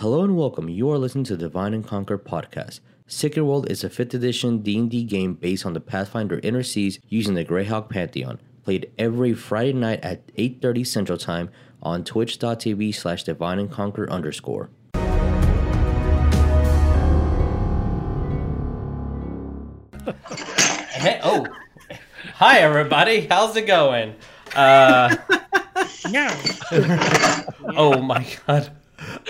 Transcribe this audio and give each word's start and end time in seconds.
Hello 0.00 0.24
and 0.24 0.34
welcome. 0.34 0.70
You 0.70 0.90
are 0.90 0.96
listening 0.96 1.24
to 1.24 1.36
Divine 1.36 1.74
and 1.74 1.86
Conquer 1.86 2.16
podcast. 2.16 2.80
Sacred 3.06 3.42
World 3.42 3.70
is 3.70 3.84
a 3.84 3.90
5th 3.90 4.14
edition 4.14 4.62
D&D 4.62 5.04
game 5.04 5.34
based 5.34 5.66
on 5.66 5.74
the 5.74 5.80
Pathfinder 5.80 6.40
Inner 6.42 6.62
Seas 6.62 6.98
using 7.10 7.34
the 7.34 7.44
Greyhawk 7.44 7.90
Pantheon. 7.90 8.40
Played 8.64 8.90
every 8.98 9.34
Friday 9.34 9.74
night 9.74 10.00
at 10.02 10.26
8.30 10.36 10.86
Central 10.86 11.18
Time 11.18 11.50
on 11.82 12.02
twitch.tv 12.02 12.94
slash 12.94 13.24
divine 13.24 13.58
and 13.58 13.70
conquer 13.70 14.08
underscore. 14.08 14.70
Hey, 20.92 21.20
oh, 21.22 21.46
hi 22.36 22.60
everybody. 22.60 23.26
How's 23.26 23.54
it 23.54 23.66
going? 23.66 24.14
Uh, 24.56 25.14
Yeah. 26.08 26.34
oh 27.76 28.00
my 28.00 28.26
god. 28.46 28.70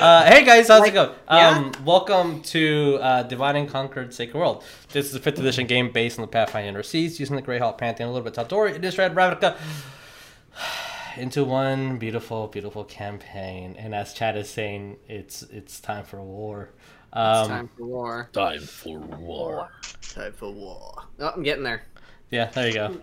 Uh, 0.01 0.25
hey 0.25 0.45
guys, 0.45 0.67
how's 0.67 0.85
it 0.87 0.93
going? 0.95 1.11
yeah? 1.31 1.51
Um, 1.51 1.73
welcome 1.85 2.43
to 2.43 2.99
uh, 3.01 3.23
Divine 3.23 3.55
and 3.55 3.69
Conquer's 3.69 4.17
Sacred 4.17 4.39
World. 4.39 4.65
This 4.93 5.07
is 5.07 5.15
a 5.15 5.21
fifth 5.21 5.39
edition 5.39 5.67
game 5.69 5.93
based 5.93 6.19
on 6.19 6.23
the 6.23 6.29
Pathfinder 6.29 6.69
Inner 6.69 6.83
Seas, 6.83 7.21
using 7.21 7.37
the 7.37 7.43
Greyhawk 7.43 7.79
Pantheon, 7.79 8.09
a 8.09 8.13
little 8.13 8.29
bit 8.29 8.37
of 8.37 8.49
Tal'Dorei, 8.49 8.77
Innistrad, 8.77 9.15
Ravnica, 9.15 9.57
into 11.17 11.45
one 11.45 11.99
beautiful, 11.99 12.49
beautiful 12.49 12.83
campaign. 12.85 13.77
And 13.79 13.95
as 13.95 14.13
Chad 14.13 14.37
is 14.37 14.51
saying, 14.51 14.97
it's 15.09 15.43
it's 15.45 15.79
time 15.79 16.05
for 16.05 16.21
war. 16.21 16.71
Um, 17.13 17.39
It's 17.39 17.49
time 17.49 17.71
for 17.77 17.85
war. 17.85 18.29
Time 18.33 18.61
for 18.61 18.99
war. 18.99 19.69
Time 20.03 20.33
for 20.33 20.51
war. 20.51 21.05
Oh, 21.21 21.29
I'm 21.29 21.45
getting 21.45 21.63
there. 21.63 21.85
Yeah, 22.31 22.47
there 22.47 22.67
you 22.67 22.75
go. 22.75 22.97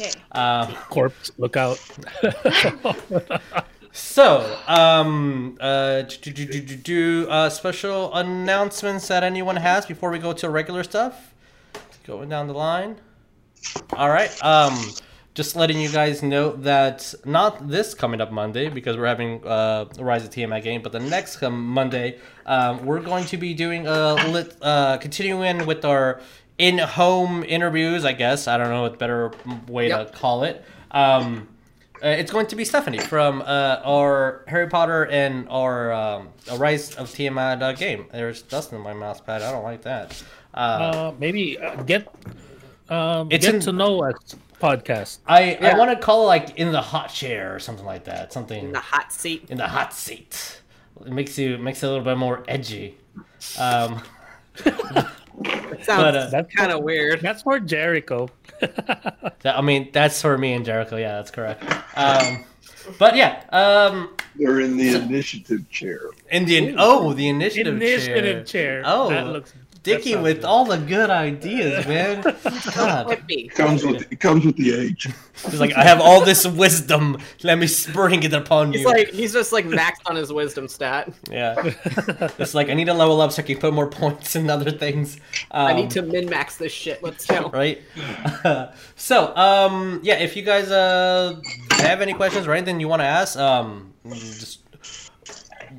Okay. 0.00 0.12
Um, 0.32 0.72
Corpse, 0.88 1.32
look 1.38 1.56
out. 1.56 1.80
So, 3.94 4.58
um, 4.66 5.58
uh, 5.60 6.02
do, 6.02 6.30
do, 6.30 6.46
do, 6.46 6.60
do, 6.60 6.76
do, 6.76 7.26
uh, 7.28 7.50
special 7.50 8.12
announcements 8.14 9.06
that 9.08 9.22
anyone 9.22 9.56
has 9.56 9.84
before 9.84 10.10
we 10.10 10.18
go 10.18 10.32
to 10.32 10.48
regular 10.48 10.82
stuff? 10.82 11.34
Going 12.06 12.30
down 12.30 12.46
the 12.46 12.54
line. 12.54 12.96
All 13.92 14.08
right. 14.08 14.30
Um, 14.42 14.74
just 15.34 15.56
letting 15.56 15.78
you 15.78 15.90
guys 15.90 16.22
know 16.22 16.56
that 16.56 17.14
not 17.26 17.68
this 17.68 17.92
coming 17.92 18.20
up 18.22 18.32
Monday 18.32 18.68
because 18.70 18.96
we're 18.96 19.06
having 19.06 19.46
uh, 19.46 19.84
Rise 19.98 20.24
of 20.24 20.30
Tiamat 20.30 20.62
game, 20.64 20.80
but 20.82 20.92
the 20.92 21.00
next 21.00 21.36
come 21.36 21.66
Monday, 21.66 22.18
um, 22.46 22.84
we're 22.86 23.00
going 23.00 23.24
to 23.26 23.36
be 23.36 23.52
doing 23.52 23.86
a 23.86 24.14
lit, 24.28 24.56
uh, 24.62 24.96
continuing 24.98 25.66
with 25.66 25.84
our 25.84 26.20
in-home 26.58 27.44
interviews. 27.44 28.04
I 28.06 28.12
guess 28.12 28.48
I 28.48 28.56
don't 28.56 28.68
know 28.70 28.82
what 28.82 28.98
better 28.98 29.32
way 29.68 29.88
Yep. 29.88 30.12
to 30.12 30.18
call 30.18 30.44
it. 30.44 30.64
Um, 30.90 31.48
uh, 32.04 32.08
it's 32.08 32.30
going 32.32 32.46
to 32.48 32.56
be 32.56 32.64
Stephanie 32.64 32.98
from 32.98 33.42
uh, 33.42 33.80
our 33.84 34.44
Harry 34.48 34.68
Potter 34.68 35.06
and 35.06 35.48
our 35.48 35.92
um, 35.92 36.28
a 36.50 36.56
Rise 36.56 36.94
of 36.96 37.10
Tiamat 37.12 37.62
uh, 37.62 37.72
game. 37.72 38.06
There's 38.12 38.42
dust 38.42 38.72
in 38.72 38.80
my 38.80 38.92
mouse 38.92 39.20
pad. 39.20 39.42
I 39.42 39.52
don't 39.52 39.62
like 39.64 39.82
that. 39.82 40.22
Uh, 40.54 40.56
Uh, 40.58 41.12
maybe 41.18 41.58
uh, 41.58 41.82
get 41.82 42.08
um, 42.88 43.28
It's 43.30 43.46
get 43.46 43.54
in- 43.56 43.60
to 43.62 43.72
know 43.72 44.02
us 44.04 44.36
podcast. 44.60 45.18
I, 45.26 45.54
I 45.56 45.76
want 45.78 45.90
to 45.90 45.96
call 45.96 46.22
it 46.24 46.26
like 46.26 46.56
in 46.58 46.70
the 46.72 46.80
hot 46.82 47.08
chair 47.08 47.54
or 47.54 47.58
something 47.58 47.84
like 47.86 48.04
that. 48.04 48.32
Something 48.32 48.66
In 48.66 48.72
the 48.72 48.80
hot 48.80 49.12
seat. 49.12 49.46
in 49.50 49.58
the 49.58 49.66
hot 49.68 49.92
seat. 49.92 50.60
It 51.06 51.12
makes 51.12 51.36
you 51.38 51.58
makes 51.58 51.82
it 51.82 51.86
a 51.86 51.88
little 51.88 52.04
bit 52.04 52.16
more 52.18 52.44
edgy. 52.46 52.96
Um, 53.58 54.02
It 55.44 55.70
But, 55.70 55.84
sounds 55.84 56.16
uh, 56.16 56.28
That's 56.30 56.54
kind 56.54 56.72
of 56.72 56.82
weird. 56.82 57.20
That's 57.20 57.42
for 57.42 57.60
Jericho. 57.60 58.28
that, 58.60 59.44
I 59.44 59.60
mean, 59.60 59.90
that's 59.92 60.20
for 60.20 60.36
me 60.38 60.52
and 60.52 60.64
Jericho. 60.64 60.96
Yeah, 60.96 61.16
that's 61.16 61.30
correct. 61.30 61.64
Um, 61.96 62.44
but 62.98 63.16
yeah, 63.16 63.44
um, 63.50 64.16
They're 64.36 64.60
in 64.60 64.76
the 64.76 64.94
initiative 64.94 65.68
chair. 65.70 66.00
Indian. 66.30 66.76
Oh, 66.78 67.12
the 67.12 67.28
initiative, 67.28 67.76
Initiative 67.76 68.46
chair. 68.46 68.82
Oh, 68.84 69.08
that 69.08 69.26
looks 69.26 69.54
Dickie 69.82 70.16
with 70.16 70.38
good. 70.38 70.44
all 70.44 70.64
the 70.64 70.76
good 70.78 71.10
ideas, 71.10 71.86
man. 71.86 72.22
God. 72.74 73.22
It 73.28 73.50
comes 73.50 73.84
with 73.84 74.10
it 74.12 74.20
comes 74.20 74.44
with 74.44 74.56
the 74.56 74.72
age. 74.74 75.08
He's 75.44 75.58
like, 75.60 75.72
I 75.74 75.82
have 75.82 76.00
all 76.00 76.24
this 76.24 76.46
wisdom. 76.46 77.18
Let 77.42 77.58
me 77.58 77.66
spring 77.66 78.22
it 78.22 78.32
upon 78.32 78.72
He's 78.72 78.82
you. 78.82 78.86
like 78.86 79.08
he's 79.08 79.32
just 79.32 79.52
like 79.52 79.64
maxed 79.66 80.02
on 80.06 80.16
his 80.16 80.32
wisdom 80.32 80.68
stat. 80.68 81.12
yeah. 81.30 81.54
It's 82.38 82.54
like 82.54 82.68
I 82.68 82.74
need 82.74 82.86
to 82.86 82.94
level 82.94 83.20
up 83.20 83.32
so 83.32 83.42
I 83.42 83.46
can 83.46 83.58
put 83.58 83.72
more 83.74 83.88
points 83.88 84.36
and 84.36 84.50
other 84.50 84.70
things. 84.70 85.16
Um, 85.50 85.66
I 85.66 85.72
need 85.72 85.90
to 85.90 86.02
min 86.02 86.28
max 86.28 86.56
this 86.56 86.72
shit. 86.72 87.02
Let's 87.02 87.26
go. 87.26 87.50
Right. 87.50 87.82
so, 88.96 89.34
um, 89.36 90.00
yeah, 90.02 90.18
if 90.18 90.36
you 90.36 90.42
guys 90.42 90.70
uh 90.70 91.40
have 91.72 92.00
any 92.00 92.12
questions 92.14 92.46
or 92.46 92.52
anything 92.52 92.78
you 92.80 92.88
want 92.88 93.00
to 93.00 93.06
ask, 93.06 93.36
um, 93.38 93.92
just 94.12 94.61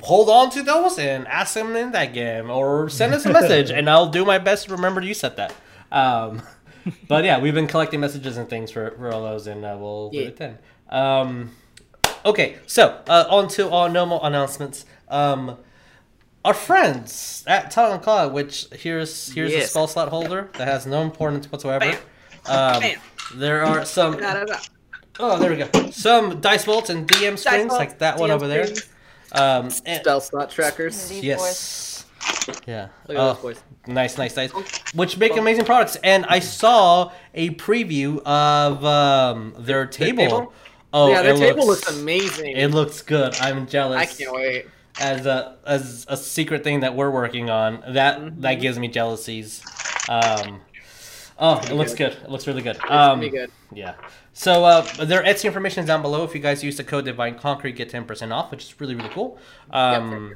hold 0.04 0.30
on 0.30 0.50
to 0.52 0.62
those 0.62 1.00
and 1.00 1.28
ask 1.28 1.54
them 1.54 1.76
in 1.76 1.92
that 1.94 2.14
game 2.14 2.50
or 2.50 2.90
send 2.90 3.14
us 3.14 3.26
a 3.26 3.32
message 3.32 3.72
and 3.78 3.90
I'll 3.90 4.10
do 4.10 4.26
my 4.26 4.38
best 4.38 4.66
to 4.68 4.72
remember 4.74 5.02
you 5.02 5.14
said 5.14 5.38
that. 5.38 5.54
Um, 5.92 6.42
but 7.08 7.24
yeah, 7.24 7.40
we've 7.40 7.54
been 7.54 7.68
collecting 7.68 8.00
messages 8.02 8.38
and 8.38 8.50
things 8.50 8.70
for, 8.72 8.92
for 8.92 9.12
all 9.14 9.24
those 9.24 9.48
and 9.48 9.64
uh, 9.64 9.78
we'll 9.80 10.10
do 10.12 10.20
it 10.20 10.38
then. 10.38 10.58
Um, 10.90 11.52
okay, 12.26 12.58
so 12.68 13.02
uh, 13.08 13.26
on 13.30 13.48
to 13.50 13.70
our 13.72 13.90
normal 13.90 14.24
announcements. 14.24 14.86
Um, 15.10 15.58
our 16.46 16.54
friends 16.54 17.44
at 17.48 17.72
Talon 17.72 18.02
Cloud, 18.02 18.34
which 18.34 18.68
here's 18.74 19.32
here's 19.32 19.54
a 19.54 19.60
Yes. 19.60 19.70
skull 19.70 19.88
slot 19.88 20.10
holder 20.10 20.50
that 20.58 20.68
has 20.68 20.86
no 20.86 21.02
importance 21.02 21.50
whatsoever. 21.50 21.86
Bam. 21.86 21.96
Um, 22.46 22.82
Bam. 22.82 23.00
there 23.36 23.64
are 23.64 23.86
some. 23.86 24.18
Da, 24.20 24.34
da, 24.34 24.44
da. 24.46 24.58
Oh, 25.20 25.40
there 25.40 25.50
we 25.52 25.56
go. 25.58 25.92
Some 25.92 26.42
dice 26.42 26.66
bolts 26.66 26.90
and 26.90 27.08
DM 27.08 27.38
strings 27.38 27.72
like 27.72 28.00
that 28.00 28.20
one 28.20 28.30
over 28.32 28.48
there. 28.48 28.68
Um, 29.34 29.70
and- 29.86 30.02
Spell 30.02 30.22
slot 30.22 30.50
trackers. 30.52 31.10
These 31.10 31.22
boys. 31.22 31.24
yes. 31.24 32.06
Yeah. 32.66 32.88
Look 33.08 33.18
at 33.18 33.22
Oh, 33.22 33.34
those 33.34 33.38
boys. 33.42 33.64
Nice, 33.88 34.18
nice, 34.18 34.36
nice. 34.36 34.52
Which 34.94 35.18
make 35.18 35.36
amazing 35.36 35.66
products. 35.66 35.98
And 36.04 36.26
I 36.28 36.40
saw 36.40 37.12
a 37.34 37.50
preview 37.52 38.22
of 38.26 38.84
um, 38.86 39.54
their 39.60 39.86
table. 39.86 40.24
table? 40.24 40.54
Oh, 40.94 41.10
yeah, 41.12 41.22
their 41.22 41.36
table 41.36 41.66
looks, 41.68 41.86
looks 41.88 42.00
amazing. 42.00 42.56
It 42.56 42.68
looks 42.72 43.02
good. 43.02 43.36
I'm 43.42 43.66
jealous. 43.68 44.00
I 44.00 44.06
can't 44.06 44.34
wait. 44.34 44.68
as 45.02 45.26
a 45.26 45.58
as 45.66 46.06
a 46.08 46.16
secret 46.16 46.64
thing 46.64 46.82
that 46.82 46.96
we're 46.96 47.10
working 47.10 47.50
on. 47.50 47.84
That 47.94 48.20
Mm-hmm. 48.20 48.42
that 48.42 48.54
gives 48.56 48.78
me 48.78 48.88
jealousies. 48.90 49.64
Um, 50.08 50.62
oh, 51.40 51.60
it 51.64 51.74
looks 51.74 51.96
good. 51.96 52.12
It 52.14 52.30
looks 52.30 52.46
really 52.46 52.62
good. 52.62 52.76
It's 52.76 52.86
Um, 52.86 52.90
gonna 52.90 53.22
be 53.22 53.30
good. 53.30 53.52
yeah. 53.74 53.96
So 54.34 54.66
uh, 54.66 54.82
their 55.06 55.24
Etsy 55.24 55.46
information 55.46 55.82
is 55.82 55.88
down 55.88 56.02
below. 56.02 56.24
If 56.24 56.34
you 56.34 56.42
guys 56.42 56.64
use 56.64 56.78
the 56.78 56.84
code 56.84 57.06
Divine 57.06 57.36
Conquer, 57.38 57.70
get 57.70 57.90
ten 57.90 58.04
percent 58.06 58.34
off, 58.34 58.50
which 58.52 58.64
is 58.64 58.80
really 58.80 58.96
really 58.96 59.10
cool. 59.10 59.38
Um, 59.72 60.36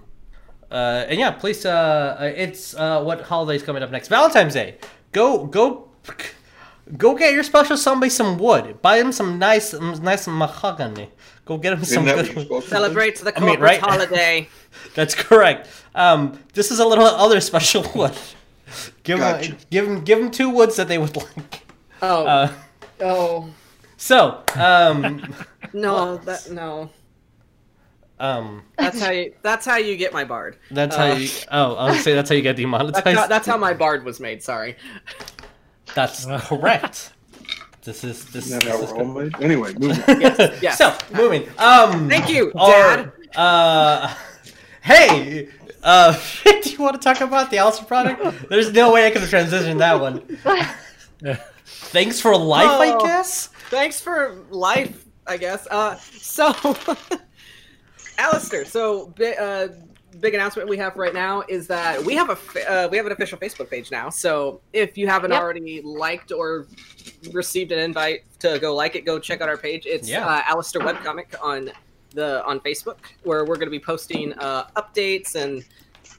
uh, 0.71 1.05
and 1.09 1.19
yeah, 1.19 1.31
please. 1.31 1.65
Uh, 1.65 2.17
uh, 2.19 2.23
it's 2.35 2.75
uh, 2.75 3.01
what 3.03 3.21
holiday's 3.21 3.63
coming 3.63 3.81
up 3.83 3.89
next? 3.91 4.07
Valentine's 4.09 4.53
Day. 4.53 4.77
Go 5.11 5.45
go. 5.45 5.89
Go 6.97 7.15
get 7.15 7.33
your 7.33 7.43
special 7.43 7.75
somebody 7.75 8.09
some 8.09 8.37
wood. 8.37 8.81
Buy 8.81 8.97
him 8.99 9.11
some 9.11 9.37
nice, 9.37 9.73
nice 9.73 10.25
mahogany. 10.25 11.09
Go 11.43 11.57
get 11.57 11.73
him 11.73 11.83
some 11.83 12.07
Isn't 12.07 12.17
that 12.17 12.25
good. 12.27 12.33
you're 12.35 12.43
supposed? 12.45 12.67
Celebrates 12.69 13.19
the 13.21 13.37
I 13.37 13.43
mean, 13.45 13.59
right? 13.59 13.79
holiday. 13.81 14.47
That's 14.95 15.13
correct. 15.13 15.67
Um, 15.95 16.39
this 16.53 16.71
is 16.71 16.79
a 16.79 16.85
little 16.87 17.03
other 17.05 17.41
special 17.41 17.83
wood. 17.95 18.13
Give 19.03 19.19
Gotcha. 19.19 19.49
them, 19.49 19.57
give 19.69 19.85
them, 19.85 20.03
give 20.05 20.19
them 20.19 20.31
two 20.31 20.49
woods 20.49 20.77
that 20.77 20.87
they 20.87 20.97
would 20.97 21.13
like. 21.17 21.63
Oh, 22.01 22.25
Uh, 22.25 22.51
oh, 23.01 23.49
so, 23.97 24.43
um, 24.55 25.33
no, 25.73 26.17
that 26.17 26.49
no. 26.51 26.89
um, 28.19 28.63
That's 28.77 28.99
how 29.01 29.11
you. 29.11 29.33
That's 29.41 29.65
how 29.65 29.77
you 29.77 29.97
get 29.97 30.13
my 30.13 30.23
bard. 30.23 30.57
that's 30.71 30.95
Uh, 30.95 30.99
how 30.99 31.13
you. 31.17 31.29
Oh, 31.51 31.75
I 31.75 31.91
would 31.91 32.01
say 32.01 32.13
that's 32.15 32.29
how 32.29 32.35
you 32.35 32.41
get 32.41 32.55
demonetized. 32.55 32.95
That's 33.05 33.17
how, 33.19 33.27
that's 33.27 33.47
how 33.47 33.57
my 33.57 33.73
bard 33.73 34.03
was 34.05 34.19
made. 34.19 34.41
Sorry. 34.43 34.75
That's 35.95 36.25
correct. 36.47 37.13
This 37.83 38.03
is 38.03 38.25
this. 38.25 38.47
Isn't 38.47 38.59
that 38.59 38.65
this 38.65 38.91
how 38.91 38.97
is 39.01 39.07
good. 39.13 39.33
made? 39.33 39.43
Anyway, 39.43 39.73
moving. 39.73 40.03
Yes. 40.21 40.59
yes. 40.61 40.77
So 40.77 40.95
moving. 41.15 41.47
Um, 41.57 42.09
Thank 42.09 42.29
you, 42.29 42.51
our- 42.55 42.97
Dad. 42.97 43.11
Uh, 43.35 44.13
hey, 44.81 45.49
uh, 45.83 46.17
do 46.43 46.69
you 46.69 46.79
want 46.79 46.95
to 46.95 47.01
talk 47.01 47.21
about 47.21 47.49
the 47.51 47.57
Alistair 47.59 47.85
product? 47.85 48.49
There's 48.49 48.71
no 48.73 48.91
way 48.93 49.05
I 49.05 49.11
could 49.11 49.21
have 49.21 49.29
transitioned 49.29 49.77
that 49.79 49.99
one. 50.01 50.21
Thanks 51.65 52.19
for 52.19 52.35
life, 52.35 52.67
I 52.67 52.91
Oh. 52.93 52.99
guess. 53.03 53.49
Thanks 53.69 53.99
for 53.99 54.43
life, 54.49 55.05
I 55.25 55.37
guess. 55.37 55.67
Uh, 55.69 55.95
so, 55.95 56.53
Alistair, 58.17 58.65
so 58.65 59.07
bi- 59.17 59.33
uh, 59.35 59.67
big 60.19 60.33
announcement 60.33 60.67
we 60.67 60.77
have 60.77 60.95
right 60.95 61.13
now 61.13 61.43
is 61.47 61.67
that 61.67 62.03
we 62.03 62.15
have 62.15 62.29
a 62.29 62.71
uh, 62.71 62.87
we 62.89 62.97
have 62.97 63.05
an 63.05 63.11
official 63.11 63.37
Facebook 63.37 63.69
page 63.69 63.91
now. 63.91 64.09
So 64.09 64.61
if 64.73 64.97
you 64.97 65.07
haven't 65.07 65.31
Yep. 65.31 65.41
already 65.41 65.81
liked 65.81 66.31
or 66.31 66.67
received 67.31 67.71
an 67.71 67.79
invite 67.79 68.21
to 68.39 68.57
go 68.59 68.73
like 68.73 68.95
it, 68.95 69.05
go 69.05 69.19
check 69.19 69.41
out 69.41 69.49
our 69.49 69.57
page. 69.57 69.85
It's 69.85 70.09
Yeah. 70.09 70.25
uh, 70.27 70.41
Alistair 70.47 70.81
Webcomic 70.81 71.35
on 71.41 71.69
the 72.11 72.43
on 72.45 72.59
Facebook, 72.61 72.97
where 73.23 73.45
we're 73.45 73.55
going 73.57 73.67
to 73.67 73.71
be 73.71 73.79
posting 73.79 74.33
uh, 74.39 74.67
updates 74.77 75.35
and 75.35 75.63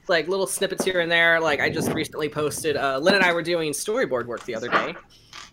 like 0.07 0.27
little 0.27 0.47
snippets 0.47 0.85
here 0.85 1.01
and 1.01 1.11
there. 1.11 1.39
Like 1.41 1.59
I 1.59 1.69
just 1.69 1.91
recently 1.93 2.29
posted. 2.29 2.77
Uh, 2.77 2.99
Lynn 2.99 3.15
and 3.15 3.23
I 3.25 3.33
were 3.33 3.41
doing 3.43 3.71
storyboard 3.73 4.25
work 4.27 4.43
the 4.45 4.55
other 4.55 4.69
day, 4.69 4.95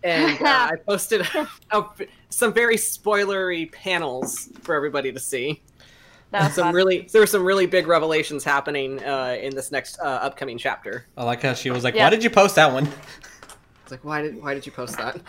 and 0.03 0.41
uh, 0.43 0.45
I 0.73 0.77
posted 0.87 1.27
a, 1.71 1.85
some 2.31 2.53
very 2.53 2.77
spoilery 2.77 3.71
panels 3.73 4.49
for 4.63 4.75
everybody 4.75 5.13
to 5.13 5.21
see. 5.21 5.63
That 6.33 6.53
some 6.53 6.65
fun. 6.65 6.75
really 6.75 7.09
there 7.13 7.23
were 7.23 7.27
some 7.27 7.45
really 7.45 7.67
big 7.67 7.87
revelations 7.87 8.43
happening 8.43 9.03
uh, 9.05 9.37
in 9.41 9.55
this 9.55 9.71
next 9.71 9.99
uh, 10.01 10.05
upcoming 10.05 10.59
chapter. 10.59 11.07
I 11.17 11.23
like 11.25 11.41
how 11.43 11.55
she 11.55 11.71
was 11.71 11.85
like, 11.85 11.95
Yeah. 11.95 12.05
"Why 12.05 12.11
did 12.11 12.25
you 12.25 12.31
post 12.31 12.57
that 12.57 12.73
one?" 12.73 12.89
It's 13.83 13.93
like 13.93 14.05
why 14.05 14.21
did 14.21 14.43
why 14.43 14.53
did 14.53 14.67
you 14.67 14.73
post 14.73 14.97
that? 14.97 15.21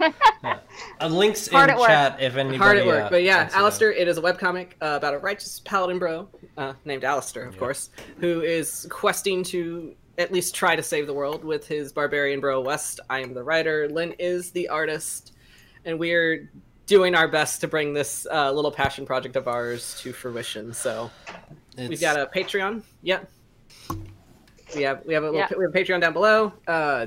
Uh, 0.00 1.06
links 1.06 1.46
in 1.46 1.54
Hard 1.54 1.70
at 1.70 1.78
work. 1.78 1.86
chat 1.86 2.20
if 2.20 2.34
anybody. 2.36 2.58
Hard 2.58 2.78
at 2.78 2.86
work, 2.86 3.04
uh, 3.04 3.10
but 3.10 3.22
yeah, 3.22 3.42
wants. 3.42 3.54
Alistair. 3.54 3.92
It 3.92 4.08
is 4.08 4.18
a 4.18 4.22
webcomic 4.22 4.70
uh, 4.80 4.96
about 4.96 5.14
a 5.14 5.18
righteous 5.18 5.60
paladin 5.60 6.00
bro 6.00 6.28
uh, 6.56 6.72
named 6.84 7.04
Alistair, 7.04 7.44
of 7.44 7.56
course, 7.58 7.90
who 8.18 8.40
is 8.40 8.88
questing 8.90 9.44
to 9.44 9.94
at 10.18 10.32
least 10.32 10.54
try 10.54 10.76
to 10.76 10.82
save 10.82 11.06
the 11.06 11.14
world 11.14 11.44
with 11.44 11.66
his 11.66 11.92
barbarian 11.92 12.40
bro 12.40 12.60
West. 12.60 13.00
I 13.08 13.20
am 13.20 13.34
the 13.34 13.42
writer. 13.42 13.88
Lynn 13.88 14.14
is 14.18 14.50
the 14.50 14.68
artist, 14.68 15.32
and 15.84 15.98
we're 15.98 16.50
doing 16.86 17.14
our 17.14 17.28
best 17.28 17.60
to 17.60 17.68
bring 17.68 17.94
this 17.94 18.26
uh, 18.30 18.50
little 18.52 18.72
passion 18.72 19.06
project 19.06 19.36
of 19.36 19.46
ours 19.48 19.98
to 20.00 20.12
fruition. 20.12 20.74
So 20.74 21.10
we've 21.78 22.00
got 22.00 22.18
a 22.18 22.26
Patreon. 22.26 22.82
Yeah. 23.02 23.20
We 24.74 24.82
have 24.82 25.04
we 25.04 25.14
have 25.14 25.22
a 25.22 25.26
little, 25.26 25.40
Yeah. 25.40 25.48
we 25.56 25.64
have 25.64 25.74
a 25.74 25.78
Patreon 25.78 26.00
down 26.00 26.12
below. 26.12 26.52
Uh, 26.66 27.06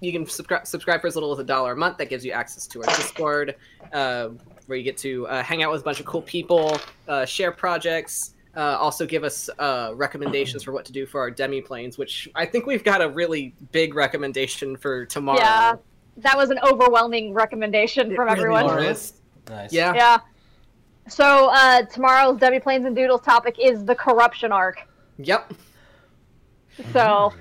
you 0.00 0.12
can 0.12 0.26
subscribe 0.26 0.66
subscribe 0.66 1.00
for 1.02 1.06
as 1.06 1.14
little 1.14 1.32
as 1.32 1.38
a 1.38 1.44
dollar 1.44 1.72
a 1.72 1.76
month. 1.76 1.98
That 1.98 2.08
gives 2.08 2.24
you 2.24 2.32
access 2.32 2.66
to 2.68 2.82
our 2.82 2.96
Discord, 2.96 3.56
uh, 3.92 4.30
where 4.66 4.78
you 4.78 4.84
get 4.84 4.96
to 4.98 5.26
uh, 5.28 5.42
hang 5.42 5.62
out 5.62 5.70
with 5.70 5.82
a 5.82 5.84
bunch 5.84 6.00
of 6.00 6.06
cool 6.06 6.22
people, 6.22 6.78
uh, 7.06 7.24
share 7.26 7.52
projects. 7.52 8.34
Uh, 8.56 8.76
also, 8.80 9.06
give 9.06 9.22
us 9.22 9.48
uh, 9.58 9.92
recommendations 9.94 10.64
for 10.64 10.72
what 10.72 10.84
to 10.84 10.92
do 10.92 11.06
for 11.06 11.20
our 11.20 11.30
demi 11.30 11.60
planes, 11.60 11.98
which 11.98 12.28
I 12.34 12.44
think 12.44 12.66
we've 12.66 12.82
got 12.82 13.00
a 13.00 13.08
really 13.08 13.54
big 13.70 13.94
recommendation 13.94 14.76
for 14.76 15.06
tomorrow. 15.06 15.38
Yeah, 15.38 15.76
that 16.16 16.36
was 16.36 16.50
an 16.50 16.58
overwhelming 16.64 17.32
recommendation 17.32 18.14
from 18.14 18.26
really 18.26 18.38
everyone. 18.38 18.64
was. 18.64 19.14
Nice. 19.48 19.72
Yeah. 19.72 19.94
Yeah. 19.94 20.18
So 21.08 21.48
uh, 21.52 21.82
tomorrow's 21.86 22.38
demi 22.38 22.60
Planes 22.60 22.86
and 22.86 22.94
Doodles 22.94 23.22
topic 23.22 23.56
is 23.60 23.84
the 23.84 23.94
corruption 23.94 24.52
arc. 24.52 24.86
Yep. 25.18 25.52
So 26.92 27.32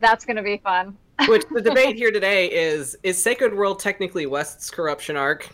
that's 0.00 0.24
gonna 0.24 0.42
be 0.42 0.58
fun. 0.58 0.96
Which 1.28 1.44
the 1.50 1.60
debate 1.60 1.96
here 1.96 2.10
today 2.10 2.50
is: 2.50 2.96
Is 3.02 3.22
Sacred 3.22 3.54
World 3.54 3.78
technically 3.78 4.26
West's 4.26 4.70
corruption 4.70 5.16
arc? 5.16 5.48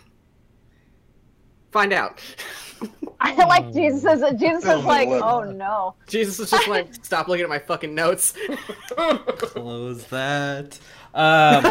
Find 1.71 1.93
out. 1.93 2.21
I 3.21 3.35
like 3.47 3.73
Jesus 3.73 4.05
is 4.05 4.41
Jesus 4.41 4.65
Oh, 4.67 4.79
is 4.79 4.85
like, 4.85 5.09
oh 5.09 5.43
no. 5.43 5.95
Jesus 6.07 6.39
is 6.39 6.51
just 6.51 6.69
like, 6.69 6.89
stop 7.05 7.27
looking 7.29 7.43
at 7.43 7.49
my 7.49 7.59
fucking 7.59 7.95
notes. 7.95 8.35
Close 8.97 10.05
that. 10.07 10.79
Um, 11.15 11.65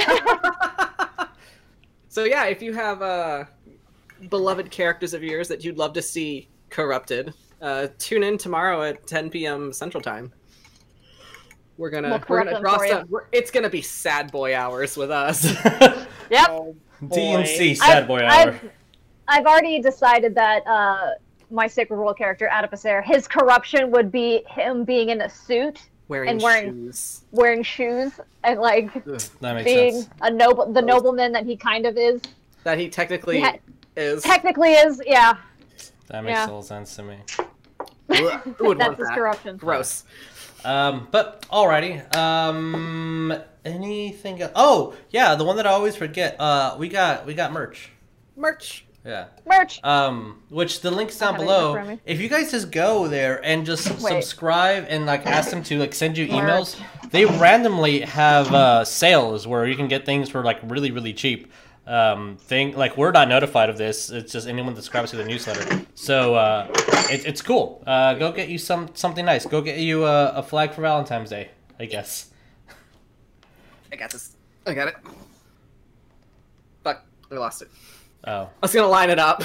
so 2.10 2.24
yeah, 2.26 2.46
if 2.46 2.62
you 2.62 2.74
have 2.74 3.02
uh, 3.02 3.46
beloved 4.30 4.70
characters 4.72 5.14
of 5.14 5.24
yours 5.24 5.48
that 5.48 5.64
you'd 5.64 5.78
love 5.78 5.94
to 5.94 6.02
see 6.02 6.50
corrupted, 6.70 7.34
uh, 7.62 7.88
tune 7.98 8.24
in 8.24 8.38
tomorrow 8.38 8.84
at 8.84 9.06
10 9.08 9.30
p.m. 9.30 9.72
Central 9.72 10.02
Time. 10.02 10.34
We're 11.78 11.92
gonna 11.92 12.10
We'll 12.10 12.24
we're 12.28 12.38
gonna 12.40 12.52
them 12.54 12.62
draw 12.62 12.78
for 12.78 12.86
you. 12.86 12.92
some. 12.92 13.08
we're- 13.10 13.26
It's 13.32 13.52
gonna 13.52 13.70
be 13.70 13.82
sad 13.84 14.32
boy 14.32 14.56
hours 14.56 14.98
with 14.98 15.12
us. 15.12 15.46
Yep. 16.30 16.76
DNC 17.04 17.78
sad 17.78 17.98
I've- 18.00 18.08
boy 18.08 18.22
hour. 18.22 18.30
I've, 18.32 18.72
I've 19.28 19.46
already 19.46 19.80
decided 19.82 20.36
that 20.36 20.66
uh, 20.68 21.12
my 21.52 21.68
Sacred 21.68 21.98
World 21.98 22.18
character, 22.18 22.50
Adipocere, 22.52 23.04
his 23.04 23.28
corruption 23.28 23.92
would 23.92 24.12
be 24.12 24.44
him 24.50 24.84
being 24.84 25.10
in 25.10 25.22
a 25.22 25.30
suit, 25.30 25.82
wearing, 26.08 26.30
And 26.30 26.42
wearing- 26.42 26.74
shoes. 26.86 27.22
wearing 27.32 27.64
shoes, 27.64 28.14
and 28.44 28.60
like 28.60 28.94
that 29.04 29.54
makes 29.56 29.64
being 29.66 29.94
sense. 30.02 30.10
a 30.22 30.32
noble, 30.32 30.72
the 30.72 30.82
nobleman 30.82 31.32
that 31.34 31.46
he 31.46 31.56
kind 31.58 31.86
of 31.86 31.98
is. 31.98 32.22
That 32.64 32.78
he 32.78 32.90
technically 32.90 33.40
Yeah. 33.40 33.56
is. 33.96 34.24
Technically, 34.24 34.74
is 34.74 35.02
yeah. 35.06 35.34
That 36.08 36.24
makes 36.24 36.38
yeah. 36.38 36.46
total 36.46 36.62
sense 36.64 36.96
to 36.96 37.04
me. 37.04 37.18
Would 38.60 38.80
That's 38.80 38.98
his 38.98 39.08
that? 39.08 39.16
corruption. 39.16 39.58
Gross. 39.58 40.06
Um, 40.64 41.08
but 41.12 41.42
alrighty. 41.50 42.16
Um, 42.16 43.38
anything? 43.66 44.42
Else? 44.42 44.52
Oh, 44.56 44.96
yeah, 45.12 45.36
the 45.36 45.44
one 45.44 45.58
that 45.58 45.68
I 45.68 45.72
always 45.72 45.96
forget. 45.96 46.40
Uh, 46.40 46.76
we 46.80 46.88
got 46.88 47.26
we 47.26 47.34
got 47.34 47.52
merch. 47.52 47.92
Merch. 48.38 48.86
Yeah. 49.08 49.28
Merch. 49.46 49.80
Um, 49.86 50.44
which 50.50 50.82
the 50.82 50.92
links 50.92 51.18
down 51.18 51.36
have 51.36 51.40
it 51.40 51.44
in 51.44 51.48
below. 51.48 51.74
front 51.74 51.88
of 51.88 51.96
me. 51.96 52.02
If 52.06 52.20
you 52.20 52.28
guys 52.28 52.52
just 52.52 52.72
go 52.72 53.08
there 53.08 53.44
and 53.44 53.66
just 53.66 53.90
Wait. 54.02 54.22
subscribe 54.22 54.86
and 54.90 55.06
like 55.06 55.26
ask 55.26 55.50
them 55.50 55.64
to 55.64 55.80
like 55.80 55.96
send 55.96 56.18
you 56.18 56.28
emails, 56.28 56.78
they 57.12 57.24
randomly 57.24 58.02
have 58.02 58.54
uh, 58.54 58.84
sales 58.84 59.48
where 59.48 59.66
you 59.66 59.78
can 59.78 59.88
get 59.88 60.06
things 60.06 60.30
for 60.30 60.44
like 60.44 60.60
really 60.64 60.92
really 60.92 61.14
cheap. 61.14 61.50
Um, 61.86 62.36
thing 62.36 62.76
like 62.76 62.98
we're 62.98 63.12
not 63.12 63.30
notified 63.30 63.70
of 63.70 63.78
this. 63.78 64.10
It's 64.10 64.34
just 64.34 64.46
anyone 64.46 64.74
that 64.74 64.82
subscribes 64.82 65.12
to 65.12 65.16
the 65.16 65.24
newsletter. 65.24 65.86
So 65.96 66.36
uh, 66.36 66.68
it, 67.10 67.26
it's 67.26 67.42
cool. 67.42 67.82
Uh, 67.88 68.16
go 68.16 68.34
get 68.34 68.50
you 68.50 68.58
some 68.58 68.90
something 68.94 69.24
nice. 69.24 69.46
Go 69.46 69.62
get 69.62 69.80
you 69.80 70.06
a, 70.06 70.32
a 70.32 70.44
flag 70.44 70.74
for 70.74 70.82
Valentine's 70.82 71.30
Day. 71.30 71.52
I 71.80 71.86
guess. 71.86 72.30
I 73.90 73.96
got 73.96 74.12
this. 74.12 74.36
I 74.66 74.74
got 74.74 74.90
it. 74.90 74.96
Fuck. 76.84 77.06
I 77.32 77.36
lost 77.36 77.62
it. 77.62 77.70
Oh 78.26 78.44
I 78.44 78.50
was 78.62 78.74
gonna 78.74 78.88
line 78.88 79.10
it 79.10 79.20
up, 79.20 79.44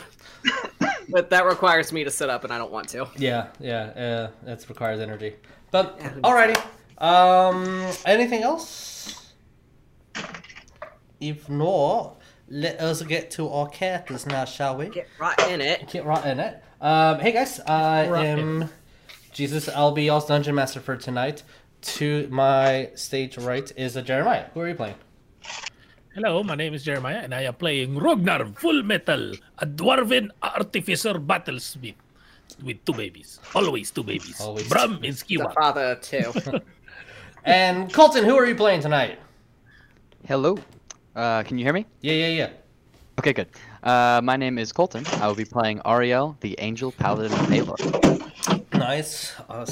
but 1.09 1.31
that 1.31 1.45
requires 1.47 1.93
me 1.93 2.05
to 2.05 2.11
sit 2.11 2.29
up, 2.31 2.45
and 2.45 2.53
I 2.53 2.59
don't 2.59 2.73
want 2.73 2.89
to. 2.91 3.07
yeah, 3.17 3.49
yeah. 3.61 3.83
Uh, 3.85 4.31
that 4.45 4.69
requires 4.69 5.01
energy. 5.01 5.35
But 5.71 5.97
Yeah. 6.01 6.11
alrighty. 6.23 6.61
Um, 6.99 7.93
anything 8.07 8.43
else? 8.43 9.33
If 11.21 11.49
not, 11.49 12.17
let 12.49 12.81
us 12.81 13.03
get 13.03 13.31
to 13.33 13.49
our 13.49 13.69
characters 13.69 14.27
now, 14.27 14.45
shall 14.45 14.77
we? 14.77 14.89
Get 14.89 15.09
right 15.19 15.39
in 15.49 15.61
it. 15.61 15.89
Get 15.89 16.05
right 16.05 16.25
in 16.27 16.41
it. 16.41 16.63
Um, 16.81 17.21
hey 17.21 17.33
guys, 17.33 17.61
I 17.61 18.09
Right 18.09 18.27
am 18.27 18.69
Jesus. 19.33 19.69
I'll 19.69 19.93
be 19.93 20.05
y'all's 20.05 20.27
dungeon 20.27 20.55
master 20.55 20.81
for 20.81 20.97
tonight. 20.97 21.43
To 21.83 22.29
my 22.31 22.91
stage 22.95 23.39
right 23.39 23.71
is 23.77 23.97
a 23.97 24.03
Jeremiah. 24.03 24.47
Who 24.55 24.61
are 24.61 24.69
you 24.69 24.75
playing? 24.75 24.95
Hello, 26.15 26.43
my 26.43 26.55
name 26.55 26.75
is 26.75 26.85
Jeremiah, 26.85 27.21
and 27.25 27.35
I 27.35 27.45
am 27.45 27.55
playing 27.55 27.95
Rognar 27.95 28.55
Full 28.59 28.83
Metal, 28.83 29.33
a 29.59 29.65
dwarven 29.65 30.29
artificer 30.43 31.15
battlesmith 31.15 31.95
with 32.63 32.85
two 32.85 32.93
babies. 32.93 33.41
Always 33.55 33.91
two 33.91 34.03
babies. 34.03 34.39
Always 34.39 34.69
Brum 34.69 35.01
two 35.01 35.07
and 35.07 35.17
The 35.17 35.51
father 35.55 35.97
too. 35.97 36.33
And 37.45 37.91
Coleton, 37.91 38.25
who 38.25 38.37
are 38.37 38.45
you 38.45 38.55
playing 38.55 38.83
tonight? 38.83 39.19
Hello. 40.29 40.59
Uh, 41.17 41.45
can 41.45 41.57
you 41.57 41.65
hear 41.65 41.73
me? 41.73 41.87
Yeah, 42.03 42.13
yeah, 42.13 42.29
yeah. 42.29 42.51
Okay, 43.19 43.33
good. 43.33 43.49
Uh, 43.83 44.21
my 44.23 44.37
name 44.37 44.59
is 44.59 44.71
Coleton. 44.71 45.07
I 45.15 45.27
will 45.27 45.35
be 45.35 45.47
playing 45.47 45.79
Ariell, 45.81 46.39
the 46.41 46.55
Angel 46.59 46.93
Paladin 46.93 47.33
of 47.33 47.49
Baylor. 47.49 47.77
Nice. 48.75 49.33
Uh, 49.49 49.67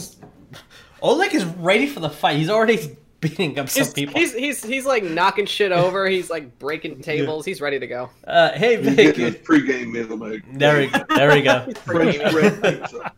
Oleg 1.03 1.35
is 1.35 1.45
ready 1.45 1.87
for 1.87 2.01
the 2.01 2.11
fight. 2.11 2.39
He's 2.39 2.49
already 2.51 2.97
beating 3.31 3.59
up 3.59 3.69
some 3.69 3.85
he's, 3.85 3.93
people. 3.93 4.15
he's 4.15 4.35
he's 4.35 4.65
he's 4.65 4.87
like 4.87 5.05
knocking 5.05 5.47
shit 5.47 5.73
over. 5.73 6.09
He's 6.09 6.31
like 6.31 6.59
breaking 6.59 7.03
tables. 7.03 7.45
He's 7.45 7.61
ready 7.61 7.79
to 7.79 7.87
go. 7.87 8.11
Uh, 8.27 8.53
hey, 8.53 8.83
He's 8.83 8.95
getting 8.97 9.25
his 9.25 9.35
Vic. 9.35 9.45
pregame 9.45 9.93
meal, 9.93 10.17
mate. 10.17 10.43
There 10.53 10.79
we, 10.79 10.87
go. 10.87 11.05
there 11.15 11.33
we 11.33 11.43
go. 11.43 11.73
French 11.85 12.19
bread 12.33 12.63
pizza. 12.63 13.13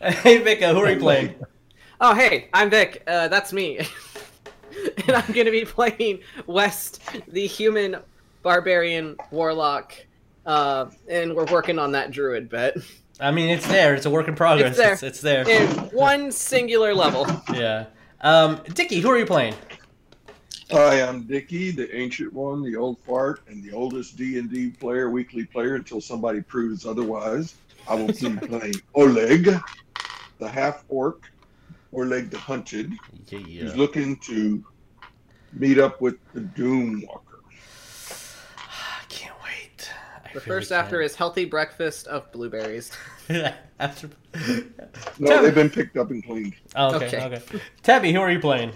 Hey, 0.00 0.40
Vika, 0.40 0.72
who 0.72 0.78
are 0.80 0.90
you 0.90 0.98
playing? 0.98 1.34
Oh 2.00 2.14
hey, 2.14 2.48
I'm 2.52 2.70
Vic. 2.70 3.02
Uh, 3.06 3.28
that's 3.28 3.52
me, 3.52 3.78
and 5.06 5.16
I'm 5.16 5.32
gonna 5.32 5.50
be 5.50 5.64
playing 5.64 6.20
West, 6.46 7.00
the 7.28 7.46
human 7.46 7.96
barbarian 8.42 9.16
warlock. 9.30 9.94
Uh, 10.44 10.86
and 11.08 11.34
we're 11.34 11.46
working 11.46 11.76
on 11.76 11.90
that 11.90 12.12
druid 12.12 12.48
bit 12.48 12.78
I 13.18 13.30
mean, 13.30 13.48
it's 13.48 13.66
there. 13.66 13.94
It's 13.94 14.06
a 14.06 14.10
work 14.10 14.28
in 14.28 14.34
progress. 14.34 14.70
It's 14.70 14.78
there. 14.78 14.92
It's, 14.92 15.02
it's 15.02 15.20
there. 15.20 15.48
in 15.48 15.68
one 15.96 16.30
singular 16.30 16.94
level. 16.94 17.26
Yeah. 17.52 17.86
Um, 18.20 18.60
Dickie, 18.74 19.00
who 19.00 19.10
are 19.10 19.18
you 19.18 19.26
playing? 19.26 19.54
Hi, 20.70 21.02
I'm 21.02 21.22
Dickie, 21.24 21.70
the 21.70 21.94
ancient 21.96 22.32
one, 22.32 22.62
the 22.62 22.74
old 22.76 22.98
fart, 23.06 23.42
and 23.48 23.62
the 23.62 23.72
oldest 23.72 24.16
D 24.16 24.38
and 24.38 24.50
D 24.50 24.70
player, 24.70 25.10
weekly 25.10 25.44
player, 25.44 25.76
until 25.76 26.00
somebody 26.00 26.40
proves 26.40 26.86
otherwise. 26.86 27.54
I 27.88 27.94
will 27.94 28.08
be 28.08 28.36
playing 28.48 28.74
Oleg, 28.94 29.44
the 30.38 30.48
half 30.48 30.84
orc, 30.88 31.30
Oleg 31.92 32.30
the 32.30 32.38
hunted, 32.38 32.92
Yeah. 33.28 33.38
who's 33.38 33.76
looking 33.76 34.16
to 34.20 34.64
meet 35.52 35.78
up 35.78 36.00
with 36.00 36.16
the 36.34 36.40
Doom 36.40 37.04
Walker. 37.06 37.38
I 38.58 39.04
can't 39.08 39.36
wait. 39.44 39.88
I 40.24 40.28
The 40.32 40.34
really 40.40 40.46
first 40.46 40.72
after 40.72 40.96
can't. 40.96 41.02
his 41.04 41.14
healthy 41.14 41.44
breakfast 41.44 42.08
of 42.08 42.30
blueberries. 42.32 42.90
after. 43.78 44.10
No, 45.18 45.42
they've 45.42 45.54
been 45.54 45.70
picked 45.70 45.96
up 45.96 46.10
and 46.10 46.24
cleaned. 46.24 46.54
Oh, 46.74 46.94
okay, 46.96 47.06
Okay. 47.06 47.22
okay. 47.24 47.60
Tabby, 47.82 48.12
who 48.12 48.20
are 48.20 48.30
you 48.30 48.40
playing? 48.40 48.72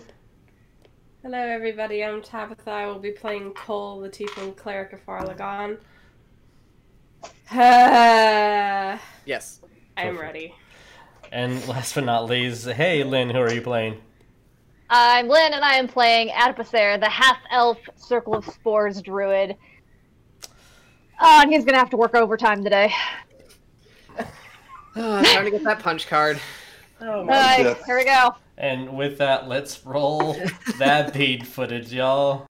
Hello, 1.23 1.39
everybody. 1.39 2.03
I'm 2.05 2.23
Tabatha. 2.23 2.69
I 2.69 2.87
will 2.87 2.99
be 2.99 3.11
playing 3.11 3.53
Coal, 3.53 4.01
the 4.01 4.09
Tiefling 4.09 4.57
Cleric 4.57 4.93
of 4.93 5.01
Farlanghn. 5.03 5.79
I 7.51 8.99
Yes. 9.27 9.61
I 9.97 10.05
am 10.05 10.19
ready. 10.19 10.55
And 11.31 11.67
last 11.69 11.95
but 11.95 12.05
not 12.05 12.25
least, 12.25 12.67
hey, 12.69 13.05
Lynn, 13.05 13.31
who 13.31 13.39
are 13.39 13.53
you 13.53 13.61
playing? 13.61 14.01
I'm 14.89 15.29
Lynn, 15.29 15.53
and 15.53 15.65
I 15.65 15.75
am 15.75 15.87
playing 15.87 16.31
Adipocere, 16.31 16.99
the 16.99 17.09
half-elf 17.09 17.79
Circle 17.97 18.35
of 18.35 18.45
Spores 18.47 19.01
druid. 19.03 19.57
Oh, 21.21 21.41
and 21.43 21.53
he's 21.53 21.65
gonna 21.65 21.79
have 21.79 21.91
to 21.91 21.97
work 21.97 22.15
overtime 22.17 22.65
today. 22.65 22.93
Ah, 24.97 25.21
oh, 25.21 25.23
time 25.23 25.45
to 25.45 25.51
get 25.53 25.63
that 25.63 25.79
punch 25.79 26.09
card. 26.09 26.41
Oh 27.01 27.23
my. 27.23 27.33
right, 27.33 27.65
Yeah. 27.65 27.75
here 27.87 27.97
we 27.97 28.05
go. 28.05 28.35
And 28.59 28.97
with 28.97 29.19
that, 29.19 29.47
let's 29.49 29.87
roll 29.87 30.37
that 30.81 31.15
bead 31.15 31.47
footage, 31.47 31.93
y'all. 31.93 32.45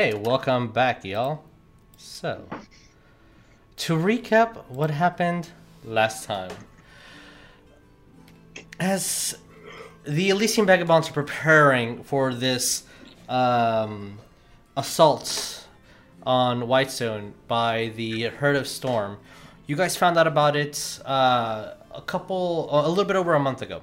Hey, 0.00 0.14
welcome 0.14 0.68
back, 0.68 1.04
y'all. 1.04 1.42
So, 1.96 2.48
to 3.78 3.96
recap 3.96 4.64
what 4.68 4.92
happened 4.92 5.50
last 5.84 6.22
time. 6.22 6.52
As 8.78 9.36
the 10.04 10.30
Elysian 10.30 10.66
Vagabonds 10.66 11.10
are 11.10 11.12
preparing 11.12 12.04
for 12.04 12.32
this 12.32 12.84
um, 13.28 14.20
assault 14.76 15.66
on 16.22 16.68
Whitestone 16.68 17.34
by 17.48 17.90
the 17.96 18.28
Herd 18.28 18.54
of 18.54 18.68
Storm, 18.68 19.18
you 19.66 19.74
guys 19.74 19.96
found 19.96 20.16
out 20.16 20.28
about 20.28 20.54
it 20.54 21.00
uh, 21.06 21.74
a 21.92 22.02
couple, 22.02 22.68
a 22.70 22.88
little 22.88 23.04
bit 23.04 23.16
over 23.16 23.34
a 23.34 23.40
month 23.40 23.62
ago 23.62 23.82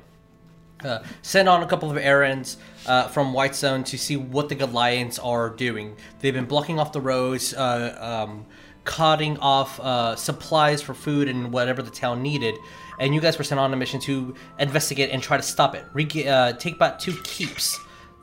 uh, 0.83 0.99
sent 1.21 1.47
on 1.47 1.63
a 1.63 1.67
couple 1.67 1.89
of 1.89 1.97
errands 1.97 2.57
uh, 2.85 3.07
from 3.07 3.33
Whitestone 3.33 3.83
to 3.85 3.97
see 3.97 4.17
what 4.17 4.49
the 4.49 4.55
Goliaths 4.55 5.19
are 5.19 5.49
doing. 5.49 5.95
They've 6.19 6.33
been 6.33 6.45
blocking 6.45 6.79
off 6.79 6.91
the 6.91 7.01
roads, 7.01 7.53
uh, 7.53 7.97
um, 8.27 8.45
cutting 8.83 9.37
off 9.37 9.79
uh, 9.79 10.15
supplies 10.15 10.81
for 10.81 10.93
food 10.93 11.27
and 11.27 11.51
whatever 11.51 11.81
the 11.81 11.91
town 11.91 12.21
needed. 12.21 12.55
And 12.99 13.13
you 13.13 13.21
guys 13.21 13.37
were 13.37 13.43
sent 13.43 13.59
on 13.59 13.73
a 13.73 13.77
mission 13.77 13.99
to 14.01 14.35
investigate 14.59 15.09
and 15.09 15.21
try 15.21 15.37
to 15.37 15.43
stop 15.43 15.75
it. 15.75 15.85
Re- 15.93 16.27
uh, 16.27 16.53
take 16.53 16.77
back 16.77 16.99
two 16.99 17.15
keeps 17.23 17.79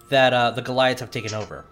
that 0.09 0.33
uh, 0.33 0.51
the 0.53 0.63
Goliaths 0.63 1.01
have 1.01 1.11
taken 1.11 1.35
over. 1.35 1.67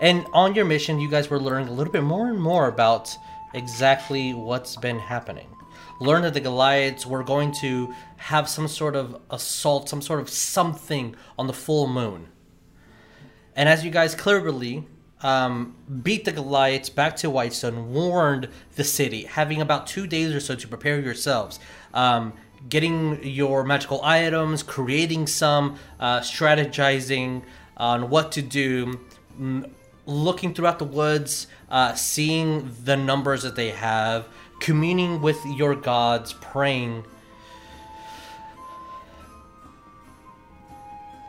And 0.00 0.26
on 0.32 0.54
your 0.54 0.64
mission, 0.64 0.98
you 0.98 1.10
guys 1.10 1.28
were 1.28 1.38
learning 1.38 1.68
a 1.68 1.72
little 1.72 1.92
bit 1.92 2.02
more 2.02 2.30
and 2.30 2.40
more 2.40 2.68
about 2.68 3.14
exactly 3.54 4.32
what's 4.32 4.76
been 4.76 4.98
happening. 4.98 5.48
Learn 6.00 6.22
that 6.22 6.34
the 6.34 6.40
Goliaths 6.40 7.06
were 7.06 7.22
going 7.22 7.52
to 7.60 7.94
have 8.16 8.48
some 8.48 8.66
sort 8.66 8.96
of 8.96 9.20
assault, 9.30 9.88
some 9.88 10.02
sort 10.02 10.20
of 10.20 10.28
something 10.28 11.14
on 11.38 11.46
the 11.46 11.52
full 11.52 11.86
moon. 11.86 12.28
And 13.54 13.68
as 13.68 13.84
you 13.84 13.90
guys 13.90 14.14
cleverly 14.14 14.86
um, 15.22 15.76
beat 16.02 16.24
the 16.24 16.32
Goliaths 16.32 16.88
back 16.88 17.16
to 17.16 17.30
Whitestone, 17.30 17.92
warned 17.92 18.48
the 18.76 18.84
city, 18.84 19.24
having 19.24 19.60
about 19.60 19.86
two 19.86 20.06
days 20.06 20.34
or 20.34 20.40
so 20.40 20.54
to 20.54 20.66
prepare 20.66 20.98
yourselves. 20.98 21.60
Um, 21.92 22.32
getting 22.68 23.22
your 23.24 23.64
magical 23.64 24.02
items, 24.02 24.62
creating 24.62 25.26
some, 25.26 25.76
uh, 25.98 26.20
strategizing 26.20 27.42
on 27.76 28.10
what 28.10 28.32
to 28.32 28.42
do, 28.42 29.00
looking 30.06 30.54
throughout 30.54 30.78
the 30.78 30.84
woods, 30.84 31.46
uh, 31.70 31.94
seeing 31.94 32.70
the 32.84 32.96
numbers 32.96 33.42
that 33.42 33.56
they 33.56 33.70
have, 33.70 34.26
communing 34.60 35.20
with 35.20 35.44
your 35.46 35.74
gods, 35.74 36.34
praying. 36.34 37.04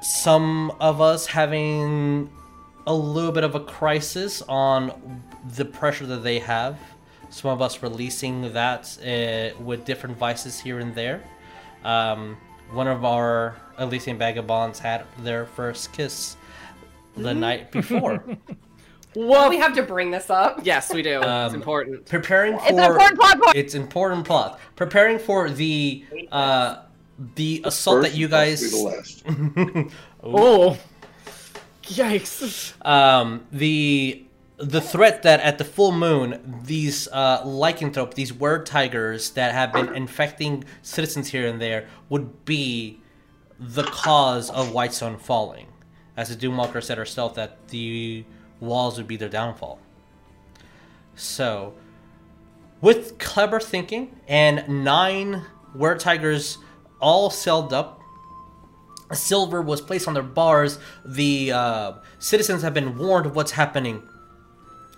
Some 0.01 0.71
of 0.79 1.01
us 1.01 1.25
having 1.25 2.29
a 2.85 2.93
little 2.93 3.31
bit 3.31 3.43
of 3.43 3.55
a 3.55 3.59
crisis 3.59 4.41
on 4.43 5.23
the 5.55 5.65
pressure 5.65 6.05
that 6.05 6.23
they 6.23 6.39
have. 6.39 6.77
Some 7.29 7.51
of 7.51 7.61
us 7.61 7.81
releasing 7.81 8.53
that 8.53 8.97
uh, 8.99 9.57
with 9.63 9.85
different 9.85 10.17
vices 10.17 10.59
here 10.59 10.79
and 10.79 10.93
there. 10.93 11.23
Um, 11.83 12.37
one 12.71 12.87
of 12.87 13.05
our 13.05 13.55
Elysian 13.79 14.17
Vagabonds 14.17 14.79
had 14.79 15.05
their 15.19 15.45
first 15.45 15.93
kiss 15.93 16.35
the 17.15 17.33
night 17.33 17.71
before. 17.71 18.23
Well, 19.15 19.49
we 19.49 19.57
have 19.57 19.75
to 19.75 19.83
bring 19.83 20.11
this 20.11 20.29
up. 20.29 20.61
Yes, 20.63 20.93
we 20.93 21.01
do. 21.01 21.17
it's 21.19 21.25
Um, 21.27 21.55
important. 21.55 22.05
Preparing 22.05 22.57
for 22.57 22.63
It's 22.65 22.71
an 22.71 22.79
important 22.79 23.19
plot 23.19 23.41
point. 23.41 23.55
it's 23.57 23.75
important 23.75 24.25
plot. 24.25 24.59
Preparing 24.75 25.19
for 25.19 25.49
the 25.49 26.05
uh, 26.31 26.77
the 27.35 27.61
assault 27.65 28.03
First 28.03 28.11
that 28.13 28.17
you 28.17 28.27
must 28.29 28.61
the 28.61 28.67
guys 28.67 28.83
last. 28.83 29.23
Oh, 30.23 30.77
yikes! 31.83 32.73
um, 32.85 33.45
the 33.51 34.23
the 34.57 34.79
threat 34.81 35.23
that 35.23 35.39
at 35.39 35.57
the 35.57 35.63
full 35.65 35.91
moon 35.91 36.61
these 36.65 37.07
uh, 37.11 37.43
lycanthrope, 37.43 38.13
these 38.13 38.31
were 38.33 38.63
tigers 38.63 39.31
that 39.31 39.53
have 39.53 39.73
been 39.73 39.93
infecting 39.95 40.63
citizens 40.83 41.29
here 41.29 41.47
and 41.47 41.59
there 41.59 41.87
would 42.09 42.45
be 42.45 42.99
the 43.59 43.83
cause 43.83 44.49
of 44.51 44.71
Whitestone 44.71 45.17
falling. 45.17 45.67
As 46.15 46.35
the 46.35 46.47
Doomwalker 46.47 46.83
said 46.83 46.97
herself, 46.99 47.33
that 47.35 47.67
the 47.69 48.23
walls 48.61 48.97
would 48.97 49.07
be 49.07 49.17
their 49.17 49.27
downfall. 49.27 49.79
So, 51.15 51.73
with 52.79 53.17
clever 53.19 53.59
thinking 53.59 54.15
and 54.27 54.83
nine 54.85 55.45
were 55.75 55.97
tigers 55.97 56.57
all 57.01 57.29
sealed 57.29 57.73
up, 57.73 57.99
silver 59.11 59.61
was 59.61 59.81
placed 59.81 60.07
on 60.07 60.13
their 60.13 60.23
bars. 60.23 60.79
The 61.03 61.51
uh, 61.51 61.93
citizens 62.19 62.61
have 62.61 62.73
been 62.73 62.97
warned 62.97 63.25
of 63.25 63.35
what's 63.35 63.51
happening. 63.51 64.03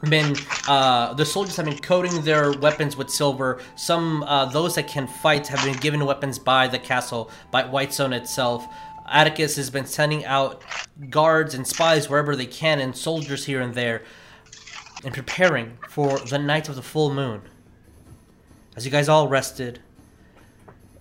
Been 0.09 0.35
uh, 0.67 1.13
the 1.13 1.25
soldiers 1.25 1.55
have 1.55 1.65
been 1.65 1.77
coating 1.77 2.21
their 2.23 2.51
weapons 2.51 2.97
with 2.97 3.09
silver. 3.09 3.61
Some 3.77 4.23
uh, 4.23 4.45
those 4.45 4.75
that 4.75 4.87
can 4.87 5.07
fight 5.07 5.47
have 5.47 5.63
been 5.63 5.77
given 5.77 6.05
weapons 6.05 6.37
by 6.37 6.67
the 6.67 6.77
castle, 6.77 7.31
by 7.51 7.63
Whitestone 7.63 8.11
itself. 8.11 8.67
Atticus 9.09 9.55
has 9.57 9.69
been 9.69 9.85
sending 9.85 10.25
out 10.25 10.61
guards 11.09 11.53
and 11.53 11.67
spies 11.67 12.09
wherever 12.09 12.35
they 12.35 12.45
can, 12.45 12.79
and 12.79 12.95
soldiers 12.95 13.45
here 13.45 13.61
and 13.61 13.73
there, 13.73 14.03
and 15.03 15.13
preparing 15.13 15.77
for 15.89 16.19
the 16.19 16.39
night 16.39 16.69
of 16.69 16.75
the 16.75 16.81
full 16.81 17.13
moon. 17.13 17.41
As 18.75 18.85
you 18.85 18.91
guys 18.91 19.09
all 19.09 19.27
rested 19.27 19.79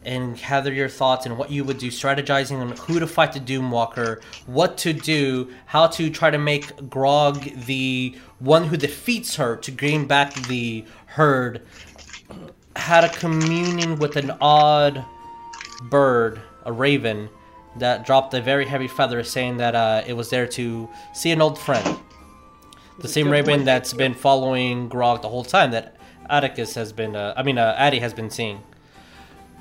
and 0.04 0.36
gather 0.36 0.72
your 0.72 0.88
thoughts 0.88 1.26
and 1.26 1.38
what 1.38 1.50
you 1.50 1.64
would 1.64 1.78
do, 1.78 1.88
strategizing 1.88 2.60
on 2.60 2.76
who 2.76 2.98
to 2.98 3.06
fight 3.06 3.32
the 3.32 3.40
Doomwalker, 3.40 4.20
what 4.46 4.76
to 4.78 4.92
do, 4.92 5.52
how 5.66 5.86
to 5.86 6.10
try 6.10 6.30
to 6.30 6.38
make 6.38 6.90
Grog 6.90 7.44
the 7.66 8.16
one 8.40 8.64
who 8.64 8.76
defeats 8.76 9.36
her 9.36 9.56
to 9.56 9.70
gain 9.70 10.06
back 10.06 10.34
the 10.48 10.84
herd, 11.06 11.62
had 12.74 13.04
a 13.04 13.08
communion 13.10 13.96
with 13.96 14.16
an 14.16 14.32
odd 14.40 15.04
bird, 15.88 16.40
a 16.64 16.72
raven, 16.72 17.28
that 17.76 18.04
dropped 18.04 18.34
a 18.34 18.40
very 18.40 18.66
heavy 18.66 18.88
feather 18.88 19.22
saying 19.22 19.56
that 19.58 19.74
uh, 19.74 20.02
it 20.06 20.12
was 20.14 20.30
there 20.30 20.46
to 20.46 20.88
see 21.14 21.30
an 21.30 21.40
old 21.40 21.58
friend. 21.58 21.98
The 22.98 23.08
same 23.08 23.30
raven 23.30 23.64
that's 23.64 23.92
been 23.92 24.14
following 24.14 24.88
Grog 24.88 25.22
the 25.22 25.28
whole 25.28 25.44
time 25.44 25.70
that 25.70 25.96
Atticus 26.28 26.74
has 26.74 26.92
been, 26.92 27.16
uh, 27.16 27.34
I 27.36 27.42
mean, 27.42 27.58
uh, 27.58 27.74
Addy 27.78 27.98
has 28.00 28.12
been 28.14 28.30
seeing. 28.30 28.62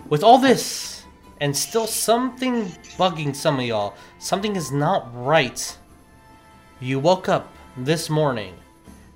With 0.10 0.24
all 0.24 0.38
this, 0.38 1.04
and 1.40 1.56
still 1.58 1.88
something 1.88 2.66
bugging 2.98 3.36
some 3.36 3.60
of 3.60 3.66
y'all, 3.66 3.96
something 4.20 4.56
is 4.56 4.72
not 4.72 5.10
right. 5.14 5.78
You 6.80 7.00
woke 7.00 7.28
up 7.30 7.52
this 7.76 8.10
morning. 8.10 8.56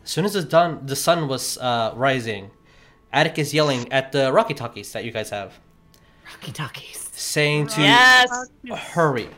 As 0.04 0.10
soon 0.10 0.26
as 0.26 0.34
the, 0.34 0.42
done, 0.44 0.86
the 0.86 0.96
sun 0.96 1.28
was 1.28 1.58
uh, 1.58 1.92
rising, 1.96 2.52
Atticus 3.14 3.54
yelling 3.54 3.92
at 3.92 4.12
the 4.12 4.32
Rocky 4.32 4.54
Talkies 4.54 4.92
that 4.94 5.04
you 5.04 5.12
guys 5.12 5.30
have, 5.30 5.60
Rocky 6.26 6.52
Talkies. 6.52 7.05
Saying 7.16 7.68
to 7.68 7.82
Yes. 7.82 8.30
hurry. 8.94 9.30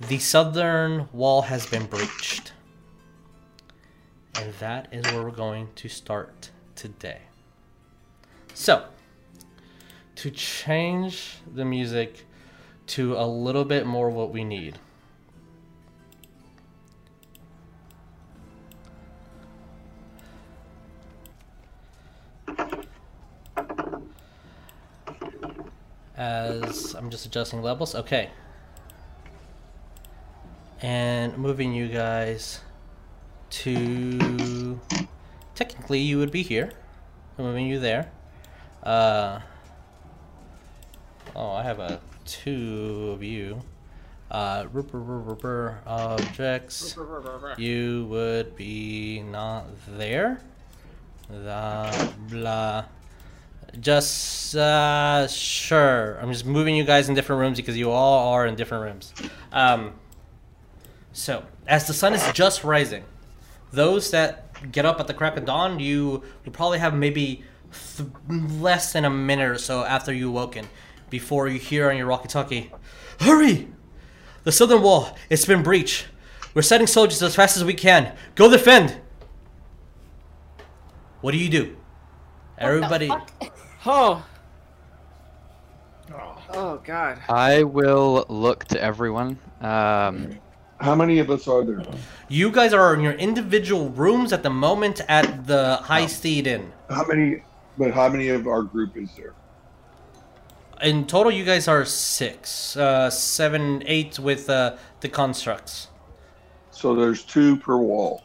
The 0.00 0.18
southern 0.18 1.08
wall 1.12 1.42
has 1.42 1.66
been 1.66 1.86
breached. 1.86 2.52
And 4.34 4.52
that 4.54 4.88
is 4.92 5.04
where 5.12 5.22
we're 5.22 5.30
going 5.30 5.68
to 5.76 5.88
start 5.88 6.50
today. 6.74 7.22
So, 8.54 8.86
to 10.16 10.30
change 10.30 11.36
the 11.54 11.64
music 11.64 12.26
to 12.88 13.14
a 13.16 13.26
little 13.26 13.64
bit 13.64 13.86
more 13.86 14.10
what 14.10 14.30
we 14.32 14.42
need. 14.44 14.78
As 26.22 26.94
I'm 26.94 27.10
just 27.10 27.26
adjusting 27.26 27.62
levels. 27.62 27.94
Okay. 27.94 28.30
And 30.80 31.36
moving 31.36 31.72
you 31.72 31.88
guys 31.88 32.60
to. 33.50 34.80
Technically, 35.54 36.00
you 36.00 36.18
would 36.18 36.30
be 36.30 36.42
here. 36.42 36.72
I'm 37.38 37.44
moving 37.44 37.66
you 37.66 37.78
there. 37.78 38.10
Uh. 38.82 39.40
Oh, 41.34 41.52
I 41.52 41.62
have 41.62 41.78
a 41.78 42.00
two 42.24 43.10
of 43.14 43.22
you. 43.22 43.62
Uh, 44.30 44.66
objects. 45.86 46.96
You 47.58 48.06
would 48.08 48.56
be 48.56 49.20
not 49.20 49.66
there. 49.98 50.40
The 51.28 52.12
blah. 52.28 52.84
Just 53.80 54.54
uh, 54.54 55.26
sure. 55.28 56.18
I'm 56.20 56.30
just 56.30 56.44
moving 56.44 56.76
you 56.76 56.84
guys 56.84 57.08
in 57.08 57.14
different 57.14 57.40
rooms 57.40 57.56
because 57.56 57.76
you 57.76 57.90
all 57.90 58.32
are 58.34 58.46
in 58.46 58.54
different 58.54 58.84
rooms. 58.84 59.14
Um, 59.50 59.94
so 61.12 61.44
as 61.66 61.86
the 61.86 61.94
sun 61.94 62.12
is 62.12 62.32
just 62.32 62.64
rising, 62.64 63.04
those 63.72 64.10
that 64.10 64.70
get 64.70 64.84
up 64.84 65.00
at 65.00 65.06
the 65.06 65.14
crack 65.14 65.36
of 65.36 65.46
dawn, 65.46 65.80
you 65.80 66.22
you 66.44 66.52
probably 66.52 66.78
have 66.80 66.94
maybe 66.94 67.44
th- 67.96 68.08
less 68.28 68.92
than 68.92 69.04
a 69.04 69.10
minute 69.10 69.48
or 69.48 69.58
so 69.58 69.84
after 69.84 70.12
you 70.12 70.28
awoken 70.28 70.68
before 71.08 71.48
you 71.48 71.58
hear 71.58 71.90
on 71.90 71.96
your 71.96 72.06
walkie-talkie, 72.08 72.70
"Hurry! 73.20 73.68
The 74.44 74.52
southern 74.52 74.82
wall, 74.82 75.16
it's 75.30 75.44
been 75.46 75.62
breached. 75.62 76.06
We're 76.54 76.62
sending 76.62 76.86
soldiers 76.86 77.22
as 77.22 77.34
fast 77.34 77.56
as 77.56 77.64
we 77.64 77.74
can. 77.74 78.14
Go 78.34 78.50
defend." 78.50 78.98
What 81.22 81.30
do 81.30 81.38
you 81.38 81.48
do? 81.48 81.76
Everybody. 82.58 83.10
Oh. 83.84 84.24
Oh 86.54 86.80
God. 86.84 87.18
I 87.28 87.62
will 87.62 88.26
look 88.28 88.64
to 88.66 88.80
everyone. 88.80 89.38
Um, 89.60 90.38
How 90.78 90.94
many 90.94 91.18
of 91.18 91.30
us 91.30 91.48
are 91.48 91.64
there? 91.64 91.82
You 92.28 92.50
guys 92.50 92.72
are 92.72 92.94
in 92.94 93.00
your 93.00 93.14
individual 93.14 93.88
rooms 93.90 94.32
at 94.32 94.42
the 94.42 94.50
moment 94.50 95.00
at 95.08 95.46
the 95.46 95.76
High 95.76 96.06
Steed 96.06 96.46
Inn. 96.46 96.72
How 96.90 97.06
many? 97.06 97.42
But 97.78 97.92
how 97.92 98.08
many 98.08 98.28
of 98.28 98.46
our 98.46 98.62
group 98.62 98.96
is 98.96 99.08
there? 99.16 99.34
In 100.82 101.06
total, 101.06 101.32
you 101.32 101.44
guys 101.44 101.68
are 101.68 101.84
six, 101.84 102.76
uh, 102.76 103.08
seven, 103.08 103.82
eight 103.86 104.18
with 104.18 104.50
uh, 104.50 104.76
the 105.00 105.08
constructs. 105.08 105.88
So 106.70 106.94
there's 106.94 107.22
two 107.22 107.56
per 107.56 107.78
wall. 107.78 108.22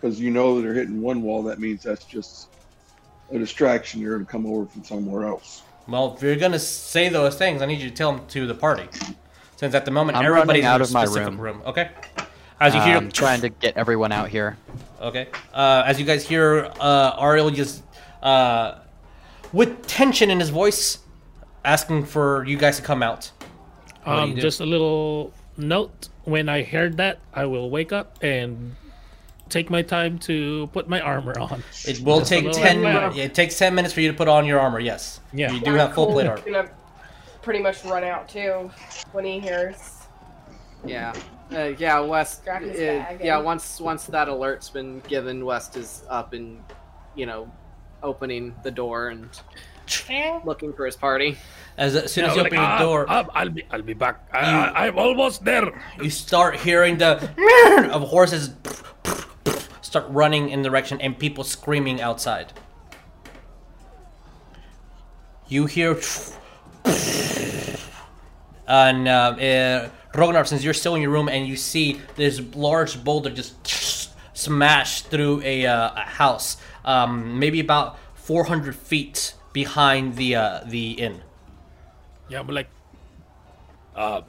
Because 0.00 0.18
you 0.20 0.30
know 0.30 0.56
that 0.56 0.62
they're 0.62 0.74
hitting 0.74 1.00
one 1.00 1.22
wall, 1.22 1.42
that 1.44 1.60
means 1.60 1.82
that's 1.82 2.04
just 2.04 2.48
a 3.32 3.38
distraction. 3.38 4.00
You're 4.00 4.16
going 4.16 4.26
to 4.26 4.30
come 4.30 4.46
over 4.46 4.66
from 4.66 4.84
somewhere 4.84 5.26
else. 5.26 5.62
Well, 5.86 6.14
if 6.16 6.22
you're 6.22 6.36
gonna 6.36 6.58
say 6.58 7.10
those 7.10 7.36
things, 7.36 7.60
I 7.60 7.66
need 7.66 7.80
you 7.80 7.90
to 7.90 7.94
tell 7.94 8.12
them 8.12 8.26
to 8.28 8.46
the 8.46 8.54
party. 8.54 8.88
Since 9.56 9.74
at 9.74 9.84
the 9.84 9.90
moment 9.90 10.16
I'm 10.16 10.24
everybody's 10.24 10.64
out 10.64 10.76
in 10.76 10.80
a 10.80 10.84
of 10.84 10.92
my 10.92 11.04
specific 11.04 11.38
room. 11.38 11.62
Okay. 11.66 11.90
As 12.60 12.74
you 12.74 12.80
hear, 12.80 12.96
I'm 12.96 13.10
trying 13.10 13.42
to 13.42 13.50
get 13.50 13.76
everyone 13.76 14.10
out 14.10 14.28
here. 14.28 14.56
Okay. 15.00 15.28
Uh, 15.52 15.82
as 15.84 16.00
you 16.00 16.06
guys 16.06 16.26
hear, 16.26 16.72
uh, 16.80 17.20
Ariell 17.20 17.54
just, 17.54 17.82
uh, 18.22 18.78
with 19.52 19.86
tension 19.86 20.30
in 20.30 20.40
his 20.40 20.48
voice, 20.48 20.98
asking 21.64 22.06
for 22.06 22.44
you 22.44 22.56
guys 22.56 22.76
to 22.76 22.82
come 22.82 23.02
out. 23.02 23.30
What 24.04 24.16
do 24.16 24.22
Um, 24.22 24.36
just 24.36 24.60
a 24.60 24.66
little 24.66 25.32
note. 25.56 26.08
When 26.24 26.48
I 26.48 26.62
heard 26.62 26.96
that, 26.96 27.18
I 27.34 27.44
will 27.44 27.68
wake 27.68 27.92
up 27.92 28.16
and 28.22 28.76
take 29.54 29.70
my 29.70 29.82
time 29.82 30.18
to 30.18 30.66
put 30.72 30.88
my 30.88 31.00
armor 31.00 31.38
on. 31.38 31.62
It 31.86 32.00
will 32.00 32.18
Just 32.18 32.30
take 32.30 32.44
little 32.44 32.60
ten. 32.62 32.78
advance. 32.84 33.16
It 33.16 33.34
takes 33.34 33.56
ten 33.56 33.72
minutes 33.74 33.94
for 33.94 34.00
you 34.00 34.10
to 34.10 34.16
put 34.16 34.26
on 34.28 34.44
your 34.46 34.58
armor. 34.58 34.80
Yes. 34.80 35.20
Yeah. 35.32 35.52
You 35.52 35.60
do 35.60 35.72
have 35.74 35.94
full 35.94 36.10
plate 36.12 36.26
armor. 36.26 36.42
gonna 36.44 36.68
pretty 37.40 37.60
much 37.62 37.84
run 37.84 38.02
out 38.04 38.28
too 38.28 38.70
when 39.12 39.24
he 39.24 39.38
hears. 39.38 39.76
Yeah. 40.84 41.14
Uh, 41.54 41.72
yeah, 41.78 42.00
West. 42.00 42.42
Grab 42.44 42.62
Uh, 42.62 42.66
his 42.66 42.78
bag 42.78 43.20
yeah, 43.22 43.38
once 43.38 43.80
once 43.80 44.04
that 44.06 44.28
alert's 44.28 44.68
been 44.70 45.00
given, 45.08 45.44
West 45.44 45.76
is 45.76 46.02
up 46.10 46.32
and, 46.32 46.58
you 47.14 47.26
know, 47.26 47.48
opening 48.02 48.54
the 48.64 48.70
door 48.72 49.08
and 49.08 49.28
looking 50.44 50.72
for 50.72 50.84
his 50.86 50.96
party. 50.96 51.36
As, 51.76 51.94
as 51.94 52.12
soon 52.12 52.24
as 52.24 52.30
Yeah, 52.30 52.36
you 52.36 52.42
like, 52.44 52.52
open 52.52 52.58
your 52.58 52.68
"Ah, 52.68 52.78
door, 52.78 53.06
ah, 53.08 53.26
I'll 53.34 53.50
be, 53.50 53.62
I'll 53.70 53.82
be 53.82 53.94
back. 53.94 54.16
I, 54.32 54.38
I, 54.40 54.86
I'm 54.86 54.98
almost 54.98 55.44
there. 55.44 55.66
you 56.02 56.10
start 56.10 56.56
hearing 56.56 56.98
the 56.98 57.10
of 57.92 58.02
horses 58.02 58.50
start 59.94 60.10
running 60.10 60.48
in 60.50 60.60
the 60.62 60.68
direction 60.68 61.00
and 61.00 61.16
people 61.16 61.44
screaming 61.44 62.00
outside. 62.00 62.52
You 65.46 65.66
hear 65.66 66.00
and 68.66 69.06
uh, 69.06 69.36
uh, 69.38 69.88
Ragnar, 70.12 70.44
since 70.46 70.64
you're 70.64 70.74
still 70.74 70.96
in 70.96 71.02
your 71.02 71.12
room 71.12 71.28
and 71.28 71.46
you 71.46 71.54
see 71.54 72.00
this 72.16 72.40
large 72.56 73.04
boulder 73.04 73.30
just 73.30 73.54
smash 74.36 75.02
through 75.02 75.42
a, 75.44 75.64
uh, 75.64 75.92
a 75.94 76.00
house, 76.00 76.56
um, 76.84 77.38
maybe 77.38 77.60
about 77.60 77.96
400 78.16 78.74
feet 78.74 79.34
behind 79.52 80.16
the 80.16 80.34
uh, 80.34 80.60
the 80.66 80.92
inn. 80.92 81.22
Yeah, 82.28 82.40
I'm 82.40 82.48
like, 82.48 82.68
uh, 83.94 84.22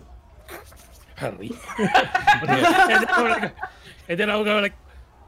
hurry. 1.16 1.50
and, 1.80 1.90
then 2.50 3.10
I 3.10 3.22
was 3.24 3.42
like, 3.42 3.56
and 4.10 4.20
then 4.20 4.30
I 4.30 4.36
was 4.36 4.46
like, 4.46 4.74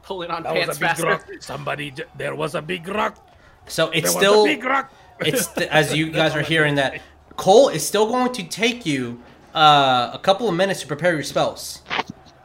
Pulling 0.08 0.30
on 0.30 0.42
that 0.44 0.54
was 0.54 0.64
pants 0.64 0.76
a 0.78 0.80
big 0.80 0.88
faster. 0.88 1.06
rock. 1.06 1.42
Somebody, 1.42 1.92
there 2.16 2.34
was 2.34 2.54
a 2.54 2.62
big 2.62 2.88
rock. 2.88 3.18
So 3.66 3.90
it's 3.90 4.10
There 4.14 4.20
still 4.22 4.42
was 4.44 4.50
a 4.52 4.54
big 4.56 4.64
rock. 4.64 4.90
it's 5.20 5.46
st- 5.54 5.68
as 5.68 5.94
you 5.94 6.10
guys 6.10 6.34
are 6.34 6.40
hearing 6.40 6.76
that 6.76 7.02
Coal 7.36 7.68
is 7.68 7.86
still 7.86 8.06
going 8.08 8.32
to 8.32 8.42
take 8.42 8.86
you 8.86 9.20
uh, 9.54 10.10
a 10.14 10.18
couple 10.18 10.48
of 10.48 10.54
minutes 10.54 10.80
to 10.80 10.86
prepare 10.86 11.12
your 11.12 11.22
spells. 11.22 11.82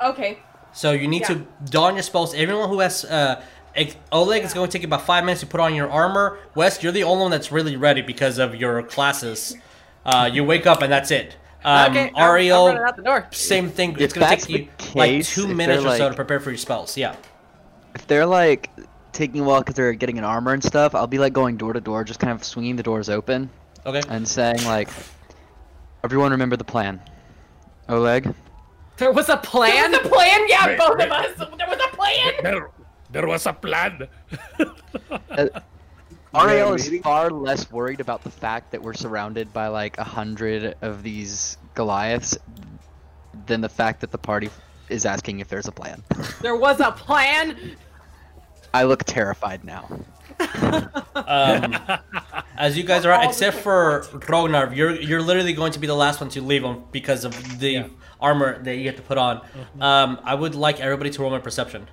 Okay. 0.03 0.39
So 0.73 0.91
you 0.91 1.07
need 1.07 1.23
to 1.25 1.47
don 1.69 1.93
your 1.95 2.03
spells. 2.03 2.33
Everyone 2.35 2.67
who 2.67 2.79
has 2.81 3.05
uh, 3.05 3.41
ex- 3.75 3.95
Oleg 4.11 4.43
is 4.43 4.53
going 4.53 4.69
to 4.69 4.77
take 4.77 4.83
about 4.85 5.05
five 5.05 5.23
minutes 5.23 5.39
to 5.39 5.47
put 5.47 5.61
on 5.61 5.73
your 5.73 5.89
armor. 5.89 6.39
West, 6.55 6.83
you're 6.83 6.91
the 6.91 7.03
only 7.03 7.21
one 7.21 7.31
that's 7.31 7.49
really 7.51 7.77
ready 7.77 8.01
because 8.01 8.39
of 8.39 8.55
your 8.55 8.83
classes. 8.83 9.55
Uh, 10.05 10.29
you 10.31 10.43
wake 10.43 10.67
up 10.67 10.81
and 10.81 10.91
that's 10.91 11.11
it. 11.11 11.37
Um, 11.63 11.91
okay, 11.91 12.05
I'm- 12.07 12.15
I'm 12.17 12.29
Ariell, 12.29 12.67
running 12.67 12.83
out 12.83 12.97
the 12.97 13.03
door. 13.03 13.27
same 13.31 13.69
thing. 13.69 13.91
If 13.93 14.01
It's 14.01 14.13
going 14.13 14.27
to 14.27 14.35
take 14.35 14.45
the 14.45 14.53
you 14.53 14.69
like 14.95 15.23
two 15.25 15.47
minutes 15.47 15.79
or 15.85 15.89
they're, 15.89 15.97
so 15.97 16.09
to 16.09 16.15
prepare 16.15 16.41
for 16.41 16.49
your 16.51 16.57
spells. 16.57 16.97
Yeah. 16.97 17.15
If 17.95 18.07
they're 18.07 18.25
like 18.25 18.69
taking 19.11 19.41
a 19.41 19.43
while 19.43 19.59
because 19.61 19.75
they're 19.75 19.93
getting 19.93 20.17
an 20.17 20.23
armor 20.23 20.53
and 20.53 20.63
stuff, 20.63 20.95
I'll 20.95 21.07
be 21.07 21.19
like 21.19 21.33
going 21.33 21.57
door 21.57 21.73
to 21.73 21.81
door, 21.81 22.03
just 22.03 22.19
kind 22.19 22.31
of 22.33 22.43
swinging 22.43 22.75
the 22.75 22.83
doors 22.83 23.09
open 23.09 23.49
Okay. 23.85 24.01
and 24.09 24.27
saying 24.27 24.63
like, 24.65 24.89
"Everyone, 26.03 26.31
remember 26.31 26.55
the 26.57 26.63
plan." 26.63 26.99
Oleg, 27.89 28.33
There 28.97 29.11
was 29.11 29.29
a 29.29 29.37
plan. 29.37 29.91
There 29.91 29.99
plan. 30.01 30.01
was 30.01 30.07
a 30.07 30.09
plan. 30.09 30.47
Yeah, 30.49 30.67
Wait, 30.67 30.77
both 30.79 30.97
wait. 30.97 31.07
of 31.07 31.11
us. 31.11 31.37
There 31.37 31.67
was 31.67 31.79
a 31.83 31.95
plan. 31.95 32.33
There, 32.43 32.69
there 33.11 33.27
was 33.27 33.45
a 33.45 33.53
plan. 33.53 34.07
Uh, 35.29 35.47
Ariell 36.33 36.75
is 36.75 37.01
far 37.03 37.29
less 37.29 37.71
worried 37.71 37.99
about 37.99 38.23
the 38.23 38.29
fact 38.31 38.71
that 38.71 38.81
we're 38.81 38.93
surrounded 38.95 39.53
by 39.53 39.67
like 39.67 39.97
a 39.99 40.03
hundred 40.03 40.75
of 40.81 41.03
these 41.03 41.57
Goliaths 41.75 42.37
than 43.45 43.61
the 43.61 43.69
fact 43.69 44.01
that 44.01 44.11
the 44.11 44.17
party 44.17 44.49
is 44.89 45.05
asking 45.05 45.39
if 45.39 45.47
there's 45.47 45.67
a 45.67 45.71
plan. 45.71 46.03
There 46.41 46.55
was 46.55 46.79
a 46.79 46.91
plan. 46.91 47.75
I 48.73 48.83
look 48.83 49.03
terrified 49.03 49.63
now. 49.63 49.87
Um, 51.15 51.75
as 52.57 52.77
you 52.77 52.83
guys 52.83 53.05
are, 53.05 53.23
except 53.23 53.57
for 53.57 54.05
Ragnar, 54.27 54.73
you're 54.73 54.95
you're 54.99 55.21
literally 55.21 55.53
going 55.53 55.71
to 55.73 55.79
be 55.79 55.87
the 55.87 55.95
last 55.95 56.19
one 56.21 56.29
to 56.31 56.41
leave 56.41 56.63
him 56.63 56.83
because 56.91 57.23
of 57.23 57.59
the 57.59 57.85
armor 58.19 58.61
that 58.63 58.75
you 58.77 58.87
have 58.87 58.95
to 58.95 59.01
put 59.03 59.17
on. 59.17 59.41
Um, 59.79 60.19
I 60.23 60.33
would 60.35 60.55
like 60.55 60.79
everybody 60.79 61.09
to 61.11 61.21
roll 61.21 61.31
my 61.31 61.39
perception. 61.39 61.87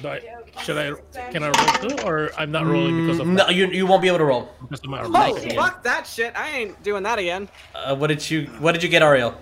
Do 0.00 0.08
I, 0.08 0.20
should 0.62 0.78
I? 0.78 1.30
Can 1.32 1.42
I 1.42 1.46
roll 1.48 1.88
too, 1.88 1.96
or 2.06 2.30
I'm 2.38 2.52
not 2.52 2.66
rolling 2.66 3.06
because 3.06 3.18
of 3.18 3.26
No, 3.26 3.46
that? 3.46 3.54
you 3.54 3.66
you 3.68 3.86
won't 3.86 4.02
be 4.02 4.08
able 4.08 4.18
to 4.18 4.24
roll. 4.24 4.48
Because 4.60 4.80
of 4.80 4.90
my 4.90 4.98
armor. 5.00 5.18
Oh, 5.18 5.36
fuck 5.56 5.82
that 5.82 6.06
shit. 6.06 6.38
I 6.38 6.50
ain't 6.50 6.80
doing 6.84 7.02
that 7.02 7.18
again. 7.18 7.48
Uh, 7.74 7.96
what 7.96 8.06
did 8.06 8.30
you 8.30 8.46
What 8.60 8.72
did 8.72 8.82
you 8.84 8.88
get, 8.88 9.02
Ariell? 9.02 9.34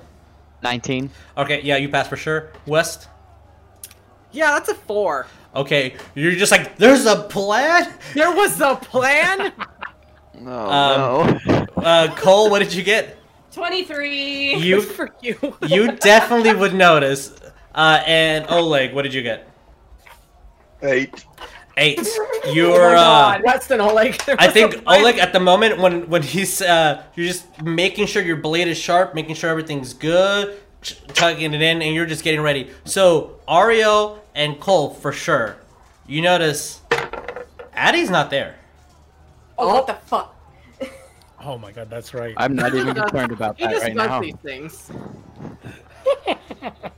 Nineteen. 0.62 1.10
Okay, 1.36 1.60
yeah, 1.62 1.76
you 1.76 1.90
passed 1.90 2.08
for 2.08 2.16
sure. 2.16 2.50
West. 2.66 3.08
Yeah, 4.32 4.52
that's 4.52 4.68
a 4.70 4.74
four. 4.74 5.26
Okay, 5.56 5.94
you're 6.14 6.32
just 6.32 6.52
like 6.52 6.76
there's 6.76 7.06
a 7.06 7.16
plan. 7.22 7.92
There 8.14 8.30
was 8.32 8.60
a 8.60 8.76
plan. 8.76 9.52
Oh 10.38 11.22
Um, 11.22 11.40
no. 11.46 11.66
Uh, 11.82 12.14
Coal, 12.14 12.50
what 12.50 12.58
did 12.58 12.74
you 12.74 12.82
get? 12.82 13.16
Twenty-three. 13.52 14.56
You 14.56 14.82
for 14.82 15.08
you. 15.22 15.56
you 15.66 15.92
definitely 15.92 16.52
would 16.54 16.74
notice. 16.74 17.32
Uh, 17.74 18.02
and 18.06 18.44
Oleg, 18.50 18.92
what 18.92 19.02
did 19.02 19.14
you 19.14 19.22
get? 19.22 19.48
Eight. 20.82 21.24
Eight. 21.78 22.06
Oh 22.48 22.52
You're 22.52 22.78
my 22.92 22.94
uh, 22.94 22.94
God. 22.94 23.42
Weston 23.44 23.80
Oleg. 23.80 24.18
there 24.26 24.36
I 24.38 24.46
think. 24.48 24.76
Oleg 24.86 25.18
at 25.18 25.32
the 25.32 25.40
moment 25.40 25.78
when 25.78 26.08
when 26.08 26.22
he's 26.22 26.62
uh 26.62 27.02
you're 27.16 27.26
just 27.26 27.60
making 27.62 28.06
sure 28.06 28.22
your 28.22 28.36
blade 28.36 28.68
is 28.68 28.78
sharp, 28.78 29.14
making 29.14 29.34
sure 29.34 29.50
everything's 29.50 29.94
good, 29.94 30.60
ch- 30.82 31.00
tugging 31.08 31.54
it 31.54 31.62
in, 31.62 31.82
and 31.82 31.92
you're 31.94 32.06
just 32.06 32.22
getting 32.22 32.40
ready. 32.40 32.70
So 32.84 33.40
Ariell 33.48 34.18
and 34.36 34.60
Coal 34.60 34.90
for 34.90 35.10
sure. 35.10 35.56
You 36.06 36.22
notice 36.22 36.82
Addie's 37.72 38.10
not 38.10 38.30
there. 38.30 38.54
Oh, 39.58 39.74
what 39.74 39.86
the 39.88 39.94
fuck? 39.94 40.34
Oh 41.40 41.58
my 41.58 41.72
god, 41.72 41.90
that's 41.90 42.14
right. 42.14 42.34
I'm 42.36 42.54
not 42.54 42.74
even 42.74 42.94
concerned 42.94 43.32
about 43.32 43.58
He 43.58 43.64
that 43.64 43.72
just 43.72 43.84
right 43.84 43.96
does 43.96 44.06
now. 44.08 44.20
these 44.20 44.36
things. 44.36 44.90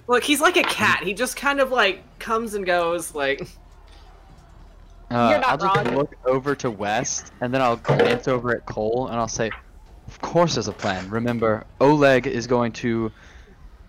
Look, 0.07 0.25
he's 0.25 0.41
like 0.41 0.57
a 0.57 0.63
cat. 0.63 1.03
He 1.05 1.15
just 1.15 1.37
kind 1.37 1.61
of 1.61 1.71
like 1.71 2.03
comes 2.19 2.55
and 2.55 2.65
goes. 2.67 3.15
Like 3.15 3.41
Uh, 5.11 5.29
You're 5.31 5.41
not 5.41 5.45
I'll 5.45 5.59
just 5.59 5.87
wrong. 5.87 5.97
look 5.97 6.15
over 6.27 6.55
to 6.57 6.71
West, 6.71 7.33
and 7.41 7.53
then 7.53 7.63
I'll 7.63 7.77
glance 7.77 8.29
over 8.29 8.55
at 8.55 8.67
Coal, 8.67 9.09
and 9.09 9.17
I'll 9.17 9.29
say, 9.29 9.51
"Of 10.07 10.21
course, 10.21 10.55
there's 10.55 10.69
a 10.69 10.73
plan. 10.73 11.09
Remember, 11.11 11.65
Oleg 11.81 12.27
is 12.27 12.47
going 12.47 12.73
to 12.73 13.11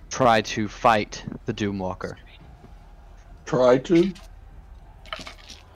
try 0.10 0.42
to 0.42 0.68
fight 0.68 1.24
the 1.46 1.54
Doomwalker. 1.54 2.16
Try 3.50 3.80
to. 3.80 4.14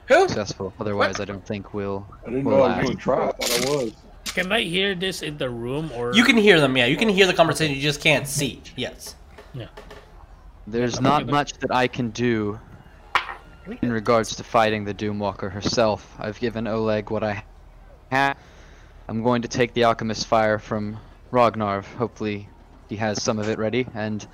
who? 0.06 0.28
Successful. 0.28 0.72
Otherwise, 0.78 1.18
I 1.18 1.24
don't 1.24 1.44
think 1.44 1.74
we'll. 1.74 2.06
I 2.24 2.30
didn't 2.30 2.44
we'll 2.44 2.58
know 2.58 2.62
I 2.62 2.68
was 2.68 2.76
last. 2.76 2.84
going 2.84 2.96
to 2.96 3.02
try. 3.02 3.26
I 3.26 3.32
thought 3.32 3.66
I 3.66 3.70
was. 3.70 3.92
Can 4.26 4.52
I 4.52 4.60
hear 4.60 4.94
this 4.94 5.22
in 5.22 5.38
the 5.38 5.50
room 5.50 5.90
or 5.92 6.14
You 6.14 6.22
can 6.22 6.36
hear 6.36 6.60
them, 6.60 6.76
yeah. 6.76 6.86
You 6.86 6.96
can 6.96 7.08
hear 7.08 7.26
the 7.26 7.34
conversation. 7.34 7.74
You 7.74 7.82
just 7.82 8.00
can't 8.00 8.28
see. 8.28 8.62
Yes. 8.76 9.16
Yeah. 9.54 9.66
There's 10.68 11.00
not 11.00 11.26
much 11.26 11.54
that 11.54 11.74
I 11.74 11.88
can 11.88 12.10
do 12.10 12.60
in 13.82 13.90
regards 13.90 14.36
to 14.36 14.44
fighting 14.44 14.84
the 14.84 14.94
Doomwalker 14.94 15.50
herself. 15.50 16.14
I've 16.20 16.38
given 16.38 16.68
Oleg 16.68 17.10
what 17.10 17.24
I 17.24 17.42
have. 18.12 18.36
I'm 19.08 19.24
going 19.24 19.42
to 19.42 19.48
take 19.48 19.74
the 19.74 19.82
Alchemist 19.82 20.28
Fire 20.28 20.60
from 20.60 20.96
Rognarv. 21.32 21.86
Hopefully, 21.96 22.48
he 22.88 22.94
has 22.96 23.20
some 23.20 23.40
of 23.40 23.48
it 23.48 23.58
ready, 23.58 23.84
and 23.94 24.26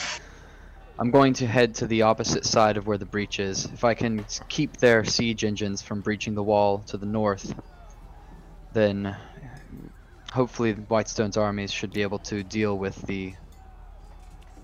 I'm 1.00 1.10
going 1.10 1.32
to 1.34 1.46
head 1.46 1.74
to 1.76 1.86
the 1.86 2.02
opposite 2.02 2.44
side 2.44 2.76
of 2.76 2.86
where 2.86 2.98
the 2.98 3.06
breach 3.06 3.40
is. 3.40 3.64
If 3.64 3.84
I 3.84 3.94
can 3.94 4.26
keep 4.50 4.76
their 4.76 5.02
siege 5.02 5.44
engines 5.44 5.80
from 5.80 6.02
breaching 6.02 6.34
the 6.34 6.42
wall 6.42 6.80
to 6.88 6.98
the 6.98 7.06
north, 7.06 7.54
then 8.74 9.16
hopefully 10.30 10.74
Whitestone's 10.74 11.38
armies 11.38 11.72
should 11.72 11.92
be 11.94 12.02
able 12.02 12.18
to 12.20 12.42
deal 12.42 12.76
with 12.76 13.00
the 13.06 13.32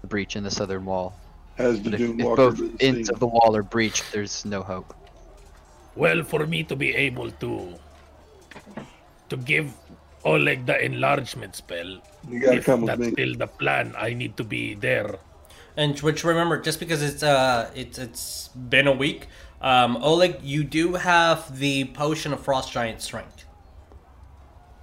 the 0.03 0.07
breach 0.09 0.37
in 0.37 0.45
the 0.45 0.51
southern 0.51 0.85
wall. 0.85 1.15
Has 1.57 1.81
the 1.83 1.95
if, 1.95 2.01
if 2.03 2.37
both 2.37 2.61
ends 2.61 3.09
seen? 3.09 3.15
of 3.15 3.19
the 3.19 3.27
wall 3.27 3.57
are 3.57 3.63
breached, 3.63 4.13
there's 4.13 4.45
no 4.45 4.63
hope. 4.63 4.95
Well, 5.95 6.23
for 6.23 6.47
me 6.47 6.63
to 6.65 6.77
be 6.77 6.95
able 6.95 7.31
to 7.31 7.79
to 9.31 9.37
give 9.39 9.73
Oleg 10.25 10.67
the 10.67 10.85
enlargement 10.85 11.57
spell, 11.57 11.99
You 12.29 12.41
got 12.41 12.53
to 12.53 12.57
if 12.59 12.67
come 12.67 12.83
with 12.83 12.89
that's 12.89 13.01
me. 13.01 13.11
still 13.13 13.35
the 13.37 13.47
plan, 13.47 13.95
I 13.97 14.13
need 14.13 14.37
to 14.37 14.45
be 14.45 14.75
there. 14.75 15.19
And 15.77 15.99
which 16.01 16.25
remember, 16.25 16.61
just 16.61 16.81
because 16.81 17.03
it's 17.03 17.23
uh 17.23 17.71
it's 17.75 17.99
it's 17.99 18.49
been 18.49 18.87
a 18.87 18.93
week, 18.93 19.29
um, 19.61 19.97
Oleg, 19.99 20.39
you 20.43 20.65
do 20.65 20.95
have 20.95 21.59
the 21.59 21.85
potion 21.87 22.33
of 22.33 22.41
frost 22.41 22.73
giant 22.73 23.03
strength. 23.03 23.45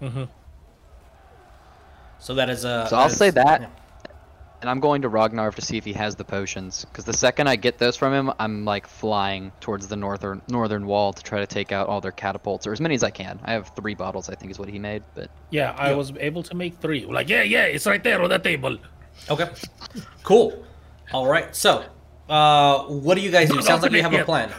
Mhm. 0.01 0.27
So 2.19 2.35
that 2.35 2.49
is 2.49 2.63
a. 2.63 2.87
So 2.89 2.97
I'll 2.97 3.07
is- 3.07 3.17
say 3.17 3.29
that. 3.31 3.61
yeah. 3.61 3.67
And 4.61 4.69
I'm 4.69 4.79
going 4.79 5.01
to 5.01 5.09
Rognarv 5.09 5.55
to 5.55 5.61
see 5.61 5.75
if 5.75 5.83
he 5.83 5.91
has 5.91 6.15
the 6.15 6.23
potions. 6.23 6.85
Because 6.85 7.03
the 7.03 7.11
second 7.11 7.47
I 7.49 7.57
get 7.57 7.79
those 7.79 7.97
from 7.97 8.13
him, 8.13 8.31
I'm 8.39 8.63
like 8.63 8.87
flying 8.87 9.51
towards 9.59 9.89
the 9.89 9.97
northern 9.97 10.41
northern 10.47 10.85
wall 10.85 11.11
to 11.11 11.21
try 11.21 11.39
to 11.39 11.45
take 11.47 11.73
out 11.73 11.89
all 11.89 11.99
their 11.99 12.13
catapults, 12.13 12.65
or 12.65 12.71
as 12.71 12.79
many 12.79 12.95
as 12.95 13.03
I 13.03 13.09
can. 13.09 13.41
I 13.43 13.51
have 13.51 13.73
three 13.75 13.93
bottles, 13.93 14.29
I 14.29 14.35
think, 14.35 14.51
is 14.51 14.59
what 14.59 14.69
he 14.69 14.79
made. 14.79 15.03
But 15.15 15.29
Yeah, 15.49 15.75
I 15.77 15.93
was 15.95 16.13
able 16.17 16.43
to 16.43 16.55
make 16.55 16.79
three. 16.79 17.05
Like, 17.05 17.27
yeah, 17.27 17.41
yeah, 17.43 17.65
it's 17.65 17.85
right 17.85 18.01
there 18.01 18.21
on 18.23 18.29
the 18.29 18.39
table. 18.39 18.77
Okay. 19.29 19.49
Cool. 20.23 20.53
All 21.11 21.27
right. 21.27 21.55
So, 21.55 21.85
uh, 22.29 22.83
what 22.83 23.15
do 23.15 23.21
you 23.21 23.31
guys 23.31 23.49
do? 23.49 23.61
Sounds 23.61 23.83
like 23.83 23.91
you 23.91 24.01
have 24.01 24.13
a 24.13 24.23
plan. 24.23 24.51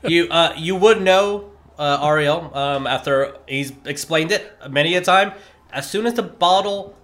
You 0.08 0.28
uh, 0.28 0.54
you 0.56 0.76
would 0.76 1.02
know 1.02 1.50
uh, 1.78 2.06
Ariell 2.06 2.54
um, 2.54 2.86
after 2.86 3.36
he's 3.48 3.72
explained 3.84 4.32
it 4.32 4.52
many 4.70 4.94
a 4.94 5.00
time. 5.00 5.32
As 5.72 5.90
soon 5.90 6.06
as 6.06 6.14
the 6.14 6.22
bottle 6.22 6.96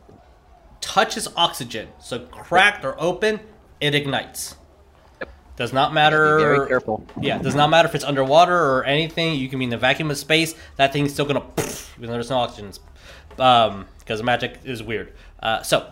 touches 0.81 1.29
oxygen, 1.37 1.89
so 1.99 2.21
cracked 2.21 2.85
or 2.85 3.01
open, 3.01 3.41
it 3.81 3.95
ignites. 3.95 4.55
Does 5.57 5.73
not 5.75 5.93
matter. 5.93 6.39
be 6.39 6.43
very 6.43 6.69
careful. 6.69 7.05
Yeah, 7.21 7.37
does 7.39 7.55
not 7.55 7.69
matter 7.69 7.87
if 7.87 7.95
it's 7.95 8.05
underwater 8.05 8.57
or 8.57 8.85
anything. 8.85 9.35
You 9.35 9.49
can 9.49 9.59
be 9.59 9.65
in 9.65 9.71
the 9.71 9.77
vacuum 9.77 10.11
of 10.11 10.17
space. 10.17 10.55
That 10.77 10.93
thing's 10.93 11.13
still 11.13 11.27
gonna, 11.27 11.45
even 11.99 12.07
though 12.07 12.13
there's 12.13 12.31
no 12.31 12.39
oxygen, 12.39 12.73
um, 13.39 13.87
because 13.99 14.23
magic 14.23 14.61
is 14.65 14.83
weird. 14.83 15.13
Uh, 15.43 15.63
so 15.63 15.91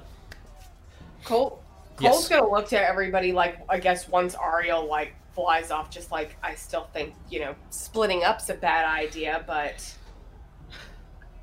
Coal, 1.99 2.05
Yes. 2.05 2.13
Coal's 2.15 2.29
gonna 2.29 2.51
look 2.51 2.69
to 2.69 2.79
everybody 2.81 3.33
like 3.33 3.59
I 3.69 3.79
guess 3.79 4.09
once 4.09 4.35
Ariell 4.37 4.89
like 4.89 5.15
flies 5.35 5.71
off, 5.71 5.91
just 5.91 6.11
like 6.13 6.37
I 6.43 6.55
still 6.55 6.89
think 6.93 7.15
you 7.31 7.41
know 7.41 7.55
splitting 7.71 8.23
up's 8.25 8.49
a 8.51 8.55
bad 8.55 8.87
idea, 8.87 9.43
but 9.47 9.77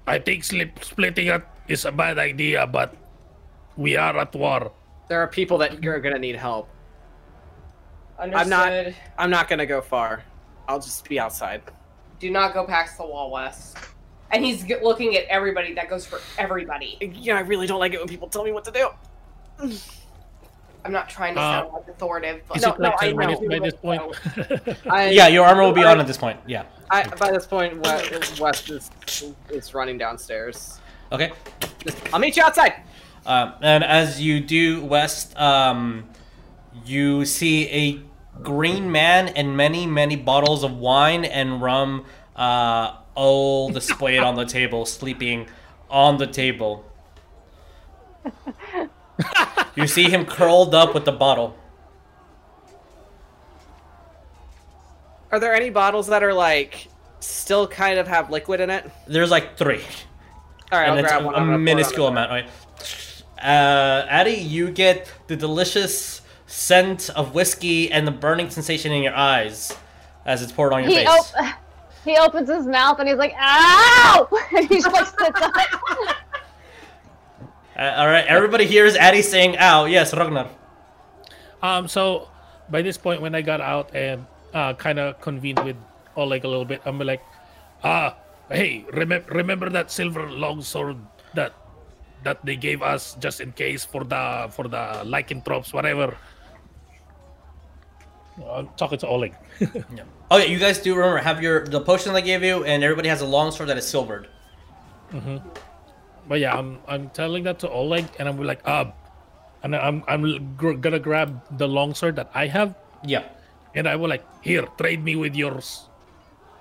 I 0.08 0.20
think 0.20 0.44
slip, 0.44 0.84
splitting 0.84 1.30
up 1.30 1.44
is 1.68 1.84
a 1.86 1.92
bad 1.92 2.20
idea, 2.20 2.66
but 2.68 2.96
we 3.76 3.98
are 3.98 4.16
at 4.18 4.34
war. 4.36 4.72
There 5.10 5.20
are 5.22 5.28
people 5.28 5.58
that 5.60 5.84
you're 5.84 6.00
gonna 6.00 6.20
need 6.20 6.36
help. 6.36 6.70
understood. 8.18 8.40
I'm 8.44 8.50
not- 8.50 8.94
I'm 9.18 9.30
not 9.30 9.50
gonna 9.50 9.66
go 9.66 9.82
far. 9.82 10.24
I'll 10.70 10.80
just 10.80 11.04
be 11.10 11.20
outside. 11.20 11.62
Do 12.20 12.32
not 12.32 12.54
go 12.54 12.66
past 12.66 12.98
the 12.98 13.06
wall, 13.06 13.30
West. 13.30 13.78
And 14.32 14.44
he's 14.46 14.66
looking 14.82 15.18
at 15.18 15.26
everybody. 15.26 15.74
That 15.74 15.90
goes 15.90 16.06
for 16.06 16.20
everybody. 16.38 16.98
Yeah, 17.02 17.36
I 17.36 17.42
really 17.42 17.68
don't 17.68 17.80
like 17.82 17.94
it 17.94 18.00
when 18.00 18.08
people 18.08 18.30
tell 18.30 18.44
me 18.46 18.52
what 18.54 18.64
to 18.66 18.72
do. 18.72 18.90
I'm 20.86 20.92
not 20.92 21.10
trying 21.10 21.34
to 21.34 21.42
Uh, 21.42 21.62
sound 21.62 21.74
like 21.74 21.88
authoritative, 21.88 22.44
but 22.48 22.58
Is 22.58 22.64
No, 22.64 22.74
it 22.74 22.80
like 22.80 22.92
no, 22.92 22.98
I 23.00 23.08
10 23.08 23.18
minutes 23.18 23.42
know. 23.42 23.50
by 23.50 23.60
this 23.60 23.74
point? 23.74 24.86
I, 24.88 25.10
yeah, 25.10 25.28
your 25.28 25.44
armor 25.44 25.64
will 25.64 25.72
be 25.74 25.84
on 25.84 26.00
at 26.00 26.06
this 26.06 26.18
point. 26.18 26.40
Yeah. 26.46 26.64
I, 26.92 27.08
by 27.08 27.32
this 27.32 27.48
point, 27.48 27.82
West, 27.82 28.40
West 28.40 28.70
is 28.70 28.92
is 29.50 29.74
running 29.74 29.98
downstairs. 29.98 30.80
Okay. 31.12 31.32
I'll 32.14 32.20
meet 32.20 32.38
you 32.38 32.44
outside. 32.44 32.74
Um, 33.26 33.54
and 33.62 33.84
as 33.84 34.22
you 34.22 34.40
do, 34.40 34.86
West, 34.86 35.36
um, 35.40 36.08
you 36.86 37.26
see 37.26 37.68
a 37.70 38.00
green 38.44 38.92
man 38.92 39.30
and 39.30 39.58
many, 39.58 39.88
many 39.88 40.16
bottles 40.16 40.64
of 40.64 40.78
wine 40.78 41.26
and 41.26 41.64
rum, 41.64 42.06
uh, 42.36 42.98
all 43.16 43.70
displayed 43.70 44.20
on 44.20 44.36
the 44.36 44.46
table, 44.46 44.86
sleeping 44.86 45.48
on 45.90 46.18
the 46.18 46.28
table. 46.28 46.86
you 49.76 49.88
see 49.88 50.10
him 50.10 50.26
curled 50.26 50.74
up 50.76 50.94
with 50.94 51.06
the 51.06 51.12
bottle. 51.12 51.56
Are 55.32 55.40
there 55.40 55.54
any 55.54 55.70
bottles 55.70 56.08
that 56.08 56.24
are 56.24 56.34
like 56.34 56.88
still 57.20 57.68
kind 57.68 58.00
of 58.00 58.08
have 58.08 58.30
liquid 58.30 58.60
in 58.62 58.70
it? 58.70 58.90
There's 59.08 59.32
like 59.32 59.58
three. 59.58 59.82
All 60.72 60.80
right, 60.80 60.90
and 60.90 60.94
I'll 60.94 61.00
it's 61.00 61.08
grab 61.10 61.22
a, 61.24 61.26
one. 61.26 61.36
a 61.36 61.38
I'm 61.38 61.44
gonna 61.46 61.48
pour 61.48 61.54
it 61.54 61.56
on 61.58 61.64
minuscule 61.64 62.08
amount. 62.08 62.32
Right? 62.32 62.50
Uh, 63.38 64.06
Addie, 64.10 64.32
you 64.32 64.72
get 64.72 65.12
the 65.28 65.36
delicious 65.36 66.22
scent 66.48 67.10
of 67.12 67.34
whiskey 67.36 67.92
and 67.92 68.08
the 68.08 68.12
burning 68.12 68.50
sensation 68.50 68.92
in 68.92 69.04
your 69.04 69.16
eyes 69.16 69.76
as 70.26 70.42
it's 70.42 70.52
poured 70.52 70.74
on 70.74 70.84
your 70.84 70.92
He 70.92 70.98
face. 71.06 71.34
op- 71.38 71.56
he 72.06 72.18
opens 72.18 72.48
his 72.50 72.66
mouth 72.66 73.00
and 73.00 73.10
he's 73.10 73.18
like, 73.18 73.34
"Ow!" 73.38 74.28
and 74.56 74.68
he 74.70 74.76
just 74.82 74.92
like 74.94 75.06
sits 75.08 75.42
up. 75.42 75.54
Uh, 77.76 77.94
all 77.98 78.08
right, 78.08 78.26
everybody 78.26 78.66
hears 78.66 78.96
Addie 78.96 79.22
saying 79.22 79.58
"ow." 79.60 79.86
Yes, 79.86 80.14
Ragnar. 80.14 80.48
Um, 81.62 81.88
so 81.88 82.30
by 82.70 82.82
this 82.82 82.98
point, 82.98 83.22
when 83.22 83.36
I 83.36 83.42
got 83.42 83.60
out 83.60 83.94
and 83.96 84.26
uh, 84.54 84.74
kind 84.76 85.00
of 85.00 85.20
convened 85.20 85.60
with 85.64 85.76
Oleg 86.16 86.46
a 86.46 86.48
little 86.48 86.66
bit, 86.66 86.82
I'm 86.86 87.00
like, 87.00 87.22
ah, 87.84 88.16
hey, 88.50 88.86
remember 88.94 89.28
remember 89.34 89.70
that 89.70 89.92
silver 89.92 90.30
longsword 90.30 90.98
that 91.34 91.54
that 92.24 92.44
they 92.46 92.56
gave 92.56 92.82
us 92.82 93.16
just 93.20 93.42
in 93.42 93.52
case 93.52 93.84
for 93.84 94.04
the 94.04 94.48
for 94.52 94.68
the 94.68 95.04
lycanthropes, 95.06 95.74
whatever. 95.74 96.16
I'm 98.50 98.68
talking 98.78 98.98
to 99.00 99.08
Oleg. 99.08 99.34
Yeah. 99.96 100.04
Oh 100.32 100.38
yeah, 100.38 100.46
you 100.46 100.60
guys 100.60 100.80
do 100.80 100.96
remember 100.96 101.20
have 101.20 101.42
your 101.44 101.66
the 101.68 101.80
potion 101.80 102.14
they 102.14 102.22
gave 102.22 102.44
you, 102.44 102.64
and 102.64 102.84
everybody 102.84 103.10
has 103.10 103.22
a 103.22 103.26
long 103.28 103.52
sword 103.52 103.70
that 103.70 103.78
is 103.78 103.88
silvered. 103.88 104.28
But 106.28 106.40
yeah, 106.40 106.58
I'm 106.58 106.80
I'm 106.88 107.10
telling 107.12 107.44
that 107.46 107.60
to 107.60 107.70
Oleg, 107.70 108.06
and 108.20 108.28
I'm 108.28 108.38
like, 108.42 108.62
ah, 108.66 108.92
and 109.64 109.76
I'm 109.76 110.04
I'm 110.08 110.56
gr- 110.58 110.74
gonna 110.80 111.00
grab 111.00 111.42
the 111.58 111.68
longsword 111.68 112.16
that 112.18 112.32
I 112.34 112.48
have, 112.48 112.76
Yeah. 113.06 113.24
and 113.76 113.88
I 113.88 113.96
will 113.96 114.10
like, 114.10 114.26
here, 114.42 114.66
trade 114.78 115.04
me 115.04 115.16
with 115.16 115.36
yours, 115.36 115.90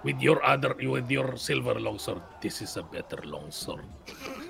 with 0.05 0.21
your 0.21 0.45
other, 0.45 0.75
with 0.77 1.11
your 1.11 1.37
silver 1.37 1.75
longsword. 1.81 2.21
This 2.41 2.61
is 2.61 2.77
a 2.77 2.83
better 2.83 3.21
longsword. 3.25 3.85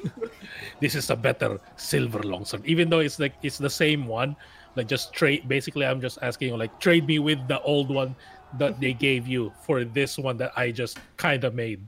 this 0.80 0.94
is 0.94 1.10
a 1.10 1.16
better 1.16 1.60
silver 1.76 2.22
longsword, 2.22 2.64
even 2.66 2.90
though 2.90 3.00
it's 3.00 3.18
like 3.18 3.34
it's 3.42 3.58
the 3.58 3.70
same 3.70 4.06
one. 4.06 4.36
Like 4.76 4.88
just 4.88 5.12
trade. 5.14 5.46
Basically, 5.46 5.86
I'm 5.86 6.00
just 6.00 6.18
asking 6.22 6.48
you, 6.48 6.56
like, 6.56 6.80
trade 6.80 7.06
me 7.06 7.20
with 7.20 7.46
the 7.46 7.60
old 7.62 7.90
one 7.94 8.16
that 8.58 8.80
they 8.80 8.92
gave 8.92 9.26
you 9.28 9.52
for 9.62 9.84
this 9.84 10.18
one 10.18 10.36
that 10.38 10.50
I 10.56 10.72
just 10.72 10.98
kind 11.16 11.44
of 11.44 11.54
made. 11.54 11.78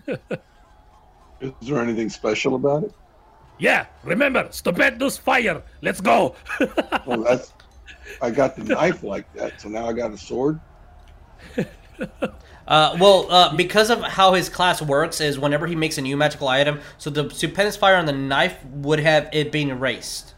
Is 1.40 1.52
there 1.62 1.80
anything 1.80 2.08
special 2.10 2.54
about 2.54 2.84
it? 2.84 2.92
Yeah, 3.58 3.86
remember, 4.04 4.48
stupendous 4.50 5.18
fire. 5.18 5.62
Let's 5.82 6.00
go. 6.00 6.34
Well, 7.06 7.22
that's. 7.22 7.52
I 8.22 8.30
got 8.30 8.56
the 8.56 8.64
knife 8.64 9.02
like 9.02 9.32
that, 9.34 9.60
so 9.60 9.68
now 9.68 9.86
I 9.88 9.92
got 9.92 10.12
a 10.12 10.18
sword. 10.18 10.60
Uh, 12.68 12.96
well, 13.00 13.26
uh, 13.32 13.56
because 13.56 13.90
of 13.90 14.00
how 14.00 14.32
his 14.34 14.48
class 14.48 14.80
works, 14.80 15.20
is 15.20 15.40
whenever 15.40 15.66
he 15.66 15.74
makes 15.74 15.98
a 15.98 16.00
new 16.00 16.16
magical 16.16 16.46
item, 16.46 16.78
so 16.98 17.10
the 17.10 17.28
stupendous 17.30 17.76
fire 17.76 17.96
on 17.96 18.06
the 18.06 18.12
knife 18.12 18.56
would 18.66 19.00
have 19.00 19.28
it 19.32 19.50
been 19.50 19.70
erased. 19.70 20.34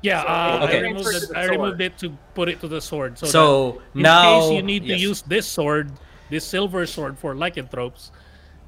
Yeah, 0.00 0.20
uh, 0.22 0.60
Okay. 0.64 0.78
I 0.78 0.82
removed 0.82 1.08
it. 1.12 1.28
to 1.28 1.36
I 1.38 1.44
removed 1.46 1.80
it 1.80 1.98
to 1.98 2.16
put 2.34 2.48
it 2.48 2.60
to 2.60 2.68
the 2.68 2.80
sword. 2.80 3.18
So, 3.18 3.26
So, 3.26 3.72
that 3.94 3.96
in 3.96 4.02
now- 4.02 4.40
case 4.42 4.50
you 4.52 4.62
need 4.62 4.84
yes. 4.84 4.96
to 4.96 5.02
use 5.02 5.22
this 5.22 5.44
sword, 5.46 5.90
this 6.30 6.44
silver 6.44 6.86
sword 6.86 7.18
for 7.18 7.34
lycanthropes, 7.34 8.12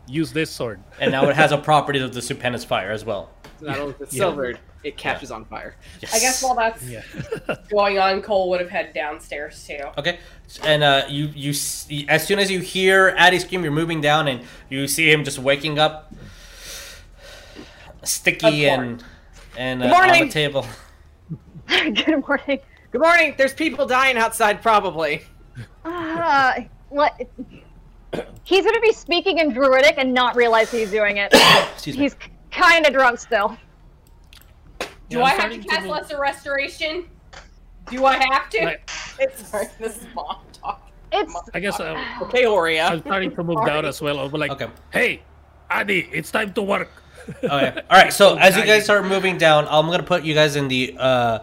use 0.07 0.33
this 0.33 0.51
sword. 0.51 0.81
And 1.01 1.11
now 1.13 1.29
it 1.29 1.37
has 1.37 1.53
a 1.53 1.59
property 1.59 1.99
of 2.01 2.13
the 2.15 2.23
stupendous 2.23 2.65
fire 2.65 2.91
as 2.91 3.05
well. 3.05 3.31
Not 3.61 3.79
only 3.79 3.95
is 3.95 4.01
it 4.01 4.13
silvered, 4.13 4.59
it 4.83 4.97
catches 4.97 5.31
on 5.31 5.45
fire. 5.47 5.77
Yes. 6.01 6.15
I 6.15 6.19
guess 6.19 6.43
while 6.43 6.55
that's 6.55 6.83
Yeah. 6.87 7.03
going 7.71 7.99
on, 7.99 8.21
Coal 8.21 8.51
would 8.51 8.61
have 8.61 8.69
head 8.71 8.93
downstairs 8.93 9.65
too. 9.67 9.79
Okay, 9.97 10.19
and 10.63 10.83
uh, 10.83 11.05
you 11.09 11.27
you 11.35 11.51
s- 11.51 11.89
as 12.09 12.27
soon 12.27 12.39
as 12.39 12.51
you 12.51 12.61
hear 12.61 13.15
Addy 13.17 13.39
scream, 13.39 13.63
you're 13.63 13.73
moving 13.73 14.01
down, 14.03 14.29
and 14.29 14.43
you 14.69 14.87
see 14.89 15.11
him 15.11 15.25
just 15.25 15.39
waking 15.39 15.79
up, 15.79 16.13
sticky 18.03 18.67
Of 18.69 18.81
and 18.81 19.05
and 19.57 19.83
uh, 19.83 19.87
Good 19.87 19.95
on 19.95 20.01
the 20.03 20.07
morning. 20.09 20.29
table. 20.29 20.67
Good 21.69 22.27
morning. 22.27 22.61
Good 22.91 23.01
morning. 23.01 23.35
There's 23.39 23.55
people 23.55 23.87
dying 23.87 24.17
outside, 24.19 24.61
probably. 24.63 25.23
Uh, 25.85 26.61
what? 26.91 27.19
He's 28.45 28.65
gonna 28.65 28.81
be 28.81 28.93
speaking 28.93 29.39
in 29.39 29.53
Druidic 29.53 29.95
and 29.99 30.13
not 30.13 30.37
realize 30.37 30.71
he's 30.71 30.91
doing 30.91 31.17
it. 31.19 31.33
Excuse 31.75 31.97
me. 31.97 32.03
He's 32.05 32.17
kind 32.51 32.87
of 32.87 32.93
drunk 32.93 33.19
still. 33.19 33.57
Do 35.09 35.19
Yeah, 35.19 35.21
I 35.21 35.23
I'm 35.23 35.27
have 35.29 35.35
to 35.37 35.41
starting 35.41 35.63
to 35.63 35.69
cast 35.69 35.87
Lesser 35.87 36.21
Restoration? 36.21 37.09
Do 37.91 38.05
I 38.05 38.17
have 38.17 38.49
to? 38.51 38.65
Like- 38.65 38.91
It's 39.21 39.49
sorry, 39.49 39.69
this 39.79 39.97
is 39.99 40.07
mom 40.15 40.39
talking. 40.53 40.93
It's 41.13 41.35
I 41.55 41.61
guess 41.61 41.79
uh, 41.81 42.03
Okay, 42.23 42.45
Oria. 42.47 42.87
I'm 42.87 43.01
starting 43.01 43.35
to 43.35 43.43
move 43.45 43.65
down 43.65 43.85
as 43.85 44.01
well. 44.03 44.19
I'll 44.19 44.29
be 44.29 44.39
like, 44.39 44.51
Okay. 44.51 44.69
hey, 44.93 45.23
Adi, 45.71 46.09
it's 46.13 46.31
time 46.31 46.53
to 46.55 46.63
work. 46.63 46.91
Okay. 47.43 47.81
All 47.91 47.99
right. 47.99 48.13
So 48.13 48.37
as 48.41 48.55
you 48.57 48.65
guys 48.67 48.85
start 48.85 49.07
moving 49.07 49.39
down, 49.39 49.67
I'm 49.71 49.87
gonna 49.87 50.03
put 50.03 50.25
you 50.25 50.35
guys 50.35 50.57
in 50.57 50.69
the 50.69 50.95
uh, 50.99 51.39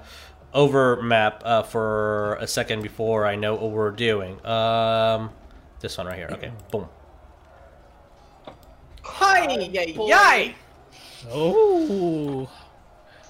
over 0.54 1.02
map 1.02 1.42
uh, 1.46 1.64
for 1.64 2.36
a 2.36 2.46
second 2.46 2.84
before 2.84 3.26
I 3.26 3.36
know 3.36 3.56
what 3.56 3.72
we're 3.72 3.90
doing. 3.90 4.34
Um, 4.46 5.32
this 5.82 5.98
one 5.98 6.08
right 6.08 6.16
here. 6.18 6.30
Okay. 6.32 6.52
Boom. 6.72 6.88
Hi, 9.04 9.50
yay, 9.56 9.94
yay. 9.98 10.56
Oh, 11.30 12.50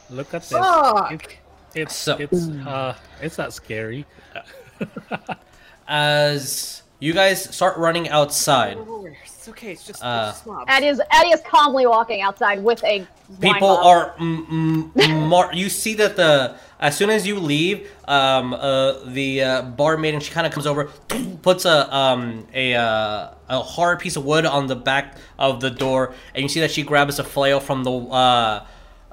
look 0.10 0.34
at 0.34 0.42
this. 0.44 0.52
Fuck. 0.52 1.36
It's 1.74 1.96
So- 1.96 2.18
it's 2.20 2.48
uh 2.66 2.96
it's 3.22 3.38
not 3.38 3.54
scary. 3.54 4.06
As 5.88 6.84
you 7.00 7.14
guys 7.14 7.54
start 7.56 7.78
running 7.78 8.10
outside, 8.10 8.78
It's 9.42 9.50
okay. 9.50 9.72
It's 9.72 9.84
just, 9.84 10.04
Uh, 10.04 10.32
it's 10.36 10.42
just. 10.46 10.56
Addie 10.68 10.86
is 10.86 11.02
Addie 11.10 11.30
is 11.30 11.42
calmly 11.42 11.88
walking 11.88 12.22
outside 12.22 12.64
with 12.64 12.84
a 12.84 13.00
wine 13.00 13.08
people 13.40 13.60
bottle. 13.70 13.90
are 13.90 14.14
mm, 14.20 14.94
mm, 14.94 15.28
mar- 15.28 15.50
you 15.52 15.68
see 15.68 15.96
that 15.96 16.16
the 16.16 16.56
as 16.80 16.96
soon 16.96 17.10
as 17.10 17.26
you 17.26 17.40
leave 17.40 17.90
um 18.08 18.54
uh 18.54 19.04
the 19.04 19.42
uh, 19.42 19.62
barmaid 19.64 20.14
and 20.14 20.22
she 20.22 20.32
kind 20.32 20.46
of 20.46 20.54
comes 20.54 20.68
over 20.68 20.92
puts 21.42 21.66
a 21.66 21.96
um 21.96 22.46
a 22.54 22.76
uh, 22.76 23.34
a 23.50 23.64
hard 23.64 23.98
piece 24.00 24.16
of 24.16 24.24
wood 24.26 24.46
on 24.46 24.68
the 24.68 24.76
back 24.76 25.18
of 25.40 25.60
the 25.60 25.72
door 25.72 26.14
and 26.36 26.44
you 26.44 26.50
see 26.50 26.60
that 26.60 26.70
she 26.70 26.84
grabs 26.84 27.18
a 27.18 27.24
flail 27.24 27.60
from 27.60 27.84
the 27.84 27.92
uh 27.92 28.64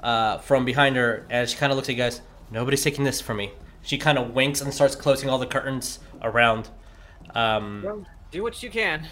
uh 0.03 0.37
from 0.39 0.63
behind 0.63 0.95
her 0.95 1.25
and 1.31 1.49
she 1.49 1.57
kind 1.57 1.71
of 1.71 1.75
looks 1.75 1.89
at 1.89 1.95
you 1.95 1.97
guys 2.03 2.21
nobody's 2.51 2.83
taking 2.83 3.03
this 3.03 3.19
from 3.19 3.37
me 3.37 3.51
she 3.81 3.97
kind 3.97 4.19
of 4.19 4.35
winks 4.35 4.61
and 4.61 4.71
starts 4.71 4.95
closing 4.95 5.27
all 5.27 5.39
the 5.39 5.47
curtains 5.47 5.97
around 6.21 6.69
um 7.33 7.81
Well, 7.83 8.05
do 8.31 8.43
what 8.43 8.61
you 8.61 8.69
can. 8.69 9.07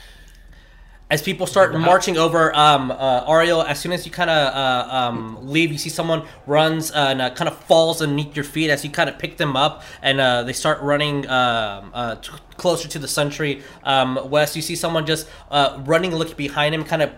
As 1.10 1.22
people 1.22 1.48
start 1.48 1.74
marching 1.74 2.17
over 2.17 2.54
um, 2.54 2.91
uh, 2.91 3.26
Ariell, 3.26 3.65
as 3.65 3.80
soon 3.80 3.93
as 3.93 4.06
you 4.06 4.12
kind 4.12 4.30
of 4.30 4.54
uh, 4.54 4.93
um, 4.93 5.38
leave, 5.41 5.72
you 5.72 5.78
see 5.78 5.89
someone 5.89 6.28
runs 6.46 6.91
uh, 6.91 7.15
and 7.17 7.34
kind 7.34 7.48
of 7.48 7.58
falls 7.60 8.02
underneath 8.02 8.36
your 8.36 8.43
feet 8.43 8.70
as 8.70 8.84
you 8.84 8.89
kind 8.89 9.10
of 9.10 9.17
pick 9.17 9.38
them 9.38 9.56
up, 9.56 9.84
and 10.02 10.20
uh, 10.20 10.43
they 10.43 10.52
start 10.52 10.82
running 10.82 11.26
um, 11.30 11.91
uh, 11.93 12.15
t- 12.15 12.34
closer 12.58 12.89
to 12.89 13.00
the 13.00 13.08
sentry. 13.08 13.62
Um, 13.86 14.20
Wes, 14.30 14.54
you 14.58 14.62
see 14.62 14.76
someone 14.76 15.06
just 15.06 15.30
uh, 15.50 15.82
running, 15.86 16.13
look 16.13 16.36
behind 16.36 16.76
him, 16.76 16.84
kind 16.84 17.02
of 17.02 17.13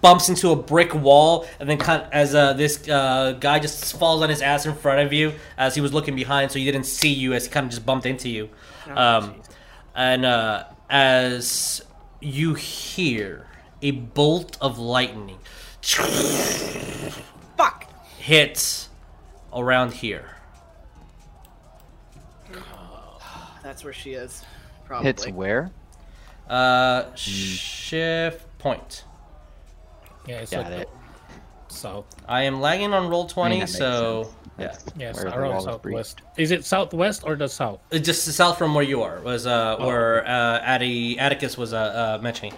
bumps 0.00 0.28
into 0.28 0.50
a 0.50 0.56
brick 0.56 0.92
wall, 0.92 1.46
and 1.60 1.70
then 1.70 1.78
kind 1.78 2.02
of, 2.02 2.08
as 2.10 2.34
uh, 2.34 2.52
this 2.54 2.88
uh, 2.88 3.36
guy 3.38 3.60
just 3.60 3.96
falls 3.96 4.22
on 4.22 4.28
his 4.28 4.42
ass 4.42 4.66
in 4.66 4.74
front 4.74 5.06
of 5.06 5.12
you 5.12 5.34
as 5.56 5.76
he 5.76 5.80
was 5.80 5.92
looking 5.92 6.16
behind, 6.16 6.50
so 6.50 6.58
he 6.58 6.64
didn't 6.64 6.86
see 6.86 7.12
you 7.12 7.32
as 7.32 7.46
he 7.46 7.52
kind 7.52 7.66
of 7.66 7.70
just 7.70 7.86
bumped 7.86 8.06
into 8.06 8.28
you. 8.28 8.48
Um, 8.88 9.36
and 9.94 10.24
uh, 10.24 10.64
as 10.90 11.80
you 12.20 12.54
hear 12.54 13.46
a 13.82 13.90
bolt 13.92 14.56
of 14.60 14.78
lightning 14.78 15.38
Fuck. 17.56 17.86
hits 18.18 18.88
around 19.52 19.92
here. 19.92 20.30
That's 23.62 23.82
where 23.82 23.92
she 23.92 24.12
is. 24.12 24.44
Probably. 24.84 25.06
Hits 25.06 25.26
where? 25.28 25.70
Uh, 26.48 27.14
shift 27.14 28.58
point. 28.58 29.04
Yeah, 30.26 30.40
it's 30.40 30.50
Got 30.50 30.70
like 30.70 30.80
it. 30.82 30.88
south. 31.68 32.04
I 32.28 32.42
am 32.42 32.60
lagging 32.60 32.92
on 32.92 33.08
roll 33.08 33.22
I 33.22 33.24
mean, 33.24 33.28
twenty, 33.30 33.66
so 33.66 34.24
sense. 34.24 34.36
Yeah, 34.58 34.76
Yes, 34.96 35.16
where 35.16 35.24
the 35.30 35.36
around 35.38 35.56
is 35.56 35.64
breached. 35.78 36.06
southwest. 36.20 36.22
Is 36.36 36.50
it 36.52 36.64
southwest 36.64 37.22
or 37.24 37.34
the 37.34 37.48
south? 37.48 37.80
it's 37.90 38.06
just 38.06 38.24
south 38.24 38.56
from 38.56 38.72
where 38.74 38.84
you 38.84 39.02
are 39.02 39.20
was 39.20 39.46
uh 39.46 39.76
Oh, 39.78 39.86
where 39.88 40.24
uh 40.26 40.60
Atti- 40.62 41.18
Atticus 41.18 41.58
was 41.58 41.72
uh, 41.72 41.78
uh 41.78 42.22
mentioning. 42.22 42.54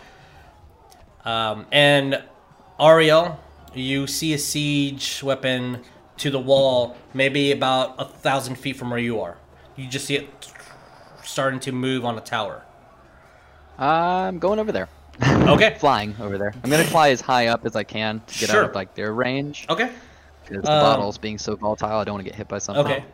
Um, 1.25 1.67
and 1.73 2.23
Ariell, 2.79 3.39
you 3.75 4.07
see 4.07 4.33
a 4.35 4.39
siege 4.39 5.23
weapon 5.23 5.83
to 6.19 6.31
the 6.31 6.39
wall, 6.39 6.97
maybe 7.15 7.51
about 7.53 7.95
a 7.99 8.05
thousand 8.05 8.57
feet 8.57 8.77
from 8.77 8.91
where 8.91 8.99
you 8.99 9.21
are. 9.21 9.37
You 9.77 9.89
just 9.89 10.05
see 10.07 10.17
it 10.17 10.53
starting 11.25 11.61
to 11.61 11.73
move 11.73 12.05
on 12.05 12.17
a 12.17 12.21
tower. 12.21 12.63
I'm 13.79 14.39
going 14.39 14.59
over 14.59 14.73
there. 14.73 14.89
Okay. 15.23 15.77
Flying 15.81 16.15
over 16.21 16.39
there. 16.39 16.55
I'm 16.63 16.71
gonna 16.71 16.85
fly 16.85 17.11
as 17.11 17.21
high 17.21 17.49
up 17.49 17.65
as 17.67 17.75
I 17.77 17.85
can 17.85 18.21
to 18.27 18.39
get 18.39 18.51
Sure. 18.51 18.63
out 18.65 18.71
of 18.71 18.75
like 18.75 18.95
their 18.95 19.13
range. 19.13 19.67
Okay. 19.69 19.91
Because 20.49 20.63
the 20.65 20.73
Um, 20.73 20.81
bottles 20.81 21.19
being 21.19 21.39
so 21.39 21.57
volatile, 21.57 21.99
I 21.99 22.05
don't 22.05 22.15
want 22.15 22.25
to 22.25 22.31
get 22.31 22.37
hit 22.37 22.49
by 22.49 22.59
something. 22.59 22.85
Okay. 22.85 23.05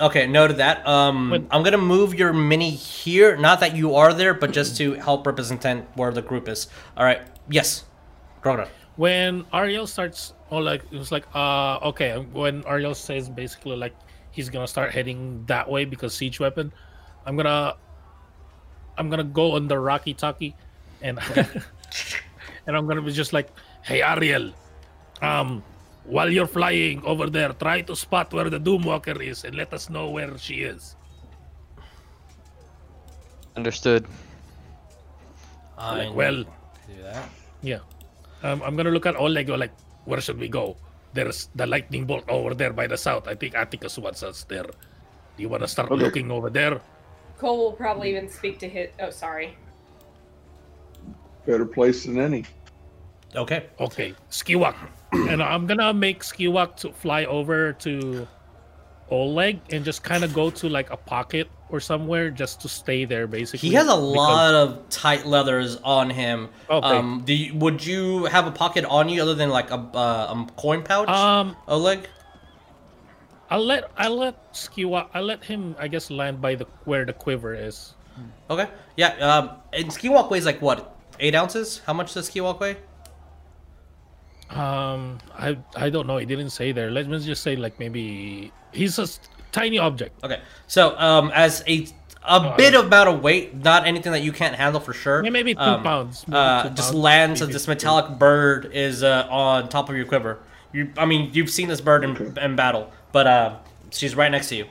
Okay, 0.00 0.26
noted 0.28 0.58
that. 0.58 0.86
Um, 0.86 1.30
When- 1.30 1.48
I'm 1.50 1.62
gonna 1.64 1.76
move 1.76 2.14
your 2.14 2.32
mini 2.32 2.70
here. 2.70 3.36
Not 3.36 3.58
that 3.60 3.74
you 3.74 3.96
are 3.96 4.12
there, 4.14 4.32
but 4.32 4.52
just 4.52 4.76
to 4.76 4.92
help 4.94 5.26
represent 5.26 5.86
where 5.96 6.12
the 6.12 6.22
group 6.22 6.48
is. 6.48 6.68
All 6.96 7.04
right. 7.04 7.20
Yes. 7.48 7.84
Grogra. 8.42 8.68
When 8.96 9.42
Ariell 9.52 9.88
starts, 9.88 10.34
oh, 10.50 10.58
like 10.58 10.82
it 10.92 10.98
was 10.98 11.10
like, 11.10 11.24
uh, 11.34 11.78
okay. 11.90 12.16
When 12.32 12.62
Ariell 12.62 12.94
says 12.94 13.28
basically 13.28 13.76
like 13.76 13.94
he's 14.30 14.48
gonna 14.50 14.68
start 14.68 14.92
heading 14.92 15.44
that 15.46 15.68
way 15.68 15.84
because 15.84 16.14
siege 16.14 16.38
weapon, 16.38 16.72
I'm 17.26 17.36
gonna, 17.36 17.74
I'm 18.96 19.10
gonna 19.10 19.24
go 19.24 19.52
on 19.56 19.66
the 19.66 19.78
Rocky 19.78 20.14
Talkie, 20.14 20.54
and 21.02 21.18
and 22.66 22.76
I'm 22.76 22.86
gonna 22.86 23.02
be 23.02 23.10
just 23.12 23.32
like, 23.32 23.48
hey 23.82 24.00
Ariell, 24.00 24.52
um, 25.22 25.62
while 26.08 26.30
you're 26.32 26.46
flying 26.48 27.04
over 27.04 27.28
there, 27.28 27.52
try 27.52 27.82
to 27.82 27.94
spot 27.94 28.32
where 28.32 28.48
the 28.48 28.58
Doomwalker 28.58 29.20
is 29.22 29.44
and 29.44 29.54
let 29.54 29.72
us 29.74 29.90
know 29.90 30.08
where 30.10 30.36
she 30.38 30.64
is. 30.64 30.96
Understood. 33.56 34.06
Like, 35.76 36.14
well, 36.14 36.42
do 36.44 37.02
that. 37.02 37.28
Yeah. 37.62 37.80
Um, 38.42 38.62
I'm 38.64 38.74
gonna 38.76 38.90
look 38.90 39.06
at 39.06 39.16
Oleg. 39.16 39.46
Go 39.46 39.54
like, 39.54 39.72
where 40.06 40.20
should 40.20 40.38
we 40.38 40.48
go? 40.48 40.76
There's 41.12 41.48
the 41.54 41.66
lightning 41.66 42.04
bolt 42.04 42.24
over 42.28 42.54
there 42.54 42.72
by 42.72 42.86
the 42.86 42.96
south. 42.96 43.28
I 43.28 43.34
think 43.34 43.54
Atticus 43.54 43.98
wants 43.98 44.22
us 44.22 44.44
there. 44.44 44.64
Do 44.64 45.42
you 45.42 45.48
want 45.48 45.62
to 45.62 45.68
start 45.68 45.90
Okay. 45.90 46.02
looking 46.02 46.30
over 46.30 46.50
there? 46.50 46.80
Coal 47.38 47.58
will 47.58 47.72
probably 47.72 48.10
even 48.10 48.28
speak 48.28 48.58
to 48.60 48.68
his. 48.68 48.88
Oh, 49.00 49.10
sorry. 49.10 49.56
Better 51.46 51.66
place 51.66 52.04
than 52.04 52.18
any. 52.18 52.44
Okay. 53.34 53.66
Okay, 53.78 54.14
Skiwak. 54.30 54.74
And 55.12 55.42
I'm 55.42 55.66
gonna 55.66 55.92
make 55.94 56.22
Skiwak 56.22 56.76
to 56.76 56.92
fly 56.92 57.24
over 57.24 57.72
to 57.74 58.26
Oleg 59.10 59.60
and 59.70 59.84
just 59.84 60.02
kind 60.02 60.22
of 60.24 60.34
go 60.34 60.50
to 60.50 60.68
like 60.68 60.90
a 60.90 60.96
pocket 60.96 61.48
or 61.70 61.80
somewhere 61.80 62.30
just 62.30 62.60
to 62.62 62.68
stay 62.68 63.04
there. 63.06 63.26
Basically, 63.26 63.68
He 63.70 63.74
has 63.74 63.86
a 63.86 63.96
because- 63.96 64.02
lot 64.16 64.54
of 64.54 64.88
tight 64.90 65.26
leathers 65.26 65.76
on 65.82 66.10
him. 66.10 66.48
Okay. 66.68 66.86
Um, 66.86 67.22
do 67.24 67.32
you, 67.34 67.54
would 67.56 67.84
you 67.84 68.24
have 68.26 68.46
a 68.46 68.50
pocket 68.50 68.84
on 68.84 69.08
you 69.08 69.22
other 69.22 69.34
than 69.34 69.48
like 69.50 69.70
a, 69.70 69.76
uh, 69.76 70.34
a 70.34 70.46
coin 70.56 70.82
pouch? 70.82 71.08
Um, 71.08 71.56
Oleg. 71.68 72.06
I'll 73.50 73.64
let 73.64 73.90
I'll 73.96 74.14
let 74.16 74.52
Skiwak. 74.52 75.08
I'll 75.14 75.24
let 75.24 75.42
him. 75.44 75.74
I 75.78 75.88
guess 75.88 76.10
land 76.10 76.42
by 76.42 76.54
the 76.54 76.66
where 76.84 77.06
the 77.06 77.14
quiver 77.14 77.54
is. 77.54 77.94
Okay. 78.50 78.68
Yeah. 78.98 79.08
Um, 79.24 79.50
and 79.72 79.86
Skiwak 79.86 80.28
weighs 80.30 80.44
like 80.44 80.60
what? 80.60 80.94
Eight 81.18 81.34
ounces? 81.34 81.80
How 81.86 81.94
much 81.94 82.12
does 82.12 82.28
Skiwak 82.28 82.60
weigh? 82.60 82.76
Um, 84.50 85.18
I 85.36 85.58
I 85.76 85.90
don't 85.90 86.06
know. 86.06 86.16
He 86.16 86.26
didn't 86.26 86.50
say 86.50 86.72
there. 86.72 86.90
Let's 86.90 87.24
just 87.24 87.42
say 87.42 87.56
like 87.56 87.78
maybe 87.78 88.50
he's 88.72 88.98
a 88.98 89.06
tiny 89.52 89.78
object. 89.78 90.22
Okay, 90.24 90.40
so 90.66 90.96
um, 90.98 91.30
as 91.34 91.62
a 91.66 91.86
a 92.24 92.54
bit 92.56 92.74
of 92.74 92.86
amount 92.86 93.08
of 93.08 93.22
weight, 93.22 93.54
not 93.54 93.86
anything 93.86 94.12
that 94.12 94.22
you 94.22 94.32
can't 94.32 94.54
handle 94.56 94.80
for 94.80 94.92
sure. 94.92 95.22
Yeah, 95.24 95.30
maybe 95.30 95.54
two 95.54 95.60
Um, 95.60 95.82
pounds. 95.82 96.26
maybe 96.26 96.38
Uh, 96.38 96.62
two 96.64 96.68
just 96.70 96.92
pounds, 96.92 96.94
lands 97.04 97.40
maybe 97.40 97.50
as 97.50 97.54
this 97.54 97.64
three. 97.66 97.74
metallic 97.74 98.18
bird 98.18 98.70
is 98.72 99.02
uh, 99.02 99.26
on 99.30 99.68
top 99.68 99.88
of 99.90 99.96
your 99.96 100.06
quiver. 100.06 100.38
You, 100.72 100.90
I 100.98 101.04
mean, 101.06 101.30
you've 101.32 101.48
seen 101.50 101.68
this 101.68 101.80
bird 101.80 102.04
in, 102.04 102.36
in 102.38 102.56
battle, 102.56 102.90
but 103.12 103.26
uh, 103.26 103.56
she's 103.90 104.14
right 104.14 104.30
next 104.30 104.48
to 104.50 104.56
you. 104.56 104.66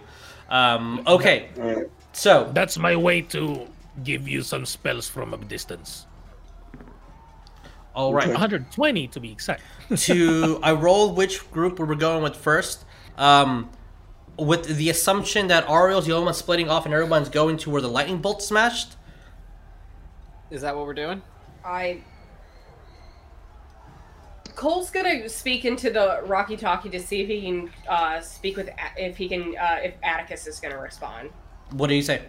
Um, 0.50 1.02
okay, 1.08 1.50
so 2.14 2.50
That's 2.54 2.78
my 2.78 2.96
way 2.96 3.22
to 3.34 3.68
give 4.04 4.28
you 4.28 4.42
some 4.42 4.66
spells 4.66 5.08
from 5.08 5.34
a 5.34 5.38
distance. 5.38 6.07
All 7.98 8.14
right. 8.14 8.28
120 8.28 9.08
to 9.08 9.20
be 9.20 9.32
exact. 9.32 9.64
to 9.98 10.60
I 10.62 10.74
roll 10.74 11.16
which 11.16 11.50
group 11.50 11.80
we 11.80 11.86
were 11.86 11.96
going 11.96 12.22
with 12.22 12.36
first. 12.36 12.86
Um, 13.18 13.72
with 14.38 14.78
the 14.78 14.92
assumption 14.92 15.48
that 15.48 15.66
Ariell's 15.66 16.06
the 16.06 16.12
only 16.12 16.26
one 16.26 16.36
splitting 16.36 16.70
off 16.70 16.86
and 16.86 16.94
everyone's 16.94 17.28
going 17.28 17.58
to 17.58 17.72
where 17.72 17.82
the 17.82 17.90
lightning 17.90 18.20
bolt 18.20 18.44
smashed. 18.44 18.96
Is 20.52 20.62
that 20.62 20.76
what 20.76 20.86
we're 20.86 20.94
doing? 20.94 21.24
I. 21.66 22.04
Coal's 24.54 24.92
gonna 24.92 25.28
speak 25.28 25.66
into 25.66 25.90
the 25.90 26.22
Rocky 26.26 26.56
Talkie 26.56 26.90
to 26.90 27.00
see 27.00 27.22
if 27.22 27.28
he 27.28 27.42
can 27.42 27.72
uh, 27.90 28.22
speak 28.22 28.58
with 28.58 28.70
if 28.96 29.18
he 29.18 29.28
can 29.28 29.58
uh, 29.58 29.80
if 29.84 29.96
Atticus 30.04 30.46
is 30.46 30.60
gonna 30.60 30.80
respond. 30.80 31.32
What 31.72 31.88
do 31.88 31.96
you 31.96 32.04
say? 32.04 32.22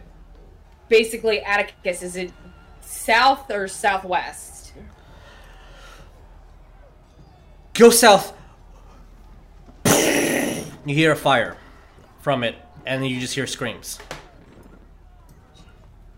Basically, 0.88 1.42
Atticus 1.42 2.02
is 2.02 2.16
it 2.16 2.33
south 2.81 3.50
or 3.50 3.68
southwest? 3.68 4.58
Go 7.79 7.91
south. 7.91 8.33
You 9.85 10.95
hear 10.95 11.12
a 11.12 11.17
fire 11.17 11.57
from 12.19 12.43
it, 12.43 12.57
and 12.85 13.07
you 13.07 13.21
just 13.21 13.37
hear 13.37 13.47
screams 13.47 14.01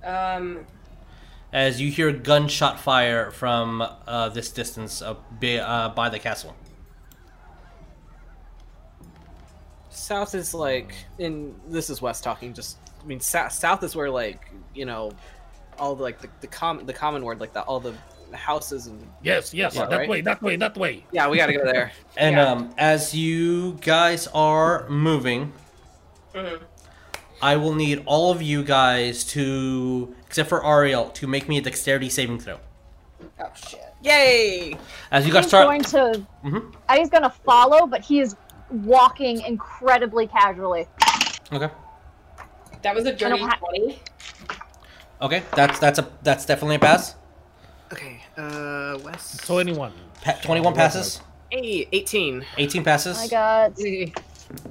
Um, 0.02 0.64
as 1.52 1.78
you 1.78 1.90
hear 1.90 2.12
gunshot 2.12 2.80
fire 2.80 3.30
from 3.30 3.82
uh, 3.82 4.30
this 4.30 4.50
distance 4.50 5.02
uh, 5.02 5.16
by, 5.38 5.56
uh, 5.56 5.90
by 5.90 6.08
the 6.08 6.18
castle. 6.18 6.56
South 9.90 10.34
is 10.34 10.54
like 10.54 10.94
in. 11.18 11.54
This 11.68 11.90
is 11.90 12.00
West 12.00 12.24
talking. 12.24 12.54
Just 12.54 12.78
I 13.02 13.06
mean, 13.06 13.20
sou- 13.20 13.50
south 13.50 13.82
is 13.82 13.94
where 13.94 14.08
like 14.08 14.50
you 14.74 14.86
know, 14.86 15.12
all 15.78 15.94
the 15.94 16.04
like 16.04 16.22
the 16.22 16.28
the 16.40 16.46
common 16.46 16.86
the 16.86 16.94
common 16.94 17.22
word 17.22 17.38
like 17.38 17.52
that 17.52 17.64
all 17.64 17.80
the 17.80 17.92
houses 18.36 18.86
and 18.86 19.00
Yes, 19.22 19.52
yes, 19.54 19.74
Yeah, 19.74 19.86
that 19.86 19.96
right? 19.98 20.08
way, 20.08 20.20
that 20.22 20.42
way, 20.42 20.56
that 20.56 20.76
way. 20.76 21.04
yeah 21.12 21.28
we 21.28 21.36
gotta 21.36 21.52
go 21.52 21.64
there. 21.64 21.92
And 22.16 22.36
Yeah. 22.36 22.50
um, 22.50 22.74
as 22.78 23.14
you 23.14 23.78
guys 23.80 24.26
are 24.34 24.88
moving, 24.88 25.52
mhm. 26.34 26.60
I 27.42 27.56
will 27.56 27.74
need 27.74 28.02
all 28.06 28.30
of 28.30 28.42
you 28.42 28.62
guys 28.62 29.24
to, 29.32 30.14
except 30.26 30.48
for 30.48 30.60
Ariell, 30.62 31.12
to 31.14 31.26
make 31.26 31.48
me 31.48 31.56
a 31.58 31.62
dexterity 31.62 32.08
saving 32.10 32.38
throw. 32.40 32.58
Oh 33.40 33.44
shit. 33.54 33.80
Yay! 34.02 34.76
As 35.10 35.26
you 35.26 35.32
guys 35.32 35.44
He's 35.44 35.50
start, 35.50 35.66
going 35.66 35.82
to. 35.82 36.26
Mhm. 36.44 36.74
Eddie's 36.88 37.10
going 37.10 37.22
to 37.22 37.30
follow, 37.30 37.86
but 37.86 38.00
he 38.02 38.20
is 38.20 38.34
walking 38.70 39.40
incredibly 39.42 40.26
casually. 40.26 40.86
okay, 41.52 41.68
That 42.82 42.94
was 42.94 43.04
a 43.06 43.12
dirty 43.12 43.38
ha- 43.42 43.56
twenty. 43.58 43.98
okay, 45.20 45.42
that's 45.54 45.78
that's 45.78 45.98
a 45.98 46.08
that's 46.22 46.46
definitely 46.46 46.76
a 46.76 46.78
pass. 46.78 47.14
Okay, 47.92 48.19
uh, 48.40 48.98
West. 49.04 49.46
21. 49.46 49.92
Pa- 50.22 50.38
Twenty-one 50.42 50.74
passes, 50.74 51.20
Hey, 51.50 51.88
18. 51.92 52.44
eighteen 52.58 52.84
passes, 52.84 53.18
I 53.18 53.28
got. 53.28 53.74
Dirty 53.76 54.12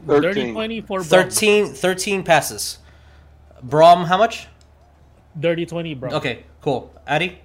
13. 0.06 0.54
20 0.54 0.82
for 0.82 1.00
Brom. 1.00 1.04
13, 1.04 1.66
13 1.74 2.24
passes. 2.24 2.80
Brom, 3.64 4.06
how 4.06 4.18
much? 4.18 4.48
Dirty 5.40 5.66
20, 5.66 5.94
bro. 5.96 6.10
Okay, 6.12 6.44
cool. 6.62 6.94
Addy, 7.08 7.40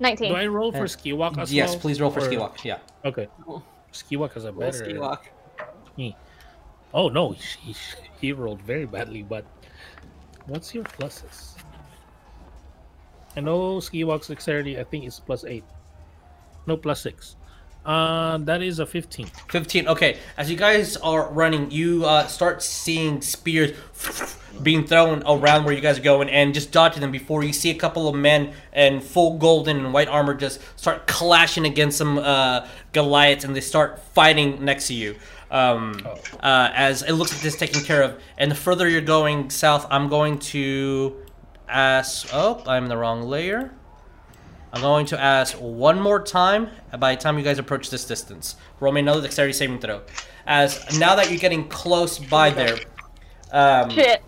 19. 0.00 0.30
Do 0.32 0.36
I 0.36 0.46
roll 0.46 0.72
for 0.72 0.84
Skiwak 0.84 1.38
as 1.38 1.52
yes, 1.52 1.70
well? 1.70 1.78
please 1.80 2.00
roll 2.00 2.10
for 2.10 2.20
Or- 2.20 2.28
Skiwak. 2.28 2.64
Yeah. 2.64 2.78
Okay. 3.04 3.28
Skiwak 3.92 4.36
is 4.36 4.44
a 4.44 4.52
Roll 4.52 4.70
better. 4.70 4.84
Skiwak. 4.84 5.18
Oh 6.92 7.08
no, 7.08 7.30
he, 7.32 7.74
he 8.20 8.32
rolled 8.32 8.62
very 8.62 8.86
badly. 8.86 9.22
But 9.22 9.44
what's 10.46 10.74
your 10.74 10.84
pluses? 10.84 11.53
I 13.36 13.40
know 13.40 13.80
ski 13.80 14.04
dexterity. 14.04 14.78
I 14.78 14.84
think 14.84 15.04
it's 15.04 15.20
plus 15.20 15.44
eight. 15.44 15.64
No, 16.66 16.76
plus 16.76 17.00
six. 17.00 17.36
Uh, 17.84 18.38
that 18.38 18.62
is 18.62 18.78
a 18.78 18.86
fifteen. 18.86 19.26
15 19.48 19.88
okay 19.88 20.16
as 20.38 20.50
you 20.50 20.56
guys 20.56 20.96
are 20.96 21.30
running 21.30 21.70
you 21.70 22.06
uh, 22.06 22.26
start 22.26 22.62
seeing 22.62 23.20
spears 23.20 23.76
being 24.62 24.86
thrown 24.86 25.22
around 25.26 25.64
where 25.64 25.74
you 25.74 25.82
guys 25.82 25.98
are 25.98 26.02
going 26.02 26.30
and 26.30 26.54
just 26.54 26.72
dodging 26.72 27.02
them 27.02 27.10
before 27.10 27.44
you 27.44 27.52
see 27.52 27.68
a 27.68 27.74
couple 27.74 28.08
of 28.08 28.14
men 28.14 28.54
in 28.72 29.00
full 29.02 29.36
golden 29.36 29.84
and 29.84 29.92
white 29.92 30.08
armor 30.08 30.32
just 30.32 30.60
start 30.78 31.06
clashing 31.06 31.66
against 31.66 31.98
some 31.98 32.16
uh, 32.16 32.66
goliaths 32.92 33.44
and 33.44 33.54
they 33.54 33.60
start 33.60 34.00
fighting 34.14 34.64
next 34.64 34.86
to 34.86 34.94
you 34.94 35.14
um, 35.50 36.00
uh, 36.40 36.70
as 36.72 37.02
it 37.02 37.12
looks 37.12 37.32
like 37.32 37.42
this 37.42 37.52
is 37.52 37.60
taken 37.60 37.82
care 37.82 38.02
of 38.02 38.18
and 38.38 38.50
the 38.50 38.54
further 38.54 38.88
you're 38.88 39.02
going 39.02 39.50
south 39.50 39.86
i'm 39.90 40.08
going 40.08 40.38
to 40.38 41.14
ask 41.68 42.28
oh 42.32 42.62
i'm 42.66 42.84
in 42.84 42.88
the 42.88 42.96
wrong 42.96 43.22
layer 43.22 43.72
I'm 44.72 44.80
going 44.80 45.06
to 45.06 45.20
ask 45.20 45.54
one 45.58 46.00
more 46.00 46.20
time 46.20 46.68
by 46.98 47.14
the 47.14 47.20
time 47.20 47.38
you 47.38 47.44
guys 47.44 47.60
approach 47.60 47.90
this 47.90 48.04
distance. 48.04 48.56
Roll 48.80 48.92
me 48.92 49.02
another 49.02 49.20
dexterity 49.22 49.52
saving 49.52 49.78
throw. 49.78 50.02
As 50.48 50.98
now 50.98 51.14
that 51.14 51.30
you're 51.30 51.38
getting 51.38 51.68
close 51.68 52.18
by 52.18 52.50
there, 52.50 52.76
um, 53.52 53.88
Shit. 53.90 54.20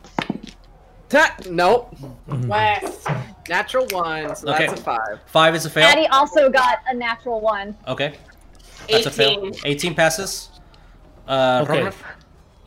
Ta- 1.09 1.35
nope. 1.51 1.96
West. 2.29 3.09
Natural 3.49 3.87
one, 3.90 4.37
so 4.37 4.55
Okay. 4.55 4.68
that's 4.68 4.81
a 4.81 4.85
five. 4.85 5.18
five 5.27 5.57
is 5.57 5.66
a 5.66 5.70
fail. 5.70 5.83
Addie 5.85 6.07
also 6.07 6.49
got 6.49 6.79
a 6.88 6.94
natural 6.94 7.40
one. 7.40 7.77
Okay, 7.88 8.14
that's 8.88 9.07
a 9.07 9.11
fail. 9.11 9.46
18. 9.49 9.53
18 9.64 9.94
passes. 9.96 10.51
Uh, 11.27 11.64
Okay. 11.68 11.81
Rognarv? 11.81 11.94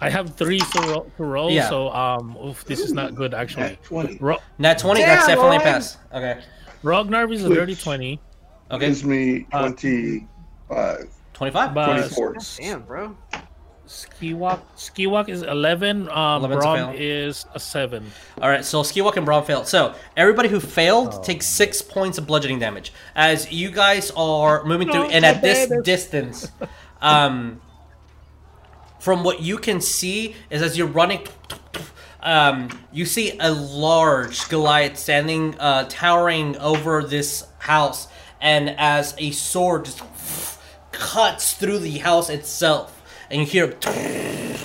I 0.02 0.10
have 0.10 0.36
three 0.36 0.60
to 0.60 0.82
roll, 0.88 1.12
to 1.18 1.24
roll 1.24 1.52
Yeah. 1.52 1.70
so 1.70 1.90
um, 1.92 2.38
oof, 2.44 2.64
this 2.66 2.80
is 2.80 2.94
not 2.94 3.16
good 3.16 3.34
actually. 3.34 3.64
Nat 3.64 3.84
20. 3.84 4.18
Ro- 4.20 4.38
Nat 4.58 4.80
20, 4.80 5.02
that's 5.02 5.28
definitely 5.28 5.58
a 5.58 5.62
pass. 5.62 5.98
Okay, 6.14 6.42
Rognarv 6.84 7.34
is 7.34 7.44
a 7.44 7.50
dirty 7.54 7.76
twenty, 7.76 8.20
okay, 8.72 8.88
Gives 8.88 9.04
me 9.04 9.46
Uh, 9.52 9.70
25, 9.70 11.08
25. 11.34 11.74
but 11.74 11.86
24. 11.86 12.36
Damn, 12.60 12.82
bro. 12.84 13.18
Skiwak 13.88 14.60
ski 14.76 15.08
walk 15.08 15.30
is 15.30 15.42
eleven. 15.42 16.08
Um, 16.10 16.44
11's 16.44 16.56
Brom 16.58 16.94
is 16.96 17.46
a 17.56 17.60
seven. 17.60 18.12
All 18.40 18.48
right, 18.48 18.64
so 18.64 18.84
Skiwak 18.84 19.18
and 19.18 19.26
Braum 19.26 19.44
failed. 19.44 19.68
So 19.68 19.96
everybody 20.16 20.48
who 20.48 20.60
failed 20.60 21.24
takes 21.24 21.48
six 21.48 21.82
points 21.82 22.20
of 22.20 22.28
bludgeoning 22.28 22.60
damage 22.60 22.94
as 23.16 23.52
you 23.52 23.72
guys 23.72 24.12
are 24.16 24.64
moving 24.64 24.90
through, 24.92 25.06
No, 25.06 25.10
and 25.10 25.26
at 25.26 25.42
this 25.42 25.72
distance, 25.84 26.52
um, 27.02 27.60
from 29.00 29.24
what 29.24 29.42
you 29.42 29.58
can 29.58 29.82
see 29.82 30.36
is 30.50 30.62
as 30.62 30.78
you're 30.78 30.88
running, 30.88 31.26
um, 32.22 32.70
you 32.92 33.06
see 33.06 33.38
a 33.40 33.52
large 33.52 34.50
Goliath 34.50 34.98
standing, 34.98 35.56
uh, 35.60 35.86
towering 35.90 36.58
over 36.58 37.04
this 37.04 37.48
house, 37.60 38.08
and 38.42 38.70
as 38.78 39.16
a 39.18 39.32
sword 39.32 39.86
just 39.86 40.04
cuts 40.92 41.54
through 41.54 41.80
the 41.80 42.00
house 42.00 42.30
itself, 42.30 43.02
and 43.32 43.40
you 43.42 43.48
hear 43.48 43.66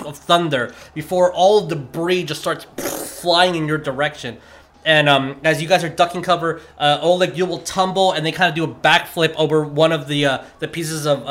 of 0.05 0.19
thunder 0.19 0.75
before 0.95 1.33
all 1.33 1.67
debris 1.67 2.25
just 2.25 2.41
starts 2.41 2.67
flying 3.23 3.55
in 3.55 3.67
your 3.67 3.79
direction. 3.79 4.39
And 4.85 5.09
um, 5.09 5.41
as 5.45 5.63
you 5.63 5.69
guys 5.69 5.83
are 5.83 5.89
ducking 5.89 6.21
cover, 6.21 6.61
uh, 6.77 6.99
Oleg, 7.01 7.39
you 7.39 7.47
will 7.47 7.61
tumble, 7.61 8.13
and 8.13 8.27
they 8.27 8.33
kind 8.33 8.51
of 8.51 8.55
do 8.55 8.65
a 8.65 8.75
backflip 8.75 9.35
over 9.37 9.65
one 9.65 9.93
of 9.93 10.09
the 10.09 10.27
uh, 10.27 10.45
the 10.59 10.69
pieces 10.69 11.07
of 11.07 11.27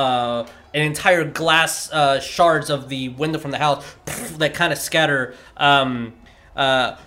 an 0.74 0.82
entire 0.82 1.24
glass 1.24 1.92
uh, 1.92 2.20
shards 2.20 2.70
of 2.70 2.90
the 2.90 3.10
window 3.10 3.40
from 3.40 3.52
the 3.52 3.58
house 3.58 3.86
that 4.38 4.54
kind 4.54 4.74
of 4.74 4.80
scatter. 4.80 5.36
Um, 5.58 6.14
uh, 6.56 6.98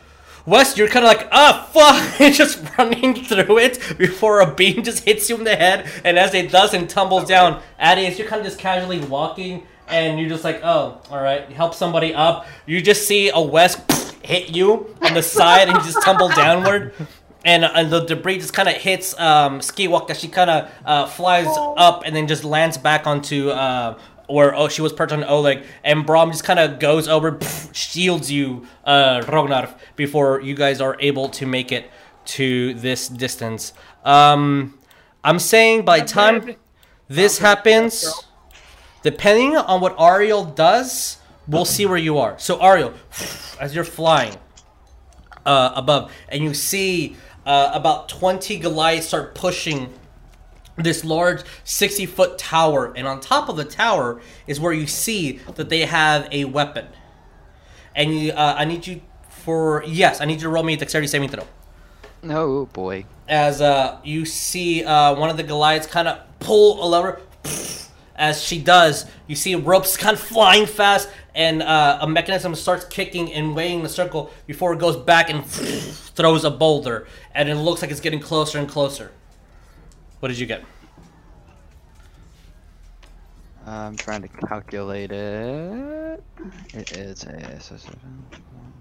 Wes, 0.46 0.78
you're 0.78 0.86
kind 0.86 1.04
of 1.04 1.08
like, 1.08 1.28
ah, 1.32 1.68
fuck, 1.72 2.32
just 2.32 2.62
running 2.78 3.24
through 3.24 3.58
it 3.58 3.80
before 3.98 4.40
a 4.40 4.54
beam 4.54 4.84
just 4.84 5.04
hits 5.04 5.28
you 5.28 5.36
in 5.36 5.44
the 5.44 5.56
head, 5.56 5.90
and 6.04 6.16
as 6.18 6.34
it 6.34 6.52
does 6.52 6.72
and 6.72 6.88
tumbles 6.88 7.26
down, 7.26 7.60
Addie, 7.80 8.06
as 8.06 8.16
you're 8.16 8.28
kind 8.28 8.40
of 8.40 8.46
just 8.46 8.60
casually 8.60 9.00
walking, 9.00 9.66
and 9.88 10.18
you're 10.18 10.28
just 10.28 10.44
like, 10.44 10.60
oh, 10.62 11.00
all 11.10 11.22
right, 11.22 11.50
help 11.50 11.74
somebody 11.74 12.14
up. 12.14 12.46
You 12.64 12.80
just 12.80 13.06
see 13.06 13.30
a 13.30 13.40
Wes 13.40 13.76
hit 14.22 14.54
you 14.54 14.94
on 15.02 15.14
the 15.14 15.22
side 15.22 15.68
and 15.68 15.76
you 15.78 15.84
just 15.84 16.02
tumble 16.02 16.28
downward. 16.28 16.92
And, 17.46 17.64
uh, 17.64 17.70
and 17.76 17.92
the 17.92 18.00
debris 18.00 18.38
just 18.38 18.52
kind 18.52 18.68
of 18.68 18.74
hits 18.74 19.18
um, 19.20 19.60
Skiwak 19.60 20.10
as 20.10 20.18
she 20.18 20.26
kind 20.26 20.50
of 20.50 20.70
uh, 20.84 21.06
flies 21.06 21.46
up 21.76 22.02
and 22.04 22.14
then 22.14 22.26
just 22.26 22.42
lands 22.42 22.76
back 22.76 23.06
onto 23.06 23.50
uh, 23.50 23.96
where 24.28 24.52
oh 24.56 24.66
she 24.66 24.82
was 24.82 24.92
perched 24.92 25.12
on 25.12 25.22
Oleg. 25.22 25.64
And 25.84 26.04
Brom 26.04 26.32
just 26.32 26.42
kind 26.42 26.58
of 26.58 26.80
goes 26.80 27.06
over, 27.06 27.38
shields 27.72 28.32
you, 28.32 28.66
uh, 28.84 29.20
Rognarv, 29.20 29.72
before 29.94 30.40
you 30.40 30.56
guys 30.56 30.80
are 30.80 30.96
able 30.98 31.28
to 31.30 31.46
make 31.46 31.70
it 31.70 31.88
to 32.24 32.74
this 32.74 33.06
distance. 33.06 33.72
Um, 34.04 34.76
I'm 35.22 35.38
saying 35.38 35.84
by 35.84 36.00
the 36.00 36.06
time 36.06 36.56
this 37.06 37.38
happens, 37.38 38.24
depending 39.04 39.56
on 39.56 39.80
what 39.80 39.96
Ariell 39.98 40.52
does, 40.52 41.18
we'll 41.46 41.64
see 41.64 41.86
where 41.86 41.96
you 41.96 42.18
are. 42.18 42.36
So 42.40 42.58
Ariell, 42.58 42.94
as 43.60 43.72
you're 43.72 43.84
flying, 43.84 44.34
uh, 45.44 45.70
above, 45.76 46.12
and 46.28 46.42
you 46.42 46.52
see 46.52 47.16
uh, 47.46 47.70
about 47.72 48.08
20 48.08 48.58
Goliaths 48.58 49.06
start 49.06 49.34
pushing 49.34 49.94
this 50.76 51.04
large 51.04 51.42
60 51.64 52.04
foot 52.06 52.38
tower. 52.38 52.92
And 52.94 53.06
on 53.06 53.20
top 53.20 53.48
of 53.48 53.56
the 53.56 53.64
tower 53.64 54.20
is 54.46 54.60
where 54.60 54.72
you 54.72 54.86
see 54.86 55.40
that 55.54 55.68
they 55.68 55.86
have 55.86 56.28
a 56.30 56.44
weapon. 56.44 56.86
And 57.94 58.18
you, 58.18 58.32
uh, 58.32 58.56
I 58.58 58.64
need 58.66 58.86
you 58.86 59.00
for, 59.28 59.82
yes, 59.86 60.20
I 60.20 60.26
need 60.26 60.34
you 60.34 60.40
to 60.40 60.48
roll 60.48 60.64
me 60.64 60.74
a 60.74 60.76
dexterity 60.76 61.06
saving 61.06 61.30
throw. 61.30 61.44
Oh 62.24 62.66
boy. 62.66 63.06
As 63.28 63.60
uh, 63.60 64.00
you 64.04 64.24
see 64.24 64.84
uh, 64.84 65.14
one 65.14 65.30
of 65.30 65.36
the 65.36 65.42
Goliaths 65.42 65.86
kind 65.86 66.08
of 66.08 66.18
pull 66.40 66.84
a 66.84 66.86
lever. 66.86 67.20
As 68.16 68.42
she 68.42 68.58
does, 68.58 69.04
you 69.26 69.36
see 69.36 69.54
ropes 69.54 69.96
kind 69.98 70.16
of 70.16 70.22
flying 70.22 70.66
fast, 70.66 71.08
and 71.34 71.62
uh, 71.62 71.98
a 72.00 72.08
mechanism 72.08 72.54
starts 72.54 72.84
kicking 72.86 73.32
and 73.32 73.54
weighing 73.54 73.82
the 73.82 73.88
circle 73.88 74.30
before 74.46 74.72
it 74.72 74.78
goes 74.78 74.96
back 74.96 75.30
and 75.30 75.44
throws 75.46 76.44
a 76.44 76.50
boulder, 76.50 77.06
and 77.34 77.48
it 77.48 77.56
looks 77.56 77.82
like 77.82 77.90
it's 77.90 78.00
getting 78.00 78.20
closer 78.20 78.58
and 78.58 78.68
closer. 78.68 79.12
What 80.20 80.28
did 80.28 80.38
you 80.38 80.46
get? 80.46 80.64
I'm 83.66 83.96
trying 83.96 84.22
to 84.22 84.28
calculate 84.28 85.10
it. 85.10 86.22
It 86.72 86.96
is 86.96 87.24
a 87.24 87.60
so 87.60 87.76
seven, 87.76 88.24
one, 88.30 88.72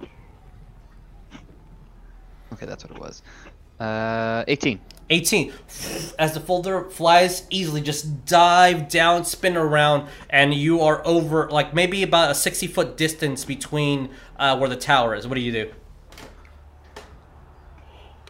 two. 0.00 0.08
Okay, 2.52 2.66
that's 2.66 2.84
what 2.84 2.96
it 2.96 3.00
was. 3.00 3.22
Uh, 3.78 4.44
18. 4.48 4.80
18. 5.10 5.52
As 6.18 6.34
the 6.34 6.40
folder 6.40 6.88
flies 6.88 7.46
easily, 7.50 7.80
just 7.80 8.24
dive 8.24 8.88
down, 8.88 9.24
spin 9.24 9.56
around, 9.56 10.08
and 10.30 10.54
you 10.54 10.80
are 10.80 11.02
over, 11.04 11.50
like 11.50 11.74
maybe 11.74 12.02
about 12.02 12.30
a 12.30 12.34
60 12.34 12.68
foot 12.68 12.96
distance 12.96 13.44
between 13.44 14.10
uh, 14.38 14.56
where 14.56 14.68
the 14.68 14.76
tower 14.76 15.14
is. 15.14 15.26
What 15.26 15.34
do 15.34 15.40
you 15.40 15.52
do? 15.52 15.72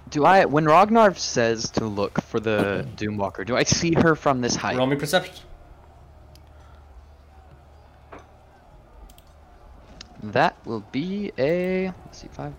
Do 0.08 0.24
I, 0.24 0.44
when 0.44 0.64
Ragnar 0.64 1.14
says 1.14 1.70
to 1.70 1.84
look 1.84 2.20
for 2.22 2.40
the 2.40 2.88
Doomwalker, 2.96 3.46
do 3.46 3.56
I 3.56 3.62
see 3.62 3.94
her 3.94 4.16
from 4.16 4.40
this 4.40 4.56
height? 4.56 4.76
Roll 4.76 4.86
me 4.88 4.96
perception. 4.96 5.34
That 10.22 10.56
will 10.66 10.84
be 10.92 11.32
a, 11.38 11.92
let's 12.04 12.18
see, 12.18 12.28
five. 12.32 12.52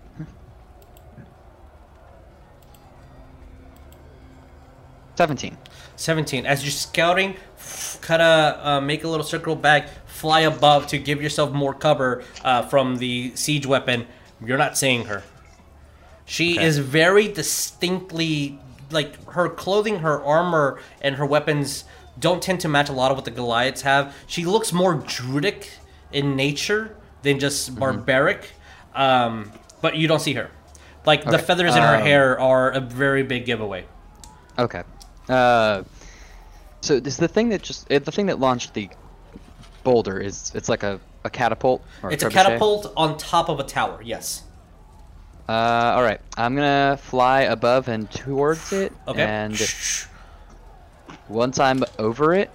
17. 5.16 5.56
17. 5.96 6.46
As 6.46 6.62
you're 6.64 6.70
scouting, 6.70 7.36
kind 8.00 8.22
of 8.22 8.66
uh, 8.66 8.80
make 8.80 9.04
a 9.04 9.08
little 9.08 9.24
circle 9.24 9.54
back, 9.54 9.88
fly 10.06 10.40
above 10.40 10.86
to 10.88 10.98
give 10.98 11.22
yourself 11.22 11.52
more 11.52 11.74
cover 11.74 12.24
uh, 12.44 12.62
from 12.62 12.96
the 12.96 13.32
siege 13.34 13.66
weapon. 13.66 14.06
You're 14.44 14.58
not 14.58 14.76
seeing 14.78 15.04
her. 15.06 15.22
She 16.24 16.54
Okay. 16.56 16.64
is 16.64 16.78
very 16.78 17.28
distinctly 17.28 18.58
like 18.90 19.30
her 19.32 19.48
clothing, 19.48 20.00
her 20.00 20.22
armor, 20.22 20.78
and 21.00 21.16
her 21.16 21.26
weapons 21.26 21.84
don't 22.18 22.42
tend 22.42 22.60
to 22.60 22.68
match 22.68 22.88
a 22.88 22.92
lot 22.92 23.10
of 23.10 23.16
what 23.16 23.24
the 23.24 23.30
Goliaths 23.30 23.82
have. 23.82 24.14
She 24.26 24.44
looks 24.44 24.72
more 24.72 24.94
druidic 24.94 25.70
in 26.12 26.36
nature 26.36 26.94
than 27.22 27.38
just 27.38 27.78
barbaric, 27.78 28.50
um, 28.94 29.50
but 29.80 29.96
you 29.96 30.06
don't 30.08 30.20
see 30.20 30.34
her. 30.34 30.50
Like 31.06 31.24
the 31.24 31.34
Okay, 31.36 31.44
feathers 31.44 31.74
in 31.74 31.82
her 31.82 31.96
um, 31.96 32.02
hair 32.02 32.38
are 32.38 32.70
a 32.70 32.80
very 32.80 33.22
big 33.22 33.46
giveaway. 33.46 33.86
Okay. 34.58 34.82
Uh, 35.28 35.82
so 36.80 36.98
this 37.00 37.16
the 37.16 37.28
thing 37.28 37.48
that 37.50 37.62
just 37.62 37.90
uh, 37.92 37.98
the 37.98 38.10
thing 38.12 38.26
that 38.26 38.40
launched 38.40 38.74
the 38.74 38.88
boulder 39.84 40.18
is 40.20 40.52
it's 40.54 40.68
like 40.68 40.82
a, 40.82 41.00
a 41.24 41.30
catapult 41.30 41.84
It's 42.04 42.22
a 42.22 42.26
trebuchet? 42.28 42.32
catapult 42.32 42.92
on 42.96 43.16
top 43.18 43.48
of 43.48 43.60
a 43.60 43.64
tower. 43.64 44.00
Yes. 44.02 44.42
Uh, 45.48 45.52
all 45.52 46.02
right. 46.02 46.20
I'm 46.36 46.54
gonna 46.54 46.98
fly 47.00 47.42
above 47.42 47.88
and 47.88 48.10
towards 48.10 48.72
it, 48.72 48.92
Okay. 49.08 49.22
and 49.22 49.60
once 51.28 51.58
I'm 51.58 51.84
over 51.98 52.34
it, 52.34 52.50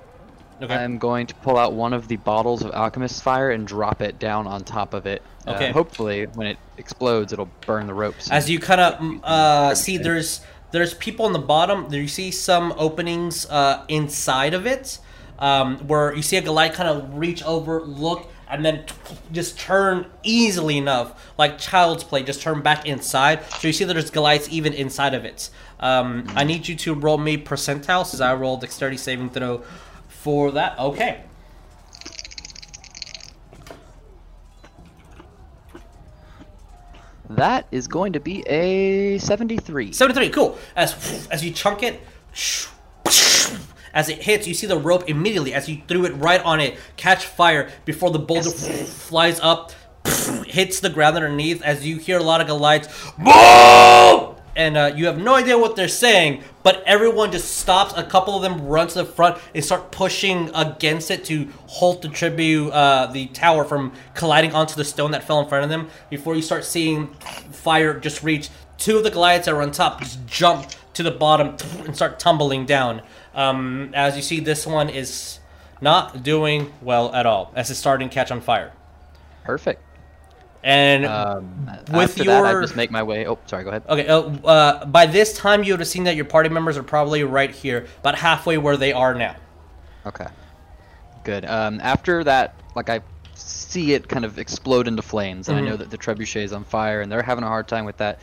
Okay. 0.59 0.73
I'm 0.73 0.97
going 0.97 1.27
to 1.27 1.35
pull 1.35 1.55
out 1.57 1.73
one 1.73 1.93
of 1.93 2.07
the 2.07 2.15
bottles 2.15 2.63
of 2.63 2.71
alchemist's 2.71 3.21
fire 3.21 3.51
and 3.51 3.67
drop 3.67 4.01
it 4.01 4.17
down 4.17 4.47
on 4.47 4.63
top 4.63 4.95
of 4.95 5.05
it. 5.05 5.21
Uh, 5.45 5.51
Okay. 5.51 5.71
hopefully, 5.71 6.25
when 6.33 6.47
it 6.47 6.57
explodes, 6.77 7.31
it'll 7.31 7.49
burn 7.67 7.85
the 7.85 7.93
ropes. 7.93 8.31
As 8.31 8.49
you 8.49 8.59
kind 8.59 8.81
of 8.81 9.23
uh, 9.23 9.75
see, 9.75 9.97
there's 9.97 10.41
there's 10.71 10.93
people 10.93 11.25
on 11.25 11.33
the 11.33 11.39
bottom. 11.39 11.91
You 11.93 12.07
see 12.07 12.31
some 12.31 12.73
openings 12.77 13.45
uh, 13.47 13.85
inside 13.87 14.53
of 14.53 14.65
it, 14.65 14.99
um, 15.39 15.77
where 15.87 16.13
you 16.13 16.21
see 16.21 16.37
a 16.37 16.41
Goliath 16.41 16.73
kind 16.73 16.89
of 16.89 17.17
reach 17.17 17.43
over, 17.43 17.81
look, 17.81 18.29
and 18.49 18.63
then 18.63 18.85
just 19.31 19.59
turn 19.59 20.05
easily 20.23 20.77
enough, 20.77 21.33
like 21.37 21.57
child's 21.57 22.03
play, 22.03 22.23
just 22.23 22.41
turn 22.41 22.61
back 22.61 22.85
inside. 22.85 23.43
So 23.59 23.67
you 23.67 23.73
see 23.73 23.83
that 23.83 23.93
there's 23.93 24.09
Goliaths 24.09 24.47
even 24.49 24.73
inside 24.73 25.13
of 25.13 25.25
it. 25.25 25.49
Um, 25.79 26.25
I 26.35 26.43
need 26.43 26.67
you 26.67 26.75
to 26.75 26.93
roll 26.93 27.17
me 27.17 27.37
percentile, 27.37 28.05
since 28.05 28.21
I 28.21 28.33
rolled 28.33 28.61
dexterity 28.61 28.97
saving 28.97 29.31
throw 29.31 29.63
for 30.07 30.51
that. 30.51 30.79
Okay. 30.79 31.23
That 37.29 37.67
is 37.71 37.87
going 37.87 38.13
to 38.13 38.19
be 38.19 38.41
a 38.47 39.17
73. 39.17 39.91
73, 39.91 40.29
cool. 40.29 40.57
As 40.75 41.27
as 41.29 41.43
you 41.43 41.51
chunk 41.51 41.83
it, 41.83 42.01
as 43.93 44.09
it 44.09 44.23
hits, 44.23 44.47
you 44.47 44.53
see 44.53 44.67
the 44.67 44.77
rope 44.77 45.09
immediately 45.09 45.53
as 45.53 45.67
you 45.67 45.81
threw 45.87 46.05
it 46.05 46.13
right 46.13 46.41
on 46.43 46.59
it 46.59 46.77
catch 46.95 47.25
fire 47.25 47.69
before 47.83 48.11
the 48.11 48.19
boulder 48.19 48.51
flies 48.51 49.39
up, 49.41 49.73
hits 50.45 50.79
the 50.79 50.89
ground 50.89 51.17
underneath. 51.17 51.61
As 51.63 51.85
you 51.85 51.97
hear 51.97 52.17
a 52.17 52.23
lot 52.23 52.39
of 52.39 52.47
Goliaths, 52.47 52.87
boom, 53.17 54.36
and 54.57 54.75
uh, 54.75 54.91
you 54.95 55.05
have 55.05 55.19
no 55.19 55.35
idea 55.35 55.57
what 55.57 55.75
they're 55.75 55.87
saying, 55.87 56.43
but 56.63 56.83
everyone 56.85 57.31
just 57.31 57.57
stops. 57.57 57.93
A 57.95 58.03
couple 58.03 58.35
of 58.35 58.41
them 58.41 58.67
run 58.67 58.87
to 58.87 58.95
the 58.95 59.05
front 59.05 59.37
and 59.53 59.63
start 59.63 59.91
pushing 59.91 60.49
against 60.55 61.11
it 61.11 61.23
to 61.25 61.47
halt 61.67 62.01
the 62.01 62.09
tribute, 62.09 62.71
uh, 62.71 63.05
the 63.05 63.27
tower 63.27 63.63
from 63.63 63.93
colliding 64.15 64.53
onto 64.53 64.75
the 64.75 64.83
stone 64.83 65.11
that 65.11 65.23
fell 65.23 65.39
in 65.39 65.47
front 65.47 65.63
of 65.63 65.69
them. 65.69 65.89
Before 66.09 66.35
you 66.35 66.41
start 66.41 66.65
seeing 66.65 67.07
fire 67.51 67.99
just 67.99 68.23
reach 68.23 68.49
two 68.77 68.97
of 68.97 69.03
the 69.03 69.11
Goliaths 69.11 69.45
that 69.45 69.53
are 69.53 69.61
on 69.61 69.71
top, 69.71 70.01
just 70.01 70.25
jump 70.25 70.65
to 70.95 71.03
the 71.03 71.11
bottom 71.11 71.55
and 71.85 71.95
start 71.95 72.19
tumbling 72.19 72.65
down. 72.65 73.03
Um, 73.35 73.91
as 73.93 74.15
you 74.15 74.23
see, 74.23 74.39
this 74.39 74.65
one 74.65 74.89
is 74.89 75.39
not 75.79 76.23
doing 76.23 76.73
well 76.81 77.13
at 77.13 77.27
all 77.27 77.51
as 77.55 77.69
it's 77.69 77.79
starting 77.79 78.09
to 78.09 78.13
catch 78.13 78.31
on 78.31 78.41
fire. 78.41 78.73
Perfect. 79.43 79.83
And 80.63 81.05
Um, 81.05 81.69
with 81.91 82.11
after 82.11 82.23
that, 82.25 82.45
I 82.45 82.59
just 82.61 82.75
make 82.75 82.91
my 82.91 83.03
way. 83.03 83.27
Oh, 83.27 83.37
sorry. 83.45 83.63
Go 83.63 83.69
ahead. 83.69 83.83
Okay, 83.87 84.07
uh, 84.07 84.19
uh, 84.45 84.85
by 84.85 85.05
this 85.05 85.33
time 85.33 85.63
you 85.63 85.73
would 85.73 85.79
have 85.79 85.87
seen 85.87 86.03
that 86.05 86.15
your 86.15 86.25
party 86.25 86.49
members 86.49 86.77
are 86.77 86.83
probably 86.83 87.23
right 87.23 87.51
here, 87.51 87.85
about 87.99 88.15
halfway 88.15 88.57
where 88.57 88.75
they 88.75 88.91
are 88.91 89.13
now. 89.13 89.35
Okay. 90.05 90.27
Good. 91.23 91.45
Um, 91.45 91.79
after 91.81 92.23
that, 92.23 92.55
like 92.75 92.89
I 92.89 93.01
see 93.35 93.93
it 93.93 94.07
kind 94.09 94.25
of 94.25 94.39
explode 94.39 94.87
into 94.87 95.01
flames, 95.01 95.47
and 95.47 95.57
I 95.57 95.61
know 95.61 95.75
Mhm. 95.75 95.79
that 95.79 95.89
the 95.91 95.97
trebuchet 95.97 96.43
is 96.43 96.53
on 96.53 96.63
fire, 96.63 97.01
and 97.01 97.11
they're 97.11 97.21
having 97.21 97.43
a 97.43 97.47
hard 97.47 97.67
time 97.67 97.85
with 97.85 97.97
that. 97.97 98.19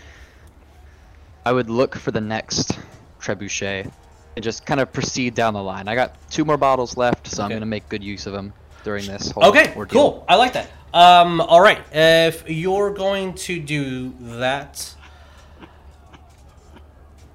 I 1.47 1.53
would 1.53 1.71
look 1.71 1.95
for 1.95 2.11
the 2.11 2.21
next 2.21 2.79
trebuchet 3.21 3.91
and 4.37 4.43
just 4.43 4.67
kind 4.67 4.81
of 4.81 4.93
proceed 4.93 5.35
down 5.35 5.55
the 5.55 5.63
line. 5.63 5.87
I 5.89 5.95
got 5.95 6.17
two 6.31 6.45
more 6.45 6.57
bottles 6.57 6.97
left, 6.97 7.29
so 7.29 7.43
I'm 7.45 7.51
gonna 7.51 7.67
make 7.67 7.89
good 7.89 8.03
use 8.03 8.27
of 8.27 8.33
them 8.33 8.53
during 8.83 9.07
this 9.07 9.31
whole 9.31 9.45
Okay, 9.47 9.73
ordeal. 9.77 10.01
cool. 10.01 10.25
I 10.29 10.35
like 10.37 10.55
that. 10.55 10.69
Um, 10.95 11.41
all 11.41 11.61
right, 11.61 11.85
if 11.93 12.49
you're 12.49 12.93
going 12.93 13.35
to 13.35 13.59
do 13.59 14.15
that, 14.21 14.95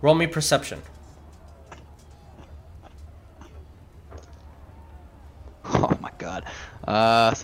roll 0.01 0.16
me 0.16 0.28
perception. 0.28 0.82
Oh 5.72 5.95
my 6.01 6.10
god. 6.18 6.45
Uh, 6.88 7.36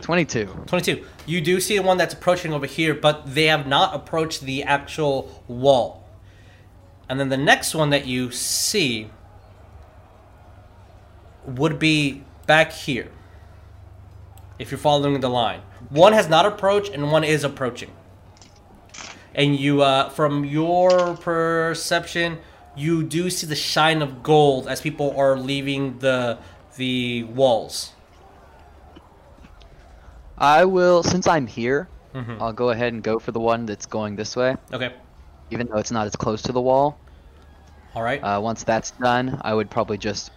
22. 0.00 0.46
22. 0.66 1.04
You 1.26 1.40
do 1.40 1.60
see 1.60 1.78
one 1.78 1.96
that's 1.96 2.12
approaching 2.14 2.52
over 2.52 2.66
here, 2.66 2.94
but 2.94 3.34
they 3.34 3.44
have 3.44 3.68
not 3.68 3.94
approached 3.94 4.40
the 4.40 4.64
actual 4.64 5.44
wall. 5.46 6.08
And 7.08 7.20
then 7.20 7.28
the 7.28 7.36
next 7.36 7.74
one 7.74 7.90
that 7.90 8.06
you 8.06 8.32
see 8.32 9.10
would 11.46 11.78
be 11.78 12.24
back 12.46 12.72
here. 12.72 13.12
If 14.58 14.70
you're 14.70 14.78
following 14.78 15.20
the 15.20 15.28
line. 15.28 15.60
One 15.90 16.12
has 16.12 16.28
not 16.28 16.44
approached 16.46 16.92
and 16.92 17.10
one 17.12 17.24
is 17.24 17.44
approaching. 17.44 17.92
And 19.34 19.54
you, 19.56 19.82
uh, 19.82 20.08
from 20.10 20.44
your 20.44 21.16
perception, 21.16 22.38
you 22.76 23.02
do 23.04 23.30
see 23.30 23.46
the 23.46 23.54
shine 23.56 24.02
of 24.02 24.22
gold 24.22 24.66
as 24.66 24.80
people 24.80 25.14
are 25.16 25.36
leaving 25.38 25.98
the 26.00 26.38
the 26.76 27.24
walls. 27.24 27.92
I 30.36 30.64
will, 30.64 31.02
since 31.02 31.26
I'm 31.26 31.46
here, 31.48 31.88
Mhm. 32.14 32.40
I'll 32.40 32.52
go 32.52 32.70
ahead 32.70 32.92
and 32.92 33.02
go 33.02 33.18
for 33.18 33.32
the 33.32 33.40
one 33.40 33.66
that's 33.66 33.86
going 33.86 34.14
this 34.16 34.36
way, 34.36 34.56
Okay. 34.72 34.92
even 35.50 35.66
though 35.66 35.78
it's 35.78 35.90
not 35.90 36.06
as 36.06 36.14
close 36.14 36.42
to 36.42 36.52
the 36.52 36.60
wall. 36.60 36.96
All 37.96 38.02
right. 38.02 38.22
Uh, 38.22 38.40
once 38.40 38.62
that's 38.62 38.92
done, 38.92 39.40
I 39.42 39.54
would 39.54 39.70
probably 39.70 39.98
just 39.98 40.30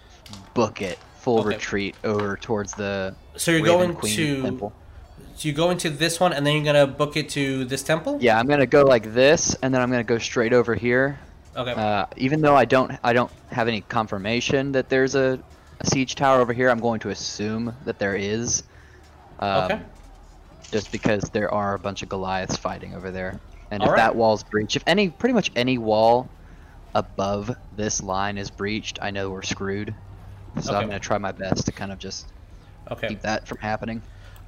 book 0.56 0.82
it 0.82 0.98
full 1.22 1.40
Okay. 1.40 1.50
retreat 1.50 1.96
over 2.04 2.36
towards 2.36 2.74
the 2.74 3.14
So 3.36 3.52
you're 3.52 3.62
Raven 3.64 3.78
going 3.80 3.94
Queen 3.96 4.16
to 4.16 4.42
temple. 4.42 4.74
so 5.36 5.48
you 5.48 5.54
go 5.54 5.70
into 5.70 5.90
this 5.90 6.20
one, 6.20 6.34
and 6.34 6.46
then 6.46 6.56
you're 6.56 6.66
gonna 6.74 6.88
book 6.88 7.16
it 7.16 7.30
to 7.30 7.64
this 7.66 7.84
temple. 7.84 8.18
Yeah, 8.20 8.40
I'm 8.40 8.48
gonna 8.48 8.66
go 8.66 8.84
like 8.84 9.14
this, 9.14 9.56
and 9.62 9.74
then 9.74 9.82
I'm 9.82 9.90
gonna 9.92 10.04
go 10.04 10.18
straight 10.18 10.54
over 10.54 10.74
here. 10.76 11.20
Okay. 11.56 11.72
Uh, 11.74 12.06
even 12.18 12.42
though 12.42 12.56
I 12.56 12.66
don't, 12.66 12.92
I 13.04 13.14
don't 13.14 13.32
have 13.52 13.68
any 13.68 13.82
confirmation 13.82 14.72
that 14.72 14.88
there's 14.90 15.16
a, 15.16 15.38
a 15.82 15.86
siege 15.88 16.16
tower 16.16 16.40
over 16.40 16.54
here. 16.54 16.70
I'm 16.70 16.80
going 16.80 17.02
to 17.02 17.10
assume 17.10 17.76
that 17.86 18.00
there 18.00 18.16
is. 18.16 18.64
Um, 19.40 19.64
Okay. 19.66 19.80
Just 20.72 20.92
because 20.94 21.24
there 21.32 21.54
are 21.54 21.74
a 21.74 21.80
bunch 21.80 22.02
of 22.02 22.08
Goliaths 22.08 22.56
fighting 22.56 22.96
over 22.96 23.12
there, 23.12 23.38
and 23.70 23.84
if 23.84 23.90
Alright. 23.90 23.98
that 24.00 24.16
wall's 24.16 24.44
breached, 24.44 24.78
if 24.78 24.84
any, 24.88 25.10
pretty 25.10 25.34
much 25.34 25.52
any 25.54 25.78
wall 25.78 26.30
above 26.96 27.54
this 27.76 28.02
line 28.02 28.38
is 28.38 28.50
breached, 28.50 28.98
I 29.02 29.12
know 29.12 29.30
we're 29.30 29.42
screwed. 29.42 29.94
So 30.60 30.72
Okay. 30.72 30.82
I'm 30.82 30.88
gonna 30.88 31.00
try 31.00 31.18
my 31.18 31.32
best 31.32 31.66
to 31.68 31.72
kind 31.72 31.92
of 31.92 32.00
just 32.00 32.28
Okay. 32.92 33.08
keep 33.08 33.22
that 33.22 33.48
from 33.48 33.58
happening. 33.60 34.02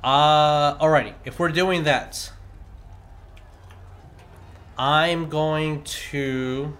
Uh, 0.04 0.76
alrighty. 0.78 1.14
If 1.24 1.40
we're 1.40 1.50
doing 1.50 1.84
that, 1.84 2.32
I'm 4.78 5.30
going 5.30 5.84
to 5.84 6.76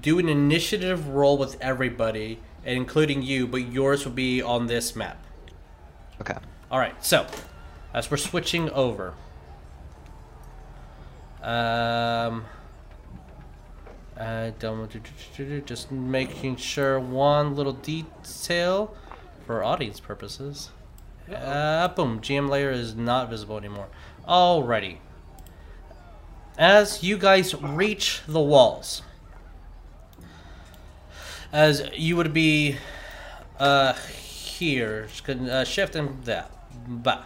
do 0.00 0.18
an 0.18 0.28
initiative 0.28 1.08
roll 1.08 1.38
with 1.38 1.56
everybody, 1.60 2.40
including 2.64 3.22
you, 3.22 3.46
but 3.46 3.58
yours 3.70 4.04
will 4.04 4.12
be 4.12 4.42
on 4.42 4.66
this 4.66 4.96
map. 4.96 5.18
Okay. 6.20 6.34
Alright, 6.70 7.04
so, 7.04 7.26
as 7.94 8.10
we're 8.10 8.16
switching 8.16 8.68
over, 8.70 9.14
um, 11.42 12.44
uh, 14.18 14.50
don't- 14.58 14.90
just 15.66 15.90
making 15.92 16.56
sure 16.56 16.98
one 16.98 17.54
little 17.54 17.72
detail 17.72 18.94
for 19.46 19.62
audience 19.64 20.00
purposes. 20.00 20.70
Uh, 21.32 21.88
boom, 21.88 22.20
GM 22.20 22.48
layer 22.48 22.70
is 22.70 22.94
not 22.94 23.28
visible 23.30 23.56
anymore. 23.58 23.88
Alrighty. 24.26 24.98
As 26.56 27.02
you 27.02 27.16
guys 27.18 27.54
reach 27.54 28.22
the 28.26 28.40
walls, 28.40 29.02
as 31.52 31.82
you 31.94 32.16
would 32.16 32.32
be 32.32 32.76
uh, 33.60 33.92
here, 33.94 35.06
just 35.06 35.24
gonna, 35.24 35.52
uh, 35.52 35.64
shift 35.64 35.94
and 35.94 36.24
that, 36.24 36.50
bah. 36.86 37.22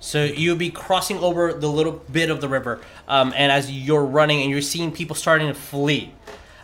So 0.00 0.24
you'll 0.24 0.56
be 0.56 0.70
crossing 0.70 1.18
over 1.18 1.52
the 1.52 1.68
little 1.68 1.92
bit 2.12 2.30
of 2.30 2.40
the 2.40 2.48
river, 2.48 2.80
um, 3.08 3.32
and 3.36 3.50
as 3.50 3.70
you're 3.70 4.04
running 4.04 4.42
and 4.42 4.50
you're 4.50 4.62
seeing 4.62 4.92
people 4.92 5.16
starting 5.16 5.48
to 5.48 5.54
flee, 5.54 6.14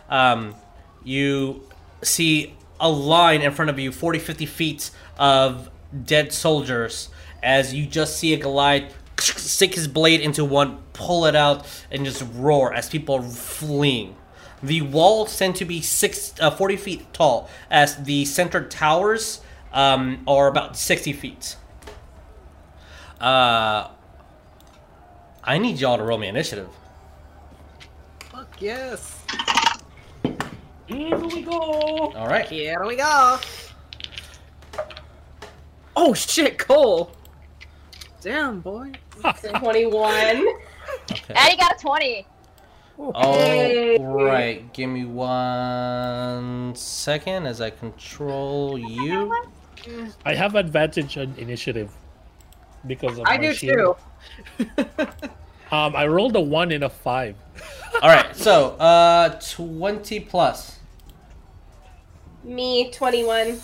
um, 0.09 0.55
you 1.03 1.63
see 2.01 2.55
a 2.79 2.89
line 2.89 3.41
in 3.41 3.51
front 3.51 3.69
of 3.69 3.79
you, 3.79 3.91
40, 3.91 4.19
50 4.19 4.45
feet 4.45 4.91
of 5.17 5.69
dead 6.05 6.31
soldiers, 6.31 7.09
as 7.43 7.73
you 7.73 7.85
just 7.85 8.17
see 8.17 8.33
a 8.33 8.37
Goliath 8.37 8.93
stick 9.19 9.75
his 9.75 9.87
blade 9.87 10.21
into 10.21 10.43
one, 10.43 10.79
pull 10.93 11.25
it 11.25 11.35
out, 11.35 11.65
and 11.91 12.05
just 12.05 12.23
roar 12.33 12.73
as 12.73 12.89
people 12.89 13.15
are 13.15 13.23
fleeing. 13.23 14.15
The 14.63 14.81
walls 14.81 15.37
tend 15.37 15.55
to 15.57 15.65
be 15.65 15.81
six, 15.81 16.33
uh, 16.39 16.51
40 16.51 16.77
feet 16.77 17.13
tall, 17.13 17.49
as 17.69 17.97
the 17.97 18.25
center 18.25 18.63
towers 18.63 19.41
um, 19.73 20.23
are 20.27 20.47
about 20.47 20.77
60 20.77 21.13
feet. 21.13 21.55
Uh, 23.25 23.89
I 25.43 25.57
need 25.57 25.79
y'all 25.79 25.97
to 25.97 26.03
roll 26.03 26.19
me 26.19 26.27
initiative. 26.27 26.69
Fuck 28.19 28.61
yes. 28.61 29.23
Here 30.85 31.17
we 31.17 31.41
go. 31.41 32.11
All 32.15 32.27
right. 32.27 32.45
Here 32.45 32.85
we 32.85 32.95
go. 32.95 33.39
Oh 35.95 36.13
shit, 36.13 36.59
Coal. 36.59 37.13
Damn, 38.21 38.59
boy. 38.59 38.91
21. 39.23 40.45
Okay. 41.11 41.33
Eddie 41.35 41.57
got 41.57 41.77
a 41.77 41.81
20. 41.81 42.27
All 42.99 44.23
right. 44.23 44.71
Give 44.71 44.91
me 44.91 45.05
one 45.05 46.75
second 46.75 47.47
as 47.47 47.59
I 47.59 47.71
control 47.71 48.77
you. 48.77 49.35
I 50.23 50.35
have 50.35 50.53
advantage 50.53 51.17
on 51.17 51.33
initiative 51.39 51.89
because 52.87 53.17
of 53.17 53.25
I 53.27 53.37
my 53.37 53.47
do 53.47 53.53
shield. 53.53 53.97
too. 54.57 54.65
Um, 55.71 55.95
I 55.95 56.05
rolled 56.05 56.35
a 56.35 56.39
one 56.39 56.71
and 56.71 56.83
a 56.83 56.89
five. 56.89 57.35
All 58.01 58.07
right. 58.07 58.35
So, 58.35 58.71
uh, 58.77 59.39
20 59.41 60.19
plus. 60.21 60.77
Me, 62.43 62.91
21. 62.91 63.59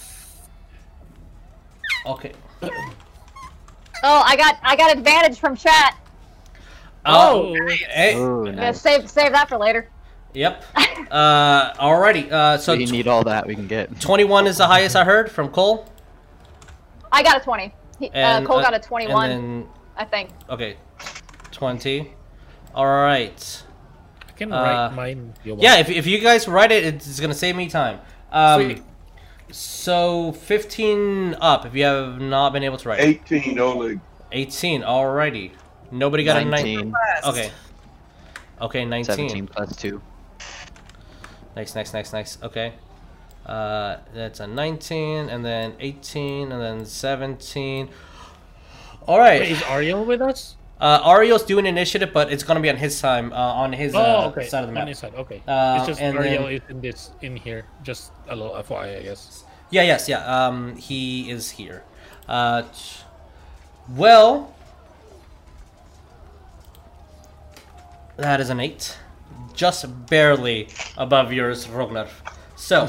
Okay. 2.07 2.31
Oh, 2.63 4.23
I 4.25 4.35
got 4.35 4.57
I 4.63 4.75
got 4.75 4.97
advantage 4.97 5.39
from 5.39 5.55
chat. 5.55 5.95
Oh. 7.05 7.55
Oh, 7.55 7.67
Hey. 7.67 8.15
Oh, 8.15 8.45
Yeah, 8.45 8.51
nice. 8.51 8.81
save 8.81 9.07
save 9.09 9.31
that 9.33 9.47
for 9.47 9.57
later. 9.57 9.87
Yep. 10.33 10.63
Uh, 11.11 11.73
alrighty. 11.73 12.31
Uh, 12.31 12.57
so 12.57 12.73
we 12.75 12.85
need 12.85 13.05
all 13.05 13.23
that 13.25 13.45
we 13.45 13.53
can 13.53 13.67
get. 13.67 13.99
21 13.99 14.47
is 14.47 14.57
the 14.57 14.67
highest 14.67 14.95
I 14.95 15.03
heard 15.03 15.29
from 15.29 15.49
Coal. 15.49 15.85
I 17.11 17.21
got 17.21 17.35
a 17.41 17.43
20. 17.43 17.73
He, 18.01 18.09
uh, 18.09 18.41
Coal 18.45 18.57
uh, 18.57 18.61
got 18.63 18.73
a 18.73 18.79
21, 18.79 19.29
And 19.31 19.65
I 19.95 20.05
think. 20.05 20.29
okay, 20.49 20.77
20. 21.51 22.11
All 22.73 22.85
right. 22.85 23.63
I 24.27 24.31
can 24.31 24.51
Uh, 24.51 24.63
write 24.63 24.93
mine. 24.95 25.33
if. 25.45 25.59
Yeah, 25.59 25.77
if, 25.77 25.89
if 25.89 26.07
you 26.07 26.17
guys 26.19 26.47
write 26.47 26.71
it, 26.71 26.83
it's 26.83 27.19
gonna 27.19 27.35
save 27.35 27.55
me 27.55 27.69
time. 27.69 27.99
Um, 28.31 28.61
Sweet. 28.63 28.81
so 29.51 30.31
15 30.31 31.35
up 31.39 31.65
if 31.67 31.75
you 31.75 31.83
have 31.83 32.19
not 32.19 32.53
been 32.53 32.63
able 32.63 32.77
to 32.77 32.89
write. 32.89 33.01
18, 33.01 33.59
Oleg. 33.59 33.99
18. 34.31 34.81
Alrighty. 34.81 35.51
Nobody 35.91 36.23
got 36.23 36.41
a 36.41 36.45
19. 36.45 36.91
19, 36.91 36.93
Okay. 37.27 37.51
Okay, 38.61 38.85
19. 38.85 39.15
17 39.15 39.47
plus 39.47 39.75
2. 39.75 40.01
Nice, 41.55 41.75
nice, 41.75 41.93
nice, 41.93 42.13
nice. 42.13 42.37
Okay. 42.41 42.73
Uh, 43.45 43.97
that's 44.13 44.39
a 44.39 44.47
19, 44.47 45.29
and 45.29 45.43
then 45.43 45.73
18, 45.79 46.51
and 46.51 46.61
then 46.61 46.85
17. 46.85 47.89
All 49.07 49.17
right. 49.19 49.41
Wait, 49.41 49.51
is 49.51 49.57
Ariell 49.59 50.05
with 50.05 50.21
us? 50.21 50.55
Uh, 50.79 50.99
Ario's 51.05 51.43
doing 51.43 51.65
initiative, 51.67 52.11
but 52.11 52.31
it's 52.31 52.43
gonna 52.43 52.59
be 52.59 52.69
on 52.69 52.77
his 52.77 52.99
time, 52.99 53.31
uh, 53.33 53.35
on 53.35 53.71
his 53.71 53.93
uh, 53.93 53.99
oh, 53.99 54.29
okay. 54.29 54.47
side 54.47 54.63
of 54.63 54.69
the 54.69 54.71
On 54.71 54.81
map. 54.81 54.87
his 54.87 54.97
side, 54.97 55.13
okay. 55.15 55.43
Uh, 55.47 55.75
it's 55.77 55.87
just 55.87 56.01
and 56.01 56.17
Ariell 56.17 56.43
then- 56.45 56.51
is 56.53 56.61
in 56.69 56.81
this 56.81 57.09
in 57.21 57.35
here. 57.35 57.65
Just 57.83 58.11
a 58.27 58.35
little 58.35 58.55
FYI, 58.55 58.97
I 58.97 59.03
guess. 59.03 59.43
Yeah, 59.69 59.83
yes, 59.83 60.09
yeah. 60.09 60.25
Um, 60.25 60.75
he 60.75 61.29
is 61.29 61.51
here. 61.51 61.83
Uh, 62.27 62.63
well, 63.89 64.53
that 68.17 68.39
is 68.39 68.49
an 68.49 68.59
eight, 68.59 68.97
just 69.53 69.85
barely 70.07 70.67
above 70.97 71.31
yours, 71.31 71.67
Rognar. 71.67 72.07
So, 72.61 72.87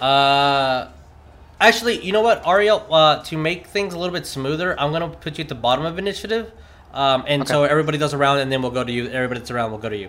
uh, 0.00 0.88
actually, 1.60 2.00
you 2.00 2.10
know 2.10 2.22
what, 2.22 2.42
Ariell? 2.42 2.86
Uh, 2.90 3.22
to 3.24 3.36
make 3.36 3.66
things 3.66 3.92
a 3.92 3.98
little 3.98 4.14
bit 4.14 4.26
smoother, 4.26 4.80
I'm 4.80 4.92
gonna 4.92 5.10
put 5.10 5.36
you 5.36 5.42
at 5.42 5.48
the 5.50 5.54
bottom 5.54 5.84
of 5.84 5.98
initiative, 5.98 6.50
um, 6.94 7.24
and 7.28 7.46
so 7.46 7.64
everybody 7.64 7.98
does 7.98 8.14
a 8.14 8.18
round, 8.18 8.40
and 8.40 8.50
then 8.50 8.62
we'll 8.62 8.70
go 8.70 8.82
to 8.82 8.90
you. 8.90 9.08
Everybody 9.08 9.40
that's 9.40 9.50
around 9.50 9.70
we'll 9.70 9.78
go 9.78 9.90
to 9.90 9.96
you. 9.96 10.08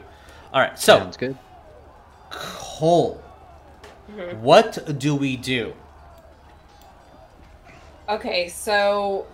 All 0.54 0.62
right. 0.62 0.80
So, 0.80 0.98
Sounds 0.98 1.18
good. 1.18 1.38
Coal, 2.32 3.16
what 4.40 4.98
do 4.98 5.14
we 5.14 5.36
do? 5.36 5.74
Okay, 8.08 8.48
so 8.48 9.28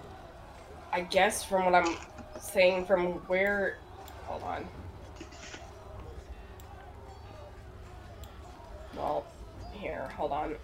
I 0.91 1.01
guess 1.01 1.43
from 1.43 1.65
what 1.65 1.75
I'm 1.75 1.95
saying, 2.39 2.87
from 2.87 3.13
where. 3.27 3.77
Hold 4.25 4.41
on. 4.41 4.67
Well, 8.95 9.25
here, 9.73 10.09
hold 10.17 10.31
on. 10.31 10.55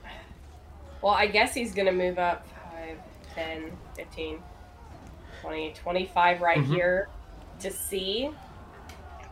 Well, 1.02 1.14
I 1.14 1.28
guess 1.28 1.54
he's 1.54 1.74
gonna 1.74 1.92
move 1.92 2.20
up 2.20 2.46
5, 2.72 2.98
10, 3.36 3.72
15, 3.96 4.40
20, 5.42 5.74
25 5.74 6.42
right 6.42 6.58
Mhm. 6.60 6.66
here 6.68 7.10
to 7.60 7.72
see. 7.72 8.30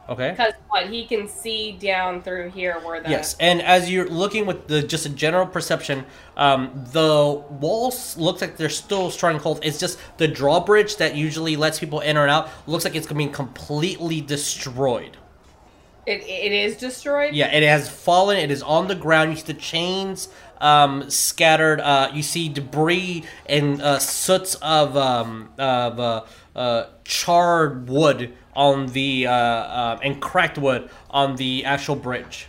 Okay. 0.10 0.32
Because 0.32 0.54
what? 0.70 0.88
He 0.90 1.06
can 1.06 1.28
see 1.28 1.74
down 1.74 2.24
through 2.24 2.50
here 2.50 2.80
where 2.80 3.00
the. 3.00 3.12
Yes, 3.12 3.36
and 3.40 3.62
as 3.62 3.92
you're 3.92 4.10
looking 4.10 4.48
with 4.48 4.68
the 4.68 4.82
just 4.82 5.06
a 5.06 5.10
general 5.10 5.46
perception, 5.46 6.04
um, 6.36 6.72
the 6.94 7.44
walls 7.60 8.18
looks 8.18 8.42
like 8.42 8.58
they're 8.58 8.70
still 8.70 9.12
strong 9.12 9.40
cold. 9.40 9.60
It's 9.62 9.78
just 9.78 10.00
the 10.18 10.28
drawbridge 10.28 10.98
that 10.98 11.14
usually 11.16 11.56
lets 11.56 11.78
people 11.80 12.00
in 12.00 12.18
or 12.18 12.28
out 12.28 12.50
looks 12.66 12.86
like 12.86 12.96
it's 12.96 13.06
gonna 13.06 13.20
be 13.20 13.28
completely 13.28 14.20
destroyed. 14.20 15.18
It, 16.10 16.24
it 16.24 16.52
is 16.52 16.76
destroyed? 16.76 17.36
Yeah, 17.36 17.54
it 17.54 17.62
has 17.62 17.88
fallen. 17.90 18.38
It 18.38 18.50
is 18.50 18.64
on 18.64 18.88
the 18.88 18.96
ground. 18.96 19.30
You 19.32 19.38
see 19.38 19.54
the 19.54 19.60
chains 19.60 20.30
um, 20.60 21.10
scattered. 21.10 21.80
Uh, 21.80 22.10
you 22.14 22.24
see 22.24 22.50
debris 22.50 23.24
and 23.46 23.82
uh, 23.82 24.00
soots 24.00 24.56
of 24.56 24.98
um, 24.98 25.52
of 25.60 26.00
uh, 26.00 26.24
uh, 26.56 26.86
charred 27.04 27.88
wood 27.88 28.34
on 28.56 28.88
the 28.88 29.28
uh, 29.28 29.32
uh, 29.32 30.00
and 30.04 30.20
cracked 30.20 30.58
wood 30.58 30.90
on 31.12 31.36
the 31.36 31.64
actual 31.64 31.96
bridge. 31.96 32.48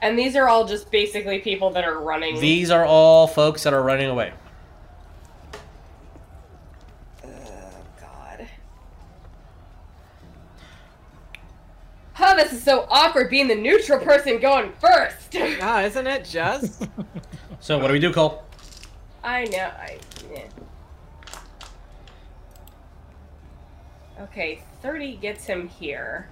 And 0.00 0.18
these 0.18 0.36
are 0.36 0.48
all 0.48 0.66
just 0.66 0.90
basically 0.90 1.38
people 1.38 1.70
that 1.70 1.84
are 1.84 1.98
running. 1.98 2.38
These 2.40 2.70
are 2.70 2.84
all 2.84 3.26
folks 3.26 3.62
that 3.62 3.72
are 3.72 3.82
running 3.82 4.10
away. 4.10 4.34
Oh, 7.24 7.28
God. 7.98 8.48
Oh, 12.20 12.36
this 12.36 12.52
is 12.52 12.62
so 12.62 12.86
awkward 12.90 13.28
being 13.28 13.48
the 13.48 13.54
neutral 13.54 13.98
person 13.98 14.38
going 14.38 14.72
first. 14.80 15.34
Ah, 15.60 15.82
isn't 15.82 16.06
it 16.06 16.24
just? 16.24 16.86
So 17.60 17.78
what 17.78 17.86
do 17.86 17.94
we 17.94 17.98
do, 17.98 18.12
Coal? 18.12 18.42
I 19.22 19.44
know. 19.44 19.70
I. 19.78 19.98
Yeah. 20.30 20.42
Okay, 24.20 24.62
30 24.82 25.16
gets 25.16 25.46
him 25.46 25.68
here. 25.68 26.28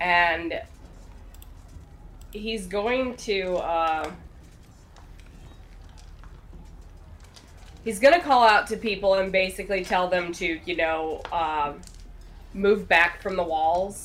And 0.00 0.60
he's 2.32 2.66
going 2.66 3.16
to 3.18 3.54
uh 3.58 4.10
He's 7.84 8.00
gonna 8.00 8.20
call 8.20 8.42
out 8.44 8.66
to 8.68 8.76
people 8.78 9.14
and 9.14 9.30
basically 9.30 9.84
tell 9.84 10.08
them 10.08 10.32
to, 10.32 10.58
you 10.64 10.74
know, 10.74 11.22
um, 11.30 11.82
move 12.54 12.88
back 12.88 13.20
from 13.20 13.36
the 13.36 13.42
walls, 13.42 13.96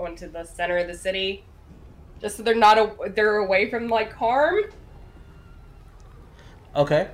go 0.00 0.06
into 0.06 0.26
the 0.28 0.44
center 0.44 0.78
of 0.78 0.86
the 0.86 0.94
city, 0.94 1.44
just 2.20 2.36
so 2.36 2.42
they're 2.42 2.54
not 2.54 2.78
a- 2.78 3.10
they're 3.10 3.36
away 3.36 3.68
from 3.70 3.88
like 3.88 4.12
harm. 4.12 4.58
Okay. 6.74 7.08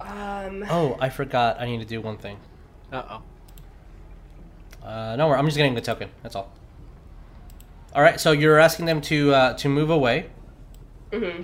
Um, 0.00 0.64
Oh, 0.70 0.96
I 1.00 1.08
forgot. 1.08 1.60
I 1.60 1.66
need 1.66 1.80
to 1.80 1.84
do 1.86 2.00
one 2.00 2.16
thing. 2.16 2.38
Uh 2.92 3.02
oh. 3.10 3.22
Uh, 4.86 5.16
no, 5.16 5.32
I'm 5.32 5.44
just 5.46 5.56
getting 5.56 5.74
the 5.74 5.80
token. 5.80 6.08
That's 6.22 6.34
all. 6.36 6.50
All 7.94 8.02
right. 8.02 8.18
So 8.20 8.32
you're 8.32 8.58
asking 8.58 8.86
them 8.86 9.00
to 9.02 9.34
uh, 9.34 9.54
to 9.54 9.68
move 9.68 9.90
away. 9.90 10.30
Mm-hmm. 11.12 11.42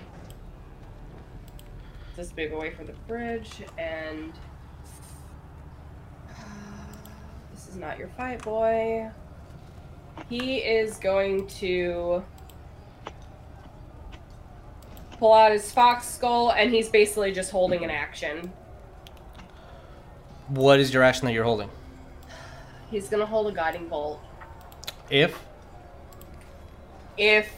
Just 2.15 2.37
move 2.37 2.53
away 2.53 2.71
from 2.71 2.87
the 2.87 2.95
bridge, 3.09 3.51
and 3.77 4.33
this 7.53 7.69
is 7.69 7.77
not 7.77 7.99
your 7.99 8.09
fight, 8.09 8.43
boy. 8.43 9.11
He 10.29 10.59
is 10.59 10.99
going 10.99 11.47
to 11.49 12.25
pull 15.19 15.33
out 15.33 15.53
his 15.53 15.71
fox 15.73 16.09
skull, 16.09 16.53
and 16.53 16.71
he's 16.71 16.89
basically 16.89 17.33
just 17.33 17.51
holding 17.51 17.85
an 17.85 17.91
action. 17.91 18.53
What 20.49 20.79
is 20.79 20.93
your 20.93 21.03
action 21.03 21.27
that 21.27 21.33
you're 21.33 21.45
holding? 21.45 21.71
He's 22.91 23.09
gonna 23.09 23.27
hold 23.27 23.49
a 23.49 23.53
guiding 23.53 23.89
bolt. 23.89 24.21
If 25.11 25.39
If, 27.17 27.51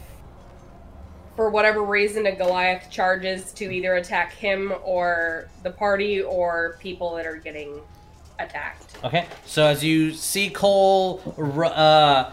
for 1.36 1.50
whatever 1.50 1.82
reason, 1.82 2.26
a 2.26 2.34
Goliath 2.34 2.90
charges 2.90 3.52
to 3.54 3.70
either 3.70 3.94
attack 3.96 4.32
him 4.32 4.72
or 4.84 5.48
the 5.62 5.70
party 5.70 6.22
or 6.22 6.76
people 6.80 7.14
that 7.16 7.26
are 7.26 7.36
getting 7.36 7.80
attacked. 8.38 8.96
Okay, 9.04 9.26
so 9.44 9.64
as 9.64 9.82
you 9.82 10.12
see 10.12 10.48
Coal 10.48 11.20
uh, 11.36 12.30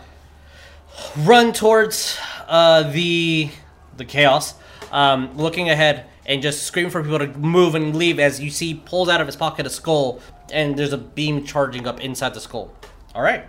run 1.17 1.53
towards 1.53 2.17
uh, 2.47 2.83
the 2.91 3.49
the 3.97 4.05
chaos, 4.05 4.55
um, 4.91 5.35
looking 5.37 5.69
ahead 5.69 6.05
and 6.25 6.41
just 6.41 6.63
scream 6.63 6.89
for 6.89 7.01
people 7.01 7.19
to 7.19 7.27
move 7.37 7.75
and 7.75 7.95
leave, 7.95 8.19
as 8.19 8.41
you 8.41 8.49
see 8.49 8.73
pulls 8.73 9.07
out 9.09 9.21
of 9.21 9.27
his 9.27 9.35
pocket 9.35 9.65
a 9.65 9.69
skull, 9.69 10.19
and 10.51 10.77
there's 10.77 10.93
a 10.93 10.97
beam 10.97 11.45
charging 11.45 11.87
up 11.87 12.01
inside 12.01 12.33
the 12.33 12.41
skull. 12.41 12.73
All 13.13 13.21
right. 13.21 13.45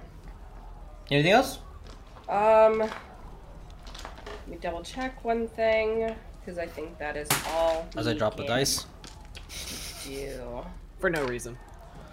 Anything 1.11 1.33
else? 1.33 1.59
Um, 2.29 2.79
let 2.79 2.91
me 4.49 4.57
double 4.61 4.83
check 4.83 5.25
one 5.25 5.49
thing 5.49 6.15
because 6.41 6.59
I 6.59 6.67
think 6.67 6.99
that 6.99 7.17
is 7.17 7.29
all. 7.49 7.89
As 7.97 8.07
I 8.07 8.15
drop 8.15 8.37
the 8.37 8.45
dice. 8.45 8.87
Do. 10.05 10.65
For 10.99 11.11
no 11.11 11.25
reason. 11.27 11.59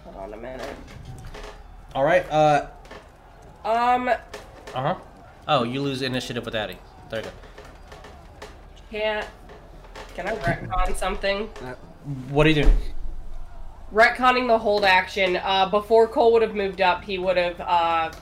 Hold 0.04 0.16
on 0.16 0.34
a 0.34 0.36
minute. 0.36 0.74
All 1.94 2.04
right. 2.04 2.28
Uh. 2.30 2.66
Um, 3.64 4.08
Uh 4.08 4.18
huh. 4.74 4.94
Oh, 5.46 5.62
you 5.62 5.80
lose 5.82 6.02
initiative 6.02 6.44
with 6.44 6.54
Addy. 6.54 6.78
There 7.10 7.20
you 7.20 7.26
go. 7.26 7.32
can't. 8.90 9.26
Can 10.14 10.26
I 10.28 10.34
retcon 10.36 10.96
something? 10.96 11.46
What 12.30 12.46
are 12.46 12.50
you 12.50 12.62
doing? 12.62 12.76
Retconning 13.92 14.46
the 14.48 14.58
hold 14.58 14.84
action. 14.84 15.36
Uh, 15.36 15.68
before 15.68 16.06
Coal 16.08 16.32
would 16.32 16.42
have 16.42 16.54
moved 16.54 16.80
up, 16.80 17.04
he 17.04 17.18
would 17.18 17.36
have 17.36 17.60
uh, 17.60 18.12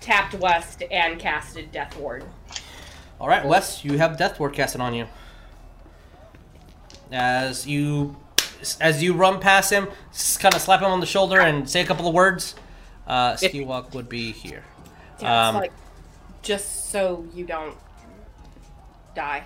tapped 0.00 0.34
West 0.34 0.82
and 0.90 1.18
casted 1.18 1.70
Death 1.72 1.96
Ward. 1.96 2.24
All 3.20 3.28
right, 3.28 3.44
Wes, 3.44 3.84
you 3.84 3.98
have 3.98 4.16
Death 4.16 4.38
Ward 4.40 4.54
casted 4.54 4.80
on 4.80 4.94
you. 4.94 5.06
As 7.12 7.66
you, 7.66 8.16
as 8.80 9.02
you 9.02 9.14
run 9.14 9.40
past 9.40 9.70
him, 9.72 9.88
kind 10.38 10.54
of 10.54 10.60
slap 10.60 10.80
him 10.80 10.86
on 10.86 11.00
the 11.00 11.06
shoulder 11.06 11.40
and 11.40 11.68
say 11.68 11.80
a 11.80 11.86
couple 11.86 12.06
of 12.08 12.14
words. 12.14 12.54
Uh, 13.06 13.32
Steelwalk 13.34 13.92
would 13.94 14.08
be 14.08 14.30
here. 14.32 14.62
Yeah, 15.20 15.48
Um, 15.48 15.56
it's 15.56 15.62
like 15.62 15.72
just 16.42 16.90
so 16.90 17.24
you 17.34 17.44
don't 17.44 17.76
die. 19.14 19.44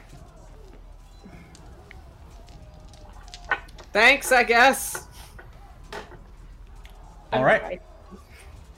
Thanks, 3.93 4.33
I 4.33 4.43
guess. 4.43 5.07
All 7.33 7.45
right, 7.45 7.81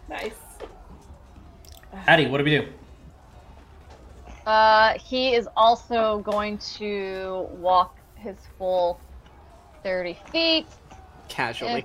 Nice. 0.08 0.32
Addy, 2.06 2.26
what 2.26 2.38
do 2.38 2.44
we 2.44 2.50
do? 2.50 2.68
Uh, 4.46 4.96
he 4.98 5.34
is 5.34 5.48
also 5.56 6.20
going 6.20 6.56
to 6.58 7.48
walk 7.50 7.96
his 8.14 8.36
full 8.56 9.00
30 9.82 10.18
feet. 10.30 10.66
Casually. 11.28 11.84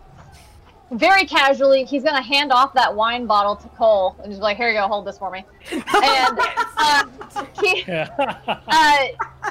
Very 0.91 1.25
casually, 1.25 1.85
he's 1.85 2.03
gonna 2.03 2.21
hand 2.21 2.51
off 2.51 2.73
that 2.73 2.93
wine 2.93 3.25
bottle 3.25 3.55
to 3.55 3.67
Coal 3.69 4.15
and 4.19 4.27
just 4.27 4.39
be 4.41 4.43
like, 4.43 4.57
"Here 4.57 4.67
you 4.67 4.73
go, 4.73 4.87
hold 4.87 5.05
this 5.07 5.17
for 5.17 5.31
me." 5.31 5.45
And 5.71 6.39
uh, 6.77 7.03
he, 7.61 7.83
uh, 7.87 8.97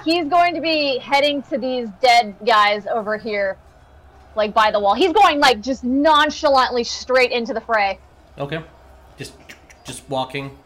he's 0.05 0.27
going 0.27 0.55
to 0.55 0.61
be 0.61 0.99
heading 0.99 1.43
to 1.45 1.57
these 1.57 1.89
dead 2.03 2.35
guys 2.45 2.87
over 2.87 3.17
here, 3.17 3.57
like 4.37 4.53
by 4.53 4.71
the 4.71 4.79
wall. 4.81 4.95
He's 4.95 5.13
going 5.13 5.41
like 5.41 5.63
just 5.63 5.83
nonchalantly 5.83 6.85
straight 6.85 7.31
into 7.33 7.55
the 7.55 7.61
fray. 7.63 7.99
Okay, 8.37 8.63
just 9.17 9.33
just 9.85 10.07
walking. 10.11 10.59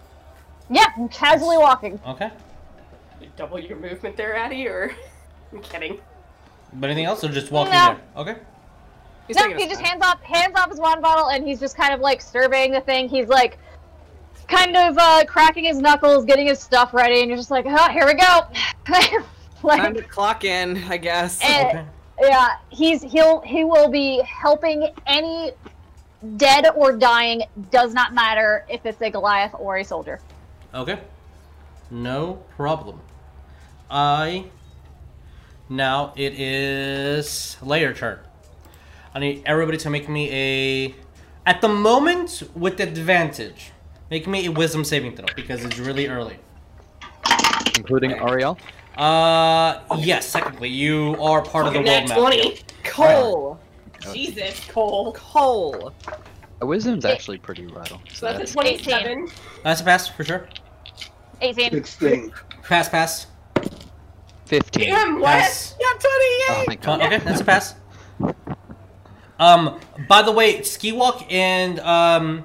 Yeah, 0.71 0.87
casually 1.13 1.59
walking. 1.59 2.01
Okay, 2.07 2.31
You 3.21 3.29
double 3.37 3.61
your 3.61 3.77
movement 3.77 4.17
there, 4.17 4.35
Addy, 4.35 4.67
or 4.67 4.93
I'm 5.53 5.61
kidding. 5.61 6.01
but 6.73 6.87
anything 6.91 7.05
else 7.05 7.23
or 7.23 7.29
just 7.29 7.53
walking 7.53 7.75
No. 7.75 7.97
there? 8.17 8.33
Okay. 8.35 8.41
He's 9.27 9.37
no, 9.37 9.49
he 9.55 9.67
just 9.67 9.81
time. 9.81 10.01
hands 10.01 10.03
off 10.05 10.23
hands 10.23 10.55
off 10.57 10.71
his 10.71 10.79
wine 10.79 11.01
bottle 11.01 11.31
and 11.31 11.47
he's 11.47 11.59
just 11.59 11.77
kind 11.77 11.95
of 11.95 12.01
like 12.01 12.21
surveying 12.21 12.73
the 12.73 12.81
thing. 12.81 13.09
He's 13.09 13.29
like 13.29 13.59
kind 14.49 14.77
of 14.77 14.99
uh, 14.99 15.25
cracking 15.27 15.65
his 15.65 15.79
knuckles, 15.79 16.25
getting 16.25 16.47
his 16.47 16.61
stuff 16.61 16.93
ready, 16.93 17.21
and 17.21 17.29
you're 17.29 17.37
just 17.37 17.51
like, 17.51 17.65
oh, 17.67 17.91
here 17.91 18.07
we 18.07 18.15
go. 18.15 18.41
Time 18.85 19.25
like, 19.63 19.95
to 19.95 20.03
clock 20.03 20.45
in, 20.45 20.77
I 20.85 20.99
guess. 20.99 21.41
and- 21.43 21.69
Okay. 21.69 21.87
yeah, 22.21 22.57
he's 22.69 23.03
he'll 23.03 23.41
he 23.41 23.65
will 23.65 23.89
be 23.89 24.21
helping 24.23 24.93
any 25.07 25.53
dead 26.37 26.67
or 26.75 26.97
dying. 26.97 27.43
Does 27.71 27.95
not 27.95 28.15
matter 28.15 28.65
if 28.69 28.85
it's 28.85 29.01
a 29.01 29.11
Goliath 29.11 29.55
or 29.59 29.79
a 29.79 29.85
soldier. 29.85 30.21
Okay. 30.75 31.01
No 31.91 32.43
problem. 32.57 33.01
I. 33.91 34.47
Now 35.69 36.13
it 36.15 36.39
is 36.39 37.57
layer 37.63 37.95
turn. 37.95 38.19
I 39.15 39.21
need 39.21 39.43
everybody 39.47 39.79
to 39.79 39.91
make 39.91 40.09
me 40.09 40.31
a. 40.31 40.95
At 41.47 41.61
the 41.61 41.69
moment, 41.69 42.43
with 42.55 42.81
advantage, 42.81 43.71
make 44.11 44.27
me 44.27 44.47
a 44.47 44.51
wisdom 44.51 44.85
saving 44.85 45.17
throw 45.17 45.27
because 45.37 45.65
it's 45.65 45.79
really 45.79 46.09
early. 46.09 46.39
including 47.77 48.13
Ariell. 48.13 48.59
Uh, 48.97 49.81
yes, 49.99 50.33
technically, 50.33 50.69
you 50.69 51.17
are 51.21 51.43
part 51.43 51.67
of 51.67 51.73
the 51.73 51.81
world 51.81 51.87
Nat 51.87 52.09
map. 52.09 52.19
20. 52.19 52.59
Coal. 52.85 53.61
Jesus, 54.13 54.61
Coal. 54.69 55.13
Coal. 55.13 55.93
My 56.61 56.67
wisdom's 56.67 57.05
actually 57.05 57.39
pretty 57.39 57.67
vital. 57.67 58.01
So 58.09 58.15
So 58.15 58.27
that's 58.27 58.37
a 58.37 58.39
that's 58.39 58.53
27. 58.53 59.29
That's 59.63 59.81
a 59.81 59.85
pass, 59.85 60.09
for 60.09 60.25
sure. 60.25 60.49
18. 61.41 61.71
16. 61.71 62.33
Pass, 62.63 62.89
pass. 62.89 63.27
15. 64.47 64.89
Damn, 64.89 65.21
what? 65.21 65.27
Pass. 65.27 65.75
Yeah, 65.81 65.87
28. 65.87 66.03
Oh 66.51 66.65
my 66.67 66.75
god. 66.77 67.01
on, 67.01 67.07
okay, 67.07 67.19
that's 67.25 67.41
a 67.41 67.45
pass. 67.45 67.75
Um, 69.39 69.81
by 70.09 70.23
the 70.23 70.33
way, 70.33 70.59
Skiwak 70.61 71.27
and 71.31 71.81
um, 71.81 72.45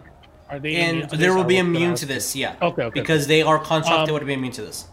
Are 0.50 0.60
they 0.60 0.76
and 0.78 0.90
immune 0.98 1.10
to 1.10 1.18
they 1.18 1.26
this? 1.28 1.36
will 1.36 1.44
be 1.44 1.58
immune 1.58 1.96
to 1.96 2.06
this, 2.06 2.36
yeah. 2.36 2.56
Okay, 2.62 2.84
okay. 2.84 3.00
Because 3.00 3.28
they 3.28 3.42
are 3.42 3.60
constructed 3.60 4.14
Um, 4.14 4.20
to 4.20 4.26
be 4.26 4.34
immune 4.34 4.54
to 4.54 4.62
this. 4.64 4.88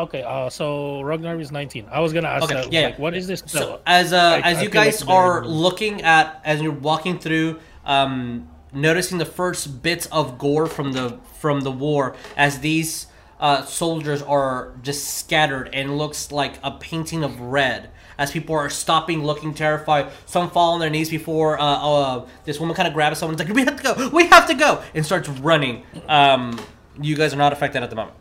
Okay, 0.00 0.22
uh, 0.22 0.50
so 0.50 1.00
Ragnar 1.00 1.40
is 1.40 1.50
19. 1.50 1.86
I 1.90 2.00
was 2.00 2.12
gonna 2.12 2.28
ask 2.28 2.44
Okay, 2.44 2.54
that. 2.54 2.72
yeah, 2.72 2.82
like, 2.88 2.98
what 2.98 3.16
is 3.16 3.26
this? 3.26 3.42
So 3.46 3.80
as 3.86 4.12
uh, 4.12 4.40
I- 4.44 4.50
as 4.50 4.58
you 4.58 4.64
like 4.64 4.72
guys 4.72 4.98
they're 5.00 5.38
immune. 5.38 5.52
looking 5.52 6.02
at 6.02 6.40
as 6.44 6.60
you're 6.60 6.72
walking 6.72 7.18
through, 7.18 7.58
um, 7.86 8.48
noticing 8.72 9.16
the 9.18 9.24
first 9.24 9.82
bits 9.82 10.04
of 10.06 10.36
gore 10.36 10.66
from 10.66 10.92
the 10.92 11.18
from 11.40 11.60
the 11.62 11.70
war 11.70 12.14
as 12.36 12.58
these 12.58 13.06
uh, 13.40 13.62
soldiers 13.64 14.20
are 14.20 14.74
just 14.82 15.14
scattered 15.16 15.70
and 15.72 15.96
looks 15.96 16.30
like 16.32 16.54
a 16.62 16.72
painting 16.72 17.22
of 17.24 17.40
red 17.40 17.88
as 18.18 18.30
people 18.32 18.54
are 18.56 18.68
stopping, 18.68 19.22
looking 19.24 19.54
terrified. 19.54 20.10
Some 20.26 20.50
fall 20.50 20.74
on 20.74 20.80
their 20.80 20.90
knees 20.90 21.08
before 21.08 21.58
uh, 21.58 21.64
uh, 21.64 22.28
this 22.44 22.58
woman 22.58 22.74
kind 22.74 22.88
of 22.88 22.94
grabs 22.94 23.18
someone. 23.18 23.34
It's 23.40 23.48
like, 23.48 23.54
we 23.54 23.64
have 23.64 23.76
to 23.76 23.82
go, 23.82 24.08
we 24.10 24.26
have 24.26 24.46
to 24.48 24.54
go, 24.54 24.82
and 24.94 25.06
starts 25.06 25.28
running. 25.28 25.84
Um, 26.08 26.60
you 27.00 27.16
guys 27.16 27.32
are 27.32 27.36
not 27.38 27.52
affected 27.52 27.82
at 27.82 27.90
the 27.90 27.96
moment. 27.96 28.16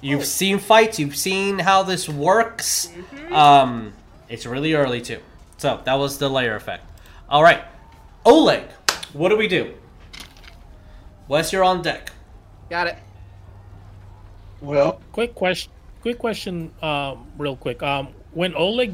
You've 0.00 0.24
seen 0.24 0.58
fights. 0.58 0.98
You've 0.98 1.16
seen 1.16 1.58
how 1.58 1.82
this 1.82 2.08
works. 2.08 2.92
Um, 3.32 3.92
it's 4.28 4.46
really 4.46 4.74
early 4.74 5.00
too. 5.00 5.20
So 5.56 5.80
that 5.84 5.94
was 5.94 6.18
the 6.18 6.28
lair 6.28 6.54
effect. 6.54 6.88
All 7.28 7.42
right, 7.42 7.64
Oleg, 8.24 8.64
what 9.12 9.30
do 9.30 9.36
we 9.36 9.48
do? 9.48 9.74
Wes, 11.26 11.52
you're 11.52 11.64
on 11.64 11.82
deck. 11.82 12.12
Got 12.70 12.86
it. 12.86 12.98
Well, 14.60 15.00
Quick 15.12 15.34
question. 15.34 15.72
Quick 16.02 16.18
question. 16.18 16.72
Um, 16.82 17.26
real 17.36 17.56
quick. 17.56 17.82
Um, 17.82 18.08
when 18.36 18.54
Oleg 18.54 18.92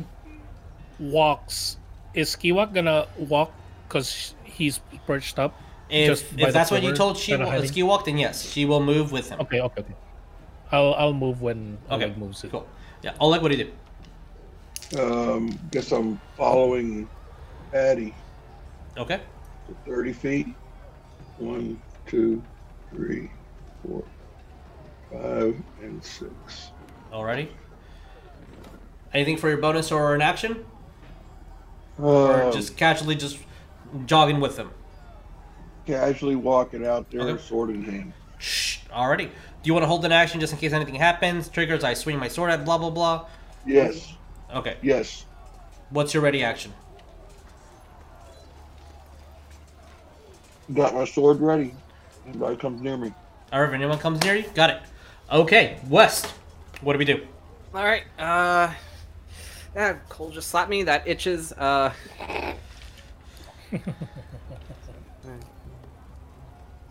walks, 0.98 1.76
is 2.14 2.34
Skiwak 2.34 2.72
gonna 2.72 3.06
walk 3.18 3.52
because 3.88 4.34
he's 4.44 4.78
perched 5.06 5.38
up? 5.38 5.52
If, 5.90 6.06
Just 6.06 6.24
if 6.38 6.52
that's 6.52 6.70
what 6.70 6.82
you 6.82 6.92
told 6.92 7.18
she 7.18 7.32
kinda 7.32 7.44
will, 7.44 7.52
hiding? 7.52 7.70
Skiwak, 7.70 8.04
then 8.04 8.18
yes, 8.18 8.50
she 8.50 8.64
will 8.64 8.80
move 8.80 9.12
with 9.12 9.28
him. 9.28 9.40
Okay, 9.40 9.60
okay, 9.60 9.82
okay. 9.82 9.94
I'll 10.70 10.94
I'll 10.94 11.12
move 11.12 11.42
when 11.42 11.78
Okay, 11.90 12.06
Oleg 12.06 12.16
moves 12.16 12.44
it. 12.44 12.50
Cool. 12.52 12.70
Yeah, 13.02 13.14
Oleg, 13.20 13.42
what 13.42 13.50
do 13.50 13.58
you 13.58 13.64
do? 13.64 13.72
um, 14.98 15.48
guess 15.70 15.92
I'm 15.92 16.20
following 16.36 17.08
Patty 17.72 18.14
Okay. 18.96 19.20
30 19.86 20.12
feet. 20.12 20.46
One, 21.36 21.82
two, 22.06 22.42
three, 22.90 23.30
four, 23.82 24.04
five, 25.10 25.60
and 25.82 26.04
six. 26.04 26.72
Alrighty. 27.12 27.48
Anything 29.14 29.36
for 29.36 29.48
your 29.48 29.58
bonus 29.58 29.92
or 29.92 30.14
an 30.14 30.22
action? 30.22 30.64
Or 32.00 32.44
Um, 32.44 32.52
just 32.52 32.76
casually 32.76 33.14
just 33.14 33.38
jogging 34.06 34.40
with 34.40 34.56
them? 34.56 34.70
casually 35.86 36.36
walking 36.36 36.86
out 36.86 37.10
there, 37.10 37.22
Okay. 37.22 37.42
sword 37.42 37.68
in 37.70 37.82
hand. 37.82 38.12
Shh. 38.38 38.78
Alrighty. 38.90 39.26
Do 39.26 39.68
you 39.68 39.74
want 39.74 39.82
to 39.82 39.88
hold 39.88 40.04
an 40.04 40.12
action 40.12 40.38
just 40.40 40.52
in 40.52 40.58
case 40.58 40.72
anything 40.72 40.94
happens? 40.94 41.48
Triggers, 41.48 41.82
I 41.84 41.94
swing 41.94 42.18
my 42.18 42.28
sword 42.28 42.50
at 42.50 42.64
blah 42.64 42.78
blah 42.78 42.90
blah. 42.90 43.26
Yes, 43.66 44.14
Okay. 44.54 44.76
yes. 44.82 45.24
What's 45.90 46.14
your 46.14 46.22
ready 46.22 46.42
action? 46.44 46.72
Got 50.72 50.94
my 50.94 51.04
sword 51.04 51.40
ready. 51.40 51.74
Anybody 52.26 52.56
comes 52.56 52.80
near 52.80 52.96
me. 52.96 53.12
Or 53.52 53.64
if 53.66 53.72
anyone 53.72 53.98
comes 53.98 54.22
near 54.22 54.36
you, 54.36 54.44
got 54.54 54.70
it. 54.70 54.80
Okay, 55.30 55.78
West. 55.88 56.26
What 56.80 56.92
do 56.94 56.98
we 56.98 57.04
do? 57.04 57.26
All 57.74 57.84
right. 57.84 58.04
Uh, 58.18 58.72
yeah, 59.74 59.94
Coal 60.08 60.30
just 60.30 60.48
slapped 60.48 60.70
me. 60.70 60.82
That 60.82 61.06
itches. 61.06 61.52
Uh. 61.52 61.92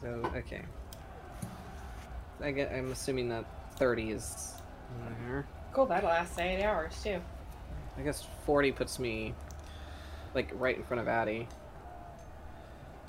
so 0.01 0.31
okay. 0.35 0.61
I 2.41 2.51
get. 2.51 2.71
I'm 2.73 2.91
assuming 2.91 3.29
that 3.29 3.45
30 3.77 4.11
is. 4.11 4.53
there. 5.27 5.45
Cool, 5.73 5.85
that 5.87 6.03
lasts 6.03 6.37
eight 6.39 6.63
hours 6.63 7.01
too. 7.03 7.21
I 7.97 8.01
guess 8.01 8.25
40 8.45 8.71
puts 8.71 8.99
me, 8.99 9.33
like 10.33 10.51
right 10.55 10.75
in 10.75 10.83
front 10.83 11.01
of 11.01 11.07
Addy. 11.07 11.47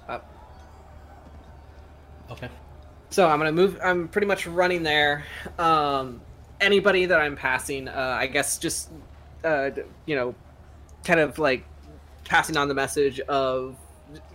Up. 0.08 0.28
Okay. 2.30 2.48
So 3.10 3.28
I'm 3.28 3.38
gonna 3.38 3.52
move. 3.52 3.78
I'm 3.82 4.08
pretty 4.08 4.26
much 4.26 4.46
running 4.46 4.82
there. 4.82 5.24
Um, 5.58 6.20
anybody 6.60 7.06
that 7.06 7.20
I'm 7.20 7.36
passing, 7.36 7.88
uh, 7.88 8.16
I 8.18 8.26
guess, 8.26 8.58
just 8.58 8.90
uh, 9.44 9.70
you 10.06 10.16
know, 10.16 10.34
kind 11.04 11.20
of 11.20 11.38
like 11.38 11.64
passing 12.24 12.56
on 12.56 12.68
the 12.68 12.74
message 12.74 13.20
of 13.20 13.76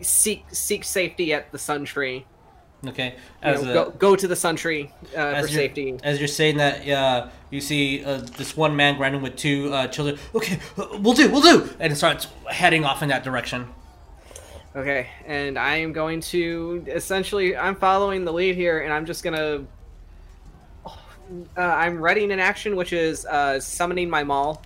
seek 0.01 0.45
seek 0.51 0.83
safety 0.83 1.33
at 1.33 1.51
the 1.51 1.57
Sun 1.57 1.85
Tree. 1.85 2.25
Okay. 2.85 3.15
You 3.43 3.51
know, 3.53 3.61
a, 3.61 3.73
go 3.73 3.89
go 3.91 4.15
to 4.15 4.27
the 4.27 4.35
Sun 4.35 4.55
Tree 4.55 4.91
uh, 5.15 5.19
as 5.19 5.47
for 5.47 5.53
safety. 5.53 5.97
As 6.03 6.19
you're 6.19 6.27
saying 6.27 6.57
that, 6.57 6.87
uh, 6.87 7.29
you 7.49 7.59
see 7.59 8.03
uh, 8.05 8.17
this 8.37 8.55
one 8.55 8.75
man 8.75 8.99
running 8.99 9.21
with 9.21 9.35
two 9.35 9.73
uh, 9.73 9.87
children. 9.87 10.19
Okay, 10.35 10.59
uh, 10.77 10.87
we'll 10.99 11.13
do, 11.13 11.29
we'll 11.31 11.41
do, 11.41 11.69
and 11.79 11.91
it 11.91 11.95
starts 11.95 12.27
heading 12.49 12.85
off 12.85 13.01
in 13.01 13.09
that 13.09 13.23
direction. 13.23 13.67
Okay, 14.75 15.07
and 15.25 15.57
I 15.57 15.77
am 15.77 15.91
going 15.91 16.21
to 16.21 16.83
essentially 16.87 17.57
I'm 17.57 17.75
following 17.75 18.25
the 18.25 18.31
lead 18.31 18.55
here, 18.55 18.81
and 18.81 18.93
I'm 18.93 19.05
just 19.05 19.23
gonna. 19.23 19.65
Uh, 20.85 21.61
I'm 21.61 21.99
readying 21.99 22.31
an 22.31 22.39
action, 22.39 22.75
which 22.75 22.93
is 22.93 23.25
uh, 23.25 23.59
summoning 23.59 24.09
my 24.09 24.23
maul, 24.23 24.61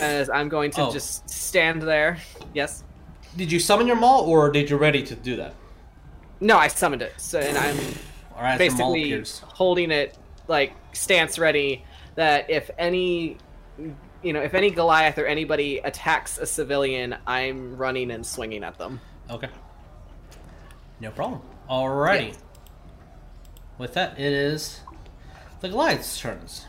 as 0.00 0.28
I'm 0.30 0.48
going 0.48 0.70
to 0.72 0.82
Oh. 0.82 0.92
just 0.92 1.28
stand 1.28 1.82
there. 1.82 2.18
Yes. 2.54 2.84
Did 3.36 3.52
you 3.52 3.60
summon 3.60 3.86
your 3.86 3.96
maul, 3.96 4.24
or 4.24 4.50
did 4.50 4.70
you 4.70 4.76
ready 4.76 5.02
to 5.02 5.14
do 5.14 5.36
that? 5.36 5.54
No, 6.40 6.56
I 6.58 6.68
summoned 6.68 7.02
it, 7.02 7.14
so 7.16 7.38
and 7.38 7.56
I'm 7.56 7.76
All 8.34 8.42
right, 8.42 8.58
basically 8.58 9.22
holding 9.42 9.90
it 9.90 10.16
like 10.48 10.72
stance 10.92 11.38
ready. 11.38 11.84
That 12.14 12.48
if 12.48 12.70
any, 12.78 13.36
you 14.22 14.32
know, 14.32 14.40
if 14.40 14.54
any 14.54 14.70
Goliath 14.70 15.18
or 15.18 15.26
anybody 15.26 15.78
attacks 15.78 16.38
a 16.38 16.46
civilian, 16.46 17.16
I'm 17.26 17.76
running 17.76 18.10
and 18.10 18.24
swinging 18.24 18.64
at 18.64 18.78
them. 18.78 19.00
Okay. 19.30 19.48
No 21.00 21.10
problem. 21.10 21.42
Alrighty. 21.68 22.30
Yeah. 22.30 22.36
With 23.76 23.92
that, 23.94 24.18
it 24.18 24.32
is 24.32 24.80
the 25.60 25.68
Goliath's 25.68 26.18
turns. 26.18 26.64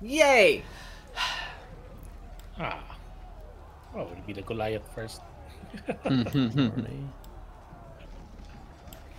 Yay! 0.00 0.62
Ah. 2.58 2.98
Oh, 3.94 4.02
it'll 4.10 4.24
be 4.26 4.32
the 4.32 4.42
Goliath 4.42 4.82
first. 4.94 5.20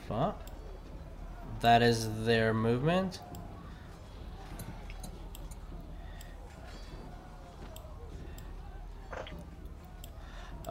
Fuck. 0.07 0.41
That 1.61 1.81
is 1.81 2.25
their 2.25 2.53
movement. 2.53 3.19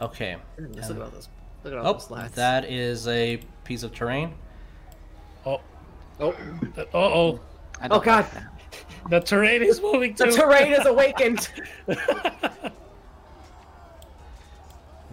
Okay. 0.01 0.37
Just 0.73 0.89
look 0.89 0.97
at 0.97 1.03
all 1.03 1.09
those. 1.09 1.29
Look 1.63 1.73
at 1.73 1.79
all 1.79 1.87
Oh, 1.87 1.93
those 1.93 2.05
slats. 2.05 2.35
that 2.35 2.65
is 2.65 3.07
a 3.07 3.39
piece 3.63 3.83
of 3.83 3.93
terrain. 3.93 4.33
Oh, 5.45 5.61
Oh, 6.19 6.29
uh 6.77 6.83
oh. 6.93 7.39
I 7.81 7.85
oh 7.85 7.89
don't 7.89 8.03
God! 8.03 8.23
like 8.23 8.33
that. 8.33 8.43
The 9.09 9.19
terrain 9.19 9.61
is 9.63 9.81
moving 9.81 10.13
The 10.15 10.27
terrain 10.31 10.73
is 10.73 10.85
awakened. 10.85 11.49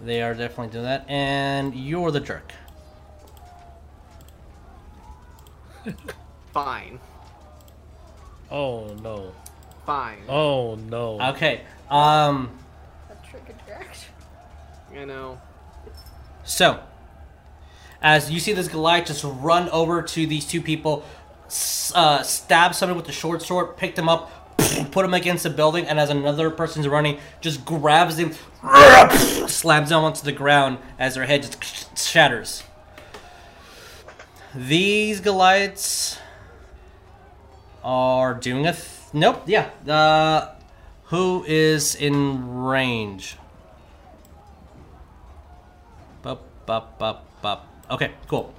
They 0.03 0.23
are 0.23 0.33
definitely 0.33 0.69
doing 0.73 0.85
that. 0.85 1.05
And 1.07 1.75
you're 1.75 2.09
the 2.09 2.19
jerk. 2.19 2.51
Fine, 6.53 6.99
oh 8.49 8.87
no. 9.01 9.31
fine. 9.85 10.17
Oh 10.27 10.75
no. 10.75 11.21
Okay. 11.33 11.61
Um. 11.89 12.49
A 13.09 13.27
trick 13.27 13.43
attraction. 13.49 14.11
I 14.95 15.05
know. 15.05 15.39
So, 16.43 16.79
as 18.01 18.29
you 18.29 18.39
see 18.39 18.53
this 18.53 18.67
Goliath 18.67 19.05
just 19.07 19.23
run 19.23 19.69
over 19.69 20.01
to 20.01 20.27
these 20.27 20.45
two 20.45 20.61
people, 20.61 21.03
s- 21.03 21.11
uh, 21.95 22.23
stab 22.23 22.75
someone 22.75 22.97
with 22.97 23.05
the 23.05 23.11
short 23.11 23.41
sword, 23.41 23.77
pick 23.77 23.95
them 23.95 24.09
up, 24.09 24.57
put 24.91 25.03
them 25.03 25.13
against 25.13 25.43
the 25.43 25.49
building, 25.49 25.85
and 25.85 25.99
as 25.99 26.09
another 26.09 26.49
person's 26.49 26.87
running, 26.87 27.19
just 27.41 27.65
grabs 27.65 28.17
them, 28.17 28.33
slams 29.47 29.89
them 29.89 30.03
onto 30.03 30.23
the 30.23 30.31
ground 30.31 30.77
as 30.97 31.15
their 31.15 31.25
head 31.25 31.43
just 31.43 31.97
shatters. 31.97 32.63
These 34.53 35.21
Goliaths 35.21 36.17
are 37.83 38.33
doing 38.33 38.67
a 38.67 38.73
th- 38.73 38.85
nope. 39.13 39.43
Yeah. 39.45 39.69
Uh, 39.87 40.55
who 41.05 41.43
is 41.47 41.95
in 41.95 42.63
range? 42.63 43.37
Bup, 46.21 46.43
bup, 46.65 46.99
bup, 46.99 47.25
bup. 47.41 47.67
Okay, 47.89 48.11
cool. 48.27 48.53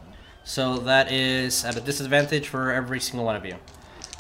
So 0.44 0.78
that 0.78 1.10
is 1.12 1.64
at 1.64 1.76
a 1.76 1.80
disadvantage 1.80 2.48
for 2.48 2.72
every 2.72 3.00
single 3.00 3.24
one 3.24 3.36
of 3.36 3.46
you. 3.46 3.56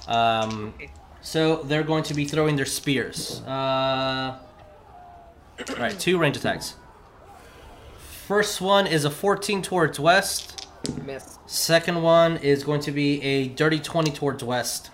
Um, 0.06 0.74
so 1.20 1.62
they're 1.62 1.82
going 1.82 2.04
to 2.04 2.14
be 2.14 2.24
throwing 2.24 2.56
their 2.56 2.66
spears. 2.66 3.40
Uh, 3.42 4.38
right, 5.78 5.98
two 5.98 6.18
range 6.18 6.36
attacks. 6.36 6.74
First 8.26 8.60
one 8.60 8.86
is 8.86 9.04
a 9.04 9.10
14 9.10 9.62
towards 9.62 9.98
west. 9.98 10.66
Miss. 11.04 11.38
Second 11.46 12.02
one 12.02 12.38
is 12.38 12.64
going 12.64 12.80
to 12.82 12.92
be 12.92 13.22
a 13.22 13.48
dirty 13.48 13.78
20 13.78 14.10
towards 14.12 14.42
west. 14.42 14.90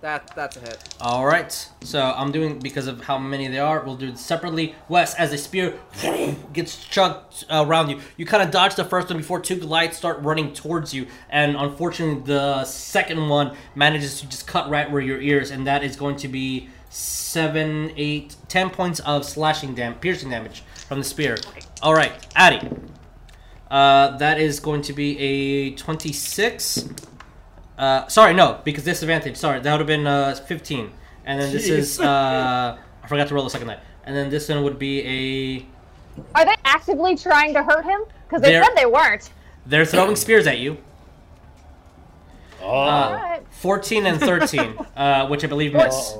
That 0.00 0.34
that's 0.34 0.56
a 0.56 0.60
hit. 0.60 0.78
All 0.98 1.26
right. 1.26 1.52
So 1.82 2.00
I'm 2.00 2.32
doing 2.32 2.58
because 2.58 2.86
of 2.86 3.02
how 3.02 3.18
many 3.18 3.48
they 3.48 3.58
are. 3.58 3.84
We'll 3.84 3.96
do 3.96 4.08
it 4.08 4.18
separately. 4.18 4.74
Wes, 4.88 5.14
as 5.14 5.30
a 5.34 5.38
spear 5.38 5.78
gets 6.54 6.82
chucked 6.86 7.44
around 7.50 7.90
you, 7.90 8.00
you 8.16 8.24
kind 8.24 8.42
of 8.42 8.50
dodge 8.50 8.76
the 8.76 8.84
first 8.84 9.10
one 9.10 9.18
before 9.18 9.40
two 9.40 9.56
Goliaths 9.56 9.98
start 9.98 10.18
running 10.22 10.54
towards 10.54 10.94
you, 10.94 11.06
and 11.28 11.54
unfortunately, 11.54 12.22
the 12.24 12.64
second 12.64 13.28
one 13.28 13.54
manages 13.74 14.20
to 14.20 14.28
just 14.28 14.46
cut 14.46 14.70
right 14.70 14.90
where 14.90 15.02
your 15.02 15.20
ears, 15.20 15.50
and 15.50 15.66
that 15.66 15.84
is 15.84 15.96
going 15.96 16.16
to 16.16 16.28
be 16.28 16.70
seven, 16.88 17.92
eight, 17.96 18.36
ten 18.48 18.70
points 18.70 19.00
of 19.00 19.26
slashing 19.26 19.74
dam, 19.74 19.94
piercing 19.96 20.30
damage 20.30 20.62
from 20.88 20.98
the 20.98 21.04
spear. 21.04 21.36
All 21.82 21.94
right, 21.94 22.12
Addy. 22.34 22.66
Uh, 23.70 24.16
that 24.16 24.40
is 24.40 24.60
going 24.60 24.80
to 24.82 24.94
be 24.94 25.18
a 25.18 25.74
twenty-six. 25.74 26.88
Uh, 27.80 28.06
sorry, 28.08 28.34
no, 28.34 28.60
because 28.62 28.84
disadvantage. 28.84 29.36
Sorry, 29.36 29.58
that 29.58 29.70
would 29.72 29.80
have 29.80 29.86
been 29.86 30.06
uh, 30.06 30.34
15. 30.34 30.90
And 31.24 31.40
then 31.40 31.50
this 31.50 31.66
is 31.66 31.98
uh, 31.98 32.76
I 33.02 33.06
forgot 33.08 33.28
to 33.28 33.34
roll 33.34 33.44
the 33.44 33.48
second 33.50 33.68
die. 33.68 33.80
And 34.04 34.14
then 34.14 34.28
this 34.28 34.48
one 34.50 34.62
would 34.64 34.78
be 34.78 35.00
a. 35.00 35.66
Are 36.34 36.44
they 36.44 36.56
actively 36.64 37.16
trying 37.16 37.54
to 37.54 37.62
hurt 37.62 37.84
him? 37.84 38.02
Because 38.28 38.42
they 38.42 38.52
said 38.52 38.68
they 38.76 38.84
weren't. 38.84 39.30
They're 39.64 39.86
throwing 39.86 40.14
spears 40.16 40.46
at 40.46 40.58
you. 40.58 40.76
Oh, 42.62 42.68
Uh, 42.82 43.40
14 43.50 44.04
and 44.06 44.20
13, 44.20 44.76
uh, 44.96 45.26
which 45.28 45.42
I 45.42 45.46
believe 45.46 45.72
miss. 45.72 46.14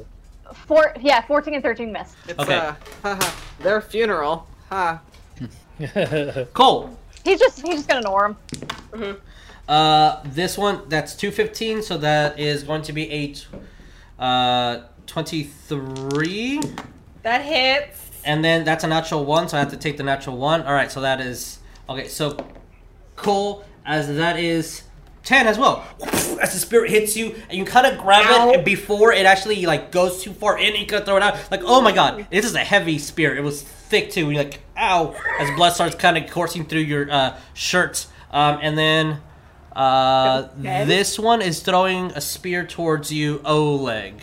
Four, 0.66 0.94
yeah, 1.00 1.20
14 1.26 1.54
and 1.54 1.62
13 1.62 1.92
miss. 1.92 2.14
It's 2.26 2.38
Okay. 2.38 2.56
uh, 2.56 2.74
haha, 3.02 3.30
their 3.60 3.80
funeral. 3.82 4.46
Ha. 4.70 5.00
Coal. 6.54 6.96
He's 7.24 7.38
just 7.38 7.60
he's 7.60 7.74
just 7.76 7.88
gonna 7.88 8.00
ignore 8.00 8.36
him. 8.92 9.20
Uh, 9.70 10.20
this 10.24 10.58
one 10.58 10.82
that's 10.88 11.14
215, 11.14 11.82
so 11.82 11.96
that 11.98 12.40
is 12.40 12.64
going 12.64 12.82
to 12.82 12.92
be 12.92 13.08
a 13.10 13.26
t- 13.34 13.44
uh 14.18 14.80
23, 15.06 16.60
That 17.22 17.42
hits. 17.42 18.10
and 18.24 18.44
then 18.44 18.64
that's 18.64 18.82
a 18.84 18.88
natural 18.88 19.24
one, 19.24 19.48
so 19.48 19.56
I 19.56 19.60
have 19.60 19.70
to 19.70 19.76
take 19.76 19.96
the 19.96 20.02
natural 20.02 20.36
one. 20.36 20.62
All 20.62 20.72
right, 20.72 20.90
so 20.90 21.00
that 21.02 21.20
is 21.20 21.58
okay. 21.88 22.08
So 22.08 22.36
cool, 23.16 23.64
as 23.86 24.08
that 24.16 24.38
is 24.38 24.82
10 25.24 25.46
as 25.46 25.56
well. 25.58 25.86
As 26.40 26.52
the 26.54 26.58
spirit 26.58 26.90
hits 26.90 27.16
you, 27.16 27.34
and 27.48 27.56
you 27.58 27.64
kind 27.64 27.86
of 27.86 27.98
grab 27.98 28.26
Ow. 28.26 28.50
it 28.52 28.64
before 28.64 29.12
it 29.12 29.26
actually 29.26 29.66
like 29.66 29.92
goes 29.92 30.22
too 30.22 30.32
far 30.32 30.58
in, 30.58 30.74
you 30.74 30.86
can 30.86 31.02
throw 31.04 31.16
it 31.16 31.22
out. 31.22 31.38
Like, 31.50 31.62
oh 31.64 31.80
my 31.80 31.92
god, 31.92 32.26
this 32.30 32.44
is 32.44 32.54
a 32.54 32.60
heavy 32.60 32.98
spear. 32.98 33.36
It 33.36 33.42
was 33.42 33.62
thick 33.62 34.10
too. 34.10 34.30
You're 34.30 34.42
like, 34.44 34.60
ow, 34.76 35.14
as 35.38 35.50
blood 35.56 35.74
starts 35.74 35.94
kind 35.94 36.16
of 36.18 36.28
coursing 36.30 36.64
through 36.66 36.80
your 36.80 37.10
uh, 37.10 37.36
shirt. 37.54 38.06
Um, 38.32 38.58
and 38.62 38.78
then 38.78 39.20
uh, 39.80 40.48
Okay. 40.60 40.84
this 40.84 41.18
one 41.18 41.40
is 41.42 41.60
throwing 41.60 42.06
a 42.12 42.20
spear 42.20 42.64
towards 42.66 43.10
you, 43.12 43.40
Oleg. 43.44 44.14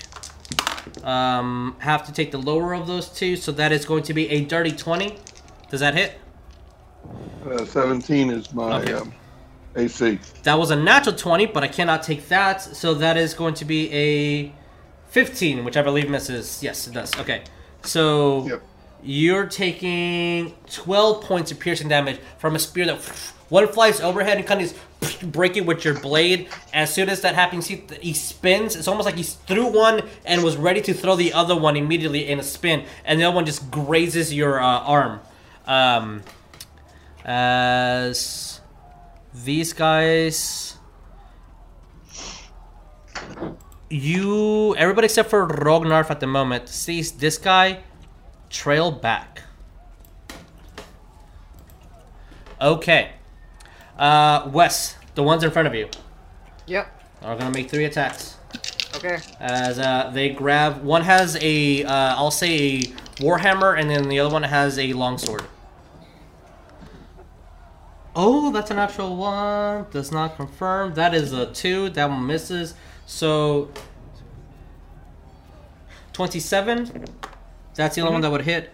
Um, 1.04 1.76
have 1.80 2.06
to 2.08 2.14
take 2.14 2.32
the 2.32 2.38
lower 2.38 2.74
of 2.74 2.88
those 2.88 3.10
two, 3.10 3.36
so 3.36 3.52
that 3.54 3.72
is 3.72 3.86
going 3.86 4.04
to 4.04 4.14
be 4.14 4.30
a 4.30 4.42
dirty 4.46 4.72
20. 4.72 5.18
Does 5.70 5.80
that 5.80 5.96
hit? 5.96 6.20
Uh, 7.50 7.66
17 7.66 8.30
is 8.30 8.54
my 8.54 8.82
Okay. 8.82 8.94
um, 8.94 9.14
AC. 9.76 10.20
That 10.44 10.58
was 10.60 10.72
a 10.72 10.76
natural 10.76 11.16
20, 11.16 11.46
but 11.48 11.64
I 11.64 11.68
cannot 11.68 12.04
take 12.04 12.28
that. 12.30 12.62
So 12.62 12.94
that 12.96 13.16
is 13.18 13.34
going 13.34 13.54
to 13.56 13.66
be 13.66 13.92
a 13.94 14.52
15, 15.10 15.64
which 15.64 15.78
I 15.78 15.82
believe 15.82 16.10
misses. 16.10 16.62
Yes, 16.62 16.88
it 16.88 16.94
does. 16.94 17.18
Okay. 17.20 17.44
So 17.84 18.46
Yep. 18.48 18.62
you're 19.04 19.46
taking 19.46 20.54
12 20.72 21.24
points 21.24 21.52
of 21.52 21.60
piercing 21.60 21.88
damage 21.90 22.20
from 22.38 22.56
a 22.56 22.60
spear 22.60 22.86
that 22.88 22.98
one 23.50 23.68
flies 23.68 24.02
overhead 24.02 24.38
and 24.38 24.46
kind 24.48 24.62
of 24.62 24.68
just 24.70 24.80
break 25.24 25.58
it 25.58 25.66
with 25.66 25.86
your 25.86 26.00
blade. 26.00 26.50
As 26.74 26.94
soon 26.94 27.10
as 27.10 27.22
that 27.22 27.36
happens, 27.36 27.68
he, 27.68 27.84
he 28.02 28.14
spins. 28.14 28.76
It's 28.76 28.88
almost 28.88 29.06
like 29.06 29.16
he 29.16 29.24
threw 29.24 29.68
one 29.68 30.02
and 30.26 30.44
was 30.44 30.58
ready 30.58 30.82
to 30.82 30.94
throw 30.94 31.16
the 31.16 31.34
other 31.34 31.56
one 31.56 31.76
immediately 31.76 32.28
in 32.28 32.40
a 32.40 32.44
spin, 32.44 32.86
and 33.06 33.20
the 33.20 33.26
other 33.26 33.36
one 33.36 33.46
just 33.46 33.70
grazes 33.72 34.34
your 34.34 34.60
uh, 34.60 34.80
arm. 34.80 35.20
Um, 35.66 36.24
as 37.26 38.62
these 39.34 39.74
guys 39.74 40.78
you 43.90 44.76
everybody 44.76 45.06
except 45.06 45.30
for 45.30 45.46
Rognarv 45.48 46.10
at 46.10 46.22
the 46.22 46.28
moment 46.28 46.70
sees 46.70 47.12
this 47.12 47.38
guy 47.38 47.82
trail 48.50 48.92
back 48.92 49.44
okay 52.62 53.12
uh 54.00 54.50
Wes 54.52 54.96
the 55.16 55.24
ones 55.24 55.44
in 55.44 55.52
front 55.52 55.68
of 55.68 55.74
you 55.76 55.90
Yep. 56.68 56.88
are 57.24 57.36
gonna 57.36 57.52
make 57.52 57.70
three 57.70 57.86
attacks 57.86 58.38
Okay. 58.96 59.18
as 59.40 59.78
uh, 59.80 60.10
they 60.14 60.30
grab 60.30 60.84
one 60.84 61.04
has 61.04 61.38
a 61.42 61.84
uh, 61.84 62.16
I'll 62.16 62.32
say 62.32 62.50
a 62.58 62.80
warhammer 63.22 63.78
and 63.80 63.90
then 63.90 64.10
the 64.10 64.20
other 64.20 64.32
one 64.34 64.44
has 64.44 64.80
a 64.80 64.94
longsword. 64.94 65.44
Oh, 68.16 68.52
that's 68.52 68.72
an 68.72 68.80
actual 68.80 69.16
one. 69.16 69.86
Does 69.92 70.12
not 70.12 70.36
confirm. 70.36 70.96
That 70.96 71.14
is 71.14 71.34
a 71.34 71.46
two. 71.54 71.90
That 71.90 72.10
one 72.10 72.26
misses. 72.26 72.74
So 73.06 73.70
twenty-seven. 76.14 77.06
That's 77.76 77.96
the 77.96 78.02
only 78.02 78.14
one 78.14 78.22
that 78.22 78.32
would 78.32 78.42
hit. 78.42 78.72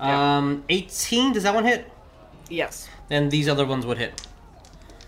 Yeah. 0.00 0.36
Um, 0.38 0.64
eighteen. 0.70 1.32
Does 1.34 1.42
that 1.42 1.54
one 1.54 1.64
hit? 1.64 1.90
Yes. 2.48 2.88
Then 3.08 3.28
these 3.28 3.48
other 3.48 3.66
ones 3.66 3.84
would 3.84 3.98
hit. 3.98 4.26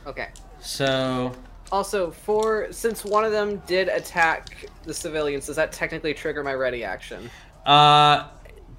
Okay. 0.08 0.28
So 0.60 1.32
Also, 1.70 2.10
for 2.10 2.72
since 2.72 3.04
one 3.04 3.24
of 3.24 3.30
them 3.32 3.62
did 3.66 3.88
attack 3.88 4.66
the 4.84 4.94
civilians, 4.94 5.46
does 5.46 5.56
that 5.56 5.70
technically 5.70 6.14
trigger 6.14 6.42
my 6.42 6.54
ready 6.54 6.82
action? 6.82 7.30
uh, 7.66 8.28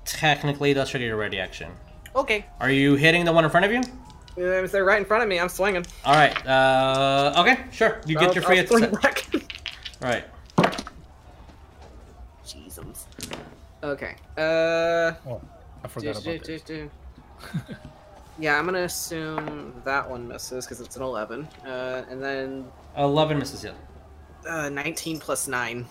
technically, 0.05 0.73
that's 0.73 0.89
trigger 0.89 1.05
your 1.05 1.15
ready 1.17 1.39
action. 1.39 1.71
Okay. 2.15 2.45
Are 2.59 2.71
you 2.71 2.95
hitting 2.95 3.23
the 3.25 3.31
one 3.31 3.45
in 3.45 3.51
front 3.51 3.65
of 3.67 3.71
you? 3.71 3.81
Uh, 4.37 4.63
If 4.63 4.71
they're 4.71 4.83
right 4.85 4.97
in 4.99 5.05
front 5.05 5.21
of 5.21 5.29
me, 5.29 5.39
I'm 5.39 5.49
swinging. 5.49 5.85
All 6.03 6.15
right. 6.15 6.35
Uh, 6.47 7.33
okay, 7.37 7.59
sure. 7.71 8.01
You 8.07 8.15
get 8.15 8.29
I'll- 8.29 8.33
your 8.33 8.43
free 8.43 8.59
I'll 8.59 8.67
swing 8.67 8.83
attack. 8.85 9.31
back. 9.31 9.43
All 10.01 10.09
right. 10.09 10.25
Jesus. 12.45 13.05
Okay. 13.83 14.15
Uh. 14.37 15.13
oh, 15.27 15.41
I 15.83 15.87
forgot 15.87 16.15
do, 16.23 16.31
about 16.31 16.43
do, 16.43 16.53
this. 16.53 16.61
do, 16.63 16.89
do. 16.89 16.89
yeah, 18.39 18.57
I'm 18.57 18.65
gonna 18.65 18.83
assume 18.83 19.73
that 19.85 20.09
one 20.09 20.27
misses 20.27 20.65
because 20.65 20.81
it's 20.81 20.95
an 20.95 21.03
11. 21.03 21.47
Uh, 21.65 22.03
and 22.09 22.21
then 22.23 22.65
Eleven 22.97 23.37
misses 23.39 23.63
you. 23.63 23.71
uh, 24.49 24.69
19 24.69 25.19
plus 25.19 25.47
9. 25.47 25.85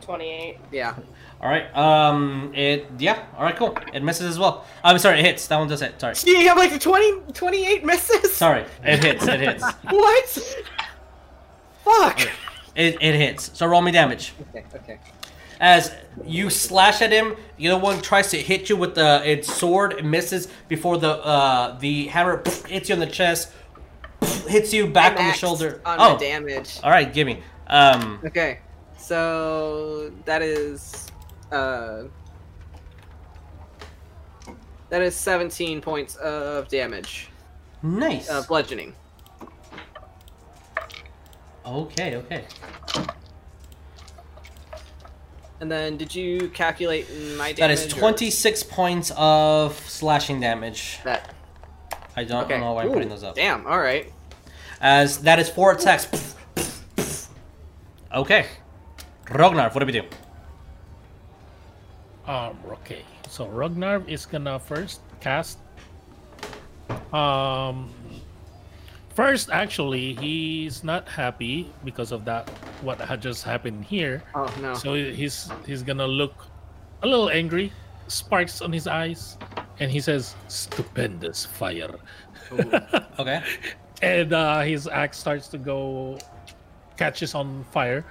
28. 0.00 0.58
Yeah. 0.72 0.94
All 1.42 1.48
right. 1.50 1.74
Um. 1.76 2.52
It. 2.54 2.86
Yeah. 2.98 3.22
All 3.36 3.44
right. 3.44 3.54
Cool. 3.56 3.76
It 3.92 4.02
misses 4.02 4.26
as 4.26 4.38
well. 4.38 4.64
I'm 4.82 4.98
sorry. 4.98 5.18
It 5.20 5.26
hits. 5.26 5.46
That 5.48 5.58
one 5.58 5.68
does 5.68 5.80
hit. 5.80 6.00
Sorry. 6.00 6.14
You 6.26 6.48
have 6.48 6.56
like 6.56 6.78
20, 6.80 7.32
28 7.32 7.84
misses? 7.84 8.34
Sorry. 8.34 8.64
It 8.82 9.04
hits. 9.04 9.26
It 9.26 9.40
hits. 9.40 9.64
What? 9.90 10.64
Fuck! 11.84 12.20
It, 12.74 12.96
it 13.00 13.14
hits. 13.16 13.50
So 13.58 13.66
roll 13.66 13.82
me 13.82 13.90
damage. 13.90 14.32
Okay, 14.50 14.64
okay. 14.74 15.00
As 15.60 15.94
you 16.24 16.48
slash 16.48 17.02
at 17.02 17.12
him, 17.12 17.36
the 17.58 17.68
other 17.68 17.80
one 17.80 18.00
tries 18.00 18.30
to 18.30 18.38
hit 18.38 18.70
you 18.70 18.76
with 18.76 18.94
the 18.94 19.22
its 19.30 19.52
sword. 19.54 19.92
It 19.92 20.04
misses 20.04 20.48
before 20.68 20.96
the 20.96 21.10
uh 21.10 21.78
the 21.78 22.06
hammer 22.06 22.42
hits 22.66 22.88
you 22.88 22.94
on 22.94 23.00
the 23.00 23.06
chest, 23.06 23.52
hits 24.48 24.72
you 24.72 24.86
back 24.86 25.18
I 25.18 25.22
on 25.22 25.28
the 25.28 25.34
shoulder. 25.34 25.82
On 25.84 25.98
oh. 26.00 26.18
damage. 26.18 26.80
All 26.82 26.90
right. 26.90 27.12
Give 27.12 27.26
me. 27.26 27.42
Um. 27.66 28.20
Okay, 28.24 28.60
so 28.96 30.10
that 30.24 30.40
is 30.40 31.06
uh 31.52 32.04
that 34.88 35.02
is 35.02 35.14
17 35.14 35.80
points 35.80 36.16
of 36.16 36.68
damage, 36.68 37.28
Nice. 37.82 38.28
uh, 38.28 38.42
bludgeoning. 38.42 38.94
Okay. 41.64 42.16
Okay. 42.16 42.44
And 45.60 45.70
then, 45.70 45.96
did 45.98 46.14
you 46.14 46.48
calculate 46.48 47.06
my 47.36 47.48
That 47.52 47.56
damage? 47.56 47.78
is 47.80 47.92
or- 47.92 47.98
26 47.98 48.62
points 48.64 49.12
of 49.16 49.76
slashing 49.88 50.40
damage. 50.40 50.98
That 51.04 51.34
I 52.16 52.24
don't 52.24 52.44
okay. 52.44 52.58
know 52.58 52.72
why 52.72 52.84
I'm 52.84 52.92
putting 52.92 53.08
those 53.10 53.22
up. 53.22 53.34
Damn. 53.34 53.66
All 53.66 53.78
right. 53.78 54.10
As 54.80 55.18
that 55.22 55.38
is 55.38 55.48
four 55.50 55.72
attacks. 55.72 56.34
okay. 58.14 58.46
Rognar, 59.26 59.72
what 59.74 59.80
do 59.80 59.86
we 59.86 59.92
do? 59.92 60.02
Um, 62.26 62.56
okay. 62.72 63.02
So 63.28 63.46
Ragnar 63.46 64.02
is 64.08 64.26
gonna 64.26 64.58
first 64.58 65.00
cast. 65.20 65.58
Um, 67.12 67.90
first, 69.14 69.50
actually, 69.50 70.14
he's 70.14 70.84
not 70.84 71.08
happy 71.08 71.70
because 71.84 72.12
of 72.12 72.24
that. 72.24 72.48
What 72.82 73.00
had 73.00 73.20
just 73.20 73.44
happened 73.44 73.84
here. 73.84 74.22
Oh 74.34 74.52
no. 74.60 74.74
So 74.74 74.94
he's 74.94 75.50
he's 75.66 75.82
gonna 75.82 76.06
look 76.06 76.46
a 77.02 77.06
little 77.06 77.30
angry, 77.30 77.72
sparks 78.08 78.62
on 78.62 78.72
his 78.72 78.86
eyes, 78.86 79.36
and 79.78 79.90
he 79.90 80.00
says, 80.00 80.34
"Stupendous 80.48 81.44
fire." 81.44 81.96
Okay. 83.18 83.42
and 84.02 84.32
uh, 84.32 84.60
his 84.60 84.88
axe 84.88 85.18
starts 85.18 85.48
to 85.48 85.58
go, 85.58 86.18
catches 86.96 87.34
on 87.34 87.64
fire, 87.70 88.04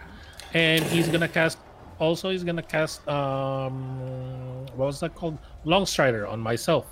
and 0.53 0.83
he's 0.85 1.07
gonna 1.07 1.27
cast. 1.27 1.57
Also, 1.99 2.29
he's 2.29 2.43
gonna 2.43 2.63
cast. 2.63 3.05
Um, 3.07 4.65
what 4.75 4.85
was 4.85 4.99
that 5.01 5.15
called? 5.15 5.37
Longstrider 5.65 6.29
on 6.29 6.39
myself. 6.39 6.85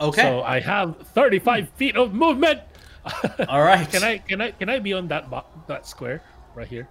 Okay. 0.00 0.22
So 0.22 0.42
I 0.42 0.60
have 0.60 0.96
35 1.14 1.68
feet 1.70 1.96
of 1.96 2.14
movement. 2.14 2.60
All 3.48 3.62
right. 3.62 3.88
Can 3.90 4.02
I 4.02 4.18
can 4.18 4.40
I 4.40 4.50
can 4.52 4.68
I 4.68 4.78
be 4.78 4.92
on 4.92 5.08
that 5.08 5.30
bo- 5.30 5.44
that 5.66 5.86
square 5.86 6.22
right 6.54 6.68
here? 6.68 6.88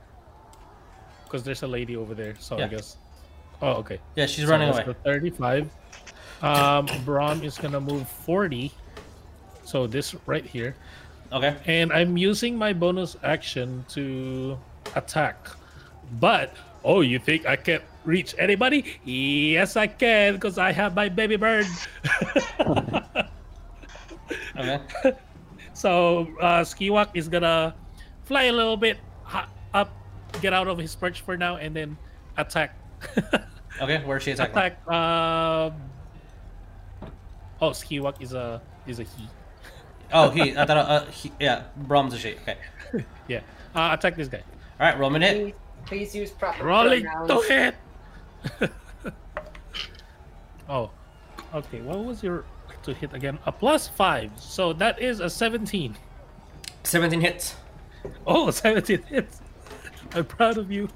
Because 1.23 1.43
there's 1.43 1.63
a 1.63 1.67
lady 1.67 1.95
over 1.95 2.13
there. 2.13 2.35
So 2.39 2.57
Yeah. 2.57 2.65
I 2.65 2.67
guess. 2.67 2.97
Oh, 3.61 3.73
okay. 3.83 3.99
Yeah, 4.15 4.25
she's 4.25 4.45
So 4.45 4.51
running 4.51 4.69
away. 4.69 4.83
the 4.83 4.93
35. 4.93 5.69
Um, 6.41 6.87
Braum 7.05 7.43
is 7.43 7.57
gonna 7.57 7.81
move 7.81 8.07
40. 8.07 8.71
So 9.63 9.85
this 9.85 10.15
right 10.25 10.45
here, 10.45 10.75
Okay. 11.31 11.55
and 11.67 11.93
I'm 11.93 12.17
using 12.17 12.57
my 12.57 12.73
bonus 12.73 13.15
action 13.21 13.85
to 13.89 14.57
attack. 14.95 15.37
But 16.19 16.53
oh, 16.83 17.01
you 17.01 17.19
think 17.19 17.45
I 17.45 17.55
can't 17.55 17.83
reach 18.05 18.35
anybody? 18.37 18.99
Yes, 19.03 19.75
I 19.75 19.87
can 19.87 20.33
because 20.35 20.57
I 20.57 20.71
have 20.71 20.95
my 20.95 21.09
baby 21.09 21.35
bird. 21.35 21.65
Okay. 24.57 24.79
So 25.73 26.27
uh, 26.41 26.61
Skiwak 26.61 27.09
is 27.13 27.27
gonna 27.29 27.73
fly 28.25 28.43
a 28.43 28.51
little 28.51 28.75
bit 28.77 28.97
ha- 29.23 29.49
up, 29.73 29.89
get 30.41 30.53
out 30.53 30.67
of 30.67 30.77
his 30.77 30.93
perch 30.95 31.21
for 31.21 31.37
now, 31.37 31.55
and 31.55 31.75
then 31.75 31.97
attack. 32.37 32.75
Okay. 33.81 34.01
Where's 34.03 34.23
she 34.23 34.31
attacking? 34.31 34.57
attack. 34.57 34.87
Um... 34.91 35.73
Oh, 37.61 37.69
Skiwak 37.69 38.21
is 38.21 38.33
a 38.33 38.61
is 38.85 38.99
a 38.99 39.03
he. 39.03 39.27
Oh, 40.11 40.29
he. 40.31 40.57
I 40.57 40.65
thought. 40.65 40.77
Uh, 40.77 41.05
he, 41.05 41.31
yeah, 41.39 41.63
Brahm's 41.77 42.13
a 42.13 42.17
she. 42.17 42.35
Okay. 42.41 42.57
Yeah. 43.29 43.39
Uh, 43.73 43.91
attack 43.97 44.17
this 44.17 44.27
guy. 44.27 44.41
All 44.79 44.87
right. 44.87 44.99
Roll 44.99 45.11
me 45.11 45.21
hit. 45.21 45.35
Please, 45.37 45.53
please 45.85 46.15
use 46.15 46.31
proper 46.31 46.65
Rolling 46.65 47.05
pronouns. 47.05 47.29
to 47.29 47.53
hit. 47.53 47.75
oh, 50.69 50.89
okay. 51.53 51.81
What 51.81 52.03
was 52.03 52.23
your 52.23 52.45
to 52.83 52.93
hit 52.93 53.13
again? 53.13 53.39
A 53.45 53.51
plus 53.51 53.87
five. 53.87 54.31
So 54.37 54.73
that 54.73 55.01
is 55.01 55.19
a 55.19 55.29
seventeen. 55.29 55.95
Seventeen 56.83 57.21
hits. 57.21 57.55
Oh, 58.25 58.49
17 58.61 59.01
hits. 59.03 59.41
I'm 60.15 60.25
proud 60.25 60.57
of 60.57 60.71
you. 60.71 60.87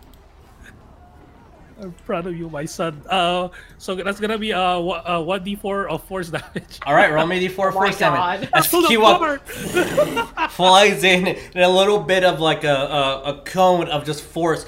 I'm 1.81 1.91
proud 2.05 2.27
of 2.27 2.37
you, 2.37 2.49
my 2.49 2.65
son. 2.65 3.01
Uh, 3.09 3.49
so 3.77 3.95
that's 3.95 4.19
gonna 4.19 4.37
be 4.37 4.53
uh 4.53 4.79
one 4.79 5.43
d 5.43 5.55
four 5.55 5.89
of 5.89 6.03
force 6.03 6.29
damage. 6.29 6.79
All 6.85 6.93
right. 6.93 7.11
Roll 7.11 7.25
me 7.27 7.45
d4 7.45 7.59
Oh 7.59 7.65
my 7.65 7.71
force 7.71 7.97
damage. 7.97 8.41
God. 8.41 8.49
As 8.53 8.67
Full 8.67 8.85
of 8.85 8.91
Kiwa 8.91 9.19
cover. 9.19 10.49
flies 10.49 11.03
in 11.03 11.27
and 11.27 11.63
a 11.63 11.69
little 11.69 11.99
bit 11.99 12.23
of 12.23 12.39
like 12.39 12.63
a, 12.63 12.73
a, 12.73 13.23
a 13.37 13.41
cone 13.41 13.89
of 13.89 14.05
just 14.05 14.23
force 14.23 14.65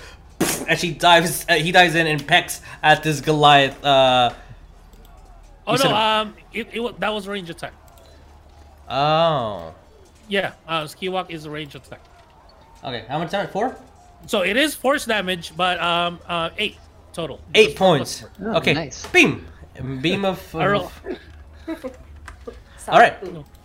as 0.68 0.80
she 0.80 0.92
dives 0.94 1.46
uh, 1.50 1.54
he 1.56 1.72
dives 1.72 1.96
in 1.96 2.08
and 2.08 2.26
pecks 2.28 2.62
at 2.84 3.04
this 3.04 3.22
Goliath 3.22 3.84
uh 3.84 4.34
Oh 5.68 5.76
no, 5.76 5.84
it- 5.84 5.92
um, 5.92 6.34
it, 6.54 6.68
it 6.74 6.80
wa- 6.80 6.94
that 7.00 7.10
was 7.10 7.28
range 7.28 7.50
attack. 7.50 7.74
oh 8.90 9.74
Yeah, 10.28 10.54
uh, 10.68 10.84
Skiwak 10.84 11.30
is 11.30 11.46
a 11.46 11.50
range 11.50 11.76
attack. 11.76 12.02
okay 12.84 13.06
how 13.08 13.18
much 13.20 13.32
damage 13.32 13.50
four 13.52 13.76
So 14.28 14.42
it 14.42 14.58
is 14.58 14.74
force 14.76 15.06
damage, 15.06 15.54
but 15.56 15.80
um, 15.80 16.20
uh, 16.28 16.50
eight 16.58 16.78
total. 17.14 17.40
eight 17.54 17.68
Just 17.68 17.78
points 17.78 18.22
plus. 18.22 18.32
Oh, 18.42 18.58
okay 18.58 18.74
nice. 18.74 19.06
beam 19.08 19.46
beam 20.02 20.26
of, 20.26 20.40
I 20.56 20.66
of 20.68 20.92
all 22.88 23.00
right 23.00 23.18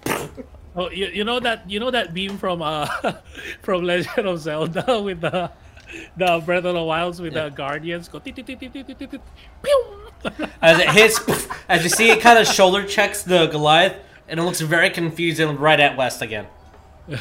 Oh, 0.76 0.88
you, 0.88 1.06
you 1.06 1.24
know 1.24 1.40
that 1.40 1.68
you 1.68 1.80
know 1.80 1.90
that 1.90 2.14
beam 2.14 2.38
from 2.38 2.62
uh 2.62 2.86
from 3.60 3.82
Legend 3.82 4.28
of 4.28 4.38
Zelda 4.38 5.02
with 5.02 5.20
the 5.20 5.50
the 6.16 6.42
Breath 6.44 6.64
of 6.64 6.74
the 6.74 6.82
Wilds 6.82 7.20
with 7.20 7.34
Yeah. 7.34 7.44
the 7.44 7.50
Guardians 7.50 8.08
go. 8.08 8.20
as 10.62 10.78
it 10.78 10.90
hits 10.90 11.48
as 11.68 11.82
you 11.82 11.88
see 11.88 12.10
it 12.10 12.20
kind 12.20 12.38
of 12.38 12.46
shoulder 12.46 12.84
checks 12.84 13.22
the 13.22 13.46
Goliath 13.46 13.96
and 14.28 14.38
it 14.38 14.42
looks 14.42 14.60
very 14.60 14.90
confused 14.90 15.40
and 15.40 15.58
right 15.58 15.80
at 15.80 15.96
West 15.96 16.22
again 16.22 16.46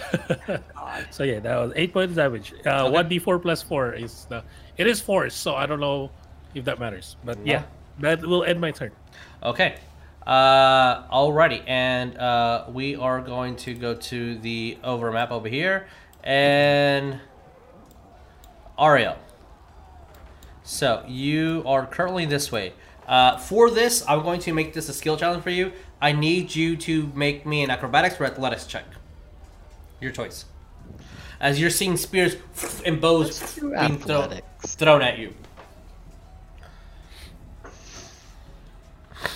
so 1.09 1.23
yeah, 1.23 1.39
that 1.39 1.57
was 1.57 1.71
eight 1.75 1.93
points 1.93 2.15
damage. 2.15 2.53
Uh, 2.65 2.89
one 2.89 3.09
d 3.09 3.17
four 3.17 3.39
plus 3.39 3.63
four 3.63 3.93
is 3.93 4.25
the. 4.25 4.43
It 4.77 4.85
is 4.85 5.01
force, 5.01 5.33
so 5.33 5.55
I 5.55 5.65
don't 5.65 5.79
know 5.79 6.11
if 6.53 6.65
that 6.65 6.79
matters, 6.79 7.15
but 7.25 7.39
yeah, 7.43 7.63
that 7.99 8.21
will 8.21 8.43
end 8.43 8.61
my 8.61 8.69
turn. 8.69 8.91
Okay. 9.41 9.77
Uh, 10.27 11.07
alrighty, 11.09 11.63
and 11.65 12.15
uh, 12.17 12.65
we 12.71 12.97
are 12.97 13.19
going 13.19 13.55
to 13.55 13.73
go 13.73 13.95
to 13.95 14.37
the 14.39 14.77
over 14.83 15.11
map 15.11 15.31
over 15.31 15.47
here, 15.47 15.87
and 16.23 17.19
Ariell. 18.79 19.17
So 20.63 21.03
you 21.07 21.63
are 21.65 21.85
currently 21.85 22.25
this 22.25 22.51
way. 22.51 22.73
Uh, 23.07 23.37
for 23.37 23.69
this, 23.71 24.03
I'm 24.07 24.21
going 24.21 24.39
to 24.41 24.53
make 24.53 24.73
this 24.73 24.87
a 24.87 24.93
skill 24.93 25.17
challenge 25.17 25.43
for 25.43 25.49
you. 25.49 25.71
I 26.01 26.11
need 26.11 26.55
you 26.55 26.77
to 26.77 27.11
make 27.15 27.45
me 27.45 27.63
an 27.63 27.69
acrobatics 27.69 28.19
or 28.19 28.25
athletics 28.25 28.65
check. 28.65 28.85
Your 29.99 30.11
choice. 30.11 30.45
As 31.39 31.59
you're 31.59 31.71
seeing 31.71 31.97
spears 31.97 32.35
and 32.85 33.01
bows 33.01 33.59
being 33.59 33.97
thrown, 33.97 34.39
thrown 34.59 35.01
at 35.01 35.17
you. 35.17 35.33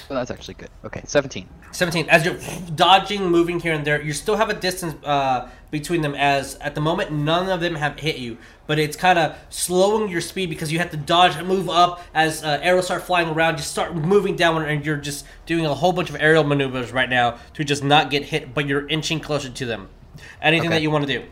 Well, 0.10 0.20
that's 0.20 0.32
actually 0.32 0.54
good. 0.54 0.70
Okay, 0.86 1.02
17. 1.06 1.48
17 1.74 2.08
as 2.10 2.26
you're 2.26 2.38
dodging 2.76 3.30
moving 3.30 3.60
here 3.60 3.74
and 3.74 3.86
there 3.86 4.02
you 4.02 4.14
still 4.14 4.36
have 4.36 4.50
a 4.50 4.54
distance 4.54 4.96
uh, 5.04 5.50
between 5.72 6.02
them 6.02 6.16
as 6.16 6.56
at 6.56 6.76
the 6.76 6.82
moment 6.82 7.12
none 7.12 7.50
of 7.50 7.60
them 7.60 7.76
have 7.76 8.00
hit 8.00 8.18
you 8.18 8.38
but 8.66 8.80
it's 8.80 8.96
kind 8.96 9.20
of 9.20 9.36
slowing 9.50 10.10
your 10.10 10.22
speed 10.22 10.50
because 10.50 10.72
you 10.72 10.80
have 10.80 10.92
to 10.92 10.98
dodge 10.98 11.36
and 11.36 11.48
move 11.48 11.70
up 11.70 12.02
as 12.14 12.44
uh, 12.44 12.60
arrows 12.62 12.86
start 12.86 13.04
flying 13.04 13.30
around 13.30 13.58
you 13.58 13.64
start 13.64 13.96
moving 13.96 14.36
downward 14.36 14.66
and 14.66 14.86
you're 14.86 14.98
just 14.98 15.26
doing 15.46 15.66
a 15.66 15.74
whole 15.74 15.92
bunch 15.92 16.10
of 16.10 16.16
aerial 16.20 16.44
maneuvers 16.44 16.92
right 16.92 17.10
now 17.10 17.38
to 17.54 17.64
just 17.64 17.84
not 17.84 18.10
get 18.10 18.24
hit 18.24 18.54
but 18.54 18.66
you're 18.68 18.88
inching 18.88 19.20
closer 19.20 19.50
to 19.50 19.66
them 19.66 19.90
anything 20.42 20.68
Okay. 20.70 20.76
that 20.78 20.82
you 20.82 20.90
want 20.92 21.06
to 21.08 21.20
do 21.20 21.26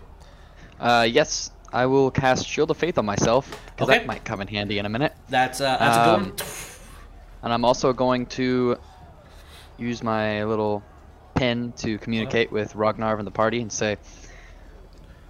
Uh, 0.79 1.07
yes, 1.09 1.51
I 1.71 1.85
will 1.85 2.09
cast 2.11 2.47
Shield 2.47 2.71
of 2.71 2.77
Faith 2.77 2.97
on 2.97 3.05
myself, 3.05 3.47
because 3.67 3.87
Okay. 3.87 3.99
that 3.99 4.07
might 4.07 4.25
come 4.25 4.41
in 4.41 4.47
handy 4.47 4.79
in 4.79 4.85
a 4.85 4.89
minute. 4.89 5.13
that's 5.29 5.61
uh, 5.61 5.77
that's 5.77 5.97
a 5.97 5.99
good 6.01 6.13
Um, 6.13 6.23
one 6.23 6.33
And 7.43 7.53
I'm 7.53 7.63
also 7.63 7.93
going 7.93 8.25
to 8.37 8.77
use 9.77 10.03
my 10.03 10.43
little 10.43 10.83
pen 11.35 11.73
to 11.77 11.97
communicate 11.99 12.51
with 12.51 12.73
Rognarv 12.73 13.17
and 13.19 13.25
the 13.27 13.31
party 13.31 13.61
and 13.61 13.71
say, 13.71 13.97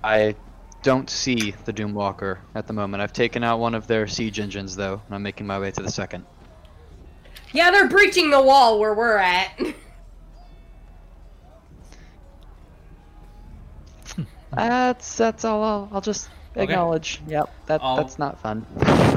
I 0.03 0.35
don't 0.83 1.09
see 1.09 1.51
the 1.65 1.73
Doomwalker 1.73 2.39
at 2.55 2.67
the 2.67 2.73
moment. 2.73 3.01
I've 3.01 3.13
taken 3.13 3.43
out 3.43 3.59
one 3.59 3.75
of 3.75 3.87
their 3.87 4.07
siege 4.07 4.39
engines, 4.39 4.75
though, 4.75 5.01
and 5.05 5.15
I'm 5.15 5.21
making 5.23 5.45
my 5.47 5.59
way 5.59 5.71
to 5.71 5.81
the 5.81 5.91
second. 5.91 6.25
Yeah, 7.53 7.69
they're 7.71 7.89
breaching 7.89 8.29
the 8.29 8.41
wall 8.41 8.79
where 8.79 8.93
we're 8.93 9.17
at. 9.17 9.59
That's 14.53 15.15
that's 15.15 15.45
all. 15.45 15.63
I'll, 15.63 15.89
I'll 15.93 16.01
just 16.01 16.29
Okay. 16.51 16.63
acknowledge. 16.63 17.21
Yep, 17.27 17.49
that 17.67 17.79
I'll- 17.81 17.95
that's 17.95 18.19
not 18.19 18.37
fun. 18.41 18.65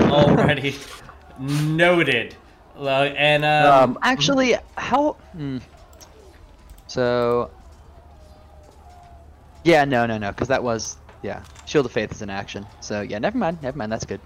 already 0.03 0.77
noted 1.39 2.37
and 2.77 3.45
um, 3.45 3.91
Um, 3.91 3.99
actually, 4.03 4.55
how? 4.77 5.13
Hmm. 5.33 5.59
So. 6.87 7.51
Yeah, 9.65 9.85
no, 9.85 10.07
no, 10.07 10.19
no, 10.19 10.31
because 10.31 10.47
that 10.49 10.63
was 10.63 10.97
yeah. 11.23 11.43
Shield 11.67 11.87
of 11.87 11.93
Faith 11.93 12.13
is 12.13 12.23
an 12.23 12.31
action. 12.31 12.67
So 12.81 13.01
yeah, 13.01 13.19
never 13.19 13.39
mind, 13.39 13.63
never 13.63 13.77
mind. 13.79 13.91
That's 13.93 14.05
good. 14.05 14.21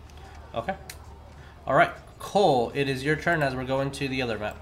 okay 0.54 0.74
all 1.66 1.74
right 1.74 1.92
Coal 2.18 2.72
it 2.74 2.88
is 2.88 3.04
your 3.04 3.14
turn 3.14 3.42
as 3.42 3.54
we're 3.54 3.64
going 3.64 3.90
to 3.90 4.08
the 4.08 4.22
other 4.22 4.38
map 4.38 4.56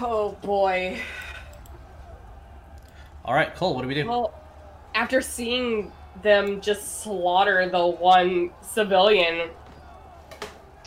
oh 0.00 0.32
boy. 0.42 1.00
All 3.24 3.34
right, 3.34 3.54
Coal. 3.54 3.74
What 3.74 3.82
do 3.82 3.88
we 3.88 3.94
do? 3.94 4.06
Well, 4.06 4.34
after 4.94 5.20
seeing 5.20 5.90
them 6.22 6.60
just 6.60 7.02
slaughter 7.02 7.68
the 7.68 7.86
one 7.86 8.50
civilian, 8.60 9.48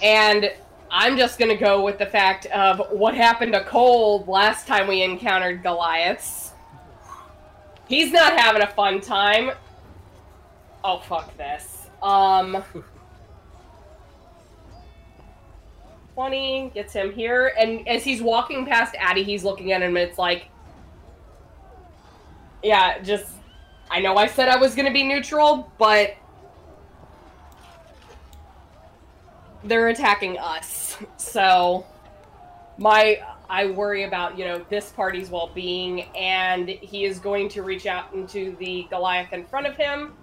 and 0.02 0.52
I'm 0.92 1.18
just 1.18 1.40
gonna 1.40 1.58
go 1.58 1.84
with 1.84 1.98
the 1.98 2.06
fact 2.06 2.46
of 2.48 2.82
what 2.92 3.16
happened 3.16 3.54
to 3.54 3.64
Coal 3.64 4.24
last 4.28 4.68
time 4.68 4.88
we 4.88 5.02
encountered 5.02 5.64
Goliaths. 5.64 6.54
He's 7.88 8.12
not 8.12 8.38
having 8.38 8.62
a 8.62 8.68
fun 8.68 9.02
time. 9.02 9.52
Oh 10.84 11.00
fuck 11.00 11.36
this. 11.38 11.88
Um. 12.02 12.64
20 16.18 16.72
gets 16.74 16.94
him 16.94 17.12
here, 17.12 17.54
and 17.60 17.88
as 17.88 18.04
he's 18.04 18.24
walking 18.24 18.66
past 18.66 18.96
Addie, 18.98 19.22
he's 19.22 19.44
looking 19.44 19.72
at 19.72 19.84
him, 19.84 19.96
and 19.96 20.10
it's 20.10 20.18
like, 20.18 20.48
yeah, 22.64 22.98
just 23.04 23.32
I 23.92 24.00
know 24.00 24.16
I 24.18 24.26
said 24.26 24.50
I 24.50 24.58
was 24.58 24.74
gonna 24.74 24.92
be 24.92 25.04
neutral, 25.04 25.72
but 25.78 26.16
they're 29.64 29.90
attacking 29.90 30.40
us. 30.40 30.98
So 31.18 31.86
my 32.80 33.20
I 33.48 33.68
worry 33.68 34.04
about, 34.04 34.38
you 34.38 34.46
know, 34.46 34.66
this 34.70 34.90
party's 34.90 35.30
well 35.30 35.52
being 35.54 36.02
and 36.16 36.68
he 36.68 37.06
is 37.06 37.20
going 37.20 37.48
to 37.50 37.62
reach 37.62 37.86
out 37.86 38.14
into 38.14 38.56
the 38.58 38.88
Goliath 38.90 39.32
in 39.34 39.46
front 39.46 39.68
of 39.68 39.78
him 39.78 40.17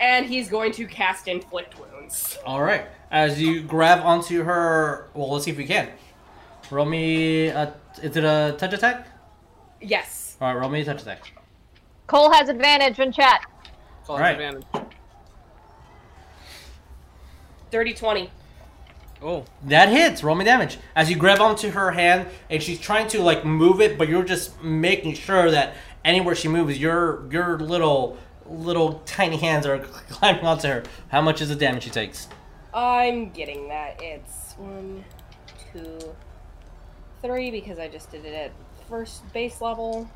and 0.00 0.26
he's 0.26 0.48
going 0.48 0.72
to 0.72 0.86
cast 0.86 1.28
inflict 1.28 1.78
wounds. 1.78 2.38
All 2.44 2.62
right. 2.62 2.86
As 3.10 3.40
you 3.40 3.62
grab 3.62 4.04
onto 4.04 4.42
her, 4.42 5.08
well, 5.14 5.30
let's 5.30 5.44
see 5.44 5.50
if 5.50 5.58
we 5.58 5.66
can. 5.66 5.90
Roll 6.70 6.86
me. 6.86 7.48
A, 7.48 7.74
is 8.02 8.16
it 8.16 8.24
a 8.24 8.54
touch 8.58 8.72
attack? 8.72 9.06
Yes. 9.80 10.36
All 10.40 10.48
right, 10.52 10.60
roll 10.60 10.70
me 10.70 10.80
a 10.80 10.84
touch 10.84 11.02
attack. 11.02 11.32
Coal 12.06 12.32
has 12.32 12.48
advantage 12.48 12.98
in 12.98 13.12
chat. 13.12 13.44
Call 14.06 14.16
Alright. 14.16 14.40
advantage. 14.40 14.64
Dirty 17.70 17.94
20. 17.94 18.30
Oh, 19.22 19.44
That 19.64 19.90
hits. 19.90 20.24
Roll 20.24 20.34
me 20.34 20.44
damage. 20.44 20.78
As 20.96 21.10
you 21.10 21.16
grab 21.16 21.40
onto 21.40 21.70
her 21.70 21.90
hand 21.90 22.26
and 22.48 22.62
she's 22.62 22.80
trying 22.80 23.06
to 23.08 23.22
like 23.22 23.44
move 23.44 23.80
it, 23.80 23.98
but 23.98 24.08
you're 24.08 24.24
just 24.24 24.62
making 24.62 25.14
sure 25.14 25.50
that 25.50 25.74
anywhere 26.04 26.34
she 26.34 26.48
moves, 26.48 26.78
your 26.78 27.30
your 27.30 27.58
little 27.58 28.16
little 28.50 29.00
tiny 29.06 29.36
hands 29.36 29.64
are 29.64 29.78
climbing 30.08 30.44
onto 30.44 30.68
her. 30.68 30.82
How 31.08 31.20
much 31.22 31.40
is 31.40 31.48
the 31.48 31.54
damage 31.54 31.84
she 31.84 31.90
takes? 31.90 32.28
I'm 32.74 33.30
getting 33.30 33.68
that. 33.68 34.00
It's 34.02 34.54
one, 34.54 35.04
two, 35.72 36.14
three, 37.22 37.50
because 37.50 37.78
I 37.78 37.88
just 37.88 38.10
did 38.10 38.24
it 38.24 38.34
at 38.34 38.52
first 38.88 39.30
base 39.32 39.60
level. 39.60 40.10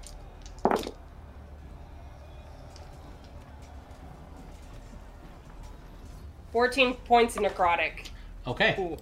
Fourteen 6.52 6.94
points 6.94 7.36
of 7.36 7.42
necrotic. 7.42 8.10
Okay. 8.46 8.96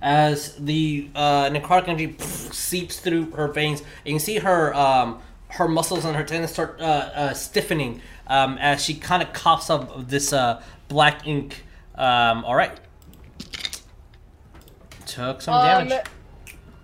As 0.00 0.54
the 0.54 1.10
uh, 1.16 1.46
necrotic 1.46 1.88
energy 1.88 2.08
pff, 2.12 2.54
seeps 2.54 3.00
through 3.00 3.32
her 3.32 3.48
veins, 3.48 3.82
you 4.04 4.12
can 4.12 4.20
see 4.20 4.38
her 4.38 4.72
um, 4.74 5.20
her 5.50 5.66
muscles 5.68 6.04
and 6.04 6.14
her 6.16 6.24
tendons 6.24 6.52
start 6.52 6.80
uh, 6.80 6.84
uh, 6.84 7.34
stiffening 7.34 8.00
um, 8.26 8.58
as 8.58 8.84
she 8.84 8.94
kind 8.94 9.22
of 9.22 9.32
coughs 9.32 9.70
up 9.70 10.08
this 10.08 10.32
uh, 10.32 10.62
black 10.88 11.26
ink. 11.26 11.64
Um, 11.94 12.44
all 12.44 12.54
right. 12.54 12.78
Took 15.06 15.40
some 15.40 15.54
Um, 15.54 15.88
damage. 15.88 16.04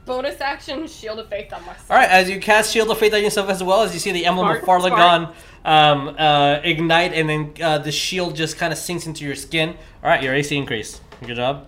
bonus 0.06 0.40
action, 0.40 0.86
shield 0.86 1.18
of 1.18 1.28
faith 1.28 1.52
on 1.52 1.60
myself. 1.66 1.90
All 1.90 1.96
right, 1.96 2.08
as 2.08 2.28
you 2.30 2.40
cast 2.40 2.72
Shield 2.72 2.90
of 2.90 2.98
Faith 2.98 3.12
on 3.14 3.22
yourself 3.22 3.48
as 3.50 3.62
well, 3.62 3.82
as 3.82 3.92
you 3.92 4.00
see 4.00 4.12
the 4.12 4.24
emblem 4.26 4.48
of 4.48 4.62
Smart, 4.64 4.82
Farlanghn 4.82 5.34
um, 5.64 6.16
uh, 6.18 6.60
ignite, 6.64 7.12
and 7.12 7.28
then 7.28 7.52
uh, 7.62 7.78
the 7.78 7.92
shield 7.92 8.34
just 8.34 8.56
kind 8.56 8.72
of 8.72 8.78
sinks 8.78 9.06
into 9.06 9.24
your 9.24 9.34
skin. 9.34 9.70
All 10.02 10.08
right, 10.08 10.22
your 10.22 10.34
AC 10.34 10.56
increase. 10.56 11.00
Good 11.24 11.36
job. 11.36 11.66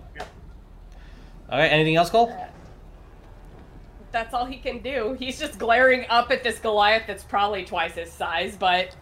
All 1.49 1.57
right, 1.57 1.67
anything 1.71 1.95
else, 1.95 2.09
Coal? 2.09 2.35
That's 4.11 4.33
all 4.33 4.45
he 4.45 4.57
can 4.57 4.79
do. 4.79 5.15
He's 5.19 5.39
just 5.39 5.59
glaring 5.59 6.05
up 6.09 6.31
at 6.31 6.43
this 6.43 6.59
Goliath 6.59 7.03
that's 7.07 7.23
probably 7.23 7.65
twice 7.65 7.93
his 7.93 8.11
size, 8.11 8.55
but 8.55 8.95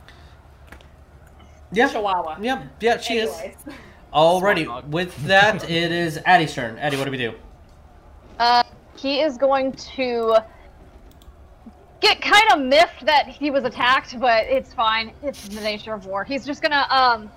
Yeah. 1.72 1.88
Chihuahua. 1.88 2.38
Yep. 2.41 2.64
Yeah, 2.82 2.97
she 2.97 3.18
is. 3.18 3.32
Anyways. 3.39 3.58
Alrighty. 4.14 4.86
With 4.88 5.16
that, 5.26 5.70
it 5.70 5.91
is 5.91 6.20
Addie's 6.26 6.53
turn. 6.53 6.78
Addie, 6.80 6.97
what 6.97 7.06
do 7.06 7.12
we 7.12 7.18
do? 7.18 7.34
Uh, 8.39 8.64
he 8.97 9.22
is 9.22 9.38
going 9.38 9.74
to 9.74 10.38
get 12.01 12.22
kind 12.22 12.51
of 12.53 12.60
miffed 12.62 13.06
that 13.06 13.28
he 13.28 13.49
was 13.51 13.64
attacked, 13.64 14.20
but 14.20 14.45
it's 14.45 14.74
fine. 14.74 15.14
It's 15.24 15.47
the 15.47 15.62
nature 15.62 15.93
of 15.93 16.06
war. 16.06 16.24
He's 16.24 16.45
just 16.45 16.62
gonna 16.62 16.86
um 16.89 17.32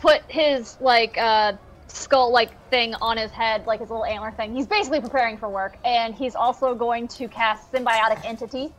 put 0.00 0.22
his 0.28 0.78
like 0.80 1.16
uh 1.18 1.54
skull 1.88 2.32
like 2.32 2.50
thing 2.70 2.94
on 2.96 3.16
his 3.16 3.30
head, 3.30 3.66
like 3.66 3.80
his 3.80 3.90
little 3.90 4.04
antler 4.04 4.30
thing. 4.32 4.54
He's 4.54 4.66
basically 4.66 5.00
preparing 5.00 5.36
for 5.38 5.48
work, 5.48 5.76
and 5.84 6.14
he's 6.14 6.34
also 6.34 6.74
going 6.74 7.08
to 7.08 7.28
cast 7.28 7.70
symbiotic 7.72 8.24
entity. 8.24 8.72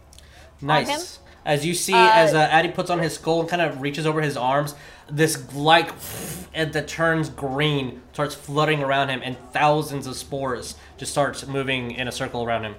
Nice. 0.61 0.87
him? 0.87 1.23
As 1.45 1.65
you 1.65 1.73
see, 1.73 1.93
Uh, 1.93 2.11
as 2.11 2.33
uh, 2.33 2.39
Addie 2.39 2.69
puts 2.69 2.89
on 2.89 2.99
his 2.99 3.13
skull 3.13 3.39
and 3.41 3.49
kind 3.49 3.61
of 3.61 3.79
reaches 3.81 4.05
over 4.05 4.21
his 4.21 4.35
arms, 4.35 4.75
this 5.09 5.53
like 5.53 5.91
and 6.53 6.73
that 6.73 6.87
turns 6.87 7.29
green 7.29 8.01
starts 8.11 8.35
flooding 8.35 8.83
around 8.83 9.09
him, 9.09 9.21
and 9.23 9.37
thousands 9.53 10.07
of 10.07 10.15
spores 10.15 10.75
just 10.97 11.11
starts 11.11 11.45
moving 11.47 11.91
in 11.91 12.07
a 12.07 12.11
circle 12.11 12.43
around 12.43 12.63
him. 12.65 12.75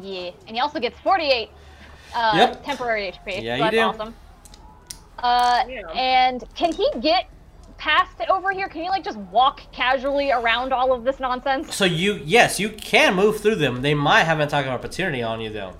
Yeah, 0.00 0.30
and 0.48 0.56
he 0.56 0.60
also 0.60 0.80
gets 0.80 0.98
48 1.00 1.50
uh, 2.16 2.32
Yep. 2.36 2.64
temporary 2.64 3.12
HP. 3.12 3.42
Yeah, 3.42 3.56
so 3.58 3.64
you 3.64 3.70
that's 3.70 3.72
do. 3.72 3.80
awesome. 4.02 4.14
Uh, 5.20 5.64
Yeah. 5.68 5.80
and 5.94 6.44
can 6.56 6.72
he 6.72 6.90
get 7.00 7.26
past 7.78 8.20
it 8.20 8.28
over 8.30 8.52
here? 8.52 8.68
Can 8.68 8.82
you 8.84 8.90
like 8.90 9.04
just 9.04 9.18
walk 9.18 9.60
casually 9.72 10.30
around 10.30 10.72
all 10.72 10.92
of 10.92 11.04
this 11.04 11.20
nonsense? 11.20 11.74
So 11.74 11.84
you, 11.84 12.20
yes, 12.24 12.58
you 12.60 12.68
can 12.70 13.14
move 13.14 13.40
through 13.40 13.56
them. 13.56 13.82
They 13.82 13.94
might 13.94 14.24
have 14.24 14.40
an 14.40 14.46
attack 14.48 14.66
of 14.66 14.72
opportunity 14.72 15.22
on 15.22 15.40
you, 15.40 15.50
though. 15.50 15.74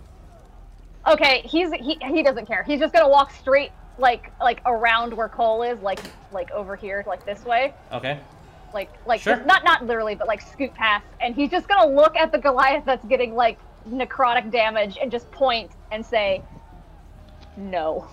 Okay, 1.07 1.43
he's 1.45 1.71
he 1.73 1.99
he 2.03 2.23
doesn't 2.23 2.47
care. 2.47 2.63
He's 2.63 2.81
just 2.81 2.93
gonna 2.95 3.09
walk 3.09 3.31
straight 3.33 3.73
like 3.99 4.33
like 4.41 4.61
around 4.65 5.13
where 5.13 5.29
Coal 5.29 5.63
is, 5.63 5.79
like 5.81 6.01
like 6.33 6.51
over 6.51 6.77
here, 6.77 7.05
like 7.07 7.25
this 7.27 7.45
way. 7.45 7.75
Okay. 7.93 8.19
Like 8.73 8.91
like 9.07 9.21
Sure. 9.21 9.37
just, 9.37 9.47
not 9.47 9.65
not 9.65 9.85
literally, 9.85 10.15
but 10.15 10.27
like 10.27 10.41
scoot 10.41 10.73
past, 10.75 11.05
and 11.21 11.35
he's 11.35 11.51
just 11.51 11.69
gonna 11.69 11.91
look 11.95 12.17
at 12.17 12.33
the 12.33 12.39
Goliath 12.39 12.85
that's 12.87 13.05
getting 13.05 13.35
like 13.35 13.59
necrotic 13.89 14.51
damage 14.51 14.97
and 15.01 15.11
just 15.13 15.31
point 15.31 15.71
and 15.93 16.05
say, 16.05 16.43
"No." 17.57 18.09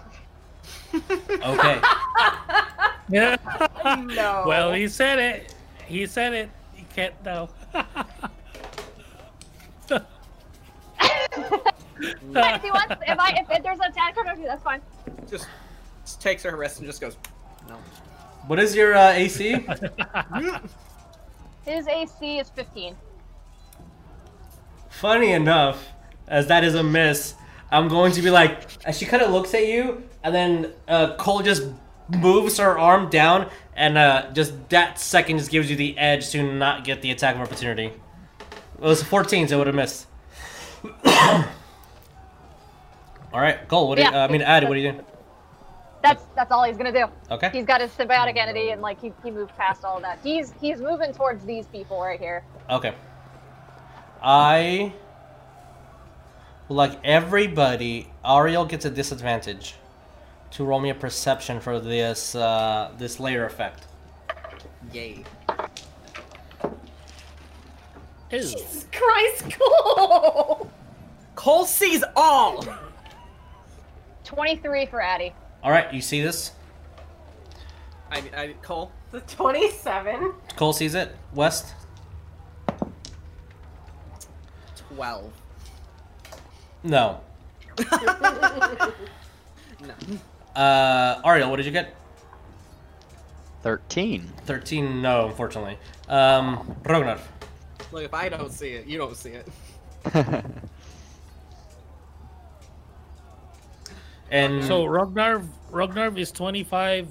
Okay. 0.93 1.81
Yeah. 3.09 3.37
No. 4.05 4.43
Well, 4.45 4.73
he 4.73 4.87
said 4.87 5.19
it. 5.19 5.53
He 5.85 6.05
said 6.05 6.33
it. 6.33 6.49
He 6.73 6.85
can't 6.93 7.13
know. 7.25 7.49
But 12.33 12.55
if 12.55 12.61
he 12.61 12.71
wants, 12.71 12.95
if 13.07 13.19
I 13.19 13.29
if, 13.39 13.57
if 13.57 13.63
there's 13.63 13.79
an 13.79 13.91
attack 13.91 14.15
coming 14.15 14.29
after 14.29 14.41
you, 14.41 14.47
that's 14.47 14.63
fine. 14.63 14.81
just, 15.29 15.47
just 16.03 16.21
takes 16.21 16.43
her 16.43 16.55
wrist 16.55 16.79
and 16.79 16.87
just 16.87 17.01
goes. 17.01 17.17
No. 17.67 17.75
what 18.47 18.59
is 18.59 18.75
your 18.75 18.95
uh, 18.95 19.11
AC? 19.11 19.51
His 21.65 21.87
AC 21.87 22.39
is 22.39 22.49
15. 22.49 22.95
Funny 24.89 25.31
enough, 25.33 25.89
as 26.27 26.47
that 26.47 26.63
is 26.63 26.75
a 26.75 26.83
miss, 26.83 27.35
I'm 27.69 27.87
going 27.87 28.11
to 28.13 28.21
be 28.21 28.31
like, 28.31 28.67
as 28.85 28.97
she 28.97 29.05
kind 29.05 29.21
of 29.21 29.31
looks 29.31 29.53
at 29.53 29.67
you, 29.67 30.03
and 30.23 30.33
then 30.33 30.73
uh, 30.87 31.15
Coal 31.15 31.41
just 31.41 31.63
moves 32.09 32.57
her 32.57 32.77
arm 32.77 33.09
down, 33.09 33.49
and 33.75 33.97
uh, 33.97 34.31
just 34.33 34.69
that 34.69 34.99
second 34.99 35.37
just 35.37 35.51
gives 35.51 35.69
you 35.69 35.75
the 35.75 35.97
edge 35.97 36.29
to 36.31 36.43
not 36.43 36.83
get 36.83 37.01
the 37.01 37.11
attack 37.11 37.35
of 37.35 37.41
opportunity. 37.41 37.85
It 37.85 38.81
was 38.81 39.03
14, 39.03 39.47
so 39.47 39.55
it 39.55 39.57
would 39.59 39.67
have 39.67 39.75
missed. 39.75 40.07
All 43.33 43.39
right, 43.39 43.67
Coal. 43.67 43.87
What 43.87 43.95
do 43.97 44.03
you, 44.03 44.09
Yeah. 44.09 44.23
uh, 44.23 44.27
I 44.27 44.31
mean, 44.31 44.41
Addie, 44.41 44.65
what 44.65 44.73
are 44.73 44.79
you 44.79 44.91
doing? 44.91 45.05
That's 46.03 46.23
that's 46.35 46.51
all 46.51 46.63
he's 46.63 46.77
gonna 46.77 46.91
do. 46.91 47.05
Okay. 47.29 47.51
He's 47.53 47.65
got 47.65 47.79
his 47.79 47.91
symbiotic 47.91 48.35
entity, 48.35 48.71
and 48.71 48.81
like 48.81 48.99
he, 48.99 49.13
he 49.23 49.29
moved 49.29 49.55
past 49.55 49.85
all 49.85 49.97
of 49.97 50.01
that. 50.01 50.17
He's 50.23 50.51
he's 50.59 50.81
moving 50.81 51.13
towards 51.13 51.45
these 51.45 51.67
people 51.67 52.01
right 52.01 52.19
here. 52.19 52.43
Okay. 52.71 52.93
I 54.23 54.93
like 56.69 56.99
everybody. 57.03 58.09
Ariell 58.25 58.67
gets 58.67 58.85
a 58.85 58.89
disadvantage 58.89 59.75
to 60.51 60.63
roll 60.65 60.79
me 60.79 60.89
a 60.89 60.95
perception 60.95 61.59
for 61.59 61.79
this 61.79 62.35
uh, 62.35 62.91
this 62.97 63.19
lair 63.19 63.45
effect. 63.45 63.87
Yay. 64.93 65.23
Ew. 68.31 68.55
Christ, 68.91 69.57
cool. 69.59 70.71
Coal 71.35 71.65
sees 71.65 72.03
all. 72.15 72.63
23 74.23 74.85
for 74.85 75.01
Addie. 75.01 75.33
All 75.63 75.71
right, 75.71 75.93
you 75.93 76.01
see 76.01 76.21
this? 76.21 76.51
I, 78.09 78.23
I 78.35 78.55
Coal. 78.61 78.91
The 79.11 79.19
27. 79.21 80.33
Coal 80.55 80.73
sees 80.73 80.95
it. 80.95 81.15
West. 81.33 81.73
Twelve. 84.75 85.31
No. 86.83 87.21
No. 89.81 89.95
Uh, 90.55 91.21
Ariell, 91.23 91.49
what 91.49 91.57
did 91.57 91.65
you 91.65 91.71
get? 91.71 91.95
13. 93.63 94.21
Thirteen. 94.45 95.01
No, 95.01 95.27
unfortunately. 95.27 95.77
Um, 96.09 96.75
Rognarv. 96.83 97.19
Look, 97.91 98.03
if 98.03 98.13
I 98.13 98.27
don't 98.29 98.51
see 98.51 98.69
it, 98.69 98.87
you 98.87 98.97
don't 98.97 99.15
see 99.15 99.31
it. 99.31 99.47
And 104.31 104.63
So 104.63 104.85
Rognarv, 104.85 105.45
Rognarv 105.71 106.17
is 106.17 106.31
25, 106.31 107.09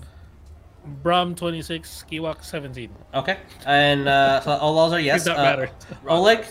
Brum 1.02 1.34
26, 1.34 2.04
Skiwak 2.08 2.42
17. 2.42 2.90
okay, 3.14 3.36
and 3.66 4.08
uh, 4.08 4.40
so 4.40 4.52
all 4.52 4.74
those 4.74 4.94
are 4.94 5.00
yes. 5.00 5.24
Did 5.24 5.34
that 5.34 5.38
Uh, 5.38 5.42
matter? 5.42 5.70
Oleg. 6.08 6.46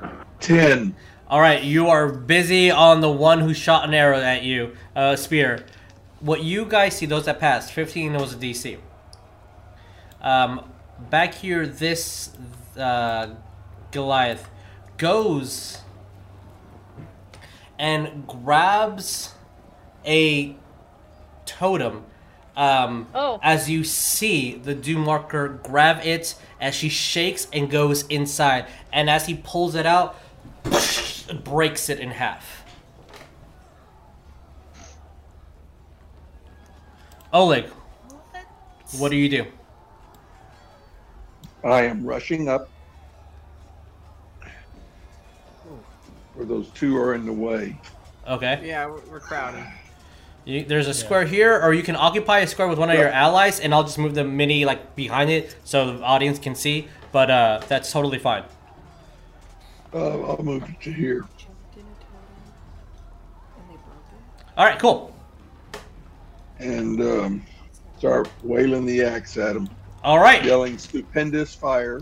Ten. 0.40 0.96
All 1.30 1.40
right, 1.40 1.62
you 1.62 1.86
are 1.86 2.08
busy 2.08 2.72
on 2.72 3.00
the 3.00 3.08
one 3.08 3.38
who 3.38 3.54
shot 3.54 3.84
an 3.86 3.94
arrow 3.94 4.18
at 4.18 4.42
you, 4.42 4.74
uh, 4.96 5.14
spear. 5.14 5.64
What 6.18 6.42
you 6.42 6.64
guys 6.64 6.96
see, 6.96 7.06
those 7.06 7.26
that 7.26 7.38
passed, 7.38 7.72
15 7.72 8.14
was 8.14 8.32
a 8.34 8.36
DC. 8.36 8.78
Um, 10.20 10.68
back 11.08 11.34
here, 11.34 11.68
this 11.68 12.30
uh, 12.76 13.28
Goliath 13.92 14.50
goes 14.98 15.78
and 17.78 18.26
grabs 18.26 19.32
a 20.04 20.56
totem 21.46 22.06
Um, 22.56 23.06
Oh. 23.14 23.38
As 23.40 23.70
you 23.70 23.84
see 23.84 24.56
the 24.56 24.74
doom 24.74 25.02
marker 25.02 25.60
grab 25.62 26.04
it 26.04 26.34
as 26.60 26.74
she 26.74 26.88
shakes 26.88 27.46
and 27.52 27.70
goes 27.70 28.02
inside, 28.08 28.66
and 28.92 29.08
as 29.08 29.26
he 29.26 29.34
pulls 29.34 29.76
it 29.76 29.86
out, 29.86 30.16
breaks 31.44 31.88
it 31.88 32.00
in 32.00 32.10
half. 32.10 32.64
Oleg, 37.32 37.66
what 38.98 39.10
do 39.10 39.16
you 39.16 39.28
do? 39.28 39.46
I 41.62 41.82
am 41.82 42.04
rushing 42.04 42.48
up. 42.48 42.68
Where 46.34 46.46
those 46.46 46.68
two 46.70 46.96
are 46.96 47.14
in 47.14 47.26
the 47.26 47.32
way. 47.32 47.78
Okay. 48.26 48.60
Yeah, 48.64 48.86
we're, 48.86 49.00
we're 49.10 49.20
crowded. 49.20 49.64
You, 50.44 50.64
there's 50.64 50.88
a 50.88 50.94
square 50.94 51.24
here, 51.24 51.60
or 51.60 51.74
you 51.74 51.82
can 51.82 51.96
occupy 51.96 52.38
a 52.38 52.46
square 52.46 52.66
with 52.66 52.78
one 52.78 52.90
of 52.90 52.98
your 52.98 53.08
allies, 53.08 53.60
and 53.60 53.74
I'll 53.74 53.84
just 53.84 53.98
move 53.98 54.14
the 54.14 54.24
mini 54.24 54.64
like 54.64 54.96
behind 54.96 55.30
it 55.30 55.54
so 55.64 55.98
the 55.98 56.02
audience 56.02 56.38
can 56.38 56.54
see. 56.54 56.88
But 57.12 57.30
uh, 57.30 57.60
that's 57.68 57.92
totally 57.92 58.18
fine. 58.18 58.44
Uh, 59.92 60.20
I'll 60.22 60.42
move 60.42 60.62
it 60.64 60.80
to 60.82 60.92
here. 60.92 61.24
All 64.56 64.64
right, 64.64 64.78
cool. 64.78 65.14
And 66.58 67.00
um, 67.00 67.42
start 67.98 68.28
wailing 68.42 68.84
the 68.84 69.02
axe 69.02 69.36
at 69.36 69.56
him. 69.56 69.68
All 70.04 70.18
right. 70.18 70.44
Yelling 70.44 70.78
stupendous 70.78 71.54
fire. 71.54 72.00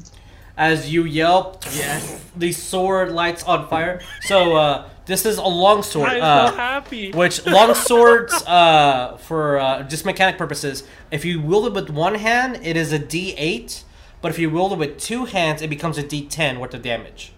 As 0.56 0.92
you 0.92 1.04
yell, 1.04 1.60
yes, 1.72 2.24
the 2.36 2.50
sword 2.50 3.12
lights 3.12 3.44
on 3.44 3.68
fire. 3.68 4.00
So 4.22 4.56
uh, 4.56 4.88
this 5.06 5.24
is 5.24 5.38
a 5.38 5.44
long 5.44 5.84
sword. 5.84 6.08
I'm 6.08 6.22
uh, 6.22 6.50
so 6.50 6.56
happy. 6.56 7.12
Which 7.12 7.46
long 7.46 7.74
swords, 7.74 8.34
uh, 8.44 9.18
for 9.18 9.58
uh, 9.58 9.84
just 9.84 10.04
mechanic 10.04 10.36
purposes, 10.36 10.82
if 11.12 11.24
you 11.24 11.40
wield 11.40 11.66
it 11.66 11.72
with 11.74 11.90
one 11.90 12.16
hand, 12.16 12.58
it 12.62 12.76
is 12.76 12.92
a 12.92 12.98
D8. 12.98 13.84
But 14.20 14.32
if 14.32 14.38
you 14.40 14.50
wield 14.50 14.72
it 14.72 14.78
with 14.78 14.98
two 14.98 15.26
hands, 15.26 15.62
it 15.62 15.70
becomes 15.70 15.96
a 15.96 16.02
D10 16.02 16.58
worth 16.58 16.74
of 16.74 16.82
damage. 16.82 17.32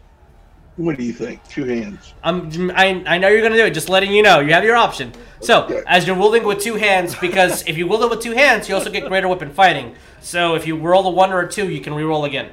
What 0.76 0.96
do 0.96 1.04
you 1.04 1.12
think? 1.12 1.46
Two 1.48 1.64
hands. 1.64 2.14
I'm, 2.22 2.70
I, 2.70 3.02
I 3.06 3.18
know 3.18 3.28
you're 3.28 3.42
gonna 3.42 3.56
do 3.56 3.66
it. 3.66 3.74
Just 3.74 3.88
letting 3.90 4.12
you 4.12 4.22
know, 4.22 4.40
you 4.40 4.52
have 4.54 4.64
your 4.64 4.76
option. 4.76 5.12
So, 5.40 5.82
as 5.86 6.06
you're 6.06 6.16
wielding 6.16 6.44
with 6.44 6.60
two 6.60 6.76
hands, 6.76 7.14
because 7.14 7.62
if 7.66 7.76
you 7.76 7.86
wield 7.86 8.02
it 8.04 8.10
with 8.10 8.20
two 8.22 8.32
hands, 8.32 8.68
you 8.68 8.74
also 8.74 8.90
get 8.90 9.06
greater 9.08 9.28
weapon 9.28 9.50
fighting. 9.50 9.94
So, 10.20 10.54
if 10.54 10.66
you 10.66 10.76
roll 10.76 11.06
a 11.06 11.10
one 11.10 11.32
or 11.32 11.40
a 11.40 11.50
two, 11.50 11.68
you 11.68 11.80
can 11.80 11.92
re-roll 11.94 12.24
again. 12.24 12.50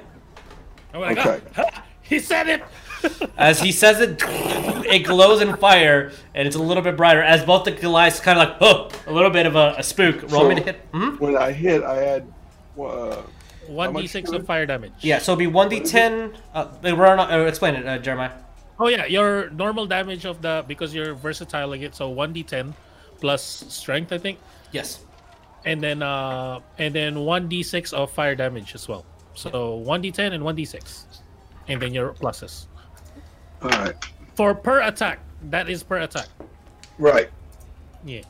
Oh 0.93 0.99
my 1.01 1.11
Okay. 1.11 1.41
god. 1.55 1.71
He 2.01 2.19
said 2.19 2.47
it. 2.47 2.63
As 3.37 3.59
he 3.59 3.71
says 3.73 3.99
it, 3.99 4.21
it 4.89 4.99
glows 5.05 5.41
in 5.41 5.55
fire, 5.57 6.11
and 6.33 6.47
it's 6.47 6.55
a 6.55 6.61
little 6.61 6.81
bit 6.81 6.95
brighter. 6.95 7.21
As 7.21 7.43
both 7.43 7.65
the 7.65 7.71
Goliaths 7.71 8.21
kind 8.21 8.39
of 8.39 8.47
like, 8.49 8.57
oh, 8.61 8.89
a 9.05 9.11
little 9.13 9.29
bit 9.29 9.45
of 9.45 9.55
a, 9.57 9.75
a 9.77 9.83
spook. 9.83 10.23
Roll 10.31 10.47
me 10.47 10.55
to 10.55 10.61
So- 10.61 10.65
hit. 10.67 10.91
Mhm. 10.93 11.19
When 11.19 11.35
I 11.37 11.51
hit, 11.51 11.83
I 11.83 11.95
had. 11.97 12.33
Uh, 12.81 13.17
One 13.67 13.93
much 13.93 14.03
d 14.03 14.07
six 14.07 14.31
of 14.31 14.45
fire 14.45 14.65
damage. 14.65 14.93
Yeah, 15.01 15.19
so 15.19 15.33
it'd 15.33 15.39
be 15.39 15.47
one 15.47 15.69
d10. 15.69 16.35
Uh, 16.53 16.67
we're 16.83 17.15
not, 17.15 17.31
uh, 17.31 17.39
explain 17.45 17.75
it, 17.75 17.85
uh, 17.87 17.97
Jeremiah. 17.97 18.31
Oh 18.79 18.87
yeah, 18.87 19.05
your 19.05 19.49
normal 19.49 19.85
damage 19.87 20.25
of 20.25 20.41
the 20.41 20.63
because 20.67 20.93
you're 20.93 21.13
versatile 21.15 21.67
like 21.67 21.81
it, 21.81 21.95
so 21.95 22.09
one 22.09 22.33
d10 22.33 22.73
plus 23.19 23.41
strength, 23.69 24.11
I 24.13 24.19
think, 24.19 24.37
Yes. 24.71 24.99
and 25.65 25.81
then 25.81 26.03
uh 26.03 26.59
and 26.77 26.93
then 26.93 27.21
one 27.21 27.49
d6 27.49 27.91
of 27.93 28.11
fire 28.11 28.35
damage 28.35 28.75
as 28.75 28.87
well. 28.87 29.03
So 29.33 29.75
one 29.77 30.03
d10 30.03 30.33
and 30.33 30.43
one 30.43 30.55
d6, 30.55 31.05
and 31.67 31.81
then 31.81 31.93
your 31.93 32.13
pluses 32.13 32.67
all 33.63 33.69
right. 33.69 33.95
for 34.35 34.53
per 34.53 34.81
attack. 34.81 35.19
That 35.49 35.69
is 35.69 35.81
per 35.83 35.97
attack. 35.97 36.27
Right. 36.99 37.29
Yeah. 38.05 38.21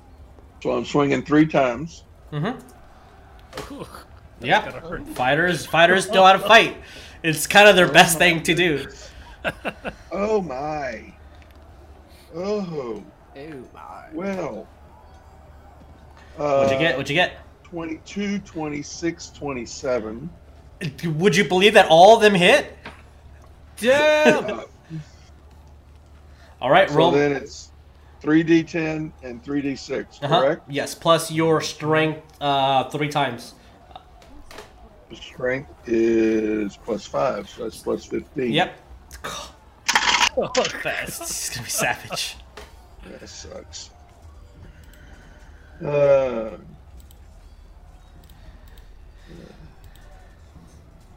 So 0.63 0.71
I'm 0.71 0.85
swinging 0.85 1.23
three 1.23 1.45
times. 1.45 2.03
Mm-hmm. 2.31 2.57
Gotta 4.39 4.47
Yeah. 4.47 4.79
hurt. 4.79 5.07
Fighters, 5.09 5.65
fighters 5.65 6.09
know 6.09 6.23
how 6.23 6.33
to 6.33 6.39
fight. 6.39 6.77
It's 7.23 7.47
kind 7.47 7.67
of 7.67 7.75
their 7.75 7.91
best 7.91 8.17
thing 8.17 8.43
to 8.43 8.53
do. 8.53 8.87
Oh 10.11 10.41
my. 10.41 11.13
Oh. 12.35 13.01
Ew, 13.35 13.69
my. 13.73 14.05
Well. 14.11 14.67
What'd 16.35 16.71
you 16.71 16.75
Uh, 16.75 16.79
get? 16.79 16.97
What'd 16.97 17.09
you 17.09 17.15
get? 17.15 17.37
22, 17.63 18.39
26, 18.39 19.29
27. 19.29 20.29
Would 21.05 21.35
you 21.35 21.43
believe 21.45 21.73
that 21.75 21.87
all 21.89 22.15
of 22.15 22.21
them 22.21 22.33
hit? 22.33 22.77
Damn! 23.77 24.59
Uh, 24.59 24.63
All 26.61 26.69
right, 26.71 26.89
so 26.89 26.95
roll. 26.95 27.11
then 27.11 27.31
it's 27.31 27.71
3d10 28.23 29.11
and 29.23 29.43
3d6, 29.43 30.23
Uh-huh. 30.23 30.41
correct? 30.41 30.61
Yes, 30.67 30.93
plus 30.95 31.31
your 31.31 31.61
strength 31.61 32.21
uh, 32.41 32.85
three 32.89 33.09
times. 33.09 33.53
Strength 35.15 35.69
is 35.87 36.77
plus 36.77 37.05
5, 37.05 37.49
so 37.49 37.63
that's 37.63 37.77
plus 37.77 38.05
15. 38.05 38.51
Yep. 38.51 38.77
Oh, 40.39 40.51
That's 40.83 41.19
it's 41.21 41.49
gonna 41.49 41.63
be 41.63 41.69
savage. 41.69 42.35
That 43.09 43.27
sucks. 43.27 43.89
Uh, 45.83 46.57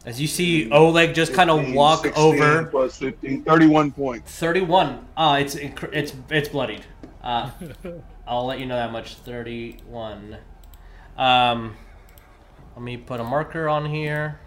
As 0.06 0.18
you 0.20 0.26
see 0.26 0.70
Oleg 0.70 1.14
just 1.14 1.34
kind 1.34 1.50
of 1.50 1.72
walk 1.74 2.04
16 2.04 2.24
over. 2.24 2.64
Plus 2.64 2.96
15, 2.98 3.42
31 3.42 3.90
points. 3.92 4.34
31. 4.38 5.06
Uh, 5.16 5.38
it's 5.40 5.54
it's 5.56 6.14
it's 6.30 6.48
bloodied. 6.48 6.84
Uh, 7.22 7.50
I'll 8.26 8.46
let 8.46 8.58
you 8.60 8.66
know 8.66 8.76
that 8.76 8.92
much. 8.92 9.16
31. 9.16 10.38
Um, 11.18 11.76
let 12.80 12.84
me 12.84 12.96
put 12.96 13.20
a 13.20 13.24
marker 13.24 13.68
on 13.68 13.84
here. 13.84 14.40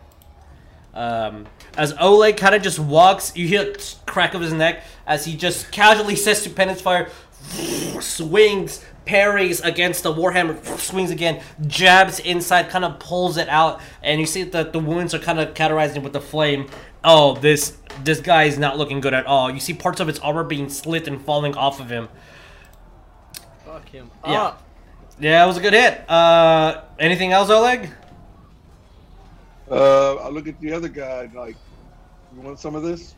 Um, 0.95 1.45
as 1.77 1.93
Oleg 1.99 2.35
kind 2.35 2.55
of 2.55 2.63
just 2.63 2.79
walks, 2.79 3.37
you 3.37 3.47
hear 3.47 3.75
crack 4.07 4.33
of 4.33 4.41
his 4.41 4.51
neck 4.51 4.83
as 5.05 5.23
he 5.23 5.37
just 5.37 5.71
casually 5.71 6.15
says 6.15 6.41
to 6.41 6.49
Penance 6.49 6.81
Fire, 6.81 7.11
swings, 7.99 8.83
parries 9.05 9.61
against 9.61 10.01
the 10.01 10.11
Warhammer, 10.11 10.65
swings 10.79 11.11
again, 11.11 11.43
jabs 11.67 12.19
inside, 12.21 12.69
kind 12.69 12.83
of 12.83 12.97
pulls 12.97 13.37
it 13.37 13.47
out, 13.49 13.79
and 14.01 14.19
you 14.19 14.25
see 14.25 14.41
that 14.41 14.73
the 14.73 14.79
wounds 14.79 15.13
are 15.13 15.19
kind 15.19 15.39
of 15.39 15.53
cauterizing 15.53 16.01
with 16.01 16.13
the 16.13 16.21
flame. 16.21 16.67
Oh, 17.03 17.35
this 17.35 17.77
this 18.03 18.19
guy 18.19 18.45
is 18.45 18.57
not 18.57 18.79
looking 18.79 18.99
good 18.99 19.13
at 19.13 19.27
all. 19.27 19.51
You 19.51 19.59
see 19.59 19.75
parts 19.75 19.99
of 19.99 20.07
his 20.07 20.17
armor 20.17 20.43
being 20.43 20.69
slit 20.69 21.07
and 21.07 21.23
falling 21.23 21.53
off 21.53 21.79
of 21.79 21.91
him. 21.91 22.09
Fuck 23.63 23.89
him. 23.89 24.09
Yeah. 24.25 24.43
Up. 24.43 24.63
Yeah, 25.19 25.43
it 25.43 25.47
was 25.47 25.57
a 25.57 25.61
good 25.61 25.73
hit. 25.73 26.09
Uh, 26.09 26.81
anything 26.97 27.31
else, 27.31 27.51
Oleg? 27.51 27.91
Uh, 29.73 30.15
I 30.15 30.29
look 30.29 30.47
at 30.47 30.59
the 30.61 30.71
other 30.71 30.87
guy 30.87 31.29
like, 31.33 31.55
you 32.35 32.41
want 32.41 32.59
some 32.59 32.75
of 32.75 32.83
this? 32.83 33.15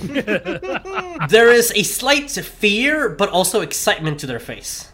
There 0.00 1.50
is 1.52 1.72
a 1.74 1.82
slight 1.82 2.30
fear, 2.30 3.08
but 3.08 3.28
also 3.28 3.60
excitement 3.60 4.20
to 4.20 4.26
their 4.26 4.38
face. 4.38 4.90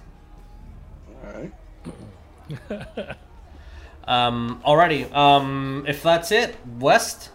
All 1.24 1.40
right. 1.40 3.16
Um, 4.08 4.62
alrighty. 4.64 5.14
Um, 5.14 5.84
if 5.86 6.02
that's 6.02 6.32
it, 6.32 6.56
West. 6.78 7.28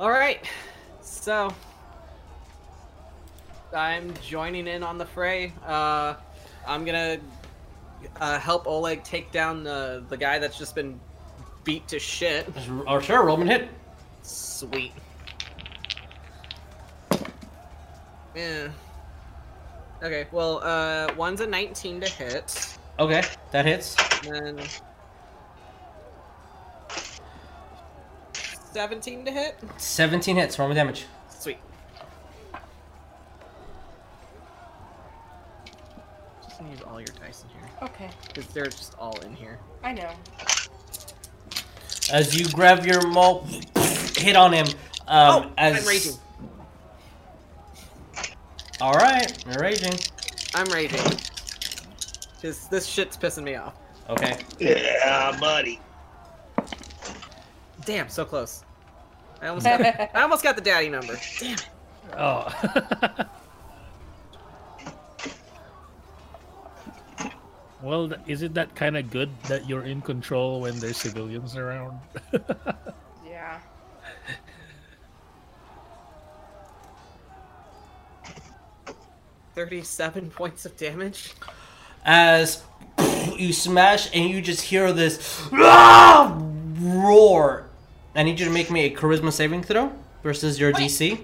All 0.00 0.10
right. 0.10 0.42
So 1.02 1.54
I'm 3.74 4.14
joining 4.22 4.66
in 4.66 4.82
on 4.82 4.96
the 4.96 5.04
fray. 5.04 5.52
Uh, 5.66 6.14
I'm 6.66 6.86
gonna 6.86 7.18
uh, 8.18 8.38
help 8.38 8.66
Oleg 8.66 9.04
take 9.04 9.30
down 9.30 9.62
the 9.62 10.02
the 10.08 10.16
guy 10.16 10.38
that's 10.38 10.56
just 10.56 10.74
been 10.74 10.98
beat 11.64 11.86
to 11.88 11.98
shit. 11.98 12.48
Or 12.86 13.00
sure, 13.02 13.24
Roman 13.24 13.46
hit. 13.48 13.68
Sweet. 14.22 14.92
Yeah. 18.34 18.68
Okay. 20.02 20.26
Well, 20.32 20.60
uh, 20.62 21.12
one's 21.16 21.40
a 21.40 21.46
19 21.46 22.00
to 22.00 22.08
hit, 22.08 22.76
Okay, 22.98 23.22
that 23.52 23.64
hits. 23.66 23.96
and 24.26 24.58
then 24.58 24.66
17 28.72 29.24
to 29.26 29.30
hit. 29.30 29.56
17 29.76 30.36
hits. 30.36 30.58
Roman 30.58 30.76
damage. 30.76 31.06
Sweet. 31.28 31.58
Just 36.42 36.58
gonna 36.58 36.70
use 36.70 36.82
all 36.82 36.98
your 37.00 37.08
dice 37.20 37.44
in 37.44 37.48
here 37.50 37.68
Okay, 37.82 38.10
because 38.28 38.46
they're 38.48 38.66
just 38.66 38.94
all 38.98 39.18
in 39.20 39.34
here. 39.34 39.58
I 39.84 39.92
know. 39.92 40.10
As 42.12 42.38
you 42.38 42.46
grab 42.50 42.84
your 42.84 43.06
maul, 43.08 43.46
hit 44.16 44.36
on 44.36 44.52
him. 44.52 44.66
Um, 45.08 45.44
oh, 45.46 45.52
as 45.56 45.80
I'm 45.80 45.88
raging. 45.88 46.12
All 48.80 48.92
right, 48.92 49.44
you're 49.46 49.60
raging. 49.60 49.98
I'm 50.54 50.66
raging. 50.66 51.00
Cause 52.42 52.68
this 52.68 52.86
shit's 52.86 53.16
pissing 53.16 53.44
me 53.44 53.54
off. 53.54 53.74
Okay. 54.10 54.36
Yeah, 54.58 55.36
buddy. 55.40 55.80
Damn, 57.86 58.08
so 58.08 58.24
close. 58.24 58.64
I 59.40 59.48
almost 59.48 59.64
got, 59.64 59.80
I 59.80 60.22
almost 60.22 60.42
got 60.42 60.54
the 60.56 60.62
daddy 60.62 60.88
number. 60.88 61.18
Damn 61.40 61.54
it. 61.54 61.68
Oh. 62.18 63.24
Well, 67.82 68.12
is 68.28 68.42
it 68.42 68.54
that 68.54 68.74
kind 68.76 68.96
of 68.96 69.10
good 69.10 69.30
that 69.44 69.68
you're 69.68 69.82
in 69.82 70.00
control 70.02 70.60
when 70.60 70.78
there's 70.78 70.96
civilians 70.96 71.56
around? 71.56 71.98
Yeah. 73.26 73.60
Thirty-seven 79.54 80.30
points 80.30 80.64
of 80.64 80.76
damage. 80.76 81.34
as 82.04 82.62
you 83.36 83.52
smash 83.52 84.08
and 84.14 84.28
you 84.28 84.40
just 84.42 84.62
hear 84.62 84.92
this 84.92 85.42
roar. 85.52 86.38
I 88.14 88.22
need 88.22 88.38
you 88.40 88.46
to 88.46 88.50
make 88.52 88.70
me 88.70 88.84
a 88.86 88.94
charisma 88.94 89.32
saving 89.32 89.62
throw 89.62 89.92
versus 90.22 90.58
your 90.58 90.72
DC. 90.72 91.20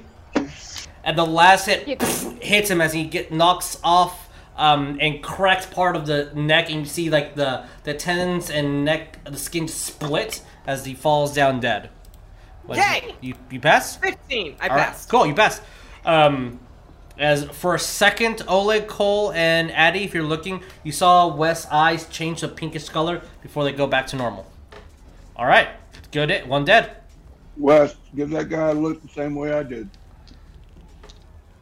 And 1.05 1.17
the 1.17 1.25
last 1.27 1.67
hit 1.67 2.03
hits 2.43 2.71
him 2.71 2.81
as 2.81 2.93
he 2.93 3.05
get 3.05 3.33
knocks 3.33 3.79
off 3.83 4.28
um, 4.59 4.99
and 5.01 5.23
cracks 5.23 5.65
part 5.67 5.97
of 5.97 6.07
the 6.07 6.31
neck, 6.35 6.69
and 6.69 6.81
you 6.81 6.85
see 6.85 7.09
like 7.09 7.35
the 7.37 7.65
the 7.85 7.95
tendons 7.95 8.51
and 8.51 8.85
neck, 8.85 9.25
the 9.25 9.39
skin 9.39 9.69
split 9.69 10.43
as 10.67 10.85
he 10.85 10.95
falls 10.95 11.33
down 11.33 11.61
dead. 11.61 11.89
What- 12.67 12.79
Yay! 12.79 13.15
You 13.21 13.35
you 13.51 13.61
pass? 13.61 13.97
Fifteen. 13.97 14.57
I 14.61 14.69
All 14.69 14.77
right, 14.77 14.87
passed. 14.89 15.09
cool, 15.09 15.25
you 15.27 15.35
passed. 15.35 15.63
Um, 16.05 16.61
as 17.17 17.45
for 17.45 17.75
a 17.75 17.79
second, 17.79 18.43
Oleg, 18.47 18.87
Coal, 18.89 19.33
and 19.33 19.71
Addy, 19.73 20.05
if 20.05 20.13
you're 20.15 20.23
looking, 20.23 20.63
you 20.85 20.93
saw 20.93 21.35
Wes' 21.35 21.67
eyes 21.67 22.07
change 22.09 22.41
to 22.41 22.49
pinkish 22.49 22.89
color 22.89 23.23
before 23.43 23.65
they 23.65 23.73
go 23.73 23.87
back 23.87 24.07
to 24.09 24.17
normal. 24.17 24.47
All 25.37 25.47
right, 25.47 25.69
good. 26.13 26.31
It 26.31 26.47
one 26.47 26.65
dead. 26.65 26.97
Wes, 27.57 27.97
give 28.15 28.31
that 28.31 28.49
guy 28.49 28.71
a 28.71 28.75
look 28.75 29.03
the 29.03 29.09
same 29.09 29.35
way 29.35 29.53
I 29.53 29.63
did. 29.63 29.89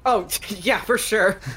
Oh 0.05 0.29
yeah, 0.49 0.81
for 0.81 0.97
sure. 0.99 1.39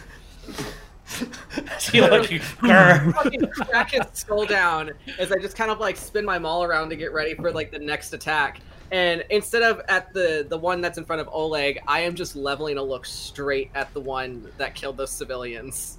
He 1.92 2.02
like 2.02 2.22
Grr. 2.30 3.14
fucking 3.14 3.48
crack 3.48 3.92
his 3.92 4.04
skull 4.14 4.46
down 4.46 4.92
as 5.18 5.32
I 5.32 5.38
just 5.40 5.56
kind 5.56 5.72
of 5.72 5.80
like 5.80 5.98
spin 5.98 6.26
my 6.26 6.38
maul 6.38 6.64
around 6.64 6.90
to 6.90 6.96
get 6.96 7.14
ready 7.14 7.34
for 7.34 7.52
like 7.52 7.72
the 7.72 7.80
next 7.80 8.14
attack. 8.14 8.62
And 8.92 9.24
instead 9.30 9.64
of 9.64 9.82
at 9.88 10.14
the 10.14 10.46
the 10.50 10.58
one 10.58 10.82
that's 10.82 10.98
in 10.98 11.06
front 11.06 11.22
of 11.22 11.30
Oleg, 11.32 11.80
I 11.88 12.02
am 12.02 12.16
just 12.16 12.36
leveling 12.36 12.78
a 12.78 12.84
look 12.84 13.06
straight 13.06 13.72
at 13.76 13.94
the 13.94 14.02
one 14.02 14.52
that 14.58 14.76
killed 14.76 14.98
those 14.98 15.12
civilians. 15.12 15.98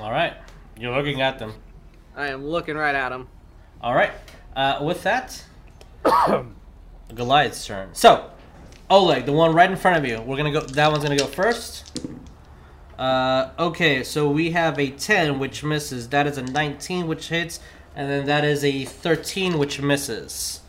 All 0.00 0.10
right, 0.10 0.34
you're 0.78 0.94
looking 0.94 1.22
at 1.22 1.38
them. 1.38 1.54
I 2.16 2.28
am 2.28 2.44
looking 2.46 2.76
right 2.76 2.94
at 2.94 3.08
them. 3.10 3.28
All 3.80 3.94
right. 3.94 4.12
Uh, 4.56 4.80
with 4.82 5.02
that, 5.04 5.42
Goliath's 7.14 7.64
turn. 7.64 7.90
So, 7.94 8.30
Oleg, 8.90 9.24
the 9.24 9.32
one 9.32 9.54
right 9.54 9.70
in 9.70 9.76
front 9.76 9.96
of 9.98 10.04
you. 10.04 10.20
We're 10.20 10.36
gonna 10.36 10.52
go. 10.52 10.60
That 10.60 10.90
one's 10.90 11.02
gonna 11.04 11.16
go 11.16 11.26
first. 11.26 11.98
Uh, 12.98 13.50
okay, 13.60 14.02
so 14.02 14.28
we 14.28 14.50
have 14.50 14.78
a 14.78 14.90
10 14.90 15.38
which 15.38 15.62
misses. 15.62 16.08
That 16.08 16.26
is 16.26 16.36
a 16.36 16.42
19 16.42 17.06
which 17.06 17.28
hits, 17.28 17.60
and 17.94 18.10
then 18.10 18.26
that 18.26 18.44
is 18.44 18.64
a 18.64 18.84
13 18.84 19.56
which 19.56 19.80
misses. 19.80 20.60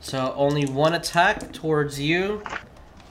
So 0.00 0.34
only 0.36 0.66
one 0.66 0.94
attack 0.94 1.52
towards 1.52 2.00
you. 2.00 2.42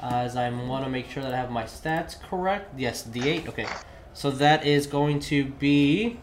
Uh, 0.02 0.16
as 0.16 0.36
I 0.36 0.50
want 0.50 0.84
to 0.84 0.90
make 0.90 1.10
sure 1.10 1.24
that 1.24 1.34
I 1.34 1.38
have 1.38 1.52
my 1.52 1.64
stats 1.64 2.22
correct. 2.22 2.78
Yes, 2.78 3.08
D8. 3.08 3.48
Okay, 3.48 3.68
so 4.14 4.30
that 4.30 4.66
is 4.66 4.88
going 4.88 5.22
to 5.22 5.46
be. 5.46 6.20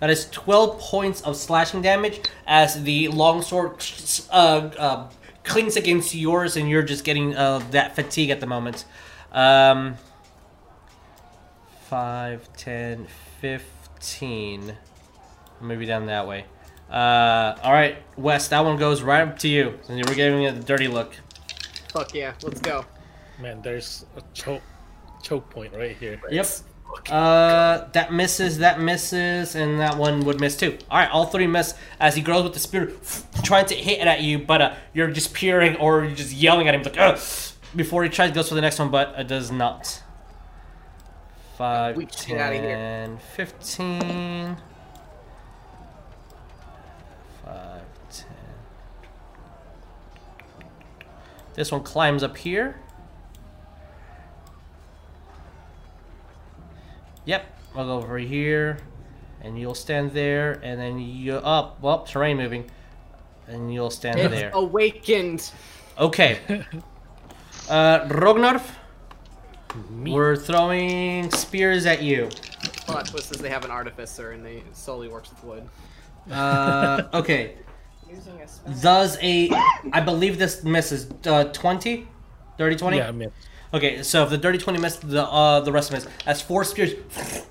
That 0.00 0.10
is 0.10 0.28
12 0.30 0.78
points 0.80 1.20
of 1.22 1.36
slashing 1.36 1.82
damage 1.82 2.20
as 2.46 2.84
the 2.84 3.08
longsword 3.08 3.84
uh, 4.30 4.70
uh, 4.78 5.08
clings 5.50 5.76
against 5.76 6.14
yours 6.14 6.56
and 6.56 6.70
you're 6.70 6.82
just 6.82 7.04
getting 7.04 7.34
uh, 7.34 7.58
that 7.72 7.96
fatigue 7.96 8.30
at 8.30 8.38
the 8.38 8.46
moment. 8.46 8.84
Um, 9.32 9.96
5, 11.88 12.48
10, 12.56 13.06
15. 13.40 14.76
Maybe 15.60 15.86
down 15.86 16.06
that 16.06 16.28
way. 16.28 16.44
Uh, 16.88 17.56
Alright, 17.64 17.98
Wes, 18.16 18.48
that 18.48 18.64
one 18.64 18.76
goes 18.76 19.02
right 19.02 19.26
up 19.26 19.40
to 19.40 19.48
you. 19.48 19.78
And 19.88 19.98
you 19.98 20.04
were 20.06 20.14
giving 20.14 20.44
it 20.44 20.54
a 20.54 20.60
dirty 20.60 20.86
look. 20.86 21.14
Fuck 21.92 22.14
yeah, 22.14 22.34
let's 22.44 22.60
go. 22.60 22.84
Man, 23.40 23.60
there's 23.60 24.06
a 24.16 24.22
choke 24.32 24.62
choke 25.22 25.50
point 25.50 25.74
right 25.74 25.96
here. 25.96 26.20
Yep. 26.30 26.46
Uh, 27.08 27.88
that 27.92 28.12
misses, 28.12 28.58
that 28.58 28.80
misses, 28.80 29.54
and 29.54 29.80
that 29.80 29.96
one 29.96 30.20
would 30.20 30.40
miss 30.40 30.56
too. 30.56 30.78
All 30.90 30.98
right, 30.98 31.10
all 31.10 31.26
three 31.26 31.46
miss 31.46 31.74
as 31.98 32.14
he 32.14 32.22
grows 32.22 32.44
with 32.44 32.52
the 32.52 32.60
spear, 32.60 32.92
trying 33.42 33.66
to 33.66 33.74
hit 33.74 34.00
it 34.00 34.06
at 34.06 34.20
you, 34.22 34.38
but 34.38 34.62
uh, 34.62 34.74
you're 34.92 35.10
just 35.10 35.34
peering 35.34 35.76
or 35.76 36.04
you're 36.04 36.14
just 36.14 36.32
yelling 36.32 36.68
at 36.68 36.74
him 36.74 36.82
like, 36.82 36.98
Ugh! 36.98 37.18
before 37.74 38.02
he 38.04 38.08
tries 38.08 38.32
goes 38.32 38.48
for 38.48 38.54
the 38.54 38.60
next 38.60 38.78
one, 38.78 38.90
but 38.90 39.14
it 39.18 39.28
does 39.28 39.50
not. 39.50 40.02
Five, 41.56 41.96
Weak 41.96 42.12
shit 42.12 42.38
outta 42.38 42.56
here. 42.56 42.76
10, 42.76 43.18
15. 43.18 44.56
Five, 47.44 47.82
10. 48.10 48.26
This 51.54 51.70
one 51.72 51.82
climbs 51.82 52.22
up 52.22 52.36
here. 52.36 52.80
Yep, 57.24 57.58
I'll 57.74 57.86
go 57.86 57.96
over 57.98 58.18
here, 58.18 58.78
and 59.42 59.58
you'll 59.58 59.74
stand 59.74 60.12
there, 60.12 60.52
and 60.62 60.80
then 60.80 60.98
you 60.98 61.34
up. 61.36 61.80
well, 61.80 62.02
terrain 62.04 62.36
moving, 62.36 62.70
and 63.46 63.72
you'll 63.72 63.90
stand 63.90 64.18
It's 64.18 64.34
there. 64.34 64.50
awakened. 64.54 65.50
Okay. 65.98 66.38
Uh, 67.68 68.04
Rognarv, 68.08 68.62
we're 70.02 70.34
throwing 70.34 71.30
spears 71.30 71.86
at 71.86 72.02
you. 72.02 72.28
Plot 72.86 73.06
twist 73.06 73.30
is 73.30 73.40
they 73.40 73.48
have 73.48 73.64
an 73.64 73.70
artificer 73.70 74.32
and 74.32 74.44
they 74.44 74.64
solely 74.72 75.06
works 75.06 75.30
with 75.30 75.44
wood. 75.44 75.68
Uh, 76.28 77.02
okay. 77.14 77.54
Using 78.10 78.40
a 78.40 78.48
spell. 78.48 78.74
Does 78.80 79.18
a, 79.22 79.50
I 79.92 80.00
believe 80.00 80.36
this 80.36 80.64
misses. 80.64 81.12
Uh, 81.24 81.44
20? 81.44 82.08
Dirty 82.58 82.74
20? 82.74 82.96
Yeah, 82.96 83.06
I 83.08 83.12
mean, 83.12 83.30
Okay, 83.72 84.02
so 84.02 84.24
if 84.24 84.30
the 84.30 84.38
dirty 84.38 84.58
20 84.58 84.78
missed, 84.80 85.08
the 85.08 85.24
uh, 85.24 85.60
the 85.60 85.70
rest 85.70 85.90
of 85.90 85.94
miss. 85.94 86.06
As 86.26 86.42
four 86.42 86.64
spears 86.64 86.94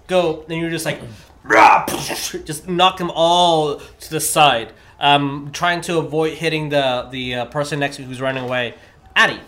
go, 0.07 0.43
then 0.47 0.57
you're 0.57 0.69
just 0.69 0.85
like, 0.85 0.99
just 2.45 2.67
knock 2.67 2.97
them 2.97 3.11
all 3.13 3.79
to 3.79 4.09
the 4.09 4.19
side. 4.19 4.73
Um, 4.99 5.51
trying 5.53 5.79
to 5.81 5.97
avoid 5.97 6.37
hitting 6.37 6.69
the 6.69 7.07
the 7.09 7.35
uh, 7.35 7.45
person 7.45 7.79
next 7.79 7.95
to 7.95 8.01
you 8.01 8.07
who's 8.09 8.19
running 8.19 8.43
away. 8.43 8.75
Addy. 9.15 9.39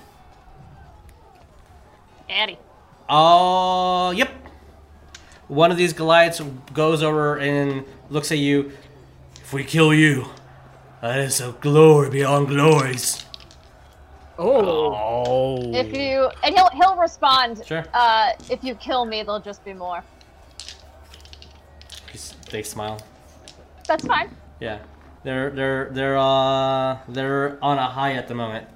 Addy. 2.30 2.58
Oh, 3.10 4.12
yep. 4.12 4.30
One 5.50 5.70
of 5.70 5.76
these 5.76 5.92
Goliaths 5.92 6.40
goes 6.74 7.04
over 7.04 7.38
and 7.38 7.84
looks 8.10 8.32
at 8.32 8.38
you. 8.38 8.72
If 9.36 9.52
we 9.52 9.66
kill 9.66 9.94
you, 9.94 10.28
that 11.02 11.20
is 11.20 11.42
a 11.42 11.52
glory 11.60 12.10
beyond 12.10 12.48
glories. 12.48 13.26
Oh, 14.44 15.72
If 15.74 15.96
you 15.96 16.30
and 16.44 16.56
he'll 16.56 16.70
he'll 16.70 16.96
respond. 16.98 17.62
Sure. 17.66 17.84
Uh, 17.94 18.32
if 18.50 18.64
you 18.64 18.74
kill 18.76 19.06
me, 19.06 19.22
there'll 19.24 19.40
just 19.40 19.64
be 19.64 19.74
more. 19.74 20.04
He's- 22.12 22.36
They 22.50 22.64
smile. 22.64 23.00
That's 23.88 24.06
fine. 24.06 24.36
Yeah, 24.60 24.80
they're 25.24 25.50
they're 25.52 25.90
they're 25.92 26.18
uh 26.18 26.98
they're 27.08 27.58
on 27.64 27.78
a 27.78 27.88
high 27.88 28.14
at 28.14 28.28
the 28.28 28.34
moment. 28.36 28.68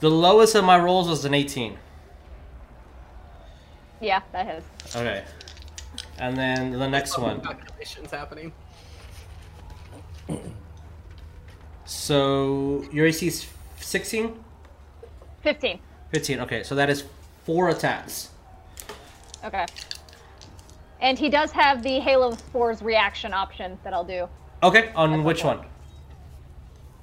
The 0.00 0.10
lowest 0.10 0.54
of 0.54 0.64
my 0.64 0.78
rolls 0.78 1.08
was 1.08 1.24
an 1.24 1.34
18. 1.34 1.78
Yeah, 4.00 4.20
that 4.32 4.46
is. 4.56 4.64
Okay, 4.96 5.24
and 6.18 6.36
then 6.36 6.72
the 6.72 6.88
next 6.88 7.18
one. 7.18 7.40
calculations 7.40 8.10
happening. 8.10 8.52
So 11.84 12.84
your 12.92 13.06
AC 13.06 13.26
is 13.26 13.46
16, 13.80 14.32
Fifteen. 15.42 15.78
15. 16.10 16.40
Okay, 16.40 16.62
so 16.62 16.74
that 16.74 16.90
is 16.90 17.04
four 17.44 17.68
attacks. 17.68 18.30
Okay. 19.44 19.64
And 21.00 21.18
he 21.18 21.28
does 21.30 21.50
have 21.52 21.82
the 21.82 21.98
Halo 22.00 22.32
Spores 22.34 22.82
reaction 22.82 23.32
option 23.32 23.78
that 23.84 23.94
I'll 23.94 24.04
do. 24.04 24.28
Okay, 24.62 24.90
on 24.94 25.24
which 25.24 25.44
one? 25.44 25.60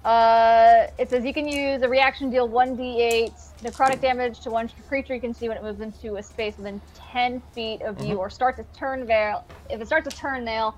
Uh, 0.05 0.87
it 0.99 1.09
says 1.09 1.25
you 1.25 1.33
can 1.33 1.47
use 1.47 1.81
a 1.81 1.89
reaction 1.89 2.29
deal 2.29 2.47
1d8 2.47 3.33
necrotic 3.63 3.99
damage 3.99 4.39
to 4.41 4.49
one 4.51 4.69
creature 4.87 5.15
you 5.15 5.19
can 5.21 5.33
see 5.33 5.47
when 5.49 5.57
it 5.57 5.63
moves 5.63 5.81
into 5.81 6.17
a 6.17 6.23
space 6.23 6.55
within 6.57 6.79
10 7.11 7.41
feet 7.53 7.81
of 7.81 7.99
you, 8.01 8.15
Mhm. 8.15 8.19
or 8.19 8.29
starts 8.29 8.59
its 8.59 8.77
turn 8.77 9.05
veil. 9.05 9.43
If 9.69 9.81
it 9.81 9.87
starts 9.87 10.07
its 10.07 10.17
turn 10.17 10.45
nail, 10.45 10.75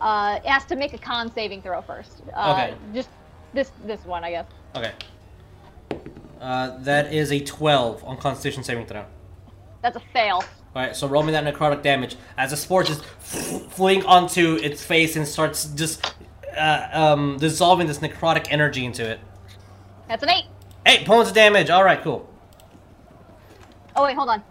uh, 0.00 0.40
it 0.44 0.48
has 0.48 0.64
to 0.66 0.76
make 0.76 0.92
a 0.92 0.98
con 0.98 1.30
saving 1.32 1.62
throw 1.62 1.80
first. 1.82 2.22
Uh, 2.34 2.52
Okay. 2.52 2.74
Just 2.92 3.08
this 3.54 3.70
this 3.84 4.04
one, 4.04 4.24
I 4.24 4.30
guess. 4.30 4.46
Okay. 4.76 4.92
Uh, 6.40 6.78
that 6.78 7.12
is 7.12 7.30
a 7.30 7.40
12 7.40 8.02
on 8.04 8.16
Constitution 8.16 8.64
saving 8.64 8.86
throw. 8.86 9.04
That's 9.82 9.96
a 9.96 10.02
fail. 10.12 10.42
Alright, 10.74 10.96
so 10.96 11.06
roll 11.06 11.22
me 11.22 11.32
that 11.32 11.44
necrotic 11.44 11.82
damage 11.82 12.16
as 12.36 12.50
the 12.50 12.56
spore 12.56 12.82
just 12.82 13.04
fleeing 13.04 14.04
onto 14.06 14.54
its 14.62 14.82
face 14.82 15.16
and 15.16 15.26
starts 15.26 15.66
just 15.74 16.14
uh, 16.56 16.88
um, 16.92 17.36
dissolving 17.38 17.86
this 17.86 17.98
necrotic 17.98 18.46
energy 18.50 18.84
into 18.84 19.08
it. 19.08 19.20
That's 20.08 20.22
an 20.22 20.30
eight. 20.30 20.44
Eight 20.86 21.06
points 21.06 21.30
of 21.30 21.34
damage. 21.34 21.70
Alright, 21.70 22.02
cool. 22.02 22.28
Oh 23.96 24.04
wait, 24.04 24.16
hold 24.16 24.28
on. 24.28 24.42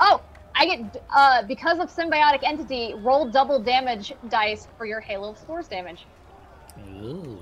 Oh, 0.00 0.22
I 0.54 0.66
get 0.66 1.04
uh 1.14 1.42
because 1.42 1.78
of 1.78 1.94
symbiotic 1.94 2.42
entity, 2.42 2.94
roll 2.96 3.28
double 3.28 3.58
damage 3.58 4.12
dice 4.28 4.66
for 4.76 4.86
your 4.86 5.00
Halo 5.00 5.30
of 5.30 5.38
Spores 5.38 5.68
damage. 5.68 6.06
Ooh. 6.94 7.38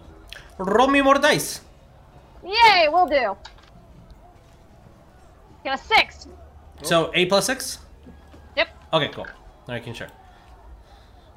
Roll 0.58 0.88
me 0.88 1.00
more 1.00 1.14
dice. 1.14 1.60
Yay, 2.44 2.88
we'll 2.90 3.06
do. 3.06 3.36
Got 5.64 5.78
a 5.80 5.82
six. 5.82 6.28
So 6.82 7.10
eight 7.14 7.28
plus 7.28 7.46
six. 7.46 7.78
Yep. 8.56 8.68
Okay, 8.92 9.08
cool. 9.08 9.26
I 9.66 9.80
can 9.80 9.94
share. 9.94 10.10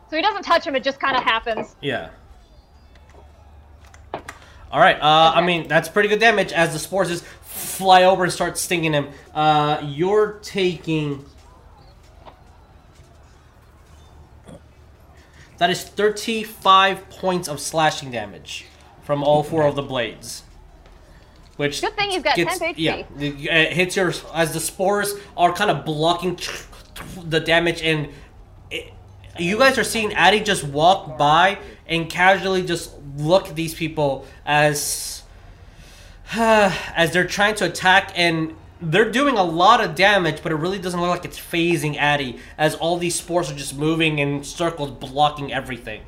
So 0.10 0.16
he 0.16 0.22
doesn't 0.22 0.44
touch 0.44 0.66
him; 0.66 0.76
it 0.76 0.84
just 0.84 1.00
kind 1.00 1.18
of 1.18 1.24
happens. 1.24 1.76
Yeah. 1.82 2.10
All 4.72 4.80
right. 4.80 4.96
Uh, 5.02 5.34
I 5.36 5.42
mean, 5.42 5.68
that's 5.68 5.90
pretty 5.90 6.08
good 6.08 6.20
damage 6.20 6.54
as 6.54 6.72
the 6.74 6.80
spores 6.80 7.10
just 7.10 7.26
fly 7.26 8.04
over 8.04 8.24
and 8.24 8.32
start 8.32 8.58
stinging 8.58 8.94
him. 8.94 9.10
Uh, 9.34 9.82
you're 9.84 10.40
taking. 10.44 11.26
That 15.58 15.70
is 15.70 15.84
35 15.84 17.10
points 17.10 17.48
of 17.48 17.60
slashing 17.60 18.12
damage 18.12 18.66
from 19.04 19.24
all 19.24 19.44
four 19.44 19.64
of 19.64 19.76
the 19.76 19.84
blades. 19.84 20.44
Which 21.62 21.80
Good 21.80 21.96
thing 21.96 22.10
he's 22.10 22.24
got 22.24 22.34
10 22.34 22.48
HP. 22.48 22.74
Yeah, 22.78 22.96
uh, 22.96 23.06
it 23.20 23.74
hits 23.74 23.96
your 23.96 24.12
as 24.34 24.52
the 24.52 24.60
spores 24.60 25.14
are 25.38 25.54
kind 25.54 25.70
of 25.70 25.86
blocking 25.86 26.40
the 27.24 27.40
damage, 27.40 27.84
and 27.84 28.10
it, 28.72 28.92
you 29.38 29.60
guys 29.60 29.78
are 29.78 29.84
seeing 29.84 30.12
Addy 30.14 30.40
just 30.40 30.64
walk 30.64 31.20
by 31.20 31.60
and 31.86 32.10
casually 32.10 32.64
just 32.64 32.96
look 33.16 33.50
at 33.50 33.56
these 33.56 33.76
people 33.76 34.26
as 34.44 35.22
as 36.34 37.14
they're 37.14 37.28
trying 37.28 37.54
to 37.58 37.66
attack 37.66 38.12
and 38.16 38.56
they're 38.82 39.12
doing 39.12 39.38
a 39.38 39.44
lot 39.44 39.84
of 39.84 39.94
damage, 39.94 40.42
but 40.42 40.52
it 40.52 40.56
really 40.56 40.80
doesn't 40.80 41.00
look 41.00 41.12
like 41.12 41.26
it's 41.26 41.40
phasing 41.40 41.96
Addy 41.96 42.40
as 42.58 42.74
all 42.74 42.98
these 42.98 43.14
spores 43.14 43.52
are 43.52 43.56
just 43.56 43.78
moving 43.78 44.18
in 44.18 44.44
circles, 44.44 44.90
blocking 44.90 45.54
everything. 45.54 46.02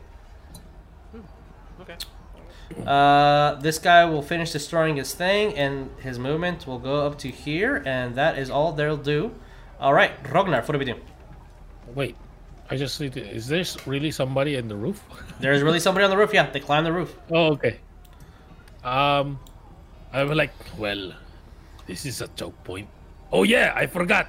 Okay. 2.73 2.83
Uh, 2.85 3.55
this 3.61 3.79
guy 3.79 4.05
will 4.05 4.21
finish 4.21 4.51
destroying 4.51 4.97
his 4.97 5.13
thing, 5.13 5.55
and 5.55 5.89
his 6.01 6.19
movement 6.19 6.67
will 6.67 6.79
go 6.79 7.05
up 7.05 7.17
to 7.19 7.29
here, 7.29 7.83
and 7.85 8.15
that 8.15 8.37
is 8.37 8.49
all 8.49 8.71
they'll 8.71 8.97
do. 8.97 9.31
All 9.79 9.93
right, 9.93 10.11
Rognarv, 10.23 10.67
what 10.67 10.73
do 10.73 10.79
we 10.79 10.85
do? 10.85 10.95
Wait, 11.93 12.15
I 12.69 12.77
just 12.77 12.99
need 12.99 13.13
to. 13.13 13.21
Is 13.21 13.47
there 13.47 13.63
really 13.85 14.11
somebody 14.11 14.55
in 14.55 14.67
the 14.67 14.75
roof? 14.75 15.03
There's 15.39 15.61
really 15.61 15.79
somebody 15.79 16.03
on 16.03 16.09
the 16.09 16.17
roof. 16.17 16.33
Yeah, 16.33 16.49
they 16.49 16.59
climb 16.59 16.83
the 16.83 16.93
roof. 16.93 17.15
Oh, 17.31 17.53
okay. 17.53 17.79
Um, 18.83 19.39
I'm 20.11 20.29
like, 20.29 20.53
well, 20.77 21.13
this 21.87 22.05
is 22.05 22.21
a 22.21 22.27
choke 22.29 22.61
point. 22.63 22.87
Oh 23.31 23.43
yeah, 23.43 23.73
I 23.75 23.87
forgot. 23.87 24.27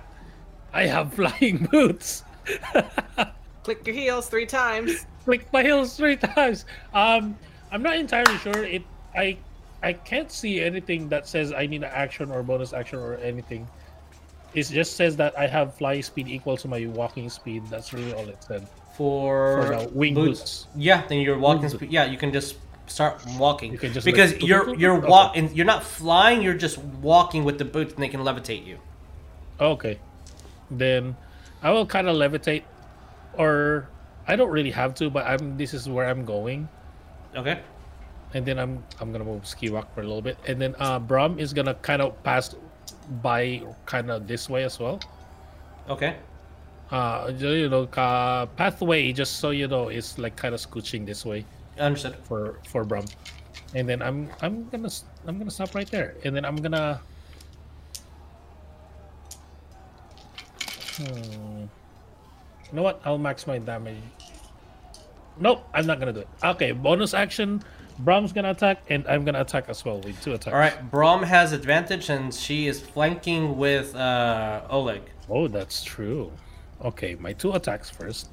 I 0.73 0.87
have 0.87 1.15
flying 1.19 1.69
boots. 1.71 2.25
Click 3.63 3.87
your 3.87 3.95
heels 3.95 4.29
three 4.29 4.47
times. 4.47 5.07
Click 5.25 5.51
my 5.53 5.63
heels 5.63 5.97
three 5.97 6.17
times. 6.17 6.67
Um, 6.93 7.37
I'm 7.75 7.83
not 7.83 7.97
entirely 7.97 8.39
sure. 8.39 8.63
It, 8.63 8.83
I, 9.17 9.37
I 9.83 9.95
can't 9.95 10.31
see 10.31 10.61
anything 10.61 11.09
that 11.09 11.27
says 11.27 11.53
I 11.53 11.67
need 11.67 11.83
an 11.83 11.91
action 11.93 12.31
or 12.31 12.45
bonus 12.45 12.73
action 12.73 13.01
or 13.01 13.17
anything. 13.17 13.67
It 14.55 14.63
just 14.69 14.97
says 14.97 15.17
that 15.17 15.37
I 15.37 15.49
have 15.49 15.75
flying 15.75 16.03
speed 16.03 16.29
equal 16.29 16.57
to 16.57 16.69
my 16.69 16.87
walking 16.87 17.29
speed. 17.29 17.65
That's 17.69 17.93
really 17.93 18.13
all 18.13 18.29
it 18.29 18.39
said. 18.45 18.69
For, 18.97 19.57
For 19.57 19.77
the 19.77 19.91
wing 19.93 20.15
boots. 20.15 20.69
Yeah, 20.77 21.05
then 21.09 21.19
you're 21.19 21.37
walking 21.37 21.69
speed. 21.69 21.91
Yeah, 21.91 22.05
you 22.05 22.17
can 22.17 22.33
just 22.33 22.55
start 22.87 23.21
walking. 23.39 23.73
You 23.73 23.79
can 23.79 23.93
just, 23.93 24.07
because 24.07 24.33
like, 24.35 24.47
you're 24.47 24.73
you're 24.79 24.97
Okay. 24.99 25.09
walking. 25.09 25.53
You're 25.53 25.67
not 25.67 25.83
flying. 25.83 26.43
You're 26.43 26.55
just 26.55 26.79
walking 26.79 27.43
with 27.43 27.59
the 27.59 27.65
boots, 27.65 27.95
and 27.95 28.03
they 28.05 28.09
can 28.09 28.21
levitate 28.21 28.65
you. 28.65 28.79
Okay. 29.61 29.99
Then 30.71 31.17
I 31.61 31.73
will 31.73 31.87
kind 31.87 32.07
of 32.07 32.15
levitate, 32.15 32.63
or 33.37 33.89
I 34.29 34.37
don't 34.37 34.51
really 34.51 34.71
have 34.71 34.95
to, 34.97 35.11
but 35.11 35.27
I'm. 35.27 35.57
This 35.57 35.75
is 35.75 35.89
where 35.89 36.09
I'm 36.09 36.25
going, 36.25 36.69
Okay. 37.37 37.61
and 38.35 38.45
then 38.45 38.59
I'm 38.59 38.83
I'm 39.01 39.13
gonna 39.13 39.25
move 39.25 39.43
Skiwak 39.45 39.87
for 39.95 40.01
a 40.01 40.07
little 40.07 40.23
bit, 40.23 40.39
and 40.47 40.61
then 40.61 40.75
uh 40.79 40.99
Brum 40.99 41.39
is 41.39 41.53
gonna 41.53 41.75
kind 41.75 42.03
of 42.03 42.21
pass 42.23 42.55
by 43.23 43.63
kind 43.87 44.11
of 44.11 44.27
this 44.27 44.49
way 44.51 44.65
as 44.65 44.79
well. 44.81 45.01
Okay. 45.89 46.17
Uh, 46.91 47.33
you 47.37 47.69
know, 47.69 47.85
uh, 47.97 48.47
pathway 48.55 49.11
just 49.13 49.39
so 49.41 49.51
you 49.51 49.67
know 49.67 49.89
is 49.89 50.19
like 50.19 50.37
kind 50.37 50.55
of 50.55 50.61
scooching 50.61 51.07
this 51.07 51.25
way 51.25 51.45
Understood. 51.79 52.17
for 52.23 52.61
for 52.69 52.85
Brum, 52.85 53.07
and 53.75 53.89
then 53.89 54.03
I'm 54.03 54.31
I'm 54.43 54.69
gonna 54.69 54.91
I'm 55.27 55.39
gonna 55.39 55.51
stop 55.51 55.75
right 55.75 55.91
there, 55.91 56.15
and 56.25 56.35
then 56.37 56.45
I'm 56.45 56.57
gonna. 56.57 57.01
Hmm. 60.97 61.67
You 62.71 62.73
know 62.73 62.83
what? 62.83 63.01
I'll 63.05 63.19
max 63.19 63.47
my 63.47 63.59
damage. 63.59 63.97
Nope, 65.39 65.69
I'm 65.75 65.87
not 65.87 65.99
gonna 65.99 66.13
do 66.13 66.21
it. 66.21 66.29
Okay, 66.43 66.73
bonus 66.73 67.15
action. 67.15 67.63
Brum's 67.99 68.33
gonna 68.33 68.51
attack, 68.51 68.83
and 68.89 69.07
I'm 69.07 69.25
gonna 69.25 69.41
attack 69.41 69.69
as 69.69 69.85
well 69.85 70.01
with 70.01 70.21
two 70.23 70.33
attacks. 70.33 70.53
All 70.53 70.59
right. 70.59 70.91
Brom 70.91 71.23
has 71.23 71.53
advantage, 71.53 72.09
and 72.11 72.33
she 72.35 72.67
is 72.67 72.81
flanking 72.81 73.57
with 73.57 73.95
uh, 73.95 74.63
Oleg. 74.69 75.03
Oh, 75.29 75.49
that's 75.49 75.85
true. 75.85 76.33
Okay, 76.83 77.15
my 77.15 77.33
two 77.33 77.53
attacks 77.53 77.91
first. 77.91 78.31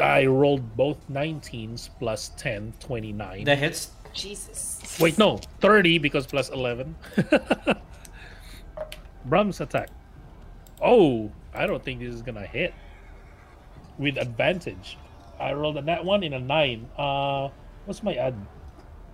I 0.00 0.26
rolled 0.26 0.76
both 0.76 0.98
19s 1.10 1.88
plus 1.98 2.30
10, 2.36 2.74
29. 2.78 3.44
That 3.44 3.58
hits. 3.58 3.90
Jesus. 4.12 4.98
Wait, 5.00 5.16
no, 5.18 5.38
30 5.60 5.98
because 5.98 6.26
plus 6.26 6.50
11. 6.50 6.94
Brum's 9.24 9.60
attack. 9.60 9.88
Oh, 10.82 11.30
I 11.54 11.66
don't 11.66 11.82
think 11.82 12.00
this 12.00 12.14
is 12.14 12.22
gonna 12.22 12.46
hit. 12.46 12.74
With 13.98 14.18
advantage. 14.18 14.98
I 15.40 15.52
rolled 15.52 15.76
a 15.76 15.82
net 15.82 16.04
one 16.04 16.22
in 16.22 16.32
a 16.34 16.38
9. 16.40 16.88
Uh, 16.96 17.48
what's 17.84 18.02
my 18.02 18.14
add? 18.14 18.34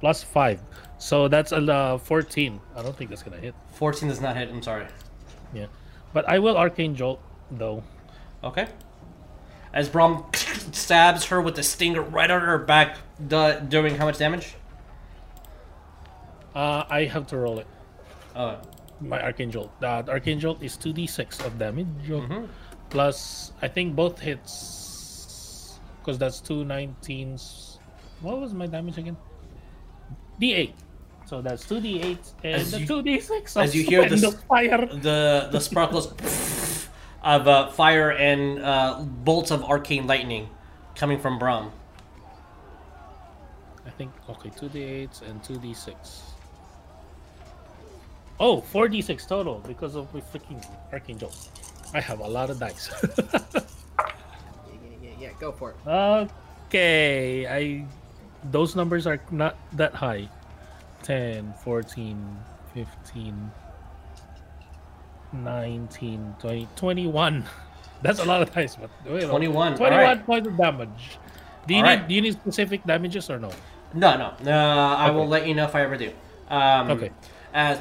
Plus 0.01 0.22
5. 0.22 0.60
So 0.98 1.28
that's 1.28 1.52
a 1.52 1.56
uh, 1.59 1.98
14. 1.98 2.60
I 2.76 2.82
don't 2.82 2.96
think 2.96 3.10
that's 3.10 3.22
gonna 3.22 3.36
hit. 3.38 3.55
14 3.74 4.09
does 4.09 4.20
not 4.20 4.36
hit. 4.36 4.48
I'm 4.48 4.62
sorry. 4.62 4.86
Yeah. 5.52 5.66
But 6.12 6.28
I 6.28 6.38
will 6.38 6.56
Arcane 6.56 6.94
Jolt, 6.94 7.20
though. 7.51 7.82
Okay. 8.42 8.66
As 9.72 9.88
Brom 9.88 10.26
stabs 10.72 11.24
her 11.26 11.40
with 11.40 11.56
the 11.56 11.62
stinger 11.62 12.02
right 12.02 12.30
on 12.30 12.40
her 12.40 12.59
back, 12.59 12.98
do- 13.26 13.59
doing 13.68 13.96
how 13.96 14.05
much 14.06 14.18
damage? 14.18 14.55
Uh, 16.55 16.84
I 16.88 17.05
have 17.05 17.26
to 17.28 17.36
roll 17.36 17.59
it. 17.59 17.66
Oh, 18.36 18.59
my 19.01 19.20
arcane 19.20 19.51
jolt. 19.51 19.72
That 19.80 20.09
arcane 20.09 20.38
jolt 20.38 20.62
is 20.62 20.76
two 20.76 20.92
d 20.92 21.06
six 21.06 21.40
of 21.40 21.59
damage, 21.59 21.86
Mhm. 22.06 22.48
plus 22.90 23.52
I 23.60 23.66
think 23.68 23.96
both 23.96 24.20
hits, 24.20 24.84
because 26.05 26.18
that's 26.18 26.39
two 26.40 26.64
19s. 26.64 27.78
What 28.20 28.39
was 28.40 28.52
my 28.52 28.66
damage 28.66 28.98
again? 28.98 29.16
D 30.39 30.52
eight. 30.52 30.74
So 31.24 31.40
that's 31.40 31.66
two 31.66 31.81
d 31.81 32.01
eight 32.02 32.20
and 32.44 32.56
As 32.60 32.70
the 32.72 32.81
you- 32.81 32.86
two 32.86 33.02
d 33.02 33.18
six. 33.20 33.56
as 33.56 33.74
you 33.74 33.82
hear 33.85 34.06
the 34.09 34.16
this- 34.16 34.35
fire. 34.44 34.85
the 34.86 35.48
the 35.51 35.59
sparkles 35.60 36.12
of 37.22 37.48
uh, 37.48 37.70
fire 37.70 38.10
and 38.12 38.59
uh, 38.60 39.01
bolts 39.01 39.51
of 39.51 39.64
arcane 39.64 40.06
lightning 40.06 40.48
coming 40.94 41.18
from 41.18 41.39
Brom. 41.39 41.72
I 43.86 43.90
think 43.90 44.12
okay, 44.28 44.51
two 44.59 44.68
d 44.68 44.82
eights 44.82 45.22
and 45.22 45.43
two 45.43 45.56
d 45.59 45.72
six. 45.72 46.22
Oh, 48.40 48.60
4d6 48.72 49.28
total 49.28 49.60
because 49.64 49.94
of 49.94 50.12
my 50.12 50.20
freaking 50.20 50.59
arcane 50.93 51.16
jolt. 51.18 51.48
I 51.94 52.01
have 52.01 52.18
a 52.18 52.26
lot 52.26 52.51
of 52.51 52.59
dice. 52.59 52.90
Yeah. 55.35 55.40
Go 55.40 55.52
for 55.52 55.70
it. 55.70 55.77
Okay, 56.69 57.47
I 57.47 57.85
those 58.51 58.77
numbers 58.77 59.06
are 59.06 59.20
not 59.31 59.56
that 59.77 59.94
high. 59.94 60.28
10, 61.02 61.52
14, 61.62 62.36
15, 62.73 63.51
19, 65.32 66.35
20, 66.39 66.69
21. 66.77 67.44
That's 68.02 68.20
a 68.20 68.24
lot 68.24 68.43
of 68.43 68.52
dice, 68.55 68.77
but 68.77 68.90
you 69.06 69.20
know, 69.20 69.28
21, 69.31 69.77
21 69.77 69.93
alright. 69.93 70.27
points 70.27 70.48
of 70.48 70.56
damage. 70.56 71.19
Do 71.66 71.74
you 71.74 71.82
need 71.82 71.89
Alright. 71.89 72.09
do 72.09 72.15
you 72.15 72.20
need 72.20 72.35
specific 72.35 72.85
damages 72.85 73.31
or 73.31 73.39
no? 73.39 73.51
No, 73.94 74.16
no, 74.19 74.35
no. 74.43 74.52
I 74.52 75.11
will 75.11 75.27
let 75.27 75.47
you 75.47 75.55
know 75.55 75.65
if 75.65 75.74
I 75.74 75.82
ever 75.82 75.97
do. 75.97 76.11
Um, 76.48 76.90
Okay. 76.90 77.11
As 77.55 77.78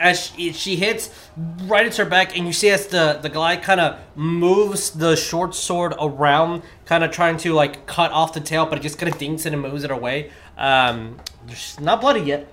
as 0.00 0.28
she, 0.28 0.52
she 0.54 0.74
hits 0.76 1.28
right 1.64 1.84
into 1.84 2.02
her 2.02 2.08
back, 2.08 2.34
and 2.34 2.46
you 2.46 2.52
see 2.54 2.70
as 2.70 2.86
the 2.86 3.18
the 3.20 3.28
guy 3.28 3.58
kind 3.58 3.78
of 3.78 3.98
moves 4.16 4.90
the 4.90 5.16
short 5.16 5.54
sword 5.54 5.92
around, 6.00 6.62
kind 6.86 7.04
of 7.04 7.10
trying 7.10 7.36
to 7.38 7.52
like 7.52 7.86
cut 7.86 8.10
off 8.10 8.32
the 8.32 8.40
tail, 8.40 8.64
but 8.64 8.78
it 8.78 8.80
just 8.80 8.98
kind 8.98 9.12
of 9.12 9.18
dinks 9.18 9.44
it 9.44 9.52
and 9.52 9.60
moves 9.60 9.84
it 9.84 9.90
away. 9.90 10.30
Um, 10.56 11.18
she's 11.48 11.78
not 11.78 12.00
bloody 12.00 12.22
yet, 12.22 12.50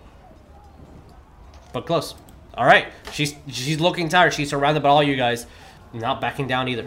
but 1.71 1.85
close. 1.85 2.13
All 2.55 2.65
right, 2.65 2.87
she's 3.13 3.35
she's 3.47 3.79
looking 3.79 4.09
tired. 4.09 4.33
She's 4.33 4.49
surrounded 4.49 4.83
by 4.83 4.89
all 4.89 5.01
you 5.01 5.15
guys, 5.15 5.47
not 5.93 6.19
backing 6.19 6.47
down 6.47 6.67
either. 6.67 6.85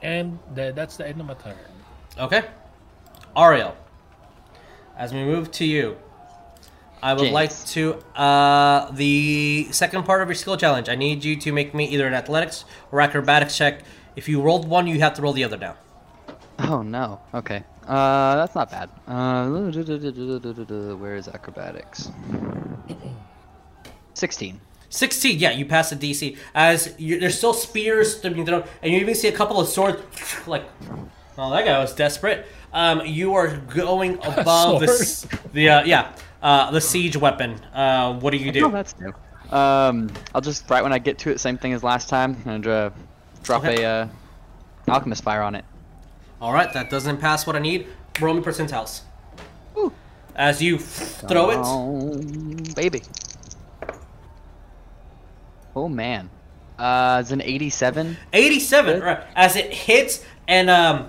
And 0.00 0.38
tha- 0.54 0.72
that's 0.74 0.96
the 0.96 1.06
end 1.06 1.20
of 1.20 1.26
my 1.26 1.34
turn. 1.34 1.56
Okay. 2.18 2.42
Ariell. 3.36 3.74
As 4.96 5.12
we 5.12 5.24
move 5.24 5.50
to 5.52 5.64
you, 5.66 5.98
I 7.02 7.14
would 7.14 7.30
like 7.30 7.52
to 7.66 7.94
uh, 8.16 8.90
the 8.92 9.68
second 9.70 10.04
part 10.04 10.22
of 10.22 10.28
your 10.28 10.34
skill 10.34 10.56
challenge. 10.56 10.88
I 10.88 10.94
need 10.94 11.24
you 11.24 11.36
to 11.36 11.52
make 11.52 11.74
me 11.74 11.86
either 11.88 12.06
an 12.06 12.14
athletics 12.14 12.64
or 12.92 13.00
acrobatics 13.00 13.56
check. 13.56 13.82
If 14.16 14.28
you 14.28 14.40
rolled 14.42 14.68
one, 14.68 14.86
you 14.86 15.00
have 15.00 15.14
to 15.14 15.22
roll 15.22 15.32
the 15.32 15.44
other 15.44 15.56
now. 15.56 15.76
Oh 16.58 16.82
no. 16.82 17.20
Okay. 17.34 17.62
Uh, 17.86 18.36
that's 18.36 18.54
not 18.54 18.70
bad. 18.70 18.90
Uh, 19.06 19.48
where 20.96 21.16
is 21.16 21.28
acrobatics? 21.28 22.10
Sixteen. 24.14 24.60
16, 24.90 25.38
yeah, 25.38 25.50
you 25.50 25.66
pass 25.66 25.90
the 25.90 25.96
DC. 25.96 26.36
As 26.54 26.94
you, 26.98 27.20
there's 27.20 27.36
still 27.36 27.52
spears 27.52 28.20
to 28.20 28.30
be 28.30 28.44
thrown, 28.44 28.64
and 28.82 28.92
you 28.92 29.00
even 29.00 29.14
see 29.14 29.28
a 29.28 29.32
couple 29.32 29.60
of 29.60 29.68
swords. 29.68 30.02
Like, 30.46 30.64
oh, 31.36 31.50
that 31.50 31.66
guy 31.66 31.78
was 31.78 31.94
desperate. 31.94 32.46
Um, 32.72 33.04
you 33.04 33.34
are 33.34 33.58
going 33.58 34.14
above 34.22 34.80
the, 34.80 35.38
the 35.52 35.68
uh, 35.68 35.84
yeah, 35.84 36.14
uh, 36.42 36.70
the 36.70 36.80
siege 36.80 37.16
weapon. 37.16 37.54
Uh, 37.74 38.14
what 38.14 38.30
do 38.30 38.36
you 38.36 38.48
Oh, 38.50 38.52
do? 38.52 38.70
that's 38.70 38.94
new. 39.00 39.12
Um, 39.56 40.10
I'll 40.34 40.40
just 40.42 40.68
right 40.68 40.82
when 40.82 40.92
I 40.92 40.98
get 40.98 41.18
to 41.20 41.30
it, 41.30 41.40
same 41.40 41.56
thing 41.58 41.72
as 41.72 41.82
last 41.82 42.08
time, 42.08 42.36
and 42.44 42.66
uh, 42.66 42.90
drop 43.42 43.64
Okay. 43.64 43.82
a 43.84 43.90
uh, 43.90 44.08
alchemist 44.88 45.22
fire 45.24 45.42
on 45.42 45.54
it. 45.54 45.64
All 46.40 46.52
right, 46.52 46.72
that 46.74 46.90
doesn't 46.90 47.16
pass 47.18 47.46
what 47.46 47.56
I 47.56 47.58
need. 47.58 47.86
Roll 48.20 48.34
me 48.34 48.42
percentiles. 48.42 49.00
As 50.36 50.62
you 50.62 50.78
throw 50.78 51.50
it, 51.50 51.58
Oh, 51.60 52.16
baby. 52.76 53.02
Oh 55.74 55.88
man. 55.88 56.30
Uh, 56.78 57.18
it's 57.20 57.32
an 57.32 57.42
87. 57.42 58.16
87 58.32 58.94
Good. 59.00 59.04
right 59.04 59.24
as 59.34 59.56
it 59.56 59.72
hits 59.72 60.24
and 60.46 60.70
um 60.70 61.08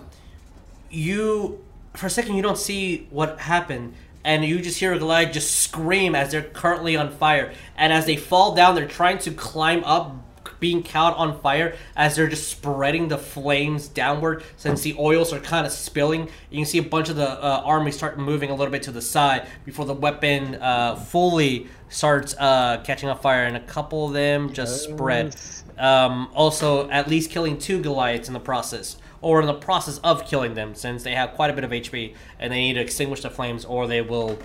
you 0.89 1.63
for 1.93 2.07
a 2.07 2.09
second 2.09 2.35
you 2.35 2.41
don't 2.41 2.57
see 2.57 3.07
what 3.11 3.39
happened 3.39 3.93
and 4.23 4.43
you 4.43 4.61
just 4.61 4.79
hear 4.79 4.93
a 4.93 4.99
Goliath 4.99 5.33
just 5.33 5.59
scream 5.59 6.15
as 6.15 6.31
they're 6.31 6.41
currently 6.41 6.95
on 6.95 7.11
fire. 7.11 7.53
And 7.77 7.93
as 7.93 8.05
they 8.05 8.17
fall 8.17 8.55
down 8.55 8.75
they're 8.75 8.87
trying 8.87 9.19
to 9.19 9.31
climb 9.31 9.83
up 9.83 10.25
being 10.59 10.83
caught 10.83 11.15
on 11.15 11.39
fire 11.39 11.75
as 11.95 12.15
they're 12.15 12.27
just 12.27 12.49
spreading 12.49 13.07
the 13.07 13.17
flames 13.17 13.87
downward. 13.87 14.43
Since 14.57 14.81
the 14.81 14.95
oils 14.99 15.31
are 15.31 15.39
kind 15.39 15.65
of 15.65 15.71
spilling 15.71 16.29
you 16.49 16.57
can 16.57 16.65
see 16.65 16.79
a 16.79 16.83
bunch 16.83 17.09
of 17.09 17.15
the 17.15 17.29
uh, 17.29 17.61
army 17.63 17.91
start 17.91 18.19
moving 18.19 18.49
a 18.49 18.55
little 18.55 18.71
bit 18.71 18.83
to 18.83 18.91
the 18.91 19.01
side 19.01 19.47
before 19.65 19.85
the 19.85 19.93
weapon 19.93 20.55
uh, 20.55 20.95
fully 20.95 21.67
starts 21.89 22.35
uh, 22.37 22.81
catching 22.83 23.09
on 23.09 23.17
fire. 23.17 23.45
And 23.45 23.55
a 23.57 23.61
couple 23.61 24.07
of 24.07 24.13
them 24.13 24.51
just 24.53 24.83
spread. 24.83 25.35
Um, 25.77 26.29
also 26.33 26.89
at 26.89 27.07
least 27.07 27.31
killing 27.31 27.57
two 27.57 27.81
Goliaths 27.81 28.27
in 28.27 28.33
the 28.33 28.39
process, 28.39 28.97
or 29.21 29.41
in 29.41 29.47
the 29.47 29.53
process 29.53 29.97
of 29.99 30.25
killing 30.25 30.53
them, 30.53 30.73
since 30.75 31.03
they 31.03 31.13
have 31.13 31.31
quite 31.33 31.49
a 31.49 31.53
bit 31.53 31.63
of 31.63 31.71
HP 31.71 32.15
and 32.39 32.51
they 32.53 32.57
need 32.59 32.73
to 32.73 32.79
extinguish 32.81 33.21
the 33.21 33.29
flames 33.29 33.65
or 33.65 33.87
they 33.87 34.01
will 34.01 34.37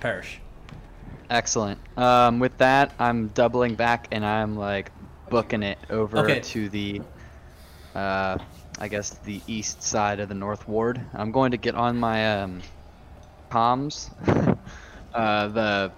perish. 0.00 0.40
Excellent. 1.28 1.78
Um, 1.96 2.38
with 2.40 2.56
that, 2.58 2.92
I'm 2.98 3.28
doubling 3.28 3.74
back 3.74 4.08
and 4.12 4.24
I'm 4.24 4.56
like 4.56 4.90
booking 5.28 5.62
it 5.62 5.78
over 5.88 6.18
Okay. 6.18 6.40
to 6.40 6.68
the, 6.68 7.00
uh, 7.94 8.38
I 8.80 8.88
guess 8.88 9.10
the 9.24 9.40
east 9.46 9.82
side 9.82 10.20
of 10.20 10.28
the 10.28 10.34
North 10.34 10.66
Ward. 10.66 11.00
I'm 11.14 11.30
going 11.32 11.50
to 11.52 11.56
get 11.56 11.74
on 11.74 11.98
my 11.98 12.40
um, 12.40 12.60
comms, 13.50 14.10
uh, 15.14 15.48
the 15.48 15.92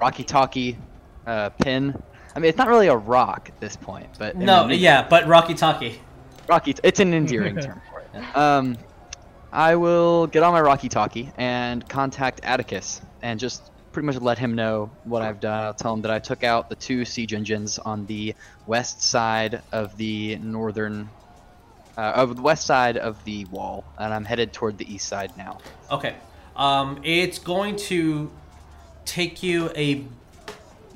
Rocky 0.00 0.24
Talkie 0.24 0.78
uh, 1.26 1.50
pin. 1.50 2.00
I 2.34 2.38
mean, 2.38 2.48
it's 2.48 2.58
not 2.58 2.68
really 2.68 2.88
a 2.88 2.96
rock 2.96 3.48
at 3.48 3.60
this 3.60 3.76
point, 3.76 4.08
but 4.18 4.36
No, 4.36 4.68
the- 4.68 4.76
yeah, 4.76 5.06
but 5.08 5.26
Rocky 5.26 5.54
Talkie. 5.54 6.00
Rocky. 6.48 6.74
It's 6.82 7.00
an 7.00 7.12
endearing 7.14 7.56
term 7.60 7.80
for 7.90 8.00
it. 8.00 8.36
Um, 8.36 8.76
I 9.52 9.76
will 9.76 10.26
get 10.26 10.42
on 10.42 10.52
my 10.52 10.60
Rocky 10.60 10.88
Talkie 10.88 11.30
and 11.38 11.88
contact 11.88 12.40
Atticus 12.42 13.00
and 13.22 13.40
just 13.40 13.70
pretty 13.92 14.06
much 14.06 14.16
let 14.16 14.38
him 14.38 14.54
know 14.54 14.90
what 15.04 15.22
I've 15.22 15.40
done. 15.40 15.64
I'll 15.64 15.74
tell 15.74 15.94
him 15.94 16.02
that 16.02 16.10
I 16.10 16.18
took 16.18 16.44
out 16.44 16.68
the 16.68 16.74
two 16.74 17.04
siege 17.06 17.32
engines 17.32 17.78
on 17.78 18.04
the 18.06 18.34
west 18.66 19.00
side 19.00 19.62
of 19.72 19.96
the 19.96 20.36
northern, 20.36 21.08
uh, 21.96 22.12
of 22.14 22.36
the 22.36 22.42
west 22.42 22.66
side 22.66 22.98
of 22.98 23.24
the 23.24 23.46
wall, 23.46 23.84
and 23.98 24.12
I'm 24.12 24.26
headed 24.26 24.52
toward 24.52 24.76
the 24.76 24.92
east 24.92 25.08
side 25.08 25.34
now. 25.38 25.58
Okay, 25.90 26.14
um, 26.56 27.00
it's 27.04 27.38
going 27.38 27.76
to 27.76 28.30
take 29.06 29.42
you 29.42 29.70
a 29.74 30.04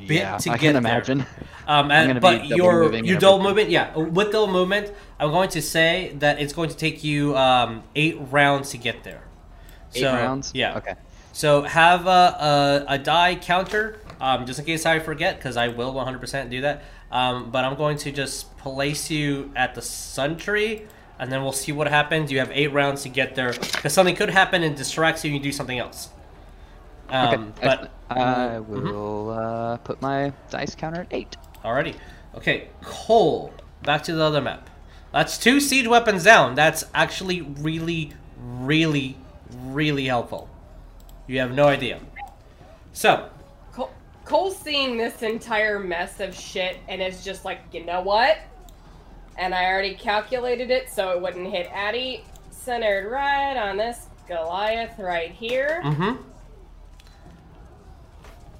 bit 0.07 0.21
yeah, 0.21 0.37
to 0.37 0.51
I 0.51 0.59
get 0.59 0.75
can 0.75 0.83
there. 0.83 0.93
imagine. 0.93 1.27
Um, 1.67 1.91
and, 1.91 2.21
but 2.21 2.47
your 2.49 2.95
your 2.97 3.19
double 3.19 3.43
movement, 3.43 3.71
yeah, 3.71 3.97
with 3.97 4.33
double 4.33 4.53
movement, 4.53 4.93
I'm 5.21 5.31
going 5.31 5.51
to 5.51 5.63
say 5.63 6.13
that 6.19 6.41
it's 6.41 6.53
going 6.53 6.71
to 6.71 6.77
take 6.77 7.05
you 7.05 7.37
um, 7.37 7.83
eight 7.95 8.17
rounds 8.19 8.71
to 8.71 8.79
get 8.79 9.05
there. 9.05 9.23
Eight 9.95 10.01
So, 10.01 10.13
rounds. 10.13 10.51
Yeah. 10.55 10.79
Okay. 10.79 10.95
So 11.33 11.63
have 11.63 12.07
a, 12.07 12.11
a, 12.89 12.95
a 12.95 12.99
die 12.99 13.37
counter, 13.37 14.01
um, 14.21 14.47
just 14.47 14.59
in 14.59 14.65
case 14.65 14.87
I 14.87 14.99
forget, 14.99 15.37
because 15.37 15.57
I 15.57 15.69
will 15.69 15.93
100% 15.95 16.51
do 16.51 16.63
that. 16.63 16.83
Um, 17.13 17.51
but 17.51 17.65
I'm 17.65 17.77
going 17.77 17.99
to 17.99 18.11
just 18.13 18.57
place 18.59 19.11
you 19.11 19.53
at 19.55 19.75
the 19.75 19.83
sun 19.83 20.37
tree, 20.39 20.83
and 21.19 21.31
then 21.31 21.43
we'll 21.43 21.53
see 21.53 21.73
what 21.73 21.87
happens. 21.89 22.33
You 22.33 22.39
have 22.39 22.51
eight 22.53 22.69
rounds 22.73 23.03
to 23.03 23.09
get 23.11 23.35
there, 23.35 23.53
because 23.53 23.93
something 23.93 24.17
could 24.17 24.31
happen 24.31 24.63
and 24.63 24.77
distracts 24.77 25.25
you, 25.25 25.31
and 25.31 25.37
you 25.39 25.43
do 25.43 25.53
something 25.53 25.79
else. 25.79 26.09
Um, 27.11 27.53
okay. 27.59 27.67
but. 27.67 27.91
I 28.13 28.59
Mhm. 28.59 28.67
will 28.67 29.31
uh, 29.31 29.77
put 29.79 30.01
my 30.03 30.33
dice 30.51 30.75
counter 30.75 31.03
at 31.03 31.09
eight. 31.13 31.37
Alrighty. 31.65 31.95
Okay, 32.37 32.69
Coal. 32.83 33.53
Back 33.83 34.03
to 34.05 34.15
the 34.15 34.23
other 34.23 34.41
map. 34.41 34.70
That's 35.13 35.39
two 35.39 35.61
siege 35.61 35.87
weapons 35.89 36.25
down. 36.25 36.55
That's 36.55 36.85
actually 36.95 37.41
really, 37.43 38.13
really, 38.41 39.17
really 39.53 40.07
helpful. 40.07 40.49
You 41.27 41.41
have 41.41 41.53
no 41.53 41.67
idea. 41.67 42.01
So, 42.93 43.29
Coal, 43.73 43.91
Coal's 44.25 44.57
seeing 44.59 44.97
this 44.97 45.23
entire 45.23 45.79
mess 45.79 46.21
of 46.21 46.35
shit 46.35 46.79
and 46.89 47.03
is 47.03 47.25
just 47.25 47.45
like, 47.45 47.61
you 47.73 47.85
know 47.85 48.01
what? 48.01 48.39
And 49.37 49.55
I 49.55 49.67
already 49.67 49.95
calculated 49.95 50.71
it 50.71 50.91
so 50.91 51.11
it 51.11 51.21
wouldn't 51.21 51.49
hit 51.49 51.69
Addy. 51.73 52.25
Centered 52.51 53.11
right 53.11 53.57
on 53.57 53.77
this 53.79 54.07
Goliath 54.29 54.99
right 54.99 55.31
here. 55.31 55.81
mm-hmm. 55.85 56.23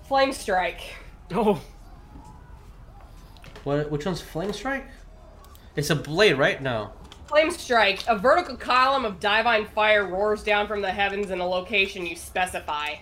Flame 0.09 0.33
strike. 0.33 0.81
Oh, 1.33 1.61
What? 3.63 3.91
Which 3.91 4.07
one's 4.07 4.21
flame 4.21 4.53
strike? 4.53 4.87
It's 5.77 5.91
a 5.91 5.97
blade, 5.97 6.35
right? 6.39 6.61
No. 6.61 6.93
Flame 7.29 7.51
strike. 7.51 8.03
A 8.09 8.19
vertical 8.19 8.57
column 8.57 9.05
of 9.05 9.21
divine 9.21 9.67
fire 9.67 10.07
roars 10.07 10.43
down 10.43 10.67
from 10.67 10.83
the 10.83 10.91
heavens 10.91 11.31
in 11.31 11.41
a 11.41 11.47
location 11.47 12.05
you 12.05 12.17
specify. 12.17 12.95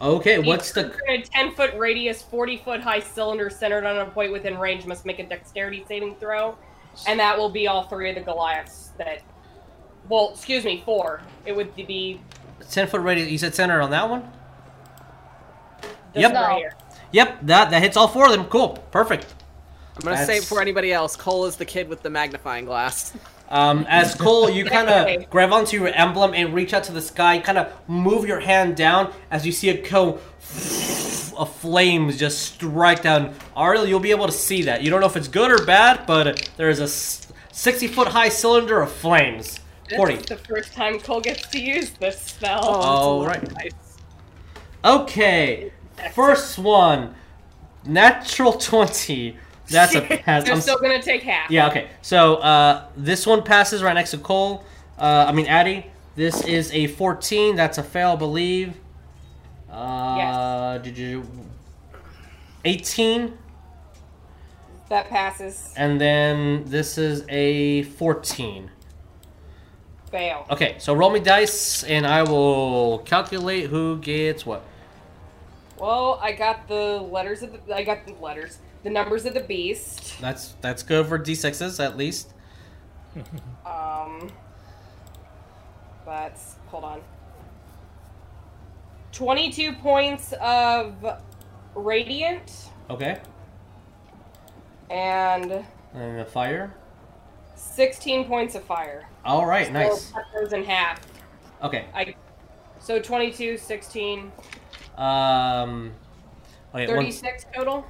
Okay. 0.00 0.38
What's 0.38 0.72
the? 0.72 0.94
a 1.08 1.20
10 1.22 1.54
foot 1.54 1.74
radius, 1.76 2.22
40 2.22 2.58
foot 2.58 2.80
high 2.80 3.00
cylinder 3.00 3.50
centered 3.50 3.84
on 3.84 3.98
a 3.98 4.06
point 4.06 4.32
within 4.32 4.58
range 4.58 4.86
must 4.86 5.04
make 5.04 5.18
a 5.18 5.26
dexterity 5.26 5.84
saving 5.86 6.16
throw. 6.16 6.56
And 7.06 7.20
that 7.20 7.36
will 7.36 7.50
be 7.50 7.66
all 7.68 7.82
three 7.84 8.08
of 8.08 8.14
the 8.16 8.22
Goliaths 8.22 8.92
that. 8.98 9.22
Well, 10.08 10.30
excuse 10.32 10.64
me, 10.64 10.82
four. 10.84 11.20
It 11.44 11.54
would 11.54 11.74
be 11.74 12.20
Ten 12.70 12.86
foot 12.88 13.00
radius. 13.02 13.28
You 13.30 13.38
said 13.38 13.54
center 13.54 13.80
on 13.80 13.90
that 13.90 14.08
one. 14.08 14.30
this 16.12 16.22
Yep. 16.22 16.32
right. 16.32 16.64
Yep. 17.12 17.38
That 17.42 17.70
that 17.70 17.82
hits 17.82 17.96
all 17.96 18.08
four 18.08 18.26
of 18.26 18.32
them. 18.32 18.46
Cool. 18.46 18.78
Perfect. 18.90 19.34
I'm 19.96 20.02
gonna 20.02 20.24
say 20.26 20.36
it 20.36 20.40
before 20.40 20.60
anybody 20.60 20.92
else, 20.92 21.16
Coal 21.16 21.46
is 21.46 21.56
the 21.56 21.64
kid 21.64 21.88
with 21.88 22.02
the 22.02 22.10
magnifying 22.10 22.64
glass. 22.64 23.14
Um, 23.48 23.86
as 23.88 24.14
Coal, 24.14 24.50
you 24.50 24.64
kind 24.76 24.88
of 24.88 25.30
grab 25.30 25.52
onto 25.52 25.76
your 25.76 25.88
emblem 25.88 26.34
and 26.34 26.52
reach 26.52 26.74
out 26.74 26.84
to 26.84 26.92
the 26.92 27.00
sky. 27.00 27.38
Kind 27.38 27.58
of 27.58 27.72
move 27.88 28.26
your 28.26 28.40
hand 28.40 28.76
down 28.76 29.12
as 29.30 29.46
you 29.46 29.52
see 29.52 29.70
a 29.70 29.82
cone 29.82 30.18
of 31.36 31.54
flames 31.56 32.18
just 32.18 32.54
strike 32.54 33.02
down. 33.02 33.34
Ariell, 33.56 33.86
you'll 33.86 34.00
be 34.00 34.10
able 34.10 34.26
to 34.26 34.32
see 34.32 34.62
that. 34.62 34.82
You 34.82 34.90
don't 34.90 35.00
know 35.00 35.06
if 35.06 35.16
it's 35.16 35.28
good 35.28 35.50
or 35.50 35.64
bad, 35.64 36.06
but 36.06 36.50
there 36.56 36.70
is 36.70 36.80
a 36.80 36.88
60 36.88 37.88
foot 37.88 38.08
high 38.08 38.28
cylinder 38.28 38.80
of 38.80 38.92
flames. 38.92 39.60
40. 39.94 40.14
This 40.14 40.22
is 40.22 40.28
the 40.28 40.36
first 40.36 40.72
time 40.72 40.98
Coal 40.98 41.20
gets 41.20 41.46
to 41.48 41.60
use 41.60 41.90
this 41.90 42.20
spell. 42.20 42.60
Oh, 42.62 42.72
that's 42.72 42.84
a 42.84 42.88
All 42.88 43.18
lot 43.20 43.28
right. 43.28 43.72
of. 44.84 44.96
Okay, 45.04 45.72
first 46.12 46.58
one, 46.58 47.14
natural 47.84 48.52
20. 48.52 49.36
That's 49.68 49.94
a 49.94 50.00
pass. 50.24 50.44
They're 50.44 50.54
I'm 50.54 50.60
still 50.60 50.78
gonna 50.78 51.02
take 51.02 51.22
half. 51.22 51.50
Yeah, 51.50 51.68
okay. 51.68 51.88
So 52.02 52.36
uh, 52.36 52.88
this 52.96 53.26
one 53.26 53.42
passes 53.42 53.82
right 53.82 53.94
next 53.94 54.12
to 54.12 54.18
Coal. 54.18 54.64
Uh, 54.98 55.26
I 55.28 55.32
mean, 55.32 55.46
Addy. 55.46 55.86
This 56.16 56.46
is 56.46 56.72
a 56.72 56.86
14. 56.86 57.56
That's 57.56 57.76
a 57.76 57.82
fail, 57.82 58.12
I 58.12 58.16
believe. 58.16 58.74
Uh, 59.70 60.78
Did 60.78 60.96
you? 60.96 61.28
18. 62.64 63.36
That 64.88 65.10
passes. 65.10 65.74
And 65.76 66.00
then 66.00 66.64
this 66.64 66.96
is 66.96 67.26
a 67.28 67.82
14. 67.82 68.70
Fail. 70.10 70.46
Okay, 70.48 70.76
so 70.78 70.94
roll 70.94 71.10
me 71.10 71.20
dice, 71.20 71.82
and 71.84 72.06
I 72.06 72.22
will 72.22 73.00
calculate 73.00 73.68
who 73.68 73.98
gets 73.98 74.46
what. 74.46 74.62
Well, 75.78 76.18
I 76.22 76.32
got 76.32 76.66
the 76.66 76.98
letters 77.10 77.42
of 77.42 77.52
the. 77.52 77.76
I 77.76 77.82
got 77.82 78.06
the 78.06 78.14
letters. 78.14 78.58
The 78.86 78.92
numbers 78.92 79.26
of 79.26 79.34
the 79.34 79.40
beast. 79.40 80.14
That's 80.20 80.54
that's 80.60 80.84
good 80.84 81.08
for 81.08 81.18
d6s 81.18 81.84
at 81.84 81.96
least. 81.96 82.32
Um. 83.66 84.30
That's 86.04 86.54
hold 86.68 86.84
on. 86.84 87.02
22 89.10 89.72
points 89.72 90.32
of 90.40 90.94
radiant 91.74 92.68
Okay. 92.88 93.18
and 94.88 95.64
And 95.92 96.20
the 96.20 96.24
fire. 96.24 96.72
16 97.56 98.26
points 98.26 98.54
of 98.54 98.62
fire. 98.62 99.08
All 99.24 99.46
right, 99.46 99.66
So 99.66 99.72
nice. 99.72 100.12
cut 100.12 100.22
those 100.32 100.52
in 100.52 100.62
half. 100.62 101.00
Okay. 101.60 101.86
I 101.92 102.14
so 102.78 103.00
22, 103.00 103.56
16, 103.58 104.30
Um. 104.96 105.92
Okay. 106.72 106.86
one- 106.86 106.96
36 107.06 107.46
total. 107.52 107.84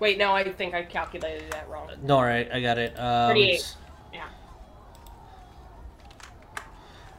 Wait, 0.00 0.18
no, 0.18 0.32
I 0.32 0.50
think 0.52 0.74
I 0.74 0.82
calculated 0.82 1.50
that 1.52 1.68
wrong. 1.68 1.88
No, 2.02 2.16
all 2.16 2.24
right, 2.24 2.50
I 2.52 2.60
got 2.60 2.78
it. 2.78 2.98
Um, 2.98 3.28
38. 3.30 3.76
Yeah. 4.12 4.24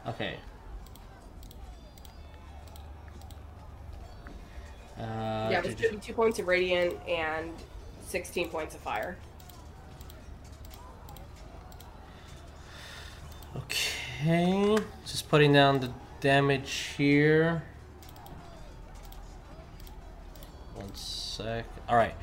Okay. 0.08 0.36
Uh, 4.98 5.02
yeah, 5.50 5.58
it 5.58 5.64
was 5.64 5.74
do- 5.74 5.82
do- 5.82 5.88
52 5.90 6.12
points 6.14 6.38
of 6.38 6.46
radiant 6.46 6.94
and 7.08 7.50
16 8.06 8.48
points 8.48 8.74
of 8.74 8.80
fire. 8.80 9.16
Okay, 13.56 14.76
just 15.06 15.28
putting 15.28 15.52
down 15.52 15.80
the 15.80 15.90
damage 16.20 16.94
here. 16.96 17.62
One 20.74 20.94
sec. 20.94 21.64
All 21.88 21.96
right. 21.96 22.14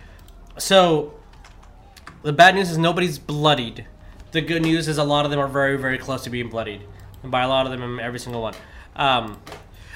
So 0.58 1.14
the 2.22 2.34
bad 2.34 2.56
news 2.56 2.70
is 2.70 2.78
nobody's 2.78 3.20
bloodied. 3.20 3.86
The 4.32 4.42
good 4.42 4.62
news 4.62 4.88
is 4.88 4.98
a 4.98 5.04
lot 5.04 5.26
of 5.26 5.32
them 5.32 5.40
are 5.40 5.48
very, 5.48 5.78
very 5.78 5.98
close 5.98 6.24
to 6.24 6.30
being 6.30 6.50
bloodied, 6.50 6.82
and 7.22 7.32
by 7.32 7.42
a 7.44 7.48
lot 7.48 7.66
of 7.66 7.72
them, 7.72 8.00
every 8.00 8.20
single 8.20 8.42
one. 8.42 8.54
Um, 8.96 9.40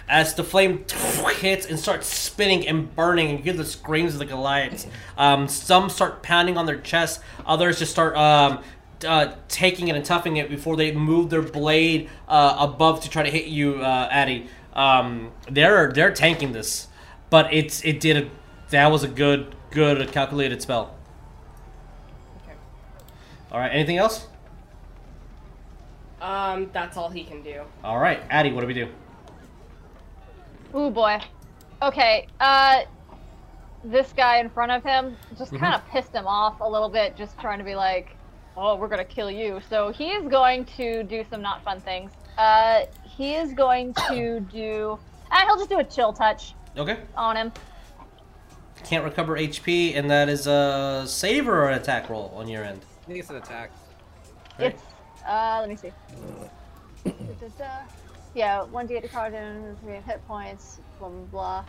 as 0.09 0.35
the 0.35 0.43
flame 0.43 0.85
hits 1.39 1.65
and 1.65 1.79
starts 1.79 2.07
spinning 2.07 2.67
and 2.67 2.93
burning, 2.95 3.29
and 3.29 3.39
you 3.39 3.43
hear 3.43 3.53
the 3.53 3.65
screams 3.65 4.13
of 4.13 4.19
the 4.19 4.25
Goliaths. 4.25 4.87
Um, 5.17 5.47
some 5.47 5.89
start 5.89 6.23
pounding 6.23 6.57
on 6.57 6.65
their 6.65 6.79
chests. 6.79 7.23
Others 7.45 7.79
just 7.79 7.91
start 7.91 8.15
um, 8.15 8.63
uh, 9.05 9.33
taking 9.47 9.87
it 9.87 9.95
and 9.95 10.05
toughing 10.05 10.37
it 10.37 10.49
before 10.49 10.75
they 10.75 10.91
move 10.91 11.29
their 11.29 11.41
blade 11.41 12.09
uh, 12.27 12.55
above 12.59 13.01
to 13.01 13.09
try 13.09 13.23
to 13.23 13.29
hit 13.29 13.45
you, 13.45 13.81
uh, 13.81 14.07
Addy. 14.11 14.47
Um, 14.73 15.31
they're 15.49 15.91
they're 15.91 16.13
tanking 16.13 16.51
this, 16.51 16.87
but 17.29 17.51
it's 17.53 17.83
it 17.83 17.99
did 17.99 18.17
a 18.17 18.29
that 18.69 18.91
was 18.91 19.03
a 19.03 19.07
good 19.07 19.55
good 19.71 20.11
calculated 20.11 20.61
spell. 20.61 20.95
Okay. 22.43 22.53
All 23.51 23.59
right, 23.59 23.69
anything 23.71 23.97
else? 23.97 24.27
Um, 26.21 26.69
that's 26.73 26.97
all 26.97 27.09
he 27.09 27.23
can 27.23 27.43
do. 27.43 27.61
All 27.83 27.99
right, 27.99 28.21
Addy, 28.29 28.51
what 28.51 28.61
do 28.61 28.67
we 28.67 28.73
do? 28.73 28.87
Ooh 30.75 30.89
boy. 30.89 31.19
Okay, 31.81 32.27
uh 32.39 32.81
this 33.83 34.11
guy 34.17 34.37
in 34.39 34.49
front 34.49 34.71
of 34.71 34.83
him 34.83 35.15
just 35.37 35.53
Mhm. 35.53 35.59
kind 35.59 35.75
of 35.75 35.87
pissed 35.89 36.11
him 36.11 36.27
off 36.27 36.59
a 36.59 36.67
little 36.67 36.89
bit, 36.89 37.15
just 37.15 37.39
trying 37.39 37.59
to 37.59 37.63
be 37.63 37.75
like, 37.75 38.15
"Oh, 38.57 38.75
we're 38.75 38.87
gonna 38.87 39.05
kill 39.05 39.29
you." 39.31 39.61
So 39.69 39.91
he 39.91 40.09
is 40.11 40.27
going 40.27 40.65
to 40.77 41.03
do 41.03 41.23
some 41.29 41.41
not 41.41 41.61
fun 41.63 41.79
things. 41.79 42.11
Uh, 42.37 42.81
he 43.03 43.35
is 43.35 43.53
going 43.53 43.93
to 44.09 44.39
do. 44.41 44.99
Ah, 45.31 45.43
he'll 45.45 45.57
just 45.57 45.69
do 45.69 45.79
a 45.79 45.83
chill 45.83 46.11
touch 46.11 46.53
Okay, 46.77 46.97
on 47.15 47.35
him. 47.37 47.51
Can't 48.83 49.03
recover 49.03 49.37
HP, 49.37 49.95
and 49.95 50.09
that 50.09 50.29
is 50.29 50.47
a 50.47 51.03
save 51.07 51.47
or 51.47 51.69
an 51.69 51.79
attack 51.79 52.09
roll 52.09 52.31
on 52.35 52.47
your 52.47 52.63
end. 52.63 52.81
I 53.03 53.07
think 53.07 53.19
it's 53.19 53.29
an 53.29 53.37
attack. 53.37 53.71
Right. 54.59 54.73
It's 54.73 54.83
uh, 55.27 55.57
let 55.59 55.69
me 55.69 55.75
see. 55.75 55.91
Da-da-da. 57.03 57.81
Yeah, 58.35 58.65
one 58.65 58.87
d8 58.87 59.01
to 59.01 59.07
card 59.07 59.33
and 59.33 59.79
three 59.79 59.95
hit 59.95 60.25
points. 60.27 60.79
Blah 60.99 61.09
blah 61.09 61.19
blah. 61.31 61.65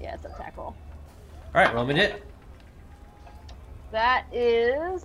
Yeah, 0.00 0.14
it's 0.14 0.24
an 0.24 0.30
attack 0.30 0.56
roll. 0.56 0.74
All 1.54 1.62
right, 1.62 1.74
roll 1.74 1.84
me 1.84 1.94
to 1.94 2.00
hit. 2.00 2.24
That 3.92 4.24
is 4.32 5.04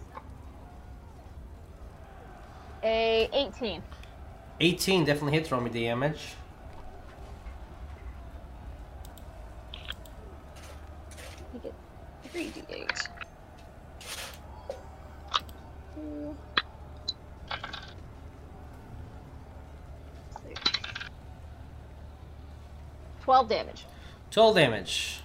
a 2.84 3.30
18. 3.34 3.84
18 4.62 5.04
definitely 5.04 5.34
hits. 5.34 5.52
Roll 5.52 5.60
me 5.60 5.70
the 5.70 5.84
damage. 5.84 6.36
3d8. 12.34 13.08
Twelve 23.22 23.48
damage. 23.48 23.86
Twelve 24.32 24.56
damage. 24.56 25.22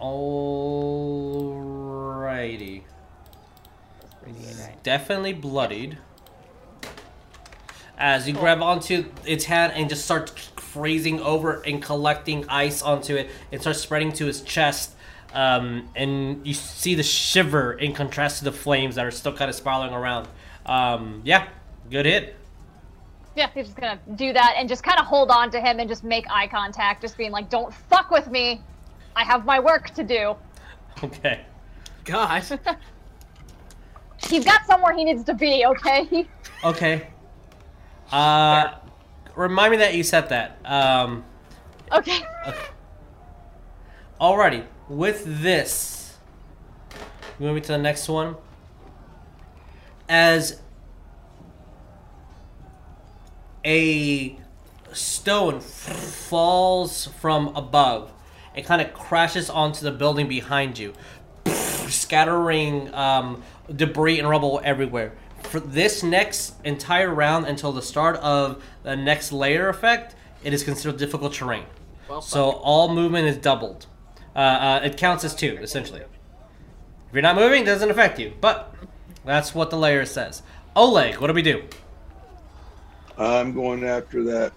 Alrighty. 0.00 1.72
righty. 2.22 2.84
definitely 4.82 5.32
bloodied. 5.32 5.98
As 7.96 8.26
you 8.28 8.34
grab 8.34 8.60
onto 8.60 9.06
its 9.24 9.44
hand 9.44 9.72
and 9.74 9.88
just 9.88 10.04
start 10.04 10.30
freezing 10.56 11.20
over 11.20 11.62
and 11.62 11.80
collecting 11.80 12.44
ice 12.48 12.82
onto 12.82 13.14
it, 13.16 13.30
it 13.50 13.60
starts 13.60 13.80
spreading 13.80 14.12
to 14.12 14.26
his 14.26 14.42
chest 14.42 14.93
um, 15.34 15.88
and 15.96 16.46
you 16.46 16.54
see 16.54 16.94
the 16.94 17.02
shiver 17.02 17.74
in 17.74 17.92
contrast 17.92 18.38
to 18.38 18.44
the 18.44 18.52
flames 18.52 18.94
that 18.94 19.04
are 19.04 19.10
still 19.10 19.32
kind 19.32 19.48
of 19.50 19.54
spiraling 19.54 19.92
around. 19.92 20.28
Um, 20.64 21.20
yeah, 21.24 21.48
good 21.90 22.06
hit. 22.06 22.36
Yeah, 23.36 23.50
he's 23.52 23.66
just 23.66 23.76
gonna 23.76 23.98
do 24.14 24.32
that 24.32 24.54
and 24.56 24.68
just 24.68 24.84
kind 24.84 24.98
of 25.00 25.06
hold 25.06 25.30
on 25.30 25.50
to 25.50 25.60
him 25.60 25.80
and 25.80 25.88
just 25.88 26.04
make 26.04 26.24
eye 26.30 26.46
contact, 26.46 27.02
just 27.02 27.18
being 27.18 27.32
like, 27.32 27.50
"Don't 27.50 27.74
fuck 27.74 28.10
with 28.12 28.30
me. 28.30 28.62
I 29.16 29.24
have 29.24 29.44
my 29.44 29.58
work 29.58 29.90
to 29.90 30.04
do." 30.04 30.36
Okay. 31.02 31.40
God. 32.04 32.44
He's 34.28 34.44
got 34.44 34.64
somewhere 34.66 34.94
he 34.94 35.04
needs 35.04 35.24
to 35.24 35.34
be. 35.34 35.66
Okay. 35.66 36.26
Okay. 36.64 37.08
Uh, 38.10 38.72
remind 39.36 39.72
me 39.72 39.76
that 39.76 39.94
you 39.94 40.02
said 40.02 40.30
that. 40.30 40.56
Um, 40.64 41.22
Okay. 41.92 42.20
Alrighty, 44.18 44.64
with 44.88 45.42
this, 45.42 46.16
moving 47.38 47.62
to 47.62 47.72
the 47.72 47.78
next 47.78 48.08
one. 48.08 48.36
As 50.08 50.60
a 53.64 54.38
stone 54.92 55.60
falls 55.60 57.06
from 57.06 57.48
above, 57.56 58.12
it 58.54 58.64
kind 58.64 58.80
of 58.82 58.92
crashes 58.92 59.50
onto 59.50 59.84
the 59.84 59.90
building 59.90 60.28
behind 60.28 60.78
you, 60.78 60.92
scattering 61.46 62.92
um, 62.94 63.42
debris 63.74 64.18
and 64.18 64.28
rubble 64.28 64.60
everywhere. 64.62 65.14
For 65.42 65.60
this 65.60 66.02
next 66.02 66.54
entire 66.64 67.12
round 67.12 67.46
until 67.46 67.72
the 67.72 67.82
start 67.82 68.16
of 68.16 68.62
the 68.82 68.96
next 68.96 69.32
lair 69.32 69.68
effect, 69.68 70.14
it 70.42 70.52
is 70.52 70.62
considered 70.62 70.98
difficult 70.98 71.32
terrain. 71.32 71.64
Well, 72.08 72.20
So 72.20 72.50
all 72.50 72.94
movement 72.94 73.26
is 73.26 73.36
doubled. 73.38 73.86
Uh, 74.34 74.38
uh, 74.38 74.80
it 74.84 74.96
counts 74.96 75.24
as 75.24 75.34
two, 75.34 75.58
essentially. 75.62 76.00
If 76.00 76.06
you're 77.12 77.22
not 77.22 77.36
moving, 77.36 77.62
it 77.62 77.66
doesn't 77.66 77.90
affect 77.90 78.18
you. 78.18 78.32
But 78.40 78.74
that's 79.24 79.54
what 79.54 79.70
the 79.70 79.76
lair 79.76 80.04
says. 80.06 80.42
Oleg, 80.74 81.18
what 81.18 81.28
do 81.28 81.32
we 81.32 81.42
do? 81.42 81.62
I'm 83.16 83.52
going 83.54 83.84
after 83.84 84.24
that 84.24 84.52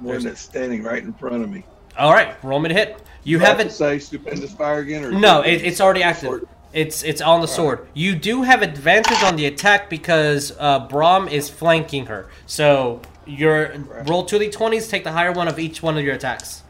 one 0.00 0.06
There's- 0.12 0.24
that's 0.24 0.40
standing 0.40 0.82
right 0.82 1.02
in 1.02 1.12
front 1.12 1.42
of 1.44 1.50
me. 1.50 1.64
All 1.98 2.12
right, 2.12 2.34
roll 2.42 2.58
me 2.58 2.68
to 2.70 2.74
hit. 2.74 3.00
You 3.22 3.38
Do 3.38 3.44
I 3.44 3.48
have 3.48 3.56
to 3.58 3.62
haven't. 3.64 3.74
say 3.76 3.98
stupendous 3.98 4.52
fire 4.52 4.80
again, 4.80 5.04
or 5.04 5.12
No, 5.12 5.42
it, 5.42 5.62
it's 5.62 5.80
already 5.80 6.02
active. 6.02 6.28
Sword? 6.28 6.48
It's 6.72 7.02
it's 7.04 7.20
on 7.20 7.42
the 7.42 7.46
sword. 7.46 7.86
You 7.92 8.14
do 8.16 8.42
have 8.44 8.62
advantage 8.62 9.22
on 9.22 9.36
the 9.36 9.44
attack 9.44 9.90
because 9.90 10.56
uh, 10.58 10.88
Brahm 10.88 11.28
is 11.28 11.50
flanking 11.50 12.06
her. 12.06 12.30
So 12.46 13.02
your 13.26 13.74
roll 14.06 14.24
two 14.24 14.38
d 14.38 14.48
twenties. 14.50 14.88
Take 14.88 15.04
the 15.04 15.12
higher 15.12 15.32
one 15.32 15.48
of 15.48 15.58
each 15.58 15.82
one 15.82 15.98
of 15.98 16.02
your 16.02 16.14
attacks. 16.14 16.61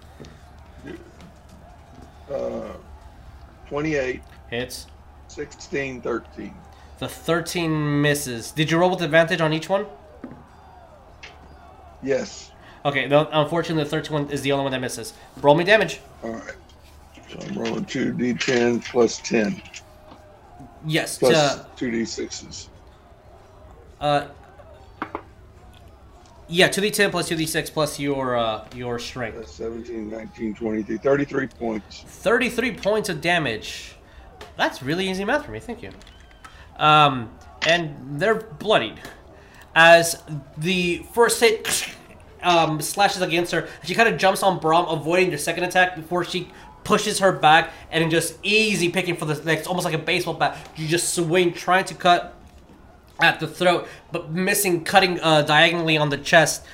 Uh, 2.31 2.73
28, 3.69 4.21
Hits. 4.51 4.87
16, 5.29 6.01
13. 6.03 6.55
The 6.99 7.09
thirteen 7.09 8.01
misses. 8.03 8.53
Did 8.53 8.71
you 8.71 8.79
roll 8.79 8.91
with 8.91 9.03
advantage 9.03 9.41
on 9.41 9.53
each 9.53 9.69
one? 9.69 9.87
Yes. 12.03 12.51
Okay, 12.85 13.07
no, 13.07 13.29
unfortunately, 13.33 13.85
the 13.85 13.91
13 13.91 14.13
one 14.13 14.31
is 14.31 14.43
the 14.43 14.53
only 14.53 14.65
one 14.65 14.73
that 14.73 14.81
misses. 14.81 15.13
Roll 15.41 15.55
me 15.55 15.65
damage. 15.65 16.01
All 16.23 16.31
right. 16.31 16.55
So 17.31 17.39
I'm 17.41 17.55
rolling 17.59 17.85
2d10 17.87 18.85
plus 18.85 19.19
10, 19.19 19.61
Yes. 20.87 21.19
plus 21.19 21.35
uh, 21.35 21.65
2d6s. 21.77 22.69
uh, 24.01 24.27
yeah, 26.53 26.69
2d10 26.69 27.11
plus 27.11 27.31
2d6 27.31 27.73
plus 27.73 27.99
your 27.99 28.37
uh, 28.37 28.69
your 28.75 28.99
strength. 28.99 29.37
That's 29.37 29.53
17, 29.53 30.11
19, 30.11 30.55
23, 30.55 30.99
33 30.99 31.47
points. 31.49 32.05
33 32.07 32.77
points 32.77 33.09
of 33.09 33.21
damage. 33.21 33.97
That's 34.57 34.83
really 34.83 35.09
easy 35.09 35.25
math 35.25 35.47
for 35.47 35.53
me, 35.53 35.61
thank 35.61 35.83
you. 35.83 35.91
Um, 36.77 37.33
and 37.67 37.97
they're 38.21 38.35
bloodied. 38.35 39.01
As 39.75 40.23
the 40.59 41.07
first 41.15 41.41
hit 41.41 41.89
um, 42.43 42.81
slashes 42.81 43.23
against 43.23 43.53
her. 43.53 43.69
She 43.85 43.95
kind 43.95 44.09
of 44.09 44.19
jumps 44.19 44.43
on 44.43 44.59
Brom, 44.59 44.87
avoiding 44.89 45.31
the 45.31 45.39
second 45.39 45.65
attack 45.65 45.97
before 45.97 46.25
she 46.25 46.51
pushes 46.85 47.21
her 47.21 47.33
back 47.33 47.73
and 47.91 48.11
just 48.11 48.37
easy 48.43 48.89
picking 48.89 49.17
for 49.17 49.25
the 49.25 49.43
next, 49.45 49.67
almost 49.67 49.85
like 49.85 49.95
a 49.95 49.99
baseball 49.99 50.35
bat. 50.35 50.57
You 50.77 50.89
just 50.89 51.15
swing, 51.15 51.53
trying 51.53 51.85
to 51.87 51.95
cut 51.95 52.37
at 53.23 53.41
the 53.41 53.47
throat, 53.47 53.87
but 54.11 54.31
missing, 54.31 54.85
cutting 54.85 55.21
uh, 55.21 55.43
diagonally 55.43 55.97
on 55.97 56.11
the 56.11 56.19
chest. 56.19 56.65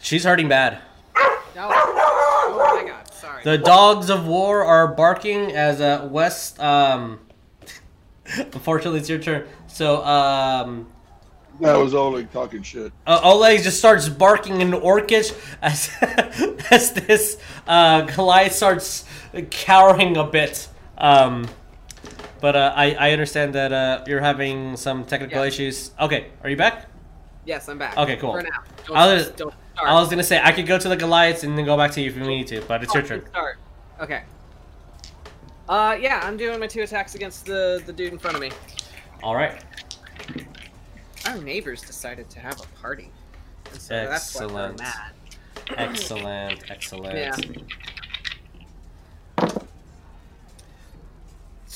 She's 0.00 0.24
hurting 0.24 0.48
bad. 0.48 0.78
No. 1.54 1.68
Oh 1.72 2.80
my 2.82 2.88
god, 2.88 3.12
sorry. 3.12 3.42
The 3.44 3.58
dogs 3.58 4.10
of 4.10 4.26
war 4.26 4.64
are 4.64 4.88
barking 4.88 5.52
as 5.52 5.80
uh, 5.80 6.08
West. 6.10 6.58
Um, 6.60 7.20
unfortunately, 8.36 9.00
it's 9.00 9.08
your 9.08 9.18
turn. 9.18 9.46
So 9.66 10.02
um, 10.04 10.88
That 11.60 11.74
was 11.76 11.94
Oleg 11.94 12.32
talking 12.32 12.62
shit. 12.62 12.92
uh, 13.06 13.20
Oleg 13.22 13.62
just 13.62 13.78
starts 13.78 14.08
barking 14.08 14.60
in 14.60 14.72
Orcish 14.72 15.36
as 15.62 15.90
as 16.70 16.92
this 16.94 17.38
uh, 17.68 18.02
Goliath 18.02 18.52
starts 18.54 19.04
cowering 19.50 20.16
a 20.16 20.24
bit. 20.24 20.68
Um, 20.98 21.46
but 22.40 22.56
uh, 22.56 22.72
I 22.76 22.94
I 22.94 23.10
understand 23.12 23.54
that 23.54 23.72
uh, 23.72 24.04
you're 24.06 24.20
having 24.20 24.76
some 24.76 25.04
technical 25.04 25.40
Yeah. 25.40 25.46
issues. 25.48 25.90
Okay, 26.00 26.28
are 26.42 26.50
you 26.50 26.56
back? 26.56 26.86
Yes, 27.44 27.68
I'm 27.68 27.78
back. 27.78 27.96
Okay, 27.96 28.16
cool. 28.16 28.32
For 28.32 28.42
now. 28.42 28.48
Don't, 28.86 28.96
I 28.96 29.12
was- 29.14 29.26
start. 29.28 29.54
I 29.82 29.94
was 29.94 30.10
gonna 30.10 30.22
say 30.22 30.38
I 30.42 30.52
could 30.52 30.66
go 30.66 30.78
to 30.78 30.88
the 30.90 30.96
Goliaths 30.96 31.42
and 31.42 31.56
then 31.56 31.64
go 31.64 31.74
back 31.76 31.90
to 31.92 32.00
you 32.02 32.10
if 32.10 32.16
we 32.16 32.26
need 32.26 32.46
to, 32.48 32.60
but 32.62 32.82
it's 32.82 32.92
your 32.92 33.02
turn. 33.02 33.26
Start. 33.28 33.56
Okay. 34.00 34.22
Uh, 35.68 35.96
yeah, 35.98 36.20
I'm 36.22 36.36
doing 36.36 36.60
my 36.60 36.66
two 36.66 36.82
attacks 36.82 37.14
against 37.14 37.46
the 37.46 37.82
the 37.86 37.92
dude 37.92 38.12
in 38.12 38.18
front 38.18 38.36
of 38.36 38.42
me. 38.42 38.50
All 39.22 39.34
right. 39.34 39.62
Our 41.26 41.38
neighbors 41.38 41.80
decided 41.82 42.28
to 42.30 42.40
have 42.40 42.60
a 42.60 42.66
party. 42.80 43.10
And 43.70 43.80
so 43.80 43.94
that's 43.94 44.34
why 44.34 44.46
we're 44.46 44.70
Excellent. 44.72 44.78
mad. 44.80 45.12
Excellent. 45.76 46.70
Excellent. 46.70 47.14
Yeah. 47.16 47.36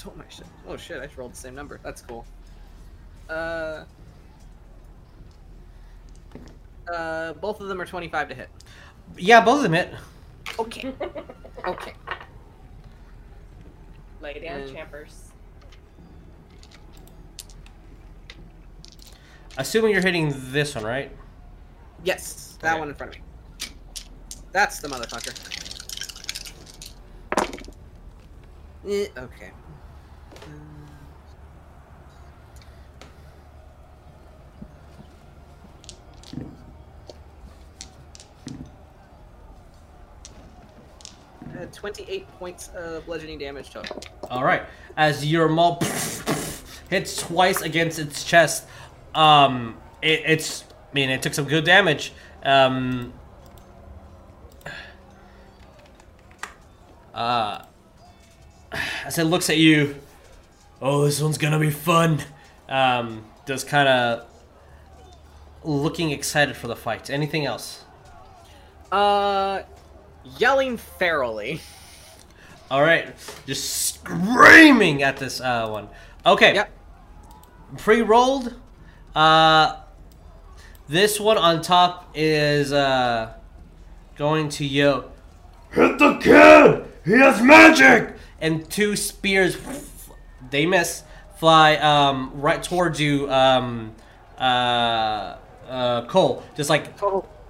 So 0.05 0.13
my 0.17 0.25
shit. 0.29 0.45
Oh 0.69 0.77
shit! 0.77 1.01
I 1.01 1.07
just 1.07 1.17
rolled 1.17 1.33
the 1.33 1.37
same 1.37 1.55
number. 1.55 1.81
That's 1.83 2.03
cool. 2.03 2.27
Uh. 3.29 3.85
Uh, 6.93 7.33
both 7.35 7.63
of 7.63 7.69
them 7.69 7.81
are 7.81 7.87
25 7.87 8.29
to 8.29 8.35
hit. 8.35 8.51
Yeah, 9.17 9.43
both 9.43 9.57
of 9.57 9.63
them 9.63 9.73
hit. 9.73 9.95
Okay. 10.59 10.93
okay. 11.67 11.95
Lay 14.21 14.41
down, 14.41 14.61
Mm. 14.61 14.73
champers. 14.75 15.31
Assuming 19.57 19.93
you're 19.93 20.03
hitting 20.03 20.35
this 20.53 20.75
one, 20.75 20.85
right? 20.85 21.11
Yes, 22.05 22.59
that 22.61 22.73
Okay. 22.73 22.81
one 22.81 22.91
in 22.91 22.95
front 22.95 23.15
of 23.15 23.21
me. 23.21 23.25
That's 24.53 24.81
the 24.81 24.89
motherfucker. 24.89 25.33
Eh, 28.87 29.07
okay. 29.17 29.53
Uh, 41.65 41.71
28 41.73 42.29
points 42.39 42.69
of 42.77 43.05
bludgeoning 43.07 43.39
damage 43.39 43.71
total. 43.71 44.01
All 44.31 44.45
right. 44.45 44.63
As 44.97 45.25
your 45.25 45.49
maul 45.49 45.81
hits 46.91 47.17
twice 47.17 47.63
against 47.63 47.99
its 47.99 48.25
chest, 48.25 48.67
um, 49.15 49.77
it, 50.03 50.23
it's. 50.27 50.65
I 50.65 50.95
mean, 50.95 51.11
it 51.11 51.23
took 51.23 51.35
some 51.35 51.47
good 51.47 51.65
damage. 51.65 52.13
Um. 52.43 53.13
Uh. 57.15 57.65
As 59.05 59.19
it 59.19 59.25
looks 59.25 59.49
at 59.49 59.57
you, 59.57 59.95
oh, 60.83 61.05
this 61.05 61.23
one's 61.23 61.39
gonna 61.39 61.61
be 61.61 61.71
fun. 61.71 62.21
Um, 62.69 63.25
just 63.47 63.69
kind 63.69 63.89
of 63.89 64.27
looking 65.63 66.11
excited 66.11 66.57
for 66.57 66.67
the 66.67 66.75
fight. 66.75 67.11
Anything 67.11 67.47
else? 67.47 67.85
Uh, 68.91 69.63
yelling 70.39 70.79
ferally. 70.79 71.61
All 72.71 72.83
right, 72.83 73.15
just 73.47 73.95
screaming 73.95 75.03
at 75.03 75.19
this 75.19 75.41
uh, 75.41 75.69
one. 75.69 75.89
Okay. 76.27 76.55
Yep. 76.55 76.71
Pre-rolled. 77.79 78.55
Uh, 79.15 79.77
this 80.89 81.21
one 81.21 81.39
on 81.39 81.61
top 81.63 82.11
is 82.15 82.73
uh, 82.73 83.35
going 84.17 84.49
to 84.51 84.65
yo. 84.65 85.11
Hit 85.71 85.99
the 85.99 86.19
kid. 86.19 86.87
He 87.05 87.13
has 87.13 87.43
magic. 87.43 88.17
And 88.41 88.69
two 88.71 88.97
spears, 88.97 89.57
they 90.51 90.67
miss, 90.67 91.03
fly 91.37 91.77
um, 91.77 92.33
right 92.35 92.63
towards 92.63 93.01
you, 93.01 93.31
um, 93.31 93.95
uh, 94.39 95.37
uh, 95.69 96.07
Coal. 96.07 96.43
Just 96.57 96.71
like 96.71 96.97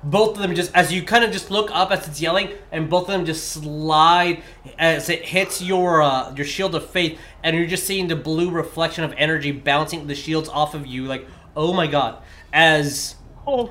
both 0.05 0.37
of 0.37 0.43
them 0.43 0.55
just 0.55 0.71
as 0.75 0.93
you 0.93 1.03
kind 1.03 1.25
of 1.25 1.31
just 1.33 1.51
look 1.51 1.71
up 1.73 1.91
as 1.91 2.07
it's 2.07 2.21
yelling 2.21 2.51
and 2.71 2.91
both 2.91 3.03
of 3.09 3.09
them 3.13 3.25
just 3.25 3.49
slide 3.53 4.43
as 4.79 5.09
it 5.09 5.25
hits 5.25 5.63
your 5.63 6.03
uh, 6.03 6.35
your 6.35 6.45
shield 6.47 6.75
of 6.75 6.89
faith 6.91 7.19
and 7.43 7.57
you're 7.57 7.67
just 7.67 7.85
seeing 7.87 8.07
the 8.09 8.17
blue 8.17 8.51
reflection 8.51 9.03
of 9.05 9.13
energy 9.17 9.51
bouncing 9.51 10.07
the 10.07 10.15
shields 10.15 10.49
off 10.51 10.75
of 10.75 10.87
you 10.87 11.05
like 11.07 11.27
oh 11.57 11.73
my 11.73 11.87
god 11.87 12.23
as 12.53 13.17
Oh. 13.47 13.71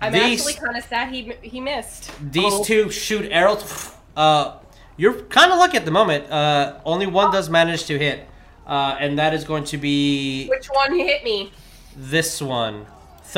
I'm 0.00 0.12
These- 0.12 0.40
actually 0.46 0.66
kind 0.66 0.76
of 0.76 0.84
sad 0.84 1.12
he 1.14 1.32
he 1.40 1.60
missed. 1.60 2.10
these 2.30 2.60
two 2.66 2.90
shoot 2.90 3.26
arrows 3.30 3.92
uh 4.16 4.58
you're 4.96 5.14
kind 5.24 5.50
of 5.50 5.58
lucky 5.58 5.76
at 5.78 5.84
the 5.86 5.90
moment 5.90 6.30
uh 6.30 6.78
only 6.84 7.06
one 7.06 7.32
does 7.32 7.48
manage 7.48 7.84
to 7.86 7.98
hit 7.98 8.26
uh 8.66 8.96
and 9.00 9.18
that 9.18 9.32
is 9.34 9.44
going 9.44 9.64
to 9.64 9.78
be 9.78 10.46
Which 10.48 10.66
one 10.66 10.94
hit 10.98 11.24
me? 11.24 11.52
this 11.96 12.42
one 12.42 12.86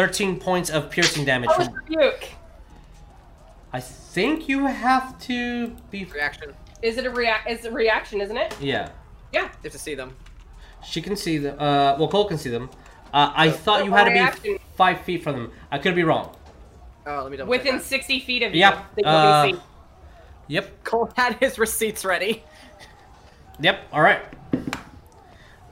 13 0.01 0.39
points 0.39 0.68
of 0.68 0.90
piercing 0.90 1.24
damage 1.24 1.48
Oh, 1.52 1.64
from, 1.64 1.73
rebuke. 1.74 2.28
i 3.73 3.81
think 3.81 4.47
you 4.47 4.66
have 4.66 5.18
to 5.20 5.68
be 5.90 6.05
Reaction. 6.05 6.52
Is 6.82 6.98
it 6.98 7.06
a 7.06 7.10
react? 7.10 7.48
It's 7.51 7.64
a 7.64 7.70
reaction, 7.73 8.20
isn't 8.20 8.36
it? 8.36 8.55
yeah 8.60 8.90
Yeah. 9.32 9.44
You 9.44 9.48
have 9.62 9.73
to 9.73 9.78
see 9.78 9.94
them. 9.94 10.14
She 10.85 11.01
can 11.01 11.16
see 11.16 11.39
them. 11.39 11.56
Uh, 11.59 11.97
well, 11.98 12.09
Coal 12.09 12.27
can 12.27 12.36
see 12.36 12.51
them. 12.51 12.68
Uh, 13.12 13.32
I 13.35 13.51
thought 13.51 13.85
you 13.86 13.90
had 13.90 14.05
to 14.05 14.10
reaction. 14.10 14.43
be 14.55 14.59
five 14.77 15.01
feet 15.01 15.23
from 15.24 15.32
them. 15.36 15.52
I 15.73 15.78
could 15.78 15.94
be 15.94 16.05
wrong. 16.05 16.36
Oh, 17.06 17.23
let 17.23 17.31
me 17.31 17.39
double 17.39 17.51
Within 17.51 17.77
that. 17.77 17.85
60 17.85 18.20
feet 18.20 18.43
of 18.43 18.55
you. 18.55 18.60
Yeah, 18.60 18.85
uh. 19.05 19.52
Yep. 20.48 20.85
Coal 20.85 21.10
had 21.16 21.36
his 21.40 21.59
receipts 21.59 22.05
ready. 22.05 22.44
Yep. 23.60 23.81
All 23.93 24.02
right. 24.02 24.23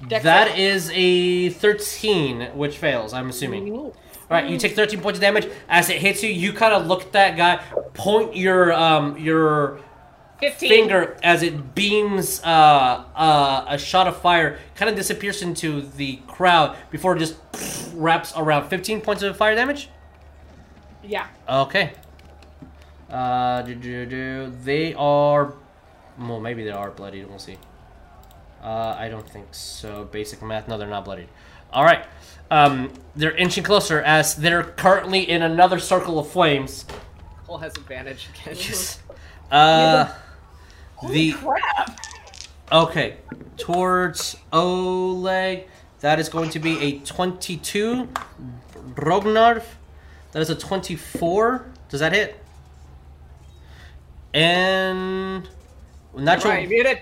Dex 0.09 0.25
That 0.25 0.49
save. 0.49 0.59
is 0.59 0.91
a 0.95 1.51
13, 1.51 2.51
which 2.55 2.79
fails. 2.79 3.13
I'm 3.13 3.29
assuming. 3.29 3.93
Right. 4.35 4.51
You 4.51 4.59
take 4.59 4.75
13 4.75 5.01
points 5.01 5.19
of 5.19 5.21
damage 5.21 5.49
as 5.69 5.89
it 5.91 5.99
hits 5.99 6.23
you. 6.23 6.31
You 6.31 6.53
kind 6.53 6.75
of 6.75 6.87
look 6.87 7.03
at 7.03 7.13
that 7.13 7.37
guy, 7.37 7.57
point 7.95 8.35
your 8.37 8.73
um 8.73 9.17
your 9.17 9.81
15. 10.41 10.69
finger 10.69 11.17
as 11.23 11.43
it 11.43 11.75
beams 11.75 12.43
uh, 12.43 13.05
uh, 13.15 13.65
a 13.69 13.79
shot 13.79 14.09
of 14.09 14.17
fire, 14.17 14.59
kind 14.75 14.91
of 14.91 14.97
disappears 14.97 15.41
into 15.43 15.83
the 15.83 16.17
crowd 16.27 16.77
before 16.91 17.17
it 17.17 17.21
just 17.21 17.37
wraps 17.95 18.33
around 18.37 18.69
15 18.69 19.01
points 19.01 19.23
of 19.23 19.37
fire 19.37 19.55
damage. 19.55 19.89
Yeah. 21.03 21.29
Okay. 21.49 21.93
Uh, 23.09 23.63
do, 23.63 23.75
do, 23.75 24.07
do. 24.07 24.53
They 24.65 24.95
are. 24.95 25.55
Well, 26.19 26.41
maybe 26.41 26.65
they 26.65 26.71
are 26.71 26.91
bloodied. 26.91 27.29
We'll 27.29 27.39
see. 27.39 27.57
Uh, 28.63 28.97
I 28.99 29.09
don't 29.09 29.29
think 29.29 29.55
so. 29.55 30.05
Basic 30.11 30.43
math. 30.43 30.67
No, 30.67 30.77
they're 30.79 30.89
not 30.89 31.05
bloodied. 31.05 31.29
All 31.73 31.85
right. 31.85 32.07
Um, 32.51 32.93
they're 33.17 33.35
inching 33.37 33.65
closer 33.65 34.01
as 34.03 34.37
they're 34.37 34.63
currently 34.63 35.29
in 35.29 35.43
another 35.43 35.79
circle 35.79 36.19
of 36.19 36.29
flames. 36.29 36.85
Coal 37.47 37.59
has 37.59 37.75
advantage 37.77 38.29
again. 38.47 38.57
Uh, 39.51 40.13
the 41.11 41.33
Crap. 41.33 42.01
okay 42.73 43.17
towards 43.57 44.37
Oleg. 44.53 45.69
That 46.01 46.19
is 46.19 46.29
going 46.29 46.51
to 46.51 46.59
be 46.59 46.79
a 46.81 46.99
twenty-two. 47.01 48.09
Rognarv. 48.95 49.63
That 50.33 50.43
is 50.43 50.51
a 50.51 50.55
twenty-four. 50.55 51.67
Does 51.89 52.01
that 52.01 52.13
hit? 52.13 52.41
And 54.33 55.49
natural 56.17 56.53
Right, 56.55 56.69
muted. 56.69 56.99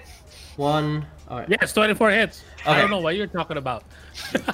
one. 0.57 1.07
All 1.29 1.39
right. 1.39 1.49
Yes, 1.49 1.73
24 1.73 2.11
hits. 2.11 2.45
I 2.67 2.81
don't 2.81 2.91
know 2.91 3.01
what 3.01 3.17
you're 3.17 3.27
talking 3.27 3.57
about. 3.57 3.85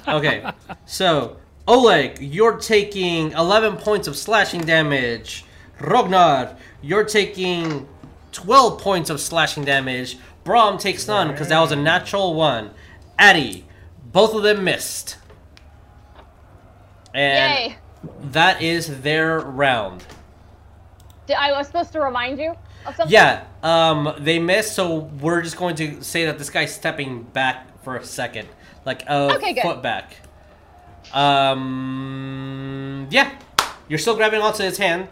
Okay. 0.09 0.49
So, 0.87 1.37
Oleg, 1.67 2.19
you're 2.21 2.57
taking 2.57 3.33
11 3.33 3.77
points 3.77 4.09
of 4.09 4.17
slashing 4.17 4.63
damage. 4.63 5.45
Rognar, 5.79 6.57
you're 6.81 7.05
taking 7.05 7.87
12 8.33 8.81
points 8.81 9.11
of 9.11 9.21
slashing 9.21 9.65
damage. 9.65 10.17
Brom 10.45 10.79
takes 10.79 11.07
none 11.07 11.31
because 11.31 11.49
that 11.49 11.61
was 11.61 11.73
a 11.73 11.77
natural 11.77 12.35
one. 12.35 12.71
Addy, 13.19 13.67
both 14.13 14.35
of 14.35 14.43
them 14.43 14.65
missed. 14.65 15.19
And 17.13 17.73
Yay! 17.73 17.79
that 18.31 18.63
is 18.63 19.03
their 19.03 19.41
round. 19.41 20.05
Did, 21.27 21.37
I 21.37 21.53
was 21.53 21.67
supposed 21.67 21.93
to 21.93 22.01
remind 22.01 22.39
you 22.39 22.55
of 22.87 22.97
something. 22.97 23.13
Yeah, 23.13 23.45
um, 23.63 24.15
they 24.19 24.39
missed, 24.39 24.75
so 24.75 25.11
we're 25.21 25.43
just 25.43 25.57
going 25.57 25.77
to 25.77 26.03
say 26.03 26.25
that 26.25 26.39
this 26.39 26.49
guy's 26.49 26.75
stepping 26.75 27.25
back 27.25 27.68
for 27.83 27.97
a 27.97 28.05
second, 28.05 28.49
like 28.85 29.03
a 29.09 29.35
Okay, 29.37 29.53
good. 29.55 29.63
foot 29.63 29.83
back. 29.83 30.17
Um, 31.13 33.07
yeah, 33.11 33.31
you're 33.89 33.99
still 33.99 34.17
grabbing 34.17 34.41
onto 34.41 34.63
his 34.63 34.79
hand. 34.79 35.09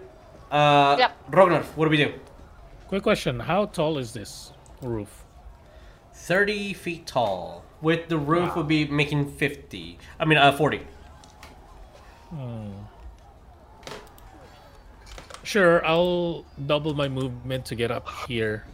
Uh, 0.50 0.96
Yep. 0.98 1.12
Ragnar, 1.30 1.62
what 1.74 1.86
do 1.86 1.90
we 1.90 1.96
do? 1.96 2.12
Quick 2.88 3.02
question: 3.02 3.40
How 3.40 3.66
tall 3.66 3.98
is 3.98 4.12
this 4.12 4.52
roof? 4.82 5.24
Thirty 6.14 6.72
feet 6.72 7.06
tall. 7.06 7.64
With 7.82 8.08
the 8.08 8.16
roof 8.18 8.56
would 8.56 8.68
be 8.68 8.86
making 8.86 9.32
fifty. 9.32 9.98
I 10.20 10.24
mean, 10.24 10.38
uh, 10.38 10.52
forty. 10.52 10.80
Sure, 15.42 15.84
I'll 15.86 16.44
double 16.66 16.94
my 16.94 17.08
movement 17.08 17.64
to 17.66 17.74
get 17.76 17.90
up 17.90 18.08
here, 18.26 18.64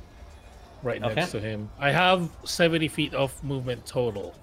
right 0.83 1.03
Okay. 1.03 1.15
next 1.15 1.33
to 1.33 1.41
him. 1.41 1.71
I 1.79 1.91
have 1.93 2.29
seventy 2.45 2.89
feet 2.89 3.15
of 3.15 3.33
movement 3.45 3.87
total. 3.87 4.35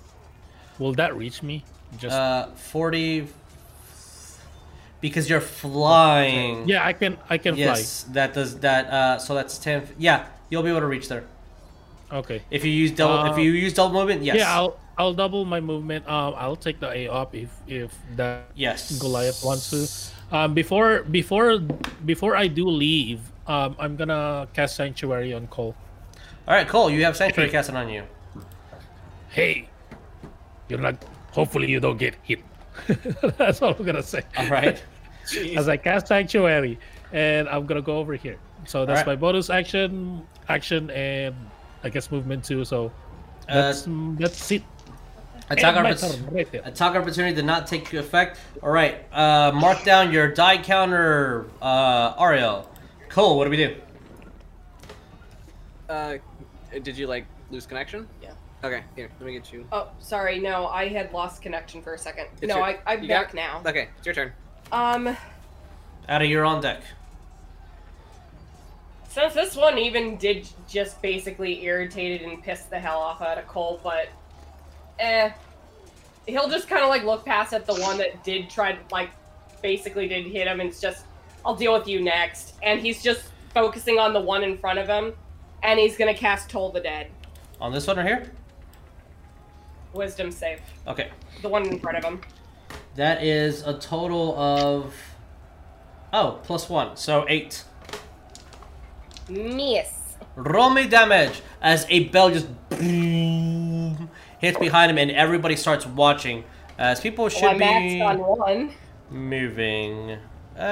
Will 0.80 0.94
that 0.94 1.16
reach 1.16 1.44
me? 1.44 1.64
Just 1.98 2.16
Uh, 2.16 2.48
forty. 2.56 3.28
Because 5.02 5.30
you're 5.30 5.40
flying. 5.42 6.68
yeah, 6.68 6.86
I 6.86 6.92
can. 6.94 7.18
I 7.30 7.38
can 7.38 7.56
Yes, 7.56 8.04
that 8.12 8.34
does 8.34 8.60
that. 8.60 8.88
Uh, 8.92 9.18
so 9.18 9.34
that's 9.34 9.58
ten. 9.58 9.88
Yeah, 9.98 10.26
you'll 10.50 10.64
be 10.64 10.70
able 10.70 10.82
to 10.82 10.88
reach 10.88 11.08
there. 11.08 11.24
Okay. 12.12 12.42
if 12.50 12.66
you 12.66 12.72
use 12.72 12.92
double. 12.92 13.24
if 13.32 13.38
Uh, 13.38 13.42
you 13.42 13.52
use 13.52 13.74
double 13.74 13.94
movement, 13.94 14.24
yes. 14.24 14.38
Yeah, 14.38 14.52
I'll 14.54 14.78
I'll 14.98 15.14
double 15.14 15.46
my 15.46 15.62
movement. 15.62 16.04
Um, 16.10 16.34
I'll 16.36 16.58
take 16.58 16.80
the 16.82 16.90
A 16.92 17.08
up 17.08 17.34
if 17.36 17.50
if 17.68 17.96
that 18.18 18.50
yes. 18.56 18.98
Goliath 19.00 19.44
wants 19.44 19.70
to. 19.72 19.88
Um, 20.36 20.54
before 20.54 21.04
before 21.04 21.60
before 22.06 22.36
I 22.36 22.48
do 22.48 22.68
leave, 22.68 23.22
um, 23.48 23.76
I'm 23.80 23.96
gonna 23.96 24.48
cast 24.54 24.76
Sanctuary 24.76 25.34
on 25.34 25.48
Coal. 25.48 25.76
All 26.50 26.56
right, 26.56 26.68
Coal, 26.68 26.90
you 26.90 27.04
have 27.06 27.16
sanctuary 27.16 27.52
casting 27.52 27.76
on 27.76 27.90
you. 27.90 28.04
Hey, 29.30 29.70
you're 30.68 30.80
not. 30.80 30.96
Hopefully, 31.32 31.70
you 31.70 31.80
don't 31.80 31.98
get 31.98 32.16
hit. 32.24 32.40
That's 33.38 33.62
all 33.62 33.76
I'm 33.78 33.86
gonna 33.86 34.02
say. 34.02 34.24
All 34.36 34.48
right. 34.48 34.82
As 35.56 35.70
I 35.70 35.78
cast 35.78 36.08
Sanctuary, 36.08 36.80
and 37.14 37.48
I'm 37.50 37.68
gonna 37.68 37.84
go 37.84 37.98
over 38.00 38.16
here. 38.16 38.38
So 38.66 38.84
that's 38.86 39.02
Alright. 39.02 39.06
my 39.06 39.16
bonus 39.16 39.52
action, 39.52 40.26
action, 40.48 40.90
and 40.90 41.36
I 41.84 41.90
guess 41.90 42.10
movement 42.12 42.44
too. 42.44 42.66
So 42.66 42.92
Uh, 43.48 43.54
that's 43.62 43.86
that's 44.18 44.52
it. 44.52 44.64
Attack, 45.52 45.76
And 45.78 45.86
oppor- 45.88 46.32
right 46.34 46.54
attack 46.66 46.96
opportunity 46.96 47.36
did 47.36 47.46
not 47.46 47.68
take 47.68 47.94
effect. 47.94 48.40
All 48.64 48.72
right. 48.72 49.06
Uh, 49.14 49.52
mark 49.54 49.84
down 49.84 50.12
your 50.12 50.28
die 50.30 50.58
counter, 50.58 51.46
uh, 51.62 52.16
Ariell. 52.16 52.66
Coal, 53.10 53.38
what 53.38 53.44
do 53.46 53.50
we 53.52 53.58
do? 53.58 53.76
Uh, 55.88 56.18
did 56.84 56.98
you 56.98 57.08
like 57.08 57.26
lose 57.52 57.66
connection? 57.66 58.08
Yeah. 58.22 58.32
Okay, 58.64 58.84
here, 58.96 59.10
let 59.20 59.26
me 59.26 59.34
get 59.34 59.54
you. 59.54 59.66
Oh, 59.72 59.88
sorry. 60.00 60.38
No, 60.40 60.68
I 60.68 60.90
had 60.90 61.14
lost 61.14 61.42
connection 61.42 61.82
for 61.82 61.94
a 61.94 61.98
second. 61.98 62.28
It's 62.42 62.50
no, 62.50 62.58
your- 62.58 62.66
I, 62.66 62.80
I'm 62.86 63.02
you 63.02 63.08
got- 63.08 63.28
back 63.28 63.34
now. 63.34 63.62
Okay, 63.66 63.88
it's 63.98 64.06
your 64.06 64.14
turn. 64.16 64.34
Um, 64.72 65.16
Ada, 66.10 66.26
you're 66.26 66.46
on 66.46 66.62
deck. 66.62 66.82
since 69.10 69.34
this 69.34 69.56
one 69.56 69.78
even 69.78 70.18
did 70.18 70.48
just 70.68 71.02
basically 71.02 71.64
irritated 71.64 72.22
and 72.28 72.44
pissed 72.44 72.70
the 72.70 72.80
hell 72.80 73.00
off 73.00 73.22
out 73.22 73.38
of 73.38 73.48
Coal, 73.48 73.80
but 73.84 74.10
eh, 75.00 75.32
he'll 76.28 76.50
just 76.50 76.68
kind 76.68 76.84
of 76.84 76.90
like 76.90 77.04
look 77.04 77.26
past 77.26 77.54
at 77.54 77.66
the 77.66 77.74
one 77.76 77.98
that 77.98 78.24
did 78.24 78.50
try 78.50 78.74
to 78.74 78.80
like 78.92 79.10
basically 79.64 80.08
did 80.08 80.26
hit 80.28 80.48
him, 80.48 80.60
and 80.60 80.70
it's 80.70 80.80
just 80.82 81.06
I'll 81.46 81.56
deal 81.56 81.74
with 81.74 81.88
you 81.88 82.02
next, 82.02 82.56
and 82.62 82.80
he's 82.82 83.02
just 83.02 83.24
focusing 83.54 83.98
on 83.98 84.14
the 84.14 84.22
one 84.22 84.44
in 84.44 84.58
front 84.58 84.78
of 84.78 84.88
him, 84.88 85.14
and 85.64 85.80
he's 85.80 85.98
gonna 85.98 86.14
cast 86.14 86.50
Toll 86.50 86.72
the 86.72 86.80
Dead, 86.80 87.08
On 87.62 87.72
this 87.72 87.88
one 87.88 87.98
right 87.98 88.06
here. 88.06 88.32
Wisdom 89.94 90.32
save, 90.32 90.60
Okay. 90.88 91.10
the 91.42 91.50
one 91.50 91.66
in 91.68 91.80
front 91.80 91.98
of 91.98 92.04
him. 92.04 92.22
That 92.96 93.24
is 93.24 93.64
a 93.66 93.74
total 93.78 94.38
of. 94.40 94.94
Oh, 96.14 96.40
plus 96.44 96.70
one, 96.70 96.96
so 96.96 97.26
eight. 97.28 97.64
Miss. 99.30 99.94
Roll 100.36 100.70
me 100.70 100.88
damage 100.88 101.42
as 101.62 101.86
a 101.90 102.06
bell 102.10 102.30
just 102.32 102.48
boom, 102.70 104.10
hits 104.40 104.58
behind 104.58 104.92
him, 104.92 104.98
and 104.98 105.12
everybody 105.12 105.56
starts 105.56 105.86
watching. 105.86 106.44
As 106.78 107.02
people 107.02 107.28
should 107.30 107.60
Well, 107.60 107.80
be 107.82 108.02
on 108.02 108.20
one. 108.20 108.72
moving. 109.10 110.18
Uh, 110.58 110.64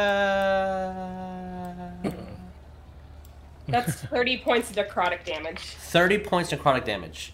That's 3.67 3.93
30 3.93 4.37
points 4.39 4.69
of 4.69 4.75
necrotic 4.75 5.25
damage. 5.25 5.59
30 5.59 6.19
points 6.19 6.51
necrotic 6.51 6.85
damage. 6.85 7.33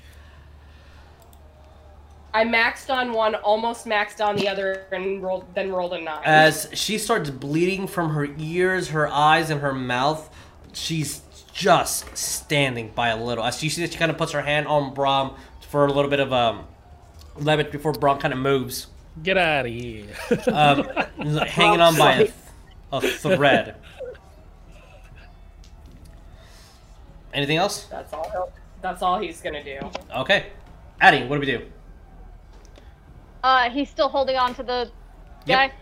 I 2.33 2.45
maxed 2.45 2.89
on 2.91 3.13
one, 3.13 3.35
almost 3.35 3.85
maxed 3.85 4.25
on 4.25 4.35
the 4.35 4.47
other, 4.47 4.87
and 4.91 5.21
rolled 5.21 5.45
then 5.53 5.71
rolled 5.71 5.93
a 5.93 6.01
nine. 6.01 6.21
As 6.25 6.67
she 6.73 6.97
starts 6.97 7.29
bleeding 7.29 7.85
from 7.85 8.09
her 8.11 8.27
ears, 8.39 8.89
her 8.89 9.07
eyes, 9.07 9.51
and 9.51 9.61
her 9.61 9.73
mouth, 9.73 10.33
she's 10.73 11.21
just 11.53 12.17
standing 12.17 12.89
by 12.95 13.09
a 13.09 13.23
little. 13.23 13.43
As 13.43 13.61
you 13.63 13.69
see 13.69 13.81
that 13.83 13.93
she 13.93 13.99
kind 13.99 14.09
of 14.09 14.17
puts 14.17 14.31
her 14.31 14.41
hand 14.41 14.67
on 14.67 14.95
Brom 14.95 15.35
for 15.69 15.85
a 15.85 15.91
little 15.93 16.09
bit 16.09 16.19
of 16.19 16.33
um, 16.33 16.65
leverage 17.37 17.71
before 17.71 17.91
Brom 17.93 18.17
kind 18.17 18.33
of 18.33 18.39
moves, 18.39 18.87
Get 19.21 19.37
out 19.37 19.67
of 19.67 19.71
here. 19.71 20.07
um, 20.51 20.83
hanging 21.45 21.81
on 21.81 21.95
by 21.95 22.31
a, 22.91 22.97
a 22.97 23.01
thread. 23.01 23.75
Anything 27.33 27.57
else? 27.57 27.85
that's 27.85 28.13
all. 28.13 28.29
He'll, 28.31 28.51
that's 28.81 29.01
all 29.01 29.19
he's 29.19 29.41
gonna 29.41 29.63
do. 29.63 29.79
Okay. 30.15 30.47
Addie, 31.01 31.25
what 31.27 31.35
do 31.35 31.39
we 31.39 31.45
do? 31.45 31.65
Uh, 33.43 33.69
he's 33.69 33.89
still 33.89 34.07
holding 34.07 34.37
on 34.37 34.53
to 34.55 34.63
the 34.63 34.89
guy. 35.47 35.63
Yep. 35.65 35.73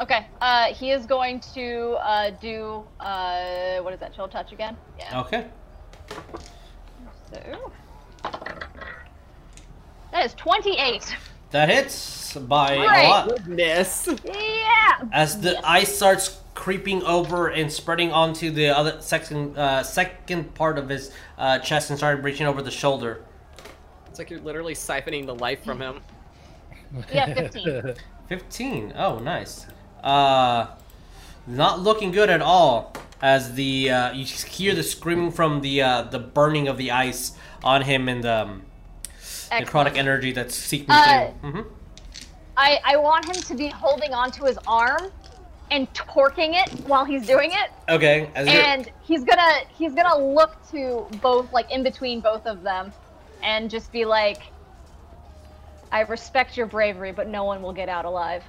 Okay. 0.00 0.26
Uh, 0.40 0.66
he 0.74 0.90
is 0.90 1.06
going 1.06 1.40
to 1.54 1.96
uh, 2.00 2.30
do 2.40 2.84
uh, 3.00 3.78
what 3.78 3.94
is 3.94 4.00
that? 4.00 4.14
Chill 4.14 4.28
touch 4.28 4.52
again? 4.52 4.76
Yeah. 4.98 5.20
Okay. 5.20 5.46
So 7.30 7.72
that 10.12 10.24
is 10.24 10.34
twenty-eight. 10.34 11.16
That 11.52 11.68
hits 11.68 12.36
by 12.36 12.76
Great. 12.76 13.06
a 13.06 13.08
lot. 13.08 13.28
Goodness. 13.28 14.08
Yeah. 14.24 15.02
As 15.12 15.40
the 15.40 15.64
ice 15.66 15.94
starts 15.96 16.40
creeping 16.54 17.02
over 17.02 17.48
and 17.48 17.70
spreading 17.70 18.12
onto 18.12 18.50
the 18.50 18.68
other 18.68 18.96
second 19.00 19.56
uh, 19.58 19.82
second 19.82 20.54
part 20.54 20.78
of 20.78 20.88
his 20.88 21.10
uh, 21.38 21.58
chest 21.58 21.90
and 21.90 21.98
starting 21.98 22.22
reaching 22.22 22.46
over 22.46 22.62
the 22.62 22.70
shoulder. 22.70 23.24
It's 24.06 24.18
like 24.18 24.30
you're 24.30 24.40
literally 24.40 24.74
siphoning 24.74 25.26
the 25.26 25.34
life 25.34 25.64
from 25.64 25.80
him. 25.80 26.00
Yeah, 27.12 27.34
fifteen. 27.34 27.94
15. 28.28 28.94
Oh, 28.96 29.18
nice. 29.18 29.66
Uh, 30.02 30.68
not 31.46 31.80
looking 31.80 32.10
good 32.10 32.30
at 32.30 32.40
all. 32.40 32.94
As 33.20 33.54
the 33.54 33.90
uh, 33.90 34.12
you 34.12 34.24
hear 34.24 34.74
the 34.74 34.82
screaming 34.82 35.30
from 35.30 35.60
the 35.60 35.82
uh, 35.82 36.02
the 36.02 36.18
burning 36.18 36.68
of 36.68 36.78
the 36.78 36.90
ice 36.90 37.32
on 37.62 37.82
him 37.82 38.08
and 38.08 38.22
the 38.22 38.42
um, 38.42 38.62
necrotic 39.50 39.96
energy 39.96 40.32
that's 40.32 40.54
seeking 40.54 40.86
Uh, 40.90 41.32
through. 41.40 41.50
hmm 41.50 41.68
I 42.56 42.78
I 42.84 42.96
want 42.96 43.24
him 43.24 43.34
to 43.42 43.54
be 43.54 43.68
holding 43.68 44.12
onto 44.14 44.44
his 44.44 44.58
arm 44.66 45.10
and 45.74 45.92
torquing 45.92 46.54
it 46.54 46.70
while 46.86 47.04
he's 47.04 47.26
doing 47.26 47.50
it. 47.50 47.70
Okay. 47.88 48.30
As 48.36 48.46
you're, 48.46 48.62
and 48.62 48.90
he's 49.02 49.24
gonna 49.24 49.58
he's 49.76 49.92
gonna 49.92 50.16
look 50.16 50.56
to 50.70 51.06
both 51.20 51.52
like 51.52 51.70
in 51.72 51.82
between 51.82 52.20
both 52.20 52.46
of 52.46 52.62
them 52.62 52.92
and 53.42 53.68
just 53.68 53.92
be 53.92 54.04
like 54.04 54.40
i 55.92 56.00
respect 56.00 56.56
your 56.56 56.66
bravery 56.66 57.12
but 57.12 57.28
no 57.28 57.44
one 57.44 57.60
will 57.60 57.74
get 57.74 57.90
out 57.90 58.06
alive 58.06 58.42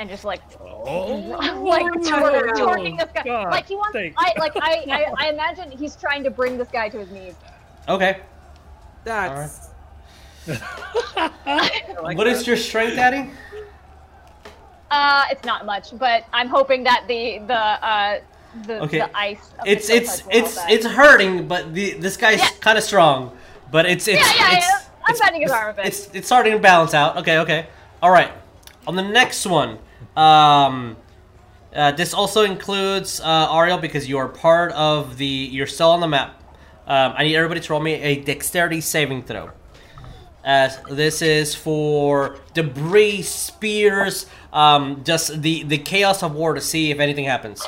and 0.00 0.10
just 0.10 0.24
like 0.24 0.40
Oh, 0.60 1.14
like 1.62 1.84
tor- 2.02 2.48
oh, 2.48 2.52
torquing 2.56 2.98
this 2.98 3.10
guy 3.14 3.22
God, 3.22 3.50
like 3.52 3.68
he 3.68 3.76
wants 3.76 3.96
i 4.18 4.32
like 4.38 4.52
I, 4.56 4.84
I 4.90 5.26
i 5.26 5.30
imagine 5.30 5.70
he's 5.70 5.94
trying 5.94 6.24
to 6.24 6.30
bring 6.30 6.58
this 6.58 6.68
guy 6.68 6.88
to 6.88 6.98
his 6.98 7.10
knees 7.10 7.34
okay. 7.88 8.20
That's. 9.04 9.68
I 10.48 11.94
like 12.02 12.16
What 12.16 12.24
that. 12.24 12.36
is 12.36 12.46
your 12.46 12.56
strength, 12.56 12.96
Addie? 12.96 13.30
Uh 14.94 15.24
it's 15.32 15.44
not 15.44 15.60
much 15.66 15.86
but 15.98 16.20
i'm 16.38 16.48
hoping 16.58 16.80
that 16.84 17.00
the 17.08 17.22
the 17.52 17.62
uh 17.92 18.20
the, 18.68 18.76
Okay. 18.86 18.98
the 19.04 19.10
ice 19.28 19.44
It's 19.72 19.88
it's 19.98 20.22
it's 20.30 20.54
it's 20.74 20.86
hurting, 20.86 21.48
but 21.52 21.74
the 21.74 21.86
this 22.04 22.16
guy's 22.16 22.38
Yeah. 22.38 22.48
kind 22.66 22.78
of 22.78 22.84
strong. 22.84 23.18
But 23.74 23.82
it's 23.92 24.06
it's 24.06 24.20
yeah 24.20 24.32
yeah, 24.50 24.56
it's, 24.58 24.66
yeah. 24.66 24.80
i'm 25.06 25.10
it's, 25.10 25.20
bending 25.20 25.42
his 25.42 25.50
arm 25.50 25.70
a 25.70 25.72
bit 25.74 25.86
it's 25.86 26.00
it's 26.16 26.26
starting 26.32 26.52
to 26.52 26.60
balance 26.60 26.94
out. 26.94 27.16
Okay, 27.20 27.36
okay. 27.44 27.60
All 28.02 28.12
right. 28.18 28.30
On 28.86 28.94
the 29.00 29.02
next 29.20 29.42
one, 29.60 29.70
um, 30.16 30.96
uh, 31.74 31.90
this 32.00 32.14
also 32.14 32.40
includes 32.44 33.20
uh, 33.20 33.48
Ariell 33.56 33.80
because 33.80 34.08
you 34.08 34.18
are 34.18 34.28
part 34.28 34.70
of 34.72 35.16
the. 35.16 35.26
You're 35.56 35.66
still 35.66 35.90
on 35.90 36.00
the 36.00 36.06
map. 36.16 36.30
Um, 36.86 37.14
I 37.18 37.24
need 37.24 37.34
everybody 37.34 37.60
to 37.60 37.72
roll 37.72 37.80
me 37.82 37.94
a 37.94 38.22
dexterity 38.22 38.80
saving 38.80 39.22
throw. 39.24 39.50
As 40.44 40.78
this 40.90 41.22
is 41.22 41.54
for 41.54 42.36
debris, 42.52 43.22
spears, 43.22 44.26
um, 44.52 45.02
just 45.02 45.40
the 45.40 45.62
the 45.64 45.78
chaos 45.78 46.22
of 46.22 46.34
war 46.34 46.54
to 46.54 46.60
see 46.60 46.90
if 46.90 47.00
anything 47.00 47.24
happens. 47.24 47.64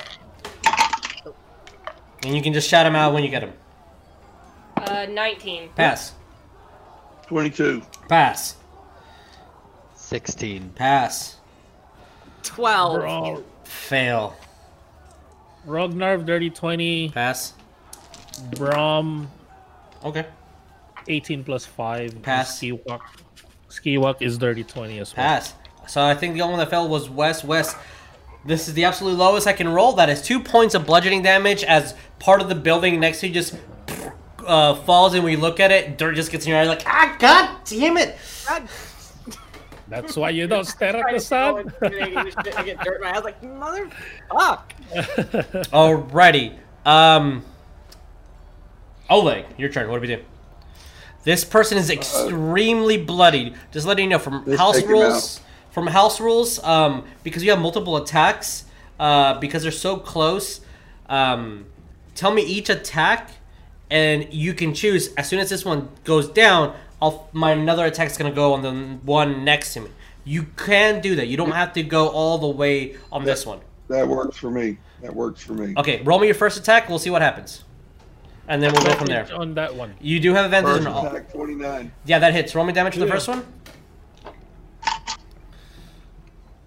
And 2.23 2.35
you 2.35 2.43
can 2.43 2.53
just 2.53 2.69
shout 2.69 2.85
them 2.85 2.95
out 2.95 3.15
when 3.15 3.23
you 3.23 3.31
get 3.31 3.41
them. 3.41 3.53
Uh, 4.77 5.07
19. 5.09 5.71
Pass. 5.75 6.13
22. 7.29 7.83
Pass. 8.09 8.57
16. 9.95 10.71
Pass. 10.71 11.37
12. 12.43 13.01
Bro, 13.01 13.45
Fail. 13.65 14.37
Ragnar 15.65 16.19
dirty 16.19 16.51
20. 16.51 17.11
Pass. 17.11 17.55
Brom 18.57 19.29
Okay. 20.05 20.27
18 21.09 21.45
plus 21.45 21.65
5. 21.67 22.23
Pass. 22.23 22.61
Skiwak. 22.61 23.01
Skiwak 23.71 24.23
is 24.23 24.39
dirty 24.39 24.65
20 24.65 24.99
as 24.99 25.17
well. 25.17 25.25
Pass. 25.27 25.55
So 25.87 26.03
I 26.05 26.15
think 26.15 26.35
the 26.35 26.43
only 26.43 26.53
one 26.53 26.59
that 26.61 26.71
fell 26.71 26.89
was 26.89 27.09
West. 27.09 27.45
West. 27.45 27.77
This 28.45 28.69
is 28.69 28.75
the 28.75 28.85
absolute 28.85 29.17
lowest 29.17 29.47
I 29.47 29.53
can 29.53 29.69
roll. 29.69 29.93
That 29.95 30.09
is 30.09 30.23
two 30.23 30.41
points 30.41 30.75
of 30.75 30.87
bludgeoning 30.87 31.23
damage 31.23 31.65
as 31.65 31.95
part 32.19 32.41
of 32.41 32.49
the 32.49 32.55
building 32.55 33.01
next 33.01 33.21
to 33.21 33.29
you 33.29 33.35
just 33.35 33.57
uh, 34.47 34.75
falls, 34.77 35.15
and 35.15 35.25
when 35.25 35.33
you 35.33 35.39
look 35.39 35.59
at 35.59 35.73
it, 35.73 35.99
dirt 35.99 36.15
just 36.15 36.31
gets 36.31 36.47
in 36.47 36.51
your 36.51 36.61
eye. 36.61 36.65
Like, 36.65 36.83
ah, 36.87 37.17
god 37.19 37.57
damn 37.65 37.97
it! 37.97 38.17
God, 38.47 38.69
That's 39.89 40.17
why 40.17 40.31
you 40.31 40.47
don't 40.47 40.65
stare 40.65 40.97
at 40.97 41.01
trying 41.01 41.15
the 41.15 41.21
to 41.21 41.29
go 41.29 41.29
sun. 41.29 41.59
and 41.83 41.93
shooting 41.93 42.17
and 42.17 42.29
shit, 42.45 42.57
I 42.59 42.63
get 42.63 42.81
dirt 42.85 42.97
in 42.97 43.01
my 43.03 43.17
eyes 43.17 43.25
like, 43.25 43.43
motherfuck. 43.43 44.63
Alrighty. 45.73 46.57
Um. 46.85 47.45
Oleg, 49.11 49.45
your 49.59 49.69
turn. 49.71 49.89
What 49.89 49.97
do 49.97 50.01
we 50.03 50.07
do? 50.17 50.23
This 51.27 51.45
person 51.45 51.77
is 51.77 51.91
extremely 51.91 52.97
bloodied. 52.97 53.57
Just 53.73 53.85
letting 53.85 54.05
you 54.05 54.11
know 54.11 54.21
from 54.21 54.45
Let's 54.47 54.61
house 54.61 54.83
rules. 54.85 55.41
From 55.73 55.89
house 55.89 56.21
rules, 56.21 56.63
um, 56.63 57.05
because 57.25 57.43
you 57.43 57.51
have 57.51 57.59
multiple 57.59 57.97
attacks, 57.97 58.65
uh, 59.01 59.37
because 59.41 59.65
they're 59.65 59.73
so 59.73 59.97
close. 59.97 60.61
Um, 61.09 61.67
tell 62.15 62.31
me 62.33 62.43
each 62.43 62.71
attack, 62.71 63.33
and 63.91 64.33
you 64.33 64.55
can 64.55 64.73
choose. 64.73 65.13
As 65.15 65.29
soon 65.29 65.41
as 65.41 65.51
this 65.51 65.65
one 65.65 65.89
goes 66.05 66.29
down, 66.29 66.77
I'll 67.03 67.29
my 67.33 67.51
another 67.51 67.87
attack's 67.87 68.17
gonna 68.17 68.31
go 68.31 68.53
on 68.53 68.63
the 68.63 68.73
one 69.05 69.45
next 69.45 69.75
to 69.75 69.81
me. 69.81 69.91
You 70.25 70.45
can 70.57 71.01
do 71.01 71.17
that. 71.17 71.27
You 71.27 71.37
don't 71.37 71.51
have 71.51 71.73
to 71.73 71.83
go 71.83 72.07
all 72.07 72.39
the 72.39 72.47
way 72.47 72.95
on 73.11 73.25
this 73.25 73.45
one. 73.45 73.59
That 73.89 74.07
works 74.07 74.37
for 74.37 74.53
me. 74.53 74.79
That 75.03 75.13
works 75.15 75.43
for 75.43 75.55
me. 75.55 75.75
Okay, 75.77 76.03
roll 76.03 76.21
me 76.21 76.29
your 76.29 76.37
first 76.37 76.57
attack. 76.57 76.89
We'll 76.89 77.01
see 77.01 77.11
what 77.11 77.21
happens, 77.21 77.65
and 78.49 78.63
then 78.63 78.73
we'll 78.73 78.85
go 78.85 78.95
from 78.95 79.07
there. 79.07 79.29
On 79.35 79.55
that 79.55 79.75
one. 79.75 79.95
You 80.01 80.21
do 80.21 80.35
have 80.35 80.45
advantage 80.47 80.77
First 80.77 80.87
on 80.87 80.93
all. 80.93 81.07
attack, 81.07 81.33
29. 81.33 81.93
Yeah, 82.05 82.19
that 82.21 82.33
hits. 82.33 82.55
Roll 82.55 82.65
me 82.65 82.73
damage 82.73 82.95
for 82.95 83.01
the 83.01 83.07
Yeah. 83.07 83.13
first 83.13 83.29
one. 83.29 83.45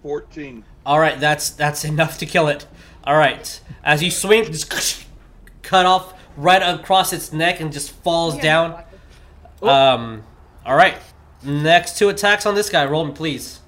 14. 0.02 0.64
All 0.86 0.98
right, 0.98 1.18
that's 1.20 1.50
that's 1.50 1.84
enough 1.84 2.18
to 2.18 2.26
kill 2.26 2.48
it. 2.48 2.66
All 3.04 3.16
right, 3.16 3.60
as 3.84 4.02
you 4.02 4.10
swing, 4.10 4.44
just 4.46 5.04
cut 5.62 5.84
off 5.86 6.14
right 6.36 6.62
across 6.62 7.12
its 7.12 7.32
neck 7.32 7.60
and 7.60 7.72
just 7.72 7.90
falls 7.90 8.38
down. 8.38 8.82
Um, 9.62 10.22
all 10.64 10.74
right, 10.76 10.96
next 11.42 11.98
two 11.98 12.08
attacks 12.08 12.46
on 12.46 12.54
this 12.54 12.70
guy. 12.70 12.84
Roll 12.86 13.04
me, 13.04 13.12
please. 13.12 13.60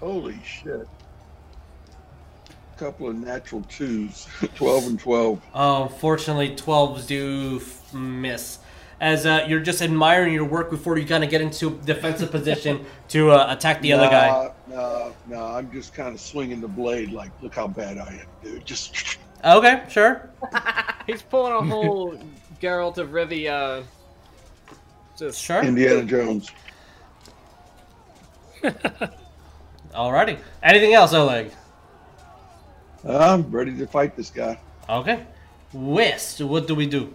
Holy 0.00 0.38
shit. 0.44 0.86
Couple 2.80 3.08
of 3.10 3.16
natural 3.16 3.60
twos. 3.68 4.26
12 4.54 4.86
and 4.86 4.98
12. 4.98 5.42
Oh, 5.54 5.82
unfortunately, 5.82 6.56
12s 6.56 7.06
do 7.06 7.58
f- 7.60 7.92
miss. 7.92 8.58
As 9.02 9.26
uh, 9.26 9.44
you're 9.46 9.60
just 9.60 9.82
admiring 9.82 10.32
your 10.32 10.46
work 10.46 10.70
before 10.70 10.96
you 10.96 11.06
kind 11.06 11.22
of 11.22 11.28
get 11.28 11.42
into 11.42 11.78
defensive 11.84 12.30
position 12.30 12.86
to 13.08 13.32
uh, 13.32 13.52
attack 13.52 13.82
the 13.82 13.92
other 13.92 14.08
guy. 14.08 14.50
No, 14.66 15.12
no, 15.26 15.44
I'm 15.44 15.70
just 15.70 15.92
kind 15.92 16.14
of 16.14 16.20
swinging 16.22 16.62
the 16.62 16.68
blade 16.68 17.12
like, 17.12 17.30
look 17.42 17.54
how 17.54 17.68
bad 17.68 17.98
I 17.98 18.22
am, 18.22 18.26
dude. 18.42 18.64
Just 18.64 19.18
Okay, 19.44 19.82
sure. 19.90 20.30
He's 21.06 21.20
pulling 21.20 21.52
a 21.52 21.62
whole 21.62 22.18
Geralt 22.62 22.96
of 22.96 23.10
Rivia. 23.10 23.84
Just 25.18 25.42
Sure. 25.42 25.62
Indiana 25.62 26.02
Jones. 26.04 26.50
Alrighty. 29.94 30.38
Anything 30.62 30.94
else, 30.94 31.12
Oleg? 31.12 31.50
I'm 33.08 33.50
ready 33.50 33.76
to 33.76 33.86
fight 33.86 34.16
this 34.16 34.30
guy. 34.30 34.58
Okay. 34.88 35.24
West, 35.72 36.40
what 36.40 36.66
do 36.66 36.74
we 36.74 36.86
do? 36.86 37.12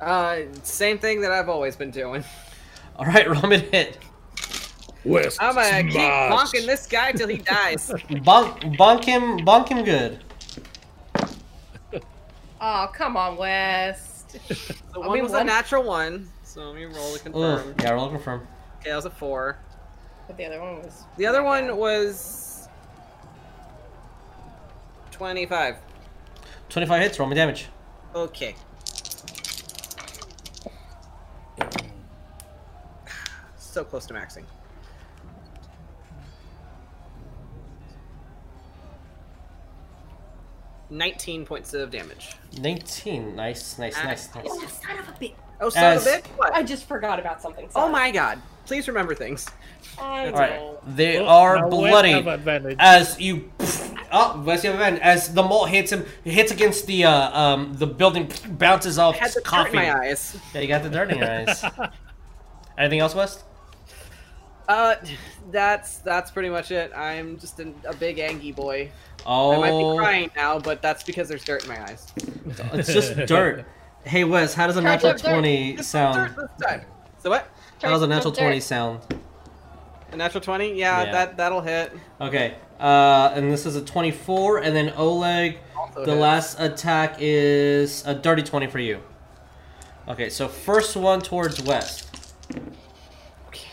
uh, 0.00 0.40
same 0.64 0.98
thing 0.98 1.20
that 1.20 1.30
I've 1.30 1.48
always 1.48 1.76
been 1.76 1.90
doing. 1.92 2.24
All 2.96 3.06
right, 3.06 3.28
Roman 3.28 3.60
me 3.60 3.68
hit. 3.70 3.98
West. 5.04 5.38
I'm 5.40 5.54
gonna 5.54 5.82
keep 5.84 5.92
smash. 5.92 6.32
bonking 6.32 6.66
this 6.66 6.86
guy 6.86 7.12
till 7.12 7.28
he 7.28 7.38
dies. 7.38 7.88
Bonk, 8.10 8.76
bonk 8.76 9.04
him, 9.04 9.38
bonk 9.40 9.68
him 9.68 9.84
good. 9.84 10.20
Oh, 12.64 12.88
come 12.94 13.16
on, 13.16 13.36
West. 13.36 14.38
The 14.48 14.74
I 14.94 14.98
one 14.98 15.14
mean, 15.14 15.24
was 15.24 15.32
a 15.32 15.42
natural 15.42 15.82
one, 15.82 16.28
so 16.44 16.62
let 16.70 16.76
me 16.76 16.84
roll 16.84 17.14
to 17.14 17.18
confirm. 17.18 17.70
Ugh, 17.70 17.74
yeah, 17.82 17.90
roll 17.90 18.08
confirm. 18.08 18.46
Okay, 18.78 18.90
that 18.90 18.94
was 18.94 19.04
a 19.04 19.10
four. 19.10 19.58
But 20.28 20.36
the 20.36 20.44
other 20.44 20.60
one 20.60 20.76
was. 20.76 21.02
The 21.16 21.26
other 21.26 21.42
one 21.42 21.76
was 21.76 22.41
twenty-five. 25.22 25.76
25 26.68 27.00
hits, 27.02 27.18
roll 27.20 27.28
me 27.28 27.36
damage. 27.36 27.68
Okay. 28.12 28.56
So 33.56 33.84
close 33.84 34.04
to 34.06 34.14
maxing. 34.14 34.42
Nineteen 40.90 41.46
points 41.46 41.72
of 41.72 41.90
damage. 41.90 42.34
19. 42.58 43.34
Nice, 43.34 43.78
nice, 43.78 43.94
Ah. 43.98 44.04
nice, 44.04 44.28
nice. 44.34 44.44
son 44.82 44.98
of 44.98 45.08
a 45.08 45.12
bitch. 45.12 45.34
Oh, 45.60 45.70
son 45.70 45.84
As- 45.84 46.06
of 46.06 46.12
a 46.12 46.16
bitch! 46.18 46.26
What? 46.36 46.52
I 46.54 46.62
just 46.62 46.86
forgot 46.86 47.18
about 47.18 47.40
something. 47.40 47.68
Oh 47.74 47.88
my 47.88 48.10
god! 48.10 48.42
Please 48.66 48.88
remember 48.88 49.14
things. 49.14 49.48
I 49.98 50.26
All 50.26 50.32
right, 50.32 50.96
they 50.96 51.18
Oh, 51.18 51.26
are 51.26 51.56
now 51.60 51.68
bloody 51.68 52.12
advantage. 52.12 52.76
as 52.78 53.18
you. 53.20 53.50
Oh, 54.14 54.42
West, 54.44 54.62
you 54.62 54.70
have 54.70 54.78
advantage. 54.78 55.00
As 55.02 55.32
the 55.32 55.42
malt 55.42 55.70
hits 55.70 55.90
him, 55.90 56.04
hits 56.22 56.52
against 56.52 56.86
the 56.86 57.04
uh, 57.04 57.38
um 57.38 57.72
the 57.74 57.86
building, 57.86 58.30
bounces 58.50 58.98
off, 58.98 59.14
I 59.16 59.18
had 59.20 59.32
the 59.32 59.40
dirt 59.40 59.68
in 59.68 59.74
my 59.74 59.98
eyes. 60.00 60.36
Yeah, 60.54 60.60
you 60.60 60.68
got 60.68 60.82
the 60.82 60.90
dirt 60.90 61.10
in 61.10 61.18
your 61.18 61.30
eyes. 61.30 61.64
Anything 62.78 63.00
else, 63.00 63.14
West? 63.14 63.44
Uh, 64.68 64.94
that's 65.50 65.98
that's 65.98 66.30
pretty 66.30 66.48
much 66.50 66.70
it. 66.70 66.92
I'm 66.94 67.38
just 67.38 67.58
an, 67.60 67.74
a 67.86 67.94
big 67.94 68.18
Angie 68.18 68.52
boy. 68.52 68.90
Oh, 69.26 69.52
I 69.62 69.70
might 69.70 69.78
be 69.92 69.98
crying 69.98 70.30
now, 70.36 70.58
but 70.58 70.82
that's 70.82 71.02
because 71.02 71.28
there's 71.28 71.44
dirt 71.44 71.62
in 71.64 71.68
my 71.70 71.82
eyes. 71.82 72.12
it's 72.74 72.92
just 72.92 73.16
dirt. 73.26 73.64
Hey, 74.04 74.24
Wes, 74.24 74.52
how 74.54 74.66
does 74.66 74.76
a 74.76 74.82
Charge 74.82 75.02
natural 75.02 75.10
up 75.12 75.18
dirt. 75.18 75.28
20 75.30 75.76
sound? 75.82 76.34
dirt 76.36 76.48
this 76.58 76.66
time. 76.68 76.80
So 77.18 77.30
what? 77.30 77.48
How 77.80 77.90
does 77.90 78.02
a 78.02 78.06
natural 78.06 78.32
Dirt. 78.32 78.40
20 78.42 78.60
sound? 78.60 79.00
A 80.12 80.16
natural 80.16 80.40
twenty? 80.42 80.74
Yeah, 80.74 81.04
Yeah. 81.04 81.12
that 81.12 81.36
that'll 81.38 81.60
hit. 81.62 81.92
Okay, 82.20 82.54
uh, 82.82 83.32
and 83.34 83.50
this 83.52 83.64
is 83.64 83.76
a 83.76 83.82
24, 83.82 84.58
and 84.58 84.74
then 84.74 84.92
Oleg, 84.96 85.58
Also 85.76 86.04
the 86.04 86.10
hits. 86.10 86.20
last 86.20 86.60
attack 86.60 87.16
is 87.20 88.04
a 88.06 88.14
dirty 88.14 88.42
20 88.42 88.66
for 88.66 88.80
you. 88.80 89.00
Okay, 90.08 90.28
so 90.28 90.48
first 90.48 90.96
one 90.96 91.20
towards 91.20 91.62
West. 91.62 92.08
Okay. 93.48 93.68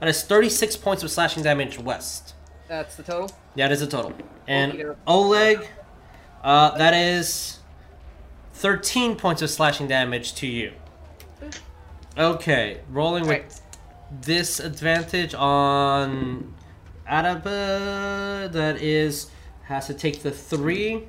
That 0.00 0.08
is 0.08 0.22
36 0.22 0.76
points 0.76 1.02
of 1.02 1.10
slashing 1.10 1.42
damage 1.42 1.78
West. 1.78 2.34
That's 2.68 2.96
the 2.96 3.02
total. 3.02 3.30
That 3.56 3.72
is 3.72 3.80
the 3.80 3.86
total. 3.86 4.12
And 4.46 4.96
Oleg, 5.06 5.66
uh, 6.42 6.78
that 6.78 6.94
is 6.94 7.58
13 8.54 9.16
points 9.16 9.42
of 9.42 9.50
slashing 9.50 9.86
damage 9.86 10.34
to 10.36 10.46
you. 10.46 10.72
Okay, 12.18 12.78
rolling 12.90 13.22
with 13.26 13.30
Right. 13.30 13.60
disadvantage 14.22 15.34
on 15.34 16.54
Adaba. 17.08 18.50
That 18.52 18.76
is 18.82 19.30
has 19.64 19.86
to 19.86 19.94
take 19.94 20.22
the 20.22 20.30
three 20.32 21.04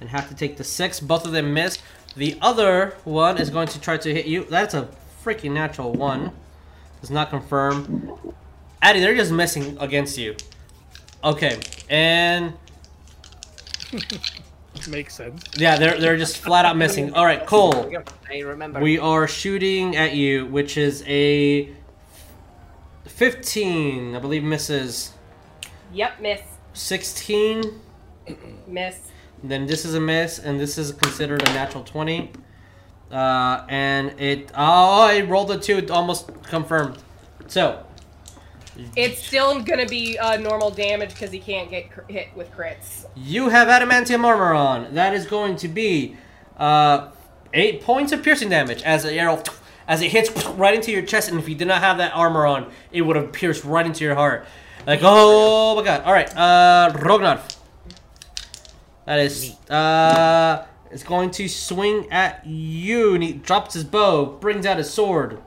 and 0.00 0.08
have 0.10 0.28
to 0.28 0.34
take 0.34 0.56
the 0.56 0.64
six. 0.64 0.98
Both 1.00 1.24
of 1.24 1.32
them 1.32 1.54
miss. 1.54 1.78
The 2.16 2.36
other 2.42 2.96
one 3.04 3.38
is 3.38 3.50
going 3.50 3.68
to 3.68 3.80
try 3.80 3.96
to 3.98 4.12
hit 4.12 4.26
you. 4.26 4.44
That's 4.50 4.74
a 4.74 4.88
freaking 5.24 5.52
natural 5.52 5.92
one. 5.92 6.32
Does 7.00 7.10
not 7.10 7.30
confirm. 7.30 8.18
Addy, 8.82 9.00
they're 9.00 9.14
just 9.14 9.30
missing 9.30 9.76
against 9.80 10.18
you. 10.18 10.34
Okay, 11.22 11.60
and 11.88 12.54
Makes 14.88 15.14
sense. 15.14 15.42
yeah, 15.56 15.76
they're 15.76 15.98
they're 15.98 16.16
just 16.16 16.38
flat 16.38 16.64
out 16.64 16.76
missing. 16.76 17.12
All 17.14 17.24
right, 17.24 17.44
Coal. 17.46 17.90
I 18.30 18.38
remember. 18.40 18.80
We 18.80 18.98
are 18.98 19.26
shooting 19.28 19.96
at 19.96 20.14
you, 20.14 20.46
which 20.46 20.76
is 20.76 21.02
a 21.06 21.68
15, 23.06 24.16
I 24.16 24.18
believe 24.18 24.42
misses. 24.42 25.12
Yep, 25.92 26.20
miss. 26.20 26.40
16, 26.72 27.80
Miss. 28.68 28.98
then 29.42 29.66
this 29.66 29.84
is 29.84 29.94
a 29.94 30.00
miss, 30.00 30.38
and 30.38 30.60
this 30.60 30.78
is 30.78 30.92
considered 30.92 31.42
a 31.42 31.52
natural 31.52 31.82
20. 31.82 32.30
Uh, 33.10 33.64
and 33.68 34.18
it, 34.20 34.50
oh, 34.54 35.02
I 35.02 35.22
rolled 35.22 35.50
a 35.50 35.58
2, 35.58 35.88
almost 35.90 36.30
confirmed. 36.44 36.98
So, 37.48 37.84
It's 38.96 39.24
still 39.24 39.60
gonna 39.62 39.86
be 39.86 40.18
uh, 40.18 40.36
normal 40.36 40.70
damage 40.70 41.10
because 41.10 41.30
he 41.30 41.38
can't 41.38 41.70
get 41.70 41.90
cr- 41.90 42.00
hit 42.08 42.28
with 42.34 42.50
crits. 42.52 43.06
You 43.16 43.48
have 43.48 43.68
adamantium 43.68 44.24
armor 44.24 44.52
on. 44.52 44.94
That 44.94 45.14
is 45.14 45.26
going 45.26 45.56
to 45.56 45.68
be 45.68 46.16
uh, 46.56 47.10
eight 47.52 47.82
points 47.82 48.12
of 48.12 48.22
piercing 48.22 48.50
damage 48.50 48.82
as 48.82 49.02
the 49.02 49.12
arrow, 49.14 49.42
as 49.88 50.02
it 50.02 50.10
hits 50.10 50.30
right 50.46 50.74
into 50.74 50.92
your 50.92 51.02
chest. 51.02 51.30
And 51.30 51.38
if 51.38 51.48
you 51.48 51.54
did 51.54 51.68
not 51.68 51.80
have 51.80 51.98
that 51.98 52.14
armor 52.14 52.46
on, 52.46 52.70
it 52.92 53.02
would 53.02 53.16
have 53.16 53.32
pierced 53.32 53.64
right 53.64 53.84
into 53.84 54.04
your 54.04 54.14
heart. 54.14 54.46
Like, 54.86 55.00
oh 55.02 55.76
my 55.76 55.84
god. 55.84 56.02
All 56.04 56.12
right, 56.12 56.34
uh, 56.36 56.92
Rognar. 56.94 57.40
That 59.06 59.18
is, 59.20 59.56
uh, 59.68 60.66
is 60.90 61.02
going 61.02 61.30
to 61.32 61.48
swing 61.48 62.10
at 62.12 62.46
you. 62.46 63.14
And 63.14 63.22
he 63.22 63.32
drops 63.32 63.74
his 63.74 63.84
bow, 63.84 64.26
brings 64.26 64.64
out 64.66 64.78
his 64.78 64.90
sword. 64.90 65.42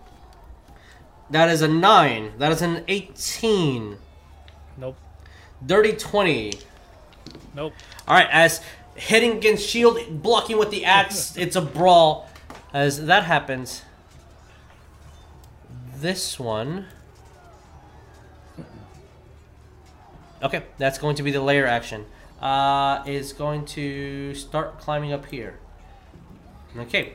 That 1.34 1.49
is 1.49 1.64
a 1.64 1.68
nine. 1.68 2.34
That 2.38 2.51
is 2.51 2.61
an 2.61 2.84
eighteen. 2.88 3.97
Nope. 4.77 4.95
Dirty 5.65 5.93
twenty. 5.93 6.53
Nope. 7.55 7.73
All 8.07 8.15
right, 8.15 8.27
as 8.31 8.61
hitting 8.93 9.38
against 9.38 9.68
shield, 9.68 9.97
blocking 10.22 10.60
with 10.60 10.69
the 10.69 10.85
axe, 10.85 11.35
it's 11.38 11.55
a 11.55 11.61
brawl. 11.61 12.30
As 12.72 13.07
that 13.07 13.23
happens, 13.23 13.81
this 15.95 16.39
one. 16.39 16.85
Okay, 20.43 20.61
that's 20.77 20.99
going 20.99 21.15
to 21.15 21.23
be 21.23 21.31
the 21.31 21.41
lair 21.41 21.65
action. 21.65 22.05
Uh, 22.41 23.03
is 23.07 23.34
going 23.34 23.65
to 23.65 24.35
start 24.35 24.80
climbing 24.80 25.11
up 25.11 25.26
here. 25.26 25.57
Okay. 26.77 27.14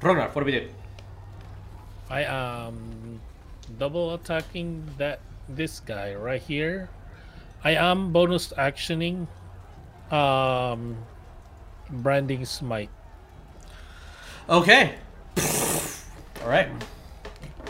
Ragnar, 0.00 0.30
what 0.30 0.40
do 0.40 0.46
we 0.46 0.52
do? 0.52 0.70
I 2.08 2.22
am 2.22 3.20
double 3.78 4.14
attacking 4.14 4.88
that 4.98 5.20
this 5.48 5.80
guy 5.80 6.14
right 6.14 6.40
here. 6.42 6.88
I 7.64 7.72
am 7.72 8.12
bonus 8.12 8.52
actioning 8.56 9.26
um 10.10 10.96
branding 11.90 12.44
smite. 12.44 12.90
Okay. 14.48 14.94
All 16.42 16.48
right. 16.48 16.70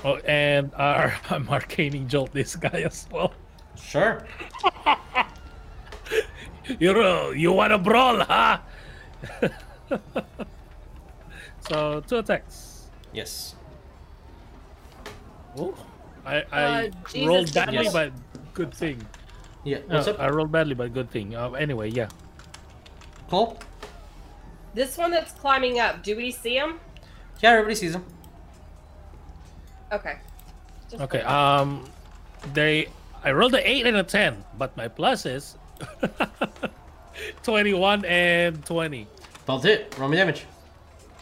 Oh, 0.04 0.16
and 0.28 0.70
uh, 0.74 1.10
I'm 1.30 1.46
arcaning 1.48 2.06
jolt 2.06 2.32
this 2.32 2.56
guy 2.56 2.84
as 2.84 3.08
well. 3.10 3.32
Sure. 3.80 4.26
You 6.66 6.90
uh, 6.90 7.30
you 7.30 7.52
want 7.52 7.70
to 7.70 7.78
brawl, 7.78 8.18
huh? 8.26 8.58
so 11.68 12.02
two 12.02 12.18
attacks. 12.18 12.90
Yes. 13.14 13.54
Oh, 15.58 15.74
I 16.24 16.44
I 16.52 16.62
Uh, 16.62 16.90
Jesus, 17.10 17.28
rolled 17.28 17.54
badly, 17.54 17.84
yes. 17.84 17.92
but 17.92 18.12
good 18.54 18.72
thing. 18.74 19.04
Yeah. 19.64 19.78
No, 19.88 19.96
What's 19.96 20.08
up? 20.08 20.20
I 20.20 20.28
rolled 20.28 20.52
badly, 20.52 20.74
but 20.74 20.92
good 20.94 21.10
thing. 21.10 21.34
Uh, 21.34 21.52
anyway, 21.52 21.90
yeah. 21.90 22.08
Coal? 23.28 23.58
This 24.74 24.96
one 24.98 25.10
that's 25.10 25.32
climbing 25.32 25.80
up, 25.80 26.02
do 26.02 26.16
we 26.16 26.30
see 26.30 26.56
him? 26.56 26.78
Yeah, 27.40 27.52
everybody 27.52 27.74
sees 27.74 27.94
him. 27.94 28.04
Okay. 29.92 30.18
Just 30.90 31.02
Okay. 31.02 31.20
Um, 31.22 31.84
they 32.54 32.88
I 33.24 33.32
rolled 33.32 33.54
an 33.54 33.62
eight 33.64 33.86
and 33.86 33.96
a 33.96 34.02
ten, 34.04 34.44
but 34.58 34.76
my 34.76 34.88
plus 34.88 35.26
is 35.26 35.56
twenty-one 37.42 38.04
and 38.04 38.64
twenty. 38.64 39.06
That's 39.46 39.64
it. 39.64 39.94
Roll 39.98 40.08
me 40.08 40.16
damage. 40.16 40.44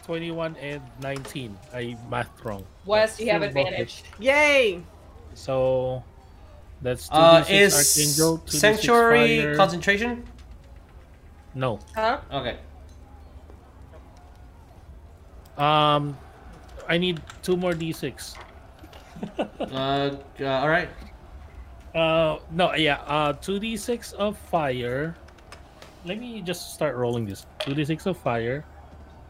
21 0.05 0.55
and 0.57 0.81
19. 1.01 1.57
I 1.73 1.97
math 2.11 2.29
wrong. 2.45 2.63
West, 2.85 3.19
you 3.19 3.29
have 3.31 3.41
advantage. 3.41 4.03
Yay! 4.19 4.81
So 5.33 6.03
that's 6.81 7.09
2d6 7.09 7.13
Uh, 7.13 7.43
is 7.49 8.17
Jolt, 8.17 8.45
2d6 8.45 8.59
Sanctuary 8.59 9.41
fire. 9.41 9.55
concentration? 9.55 10.23
No. 11.55 11.79
Huh? 11.95 12.19
Okay. 12.31 12.57
Um, 15.57 16.17
I 16.87 16.97
need 16.97 17.21
two 17.41 17.57
more 17.57 17.73
d6. 17.73 18.35
Uh, 19.39 20.11
uh, 20.41 20.45
all 20.45 20.67
right. 20.67 20.89
Uh, 21.95 22.37
no, 22.51 22.73
yeah. 22.75 22.99
Uh, 23.07 23.31
two 23.33 23.59
d6 23.59 24.13
of 24.13 24.37
fire. 24.37 25.15
Let 26.03 26.19
me 26.19 26.41
just 26.41 26.73
start 26.75 26.95
rolling 26.97 27.25
this. 27.25 27.45
Two 27.59 27.73
d6 27.73 28.05
of 28.07 28.17
fire. 28.17 28.65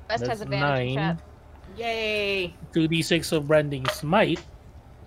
West 0.09 0.25
has 0.25 0.41
advantage 0.41 0.89
in 0.89 0.95
nine. 0.95 1.15
chat. 1.17 1.21
Yay! 1.77 2.53
Two 2.73 2.87
d6 2.87 3.31
of 3.31 3.47
branding 3.47 3.85
smite. 3.89 4.41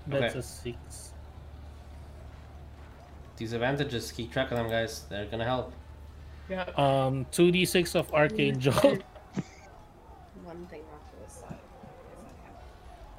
That's 0.06 0.32
Okay. 0.34 0.38
a 0.38 0.42
six. 0.42 1.12
These 3.36 3.52
advantages, 3.52 4.10
keep 4.12 4.32
track 4.32 4.50
of 4.50 4.58
them, 4.58 4.68
guys. 4.68 5.04
They're 5.08 5.26
gonna 5.26 5.44
help. 5.44 5.72
Yeah. 6.48 6.64
Um, 6.76 7.26
two 7.30 7.52
d6 7.52 7.94
of 7.94 8.12
arcane 8.12 8.58
jolt. 8.58 9.02
One 10.44 10.66
thing 10.66 10.80
off 10.92 11.10
to 11.10 11.16
the 11.24 11.30
side. 11.30 11.58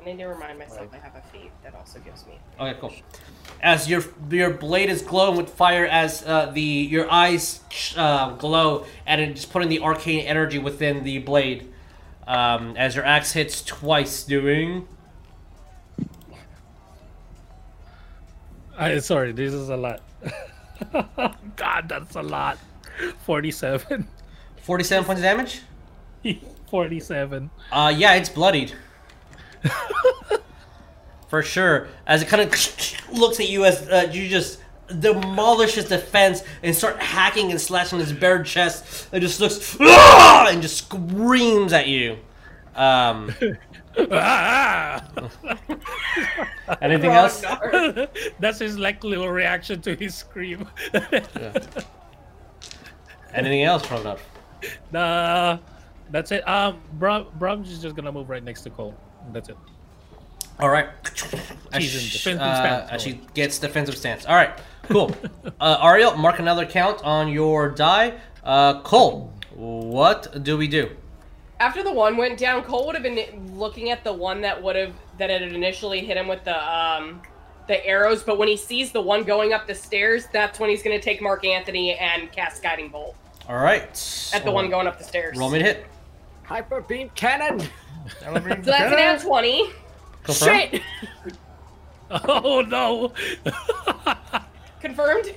I 0.01 0.05
need 0.05 0.17
to 0.17 0.25
remind 0.25 0.57
myself 0.59 0.89
I 0.93 0.97
have 0.97 1.15
a 1.15 1.21
feat 1.31 1.51
that 1.63 1.75
also 1.75 1.99
gives 1.99 2.25
me. 2.25 2.39
Okay, 2.59 2.77
cool. 2.79 2.93
As 3.61 3.89
your 3.89 4.03
your 4.29 4.51
blade 4.51 4.89
is 4.89 5.01
glowing 5.01 5.37
with 5.37 5.49
fire, 5.49 5.85
as 5.85 6.25
uh, 6.25 6.47
the 6.47 6.61
your 6.61 7.09
eyes 7.11 7.61
uh, 7.95 8.31
glow, 8.31 8.85
and 9.05 9.21
it 9.21 9.35
just 9.35 9.51
putting 9.51 9.69
the 9.69 9.79
arcane 9.79 10.21
energy 10.25 10.57
within 10.57 11.03
the 11.03 11.19
blade. 11.19 11.71
Um, 12.29 12.77
as 12.77 12.95
your 12.95 13.03
axe 13.03 13.33
hits 13.33 13.61
twice, 13.63 14.23
doing 14.23 14.87
I 18.79 18.97
sorry, 18.99 19.33
this 19.33 19.53
is 19.53 19.67
a 19.67 19.75
lot. 19.75 20.01
God, 21.57 21.89
that's 21.89 22.15
a 22.15 22.21
lot. 22.21 22.57
Forty-seven. 23.25 24.07
forty-seven 24.61 25.03
points 25.03 25.19
of 25.19 25.23
damage. 25.23 25.61
Forty-seven. 26.69 27.49
Uh, 27.73 27.93
yeah, 27.95 28.13
it's 28.13 28.29
bloodied. 28.29 28.71
For 31.27 31.43
sure. 31.43 31.89
As 32.07 32.21
it 32.21 32.29
kind 32.29 32.41
of 32.41 32.49
looks 33.11 33.41
at 33.41 33.49
you 33.49 33.65
as 33.65 33.87
uh, 33.89 34.09
you 34.11 34.29
just 34.29 34.59
demolish 34.99 35.75
his 35.75 35.85
defense 35.85 36.43
and 36.63 36.75
start 36.75 36.97
hacking 36.97 37.51
and 37.51 37.61
slashing 37.61 37.99
his 37.99 38.11
bare 38.13 38.43
chest. 38.43 39.09
It 39.11 39.19
just 39.19 39.39
looks 39.39 39.77
"Ah!" 39.79 40.47
and 40.49 40.61
just 40.61 40.77
screams 40.77 41.73
at 41.73 41.87
you. 41.87 42.17
Um, 42.75 43.33
anything 46.81 47.11
else? 47.11 47.41
That's 48.39 48.59
his 48.59 48.77
like 48.79 49.03
little 49.03 49.29
reaction 49.29 49.81
to 49.81 49.95
his 49.95 50.15
scream. 50.15 50.67
Anything 53.33 53.63
else 53.63 53.85
from 53.85 54.03
that? 54.03 54.19
Nah, 54.91 55.59
that's 56.09 56.31
it. 56.31 56.47
Um, 56.47 56.81
Brom, 56.93 57.27
Brom's 57.37 57.71
is 57.71 57.81
just 57.81 57.95
gonna 57.95 58.11
move 58.11 58.29
right 58.29 58.43
next 58.43 58.61
to 58.63 58.69
Coal. 58.69 58.95
That's 59.31 59.49
it. 59.49 59.57
All 60.59 60.69
right. 60.69 60.89
As 61.71 61.83
She's 61.83 61.95
in 61.95 62.01
she, 62.01 62.17
defensive 62.17 62.41
uh, 62.41 62.55
stance, 62.55 62.91
as 62.91 63.01
she 63.01 63.21
gets 63.33 63.59
defensive 63.59 63.95
stance. 63.97 64.25
All 64.25 64.35
right. 64.35 64.51
Cool. 64.89 65.15
uh, 65.61 65.85
Ariell, 65.85 66.17
mark 66.17 66.39
another 66.39 66.65
count 66.65 67.03
on 67.03 67.27
your 67.29 67.69
die. 67.69 68.15
Uh, 68.43 68.81
Coal, 68.81 69.31
what 69.53 70.43
do 70.43 70.57
we 70.57 70.67
do? 70.67 70.89
After 71.59 71.83
the 71.83 71.91
one 71.91 72.17
went 72.17 72.39
down, 72.39 72.63
Coal 72.63 72.87
would 72.87 72.95
have 72.95 73.03
been 73.03 73.55
looking 73.57 73.91
at 73.91 74.03
the 74.03 74.13
one 74.13 74.41
that 74.41 74.61
would 74.61 74.75
have 74.75 74.93
that 75.17 75.29
had 75.29 75.41
initially 75.43 75.99
hit 76.05 76.17
him 76.17 76.27
with 76.27 76.43
the 76.43 76.57
um 76.73 77.21
the 77.67 77.85
arrows, 77.85 78.23
but 78.23 78.39
when 78.39 78.47
he 78.47 78.57
sees 78.57 78.91
the 78.91 79.01
one 79.01 79.23
going 79.23 79.53
up 79.53 79.67
the 79.67 79.75
stairs, 79.75 80.25
that's 80.33 80.59
when 80.59 80.69
he's 80.71 80.81
gonna 80.81 80.99
take 80.99 81.21
Mark 81.21 81.45
Anthony 81.45 81.93
and 81.95 82.31
cast 82.31 82.63
Guiding 82.63 82.89
Bolt 82.89 83.15
All 83.47 83.57
right. 83.57 84.31
at 84.33 84.43
the 84.43 84.51
one 84.51 84.69
going 84.71 84.87
up 84.87 84.97
the 84.97 85.03
stairs. 85.03 85.37
Roll 85.37 85.51
me 85.51 85.59
to 85.59 85.65
hit. 85.65 85.85
Hyper 86.43 86.81
beam 86.81 87.09
cannon! 87.15 87.61
So 88.23 88.31
that's 88.31 88.91
an 88.91 88.97
at 88.97 89.21
twenty. 89.21 89.69
Confirm. 90.23 90.57
Shit! 90.71 90.81
Oh 92.11 92.61
no! 92.67 93.13
Confirmed. 94.81 95.33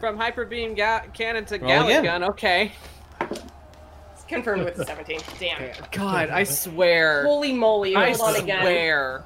From 0.00 0.16
hyper 0.16 0.44
beam 0.44 0.74
ga- 0.74 1.04
cannon 1.12 1.44
to 1.46 1.58
Roll 1.58 1.68
Galley 1.68 2.02
gun. 2.02 2.24
Okay. 2.24 2.72
It's 3.20 4.24
confirmed 4.28 4.64
with 4.64 4.76
seventeen. 4.86 5.20
Damn. 5.38 5.72
God, 5.92 6.30
I 6.30 6.44
swear. 6.44 7.24
Holy 7.24 7.52
moly! 7.52 7.94
I 7.96 8.12
Hold 8.14 8.36
on 8.36 8.42
again. 8.42 8.62
swear. 8.62 9.24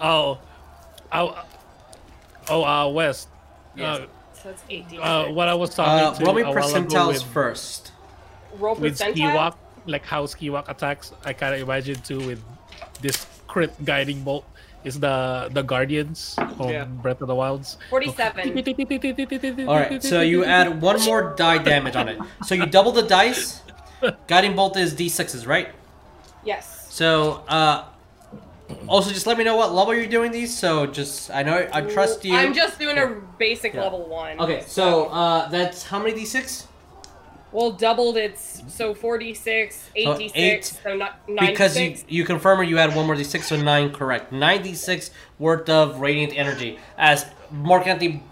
Oh, 0.00 0.38
oh, 1.12 1.44
oh, 2.50 2.64
uh, 2.64 2.88
West. 2.90 3.28
Yes. 3.76 4.00
So 4.34 4.40
that's 4.44 4.62
eighteen. 4.68 5.00
Uh, 5.00 5.02
uh, 5.02 5.32
what 5.32 5.48
I 5.48 5.54
was 5.54 5.74
talking 5.74 6.04
Uh, 6.04 6.14
to 6.14 6.24
roll 6.24 6.34
me 6.34 6.42
a 6.42 6.46
while 6.46 6.52
ago 6.74 6.80
percentiles 6.88 7.08
with, 7.14 7.22
first. 7.22 7.92
Roll 8.58 8.74
with 8.74 8.98
percentile. 8.98 9.54
Like 9.86 10.04
how 10.04 10.26
Skiwak 10.26 10.68
attacks. 10.68 11.12
I 11.24 11.32
kind 11.32 11.54
of 11.54 11.60
imagine 11.62 11.96
too 12.02 12.18
with 12.26 12.42
this 13.00 13.26
crit 13.46 13.72
guiding 13.84 14.22
bolt. 14.22 14.44
Is 14.84 15.00
the 15.00 15.50
the 15.52 15.62
Guardians 15.62 16.34
from 16.56 16.70
Yeah. 16.70 16.84
Breath 16.84 17.20
of 17.20 17.28
the 17.28 17.34
Wilds? 17.34 17.78
Forty-seven. 17.90 19.66
All 19.68 19.74
right. 19.76 20.02
So 20.02 20.20
you 20.20 20.44
add 20.44 20.80
one 20.80 21.00
more 21.02 21.34
die 21.36 21.58
damage 21.58 21.96
on 21.96 22.08
it. 22.08 22.18
So 22.44 22.54
you 22.54 22.66
double 22.66 22.92
the 22.92 23.02
dice. 23.02 23.62
Guiding 24.28 24.54
bolt 24.54 24.76
is 24.76 24.94
d6s, 24.94 25.46
right? 25.46 25.68
Yes. 26.44 26.86
So 26.90 27.42
uh, 27.48 27.84
Also, 28.86 29.10
just 29.10 29.26
let 29.26 29.36
me 29.36 29.44
know 29.44 29.56
what 29.56 29.74
level 29.74 29.94
you're 29.94 30.06
doing 30.06 30.30
these. 30.30 30.56
So 30.56 30.86
just 30.86 31.30
I 31.32 31.42
know 31.42 31.66
I 31.72 31.80
trust 31.82 32.24
you. 32.24 32.34
I'm 32.36 32.54
just 32.54 32.78
doing 32.78 32.98
a 32.98 33.06
basic 33.38 33.74
Yeah. 33.74 33.82
level 33.82 34.06
one. 34.08 34.38
Okay, 34.38 34.62
so 34.66 35.06
uh, 35.06 35.48
that's 35.48 35.82
how 35.82 35.98
many 35.98 36.12
d6? 36.14 36.66
Well, 37.50 37.72
doubled 37.72 38.16
it's 38.16 38.62
so 38.68 38.94
46, 38.94 39.90
8 39.96 40.04
So 40.04 40.18
eight, 40.34 40.64
so 40.64 40.96
not 40.96 41.26
96. 41.28 41.50
Because 41.50 41.76
you 41.78 42.18
you 42.18 42.24
confirm 42.24 42.60
or 42.60 42.62
you 42.62 42.78
add 42.78 42.94
one 42.94 43.06
more 43.06 43.14
d6, 43.16 43.42
so 43.42 43.56
nine 43.56 43.90
correct. 43.90 44.32
96 44.32 45.10
worth 45.38 45.68
of 45.70 46.00
radiant 46.00 46.36
energy 46.36 46.78
as 46.98 47.24
Mark 47.50 47.86
Anthony 47.86 48.22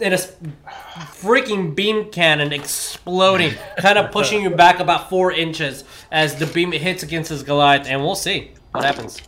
in 0.00 0.12
a 0.12 0.16
freaking 0.16 1.74
beam 1.74 2.10
cannon 2.10 2.52
exploding, 2.52 3.52
kind 3.78 3.98
of 3.98 4.10
pushing 4.10 4.42
you 4.42 4.50
back 4.50 4.80
about 4.80 5.08
four 5.10 5.32
inches 5.32 5.84
as 6.10 6.36
the 6.36 6.46
beam 6.46 6.72
hits 6.72 7.02
against 7.02 7.30
his 7.30 7.42
Goliath, 7.42 7.86
and 7.86 8.02
we'll 8.02 8.14
see 8.14 8.52
what 8.72 8.84
happens. 8.84 9.20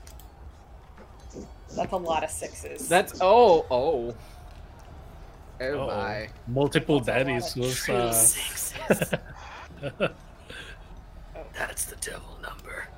That's 1.75 1.93
a 1.93 1.97
lot 1.97 2.25
of 2.25 2.31
sixes. 2.31 2.89
That's 2.89 3.19
oh 3.21 3.67
oh. 3.71 4.15
Oh 5.61 5.65
Uh-oh. 5.81 5.87
my. 5.89 6.29
Multiple 6.49 7.01
daddies 7.01 7.55
was. 7.57 7.89
Uh, 7.89 8.15
That's 11.59 11.85
the 11.85 11.97
devil 11.97 12.39
number. 12.43 12.89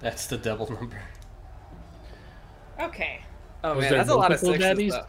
That's 0.00 0.26
the 0.26 0.36
devil 0.36 0.70
number. 0.72 1.00
okay. 2.80 3.20
Oh 3.62 3.74
was 3.76 3.82
man, 3.82 3.92
that's 3.92 4.10
a 4.10 4.14
lot 4.16 4.32
of 4.32 4.40
sixes. 4.40 4.58
daddies? 4.58 4.92
though. 4.92 5.06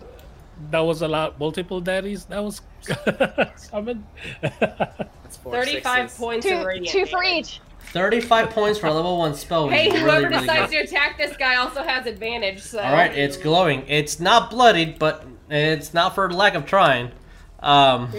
That 0.70 0.80
was 0.82 1.02
a 1.02 1.08
lot. 1.08 1.40
Multiple 1.40 1.82
daddies. 1.82 2.26
That 2.26 2.44
was 2.44 2.62
summoned. 3.56 4.04
That's 4.42 5.38
four 5.38 5.54
35 5.54 6.16
points 6.16 6.46
Two, 6.46 6.64
two 6.86 7.06
for 7.08 7.24
each. 7.24 7.60
35 7.88 8.50
points 8.52 8.78
for 8.80 8.88
a 8.88 8.94
level 8.94 9.18
1 9.18 9.36
spell. 9.36 9.68
Hey, 9.68 9.88
is 9.88 9.94
whoever 9.94 10.06
really, 10.06 10.26
really 10.26 10.40
decides 10.48 10.72
good. 10.72 10.88
to 10.88 10.94
attack 10.96 11.18
this 11.18 11.36
guy 11.38 11.56
also 11.56 11.84
has 11.84 12.06
advantage, 12.06 12.62
so. 12.62 12.80
Alright, 12.80 13.16
it's 13.18 13.36
glowing. 13.38 13.84
It's 13.88 14.20
not 14.20 14.50
bloodied, 14.52 14.98
but 15.00 15.26
it's 15.50 15.94
not 15.94 16.16
for 16.16 16.32
lack 16.32 16.56
of 16.56 16.66
trying. 16.66 17.12
Um, 17.60 18.12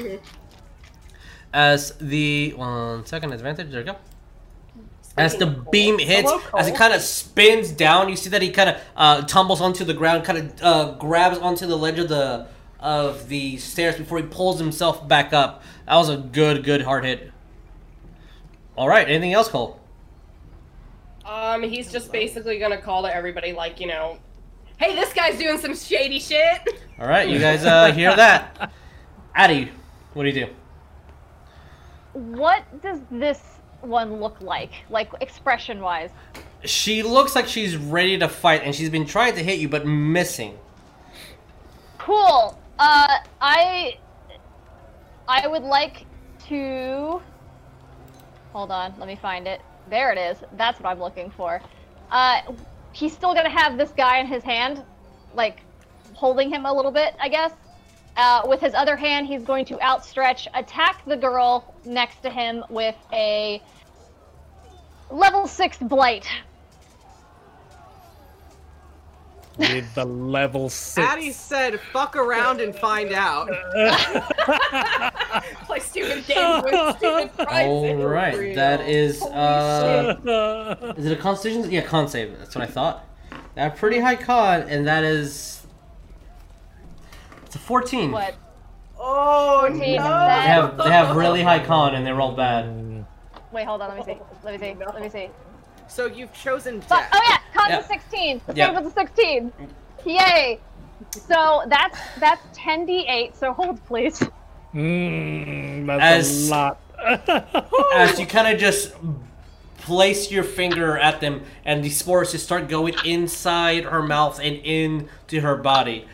as 1.53 1.93
the. 1.99 2.53
One 2.57 3.07
second, 3.07 3.33
advantage. 3.33 3.71
There 3.71 3.81
you 3.81 3.87
go. 3.87 3.97
As 5.17 5.37
the 5.37 5.47
beam 5.47 5.99
hits, 6.01 6.33
as 6.59 6.67
it 6.67 6.75
kind 6.75 6.93
of 6.93 7.01
spins 7.01 7.71
down, 7.71 8.09
you 8.09 8.17
see 8.17 8.31
that 8.31 8.43
he 8.43 8.51
kind 8.51 8.71
of 8.71 8.81
uh, 8.97 9.23
tumbles 9.23 9.61
onto 9.61 9.85
the 9.85 9.95
ground, 9.95 10.25
kind 10.25 10.39
of 10.39 10.63
uh, 10.63 10.93
grabs 10.99 11.39
onto 11.39 11.67
the 11.67 11.77
ledge 11.77 12.01
of 12.01 12.09
the 12.09 12.49
of 12.81 13.29
the 13.29 13.57
stairs 13.57 13.97
before 13.97 14.19
he 14.19 14.25
pulls 14.25 14.59
himself 14.59 15.07
back 15.09 15.33
up. 15.33 15.63
That 15.87 15.95
was 15.97 16.09
a 16.09 16.17
good, 16.17 16.65
good 16.65 16.83
hard 16.83 17.05
hit. 17.05 17.33
All 18.77 18.89
right, 18.89 19.09
anything 19.09 19.33
else, 19.33 19.49
Coal? 19.49 19.81
Um, 21.25 21.63
he's 21.63 21.91
just 21.91 22.13
basically 22.13 22.59
gonna 22.59 22.81
call 22.81 23.03
to 23.05 23.15
everybody, 23.15 23.53
like, 23.53 23.81
you 23.81 23.87
know, 23.87 24.19
hey, 24.79 24.95
this 24.95 25.13
guy's 25.13 25.39
doing 25.39 25.59
some 25.59 25.75
shady 25.75 26.19
shit. 26.19 26.83
All 26.99 27.09
right, 27.09 27.29
you 27.29 27.39
guys 27.39 27.65
uh, 27.65 27.93
hear 27.93 28.15
that? 28.15 28.73
Addy, 29.35 29.71
what 30.13 30.23
do 30.25 30.29
you 30.29 30.47
do? 30.47 30.53
What 32.13 32.65
does 32.83 33.01
this 33.11 33.43
one 33.81 34.21
look 34.21 34.41
like? 34.41 34.73
Like 34.89 35.11
expression 35.21 35.81
wise? 35.81 36.11
She 36.65 37.03
looks 37.03 37.35
like 37.35 37.47
she's 37.47 37.77
ready 37.77 38.19
to 38.19 38.29
fight, 38.29 38.63
and 38.65 38.75
she's 38.75 38.91
been 38.91 39.07
trying 39.07 39.35
to 39.35 39.43
hit 39.43 39.59
you, 39.59 39.69
but 39.69 39.87
missing. 39.87 40.59
Cool. 41.99 42.59
Uh, 42.79 43.19
I 43.41 43.99
I 45.29 45.47
would 45.47 45.63
like 45.63 46.07
to. 46.49 47.21
Hold 48.53 48.71
on, 48.71 48.95
let 48.99 49.09
me 49.09 49.17
find 49.17 49.47
it. 49.49 49.61
There 49.91 50.13
it 50.13 50.19
is. 50.19 50.39
That's 50.57 50.81
what 50.81 50.89
I'm 50.89 51.01
looking 51.01 51.31
for. 51.31 51.61
Uh, 52.11 52.41
he's 52.95 53.13
still 53.13 53.35
gonna 53.35 53.51
have 53.51 53.77
this 53.77 53.91
guy 53.91 54.19
in 54.19 54.27
his 54.27 54.43
hand, 54.43 54.83
like 55.35 55.61
holding 56.15 56.49
him 56.49 56.65
a 56.65 56.73
little 56.73 56.93
bit, 56.93 57.15
I 57.21 57.29
guess. 57.29 57.53
Uh, 58.17 58.43
with 58.47 58.61
his 58.61 58.75
other 58.75 58.97
hand, 58.97 59.27
he's 59.27 59.43
going 59.43 59.65
to 59.65 59.81
outstretch, 59.81 60.47
attack 60.55 61.05
the 61.05 61.17
girl 61.17 61.75
next 61.85 62.23
to 62.23 62.31
him 62.31 62.65
with 62.71 62.95
a 63.13 63.61
level 65.11 65.49
six 65.49 65.77
blight. 65.79 66.29
With 69.57 69.95
the 69.95 70.05
level 70.05 70.69
six. 70.69 71.07
Addie 71.07 71.31
said, 71.31 71.81
"Fuck 71.93 72.17
around 72.17 72.61
and 72.61 72.75
find 72.75 73.13
out." 73.13 73.47
Play 75.67 75.79
stupid 75.79 76.27
games 76.27 76.65
with 76.65 76.97
stupid 76.97 77.33
prizes. 77.37 77.69
All 77.69 77.97
right, 78.09 78.55
that 78.57 78.81
is 78.89 79.23
uh, 79.23 80.17
is 80.97 81.07
it 81.07 81.13
a 81.13 81.21
Constitution? 81.21 81.71
Yeah, 81.71 81.83
con 81.83 82.09
save. 82.09 82.37
That's 82.39 82.55
what 82.57 82.65
I 82.65 82.67
thought. 82.67 83.07
That 83.55 83.77
pretty 83.77 84.01
high 84.01 84.17
con, 84.17 84.63
and 84.63 84.89
that 84.89 85.05
is 85.05 85.65
it's 87.47 87.55
a 87.55 87.59
14. 87.61 88.11
What? 88.11 88.35
Oh 88.99 89.61
14 89.69 89.79
They 89.79 89.97
have 89.97 90.77
they 90.77 90.91
have 90.91 91.15
really 91.15 91.43
high 91.43 91.65
con, 91.65 91.95
and 91.95 92.05
they 92.05 92.11
roll 92.11 92.33
bad. 92.33 93.07
Wait, 93.53 93.65
hold 93.65 93.81
on. 93.83 93.91
Let 93.97 93.99
me 93.99 94.15
see. 94.15 94.21
Let 94.43 94.61
me 94.61 94.67
see. 94.67 94.75
Let 94.85 95.01
me 95.01 95.09
see. 95.09 95.29
So 95.89 96.07
you've 96.07 96.33
chosen 96.33 96.83
But, 96.89 97.05
oh 97.13 97.21
yeah, 97.29 97.39
Con's 97.55 97.71
Yeah. 97.71 97.81
a 97.81 97.85
16. 97.85 98.41
The 98.47 98.55
Yeah. 98.55 98.67
save 98.75 98.85
was 98.85 98.93
a 98.93 98.95
16. 98.95 99.53
Yay! 100.07 100.59
So 101.11 101.63
that's 101.69 101.99
that's 102.19 102.43
10d8. 102.59 103.37
So 103.37 103.53
hold 103.53 103.85
please. 103.87 104.21
Mm, 104.75 105.87
that's 105.87 106.03
As- 106.03 106.49
a 106.49 106.51
lot. 106.51 106.81
As 107.95 108.19
you 108.19 108.27
kind 108.27 108.49
of 108.53 108.59
just 108.61 108.93
place 109.79 110.31
your 110.31 110.43
finger 110.45 110.97
at 110.97 111.21
them, 111.21 111.43
and 111.67 111.85
the 111.85 111.91
spores 111.91 112.33
just 112.33 112.45
start 112.45 112.69
going 112.69 112.95
inside 113.05 113.85
her 113.85 114.03
mouth 114.03 114.41
and 114.41 114.57
into 114.57 115.41
her 115.43 115.57
body, 115.57 116.07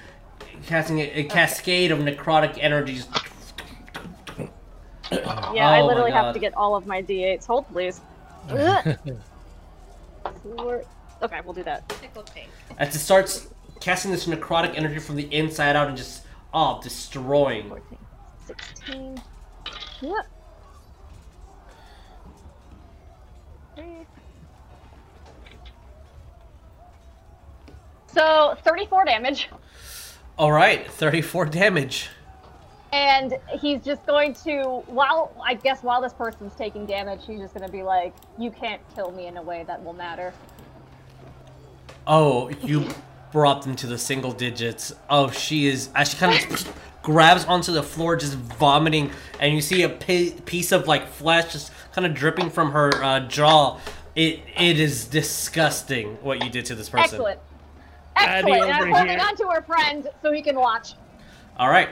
casting 0.66 0.98
a, 0.98 1.04
a 1.04 1.24
cascade 1.24 1.92
of 1.92 2.00
necrotic 2.00 2.58
energies. 2.60 3.06
Yeah, 5.12 5.18
Oh 5.22 5.54
I 5.58 5.82
literally 5.82 6.10
have 6.12 6.34
to 6.34 6.40
get 6.40 6.54
all 6.54 6.74
of 6.76 6.86
my 6.86 7.02
d8s. 7.02 7.46
Hold 7.46 7.66
please. 7.72 8.00
Ugh. 10.24 10.34
Four- 10.56 10.84
okay, 11.22 11.40
we'll 11.44 11.54
do 11.54 11.62
that. 11.64 11.88
Tickle 11.88 12.22
pink. 12.22 12.48
As 12.78 12.94
it 12.94 12.98
starts 12.98 13.48
casting 13.80 14.10
this 14.10 14.26
necrotic 14.26 14.76
energy 14.76 14.98
from 14.98 15.16
the 15.16 15.32
inside 15.34 15.76
out 15.76 15.88
and 15.88 15.96
just 15.96 16.22
oh 16.54 16.80
destroying. 16.82 17.68
14, 17.68 17.98
16. 18.46 19.22
Yep. 20.02 20.26
So 28.12 28.56
34 28.64 29.04
damage. 29.04 29.48
All 30.36 30.52
right, 30.52 30.90
34 30.90 31.46
damage. 31.46 32.08
And 32.92 33.34
he's 33.60 33.82
just 33.82 34.04
going 34.04 34.34
to, 34.44 34.82
while 34.86 35.32
I 35.44 35.54
guess 35.54 35.82
while 35.82 36.00
this 36.00 36.12
person's 36.12 36.54
taking 36.56 36.86
damage, 36.86 37.20
he's 37.26 37.38
just 37.38 37.54
going 37.54 37.66
to 37.66 37.72
be 37.72 37.82
like, 37.82 38.14
"You 38.36 38.50
can't 38.50 38.80
kill 38.94 39.12
me 39.12 39.26
in 39.26 39.36
a 39.36 39.42
way 39.42 39.64
that 39.66 39.82
will 39.84 39.92
matter." 39.92 40.32
Oh, 42.06 42.50
you 42.62 42.88
brought 43.30 43.62
them 43.62 43.76
to 43.76 43.86
the 43.86 43.98
single 43.98 44.32
digits. 44.32 44.92
Oh, 45.08 45.30
she 45.30 45.66
is. 45.68 45.90
As 45.94 46.10
she 46.10 46.16
kind 46.16 46.34
of 46.34 46.74
grabs 47.02 47.44
onto 47.44 47.72
the 47.72 47.82
floor, 47.82 48.16
just 48.16 48.34
vomiting, 48.34 49.10
and 49.38 49.54
you 49.54 49.60
see 49.60 49.82
a 49.82 49.88
piece 49.88 50.72
of 50.72 50.88
like 50.88 51.06
flesh 51.06 51.52
just 51.52 51.72
kind 51.92 52.06
of 52.06 52.14
dripping 52.14 52.50
from 52.50 52.72
her 52.72 52.90
uh, 53.02 53.20
jaw. 53.20 53.78
It 54.16 54.40
it 54.56 54.80
is 54.80 55.04
disgusting 55.06 56.16
what 56.22 56.42
you 56.42 56.50
did 56.50 56.64
to 56.66 56.74
this 56.74 56.88
person. 56.88 57.14
Excellent. 57.14 57.40
Excellent. 58.16 58.62
And 58.64 58.72
I'm 58.72 58.90
holding 58.90 59.20
on 59.20 59.36
to 59.36 59.46
her 59.48 59.62
friend 59.62 60.08
so 60.22 60.32
he 60.32 60.42
can 60.42 60.56
watch. 60.56 60.94
All 61.60 61.68
right. 61.68 61.90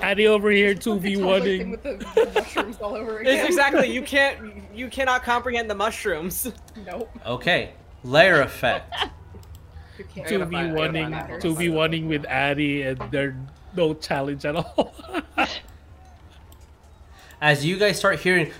Addy 0.00 0.28
over 0.28 0.48
here, 0.48 0.72
two 0.72 1.00
v 1.00 1.16
one. 1.16 1.42
With 1.72 1.82
the, 1.82 1.96
the 2.14 2.30
mushrooms 2.32 2.76
all 2.80 2.94
over 2.94 3.20
It's 3.20 3.44
exactly. 3.44 3.88
You 3.92 4.00
can't. 4.14 4.62
You 4.72 4.88
cannot 4.88 5.24
comprehend 5.24 5.68
the 5.68 5.74
mushrooms. 5.74 6.52
Nope. 6.86 7.10
Okay. 7.26 7.72
Lair 8.04 8.42
effect. 8.42 8.94
You 9.98 10.04
can't. 10.14 10.28
Two 10.28 10.38
gotta 10.40 10.50
v 10.50 10.56
find- 10.56 10.74
one 10.74 11.40
two 11.40 11.56
v 11.56 11.70
one 11.70 12.06
with 12.06 12.26
Addy, 12.26 12.82
and 12.82 13.00
there's 13.10 13.34
no 13.74 13.94
challenge 13.94 14.44
at 14.44 14.54
all. 14.54 14.94
As 17.40 17.64
you 17.64 17.78
guys 17.78 17.96
start 17.98 18.20
hearing 18.20 18.52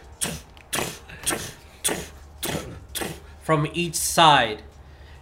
from 3.43 3.69
each 3.75 3.97
side, 3.97 4.63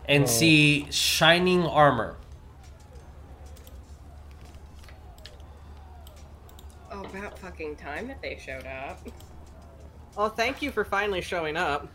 and 0.09 0.22
oh. 0.22 0.26
see 0.28 0.86
shining 0.93 1.66
armor. 1.66 2.14
About 7.16 7.39
fucking 7.39 7.77
time 7.77 8.09
that 8.09 8.20
they 8.23 8.39
showed 8.45 8.66
up. 8.66 9.01
Well, 10.16 10.28
thank 10.31 10.62
you 10.62 10.70
for 10.70 10.85
finally 10.85 11.20
showing 11.20 11.57
up. 11.57 11.89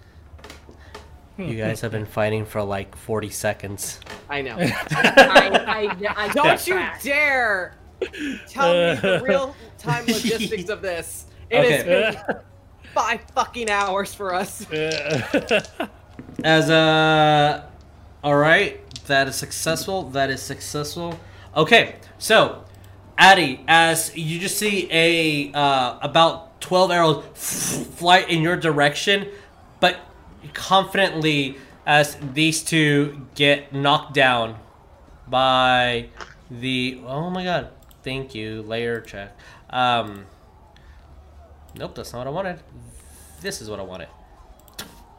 You 1.37 1.55
guys 1.55 1.79
have 1.81 1.91
been 1.93 2.05
fighting 2.05 2.45
for 2.45 2.61
like 2.61 2.95
40 2.97 3.29
seconds. 3.29 3.99
I 4.29 4.41
know. 4.41 4.57
I, 4.59 5.89
I, 6.05 6.13
I 6.25 6.33
Don't 6.33 6.67
you 6.67 6.81
dare 7.01 7.75
tell 8.49 8.73
me 8.73 8.99
the 8.99 9.21
real 9.23 9.55
time 9.77 10.05
logistics 10.07 10.69
of 10.69 10.81
this. 10.81 11.27
It 11.49 11.63
has 11.63 11.81
Okay. 11.81 12.21
been 12.27 12.37
five 12.93 13.21
fucking 13.33 13.69
hours 13.69 14.13
for 14.13 14.33
us. 14.33 14.65
As 16.43 16.69
uh 16.69 17.65
All 18.23 18.35
right, 18.35 18.79
that 19.05 19.27
is 19.29 19.35
successful. 19.35 20.09
That 20.09 20.29
is 20.29 20.41
successful. 20.41 21.17
Okay, 21.55 21.95
so 22.17 22.65
Addy, 23.19 23.59
as 23.67 24.15
you 24.15 24.39
just 24.39 24.57
see 24.57 24.87
a 24.89 25.51
uh, 25.51 25.99
about 26.01 26.61
twelve 26.61 26.89
arrows 26.89 27.25
fly 27.35 28.19
in 28.19 28.41
your 28.41 28.55
direction, 28.55 29.27
but 29.81 29.99
confidently 30.53 31.57
as 31.85 32.15
these 32.33 32.63
two 32.63 33.27
get 33.35 33.73
knocked 33.73 34.13
down 34.13 34.57
by 35.27 36.07
the 36.49 37.01
oh 37.05 37.29
my 37.29 37.43
god, 37.43 37.71
thank 38.03 38.33
you 38.33 38.61
lair 38.61 39.01
check. 39.01 39.37
Um, 39.69 40.25
nope, 41.75 41.95
that's 41.95 42.13
not 42.13 42.19
what 42.19 42.27
I 42.27 42.29
wanted. 42.29 42.59
This 43.41 43.61
is 43.61 43.69
what 43.69 43.81
I 43.81 43.83
wanted. 43.83 44.07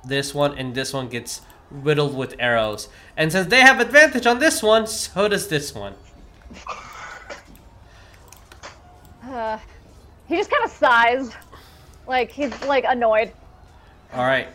This 0.06 0.34
one 0.34 0.56
and 0.56 0.74
this 0.74 0.94
one 0.94 1.10
gets 1.10 1.42
riddled 1.70 2.16
with 2.16 2.34
arrows. 2.38 2.88
And 3.14 3.30
since 3.30 3.48
they 3.48 3.60
have 3.60 3.78
advantage 3.78 4.24
on 4.24 4.38
this 4.38 4.62
one, 4.62 4.86
so 4.86 5.28
does 5.28 5.48
this 5.48 5.74
one. 5.74 5.96
Uh, 9.30 9.58
he 10.26 10.36
just 10.36 10.50
kind 10.50 10.64
of 10.64 10.70
sighs, 10.72 11.30
like 12.08 12.32
he's 12.32 12.50
like 12.64 12.84
annoyed. 12.86 13.32
All 14.12 14.24
right. 14.24 14.48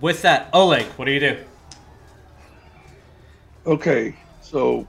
With 0.00 0.22
that, 0.22 0.50
Oleg, 0.52 0.86
what 0.96 1.06
do 1.06 1.10
you 1.10 1.18
do? 1.18 1.36
Okay, 3.66 4.14
so 4.40 4.86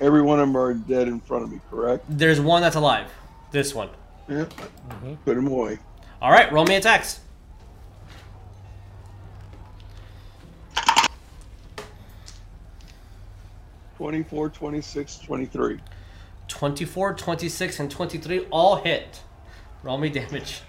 every 0.00 0.20
one 0.20 0.40
of 0.40 0.48
them 0.48 0.56
are 0.56 0.74
dead 0.74 1.06
in 1.06 1.20
front 1.20 1.44
of 1.44 1.52
me, 1.52 1.60
correct? 1.70 2.04
There's 2.08 2.40
one 2.40 2.60
that's 2.60 2.74
alive. 2.74 3.08
This 3.52 3.72
one. 3.72 3.88
Yeah. 4.28 4.46
Put 5.24 5.36
him 5.36 5.46
away. 5.46 5.78
All 6.20 6.32
right, 6.32 6.50
roll 6.52 6.64
me 6.64 6.74
attacks. 6.74 7.20
Twenty-four, 13.96 14.48
twenty-six, 14.50 15.18
twenty-three. 15.18 15.78
24, 16.48 17.14
26, 17.14 17.80
and 17.80 17.90
23 17.90 18.46
all 18.50 18.76
hit. 18.76 19.20
Roll 19.82 19.98
me 19.98 20.08
damage. 20.08 20.62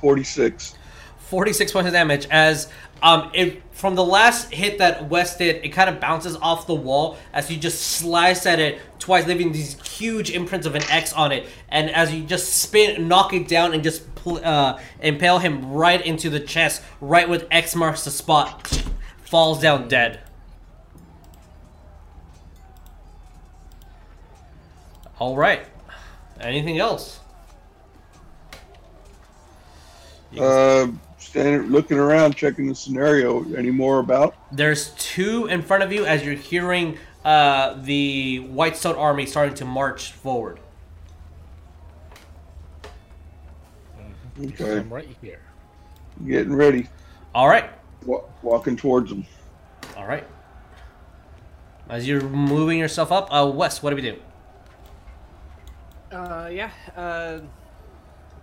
Forty-six. 0.00 0.74
46 1.28 1.72
points 1.72 1.86
of 1.86 1.92
damage 1.92 2.26
as 2.30 2.68
um 3.02 3.30
it 3.34 3.62
from 3.76 3.94
the 3.94 4.04
last 4.04 4.50
hit 4.54 4.78
that 4.78 5.10
West 5.10 5.36
did, 5.36 5.62
it 5.62 5.68
kind 5.68 5.90
of 5.90 6.00
bounces 6.00 6.34
off 6.36 6.66
the 6.66 6.74
wall 6.74 7.18
as 7.34 7.50
you 7.50 7.58
just 7.58 7.78
slice 7.82 8.46
at 8.46 8.58
it 8.58 8.80
twice, 8.98 9.26
leaving 9.26 9.52
these 9.52 9.74
huge 9.86 10.30
imprints 10.30 10.66
of 10.66 10.74
an 10.74 10.82
X 10.90 11.12
on 11.12 11.30
it. 11.30 11.46
And 11.68 11.90
as 11.90 12.10
you 12.14 12.24
just 12.24 12.54
spin, 12.54 13.06
knock 13.06 13.34
it 13.34 13.46
down, 13.48 13.74
and 13.74 13.84
just 13.84 14.14
pl- 14.14 14.40
uh, 14.42 14.80
impale 15.02 15.38
him 15.38 15.72
right 15.72 16.04
into 16.04 16.30
the 16.30 16.40
chest, 16.40 16.82
right 17.02 17.28
with 17.28 17.46
X 17.50 17.76
marks 17.76 18.02
the 18.04 18.10
spot, 18.10 18.82
falls 19.20 19.60
down 19.60 19.88
dead. 19.88 20.20
All 25.18 25.36
right. 25.36 25.66
Anything 26.40 26.78
else? 26.78 27.20
Uh, 30.38 30.88
standing, 31.36 31.70
looking 31.70 31.98
around, 31.98 32.34
checking 32.36 32.66
the 32.66 32.74
scenario. 32.74 33.44
Any 33.54 33.70
more 33.70 33.98
about? 33.98 34.34
There's 34.52 34.90
two 34.94 35.46
in 35.46 35.62
front 35.62 35.82
of 35.82 35.92
you 35.92 36.06
as 36.06 36.24
you're 36.24 36.34
hearing 36.34 36.98
uh, 37.24 37.74
the 37.82 38.38
Whitestone 38.38 38.96
army 38.96 39.26
starting 39.26 39.54
to 39.56 39.64
march 39.64 40.12
forward. 40.12 40.60
Okay, 44.38 44.78
I'm 44.78 44.92
right 44.92 45.08
here. 45.22 45.40
getting 46.26 46.54
ready. 46.54 46.88
All 47.34 47.48
right. 47.48 47.70
Wa- 48.04 48.24
walking 48.42 48.76
towards 48.76 49.08
them. 49.08 49.24
All 49.96 50.06
right. 50.06 50.26
As 51.88 52.06
you're 52.06 52.20
moving 52.20 52.78
yourself 52.78 53.10
up, 53.12 53.28
uh, 53.30 53.50
Wes, 53.50 53.82
what 53.82 53.90
do 53.90 53.96
we 53.96 54.02
do? 54.02 54.16
Uh, 56.12 56.50
yeah. 56.52 56.70
Uh, 56.94 57.40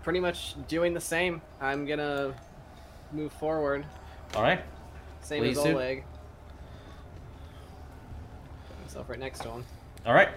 pretty 0.02 0.20
much 0.20 0.56
doing 0.68 0.94
the 0.94 1.02
same. 1.02 1.42
I'm 1.62 1.86
gonna 1.86 2.34
move 3.14 3.32
forward. 3.34 3.86
All 4.36 4.42
right. 4.44 4.62
Same 5.22 5.42
Please 5.42 5.58
as 5.58 5.64
do. 5.64 5.72
Oleg. 5.72 6.04
Put 8.68 8.82
myself 8.82 9.10
right 9.10 9.20
next 9.20 9.40
to 9.40 9.50
him, 9.50 9.66
All 10.06 10.14
right. 10.14 10.30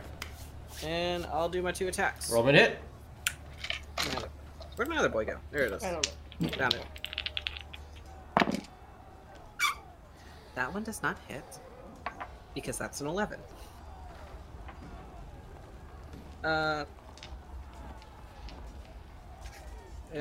and 0.85 1.27
I'll 1.27 1.49
do 1.49 1.63
my 1.63 1.73
two 1.73 1.89
attacks. 1.89 2.31
Roll 2.31 2.45
me 2.45 2.53
hit. 2.53 2.79
Where'd 4.77 4.89
my 4.89 4.99
other 4.99 5.09
boy 5.09 5.25
go? 5.25 5.39
There 5.51 5.63
it 5.65 5.73
is. 5.73 5.83
I 5.83 5.93
don't 5.93 6.07
know. 6.41 6.49
Found 6.51 6.75
it. 6.75 6.85
That 10.55 10.73
one 10.73 10.85
does 10.85 11.03
not 11.03 11.17
hit 11.29 11.45
because 12.55 12.79
that's 12.79 13.01
an 13.01 13.07
11. 13.07 13.39
Uh, 16.45 16.47
uh, 16.49 16.85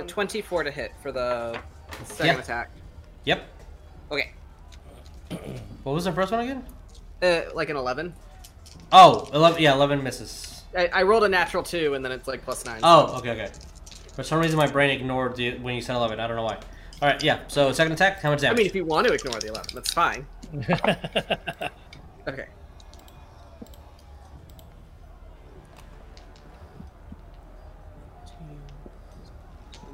24 0.08 0.64
to 0.64 0.72
hit 0.72 0.92
for 1.02 1.12
the 1.12 1.60
second 2.06 2.36
Yeah. 2.36 2.40
attack. 2.42 2.70
Yep. 3.26 3.48
Okay. 4.12 4.32
What 5.84 5.94
was 5.94 6.06
the 6.06 6.12
first 6.12 6.32
one 6.32 6.42
again? 6.42 6.64
Uh, 7.22 7.42
like 7.54 7.70
an 7.70 7.76
11. 7.78 8.14
Oh, 8.92 9.30
11, 9.34 9.62
yeah, 9.62 9.74
11 9.74 10.04
misses. 10.04 10.64
I, 10.78 10.88
I 10.88 11.04
rolled 11.04 11.24
a 11.24 11.30
natural 11.30 11.64
2 11.64 11.94
and 11.96 12.04
then 12.06 12.12
it's 12.12 12.28
like 12.28 12.44
plus 12.44 12.66
9. 12.66 12.80
Oh, 12.84 13.18
okay, 13.18 13.32
okay. 13.32 13.50
For 14.14 14.24
some 14.24 14.40
reason, 14.40 14.58
my 14.58 14.68
brain 14.68 14.90
ignored 14.92 15.36
the 15.36 15.58
when 15.60 15.76
you 15.76 15.82
said 15.82 15.96
11. 15.96 16.20
I 16.20 16.28
don't 16.28 16.36
know 16.36 16.44
why. 16.44 16.56
All 17.02 17.10
right, 17.10 17.22
yeah. 17.24 17.40
So 17.48 17.72
second 17.72 17.94
attack, 17.94 18.22
how 18.22 18.30
much 18.32 18.42
damage? 18.42 18.56
I 18.56 18.58
mean, 18.60 18.68
if 18.68 18.76
you 18.76 18.86
want 18.86 19.08
to 19.08 19.14
ignore 19.14 19.40
the 19.40 19.48
11, 19.48 19.72
that's 19.74 19.92
fine. 19.94 20.28
Okay. 22.28 22.48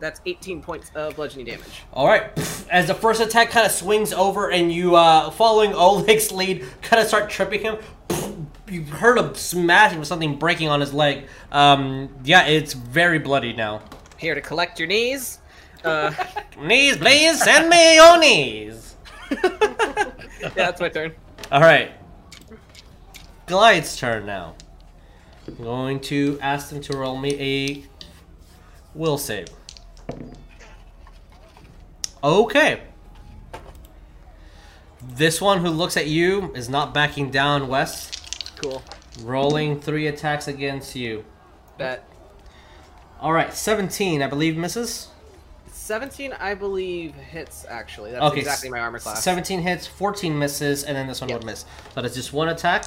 That's 0.02 0.19
18 0.26 0.64
points 0.64 0.91
of 0.95 1.15
bludgeoning 1.15 1.45
damage. 1.45 1.84
All 1.94 2.07
right. 2.07 2.32
As 2.72 2.88
the 2.88 2.95
first 2.95 3.22
attack 3.22 3.52
kind 3.52 3.68
of 3.68 3.72
swings 3.72 4.11
over, 4.11 4.49
and 4.49 4.73
you, 4.73 4.95
uh, 4.95 5.30
following 5.30 5.73
Oleg's 5.76 6.32
lead, 6.32 6.65
kind 6.82 7.02
of 7.02 7.07
start 7.07 7.30
tripping 7.30 7.61
him. 7.61 7.78
You 8.68 8.84
heard 8.84 9.19
a 9.19 9.36
smashing 9.36 9.99
with 9.99 10.07
something 10.07 10.40
breaking 10.40 10.69
on 10.69 10.80
his 10.80 10.91
leg. 10.91 11.28
Um, 11.52 12.10
yeah, 12.23 12.48
it's 12.48 12.73
very 12.73 13.19
bloody 13.19 13.53
now. 13.53 13.84
Here 14.18 14.34
to 14.34 14.41
collect 14.41 14.80
your 14.80 14.88
knees. 14.88 15.40
Uh, 15.84 16.11
Knees, 16.60 16.98
please. 16.98 17.41
Send 17.44 17.69
me 17.69 17.95
your 17.95 18.19
knees. 18.19 18.95
yeah, 19.32 20.49
that's 20.56 20.80
my 20.82 20.90
turn. 20.90 21.14
All 21.52 21.61
right. 21.61 21.91
Glide's 23.45 23.98
turn 23.98 24.26
now. 24.26 24.56
I'm 25.48 25.56
going 25.56 25.99
to 26.02 26.40
ask 26.41 26.69
them 26.69 26.82
to 26.82 26.98
roll 26.98 27.18
me 27.18 27.34
a 27.40 27.84
will 28.94 29.18
save. 29.18 29.48
Okay. 32.24 32.82
This 35.02 35.42
one 35.42 35.60
who 35.60 35.70
looks 35.70 35.98
at 35.98 36.08
you 36.08 36.54
is 36.54 36.70
not 36.70 36.94
backing 36.94 37.32
down, 37.32 37.68
Wes. 37.68 38.12
Cool. 38.58 38.84
Rolling 39.24 39.80
three 39.82 40.08
attacks 40.08 40.48
against 40.48 40.96
you. 40.96 41.26
That 41.78 42.04
All 43.20 43.34
right, 43.34 43.54
17, 43.54 44.22
I 44.22 44.28
believe, 44.28 44.58
misses. 44.58 45.08
17, 45.72 46.34
I 46.34 46.54
believe, 46.54 47.14
hits 47.16 47.66
actually. 47.70 48.12
That's 48.12 48.24
Okay, 48.24 48.40
exactly 48.40 48.70
my 48.70 48.80
armor 48.80 49.00
class. 49.00 49.24
17 49.24 49.62
hits, 49.62 49.86
14 49.88 50.38
misses, 50.38 50.84
and 50.84 50.96
then 50.96 51.08
this 51.08 51.22
one 51.22 51.30
Yep. 51.30 51.40
would 51.40 51.46
miss. 51.46 51.66
So 51.94 52.02
that's 52.02 52.16
just 52.16 52.34
one 52.34 52.50
attack. 52.50 52.86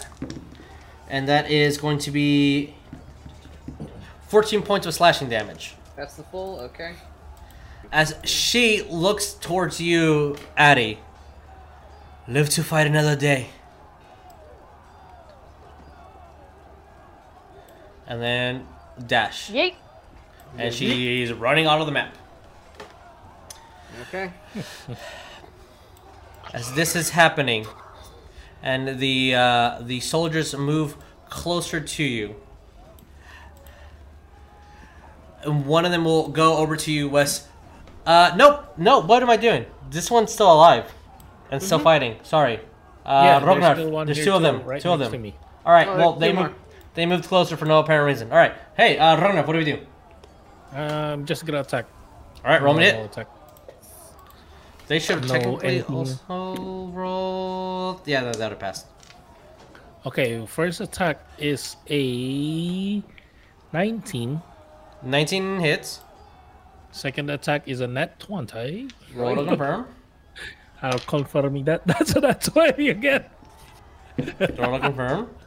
And 1.08 1.28
that 1.28 1.50
is 1.50 1.76
going 1.76 1.98
to 1.98 2.10
be 2.10 2.74
14 4.28 4.62
points 4.62 4.86
of 4.86 4.94
slashing 4.94 5.28
damage. 5.28 5.74
That's 5.96 6.14
the 6.14 6.22
full. 6.24 6.60
Okay. 6.60 6.94
As 7.92 8.14
she 8.24 8.82
looks 8.82 9.34
towards 9.34 9.80
you, 9.80 10.36
Addie. 10.56 10.98
Live 12.26 12.48
to 12.50 12.64
fight 12.64 12.86
another 12.86 13.16
day. 13.16 13.48
And 18.06 18.20
then 18.20 18.66
dash. 19.06 19.50
Yeet. 19.50 19.74
And 20.56 20.72
she's 20.72 21.32
running 21.32 21.66
out 21.66 21.80
of 21.80 21.86
the 21.86 21.92
map. 21.92 22.14
Okay. 24.08 24.32
as 26.54 26.72
this 26.74 26.94
is 26.94 27.10
happening, 27.10 27.66
and 28.62 29.00
the 29.00 29.34
uh, 29.34 29.78
the 29.82 30.00
soldiers 30.00 30.54
move 30.56 30.96
closer 31.28 31.80
to 31.80 32.04
you. 32.04 32.36
And 35.42 35.66
one 35.66 35.84
of 35.84 35.90
them 35.90 36.04
will 36.04 36.28
go 36.28 36.56
over 36.56 36.76
to 36.76 36.92
you, 36.92 37.08
Wes. 37.08 37.48
Uh, 38.06 38.32
nope, 38.36 38.74
no. 38.76 39.00
What 39.00 39.22
am 39.22 39.30
I 39.30 39.36
doing? 39.36 39.64
This 39.90 40.10
one's 40.10 40.32
still 40.32 40.52
alive 40.52 40.92
and 41.50 41.62
still 41.62 41.78
fighting. 41.78 42.18
Sorry. 42.22 42.56
Uh, 43.04 43.22
Yeah, 43.24 43.38
there's 43.40 43.76
still 43.78 43.90
one 43.90 44.06
there's 44.06 44.24
two 44.24 44.32
of 44.32 44.42
them. 44.42 44.62
right 44.64 44.80
two 44.80 44.90
of 44.90 44.98
next 45.00 45.08
to 45.10 45.12
them. 45.12 45.22
me. 45.22 45.34
All 45.64 45.72
right. 45.72 45.86
Oh, 45.88 45.96
well, 45.96 46.12
they 46.14 46.28
two 46.28 46.34
move. 46.34 46.46
more. 46.50 46.54
They 46.94 47.06
moved 47.06 47.24
closer 47.24 47.56
for 47.56 47.64
no 47.64 47.80
apparent 47.80 48.06
reason. 48.06 48.30
All 48.30 48.38
right. 48.38 48.54
Hey, 48.76 48.98
uh, 48.98 49.16
Rognarv, 49.16 49.46
what 49.46 49.52
do 49.54 49.58
we 49.58 49.64
do? 49.64 49.78
I'm 50.72 51.24
just 51.26 51.44
gonna 51.46 51.60
attack. 51.60 51.86
All 52.44 52.50
right, 52.50 52.62
roll 52.62 52.74
me 52.74 52.84
it. 52.86 53.04
attack. 53.04 53.26
They 54.86 54.98
should 54.98 55.16
have 55.20 55.28
No, 55.28 55.34
technically 55.34 55.68
anything. 55.68 55.94
also 55.96 56.86
rolled. 56.92 58.00
Yeah, 58.06 58.20
that 58.24 58.36
would 58.38 58.50
have 58.50 58.58
passed. 58.58 58.86
Okay, 60.06 60.44
first 60.46 60.80
attack 60.80 61.18
is 61.38 61.76
a 61.88 63.02
19. 63.72 64.42
19 65.02 65.60
hits. 65.60 66.00
Second 66.94 67.28
attack 67.28 67.66
is 67.66 67.80
a 67.80 67.88
net 67.88 68.20
20. 68.20 68.88
Roll 69.16 69.34
to 69.34 69.44
confirm. 69.44 69.86
I'll 70.82 70.98
confirming 71.00 71.64
that. 71.64 71.84
That's 71.86 72.14
a 72.14 72.20
net 72.20 72.40
20 72.40 72.88
again. 72.88 73.24
Roll 74.16 74.78
to 74.78 74.80
confirm. 74.80 75.30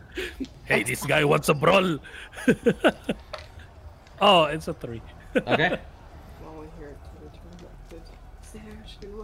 Hey, 0.65 0.81
this 0.81 1.05
guy 1.05 1.23
wants 1.23 1.47
a 1.47 1.53
brawl. 1.53 1.99
oh, 4.19 4.43
it's 4.45 4.67
a 4.67 4.73
3. 4.73 4.99
Okay. 5.35 5.79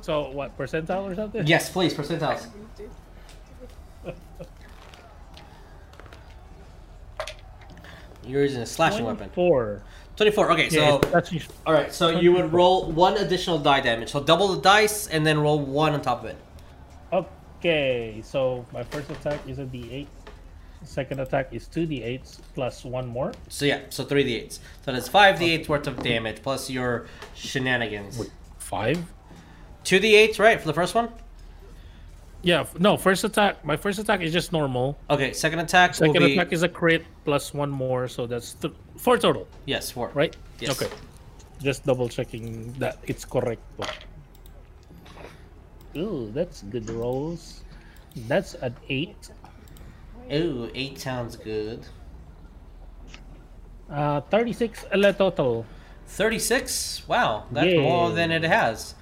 So, 0.01 0.29
what, 0.29 0.55
percentile 0.55 1.11
or 1.11 1.15
something? 1.15 1.47
yes, 1.47 1.71
please, 1.71 1.95
percentiles. 1.95 2.45
You're 8.23 8.43
using 8.43 8.61
a 8.61 8.67
slashing 8.67 9.03
weapon. 9.03 9.31
4. 9.33 9.81
24. 10.15 10.51
Okay, 10.51 10.69
so. 10.69 10.75
Yeah, 10.77 10.97
that's 11.11 11.29
just- 11.29 11.51
All 11.65 11.73
right, 11.73 11.91
so 11.91 12.09
you 12.19 12.31
would 12.33 12.53
roll 12.53 12.91
one 12.91 13.17
additional 13.17 13.57
die 13.59 13.81
damage. 13.81 14.09
So 14.11 14.21
double 14.23 14.49
the 14.49 14.61
dice 14.61 15.07
and 15.07 15.25
then 15.25 15.39
roll 15.39 15.59
one 15.59 15.93
on 15.93 16.01
top 16.01 16.23
of 16.23 16.29
it. 16.29 16.37
Okay, 17.11 18.21
so 18.23 18.65
my 18.73 18.83
first 18.83 19.09
attack 19.09 19.39
is 19.47 19.57
a 19.59 19.63
d8. 19.65 20.07
Second 20.83 21.21
attack 21.21 21.47
is 21.53 21.67
2d8s 21.69 22.39
plus 22.55 22.83
one 22.83 23.07
more. 23.07 23.31
So 23.47 23.63
yeah, 23.65 23.81
so 23.89 24.03
three 24.03 24.25
d8s. 24.25 24.59
So 24.83 24.91
that's 24.91 25.07
five 25.07 25.39
d8s 25.39 25.69
worth 25.69 25.87
of 25.87 26.03
damage 26.03 26.41
plus 26.43 26.69
your 26.69 27.05
shenanigans. 27.35 28.19
Wait, 28.19 28.31
5? 28.57 28.99
Two 29.85 29.99
d8s, 30.01 30.39
right, 30.39 30.59
for 30.59 30.67
the 30.67 30.73
first 30.73 30.93
one? 30.93 31.09
Yeah, 32.43 32.65
no, 32.77 32.97
first 32.97 33.23
attack. 33.23 33.63
My 33.63 33.77
first 33.77 33.99
attack 33.99 34.19
is 34.21 34.33
just 34.33 34.51
normal. 34.51 34.97
Okay, 35.09 35.31
second 35.31 35.59
attack 35.59 35.91
will 35.91 36.11
Second 36.11 36.25
be 36.27 36.33
attack 36.33 36.51
is 36.51 36.61
a 36.63 36.67
crit 36.69 37.05
plus 37.23 37.53
one 37.53 37.71
more, 37.71 38.07
so 38.09 38.27
that's 38.27 38.53
th- 38.55 38.73
four 38.97 39.17
total, 39.17 39.47
yes, 39.65 39.89
four. 39.89 40.11
right? 40.13 40.35
Yes. 40.59 40.71
Okay. 40.81 40.91
Just 41.61 41.85
double 41.85 42.09
checking 42.09 42.73
that 42.73 42.97
it's 43.07 43.23
correct. 43.23 43.61
Ooh, 45.95 46.29
that's 46.33 46.63
good 46.63 46.89
rolls. 46.89 47.63
That's 48.27 48.55
an 48.55 48.75
eight. 48.89 49.29
Ooh, 50.31 50.69
eight 50.75 50.99
sounds 50.99 51.35
good. 51.37 51.85
Uh, 53.89 54.21
36 54.21 54.85
ele 54.91 55.13
total. 55.13 55.65
36 56.07 57.03
wow 57.07 57.43
that's 57.51 57.67
Yeah. 57.67 57.79
more 57.81 58.11
than 58.11 58.31
it 58.31 58.43
has 58.43 58.93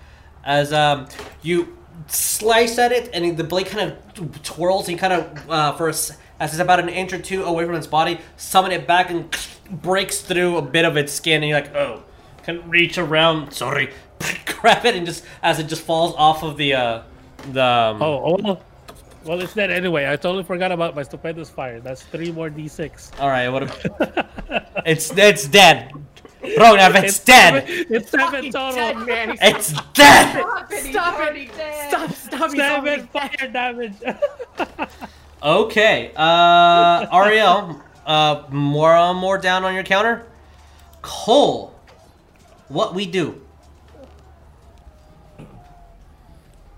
as 0.46 0.72
um 0.72 1.08
you 1.42 1.76
slice 2.08 2.78
at 2.78 2.92
it 2.92 3.10
and 3.14 3.38
the 3.38 3.44
blade 3.44 3.68
kind 3.68 3.92
of 3.92 4.44
twirls 4.44 4.88
and 4.90 4.98
kind 5.00 5.14
of 5.14 5.50
uh, 5.50 5.72
for 5.74 5.88
a 5.88 5.92
as 5.92 6.18
it's 6.54 6.60
about 6.60 6.80
an 6.80 6.90
inch 6.90 7.14
or 7.14 7.20
two 7.20 7.44
away 7.44 7.66
from 7.66 7.76
its 7.76 7.88
body 7.88 8.20
summon 8.38 8.72
it 8.72 8.88
back 8.88 9.10
and 9.10 9.36
breaks 9.70 10.22
through 10.22 10.58
a 10.58 10.62
bit 10.62 10.86
of 10.86 10.98
its 10.98 11.14
skin 11.14 11.44
and 11.44 11.50
you're 11.50 11.60
like 11.60 11.76
oh 11.76 12.04
can 12.44 12.68
reach 12.70 12.98
around 12.98 13.52
sorry 13.54 13.92
grab 14.46 14.86
it 14.86 14.96
and 14.96 15.06
just 15.06 15.24
as 15.44 15.60
it 15.60 15.66
just 15.68 15.84
falls 15.84 16.14
off 16.16 16.44
of 16.44 16.58
the 16.58 16.74
uh 16.74 17.04
the 17.52 17.64
um, 17.64 18.02
Oh, 18.02 18.38
oh, 18.44 18.60
well, 19.24 19.40
it's 19.42 19.54
dead 19.54 19.72
anyway. 19.72 20.08
I 20.08 20.16
totally 20.16 20.44
forgot 20.44 20.72
about 20.72 20.96
my 20.96 21.04
stupendous 21.04 21.50
fire. 21.50 21.80
That's 21.80 22.04
three 22.04 22.32
more 22.32 22.50
d6. 22.50 23.20
all 23.20 23.30
right 23.30 23.50
what 23.50 23.64
it's 24.86 25.16
it's 25.18 25.48
dead 25.48 25.92
Rognarv, 26.42 27.04
it's 27.04 27.20
dead 27.20 27.66
It's 27.68 28.10
seven 28.10 28.52
total. 28.52 28.74
Dead 28.76 28.98
man. 29.08 29.30
He's 29.32 29.40
it's 29.42 29.74
dead 29.94 30.42
Stop 30.42 30.72
it! 30.72 30.92
Stop 30.92 31.14
it. 31.14 31.20
already 31.20 31.46
dead. 31.48 31.90
Stop! 31.90 32.12
Stop! 32.12 32.50
He's 32.52 32.60
Seven 32.60 32.80
already 32.80 33.02
dead. 33.02 33.10
fire 33.10 33.48
damage. 33.52 33.94
Okay, 35.44 36.12
uh, 36.16 37.08
Ariell, 37.08 37.82
uh, 38.06 38.44
more 38.52 38.96
uh, 38.96 39.12
more 39.12 39.40
down 39.40 39.64
on 39.64 39.74
your 39.74 39.82
counter. 39.84 40.24
Coal, 41.02 41.74
what 42.68 42.94
we 42.94 43.08
do? 43.08 43.42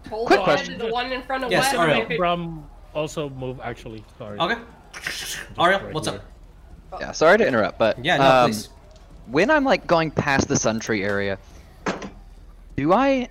Hold 0.10 0.28
Quick 0.28 0.40
question. 0.42 0.78
the 0.78 0.88
one 0.88 1.12
in 1.12 1.22
front 1.24 1.44
of 1.44 1.52
Yes, 1.52 1.74
Wes. 1.74 1.82
Ariell. 1.90 2.04
If 2.04 2.12
it- 2.12 2.18
Brum 2.18 2.66
also 2.94 3.30
move 3.32 3.60
actually. 3.62 4.04
Sorry. 4.18 4.40
Okay, 4.40 4.56
Ariell, 5.58 5.84
right 5.84 5.94
what's 5.94 6.08
here. 6.08 6.22
up? 6.94 7.02
Yeah, 7.02 7.12
sorry 7.12 7.38
to 7.40 7.46
interrupt, 7.48 7.78
but 7.80 8.04
Yeah, 8.06 8.18
no, 8.18 8.24
um, 8.32 8.50
please. 8.52 8.70
When 9.28 9.50
I'm 9.50 9.64
like 9.64 9.88
going 9.88 10.12
past 10.12 10.48
the 10.48 10.56
Sun 10.56 10.80
Tree 10.80 11.04
area, 11.04 11.38
do 12.76 12.94
I? 12.94 13.30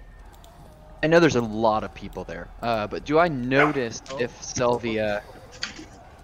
I 1.02 1.08
know 1.08 1.18
there's 1.18 1.36
a 1.36 1.40
lot 1.40 1.82
of 1.84 1.92
people 1.94 2.24
there, 2.24 2.48
uh, 2.62 2.86
but 2.86 3.04
do 3.04 3.18
I 3.18 3.28
notice 3.28 4.00
if 4.20 4.40
Sylvia 4.42 5.22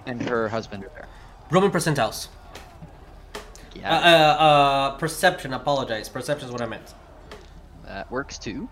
and 0.06 0.22
her 0.22 0.48
husband 0.48 0.84
are 0.84 0.90
there? 0.94 1.06
Roman 1.50 1.70
percentiles. 1.70 2.28
Uh, 3.34 3.40
Yeah, 3.74 3.92
uh, 3.94 4.42
uh, 4.42 4.90
perception. 4.98 5.52
Apologize. 5.52 6.08
Perception 6.08 6.46
is 6.46 6.52
what 6.52 6.62
I 6.62 6.66
meant. 6.66 6.94
that 7.84 8.10
works 8.10 8.38
too. 8.38 8.68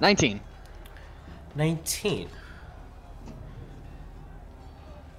Nineteen. 0.00 0.40
Nineteen. 1.54 2.28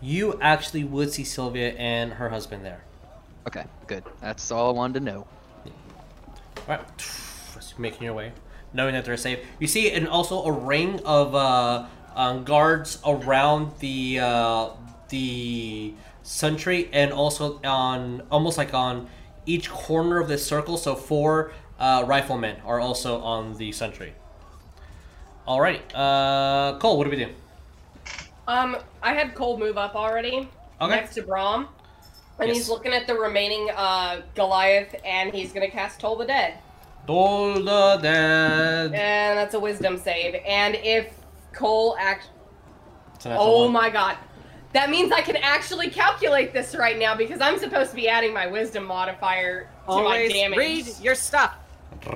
You 0.01 0.39
actually 0.41 0.83
would 0.83 1.11
see 1.13 1.23
Sylvia 1.23 1.73
and 1.73 2.13
her 2.13 2.29
husband 2.29 2.65
there. 2.65 2.83
Okay, 3.47 3.65
good. 3.87 4.03
That's 4.21 4.51
all 4.51 4.69
I 4.69 4.73
wanted 4.73 4.99
to 4.99 5.05
know. 5.05 5.27
All 5.65 5.71
right, 6.67 6.81
as 7.57 7.73
making 7.77 8.03
your 8.03 8.13
way, 8.13 8.31
knowing 8.73 8.93
that 8.93 9.05
they're 9.05 9.17
safe. 9.17 9.39
You 9.59 9.67
see, 9.67 9.91
and 9.91 10.07
also 10.07 10.43
a 10.43 10.51
ring 10.51 10.99
of 11.05 11.33
uh, 11.35 11.85
um, 12.15 12.43
guards 12.43 12.99
around 13.05 13.77
the 13.79 14.19
uh, 14.19 14.69
the 15.09 15.93
sentry, 16.23 16.89
and 16.93 17.11
also 17.11 17.59
on 17.63 18.23
almost 18.31 18.57
like 18.57 18.73
on 18.73 19.07
each 19.45 19.69
corner 19.69 20.19
of 20.19 20.27
this 20.27 20.45
circle. 20.45 20.77
So 20.77 20.95
four 20.95 21.51
uh, 21.79 22.03
riflemen 22.05 22.57
are 22.65 22.79
also 22.79 23.19
on 23.21 23.57
the 23.57 23.71
sentry. 23.71 24.13
Alrighty, 25.47 25.81
uh, 25.95 26.77
Coal, 26.77 26.97
what 26.99 27.05
do 27.05 27.09
we 27.09 27.17
do? 27.17 27.29
Um, 28.47 28.77
I 29.01 29.13
had 29.13 29.33
Coal 29.33 29.57
move 29.57 29.77
up 29.77 29.95
already 29.95 30.47
Okay. 30.79 30.95
next 30.95 31.15
to 31.15 31.23
Brom, 31.23 31.67
and 32.41 32.49
Yes. 32.49 32.57
he's 32.57 32.69
looking 32.69 32.91
at 32.93 33.07
the 33.07 33.13
remaining 33.15 33.69
uh, 33.75 34.21
Goliath, 34.35 34.95
and 35.05 35.33
he's 35.33 35.53
gonna 35.53 35.69
cast 35.69 35.99
Toll 35.99 36.15
the 36.17 36.25
Dead, 36.25 36.55
Toll 37.07 37.53
the 37.53 37.99
dead. 38.01 38.93
and 38.93 39.37
that's 39.37 39.53
a 39.53 39.59
Wisdom 39.59 39.97
save. 39.97 40.35
And 40.45 40.75
if 40.75 41.13
Coal 41.53 41.95
act, 41.99 42.29
It's 43.15 43.25
a 43.25 43.29
natural 43.29 43.47
oh 43.47 43.63
one. 43.65 43.73
my 43.73 43.89
God, 43.89 44.17
that 44.73 44.89
means 44.89 45.11
I 45.11 45.21
can 45.21 45.35
actually 45.37 45.89
calculate 45.89 46.53
this 46.53 46.75
right 46.75 46.97
now 46.97 47.15
because 47.15 47.41
I'm 47.41 47.57
supposed 47.59 47.89
to 47.91 47.95
be 47.95 48.07
adding 48.07 48.33
my 48.33 48.47
Wisdom 48.47 48.85
modifier 48.85 49.63
to 49.63 49.67
my 49.87 49.93
Always 49.93 50.33
damage. 50.33 50.57
read 50.57 50.85
your 51.01 51.15
stuff. 51.15 51.55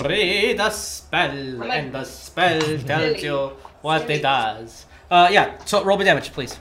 Read 0.03 0.57
the 0.57 0.69
spell, 0.71 1.35
like- 1.35 1.71
and 1.73 1.93
the 1.93 2.03
spell 2.05 2.59
tells 2.79 3.21
you 3.21 3.51
what 3.81 4.01
Silly. 4.01 4.13
it 4.15 4.21
does. 4.23 4.85
Uh, 5.11 5.27
yeah. 5.31 5.57
So 5.65 5.83
roll 5.83 5.97
the 5.97 6.05
damage, 6.05 6.31
please. 6.33 6.57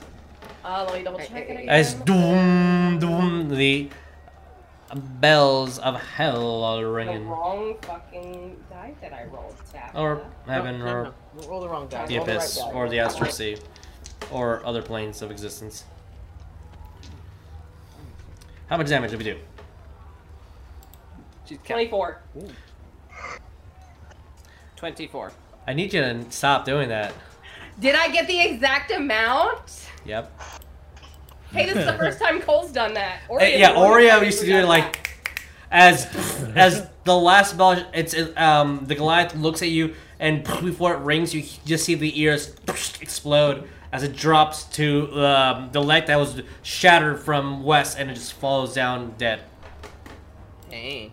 Uh, 0.65 0.83
let 0.89 0.97
me 0.97 1.03
double 1.03 1.19
check 1.19 1.47
it 1.47 1.51
again. 1.59 1.69
As 1.69 1.93
doom, 1.93 2.97
doom, 2.97 3.49
the 3.49 3.87
bells 4.95 5.77
of 5.77 5.95
hell 6.01 6.63
are 6.63 6.89
ringing. 6.91 7.13
the 7.13 7.19
ringing, 7.19 7.29
wrong 7.29 7.75
fucking 7.83 8.57
die 8.71 8.93
that 8.99 9.13
I 9.13 9.25
rolled. 9.25 9.55
Tabatha. 9.71 9.95
or 9.95 10.25
heaven, 10.47 10.79
No, 10.79 10.85
or 10.85 11.03
no, 11.03 11.13
no. 11.41 11.47
Roll 11.47 11.61
the 11.61 11.69
wrong 11.69 11.87
die. 11.87 12.07
the 12.07 12.15
Roll 12.17 12.25
the 12.25 12.31
right 12.31 12.37
abyss, 12.37 12.59
or 12.73 12.89
the 12.89 12.97
astral 12.99 13.29
sea, 13.31 13.57
or 14.31 14.65
other 14.65 14.81
planes 14.81 15.21
of 15.21 15.29
existence. 15.29 15.83
How 18.67 18.77
much 18.77 18.87
damage 18.87 19.11
did 19.11 19.17
we 19.19 19.23
do? 19.25 19.37
She's 21.45 21.59
count- 21.59 21.67
24. 21.91 22.21
24. 24.77 25.31
I 25.67 25.73
need 25.73 25.93
you 25.93 26.01
to 26.01 26.25
stop 26.31 26.65
doing 26.65 26.89
that. 26.89 27.13
Did 27.79 27.93
I 27.93 28.07
get 28.09 28.25
the 28.25 28.39
exact 28.41 28.89
amount? 28.91 29.89
Yep. 30.05 30.41
Hey, 31.51 31.65
this 31.67 31.77
is 31.77 31.85
the 31.85 31.93
first 31.93 32.19
time 32.19 32.41
Coal's 32.41 32.71
done 32.71 32.93
that. 32.95 33.21
Oreo, 33.29 33.41
Uh, 33.41 33.45
yeah, 33.57 33.73
Oreo 33.73 34.09
Oreo 34.19 34.25
used 34.25 34.39
to 34.41 34.45
do 34.45 34.57
it 34.57 34.65
like 34.65 35.41
as 35.71 36.05
as 36.55 36.87
the 37.05 37.15
last 37.15 37.57
bell. 37.57 37.83
It's 37.93 38.15
um 38.37 38.85
the 38.85 38.95
Goliath 38.95 39.35
looks 39.35 39.61
at 39.61 39.69
you 39.69 39.95
and 40.19 40.43
before 40.61 40.93
it 40.93 40.99
rings, 40.99 41.33
you 41.33 41.43
just 41.65 41.85
see 41.85 41.95
the 41.95 42.19
ears 42.21 42.55
explode 43.01 43.67
as 43.91 44.03
it 44.03 44.13
drops 44.15 44.63
to 44.65 45.09
um, 45.25 45.69
the 45.71 45.81
leg 45.81 46.05
that 46.07 46.17
was 46.17 46.41
shattered 46.63 47.17
from 47.19 47.63
West, 47.63 47.97
and 47.97 48.11
it 48.11 48.15
just 48.15 48.33
falls 48.33 48.73
down 48.73 49.13
dead. 49.17 49.41
Dang. 50.69 51.11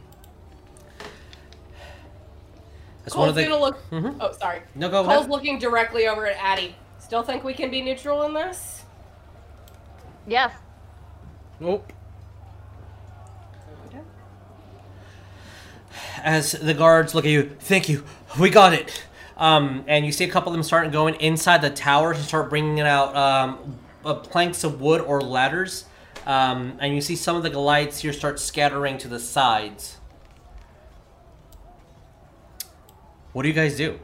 That's 3.05 3.15
one 3.17 3.27
Coal's 3.27 3.29
of 3.31 3.35
the. 3.37 3.43
gonna 3.45 3.61
look. 3.61 3.91
Mhm. 3.91 4.17
Oh, 4.21 4.33
sorry. 4.33 4.63
No, 4.75 4.89
go 4.89 5.05
Coal's 5.05 5.19
ahead. 5.19 5.31
looking 5.31 5.59
directly 5.59 6.07
over 6.09 6.27
at 6.27 6.37
Addie. 6.41 6.75
Still 6.99 7.23
think 7.23 7.45
we 7.45 7.55
can 7.55 7.71
be 7.71 7.83
neutral 7.83 8.23
in 8.23 8.35
this? 8.35 8.82
Yes. 10.27 10.53
Nope. 11.61 11.93
As 16.23 16.53
the 16.53 16.75
guards 16.75 17.15
look 17.15 17.25
at 17.25 17.31
you, 17.31 17.51
thank 17.61 17.89
you, 17.89 18.05
we 18.39 18.51
got 18.51 18.73
it. 18.73 19.05
Um, 19.37 19.85
and 19.89 20.07
you 20.07 20.13
see 20.13 20.25
a 20.25 20.31
couple 20.31 20.51
of 20.51 20.55
them 20.55 20.63
start 20.63 20.93
going 20.93 21.15
inside 21.17 21.63
the 21.63 21.71
tower 21.71 22.15
to 22.15 22.23
start 22.23 22.49
bringing 22.49 22.81
out 22.81 23.17
um, 23.17 23.79
uh, 24.05 24.15
planks 24.15 24.63
of 24.63 24.81
wood 24.81 25.01
or 25.01 25.21
ladders. 25.21 25.87
Um, 26.27 26.77
and 26.81 26.95
you 26.95 27.01
see 27.01 27.17
some 27.17 27.35
of 27.37 27.43
the 27.43 27.51
Goliaths 27.51 28.01
here 28.01 28.13
start 28.13 28.39
scattering 28.39 28.99
to 28.99 29.09
the 29.09 29.19
sides. 29.19 29.99
What 33.33 33.43
do 33.43 33.49
you 33.49 33.55
guys 33.55 33.77
do? 33.77 33.99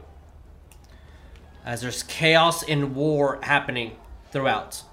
As 1.63 1.81
there's 1.81 2.03
chaos 2.03 2.63
and 2.63 2.95
war 2.95 3.39
happening 3.43 3.95
throughout. 4.31 4.83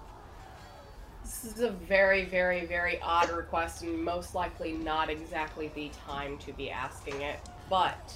This 1.47 1.59
is 1.59 1.62
a 1.62 1.70
very, 1.70 2.24
very, 2.24 2.66
very 2.66 3.01
odd 3.01 3.31
request, 3.31 3.85
and 3.85 4.02
most 4.02 4.35
likely 4.35 4.73
not 4.73 5.09
exactly 5.09 5.70
the 5.77 5.93
time 6.05 6.39
to 6.39 6.52
be 6.52 6.73
asking 6.73 7.23
it. 7.23 7.39
But 7.70 8.14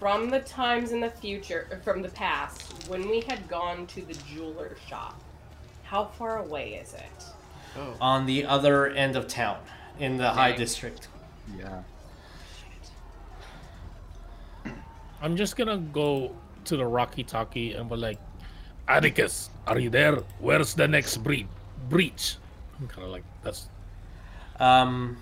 from 0.00 0.28
the 0.28 0.40
times 0.40 0.90
in 0.90 0.98
the 0.98 1.08
future, 1.08 1.68
uh, 1.70 1.76
from 1.76 2.02
the 2.02 2.08
past, 2.08 2.88
when 2.88 3.08
we 3.08 3.20
had 3.20 3.46
gone 3.48 3.86
to 3.86 4.02
the 4.02 4.14
jeweler 4.28 4.76
shop, 4.88 5.20
how 5.84 6.06
far 6.06 6.38
away 6.38 6.74
is 6.74 6.94
it? 6.94 7.24
Oh. 7.78 7.94
on 8.00 8.26
the 8.26 8.44
other 8.44 8.88
end 8.88 9.14
of 9.14 9.28
town 9.28 9.58
in 10.00 10.16
the 10.16 10.28
high 10.28 10.50
district. 10.50 11.06
Yeah. 11.56 11.82
I'm 15.22 15.36
just 15.36 15.56
gonna 15.56 15.78
go 15.78 16.34
to 16.64 16.76
the 16.76 16.86
Rocky 16.86 17.22
Talkie 17.22 17.74
and 17.74 17.88
be 17.88 17.94
like, 17.94 18.18
Atticus, 18.88 19.48
are 19.68 19.78
you 19.78 19.90
there? 19.90 20.16
Where's 20.40 20.74
the 20.74 20.88
next 20.88 21.18
breach? 21.18 21.46
Breach. 21.88 22.36
I'm 22.80 22.88
kind 22.88 23.04
of 23.04 23.10
like 23.10 23.24
that's. 23.42 23.68
Um, 24.60 25.16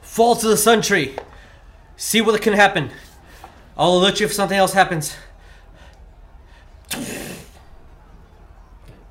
fall 0.00 0.36
to 0.36 0.48
the 0.48 0.56
sun 0.56 0.82
tree. 0.82 1.14
See 1.96 2.20
what 2.20 2.40
can 2.42 2.52
happen. 2.52 2.90
I'll 3.76 3.98
alert 3.98 4.20
you 4.20 4.26
if 4.26 4.32
something 4.32 4.56
else 4.56 4.72
happens. 4.72 5.16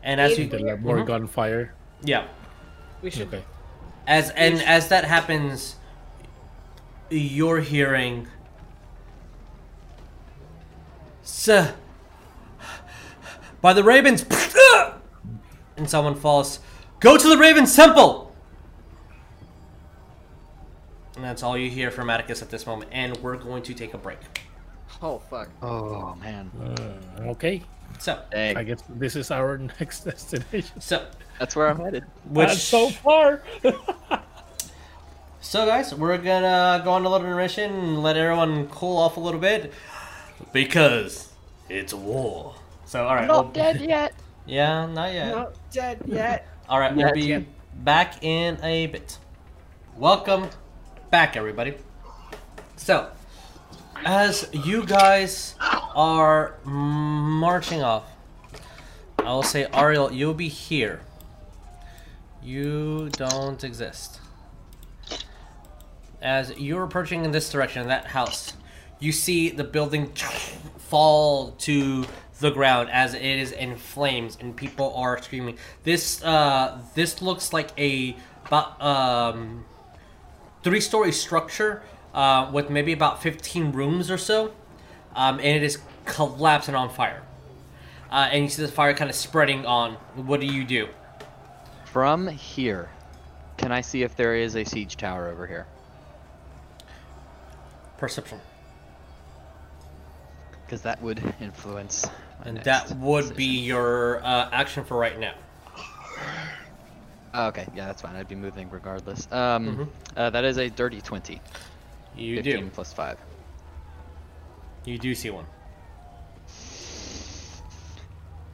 And 0.03 0.21
as 0.21 0.37
you, 0.37 0.45
Did 0.47 0.61
like 0.61 0.79
more 0.81 0.97
Mhm. 0.97 1.07
gunfire? 1.07 1.73
yeah, 2.03 2.27
We 3.01 3.09
should. 3.09 3.27
Okay. 3.27 3.43
as 4.07 4.29
and 4.31 4.61
as 4.61 4.87
that 4.89 5.03
happens, 5.03 5.75
you're 7.09 7.59
hearing. 7.61 8.27
Sir, 11.23 11.73
by 13.65 13.73
the 13.73 13.83
ravens, 13.83 14.23
and 15.77 15.89
someone 15.89 16.13
falls. 16.13 16.59
Go 16.99 17.17
to 17.17 17.27
the 17.27 17.35
Ravens 17.35 17.75
Temple. 17.75 18.31
And 21.15 21.23
that's 21.23 21.41
all 21.41 21.57
you 21.57 21.71
hear 21.71 21.89
from 21.89 22.11
Atticus 22.11 22.43
at 22.43 22.51
this 22.51 22.67
moment. 22.67 22.91
And 22.93 23.17
we're 23.17 23.37
going 23.37 23.63
to 23.63 23.73
take 23.73 23.95
a 23.95 23.97
break. 23.97 24.19
Oh 25.01 25.17
fuck. 25.17 25.49
Oh 25.63 26.13
man. 26.21 26.51
Uh, 26.61 27.31
okay. 27.31 27.63
So, 27.97 28.21
I 28.35 28.63
guess 28.63 28.83
this 28.87 29.15
is 29.15 29.31
our 29.31 29.57
next 29.79 30.01
destination. 30.01 30.79
so, 30.79 31.07
That's 31.39 31.55
where 31.55 31.67
I'm 31.67 31.79
headed. 31.79 32.03
which 32.29 32.49
That's 32.49 32.61
so 32.61 32.89
far. 32.91 33.41
So, 35.41 35.65
guys, 35.67 35.93
we're 35.93 36.17
gonna 36.17 36.81
go 36.83 36.91
on 36.91 37.05
a 37.05 37.09
little 37.09 37.25
intermission 37.27 37.71
and 37.71 38.03
let 38.03 38.17
everyone 38.17 38.67
cool 38.67 38.97
off 38.97 39.15
a 39.17 39.19
little 39.19 39.39
bit 39.39 39.71
because 40.51 41.31
it's 41.69 41.93
war. 41.93 42.54
So, 42.85 43.05
all 43.05 43.15
right. 43.15 43.27
Not 43.27 43.45
we'll- 43.45 43.53
dead 43.53 43.81
yet. 43.81 44.13
Yeah, 44.47 44.85
not 44.85 45.11
yet. 45.11 45.35
Not 45.35 45.55
dead 45.71 46.01
yet. 46.05 46.47
All 46.69 46.79
right, 46.79 46.95
we'll 46.95 47.11
be 47.13 47.21
yet. 47.21 47.43
back 47.83 48.23
in 48.23 48.63
a 48.63 48.85
bit. 48.85 49.17
Welcome 49.97 50.49
back, 51.09 51.35
everybody. 51.35 51.73
So, 52.75 53.09
as 54.05 54.47
you 54.53 54.85
guys 54.85 55.55
are 55.95 56.57
marching 56.63 57.81
off, 57.81 58.03
I 59.17 59.33
will 59.33 59.41
say, 59.41 59.65
Ariell, 59.73 60.15
you'll 60.15 60.35
be 60.35 60.47
here. 60.47 61.01
You 62.43 63.09
don't 63.13 63.63
exist. 63.63 64.19
As 66.21 66.51
you're 66.55 66.83
approaching 66.83 67.25
in 67.25 67.31
this 67.31 67.49
direction, 67.51 67.81
in 67.81 67.87
that 67.87 68.05
house, 68.05 68.53
you 68.99 69.11
see 69.11 69.49
the 69.49 69.63
building 69.63 70.11
fall 70.77 71.51
to 71.61 72.05
the 72.39 72.51
ground 72.51 72.89
as 72.91 73.13
it 73.13 73.21
is 73.21 73.51
in 73.51 73.77
flames 73.77 74.37
and 74.39 74.55
people 74.55 74.93
are 74.95 75.21
screaming. 75.21 75.57
This 75.83 76.23
uh, 76.23 76.79
this 76.95 77.21
looks 77.21 77.53
like 77.53 77.71
a 77.77 78.15
about 78.45 78.81
um, 78.81 79.65
three-story 80.63 81.11
structure 81.11 81.81
uh, 82.13 82.49
with 82.51 82.69
maybe 82.69 82.93
about 82.93 83.21
15 83.21 83.71
rooms 83.71 84.11
or 84.11 84.17
so, 84.17 84.53
um, 85.15 85.35
and 85.39 85.47
it 85.47 85.63
is 85.63 85.79
collapsing 86.05 86.75
on 86.75 86.89
fire. 86.89 87.23
Uh, 88.11 88.29
and 88.31 88.43
you 88.43 88.49
see 88.49 88.61
the 88.61 88.67
fire 88.67 88.93
kind 88.93 89.09
of 89.09 89.15
spreading 89.15 89.65
on. 89.65 89.93
What 90.15 90.39
do 90.39 90.47
you 90.47 90.63
do? 90.63 90.87
From 91.85 92.27
here, 92.27 92.89
can 93.57 93.71
I 93.71 93.81
see 93.81 94.03
if 94.03 94.15
there 94.15 94.35
is 94.35 94.55
a 94.55 94.63
siege 94.63 94.95
tower 94.95 95.27
over 95.27 95.47
here? 95.47 95.65
Perception. 97.97 98.39
Because 100.65 100.81
that 100.81 101.01
would 101.01 101.21
influence. 101.39 102.07
And 102.45 102.55
next 102.55 102.65
that 102.65 102.97
would 102.99 103.35
be 103.35 103.45
your 103.59 104.23
uh, 104.23 104.49
action 104.51 104.83
for 104.85 104.97
right 104.97 105.19
now. 105.19 105.33
Oh, 107.33 107.47
okay, 107.47 107.67
yeah, 107.75 107.87
that's 107.87 108.01
fine. 108.01 108.15
I'd 108.15 108.27
be 108.29 108.35
moving 108.35 108.69
regardless. 108.69 109.27
Um, 109.31 109.75
Mhm. 109.75 109.87
uh, 110.15 110.29
that 110.29 110.45
is 110.45 110.57
a 110.57 110.69
dirty 110.69 111.01
twenty. 111.01 111.41
You 112.15 112.37
15 112.37 112.65
do. 112.65 112.69
plus 112.69 112.93
five. 112.93 113.17
You 114.85 114.97
do 114.97 115.13
see 115.15 115.31
one. 115.31 115.45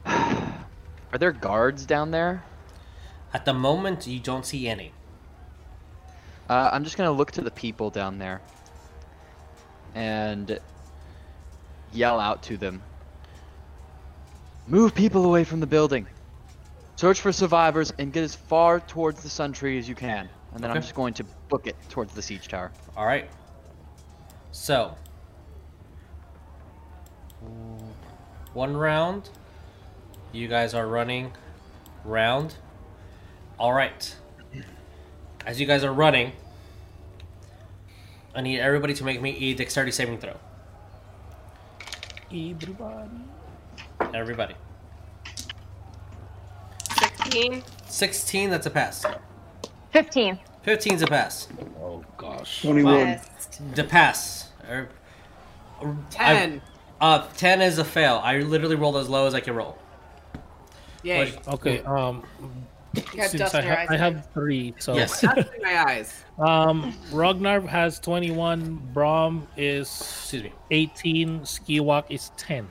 Are 0.06 1.18
there 1.18 1.30
guards 1.32 1.86
down 1.86 2.10
there? 2.10 2.42
At 3.34 3.44
the 3.44 3.54
moment, 3.54 4.06
you 4.06 4.18
don't 4.18 4.44
see 4.44 4.66
any. 4.68 4.92
Uh, 6.50 6.70
I'm 6.72 6.82
just 6.84 6.96
gonna 6.96 7.12
look 7.12 7.30
to 7.32 7.40
the 7.42 7.50
people 7.52 7.90
down 7.90 8.18
there 8.18 8.40
and 9.94 10.58
yell 11.92 12.18
out 12.18 12.42
to 12.44 12.56
them. 12.56 12.82
Move 14.66 14.94
people 14.94 15.24
away 15.24 15.44
from 15.44 15.60
the 15.60 15.66
building. 15.66 16.06
Search 16.96 17.20
for 17.20 17.32
survivors 17.32 17.92
and 17.98 18.12
get 18.12 18.22
as 18.22 18.34
far 18.34 18.78
towards 18.80 19.22
the 19.22 19.28
sun 19.28 19.52
tree 19.52 19.78
as 19.78 19.88
you 19.88 19.94
can. 19.94 20.28
And 20.54 20.62
then 20.62 20.70
I'm 20.70 20.80
just 20.80 20.94
going 20.94 21.14
to 21.14 21.24
book 21.48 21.66
it 21.66 21.76
towards 21.88 22.14
the 22.14 22.22
siege 22.22 22.46
tower. 22.46 22.70
All 22.96 23.06
right. 23.06 23.28
So, 24.52 24.94
one 28.52 28.76
round. 28.76 29.30
You 30.32 30.46
guys 30.48 30.74
are 30.74 30.86
running 30.86 31.32
round. 32.04 32.54
All 33.58 33.72
right. 33.72 34.14
As 35.44 35.60
you 35.60 35.66
guys 35.66 35.82
are 35.84 35.92
running, 35.92 36.32
I 38.34 38.42
need 38.42 38.60
everybody 38.60 38.94
to 38.94 39.04
make 39.04 39.20
me 39.20 39.36
a 39.50 39.54
dexterity 39.54 39.92
saving 39.92 40.18
throw. 40.18 40.36
Everybody. 42.30 43.10
Everybody. 44.14 44.54
16. 46.98 47.62
16, 47.86 48.50
that's 48.50 48.66
a 48.66 48.70
pass. 48.70 49.04
15. 49.92 50.38
15 50.62 50.94
is 50.94 51.02
a 51.02 51.06
pass. 51.06 51.48
Oh 51.80 52.04
gosh. 52.16 52.62
21. 52.62 53.18
The 53.74 53.84
pass. 53.84 54.50
Er- 54.68 54.88
I- 55.82 55.94
Ten. 56.10 56.62
uh, 57.00 57.26
10 57.36 57.60
is 57.62 57.78
a 57.78 57.84
fail. 57.84 58.20
I 58.22 58.38
literally 58.38 58.76
rolled 58.76 58.96
as 58.96 59.08
low 59.08 59.26
as 59.26 59.34
I 59.34 59.40
can 59.40 59.54
roll. 59.54 59.76
Yay. 61.02 61.32
What- 61.32 61.48
Okay. 61.54 61.80
Um. 61.80 62.22
You 62.94 63.02
got 63.16 63.30
Since 63.30 63.40
dust 63.40 63.54
I, 63.54 63.60
in 63.60 63.66
your 63.66 63.74
ha- 63.74 63.80
eyes. 63.82 63.88
I 63.90 63.96
have 63.96 64.28
three, 64.34 64.74
so 64.78 64.94
Yes. 64.94 65.22
My 65.22 65.82
eyes. 65.86 66.24
um, 66.38 66.92
Rognarv 67.10 67.66
has 67.66 67.98
21. 67.98 68.76
Brom 68.92 69.48
is 69.56 69.88
Excuse 69.88 70.42
me. 70.42 70.52
18. 70.70 71.40
Skiwak 71.40 72.04
is 72.10 72.30
10. 72.36 72.68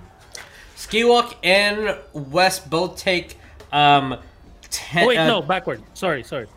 Skiwak 0.81 1.35
and 1.43 1.95
West 2.13 2.69
both 2.69 2.97
take 2.97 3.37
um 3.71 4.17
ten. 4.61 5.03
Oh 5.03 5.07
wait, 5.07 5.17
uh, 5.17 5.27
no, 5.27 5.41
backward. 5.41 5.83
Sorry, 5.93 6.23
sorry. 6.23 6.47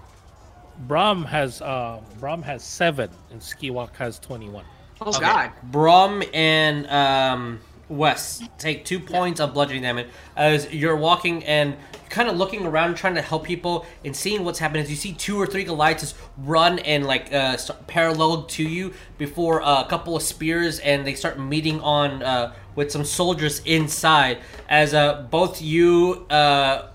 Brom 0.87 1.25
has 1.25 1.61
um, 1.61 2.01
Brom 2.19 2.43
has 2.43 2.65
seven, 2.65 3.11
and 3.31 3.41
Skiwak 3.41 3.95
has 3.97 4.19
21. 4.19 4.65
Oh 5.01 5.11
okay. 5.11 5.21
god. 5.21 5.53
Brom 5.65 6.23
and 6.33 6.87
um 6.89 7.61
Wes, 7.89 8.43
take 8.57 8.85
two 8.85 8.99
points 8.99 9.41
of 9.41 9.53
bludgeoning 9.53 9.83
damage 9.83 10.07
as 10.37 10.73
you're 10.73 10.97
walking 10.97 11.45
and 11.45 11.77
kind 12.09 12.29
of 12.29 12.37
looking 12.37 12.65
around, 12.65 12.95
trying 12.95 13.15
to 13.15 13.21
help 13.21 13.45
people 13.45 13.85
and 14.05 14.17
seeing 14.17 14.45
what's 14.45 14.59
happening. 14.59 14.83
As 14.83 14.91
you 14.91 14.97
see 14.97 15.13
two 15.13 15.39
or 15.39 15.47
three 15.47 15.65
Goliaths 15.65 16.15
run 16.39 16.79
and 16.81 17.05
like 17.07 17.33
uh, 17.33 17.57
start 17.57 17.87
parallel 17.87 18.45
to 18.45 18.63
you 18.63 18.95
before 19.19 19.63
uh, 19.63 19.83
a 19.83 19.89
couple 19.89 20.17
of 20.17 20.23
spears, 20.23 20.79
and 20.79 21.07
they 21.07 21.15
start 21.15 21.39
meeting 21.39 21.81
on 21.81 22.23
uh, 22.23 22.55
with 22.75 22.91
some 22.91 23.05
soldiers 23.05 23.61
inside. 23.65 24.39
As 24.69 24.95
uh, 24.95 25.23
both 25.31 25.61
you, 25.63 26.27
uh, 26.31 26.89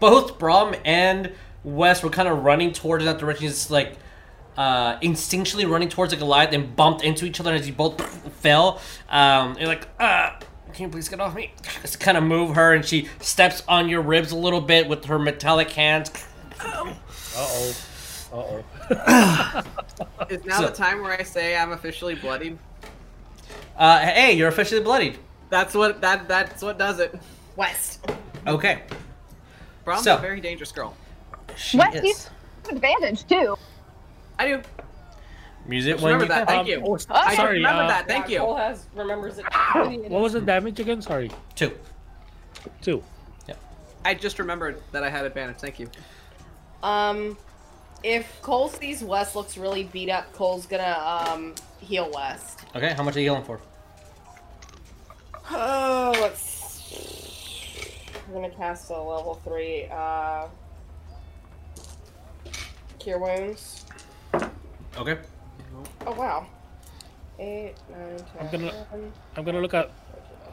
both 0.00 0.38
Brom 0.38 0.74
and 0.84 1.32
West 1.62 2.02
were 2.04 2.10
kind 2.10 2.28
of 2.28 2.44
running 2.44 2.72
towards 2.72 3.04
that 3.04 3.18
direction. 3.18 3.46
It's 3.46 3.70
like 3.70 3.96
uh, 4.56 4.98
instinctually 5.00 5.68
running 5.68 5.88
towards 5.88 6.12
the 6.12 6.16
Goliath 6.18 6.52
and 6.52 6.74
bumped 6.76 7.02
into 7.02 7.24
each 7.24 7.40
other 7.40 7.50
and 7.52 7.60
as 7.60 7.66
you 7.66 7.72
both 7.74 8.00
fell. 8.40 8.80
Um, 9.08 9.56
you're 9.58 9.68
like, 9.68 9.88
ah, 9.98 10.38
can 10.72 10.84
you 10.84 10.88
please 10.90 11.08
get 11.08 11.20
off 11.20 11.34
me? 11.34 11.52
Just 11.82 12.00
kind 12.00 12.16
of 12.16 12.24
move 12.24 12.54
her 12.56 12.74
and 12.74 12.84
she 12.84 13.08
steps 13.20 13.62
on 13.68 13.88
your 13.88 14.02
ribs 14.02 14.32
a 14.32 14.36
little 14.36 14.60
bit 14.60 14.88
with 14.88 15.04
her 15.06 15.18
metallic 15.18 15.70
hands. 15.70 16.10
Uh 16.60 16.94
oh. 17.36 17.74
Uh 18.32 18.62
oh. 18.90 19.62
Is 20.28 20.44
now 20.44 20.58
So- 20.60 20.66
the 20.66 20.72
time 20.72 21.00
where 21.02 21.12
I 21.18 21.22
say 21.22 21.56
I'm 21.56 21.72
officially 21.72 22.14
bloodied? 22.14 22.58
Uh, 23.76 23.98
hey, 24.00 24.32
you're 24.32 24.48
officially 24.48 24.80
bloodied. 24.80 25.18
That's 25.50 25.74
what 25.74 26.00
that 26.00 26.28
that's 26.28 26.62
what 26.62 26.78
does 26.78 27.00
it. 27.00 27.14
West. 27.56 28.04
Okay. 28.46 28.82
Brom's 29.84 30.04
So- 30.04 30.16
a 30.16 30.20
very 30.20 30.40
dangerous 30.40 30.72
girl. 30.72 30.96
She 31.56 31.78
Wes, 31.78 31.94
is. 31.94 32.02
you 32.04 32.14
have 32.66 32.76
advantage 32.76 33.26
too. 33.28 33.56
I 34.38 34.46
do. 34.48 34.62
Music 35.66 35.94
Just 35.94 36.02
when 36.04 36.14
remember 36.14 36.24
you 36.34 36.40
that. 36.40 36.48
can. 36.48 36.56
Thank 36.64 36.68
you. 36.68 36.82
oh, 36.84 36.94
I 37.10 37.24
just 37.26 37.36
sorry. 37.36 37.56
remember 37.58 37.82
uh, 37.84 37.88
that. 37.88 38.06
Thank 38.08 38.28
Yeah, 38.28 38.38
Coal 38.40 38.56
has 38.56 38.86
remembers 38.94 39.38
it. 39.38 39.46
What 40.10 40.20
was 40.22 40.32
the 40.34 40.40
damage 40.40 40.78
again? 40.80 41.00
Sorry. 41.00 41.30
Two. 41.54 41.72
Two. 42.82 43.02
Yeah. 43.48 43.54
I 44.04 44.14
just 44.14 44.38
remembered 44.38 44.82
that 44.92 45.02
I 45.04 45.10
had 45.10 45.24
advantage. 45.24 45.56
Thank 45.58 45.78
you. 45.78 45.88
Um, 46.82 47.38
if 48.02 48.40
Coal 48.42 48.68
sees 48.68 49.02
West 49.02 49.34
looks 49.36 49.56
really 49.56 49.84
beat 49.84 50.10
up, 50.10 50.30
Coal's 50.34 50.66
gonna 50.66 50.98
um 51.32 51.54
heal 51.84 52.10
West. 52.14 52.60
Okay, 52.74 52.92
how 52.94 53.02
much 53.02 53.16
are 53.16 53.20
you 53.20 53.30
healing 53.30 53.44
for? 53.44 53.60
Oh, 55.50 56.12
let's. 56.20 56.52
I'm 58.26 58.32
gonna 58.34 58.50
cast 58.50 58.90
a 58.90 58.98
level 58.98 59.34
three. 59.44 59.86
Uh, 59.92 60.46
cure 62.98 63.18
wounds. 63.18 63.84
Okay. 64.96 65.18
Oh 66.06 66.12
wow. 66.14 66.46
Eight, 67.38 67.74
nine, 67.90 68.16
ten. 68.16 68.26
I'm 68.40 68.50
gonna- 68.50 68.86
11. 68.92 69.12
I'm 69.36 69.44
gonna 69.44 69.60
look 69.60 69.74
at 69.74 69.90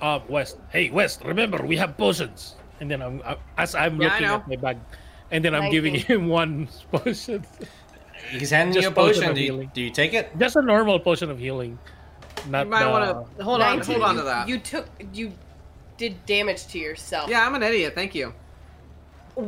uh 0.01 0.19
West. 0.27 0.57
Hey 0.71 0.89
West, 0.89 1.21
remember 1.23 1.63
we 1.63 1.77
have 1.77 1.95
potions. 1.97 2.55
And 2.81 2.89
then 2.89 3.01
I'm 3.01 3.21
I, 3.23 3.37
as 3.57 3.75
I'm 3.75 4.01
Yeah, 4.01 4.09
looking 4.09 4.25
at 4.25 4.47
my 4.47 4.55
bag, 4.57 4.77
and 5.29 5.45
then 5.45 5.53
I'm 5.55 5.69
giving 5.71 5.93
him 5.95 6.27
one 6.27 6.67
potion, 6.91 7.45
He's 8.29 8.49
handing 8.49 8.81
you 8.81 8.87
a 8.87 8.91
potion 8.91 9.15
potion. 9.23 9.29
of 9.29 9.35
Do 9.35 9.41
you, 9.41 9.51
healing. 9.51 9.71
do 9.73 9.81
you 9.81 9.89
take 9.89 10.13
it? 10.13 10.37
just 10.37 10.55
a 10.55 10.61
normal 10.61 10.99
potion 10.99 11.29
of 11.29 11.39
healing. 11.39 11.77
Not 12.49 12.65
You 12.65 12.71
might 12.71 12.83
the- 12.85 12.89
want 12.89 13.37
to 13.37 13.43
hold 13.43 13.61
on. 13.61 13.77
19, 13.77 13.95
Hold 13.95 14.07
on 14.09 14.15
to 14.15 14.21
that. 14.23 14.47
You 14.47 14.57
took 14.59 14.87
you 15.13 15.31
did 15.97 16.25
damage 16.25 16.67
to 16.67 16.79
yourself. 16.79 17.29
Yeah, 17.29 17.45
I'm 17.45 17.53
an 17.55 17.63
idiot. 17.63 17.93
Thank 17.95 18.15
you. 18.15 18.33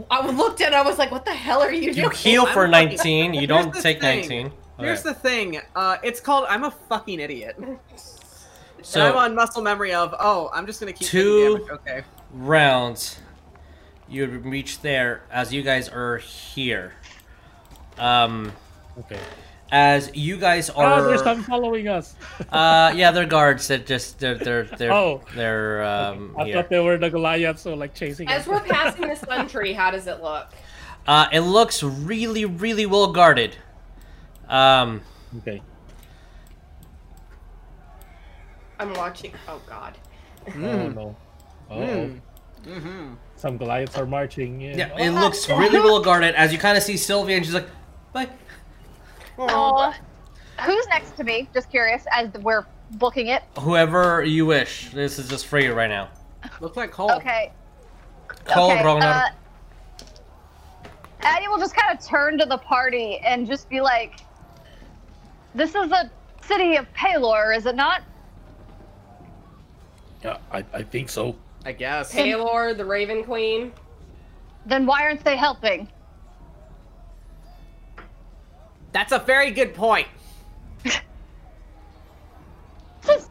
I 0.10 0.26
looked 0.30 0.62
at. 0.62 0.70
it, 0.72 0.76
I 0.76 0.82
was 0.82 0.98
like, 0.98 1.12
"What 1.12 1.26
the 1.26 1.34
hell 1.34 1.62
are 1.62 1.72
you 1.72 1.82
You 1.88 1.94
doing?" 1.94 2.04
You 2.06 2.10
heal 2.12 2.42
I'm 2.48 2.54
for 2.54 2.68
fucking- 2.72 2.72
19. 2.72 3.34
You 3.34 3.48
don't 3.48 3.74
take 3.74 4.00
thing. 4.00 4.20
19. 4.22 4.52
Here's 4.80 5.00
Okay. 5.02 5.10
the 5.10 5.16
thing. 5.16 5.62
Uh, 5.76 5.98
it's 6.04 6.20
called 6.20 6.46
I'm 6.50 6.64
a 6.64 6.72
fucking 6.72 7.20
idiot. 7.20 7.56
and 7.58 7.66
I'm 7.68 8.84
So 8.84 9.18
on 9.18 9.36
muscle 9.36 9.62
memory 9.62 9.94
of 9.94 10.14
oh, 10.20 10.50
I'm 10.54 10.66
just 10.66 10.80
gonna 10.80 10.94
keep 10.94 11.08
Two- 11.08 11.58
damage. 11.58 11.70
Okay. 11.72 12.04
rounds, 12.32 13.20
you 14.08 14.22
would 14.28 14.46
reach 14.46 14.82
there 14.82 15.24
as 15.32 15.52
you 15.54 15.64
guys 15.64 15.90
are 15.90 16.18
here. 16.18 16.94
Um, 18.00 18.52
Okay. 19.00 19.20
as 19.72 20.12
you 20.16 20.38
guys 20.38 20.70
Oh, 20.70 20.82
are. 20.82 21.02
there's 21.04 21.24
some 21.24 21.42
following 21.44 21.88
us. 21.88 22.16
uh, 22.52 22.94
yeah, 22.96 23.12
they're 23.12 23.26
guards 23.26 23.68
that 23.70 23.86
just 23.88 24.20
they're 24.20 24.36
they're 24.36 24.64
they're 24.66 24.92
Oh. 24.94 25.22
they're 25.36 25.84
um 25.84 26.36
I 26.38 26.46
here. 26.46 26.54
thought 26.56 26.70
they 26.70 26.80
were 26.80 26.98
the 26.98 27.10
Goliaths, 27.10 27.62
so 27.64 27.74
like 27.74 27.94
chasing 27.96 28.28
As 28.30 28.42
us. 28.42 28.48
we're 28.48 28.60
passing 28.70 29.08
the 29.08 29.16
sun 29.16 29.48
tree, 29.48 29.74
how 29.74 29.90
does 29.92 30.06
it 30.08 30.22
look? 30.22 30.48
Uh, 31.08 31.28
it 31.32 31.42
looks 31.42 31.82
really 31.84 32.46
really 32.46 32.86
well 32.86 33.12
guarded. 33.12 33.56
Um, 34.48 35.02
Okay. 35.40 35.62
I'm 38.80 38.94
watching. 38.94 39.34
Oh 39.48 39.62
God. 39.68 39.98
Oh 40.48 40.52
Mm. 40.52 40.96
no. 40.96 41.16
Oh. 41.70 41.76
Mm. 41.76 42.20
Mm-hmm. 42.66 43.14
Some 43.36 43.58
Goliaths 43.58 43.98
are 43.98 44.06
marching. 44.06 44.62
Yeah. 44.62 44.76
yeah, 44.78 44.98
it 44.98 45.12
looks 45.12 45.50
really 45.50 45.80
well 45.80 46.02
guarded. 46.02 46.36
As 46.36 46.54
you 46.54 46.60
kind 46.60 46.78
of 46.78 46.84
see 46.84 46.96
Sylvia, 46.98 47.36
and 47.38 47.46
she's 47.46 47.54
like, 47.54 47.68
"Bye." 48.14 48.30
Uh, 49.38 49.92
who's 50.62 50.88
next 50.88 51.18
to 51.18 51.24
me? 51.24 51.50
Just 51.54 51.70
curious, 51.70 52.06
as 52.12 52.32
we're 52.42 52.66
booking 52.92 53.28
it. 53.28 53.44
Whoever 53.60 54.24
you 54.24 54.46
wish. 54.46 54.92
This 54.92 55.18
is 55.20 55.28
just 55.28 55.48
for 55.48 55.60
you 55.60 55.74
right 55.74 55.90
now. 55.90 56.10
Looks 56.62 56.78
like 56.78 56.92
Coal. 56.92 57.12
Okay. 57.12 57.52
Coal 58.46 58.72
okay. 58.72 58.84
Rognarv. 58.84 59.02
Uh, 59.02 59.30
Addie 61.22 61.48
will 61.48 61.58
just 61.58 61.76
kind 61.76 61.98
of 61.98 62.06
turn 62.06 62.38
to 62.38 62.46
the 62.46 62.58
party 62.58 63.18
and 63.20 63.48
just 63.48 63.70
be 63.70 63.82
like, 63.82 64.20
"This 65.56 65.74
is 65.74 65.92
a 65.92 66.12
city 66.42 66.76
of 66.76 66.92
Palor, 66.94 67.54
is 67.54 67.66
it 67.66 67.76
not?" 67.76 68.04
Yeah, 70.24 70.38
I, 70.52 70.64
I 70.74 70.84
think 70.84 71.10
so. 71.10 71.36
I 71.66 71.72
guess. 71.72 72.12
Taylor, 72.12 72.74
the 72.74 72.86
Raven 72.86 73.24
Queen. 73.24 73.72
Then 74.66 74.86
why 74.86 75.04
aren't 75.04 75.24
they 75.24 75.38
helping? 75.38 75.88
That's 78.94 79.12
a 79.12 79.20
very 79.20 79.52
good 79.52 79.74
point. 79.74 80.08
Just, 83.06 83.30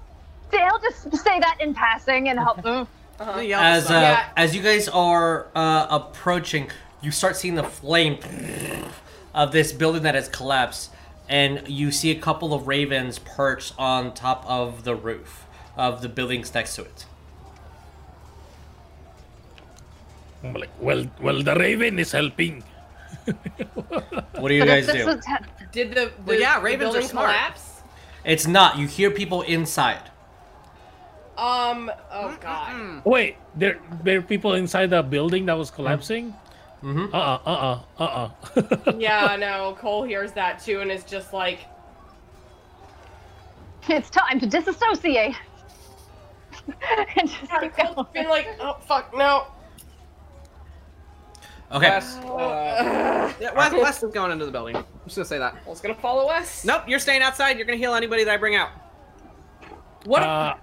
they'll 0.51 0.79
just 0.81 1.17
say 1.25 1.41
that 1.41 1.57
in 1.61 1.73
passing 1.73 2.29
and 2.29 2.39
help 2.39 2.63
them. 2.63 2.87
Uh-huh. 3.21 3.39
As 3.39 3.89
uh. 3.89 3.93
Yeah. 3.93 4.29
as 4.37 4.57
you 4.57 4.63
guys 4.63 4.89
are 4.89 5.47
uh, 5.55 5.87
approaching, 5.91 6.71
you 7.03 7.13
start 7.13 7.37
seeing 7.37 7.55
the 7.55 7.63
flame 7.63 8.19
of 9.33 9.53
this 9.53 9.71
building 9.71 10.03
that 10.03 10.17
has 10.17 10.29
collapsed, 10.29 10.91
and 11.29 11.63
you 11.69 11.93
see 11.93 12.11
a 12.11 12.19
couple 12.19 12.53
of 12.53 12.67
ravens 12.67 13.21
perched 13.21 13.75
on 13.79 14.13
top 14.15 14.45
of 14.49 14.83
the 14.83 14.97
roof 14.97 15.47
of 15.77 16.03
the 16.03 16.09
buildings 16.09 16.53
next 16.53 16.75
to 16.77 16.83
it. 16.83 17.07
I'm 20.43 20.55
like, 20.55 20.71
well, 20.81 21.07
well, 21.21 21.43
the 21.43 21.55
Raven 21.55 22.01
is 22.01 22.11
helping. 22.13 22.65
What 24.41 24.49
do 24.49 24.55
you 24.55 24.61
But 24.63 24.67
guys 24.69 24.87
do? 24.87 25.21
ha- 25.27 25.39
Did 25.71 25.91
the, 25.91 25.95
the, 25.95 26.13
Well, 26.27 26.41
yeah, 26.41 26.59
the 26.59 26.65
ravens 26.65 26.95
are 26.97 27.03
smart. 27.03 27.27
collapse? 27.31 27.83
It's 28.25 28.47
not. 28.47 28.79
You 28.79 28.87
hear 28.87 29.11
people 29.11 29.43
inside. 29.43 30.11
Um. 31.39 31.91
Oh 32.13 32.37
God. 32.41 33.03
Wait, 33.05 33.37
there 33.57 33.79
there 34.05 34.19
are 34.19 34.23
people 34.23 34.55
inside 34.55 34.91
the 34.91 35.03
building 35.03 35.47
that 35.47 35.55
was 35.57 35.71
collapsing. 35.71 36.35
Mm-hmm. 36.83 37.15
Uh 37.15 37.19
uh 37.19 37.81
uh 37.99 38.03
uh 38.03 38.29
uh. 38.85 38.93
Yeah. 38.99 39.37
No. 39.37 39.77
Coal 39.81 40.03
hears 40.05 40.33
that 40.33 40.61
too, 40.63 40.81
and 40.81 40.91
is 40.91 41.05
just 41.05 41.33
like, 41.33 41.61
it's 43.89 44.11
time 44.11 44.39
to 44.41 44.47
disassociate. 44.47 45.35
and 47.17 47.29
just 47.29 47.51
keep 47.61 47.73
Coal's 47.77 47.95
going. 47.97 48.07
been 48.13 48.29
like, 48.29 48.49
oh 48.61 48.75
fuck, 48.87 49.17
no. 49.17 49.47
Okay. 51.73 51.89
Wes, 51.89 52.17
uh, 52.19 53.33
yeah, 53.41 53.53
Wes, 53.55 53.73
Wes 53.73 54.03
is 54.03 54.13
going 54.13 54.31
into 54.31 54.45
the 54.45 54.53
building. 54.53 54.77
I'm 54.77 54.85
just 55.05 55.17
gonna 55.17 55.27
say 55.27 55.39
that. 55.39 55.65
Coal's 55.65 55.81
gonna 55.81 55.95
follow 55.95 56.29
us. 56.29 56.65
Nope, 56.65 56.83
you're 56.87 56.99
staying 56.99 57.23
outside. 57.23 57.57
You're 57.57 57.67
gonna 57.67 57.79
heal 57.79 57.95
anybody 57.95 58.25
that 58.25 58.35
I 58.35 58.37
bring 58.37 58.57
out. 58.57 58.71
What? 60.05 60.23
Uh, 60.23 60.55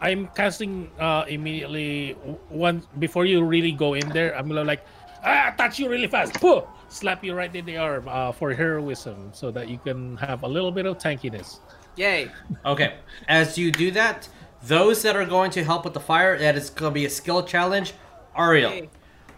I'm 0.00 0.28
casting 0.28 0.90
uh, 0.98 1.24
immediately 1.28 2.14
w- 2.14 2.38
one 2.48 2.82
before 2.98 3.24
you 3.24 3.44
really 3.44 3.72
go 3.72 3.94
in 3.94 4.08
there. 4.10 4.36
I'm 4.36 4.48
gonna 4.48 4.64
like 4.64 4.84
ah 5.24 5.54
touch 5.56 5.78
you 5.78 5.88
really 5.88 6.06
fast, 6.08 6.34
Pooh! 6.40 6.62
slap 6.88 7.24
you 7.24 7.34
right 7.34 7.54
in 7.54 7.64
the 7.64 7.76
arm 7.76 8.06
uh, 8.08 8.32
for 8.32 8.52
heroism, 8.52 9.30
so 9.32 9.50
that 9.50 9.68
you 9.68 9.78
can 9.78 10.16
have 10.18 10.42
a 10.42 10.48
little 10.48 10.70
bit 10.70 10.86
of 10.86 10.98
tankiness. 10.98 11.58
Yay. 11.96 12.30
Okay. 12.64 12.94
As 13.28 13.58
you 13.58 13.70
do 13.72 13.90
that, 13.92 14.28
those 14.62 15.02
that 15.02 15.16
are 15.16 15.24
going 15.24 15.50
to 15.52 15.64
help 15.64 15.84
with 15.84 15.94
the 15.94 16.00
fire, 16.00 16.38
that 16.38 16.56
is 16.56 16.70
going 16.70 16.90
to 16.90 16.94
be 16.94 17.04
a 17.04 17.10
skill 17.10 17.42
challenge. 17.42 17.94
Ariel, 18.36 18.70
Yay. 18.70 18.90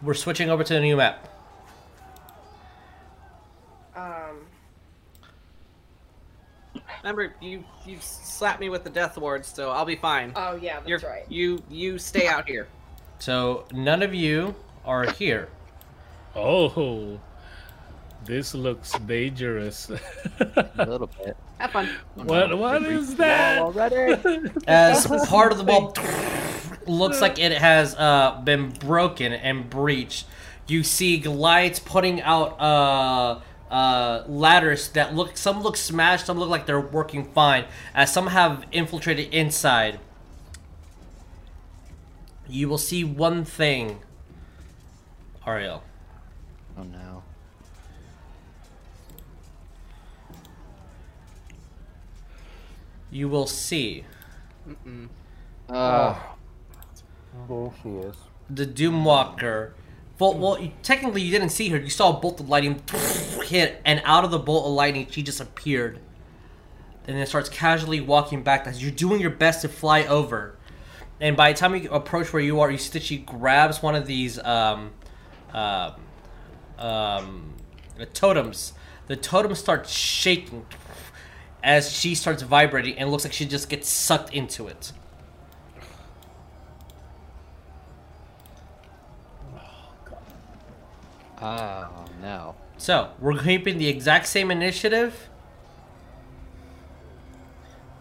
We're 0.04 0.14
switching 0.14 0.50
over 0.50 0.62
to 0.62 0.74
the 0.74 0.80
new 0.80 0.96
map. 0.96 1.28
um. 3.96 4.46
Remember, 7.02 7.34
you 7.40 7.64
you 7.86 7.98
slapped 8.00 8.60
me 8.60 8.68
with 8.68 8.84
the 8.84 8.90
death 8.90 9.18
ward, 9.18 9.44
so 9.44 9.70
I'll 9.70 9.84
be 9.84 9.96
fine. 9.96 10.32
Oh 10.36 10.56
yeah, 10.56 10.76
that's 10.76 10.88
You're, 10.88 10.98
right. 11.00 11.24
You 11.30 11.62
you 11.68 11.98
stay 11.98 12.26
out 12.26 12.48
here. 12.48 12.68
So 13.18 13.66
none 13.72 14.02
of 14.02 14.14
you 14.14 14.54
are 14.84 15.10
here. 15.12 15.48
Oh, 16.34 17.20
This 18.24 18.54
looks 18.54 18.92
dangerous. 19.00 19.90
A 20.40 20.86
little 20.86 21.10
bit. 21.22 21.36
Have 21.58 21.72
fun. 21.72 21.88
what 22.14 22.56
what 22.58 22.82
is 22.84 23.16
that? 23.16 23.58
already? 23.58 24.50
As 24.66 25.06
part 25.28 25.52
of 25.52 25.58
the 25.58 25.64
wall 25.64 25.94
looks 26.86 27.20
like 27.20 27.38
it 27.38 27.52
has 27.52 27.94
uh, 27.96 28.40
been 28.44 28.70
broken 28.70 29.32
and 29.32 29.68
breached, 29.68 30.26
you 30.66 30.82
see 30.82 31.18
Goliaths 31.18 31.78
putting 31.78 32.22
out 32.22 32.60
uh, 32.60 33.40
uh, 33.70 34.24
ladders 34.26 34.88
that 34.90 35.14
look. 35.14 35.36
Some 35.36 35.62
look 35.62 35.76
smashed. 35.76 36.26
Some 36.26 36.38
look 36.38 36.48
like 36.48 36.66
they're 36.66 36.80
working 36.80 37.24
fine. 37.32 37.66
As 37.94 38.12
some 38.12 38.28
have 38.28 38.64
infiltrated 38.72 39.32
inside. 39.34 40.00
You 42.48 42.68
will 42.68 42.78
see 42.78 43.04
one 43.04 43.44
thing. 43.44 44.00
Ariell. 45.46 45.80
Oh 46.78 46.82
no. 46.82 47.03
You 53.14 53.28
will 53.28 53.46
see 53.46 54.04
Uh, 55.70 56.14
Oh. 57.48 57.72
She 57.82 57.88
is 57.88 58.14
the 58.50 58.66
Doomwalker. 58.66 59.70
Well, 60.18 60.34
well, 60.34 60.58
you- 60.60 60.72
technically 60.82 61.22
you 61.22 61.30
didn't 61.32 61.48
see 61.50 61.68
her. 61.70 61.78
You 61.78 61.90
saw 61.90 62.16
a 62.16 62.20
bolt 62.20 62.38
of 62.40 62.48
lightning 62.48 62.80
hit, 63.46 63.80
and 63.84 64.00
out 64.04 64.24
of 64.24 64.30
the 64.30 64.38
bolt 64.38 64.66
of 64.66 64.72
lightning, 64.72 65.06
she 65.10 65.22
just 65.22 65.40
appeared. 65.40 65.98
And 67.06 67.16
then 67.16 67.26
starts 67.26 67.48
casually 67.48 68.00
walking 68.00 68.42
back 68.42 68.66
as 68.66 68.82
you're 68.82 68.92
doing 68.92 69.20
your 69.20 69.30
best 69.30 69.62
to 69.62 69.68
fly 69.68 70.04
over. 70.04 70.56
And 71.20 71.36
by 71.36 71.52
the 71.52 71.58
time 71.58 71.74
you 71.74 71.90
approach 71.90 72.32
where 72.32 72.42
you 72.42 72.60
are, 72.60 72.70
you 72.70 72.78
see 72.78 72.90
that 72.98 73.02
she 73.02 73.18
grabs 73.18 73.82
one 73.82 73.94
of 73.94 74.06
these 74.06 74.38
um, 74.44 74.90
um, 75.52 75.92
um, 76.78 77.54
totems. 78.12 78.72
The 79.06 79.16
totem 79.16 79.54
starts 79.54 79.90
shaking 79.90 80.66
as 81.64 81.90
she 81.90 82.14
starts 82.14 82.42
vibrating, 82.42 82.98
and 82.98 83.10
looks 83.10 83.24
like 83.24 83.32
she 83.32 83.46
just 83.46 83.70
gets 83.70 83.88
sucked 83.88 84.32
into 84.34 84.68
it. 84.68 84.92
oh 91.40 92.04
no. 92.20 92.54
So, 92.76 93.10
we're 93.18 93.38
keeping 93.38 93.78
the 93.78 93.88
exact 93.88 94.26
same 94.26 94.50
initiative. 94.50 95.30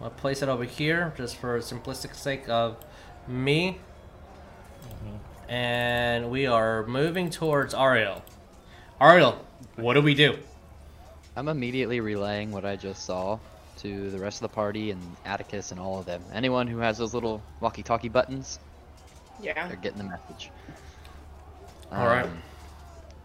I'll 0.00 0.10
place 0.10 0.42
it 0.42 0.48
over 0.50 0.64
here, 0.64 1.14
just 1.16 1.36
for 1.36 1.58
simplistic 1.60 2.14
sake 2.14 2.46
of 2.48 2.76
me. 3.26 3.78
Mm-hmm. 4.82 5.50
And 5.50 6.30
we 6.30 6.46
are 6.46 6.86
moving 6.86 7.30
towards 7.30 7.72
Ariell. 7.72 8.20
Ariell, 9.00 9.38
what 9.76 9.94
do 9.94 10.02
we 10.02 10.14
do? 10.14 10.38
I'm 11.34 11.48
immediately 11.48 12.00
relaying 12.00 12.52
what 12.52 12.66
I 12.66 12.76
just 12.76 13.04
saw 13.06 13.38
to 13.84 14.10
the 14.10 14.18
rest 14.18 14.38
of 14.42 14.50
the 14.50 14.54
party 14.54 14.90
and 14.90 15.16
Atticus 15.26 15.70
and 15.70 15.78
all 15.78 15.98
of 15.98 16.06
them. 16.06 16.22
Anyone 16.32 16.66
who 16.66 16.78
has 16.78 16.96
those 16.98 17.12
little 17.12 17.42
walkie-talkie 17.60 18.08
buttons, 18.08 18.58
Yeah. 19.40 19.68
they're 19.68 19.76
getting 19.76 19.98
the 19.98 20.04
message. 20.04 20.50
All 21.92 22.06
right. 22.06 22.24
Um, 22.24 22.42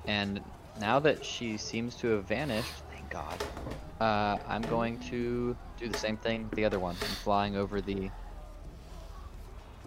And 0.08 0.42
now 0.80 1.00
that 1.00 1.24
she 1.24 1.58
seems 1.58 1.96
to 1.98 2.08
have 2.10 2.24
vanished, 2.26 2.72
thank 2.92 3.10
God, 3.10 3.44
uh, 4.02 4.38
I'm 4.48 4.62
going 4.64 4.98
to 5.12 5.56
do 5.78 5.88
the 5.88 5.98
same 5.98 6.18
thing 6.18 6.44
with 6.50 6.56
the 6.56 6.66
other 6.66 6.80
one. 6.80 6.96
I'm 7.02 7.08
flying 7.24 7.56
over 7.56 7.80
the 7.80 8.10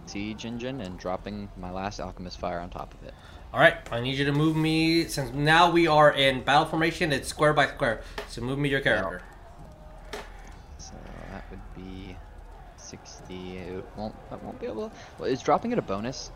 siege 0.05 0.45
engine 0.45 0.81
and 0.81 0.97
dropping 0.97 1.49
my 1.57 1.71
last 1.71 1.99
alchemist 1.99 2.39
fire 2.39 2.59
on 2.59 2.69
top 2.69 2.93
of 2.93 3.03
it. 3.07 3.13
Alright, 3.53 3.75
I 3.91 3.99
need 3.99 4.17
you 4.17 4.25
to 4.25 4.31
move 4.31 4.55
me, 4.55 5.05
since 5.07 5.31
now 5.33 5.69
we 5.71 5.87
are 5.87 6.11
in 6.11 6.41
battle 6.41 6.65
formation, 6.65 7.11
it's 7.11 7.27
square 7.27 7.53
by 7.53 7.67
square. 7.67 8.01
So 8.27 8.41
move 8.41 8.57
me 8.59 8.69
your 8.69 8.81
character. 8.81 9.21
So 10.77 10.93
that 11.31 11.43
would 11.49 11.59
be 11.75 12.15
60. 12.93 13.57
It 13.57 13.85
won't, 13.97 14.13
I 14.29 14.35
won't 14.35 14.59
be 14.59 14.67
able. 14.67 14.89
To 14.89 14.95
well, 15.17 15.27
is 15.27 15.41
dropping 15.41 15.71
it 15.71 15.79
a 15.79 15.81
bonus? 15.81 16.29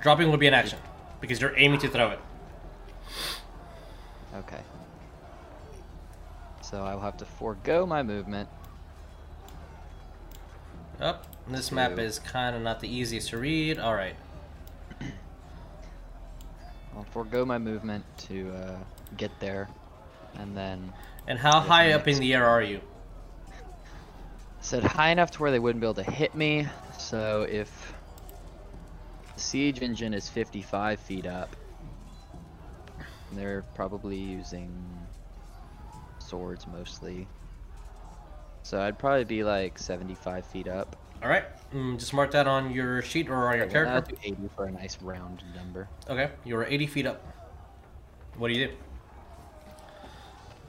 Dropping 0.00 0.30
will 0.30 0.38
be 0.38 0.46
an 0.46 0.54
action, 0.54 0.78
because 1.20 1.38
you're 1.38 1.56
aiming 1.58 1.80
to 1.80 1.88
throw 1.88 2.10
it. 2.10 2.20
Okay. 4.34 4.60
So 6.62 6.82
I 6.82 6.94
will 6.94 7.02
have 7.02 7.18
to 7.18 7.26
forego 7.26 7.84
my 7.84 8.02
movement. 8.02 8.48
Up. 10.98 11.26
this 11.46 11.70
map 11.70 11.98
is 11.98 12.18
kind 12.18 12.56
of 12.56 12.62
not 12.62 12.80
the 12.80 12.88
easiest 12.88 13.28
to 13.28 13.38
read. 13.38 13.78
Alright. 13.78 14.16
I'll 16.96 17.04
forego 17.04 17.44
my 17.44 17.58
movement 17.58 18.04
to 18.28 18.50
uh, 18.50 18.76
get 19.18 19.30
there, 19.40 19.68
and 20.38 20.56
then 20.56 20.90
And 21.26 21.38
how 21.38 21.60
high 21.60 21.92
up 21.92 22.08
in 22.08 22.18
the 22.18 22.32
air 22.32 22.46
are 22.46 22.62
you? 22.62 22.80
Set 24.60 24.82
high 24.82 25.10
enough 25.10 25.30
to 25.32 25.42
where 25.42 25.50
they 25.50 25.58
wouldn't 25.58 25.80
be 25.80 25.86
able 25.86 25.94
to 25.94 26.10
hit 26.10 26.34
me. 26.34 26.66
So 26.98 27.46
if 27.48 27.92
the 29.34 29.40
siege 29.40 29.82
engine 29.82 30.14
is 30.14 30.28
55 30.28 30.98
feet 31.00 31.26
up, 31.26 31.54
they're 33.32 33.62
probably 33.74 34.16
using 34.16 34.70
swords 36.18 36.66
mostly. 36.66 37.26
So 38.62 38.80
I'd 38.80 38.98
probably 38.98 39.24
be 39.24 39.44
like 39.44 39.78
75 39.78 40.44
feet 40.46 40.68
up. 40.68 40.96
Alright, 41.22 41.44
mm, 41.74 41.98
just 41.98 42.14
mark 42.14 42.30
that 42.32 42.46
on 42.46 42.70
your 42.72 43.02
sheet 43.02 43.28
or 43.28 43.48
on 43.48 43.56
your 43.56 43.64
Okay, 43.64 43.72
character. 43.72 43.92
I'll 43.94 44.02
do 44.02 44.16
80 44.22 44.50
for 44.54 44.66
a 44.66 44.70
nice 44.70 45.00
round 45.02 45.42
number. 45.54 45.88
Okay, 46.08 46.30
you 46.44 46.56
are 46.56 46.64
80 46.64 46.86
feet 46.86 47.06
up. 47.06 47.24
What 48.36 48.48
do 48.48 48.54
you 48.54 48.68
do? 48.68 48.74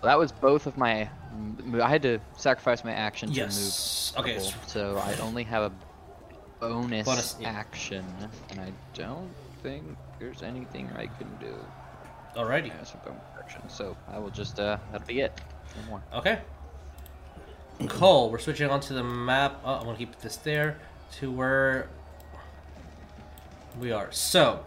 That 0.01 0.17
was 0.17 0.31
both 0.31 0.65
of 0.65 0.77
my. 0.77 1.09
I 1.81 1.89
had 1.89 2.01
to 2.03 2.19
sacrifice 2.37 2.83
my 2.83 2.91
action 2.93 3.31
Yes. 3.31 4.11
to 4.15 4.21
move. 4.21 4.29
Okay, 4.37 4.51
So 4.67 4.97
I 4.97 5.13
only 5.21 5.43
have 5.43 5.63
a 5.63 5.71
bonus, 6.59 7.05
Bonus, 7.05 7.35
yeah. 7.39 7.49
action, 7.49 8.03
and 8.49 8.59
I 8.59 8.71
don't 8.93 9.29
think 9.63 9.83
there's 10.19 10.41
anything 10.43 10.89
I 10.97 11.05
can 11.07 11.29
do 11.39 11.53
Alrighty. 12.35 12.71
as 12.81 12.93
a 12.93 12.97
bonus 12.97 13.21
action. 13.37 13.61
So 13.69 13.95
I 14.11 14.17
will 14.19 14.29
just. 14.31 14.59
Uh, 14.59 14.77
that'll 14.91 15.07
be 15.07 15.21
it. 15.21 15.39
No 15.83 15.89
more. 15.89 16.03
Okay. 16.13 16.39
Coal, 17.87 18.29
we're 18.29 18.39
switching 18.39 18.69
onto 18.69 18.93
the 18.93 19.03
map. 19.03 19.61
Oh, 19.63 19.75
I'm 19.75 19.85
gonna 19.85 19.97
keep 19.97 20.19
this 20.19 20.35
there 20.37 20.77
to 21.19 21.31
where 21.31 21.87
we 23.79 23.91
are. 23.93 24.11
So, 24.11 24.65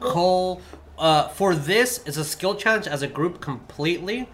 Coal, 0.00 0.60
uh, 0.98 1.28
for 1.28 1.54
this 1.54 2.04
is 2.06 2.16
a 2.18 2.24
skill 2.24 2.54
challenge 2.56 2.86
as 2.86 3.00
a 3.02 3.06
group 3.06 3.40
completely. 3.40 4.28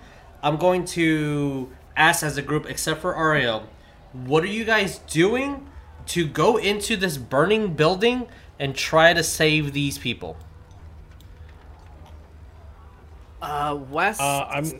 I'm 0.46 0.58
going 0.58 0.84
to 0.84 1.68
ask 1.96 2.22
as 2.22 2.36
a 2.36 2.42
group, 2.42 2.66
except 2.70 3.00
for 3.00 3.14
Ariell, 3.14 3.64
what 4.12 4.44
are 4.44 4.48
you 4.48 4.64
guys 4.64 4.98
doing 5.10 5.66
to 6.06 6.24
go 6.24 6.56
into 6.56 6.96
this 6.96 7.16
burning 7.18 7.74
building 7.74 8.28
and 8.60 8.72
try 8.72 9.12
to 9.12 9.24
save 9.24 9.72
these 9.72 9.98
people? 9.98 10.36
Uh, 13.42 13.76
Wes. 13.90 14.20
Uh, 14.20 14.46
I'm 14.48 14.70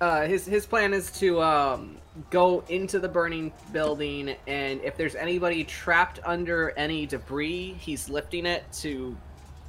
Uh, 0.00 0.26
his 0.26 0.46
his 0.46 0.64
plan 0.64 0.94
is 0.94 1.10
to 1.18 1.40
um, 1.42 1.98
go 2.30 2.64
into 2.70 2.98
the 2.98 3.08
burning 3.08 3.52
building, 3.72 4.34
and 4.46 4.80
if 4.82 4.96
there's 4.96 5.14
anybody 5.14 5.64
trapped 5.64 6.18
under 6.24 6.70
any 6.78 7.04
debris, 7.04 7.76
he's 7.78 8.08
lifting 8.08 8.46
it 8.46 8.64
to 8.80 9.14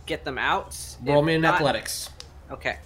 get 0.05 0.23
them 0.23 0.37
out. 0.37 0.77
Roll 1.03 1.19
If 1.19 1.25
me 1.25 1.33
in 1.35 1.41
not- 1.41 1.55
athletics. 1.55 2.09
Okay. 2.49 2.77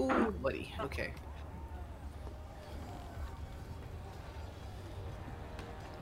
Ooh, 0.00 0.34
buddy. 0.42 0.72
Okay. 0.80 1.12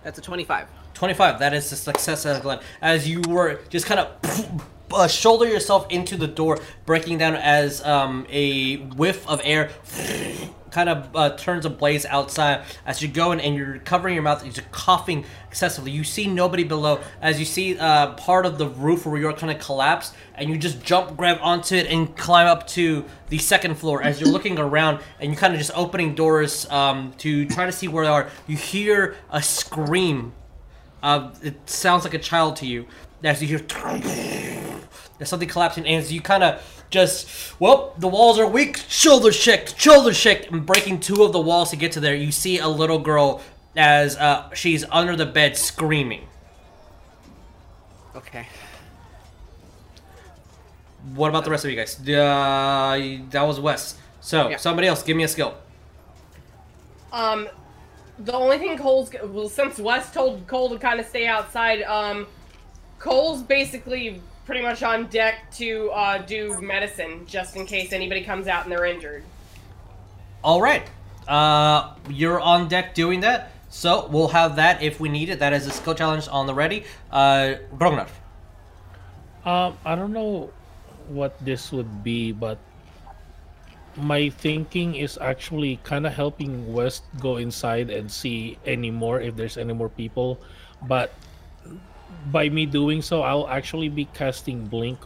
That's 0.02 0.18
a 0.18 0.22
25. 0.22 0.68
25 0.94 1.38
that 1.38 1.54
is 1.54 1.72
a 1.72 1.76
success 1.76 2.24
Glenn 2.42 2.60
as 2.80 3.08
you 3.08 3.22
were 3.28 3.60
just 3.70 3.86
kind 3.86 4.00
of 4.00 4.62
uh, 4.92 5.08
shoulder 5.08 5.46
yourself 5.46 5.86
into 5.90 6.16
the 6.16 6.26
door 6.26 6.60
breaking 6.86 7.18
down 7.18 7.34
as 7.34 7.82
um, 7.84 8.26
a 8.28 8.76
whiff 8.76 9.26
of 9.28 9.40
air 9.42 9.70
kind 10.72 10.88
of 10.88 11.14
uh, 11.14 11.36
turns 11.36 11.66
blaze 11.68 12.04
outside 12.06 12.64
as 12.86 13.02
you 13.02 13.08
go 13.08 13.30
in 13.32 13.40
and 13.40 13.54
you're 13.54 13.78
covering 13.78 14.14
your 14.14 14.22
mouth 14.22 14.44
you're 14.44 14.64
coughing 14.72 15.24
excessively. 15.48 15.90
You 15.90 16.02
see 16.02 16.26
nobody 16.26 16.64
below. 16.64 17.00
As 17.20 17.38
you 17.38 17.44
see 17.44 17.78
uh, 17.78 18.14
part 18.14 18.46
of 18.46 18.58
the 18.58 18.66
roof 18.66 19.06
where 19.06 19.20
you're 19.20 19.32
kind 19.34 19.52
of 19.52 19.60
collapsed 19.60 20.14
and 20.34 20.48
you 20.48 20.56
just 20.56 20.82
jump 20.82 21.16
grab 21.16 21.38
onto 21.42 21.76
it 21.76 21.86
and 21.86 22.16
climb 22.16 22.46
up 22.46 22.66
to 22.68 23.04
the 23.28 23.38
second 23.38 23.76
floor. 23.76 24.02
As 24.02 24.20
you're 24.20 24.30
looking 24.30 24.58
around 24.58 25.00
and 25.20 25.30
you 25.30 25.36
kind 25.36 25.52
of 25.52 25.60
just 25.60 25.72
opening 25.74 26.14
doors 26.14 26.68
um, 26.70 27.12
to 27.18 27.46
try 27.46 27.66
to 27.66 27.72
see 27.72 27.86
where 27.86 28.04
they 28.04 28.10
are 28.10 28.28
you 28.46 28.56
hear 28.56 29.16
a 29.30 29.42
scream. 29.42 30.32
Uh, 31.02 31.30
it 31.42 31.68
sounds 31.68 32.04
like 32.04 32.14
a 32.14 32.18
child 32.18 32.56
to 32.56 32.66
you. 32.66 32.86
As 33.22 33.42
you 33.42 33.48
hear 33.48 33.58
there's 35.18 35.28
something 35.28 35.48
collapsing 35.48 35.86
and 35.86 36.02
as 36.02 36.12
you 36.12 36.20
kind 36.20 36.42
of 36.42 36.81
just 36.92 37.58
well 37.58 37.94
the 37.98 38.06
walls 38.06 38.38
are 38.38 38.46
weak 38.46 38.76
shoulder 38.88 39.32
shake 39.32 39.68
shoulder 39.78 40.12
shake 40.14 40.50
and 40.52 40.64
breaking 40.64 41.00
two 41.00 41.22
of 41.24 41.32
the 41.32 41.40
walls 41.40 41.70
to 41.70 41.76
get 41.76 41.90
to 41.92 42.00
there 42.00 42.14
you 42.14 42.30
see 42.30 42.58
a 42.58 42.68
little 42.68 42.98
girl 42.98 43.40
as 43.76 44.16
uh, 44.18 44.48
she's 44.54 44.84
under 44.90 45.16
the 45.16 45.26
bed 45.26 45.56
screaming 45.56 46.26
Okay. 48.14 48.46
What 51.14 51.28
about 51.30 51.44
the 51.44 51.50
rest 51.50 51.64
of 51.64 51.70
you 51.70 51.76
guys? 51.76 51.98
Uh, 51.98 53.18
that 53.30 53.42
was 53.42 53.58
Wes. 53.58 53.96
So 54.20 54.50
Yeah. 54.50 54.56
somebody 54.58 54.86
else, 54.86 55.02
give 55.02 55.16
me 55.16 55.24
a 55.24 55.28
skill. 55.28 55.54
Um, 57.10 57.48
the 58.18 58.34
only 58.34 58.58
thing 58.58 58.76
Coal's 58.78 59.10
well, 59.24 59.48
since 59.48 59.78
Wes 59.78 60.12
told 60.12 60.46
Coal 60.46 60.68
to 60.70 60.78
kind 60.78 61.00
of 61.00 61.06
stay 61.06 61.26
outside, 61.26 61.82
um, 61.82 62.26
Coal's 62.98 63.42
basically 63.42 64.20
pretty 64.44 64.62
much 64.62 64.82
on 64.82 65.06
deck 65.06 65.50
to 65.52 65.90
uh, 65.90 66.18
do 66.18 66.60
medicine 66.60 67.24
just 67.26 67.56
in 67.56 67.66
case 67.66 67.92
anybody 67.92 68.22
comes 68.22 68.48
out 68.48 68.64
and 68.64 68.72
they're 68.72 68.84
injured. 68.84 69.24
All 70.42 70.60
right. 70.60 70.82
Uh, 71.28 71.94
you're 72.10 72.40
on 72.40 72.68
deck 72.68 72.94
doing 72.94 73.20
that. 73.20 73.52
So 73.68 74.06
we'll 74.08 74.28
have 74.28 74.56
that 74.56 74.82
if 74.82 75.00
we 75.00 75.08
need 75.08 75.30
it. 75.30 75.38
That 75.38 75.52
is 75.52 75.66
a 75.66 75.70
skill 75.70 75.94
challenge 75.94 76.28
on 76.28 76.46
the 76.46 76.54
ready. 76.54 76.84
Uh, 77.10 77.54
Rognarv. 77.74 78.10
Um, 79.44 79.78
I 79.84 79.94
don't 79.94 80.12
know 80.12 80.52
what 81.08 81.38
this 81.44 81.72
would 81.72 82.04
be, 82.04 82.32
but 82.32 82.58
my 83.96 84.28
thinking 84.28 84.94
is 84.94 85.18
actually 85.20 85.80
kind 85.84 86.06
of 86.06 86.12
helping 86.12 86.72
West 86.72 87.04
go 87.20 87.36
inside 87.36 87.90
and 87.90 88.10
see 88.10 88.58
any 88.66 88.90
more 88.90 89.20
if 89.20 89.36
there's 89.36 89.56
any 89.56 89.72
more 89.72 89.88
people. 89.88 90.38
But 90.82 91.12
by 92.30 92.48
me 92.48 92.66
doing 92.66 93.02
so, 93.02 93.22
I'll 93.22 93.48
actually 93.48 93.88
be 93.88 94.04
casting 94.06 94.66
Blink 94.66 94.98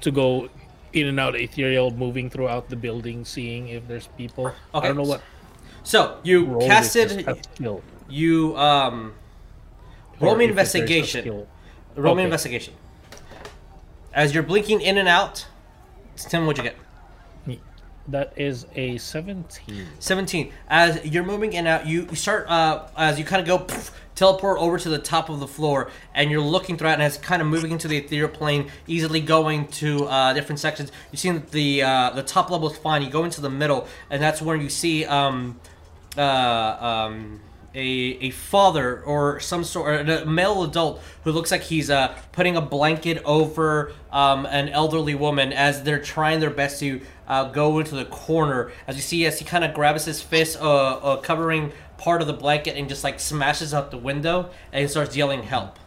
to 0.00 0.10
go 0.10 0.48
in 0.92 1.06
and 1.06 1.20
out 1.20 1.36
ethereal, 1.36 1.90
moving 1.90 2.30
throughout 2.30 2.68
the 2.68 2.76
building, 2.76 3.24
seeing 3.24 3.68
if 3.68 3.86
there's 3.86 4.06
people. 4.16 4.46
Okay. 4.46 4.56
I 4.74 4.80
don't 4.88 4.96
know 4.96 5.02
what 5.02 5.22
So 5.82 6.18
you 6.22 6.58
casted. 6.66 7.10
is 7.12 7.26
as 7.26 7.36
skill. 7.54 7.82
You 8.08 8.56
um. 8.56 9.14
Roll 10.20 10.36
me 10.36 10.44
if 10.46 10.54
there's 10.54 10.74
a 10.74 10.78
investigation. 10.78 11.46
Roll 11.96 12.14
me 12.14 12.24
investigation. 12.24 12.74
As 14.12 14.34
you're 14.34 14.42
blinking 14.42 14.80
in 14.80 14.98
and 14.98 15.08
out, 15.08 15.46
Tim, 16.16 16.46
what'd 16.46 16.62
you 16.64 16.70
get? 16.70 16.76
That 18.08 18.32
is 18.36 18.66
a 18.74 18.98
17. 18.98 19.86
17. 20.00 20.52
As 20.68 21.04
you're 21.04 21.22
moving 21.24 21.52
in 21.52 21.60
and 21.66 21.68
out, 21.68 21.86
you 21.86 22.06
you 22.10 22.16
start, 22.16 22.46
uh, 22.48 22.88
as 22.96 23.18
you 23.20 23.24
kind 23.24 23.40
of 23.40 23.46
go, 23.46 23.58
poof, 23.64 23.92
teleport 24.20 24.58
over 24.58 24.78
to 24.78 24.90
the 24.90 24.98
top 24.98 25.30
of 25.30 25.40
the 25.40 25.48
floor, 25.48 25.90
and 26.14 26.30
you're 26.30 26.42
looking 26.42 26.76
throughout, 26.76 26.94
and 26.94 27.02
it's 27.02 27.16
kind 27.16 27.40
of 27.40 27.48
moving 27.48 27.72
into 27.72 27.88
the 27.88 27.96
ethereal 27.96 28.28
plane, 28.28 28.70
easily 28.86 29.20
going 29.20 29.66
to 29.68 30.04
uh, 30.04 30.34
different 30.34 30.60
sections. 30.60 30.92
You 31.10 31.16
see 31.16 31.30
that 31.30 31.50
the 31.50 31.82
uh, 31.82 32.10
the 32.10 32.22
top 32.22 32.50
level 32.50 32.70
is 32.70 32.76
fine. 32.76 33.00
You 33.00 33.08
go 33.10 33.24
into 33.24 33.40
the 33.40 33.48
middle, 33.48 33.88
and 34.10 34.22
that's 34.22 34.42
where 34.42 34.56
you 34.56 34.68
see 34.68 35.06
um, 35.06 35.58
uh, 36.18 36.20
um, 36.20 37.40
a, 37.74 37.80
a 37.80 38.30
father 38.30 39.02
or 39.02 39.40
some 39.40 39.64
sort, 39.64 40.08
or 40.08 40.12
a 40.12 40.26
male 40.26 40.62
adult 40.64 41.02
who 41.24 41.32
looks 41.32 41.50
like 41.50 41.62
he's 41.62 41.90
uh, 41.90 42.16
putting 42.32 42.56
a 42.56 42.60
blanket 42.60 43.22
over 43.24 43.92
um, 44.12 44.46
an 44.46 44.68
elderly 44.68 45.14
woman 45.14 45.52
as 45.52 45.82
they're 45.82 46.02
trying 46.02 46.40
their 46.40 46.50
best 46.50 46.80
to 46.80 47.00
uh, 47.28 47.44
go 47.44 47.78
into 47.78 47.94
the 47.94 48.04
corner. 48.06 48.72
As 48.86 48.96
you 48.96 49.02
see, 49.02 49.24
as 49.26 49.38
he 49.38 49.44
kind 49.44 49.64
of 49.64 49.74
grabs 49.74 50.04
his 50.04 50.20
fist, 50.20 50.60
uh, 50.60 50.96
uh, 50.96 51.16
covering 51.18 51.72
part 51.96 52.20
of 52.20 52.26
the 52.26 52.32
blanket, 52.32 52.76
and 52.76 52.88
just 52.88 53.04
like 53.04 53.20
smashes 53.20 53.72
out 53.72 53.90
the 53.90 53.98
window, 53.98 54.50
and 54.72 54.82
he 54.82 54.88
starts 54.88 55.16
yelling 55.16 55.42
help. 55.42 55.78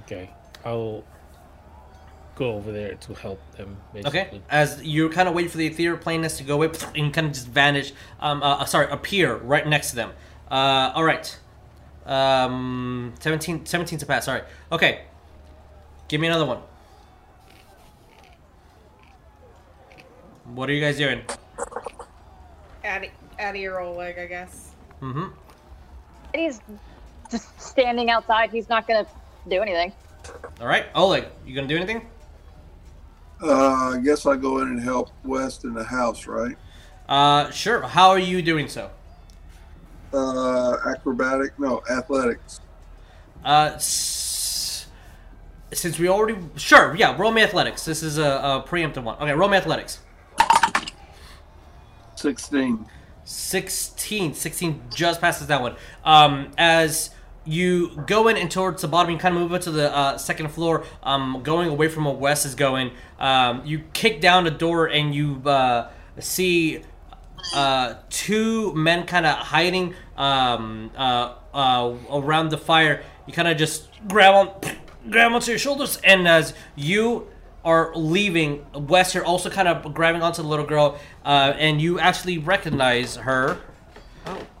Okay, 0.00 0.30
I'll 0.64 1.04
go 2.40 2.54
over 2.54 2.72
there 2.72 2.94
to 2.94 3.12
help 3.12 3.38
them. 3.56 3.76
Basically. 3.92 4.20
Okay, 4.20 4.40
as 4.48 4.82
you're 4.82 5.10
kind 5.10 5.28
of 5.28 5.34
wait 5.34 5.50
for 5.50 5.58
the 5.58 5.66
ethereal 5.66 5.98
planeness 5.98 6.38
to 6.38 6.42
go 6.42 6.54
away, 6.54 6.70
and 6.96 7.12
kind 7.12 7.26
of 7.26 7.34
just 7.34 7.46
vanish. 7.46 7.92
Um, 8.18 8.42
uh, 8.42 8.64
sorry, 8.64 8.90
appear 8.90 9.36
right 9.36 9.66
next 9.68 9.90
to 9.90 9.96
them. 9.96 10.12
Uh, 10.50 10.90
all 10.94 11.04
right. 11.04 11.38
Um, 12.06 13.12
17, 13.20 13.66
17 13.66 13.98
to 13.98 14.06
pass. 14.06 14.24
Sorry. 14.24 14.40
Okay. 14.72 15.02
Give 16.08 16.20
me 16.20 16.26
another 16.26 16.46
one. 16.46 16.60
What 20.46 20.68
are 20.68 20.72
you 20.72 20.80
guys 20.80 20.96
doing? 20.96 21.20
Out 22.84 23.04
of, 23.04 23.10
out 23.38 23.54
of 23.54 23.60
your 23.60 23.80
old 23.80 23.98
leg, 23.98 24.18
I 24.18 24.26
guess. 24.26 24.70
Mm-hmm. 25.02 25.26
He's 26.34 26.60
just 27.30 27.60
standing 27.60 28.10
outside. 28.10 28.50
He's 28.50 28.68
not 28.68 28.88
gonna 28.88 29.06
do 29.48 29.60
anything. 29.60 29.92
All 30.60 30.66
right, 30.66 30.86
Oleg, 30.94 31.26
you 31.46 31.54
gonna 31.54 31.68
do 31.68 31.76
anything? 31.76 32.08
Uh, 33.42 33.94
I 33.94 34.00
guess 34.04 34.26
I 34.26 34.36
go 34.36 34.58
in 34.60 34.68
and 34.68 34.80
help 34.80 35.10
West 35.24 35.64
in 35.64 35.72
the 35.74 35.84
house, 35.84 36.26
right? 36.26 36.56
Uh, 37.08 37.50
sure. 37.50 37.82
How 37.82 38.10
are 38.10 38.18
you 38.18 38.42
doing 38.42 38.68
so? 38.68 38.90
Uh, 40.12 40.76
acrobatic? 40.86 41.58
No, 41.58 41.82
athletics. 41.90 42.60
Uh, 43.44 43.72
s- 43.74 44.86
since 45.72 45.98
we 45.98 46.08
already 46.08 46.38
sure, 46.56 46.94
yeah, 46.96 47.16
roll 47.16 47.32
me 47.32 47.42
athletics. 47.42 47.84
This 47.84 48.02
is 48.02 48.18
a, 48.18 48.24
a 48.24 48.64
preemptive 48.68 49.04
one. 49.04 49.16
Okay, 49.16 49.32
roll 49.32 49.48
me 49.48 49.56
athletics. 49.56 50.00
16. 52.16 52.86
16 53.24 54.34
16 54.34 54.82
just 54.92 55.20
passes 55.20 55.46
that 55.46 55.60
one 55.62 55.76
um 56.04 56.50
as 56.58 57.10
you 57.44 57.90
go 58.06 58.28
in 58.28 58.36
and 58.36 58.50
towards 58.50 58.82
the 58.82 58.88
bottom 58.88 59.10
you 59.10 59.18
kind 59.18 59.34
of 59.34 59.40
move 59.40 59.52
up 59.52 59.62
to 59.62 59.70
the 59.70 59.94
uh, 59.96 60.18
second 60.18 60.48
floor 60.50 60.84
um 61.02 61.40
going 61.42 61.70
away 61.70 61.88
from 61.88 62.04
where 62.04 62.14
wes 62.14 62.44
is 62.44 62.54
going 62.54 62.90
um 63.18 63.64
you 63.64 63.80
kick 63.94 64.20
down 64.20 64.44
the 64.44 64.50
door 64.50 64.86
and 64.86 65.14
you 65.14 65.40
uh 65.46 65.88
see 66.18 66.82
uh 67.54 67.94
two 68.10 68.74
men 68.74 69.06
kind 69.06 69.24
of 69.24 69.36
hiding 69.36 69.94
um 70.16 70.90
uh 70.96 71.34
uh 71.54 71.94
around 72.12 72.50
the 72.50 72.58
fire. 72.58 73.02
You 73.26 73.32
kind 73.32 73.48
of 73.48 73.56
just 73.56 73.88
grab 74.08 74.34
on 74.34 74.76
grab 75.10 75.32
onto 75.32 75.50
your 75.50 75.58
shoulders 75.58 75.98
and 76.04 76.28
as 76.28 76.54
you 76.76 77.26
are 77.64 77.92
leaving 77.94 78.64
wes 78.74 79.14
you're 79.14 79.24
also 79.24 79.50
kind 79.50 79.68
of 79.68 79.92
grabbing 79.94 80.22
onto 80.22 80.42
the 80.42 80.48
little 80.48 80.64
girl 80.66 80.98
uh, 81.24 81.52
and 81.58 81.80
you 81.80 81.98
actually 81.98 82.38
recognize 82.38 83.16
her. 83.16 83.58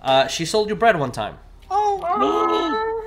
Uh, 0.02 0.26
she 0.26 0.44
sold 0.44 0.68
you 0.68 0.74
bread 0.74 0.98
one 0.98 1.12
time 1.12 1.38
Oh. 1.72 3.02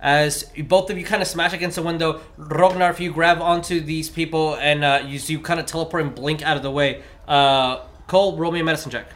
as 0.00 0.44
both 0.64 0.90
of 0.90 0.98
you 0.98 1.04
kind 1.04 1.20
of 1.22 1.28
smash 1.28 1.52
against 1.52 1.76
the 1.76 1.82
window 1.82 2.20
rognar 2.38 2.90
if 2.90 3.00
you 3.00 3.12
grab 3.12 3.40
onto 3.40 3.80
these 3.80 4.08
people 4.08 4.56
and 4.56 4.82
uh, 4.82 5.02
you, 5.06 5.20
you 5.26 5.40
kind 5.40 5.60
of 5.60 5.66
teleport 5.66 6.02
and 6.02 6.14
blink 6.14 6.42
out 6.42 6.56
of 6.56 6.62
the 6.62 6.70
way 6.70 7.02
uh, 7.28 7.80
cole 8.06 8.36
roll 8.36 8.50
me 8.50 8.60
a 8.60 8.64
medicine 8.64 8.90
check 8.90 9.06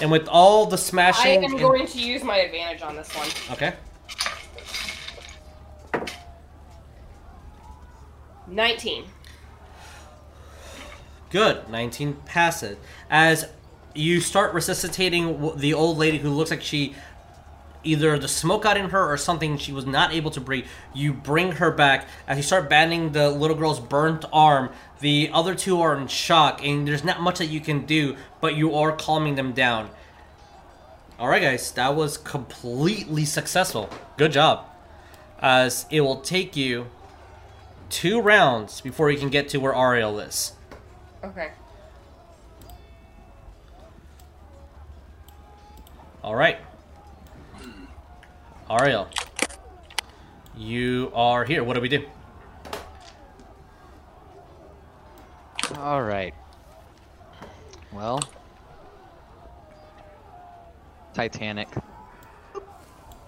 and 0.00 0.10
with 0.10 0.26
all 0.26 0.66
the 0.66 0.76
smashing, 0.76 1.30
I 1.30 1.34
am 1.34 1.44
and- 1.44 1.58
going 1.58 1.86
to 1.86 1.98
use 2.00 2.24
my 2.24 2.38
advantage 2.38 2.82
on 2.82 2.96
this 2.96 3.14
one. 3.14 3.28
okay 3.52 3.74
19. 8.46 9.04
Good. 11.30 11.68
19 11.68 12.14
passes. 12.26 12.76
As 13.10 13.48
you 13.94 14.20
start 14.20 14.52
resuscitating 14.52 15.52
the 15.56 15.74
old 15.74 15.96
lady 15.96 16.18
who 16.18 16.30
looks 16.30 16.50
like 16.50 16.62
she 16.62 16.94
either 17.84 18.18
the 18.18 18.28
smoke 18.28 18.62
got 18.62 18.76
in 18.76 18.90
her 18.90 19.12
or 19.12 19.16
something 19.16 19.58
she 19.58 19.72
was 19.72 19.86
not 19.86 20.12
able 20.12 20.30
to 20.32 20.40
breathe. 20.40 20.66
You 20.94 21.12
bring 21.12 21.52
her 21.52 21.70
back. 21.70 22.08
As 22.26 22.36
you 22.36 22.42
start 22.42 22.68
banding 22.68 23.12
the 23.12 23.30
little 23.30 23.56
girl's 23.56 23.80
burnt 23.80 24.24
arm 24.32 24.70
the 25.00 25.30
other 25.32 25.54
two 25.54 25.80
are 25.80 25.96
in 25.96 26.08
shock 26.08 26.64
and 26.64 26.88
there's 26.88 27.04
not 27.04 27.20
much 27.20 27.38
that 27.38 27.46
you 27.46 27.60
can 27.60 27.84
do 27.86 28.16
but 28.40 28.56
you 28.56 28.74
are 28.74 28.92
calming 28.92 29.34
them 29.34 29.52
down. 29.52 29.90
All 31.18 31.28
right 31.28 31.42
guys 31.42 31.70
that 31.72 31.94
was 31.94 32.16
completely 32.18 33.24
successful. 33.24 33.90
Good 34.16 34.32
job. 34.32 34.66
As 35.38 35.86
it 35.90 36.00
will 36.00 36.20
take 36.20 36.56
you 36.56 36.86
two 37.90 38.20
rounds 38.20 38.80
before 38.80 39.10
you 39.10 39.18
can 39.18 39.28
get 39.28 39.48
to 39.50 39.58
where 39.58 39.74
ariel 39.74 40.18
is. 40.18 40.54
Okay. 41.22 41.52
All 46.24 46.34
right. 46.34 46.56
Ariell, 48.70 49.08
you 50.56 51.12
are 51.14 51.44
here. 51.44 51.62
What 51.62 51.74
do 51.74 51.82
we 51.82 51.90
do? 51.90 52.06
All 55.76 56.02
right. 56.02 56.32
Well, 57.92 58.20
Titanic. 61.12 61.68
All 62.56 62.64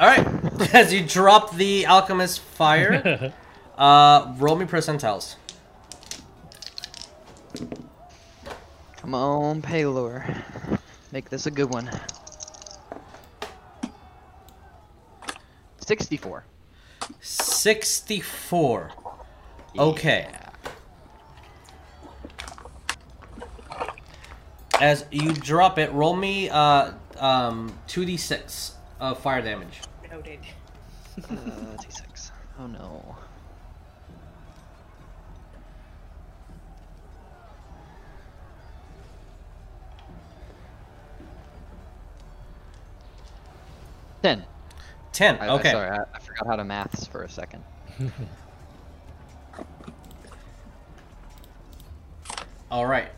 right. 0.01 0.27
As 0.75 0.91
you 0.91 1.07
drop 1.07 1.55
the 1.55 1.85
alchemist 1.85 2.41
fire, 2.41 3.31
uh, 3.77 4.35
roll 4.39 4.57
me 4.57 4.65
percentiles. 4.65 5.37
Come 8.97 9.15
on, 9.15 9.61
Paylor. 9.61 10.81
Make 11.13 11.29
this 11.29 11.45
a 11.45 11.51
good 11.51 11.69
one. 11.69 11.91
64. 15.87 16.45
64. 17.21 18.91
Okay. 19.79 20.29
As 24.81 25.07
you 25.11 25.33
drop 25.33 25.79
it, 25.79 25.91
roll 25.93 26.17
me 26.17 26.51
uh, 26.51 26.93
um, 27.19 27.73
2d6. 27.89 28.73
of 29.01 29.19
fire 29.21 29.41
damage. 29.41 29.81
Noted. 30.11 30.41
Uh, 31.19 31.35
T6. 31.79 32.31
Oh 32.59 32.67
no. 32.67 33.17
Ten. 44.23 44.45
10. 45.17 45.39
I, 45.41 45.49
Okay. 45.49 45.71
I, 45.71 45.73
sorry, 45.73 45.91
I, 45.91 46.03
I 46.15 46.19
forgot 46.19 46.47
how 46.47 46.57
to 46.57 46.65
maths 46.65 47.07
for 47.07 47.23
a 47.23 47.29
second. 47.29 47.65
All 52.71 52.87
right. 52.87 53.09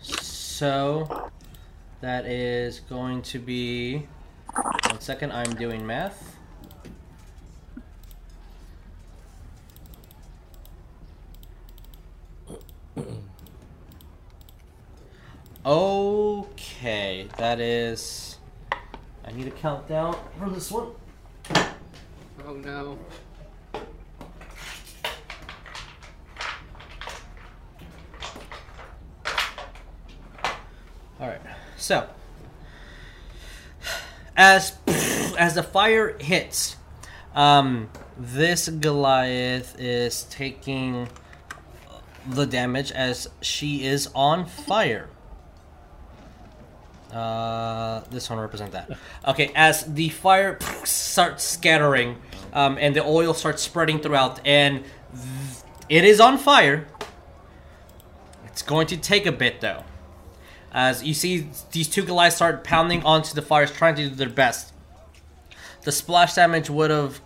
So 0.00 1.30
that 2.00 2.24
is 2.24 2.80
going 2.80 3.20
to 3.22 3.38
be. 3.38 4.06
One 4.88 5.00
second, 5.00 5.32
I'm 5.32 5.54
doing 5.54 5.86
math. 5.86 6.36
Okay, 15.66 17.28
that 17.36 17.60
is. 17.60 18.37
I 19.28 19.32
need 19.32 19.46
a 19.46 19.50
countdown 19.50 20.16
for 20.38 20.48
this 20.48 20.70
one. 20.70 20.88
Oh 22.46 22.54
no. 22.54 22.98
All 31.20 31.28
right. 31.28 31.40
So, 31.76 32.08
as 34.34 34.78
as 35.38 35.56
the 35.56 35.62
fire 35.62 36.16
hits, 36.18 36.76
um, 37.34 37.90
this 38.16 38.70
Goliath 38.70 39.78
is 39.78 40.22
taking 40.30 41.06
the 42.26 42.46
damage 42.46 42.92
as 42.92 43.28
she 43.42 43.84
is 43.84 44.08
on 44.14 44.46
fire. 44.46 45.10
Uh, 47.12 48.00
this 48.10 48.28
one 48.28 48.38
represent 48.38 48.72
that. 48.72 48.90
Okay, 49.26 49.50
as 49.54 49.84
the 49.94 50.10
fire 50.10 50.58
starts 50.84 51.44
scattering, 51.44 52.16
um, 52.52 52.76
and 52.78 52.94
the 52.94 53.04
oil 53.04 53.32
starts 53.34 53.62
spreading 53.62 53.98
throughout, 53.98 54.46
and 54.46 54.84
it 55.88 56.04
is 56.04 56.20
on 56.20 56.36
fire. 56.38 56.86
It's 58.46 58.62
going 58.62 58.86
to 58.88 58.96
take 58.96 59.24
a 59.24 59.32
bit 59.32 59.60
though. 59.60 59.84
As 60.70 61.02
you 61.02 61.14
see 61.14 61.48
these 61.72 61.88
two 61.88 62.02
Goliaths 62.02 62.36
start 62.36 62.62
pounding 62.62 63.02
onto 63.04 63.34
the 63.34 63.42
fires, 63.42 63.72
trying 63.72 63.94
to 63.96 64.08
do 64.08 64.14
their 64.14 64.28
best. 64.28 64.72
The 65.84 65.92
splash 65.92 66.34
damage 66.34 66.68
would 66.68 66.90
have 66.90 67.20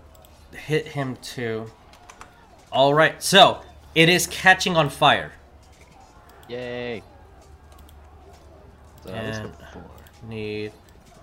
hit 0.52 0.88
him 0.88 1.16
too. 1.16 1.70
Alright, 2.72 3.22
so 3.22 3.62
it 3.94 4.08
is 4.08 4.26
catching 4.28 4.76
on 4.76 4.90
fire. 4.90 5.32
Yay. 6.48 7.02
So 9.04 9.10
that 9.10 9.26
was 9.26 9.38
the 9.38 9.48
And-. 9.74 10.28
Need. 10.28 10.72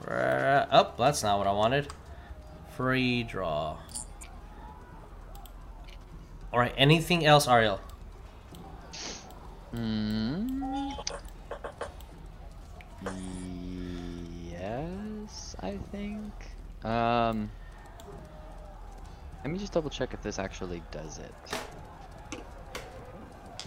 Oh, 0.08 0.93
that's 0.98 1.24
not 1.24 1.38
what 1.38 1.48
I 1.48 1.51
wanted. 1.51 1.88
Free 2.75 3.24
draw. 3.24 3.77
Alright, 6.51 6.74
anything 6.77 7.25
else, 7.25 7.45
Ariell? 7.48 7.80
Hmm. 9.72 10.91
Yes, 14.51 15.56
I 15.61 15.77
think. 15.91 16.33
Um. 16.83 17.51
Let 19.43 19.53
me 19.53 19.59
just 19.59 19.72
double 19.72 19.90
check 19.90 20.14
if 20.14 20.22
this 20.22 20.38
actually 20.38 20.82
does 20.91 21.19
it. 21.19 21.33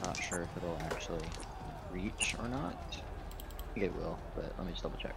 Not 0.05 0.16
sure 0.23 0.42
if 0.42 0.57
it'll 0.57 0.76
actually 0.91 1.24
reach 1.91 2.34
or 2.39 2.49
not. 2.49 3.01
I 3.73 3.75
think 3.75 3.86
it 3.86 3.97
will, 3.97 4.18
but 4.36 4.52
let 4.59 4.67
me 4.67 4.73
just 4.73 4.83
double 4.83 4.99
check. 4.99 5.15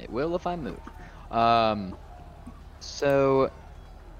It 0.00 0.10
will 0.10 0.34
if 0.34 0.46
I 0.46 0.56
move. 0.56 0.80
Um. 1.30 1.96
So, 2.80 3.50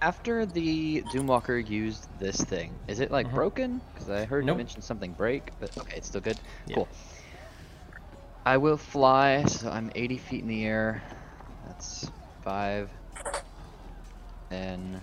after 0.00 0.46
the 0.46 1.02
Doomwalker 1.12 1.68
used 1.68 2.06
this 2.20 2.36
thing, 2.36 2.72
is 2.86 3.00
it 3.00 3.10
like 3.10 3.26
Mhm. 3.26 3.34
broken? 3.34 3.80
Because 3.92 4.08
I 4.08 4.24
heard 4.24 4.44
Nope. 4.44 4.54
you 4.54 4.58
mention 4.58 4.80
something 4.82 5.12
break, 5.12 5.50
but 5.58 5.76
okay, 5.76 5.96
it's 5.96 6.06
still 6.06 6.20
good. 6.20 6.38
Yeah. 6.66 6.76
Cool. 6.76 6.88
I 8.44 8.58
will 8.58 8.76
fly, 8.76 9.44
so 9.44 9.68
I'm 9.68 9.90
80 9.96 10.18
feet 10.18 10.42
in 10.42 10.48
the 10.48 10.64
air. 10.64 11.02
That's 11.66 12.10
5, 12.42 12.90
10, 14.50 15.00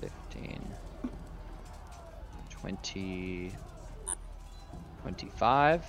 15, 0.00 0.74
20, 2.48 3.52
25. 5.02 5.84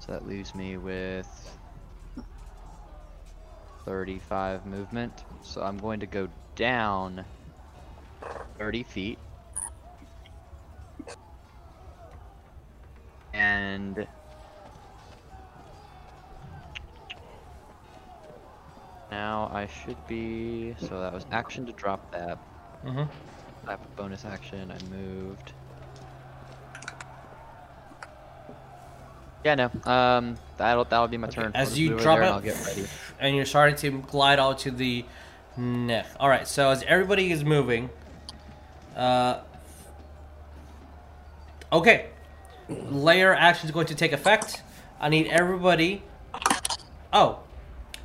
So 0.00 0.12
that 0.12 0.26
leaves 0.26 0.54
me 0.54 0.76
with 0.76 1.58
35 3.84 4.66
movement. 4.66 5.24
So 5.42 5.62
I'm 5.62 5.78
going 5.78 6.00
to 6.00 6.06
go 6.06 6.28
down 6.56 7.24
30 8.58 8.82
feet. 8.82 9.18
And 13.32 14.06
now 19.10 19.50
I 19.52 19.66
should 19.66 20.06
be. 20.06 20.74
So 20.80 21.00
that 21.00 21.12
was 21.12 21.26
action 21.30 21.66
to 21.66 21.72
drop 21.72 22.10
that. 22.12 22.38
Mm-hmm. 22.84 23.04
I 23.68 23.70
have 23.70 23.80
a 23.80 23.96
bonus 23.96 24.24
action. 24.24 24.72
I 24.72 24.94
moved. 24.94 25.52
Yeah, 29.44 29.54
no. 29.56 29.70
Um, 29.90 30.38
that'll 30.56 30.84
that'll 30.84 31.08
be 31.08 31.16
my 31.16 31.28
turn. 31.28 31.52
As 31.54 31.78
you 31.78 31.90
move 31.90 32.02
drop 32.02 32.18
there 32.18 32.28
and 32.28 32.30
it, 32.46 32.50
I'll 32.50 32.56
get 32.56 32.66
ready. 32.66 32.86
and 33.18 33.34
you're 33.36 33.44
starting 33.44 33.76
to 33.76 34.00
glide 34.02 34.38
out 34.38 34.60
to 34.60 34.70
the 34.70 35.04
neck. 35.56 36.06
All 36.20 36.28
right. 36.28 36.46
So 36.46 36.70
as 36.70 36.82
everybody 36.84 37.32
is 37.32 37.44
moving, 37.44 37.90
uh, 38.96 39.40
okay, 41.72 42.10
lair 42.68 43.34
action 43.34 43.66
is 43.66 43.72
going 43.72 43.86
to 43.86 43.94
take 43.94 44.12
effect. 44.12 44.62
I 45.00 45.08
need 45.08 45.26
everybody. 45.26 46.02
Oh, 47.12 47.40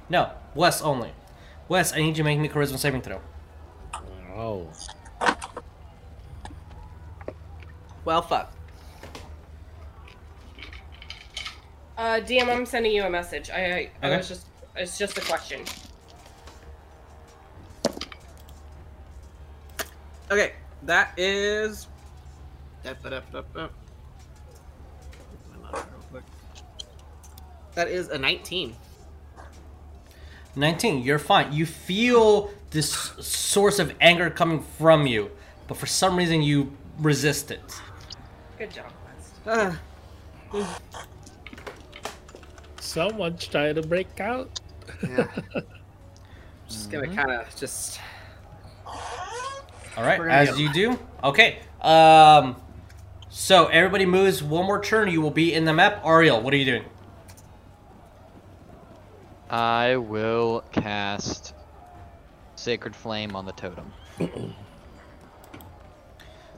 no, 0.09 0.32
Wes 0.56 0.82
only. 0.82 1.11
Wes, 1.69 1.93
I 1.93 1.98
need 1.98 2.07
you 2.07 2.14
to 2.16 2.24
make 2.24 2.40
me 2.40 2.48
a 2.48 2.51
charisma 2.51 2.77
saving 2.77 3.01
throw. 3.01 3.22
Oh. 4.35 4.67
Well, 8.06 8.22
fuck. 8.22 8.53
Uh, 11.98 12.19
DM, 12.19 12.48
I'm 12.48 12.66
sending 12.66 12.92
you 12.92 13.03
a 13.03 13.09
message. 13.09 13.50
I, 13.50 13.90
I, 14.03 14.08
I 14.08 14.17
was 14.17 14.27
just, 14.27 14.45
it's 14.76 14.98
just 15.00 15.17
a 15.17 15.22
question. 15.22 15.61
Okay, 20.30 20.53
that 20.84 21.17
is. 21.17 21.88
That 27.74 27.88
is 27.88 28.09
a 28.09 28.17
19. 28.17 28.76
19, 30.56 31.03
you're 31.03 31.19
fine. 31.19 31.51
You 31.53 31.66
feel 31.66 32.51
this 32.72 32.92
source 32.92 33.80
of 33.80 33.93
anger 34.01 34.30
coming 34.30 34.61
from 34.61 35.08
you, 35.08 35.32
but 35.67 35.77
for 35.77 35.85
some 35.88 36.16
reason 36.16 36.42
you 36.42 36.76
resist 37.00 37.50
it. 37.51 37.61
Good 38.58 38.72
job, 38.72 38.92
West. 39.06 39.34
Ah, 40.53 40.69
Someone's 42.88 43.45
trying 43.45 43.75
to 43.75 43.82
break 43.82 44.19
out. 44.22 44.61
yeah. 45.03 45.27
just 46.69 46.90
gonna 46.90 47.14
kind 47.14 47.32
of 47.32 47.53
just. 47.56 47.99
All 49.98 50.03
right, 50.03 50.22
as 50.22 50.51
go. 50.51 50.56
you 50.56 50.74
do. 50.74 50.99
Okay. 51.24 51.59
Um. 51.82 52.56
So 53.30 53.67
everybody 53.67 54.06
moves 54.06 54.41
one 54.41 54.66
more 54.66 54.82
turn. 54.82 55.11
You 55.11 55.22
will 55.22 55.32
be 55.32 55.53
in 55.53 55.66
the 55.66 55.74
map. 55.74 56.01
Ariell, 56.03 56.41
what 56.41 56.53
are 56.53 56.57
you 56.57 56.66
doing? 56.66 56.85
I 59.49 59.98
will 59.98 60.64
cast 60.72 61.53
Sacred 62.56 62.95
Flame 62.95 63.35
on 63.35 63.45
the 63.45 63.51
totem. 63.51 63.91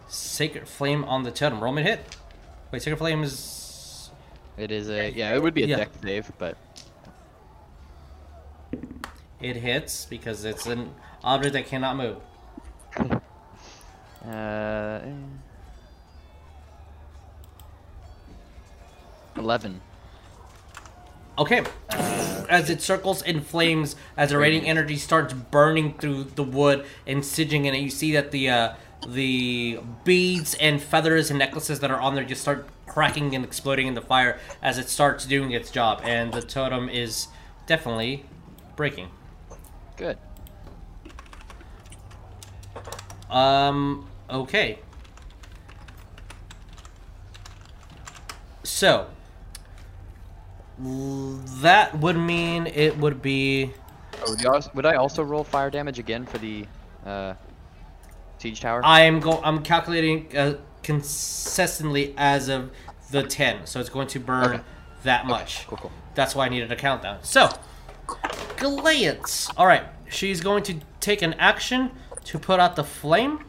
Sacred 0.07 0.67
Flame 0.67 1.03
on 1.05 1.23
the 1.23 1.31
totem. 1.31 1.63
Roman 1.63 1.83
hit. 1.83 2.17
Wait, 2.71 2.83
Sacred 2.83 2.97
Flame 2.97 3.23
is. 3.23 3.58
It 4.59 4.71
is 4.71 4.89
a 4.89 5.09
yeah, 5.11 5.33
it 5.33 5.41
would 5.41 5.53
be 5.53 5.63
a 5.63 5.67
Yeah. 5.67 5.77
deck 5.77 5.89
save, 6.03 6.31
but 6.37 6.57
It 9.41 9.55
hits 9.55 10.05
because 10.05 10.43
it's 10.43 10.65
an 10.65 10.93
object 11.23 11.53
that 11.53 11.65
cannot 11.65 11.95
move. 11.95 12.17
uh, 14.27 14.99
eh. 15.01 15.11
Eleven. 19.37 19.79
Okay. 21.37 21.63
As 21.89 22.69
it 22.69 22.81
circles 22.81 23.21
in 23.21 23.39
flames, 23.39 23.95
as 24.17 24.31
the 24.31 24.37
radiant 24.37 24.67
energy 24.67 24.97
starts 24.97 25.33
burning 25.33 25.93
through 25.93 26.25
the 26.35 26.43
wood 26.43 26.85
and 27.07 27.23
singeing 27.23 27.63
in 27.63 27.73
it, 27.73 27.79
you 27.79 27.89
see 27.89 28.11
that 28.11 28.31
the 28.31 28.49
uh, 28.49 28.73
the 29.07 29.79
beads 30.03 30.53
and 30.55 30.81
feathers 30.81 31.29
and 31.29 31.39
necklaces 31.39 31.79
that 31.79 31.89
are 31.89 32.01
on 32.01 32.15
there 32.15 32.25
just 32.25 32.41
start 32.41 32.67
cracking 32.89 33.33
and 33.35 33.45
exploding 33.45 33.87
in 33.87 33.93
the 33.93 34.01
fire 34.01 34.39
as 34.61 34.77
it 34.77 34.89
starts 34.89 35.25
doing 35.25 35.51
its 35.51 35.71
job, 35.71 36.01
and 36.03 36.33
the 36.33 36.41
totem 36.41 36.89
is 36.89 37.27
definitely 37.65 38.25
breaking. 38.75 39.09
Good. 39.95 40.17
Um. 43.29 44.07
Okay. 44.29 44.79
So 48.63 49.07
that 50.77 51.99
would 51.99 52.17
mean 52.17 52.67
it 52.67 52.97
would 52.97 53.21
be 53.21 53.73
Oh, 54.25 54.31
would, 54.31 54.45
also, 54.45 54.71
would 54.73 54.85
I 54.85 54.95
also 54.95 55.23
roll 55.23 55.43
fire 55.43 55.69
damage 55.69 55.99
again 55.99 56.25
for 56.25 56.37
the 56.39 56.65
uh, 57.05 57.33
siege 58.37 58.59
tower? 58.59 58.81
I 58.83 59.01
am 59.01 59.19
go. 59.19 59.41
I'm 59.43 59.63
calculating 59.63 60.35
uh, 60.37 60.55
consistently 60.89 62.15
as 62.17 62.49
of 62.49 62.71
the 63.11 63.21
ten, 63.21 63.67
so 63.67 63.79
it's 63.79 63.89
going 63.89 64.07
to 64.07 64.19
burn 64.19 64.45
Okay. 64.55 64.63
that 65.03 65.27
much. 65.27 65.67
Cool, 65.67 65.77
cool. 65.77 65.91
That's 66.15 66.33
why 66.33 66.47
I 66.47 66.49
needed 66.49 66.71
a 66.71 66.75
countdown. 66.75 67.19
So, 67.21 67.49
Goliaths. 68.57 69.49
All 69.55 69.67
right, 69.67 69.83
she's 70.09 70.41
going 70.41 70.63
to 70.63 70.75
take 70.99 71.21
an 71.21 71.33
action 71.33 71.91
to 72.25 72.39
put 72.39 72.59
out 72.59 72.75
the 72.75 72.83
flame. 72.83 73.43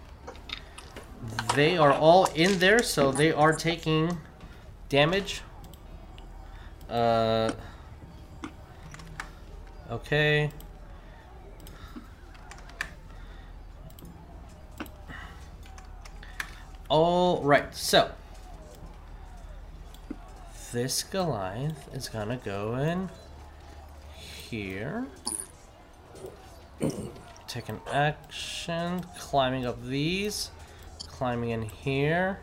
They 1.54 1.78
are 1.78 1.92
all 1.92 2.26
in 2.34 2.58
there, 2.58 2.82
so 2.82 3.10
they 3.10 3.32
are 3.32 3.54
taking 3.54 4.18
damage. 4.90 5.40
Uh. 6.88 7.52
Okay. 9.90 10.50
All 16.90 17.40
right, 17.44 17.72
so 17.72 18.10
this 20.72 21.04
Goliath 21.04 21.88
is 21.94 22.08
gonna 22.08 22.36
go 22.36 22.74
in 22.74 23.10
here. 24.50 25.06
Take 27.46 27.68
an 27.68 27.80
action, 27.92 29.04
climbing 29.20 29.66
up 29.66 29.80
these, 29.84 30.50
climbing 31.06 31.50
in 31.50 31.62
here. 31.62 32.40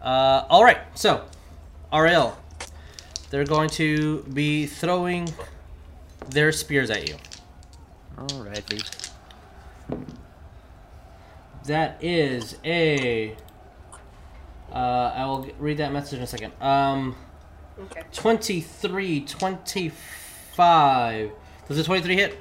Uh, 0.00 0.44
all 0.48 0.62
right, 0.62 0.78
so 0.94 1.24
Ariell, 1.92 2.34
they're 3.30 3.44
going 3.44 3.70
to 3.70 4.22
be 4.32 4.66
throwing 4.66 5.34
their 6.28 6.52
spears 6.52 6.90
at 6.90 7.08
you. 7.08 7.16
Alrighty. 8.16 9.10
That 11.66 12.02
is 12.02 12.56
a. 12.64 13.36
Uh, 14.72 15.12
I 15.14 15.24
will 15.26 15.48
read 15.58 15.76
that 15.78 15.92
message 15.92 16.18
in 16.18 16.24
a 16.24 16.26
second. 16.26 16.52
Um, 16.60 17.14
Okay. 17.78 18.02
23, 18.12 19.20
25. 19.22 21.30
Does 21.66 21.76
the 21.76 21.82
23 21.82 22.14
hit? 22.14 22.38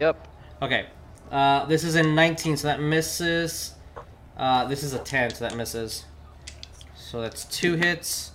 Yep. 0.00 0.28
Okay. 0.62 0.86
Uh, 1.30 1.66
this 1.66 1.84
is 1.84 1.94
a 1.94 2.02
19, 2.02 2.56
so 2.56 2.68
that 2.68 2.80
misses. 2.80 3.74
Uh, 4.36 4.64
this 4.64 4.82
is 4.82 4.94
a 4.94 4.98
10, 4.98 5.34
so 5.34 5.46
that 5.46 5.56
misses. 5.56 6.06
So 6.94 7.20
that's 7.20 7.44
two 7.44 7.74
hits. 7.74 8.32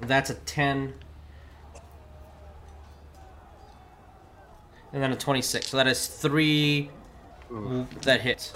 That's 0.00 0.28
a 0.30 0.34
10. 0.34 0.92
And 4.92 5.02
then 5.02 5.12
a 5.12 5.16
26. 5.16 5.68
So 5.68 5.78
that 5.78 5.86
is 5.86 6.06
three 6.06 6.90
that 8.02 8.20
hit. 8.20 8.52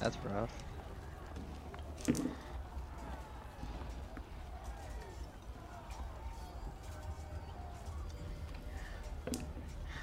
That's 0.00 0.16
rough. 0.24 0.50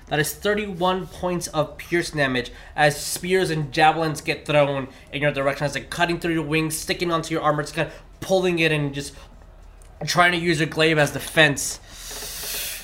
That 0.08 0.20
is 0.20 0.34
31 0.34 1.08
points 1.08 1.48
of 1.48 1.78
pierce 1.78 2.12
damage 2.12 2.52
as 2.76 3.02
spears 3.02 3.50
and 3.50 3.72
javelins 3.72 4.22
get 4.22 4.46
thrown 4.46 4.90
in 5.12 5.22
your 5.22 5.32
direction 5.32 5.66
as 5.66 5.74
they're 5.74 5.84
cutting 5.86 6.20
through 6.20 6.34
your 6.34 6.44
wings, 6.44 6.78
sticking 6.78 7.12
onto 7.12 7.34
your 7.34 7.42
armor, 7.42 7.64
just 7.64 7.74
kind 7.74 7.88
of 7.88 7.94
pulling 8.20 8.60
it 8.60 8.72
and 8.72 8.94
just 8.94 9.16
trying 10.06 10.34
to 10.34 10.38
use 10.38 10.60
your 10.60 10.68
glaive 10.68 10.98
as 10.98 11.12
defense. 11.12 11.80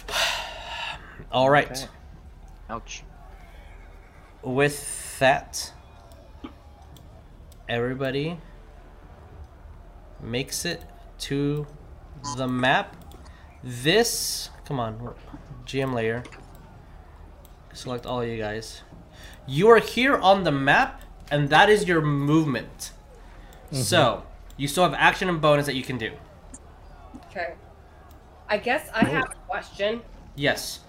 All 1.32 1.50
right. 1.50 1.70
Okay. 1.70 1.88
Ouch. 2.70 3.04
With 4.42 5.20
that, 5.20 5.74
everybody 7.70 8.40
makes 10.22 10.66
it 10.66 10.84
to 11.20 11.68
the 12.36 12.48
map. 12.48 12.96
This, 13.64 14.50
come 14.66 14.80
on, 14.80 15.14
GM 15.66 15.94
layer. 15.94 16.24
Select 17.74 18.06
all 18.06 18.26
you 18.26 18.38
guys. 18.38 18.82
You 19.48 19.70
are 19.70 19.80
here 19.80 20.18
on 20.18 20.44
the 20.44 20.52
map, 20.52 21.02
and 21.32 21.50
that 21.50 21.70
is 21.70 21.88
your 21.88 22.02
movement. 22.02 22.92
So, 23.72 24.24
you 24.58 24.68
still 24.68 24.84
have 24.84 24.96
action 24.96 25.30
and 25.30 25.40
bonus 25.40 25.68
that 25.68 25.76
you 25.76 25.84
can 25.84 25.98
do. 25.98 26.12
Okay. 27.28 27.54
I 28.48 28.58
guess 28.58 28.90
I 28.94 29.06
have 29.06 29.26
a 29.26 29.36
question. 29.48 30.02
Yes. 30.36 30.80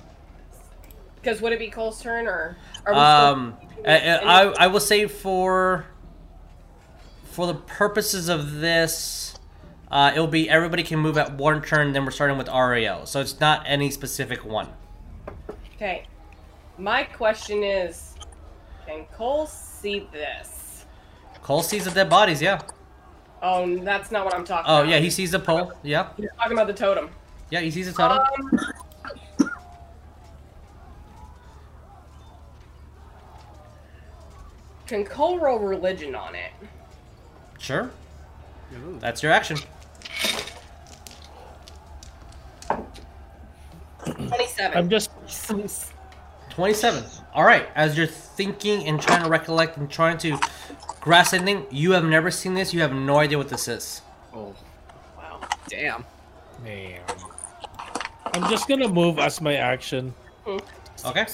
Because 1.16 1.42
would 1.42 1.52
it 1.52 1.58
be 1.58 1.68
Coal's 1.68 2.00
turn 2.00 2.26
or? 2.26 2.56
Are 2.86 2.92
we 2.94 2.98
Um, 2.98 3.56
I, 3.86 4.16
I, 4.16 4.42
I 4.64 4.66
will 4.68 4.80
say 4.80 5.06
for 5.06 5.84
for 7.40 7.46
the 7.46 7.54
purposes 7.54 8.28
of 8.28 8.56
this, 8.56 9.34
uh, 9.90 10.10
it'll 10.12 10.26
be 10.26 10.50
everybody 10.50 10.82
can 10.82 10.98
move 10.98 11.16
at 11.16 11.32
one 11.38 11.62
turn. 11.62 11.94
Then 11.94 12.04
we're 12.04 12.10
starting 12.10 12.36
with 12.36 12.48
Ariell, 12.48 13.08
so 13.08 13.18
it's 13.22 13.40
not 13.40 13.62
any 13.64 13.90
specific 13.90 14.44
one. 14.44 14.68
Okay. 15.74 16.04
My 16.76 17.02
question 17.02 17.62
is, 17.62 18.12
can 18.86 19.06
Coal 19.16 19.46
see 19.46 20.06
this? 20.12 20.84
Coal 21.42 21.62
sees 21.62 21.86
the 21.86 21.90
dead 21.92 22.10
bodies. 22.10 22.42
Yeah. 22.42 22.60
Oh, 23.42 23.78
that's 23.78 24.10
not 24.10 24.26
what 24.26 24.34
I'm 24.34 24.44
talking 24.44 24.70
Oh 24.70 24.80
about. 24.80 24.88
yeah, 24.90 24.98
he 24.98 25.08
sees 25.08 25.30
the 25.30 25.38
pole. 25.38 25.72
Yeah. 25.82 26.10
I'm 26.18 26.28
talking 26.36 26.52
about 26.52 26.66
the 26.66 26.74
totem. 26.74 27.08
Yeah, 27.48 27.60
he 27.60 27.70
sees 27.70 27.86
the 27.86 27.94
totem. 27.94 28.18
Um, 28.18 28.60
can 34.86 35.06
Coal 35.06 35.38
roll 35.38 35.58
religion 35.58 36.14
on 36.14 36.34
it? 36.34 36.52
Sure. 37.70 37.90
That's 38.98 39.22
your 39.22 39.30
action. 39.30 39.58
Twenty-seven. 44.04 44.76
I'm 44.76 44.88
just 44.88 45.10
Twenty-seven. 46.50 47.04
All 47.32 47.44
right. 47.44 47.68
As 47.76 47.96
you're 47.96 48.08
thinking 48.08 48.86
and 48.88 49.00
trying 49.00 49.22
to 49.22 49.28
recollect 49.28 49.76
and 49.76 49.88
trying 49.88 50.18
to 50.18 50.36
grasp 51.00 51.32
anything, 51.32 51.64
you 51.70 51.92
have 51.92 52.04
never 52.04 52.32
seen 52.32 52.54
this. 52.54 52.74
You 52.74 52.80
have 52.80 52.92
no 52.92 53.18
idea 53.18 53.38
what 53.38 53.48
this 53.48 53.68
is. 53.68 54.02
Oh, 54.34 54.52
wow. 55.16 55.40
Damn. 55.68 56.04
man. 56.64 57.00
I'm 58.34 58.50
just 58.50 58.66
gonna 58.66 58.88
move 58.88 59.20
as 59.20 59.40
my 59.40 59.54
action. 59.54 60.12
Okay. 61.04 61.26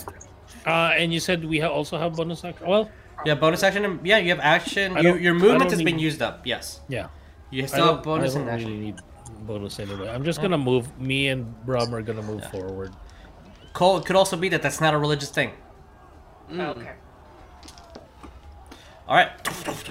Uh, 0.66 0.92
and 0.96 1.14
you 1.14 1.20
said 1.20 1.44
we 1.46 1.60
ha- 1.60 1.68
also 1.68 1.96
have 1.98 2.14
bonus 2.14 2.44
action. 2.44 2.66
Well, 2.66 2.90
Yeah, 3.24 3.34
bonus 3.34 3.62
action. 3.62 3.84
And, 3.84 4.06
yeah, 4.06 4.18
you 4.18 4.30
have 4.30 4.40
action. 4.40 4.96
You, 4.98 5.16
your 5.16 5.34
movement 5.34 5.60
don't 5.60 5.70
has 5.70 5.82
been 5.82 5.98
used 5.98 6.22
up. 6.22 6.46
Yes. 6.46 6.80
yeah. 6.88 7.08
You 7.50 7.66
still 7.66 7.94
have 7.94 8.02
bonus 8.02 8.34
I 8.34 8.38
don't 8.38 8.48
and 8.48 8.62
really 8.64 8.76
need 8.78 8.96
bonus 9.42 9.78
anyway. 9.78 10.08
I'm 10.08 10.24
just 10.24 10.42
gonna 10.42 10.58
move. 10.58 10.98
Me 11.00 11.28
and 11.28 11.46
Brum 11.64 11.94
are 11.94 12.02
gonna 12.02 12.22
move 12.22 12.44
forward. 12.50 12.92
Coal, 13.72 13.98
it 13.98 14.04
could 14.04 14.16
also 14.16 14.36
be 14.36 14.48
that 14.50 14.62
that's 14.62 14.80
not 14.80 14.94
a 14.94 14.98
religious 14.98 15.30
thing. 15.30 15.52
Okay. 16.52 16.92
All 19.08 19.14
right. 19.14 19.30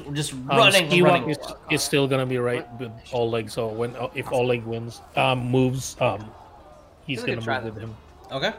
We're 0.06 0.14
just 0.14 0.34
Um, 0.34 0.48
running, 0.48 0.90
ski 0.90 1.02
running. 1.02 1.24
walk 1.28 1.32
is, 1.32 1.76
is 1.76 1.84
still 1.84 2.08
gonna 2.08 2.26
be 2.26 2.38
right 2.38 2.68
with 2.80 2.92
Oleg. 3.14 3.50
So 3.50 3.68
when 3.68 3.96
uh, 3.96 4.10
if 4.14 4.32
Oleg 4.32 4.64
wins, 4.66 5.02
um, 5.16 5.40
moves, 5.50 5.96
um, 6.02 6.30
he's 7.08 7.24
Give 7.24 7.30
it 7.30 7.32
a 7.32 7.36
gonna 7.36 7.46
try 7.46 7.64
move 7.64 7.76
with 7.76 7.84
him. 7.84 7.96
Okay. 8.32 8.54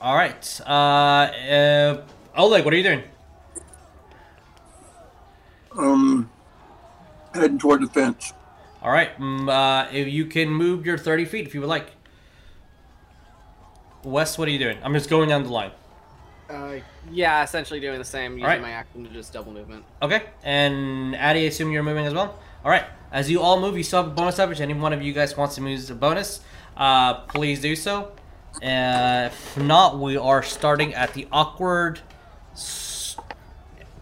All 0.00 0.16
right. 0.16 0.60
Uh, 0.66 0.70
uh, 0.70 2.02
Oleg, 2.36 2.64
what 2.64 2.72
are 2.72 2.76
you 2.76 2.82
doing? 2.82 3.02
Um, 5.76 6.30
heading 7.34 7.58
toward 7.58 7.82
the 7.82 7.86
fence. 7.88 8.32
All 8.82 8.90
right. 8.90 9.16
mm, 9.18 9.48
Uh, 9.48 9.88
if 9.92 10.08
you 10.08 10.26
can 10.26 10.48
move 10.48 10.86
your 10.86 10.98
30 10.98 11.24
feet 11.24 11.46
if 11.46 11.54
you 11.54 11.60
would 11.60 11.68
like. 11.68 11.86
Wes, 14.04 14.38
what 14.38 14.48
are 14.48 14.50
you 14.50 14.58
doing? 14.58 14.78
I'm 14.82 14.94
just 14.94 15.10
going 15.10 15.28
down 15.28 15.42
the 15.42 15.50
line. 15.50 15.72
Uh, 16.48 16.76
yeah, 17.12 17.44
essentially 17.44 17.78
doing 17.78 17.98
the 17.98 18.04
same, 18.04 18.32
using 18.32 18.44
Alright. 18.44 18.62
my 18.62 18.70
action 18.70 19.04
to 19.04 19.10
just 19.10 19.32
double 19.32 19.52
movement. 19.52 19.84
Okay. 20.02 20.22
And 20.42 21.14
Addie, 21.14 21.40
I 21.40 21.44
assume 21.44 21.70
you're 21.70 21.82
moving 21.82 22.06
as 22.06 22.14
well? 22.14 22.38
All 22.64 22.70
right. 22.70 22.84
as 23.12 23.30
you 23.30 23.40
all 23.40 23.60
move, 23.60 23.76
you 23.76 23.82
still 23.82 24.02
have 24.02 24.12
a 24.12 24.14
bonus 24.14 24.38
average. 24.38 24.60
Any 24.60 24.74
one 24.74 24.92
of 24.92 25.02
you 25.02 25.12
guys 25.12 25.36
wants 25.36 25.56
to 25.56 25.68
use 25.68 25.90
a 25.90 25.94
bonus, 25.94 26.40
uh, 26.76 27.14
please 27.22 27.60
do 27.60 27.74
so. 27.76 28.12
Uh, 28.62 29.30
if 29.32 29.56
not, 29.58 29.98
we 29.98 30.16
are 30.16 30.42
starting 30.42 30.92
at 30.94 31.12
the 31.14 31.26
awkward 31.32 31.98
s- 31.98 32.02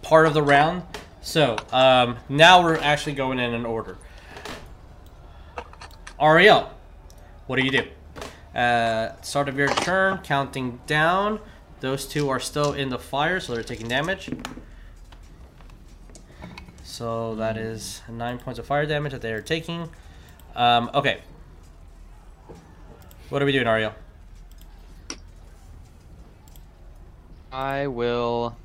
part 0.03 0.27
of 0.27 0.35
the 0.35 0.43
round. 0.43 0.83
So 1.21 1.57
um, 1.73 2.17
now 2.29 2.63
we're 2.63 2.79
actually 2.79 3.15
going 3.15 3.39
in 3.39 3.53
an 3.53 3.67
order. 3.67 3.99
Ariell, 6.19 6.71
what 7.47 7.57
do 7.57 7.65
you 7.65 7.71
do? 7.71 7.83
Uh, 8.59 9.13
start 9.21 9.49
of 9.49 9.59
your 9.59 9.69
turn, 9.69 10.19
counting 10.19 10.81
down. 10.87 11.41
Those 11.81 12.07
two 12.07 12.29
are 12.29 12.41
still 12.41 12.73
in 12.73 12.89
the 12.89 12.99
fire, 12.99 13.39
so 13.39 13.55
they're 13.55 13.63
taking 13.63 13.87
damage. 13.87 14.31
So 16.83 17.35
that 17.37 17.57
is 17.57 18.03
nine 18.09 18.39
points 18.39 18.59
of 18.59 18.67
fire 18.67 18.87
damage 18.87 19.13
that 19.13 19.21
they 19.21 19.33
are 19.33 19.43
taking. 19.43 19.89
Um, 20.57 20.91
okay. 20.95 21.21
What 23.29 23.43
are 23.43 23.45
we 23.45 23.53
doing, 23.53 23.67
Ariell? 23.67 23.93
I 27.53 27.87
will 27.87 28.57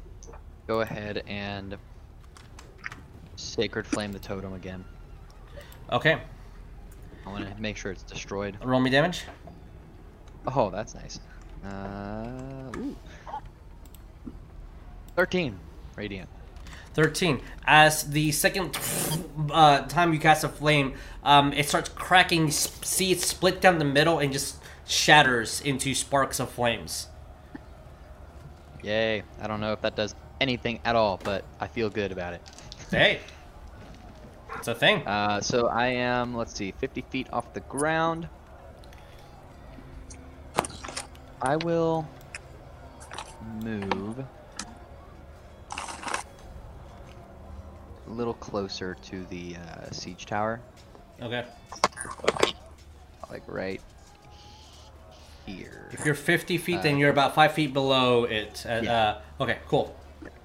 go 0.68 0.82
ahead 0.82 1.24
and 1.28 1.78
sacred 3.36 3.88
flame 3.88 4.12
the 4.12 4.20
totem 4.20 4.54
again. 4.54 4.84
Okay. 5.92 6.20
I 7.26 7.30
want 7.30 7.48
to 7.48 7.62
make 7.62 7.78
sure 7.78 7.92
it's 7.92 8.04
destroyed. 8.04 8.58
Roll 8.64 8.80
me 8.80 8.90
damage. 8.90 9.24
Oh, 10.48 10.70
that's 10.70 10.96
nice. 10.96 11.20
Uh, 11.66 12.72
ooh. 12.78 12.96
13 15.16 15.58
radiant. 15.96 16.30
13. 16.94 17.42
As 17.66 18.10
the 18.10 18.32
second 18.32 18.78
uh, 19.52 19.82
time 19.84 20.14
you 20.14 20.20
cast 20.20 20.44
a 20.44 20.50
flame, 20.50 20.94
um, 21.24 21.54
it 21.54 21.68
starts 21.68 21.90
cracking, 21.90 22.52
see 22.52 23.12
it 23.12 23.22
split 23.22 23.62
down 23.62 23.80
the 23.80 23.86
middle, 23.86 24.20
and 24.20 24.34
just 24.34 24.58
shatters 24.86 25.62
into 25.62 25.96
sparks 25.96 26.40
of 26.40 26.50
flames. 26.50 27.08
Yay. 28.84 29.24
I 29.42 29.48
don't 29.48 29.62
know 29.62 29.72
if 29.74 29.82
that 29.82 29.96
does 29.96 30.14
anything 30.42 30.80
at 30.86 30.96
all, 30.96 31.20
but 31.24 31.44
I 31.60 31.68
feel 31.68 31.90
good 31.90 32.12
about 32.12 32.34
it. 32.34 32.42
Hey. 32.92 33.20
It's 34.58 34.68
a 34.68 34.76
thing. 34.76 35.06
Uh, 35.08 35.42
so 35.42 35.68
I 35.68 35.88
am, 35.88 36.36
let's 36.36 36.54
see, 36.54 36.72
50 36.72 37.02
feet 37.10 37.28
off 37.34 37.54
the 37.54 37.60
ground. 37.62 38.28
I 41.42 41.58
will 41.58 42.08
move 43.62 44.24
a 48.08 48.10
little 48.10 48.36
closer 48.36 48.96
to 49.04 49.26
the 49.26 49.56
uh, 49.58 49.92
siege 49.92 50.26
tower, 50.26 50.62
Okay. 51.22 51.46
like 53.30 53.44
right 53.48 53.82
here. 55.46 55.90
If 55.92 56.06
you're 56.06 56.16
50 56.16 56.58
feet, 56.58 56.80
Uh, 56.80 56.82
then 56.82 56.98
you're 56.98 57.10
about 57.10 57.36
5 57.36 57.52
feet 57.54 57.74
below 57.74 58.24
it. 58.26 58.66
Uh, 58.68 58.82
Yeah. 58.84 58.94
uh, 59.40 59.44
okay, 59.44 59.60
cool. 59.68 59.96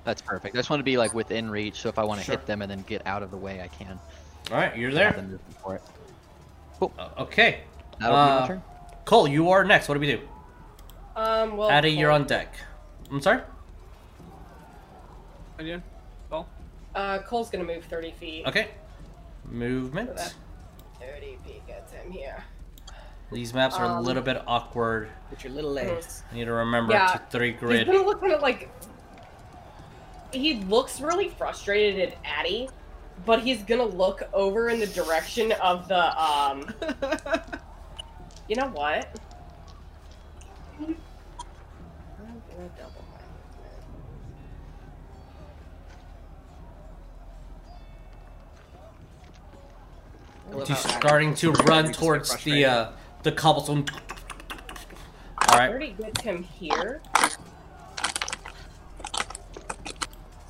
That's 0.04 0.22
perfect. 0.22 0.54
I 0.54 0.58
just 0.58 0.70
want 0.70 0.80
to 0.80 0.84
be 0.84 0.96
like 0.96 1.12
within 1.14 1.50
reach, 1.50 1.80
so 1.80 1.88
if 1.88 1.98
I 1.98 2.04
want 2.04 2.20
to 2.20 2.24
Sure. 2.26 2.36
hit 2.36 2.46
them 2.46 2.62
and 2.62 2.70
then 2.70 2.82
get 2.86 3.06
out 3.06 3.22
of 3.22 3.30
the 3.30 3.36
way, 3.36 3.60
I 3.60 3.68
can. 3.68 3.98
Alright, 4.50 4.76
you're 4.76 4.92
there. 4.92 5.12
them 5.12 5.30
move 5.32 5.40
for 5.62 5.74
it. 5.76 5.82
Uh, 6.80 7.08
okay. 7.18 7.60
That'll 8.00 8.14
be 8.14 8.20
Uh, 8.20 8.40
my 8.40 8.46
turn. 8.46 8.62
Coal, 9.04 9.28
you 9.28 9.50
are 9.50 9.64
next. 9.64 9.88
What 9.88 9.94
do 9.94 10.00
we 10.00 10.06
do? 10.06 10.20
Um, 11.16 11.56
well. 11.56 11.70
Addie, 11.70 11.90
you're 11.90 12.10
on 12.10 12.24
deck. 12.24 12.54
I'm 13.10 13.20
sorry? 13.20 13.40
Again? 15.58 15.82
Well, 16.30 16.46
Uh, 16.94 17.18
Coal's 17.18 17.50
gonna 17.50 17.64
move 17.64 17.84
30 17.84 18.12
feet. 18.12 18.46
Okay. 18.46 18.68
Movement. 19.44 20.18
So 20.18 20.30
30 21.00 21.36
feet 21.44 21.66
gets 21.66 21.92
him 21.92 22.10
here. 22.10 22.42
These 23.30 23.52
maps 23.52 23.76
are 23.76 23.84
a 23.84 23.88
Um, 23.88 24.04
little 24.04 24.22
bit 24.22 24.42
awkward. 24.46 25.10
with 25.30 25.44
your 25.44 25.52
little 25.52 25.70
legs. 25.70 26.22
I 26.32 26.34
need 26.36 26.46
to 26.46 26.52
remember 26.52 26.94
Yeah, 26.94 27.08
to 27.08 27.20
three 27.30 27.52
He's 27.52 27.84
gonna 27.84 28.02
look 28.02 28.20
kind 28.20 28.32
of 28.32 28.40
like. 28.40 28.70
He 30.32 30.54
looks 30.64 31.00
really 31.00 31.28
frustrated 31.28 32.08
at 32.12 32.16
Addie, 32.24 32.68
but 33.26 33.40
he's 33.40 33.62
gonna 33.62 33.84
look 33.84 34.22
over 34.32 34.70
in 34.70 34.80
the 34.80 34.86
direction 34.86 35.52
of 35.52 35.88
the 35.88 36.20
um. 36.22 36.72
You 38.48 38.56
know 38.56 38.68
what? 38.68 39.06
I'm 40.80 40.86
gonna 40.88 42.70
double 42.78 43.04
my 43.12 43.20
movement. 50.50 50.68
He's 50.68 50.78
starting 50.78 51.34
to 51.36 51.52
run 51.52 51.92
towards 51.92 52.34
the 52.44 52.64
uh, 52.64 52.90
the 53.22 53.32
cobblestone. 53.32 53.84
All 55.48 55.58
right. 55.58 55.70
Already 55.70 55.90
gets 55.92 56.20
him 56.20 56.42
here. 56.42 57.00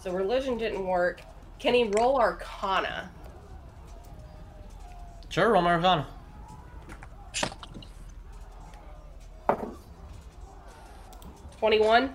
So 0.02 0.12
religion 0.12 0.58
didn't 0.58 0.86
work. 0.86 1.20
Can 1.58 1.74
he 1.74 1.84
roll 1.84 2.18
Arcana? 2.20 3.10
Sure, 5.28 5.52
roll 5.52 5.62
my 5.62 5.74
Arcana. 5.74 6.06
Twenty-one. 11.58 12.14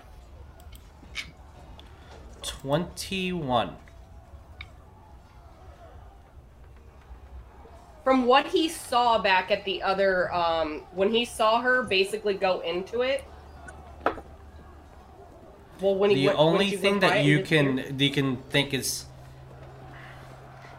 21. 2.42 3.76
From 8.04 8.26
what 8.26 8.46
he 8.48 8.68
saw 8.68 9.18
back 9.18 9.50
at 9.50 9.64
the 9.64 9.82
other, 9.82 10.32
um, 10.32 10.82
when 10.92 11.10
he 11.10 11.24
saw 11.24 11.62
her 11.62 11.82
basically 11.82 12.34
go 12.34 12.60
into 12.60 13.00
it. 13.00 13.24
Well, 15.80 15.96
when 15.96 16.10
he 16.10 16.16
The 16.16 16.26
went, 16.26 16.38
when 16.38 16.46
only 16.46 16.70
she 16.70 16.76
thing 16.76 17.00
that 17.00 17.24
you 17.24 17.42
can 17.42 17.98
you 17.98 18.10
can 18.10 18.36
think 18.50 18.74
is 18.74 19.06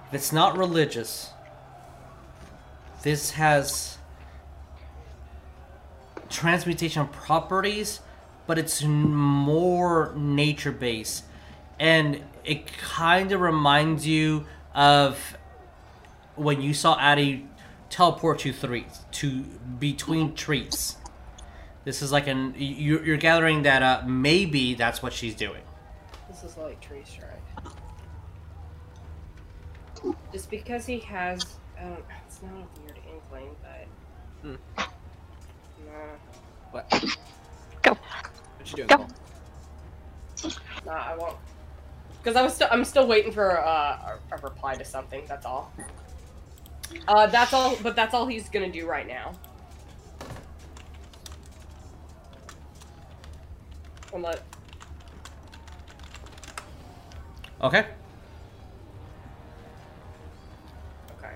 if 0.07 0.13
it's 0.13 0.31
not 0.31 0.55
religious. 0.55 1.31
This 3.01 3.31
has 3.31 3.97
transmutation 6.29 7.07
properties, 7.07 8.01
but 8.47 8.57
it's 8.57 8.83
more 8.83 10.13
nature 10.15 10.71
based, 10.71 11.25
and 11.79 12.21
it 12.43 12.67
kind 12.77 13.31
of 13.31 13.41
reminds 13.41 14.07
you 14.07 14.45
of 14.73 15.37
when 16.35 16.61
you 16.61 16.73
saw 16.73 16.97
Addie 16.99 17.47
teleport 17.89 18.39
to 18.39 18.51
three 18.51 18.85
to 19.11 19.41
between 19.79 20.35
trees. 20.35 20.97
This 21.83 22.01
is 22.01 22.11
like 22.11 22.27
an 22.27 22.55
you're, 22.57 23.05
you're 23.05 23.17
gathering 23.17 23.63
that 23.63 23.83
uh, 23.83 24.01
maybe 24.05 24.73
that's 24.73 25.03
what 25.03 25.13
she's 25.13 25.35
doing. 25.35 25.61
This 26.27 26.43
is 26.43 26.57
like 26.57 26.81
tree 26.81 27.03
strike. 27.05 27.31
Just 30.31 30.51
because 30.51 30.85
he 30.85 30.99
has, 30.99 31.45
I 31.79 31.83
don't, 31.83 32.03
it's 32.27 32.41
not 32.41 32.51
a 32.53 32.81
weird 32.81 32.99
inkling, 33.11 33.55
but. 33.61 33.87
Hmm. 34.41 34.55
Nah, 35.85 35.93
What? 36.71 37.05
Go. 37.81 37.91
What 37.91 38.71
you 38.71 38.75
doing? 38.77 38.87
Go. 38.87 38.97
Coal? 38.97 40.51
nah, 40.85 40.91
I 40.91 41.15
won't. 41.15 41.37
Because 42.21 42.35
I 42.35 42.41
was 42.41 42.53
still, 42.53 42.67
I'm 42.71 42.83
still 42.83 43.07
waiting 43.07 43.31
for 43.31 43.59
uh, 43.59 43.65
a, 43.65 44.19
a 44.31 44.37
reply 44.41 44.75
to 44.75 44.85
something. 44.85 45.23
That's 45.27 45.45
all. 45.45 45.71
Uh, 47.07 47.27
that's 47.27 47.53
all. 47.53 47.77
But 47.77 47.95
that's 47.95 48.13
all 48.13 48.27
he's 48.27 48.49
gonna 48.49 48.71
do 48.71 48.87
right 48.87 49.07
now. 49.07 49.37
And 54.13 54.23
let 54.23 54.43
Okay. 57.61 57.85
okay. 61.11 61.35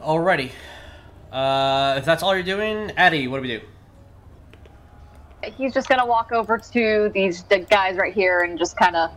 Alrighty. 0.00 0.52
Uh, 1.32 1.94
if 1.98 2.04
that's 2.04 2.22
all 2.22 2.34
you're 2.34 2.44
doing, 2.44 2.92
Addie, 2.96 3.28
what 3.28 3.38
do 3.38 3.42
we 3.42 3.48
do? 3.48 3.60
He's 5.44 5.74
just 5.74 5.88
gonna 5.88 6.06
walk 6.06 6.32
over 6.32 6.58
to 6.58 7.10
these 7.14 7.42
d- 7.44 7.66
guys 7.70 7.96
right 7.96 8.14
here 8.14 8.42
and 8.42 8.58
just 8.58 8.76
kind 8.76 8.96
of 8.96 9.10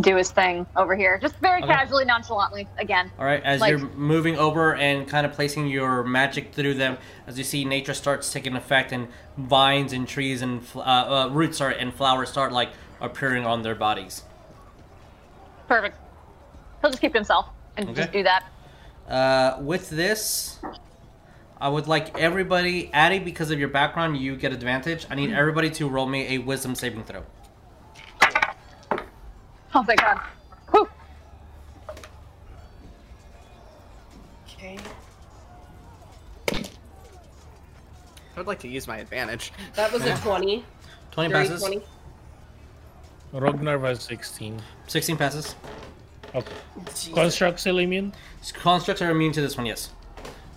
do 0.00 0.16
his 0.16 0.30
thing 0.32 0.66
over 0.76 0.96
here, 0.96 1.18
just 1.18 1.36
very 1.36 1.62
Okay. 1.62 1.72
casually, 1.72 2.04
nonchalantly. 2.04 2.66
Again, 2.78 3.12
All 3.18 3.24
right, 3.24 3.42
as 3.44 3.60
Like- 3.60 3.70
you're 3.70 3.78
moving 3.90 4.36
over 4.36 4.74
and 4.74 5.06
kind 5.08 5.24
of 5.24 5.32
placing 5.32 5.68
your 5.68 6.02
magic 6.02 6.52
through 6.52 6.74
them, 6.74 6.98
as 7.28 7.38
you 7.38 7.44
see 7.44 7.64
nature 7.64 7.94
starts 7.94 8.32
taking 8.32 8.56
effect, 8.56 8.90
and 8.90 9.06
vines 9.36 9.92
and 9.92 10.08
trees 10.08 10.42
and 10.42 10.64
fl- 10.66 10.80
uh, 10.80 10.84
uh, 10.84 11.28
roots 11.30 11.60
are 11.60 11.70
and 11.70 11.94
flowers 11.94 12.28
start 12.28 12.52
like 12.52 12.70
appearing 13.00 13.46
on 13.46 13.62
their 13.62 13.74
bodies. 13.74 14.24
perfect. 15.68 15.96
He'll 16.82 16.90
just 16.90 17.00
keep 17.00 17.14
himself 17.14 17.46
and 17.76 17.94
just 17.96 18.12
do 18.12 18.22
that. 18.24 18.44
Uh, 19.08 19.56
with 19.62 19.88
this, 19.90 20.58
I 21.60 21.68
would 21.68 21.86
like 21.86 22.18
everybody, 22.18 22.90
Addie, 22.92 23.18
because 23.20 23.50
of 23.50 23.58
your 23.58 23.68
background, 23.68 24.18
you 24.18 24.36
get 24.36 24.52
advantage. 24.52 25.06
I 25.08 25.14
need 25.14 25.32
everybody 25.32 25.70
to 25.70 25.88
roll 25.88 26.06
me 26.06 26.34
a 26.34 26.38
Wisdom 26.38 26.74
saving 26.74 27.04
throw. 27.04 27.22
Oh, 29.74 29.82
thank 29.82 30.00
God. 30.00 30.20
Okay. 34.56 34.78
I 38.36 38.38
would 38.38 38.46
like 38.46 38.60
to 38.60 38.68
use 38.68 38.86
my 38.86 38.98
advantage. 38.98 39.52
That 39.74 39.92
was 39.92 40.04
a 40.04 40.16
20. 40.16 40.64
20 41.10 41.32
Dirty 41.32 41.48
passes. 41.48 41.60
20. 41.60 41.82
Rognarv 43.34 43.80
was 43.80 44.02
16. 44.04 44.62
16 44.86 45.16
passes. 45.16 45.56
Okay. 46.34 46.52
Constructs 47.12 47.62
still 47.62 47.78
immune? 47.78 48.12
Constructs 48.54 49.02
are 49.02 49.10
immune 49.10 49.32
to 49.32 49.40
this 49.40 49.56
one, 49.56 49.66
yes. 49.66 49.90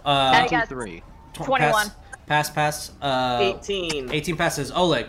Uh, 0.05 0.47
23. 0.47 1.03
21. 1.33 1.71
Pass, 1.71 1.91
pass. 2.27 2.49
pass 2.49 2.91
uh, 3.01 3.55
18. 3.61 4.11
18 4.11 4.37
passes. 4.37 4.71
Oleg. 4.71 5.07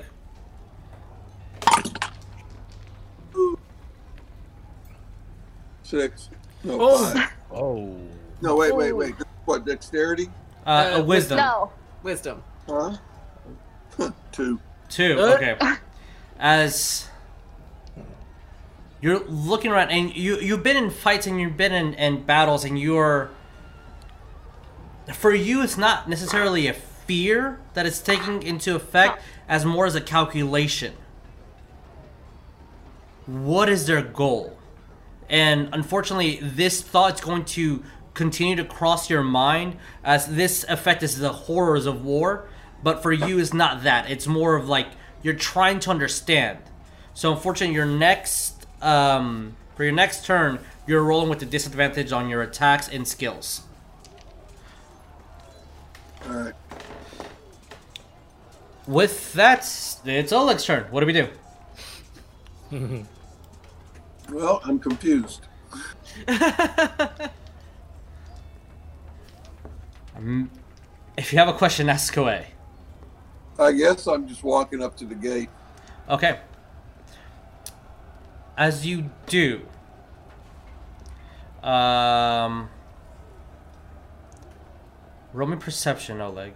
Six. 5.89 6.29
No, 6.65 6.79
Oh. 6.83 7.13
five. 7.15 7.31
Oh. 7.51 7.97
No, 8.43 8.57
wait, 8.57 8.77
wait, 8.77 8.93
wait. 8.93 9.15
What, 9.47 9.65
dexterity? 9.65 10.29
Uh, 10.67 10.71
Uh, 10.71 10.99
a 10.99 11.03
wisdom. 11.03 11.39
No. 11.39 11.73
Wisdom. 12.03 12.43
Huh? 12.69 12.99
Two. 14.33 14.61
Two. 14.91 15.17
Uh. 15.19 15.35
Okay. 15.37 15.57
As 16.39 17.09
you're 19.01 19.21
looking 19.21 19.71
around, 19.73 19.89
and 19.91 20.15
you 20.15 20.39
you've 20.41 20.63
been 20.63 20.77
in 20.77 20.91
fights 20.91 21.27
and 21.27 21.41
you've 21.41 21.57
been 21.57 21.73
in, 21.73 21.95
in 21.95 22.23
battles, 22.25 22.67
and 22.67 22.79
you're 22.79 23.31
for 25.15 25.33
you, 25.33 25.63
it's 25.63 25.79
not 25.79 26.07
necessarily 26.07 26.67
a 26.67 26.75
fear 26.75 27.61
that 27.73 27.87
is 27.87 27.99
taking 28.03 28.43
into 28.43 28.77
effect, 28.77 29.23
as 29.49 29.65
more 29.65 29.87
as 29.87 29.95
a 29.95 30.03
calculation. 30.03 30.93
What 33.25 33.71
is 33.71 33.87
their 33.87 34.03
goal? 34.03 34.58
And 35.29 35.69
unfortunately, 35.73 36.39
this 36.43 36.83
thought's 36.83 37.21
going 37.21 37.45
to 37.47 37.83
continue 38.15 38.57
to 38.57 38.65
cross 38.65 39.11
your 39.11 39.23
mind 39.23 39.77
as 40.03 40.27
this 40.35 40.65
effect 40.69 41.03
is 41.03 41.19
the 41.19 41.33
horrors 41.33 41.87
of 41.87 42.05
war. 42.05 42.49
But 42.83 43.03
for 43.03 43.13
you, 43.13 43.39
it's 43.39 43.53
not 43.53 43.83
that. 43.83 44.11
It's 44.11 44.27
more 44.27 44.57
of 44.57 44.69
like 44.69 44.89
you're 45.23 45.35
trying 45.35 45.81
to 45.81 45.91
understand. 45.91 46.59
So 47.15 47.33
unfortunately, 47.33 47.75
your 47.75 47.87
next 47.87 48.67
um, 48.81 49.57
for 49.77 49.85
your 49.85 49.93
next 49.93 50.25
turn, 50.25 50.59
you're 50.87 51.03
rolling 51.03 51.29
with 51.29 51.39
the 51.39 51.47
disadvantage 51.47 52.11
on 52.13 52.29
your 52.29 52.43
attacks 52.43 52.89
and 52.89 53.07
skills. 53.07 53.63
All 56.27 56.35
right. 56.35 56.55
With 58.87 59.35
that, 59.35 59.61
it's 60.05 60.33
Oleg's 60.33 60.65
turn. 60.65 60.85
What 60.91 61.01
do 61.01 61.07
we 61.07 61.13
do? 61.13 63.07
Well, 64.31 64.61
I'm 64.65 64.79
confused. 64.79 65.47
Um, 70.17 70.51
if 71.17 71.33
you 71.33 71.39
have 71.39 71.49
a 71.49 71.53
question, 71.53 71.89
ask 71.89 72.17
away. 72.17 72.49
I 73.59 73.73
guess 73.73 74.07
I'm 74.09 74.27
just 74.27 74.43
walking 74.43 74.83
up 74.83 74.97
to 74.97 75.05
the 75.05 75.15
gate. 75.15 75.49
Okay. 76.09 76.41
As 78.57 78.85
you 78.85 79.11
do, 79.27 79.63
um, 81.63 82.69
roll 85.33 85.49
me 85.49 85.57
perception, 85.57 86.21
Oleg. 86.21 86.55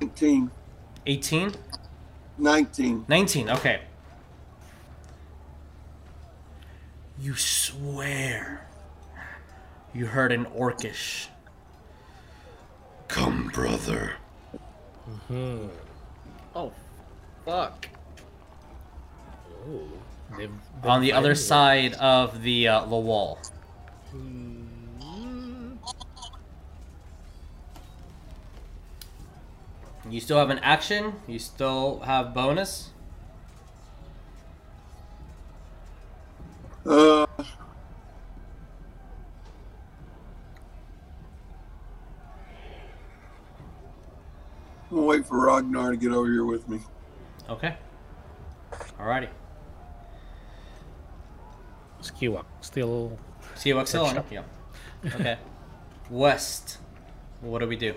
Nineteen. 0.00 0.50
18? 1.12 1.52
Nineteen. 2.36 3.04
19, 3.08 3.50
okay. 3.50 3.80
You 7.18 7.34
swear 7.34 8.68
you 9.94 10.06
heard 10.06 10.30
an 10.30 10.44
orcish. 10.46 11.26
Come, 13.08 13.48
brother. 13.48 14.12
Oh, 15.30 16.72
fuck. 17.44 17.88
Oh. 19.66 19.80
They've, 20.36 20.50
On 20.84 21.00
the 21.00 21.14
other 21.14 21.34
finally- 21.34 21.34
side 21.34 21.94
of 21.94 22.42
the 22.42 22.68
uh, 22.68 22.84
the 22.84 22.96
wall. 22.96 23.38
You 30.10 30.20
still 30.20 30.38
have 30.38 30.50
an 30.50 30.58
action. 30.60 31.14
You 31.26 31.38
still 31.38 32.00
have 32.00 32.32
bonus. 32.32 32.90
Uh. 36.86 37.26
I'm 44.90 44.96
gonna 44.96 45.06
wait 45.06 45.26
for 45.26 45.36
Rognarv 45.36 45.90
to 45.90 45.96
get 45.98 46.12
over 46.12 46.30
here 46.30 46.46
with 46.46 46.66
me. 46.68 46.80
Okay. 47.50 47.76
Alrighty. 48.98 49.28
Skiwak 52.00 52.46
still. 52.62 53.18
See 53.54 53.74
what's 53.74 53.90
still 53.90 54.06
on. 54.06 54.24
Yeah. 54.30 54.42
Okay. 55.04 55.36
West. 56.10 56.78
What 57.42 57.58
do 57.58 57.68
we 57.68 57.76
do? 57.76 57.94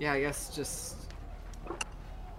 Yeah, 0.00 0.14
I 0.14 0.20
guess 0.20 0.54
just 0.54 0.96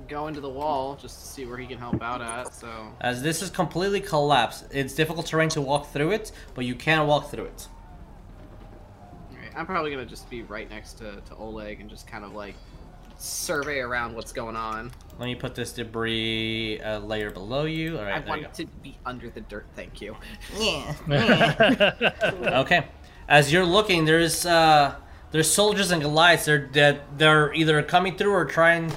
go 0.09 0.27
into 0.27 0.41
the 0.41 0.49
wall 0.49 0.97
just 0.99 1.21
to 1.21 1.27
see 1.27 1.45
where 1.45 1.57
he 1.57 1.67
can 1.67 1.77
help 1.77 2.01
out 2.01 2.21
at. 2.21 2.53
So 2.53 2.67
As 2.99 3.21
this 3.21 3.41
is 3.41 3.49
completely 3.49 4.01
collapsed, 4.01 4.65
it's 4.71 4.93
difficult 4.93 5.27
terrain 5.27 5.49
to 5.49 5.61
walk 5.61 5.93
through 5.93 6.11
it, 6.11 6.31
but 6.55 6.65
you 6.65 6.75
can 6.75 7.07
walk 7.07 7.29
through 7.29 7.45
it. 7.45 7.67
Alright, 9.31 9.51
I'm 9.55 9.65
probably 9.65 9.91
gonna 9.91 10.05
just 10.05 10.29
be 10.29 10.41
right 10.41 10.69
next 10.69 10.93
to, 10.93 11.21
to 11.21 11.35
Oleg 11.35 11.79
and 11.79 11.89
just 11.89 12.07
kind 12.07 12.25
of 12.25 12.33
like 12.33 12.55
survey 13.17 13.79
around 13.79 14.15
what's 14.15 14.33
going 14.33 14.55
on. 14.55 14.91
Let 15.19 15.27
me 15.27 15.35
put 15.35 15.53
this 15.53 15.71
debris 15.71 16.81
uh, 16.81 16.99
layer 16.99 17.29
below 17.29 17.65
you. 17.65 17.97
All 17.99 18.03
I 18.03 18.11
right, 18.11 18.25
there 18.25 18.37
you 18.37 18.43
want 18.43 18.55
to 18.55 18.65
be 18.65 18.97
under 19.05 19.29
the 19.29 19.41
dirt. 19.41 19.67
Thank 19.75 20.01
you. 20.01 20.17
Yeah. 20.57 20.95
Okay. 22.61 22.87
As 23.29 23.53
you're 23.53 23.65
looking, 23.65 24.03
there's 24.03 24.45
uh, 24.45 24.95
there's 25.31 25.51
soldiers 25.51 25.91
and 25.91 26.01
Goliaths. 26.01 26.45
They're 26.45 26.69
that 26.73 27.17
they're 27.17 27.53
either 27.53 27.81
coming 27.83 28.17
through 28.17 28.33
or 28.33 28.45
trying 28.45 28.91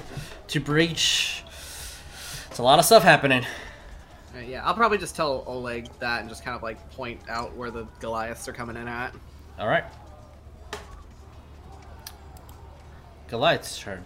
to 0.49 0.61
breach. 0.61 1.43
It's 2.51 2.59
a 2.59 2.63
lot 2.63 2.79
of 2.79 2.85
stuff 2.85 3.03
happening. 3.03 3.45
Alright, 4.33 4.49
yeah, 4.49 4.65
I'll 4.65 4.75
probably 4.75 4.99
just 4.99 5.15
tell 5.15 5.45
Oleg 5.47 5.89
that 6.01 6.21
and 6.21 6.29
just 6.29 6.45
kind 6.45 6.57
of 6.57 6.63
like 6.63 6.91
point 6.93 7.21
out 7.29 7.57
where 7.57 7.71
the 7.71 7.87
Goliaths 8.01 8.49
are 8.49 8.53
coming 8.53 8.77
in 8.77 8.89
at. 8.89 9.15
All 9.59 9.69
right. 9.69 9.85
Goliath's 13.29 13.79
turn. 13.79 14.05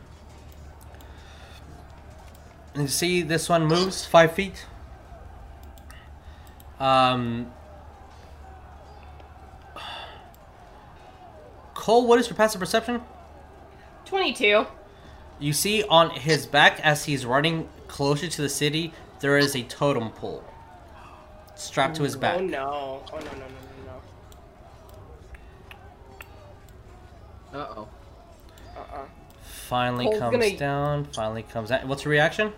And 2.75 2.83
you 2.83 2.89
see 2.89 3.23
this 3.23 3.49
one 3.49 3.67
moves 3.67 4.05
five 4.05 4.33
feet. 4.33 4.67
Um. 6.79 7.53
Coal, 11.89 12.07
what 12.07 12.21
is 12.21 12.29
your 12.29 12.37
passive 12.37 12.61
perception? 12.61 13.01
22. 14.05 14.67
You 15.41 15.53
see 15.55 15.85
on 15.85 16.11
his 16.11 16.47
back 16.47 16.81
as 16.81 17.07
he's 17.07 17.25
running 17.25 17.67
closer 17.87 18.29
to 18.29 18.43
the 18.43 18.49
city, 18.51 18.93
there 19.21 19.39
is 19.39 19.57
a 19.57 19.63
totem 19.63 20.11
pole 20.11 20.45
strapped 21.55 21.97
to 21.97 22.03
his 22.03 22.15
back. 22.15 22.41
Oh 22.41 22.45
no. 22.45 23.03
Oh 23.11 23.17
no, 23.17 23.25
no, 23.25 23.31
no, 23.33 23.99
no, 27.55 27.59
Uh 27.59 27.67
oh. 27.75 27.89
Uh-uh. 28.77 29.05
Finally 29.41 30.05
Coal's 30.09 30.19
comes 30.19 30.33
gonna- 30.37 30.57
down. 30.59 31.05
Finally 31.07 31.45
comes 31.45 31.71
out. 31.73 31.87
What's 31.87 32.05
your 32.05 32.11
reaction? 32.13 32.53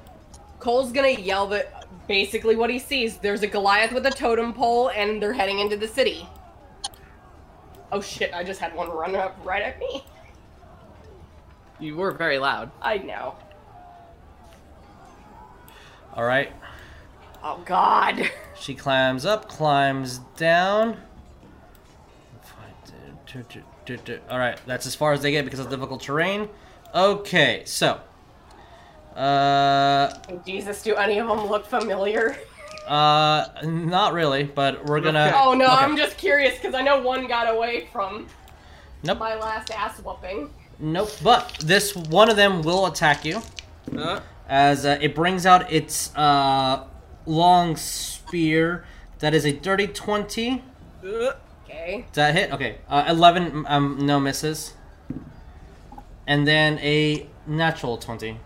Coal's 0.58 0.90
gonna 0.90 1.08
yell 1.10 1.46
that 1.50 1.84
basically 2.08 2.56
what 2.56 2.68
he 2.68 2.80
sees. 2.80 3.18
There's 3.18 3.42
a 3.42 3.46
Goliath 3.46 3.92
with 3.92 4.04
a 4.06 4.10
totem 4.10 4.52
pole, 4.52 4.88
and 4.90 5.22
they're 5.22 5.34
heading 5.34 5.60
into 5.60 5.76
the 5.76 5.86
city. 5.86 6.26
Oh 7.92 8.00
shit! 8.00 8.32
I 8.32 8.44
just 8.44 8.60
had 8.60 8.74
one 8.74 8.90
run 8.90 9.16
up 9.16 9.38
right 9.44 9.62
at 9.62 9.78
me. 9.78 10.04
You 11.78 11.96
were 11.96 12.12
very 12.12 12.38
loud. 12.38 12.70
I 12.82 12.98
know. 12.98 13.34
All 16.14 16.24
right. 16.24 16.52
Oh 17.42 17.60
god. 17.64 18.30
She 18.58 18.74
climbs 18.74 19.24
up, 19.24 19.48
climbs 19.48 20.18
down. 20.36 20.98
All 24.28 24.38
right, 24.38 24.60
that's 24.66 24.86
as 24.86 24.94
far 24.94 25.12
as 25.12 25.22
they 25.22 25.30
get 25.30 25.44
because 25.44 25.60
of 25.60 25.70
difficult 25.70 26.02
terrain. 26.02 26.48
Okay, 26.94 27.62
so, 27.64 28.00
uh, 29.16 30.12
Oh, 30.28 30.42
Jesus, 30.44 30.82
do 30.82 30.94
any 30.96 31.18
of 31.18 31.28
them 31.28 31.46
look 31.46 31.64
familiar? 31.66 32.36
Uh, 32.90 33.46
not 33.64 34.12
really, 34.14 34.42
but 34.42 34.84
we're 34.84 35.00
gonna. 35.00 35.32
Oh 35.34 35.54
no, 35.54 35.66
okay. 35.66 35.74
I'm 35.74 35.96
just 35.96 36.18
curious 36.18 36.56
because 36.56 36.74
I 36.74 36.82
know 36.82 37.00
one 37.00 37.28
got 37.28 37.48
away 37.54 37.86
from 37.92 38.26
Nope, 39.04 39.18
my 39.18 39.36
last 39.36 39.70
ass 39.70 39.98
whooping. 40.00 40.50
nope. 40.80 41.10
But 41.22 41.56
this 41.64 41.94
one 41.94 42.28
of 42.28 42.36
them 42.36 42.62
will 42.62 42.86
attack 42.86 43.24
you 43.24 43.40
Uh, 43.96 44.20
as 44.48 44.84
uh, 44.84 44.98
it 45.00 45.14
brings 45.14 45.46
out 45.46 45.70
its 45.72 46.14
uh 46.16 46.84
long 47.26 47.76
spear 47.76 48.84
That 49.20 49.34
is 49.34 49.44
a 49.46 49.52
dirty 49.52 49.86
20. 49.86 50.62
Okay. 51.04 52.04
Does 52.12 52.14
that 52.14 52.34
hit? 52.34 52.52
Okay. 52.52 52.78
Uh, 52.88 53.04
11, 53.08 53.66
um, 53.68 53.98
no 54.04 54.18
misses. 54.18 54.74
And 56.26 56.46
then 56.48 56.78
a 56.80 57.26
natural 57.46 57.96
20. 57.98 58.38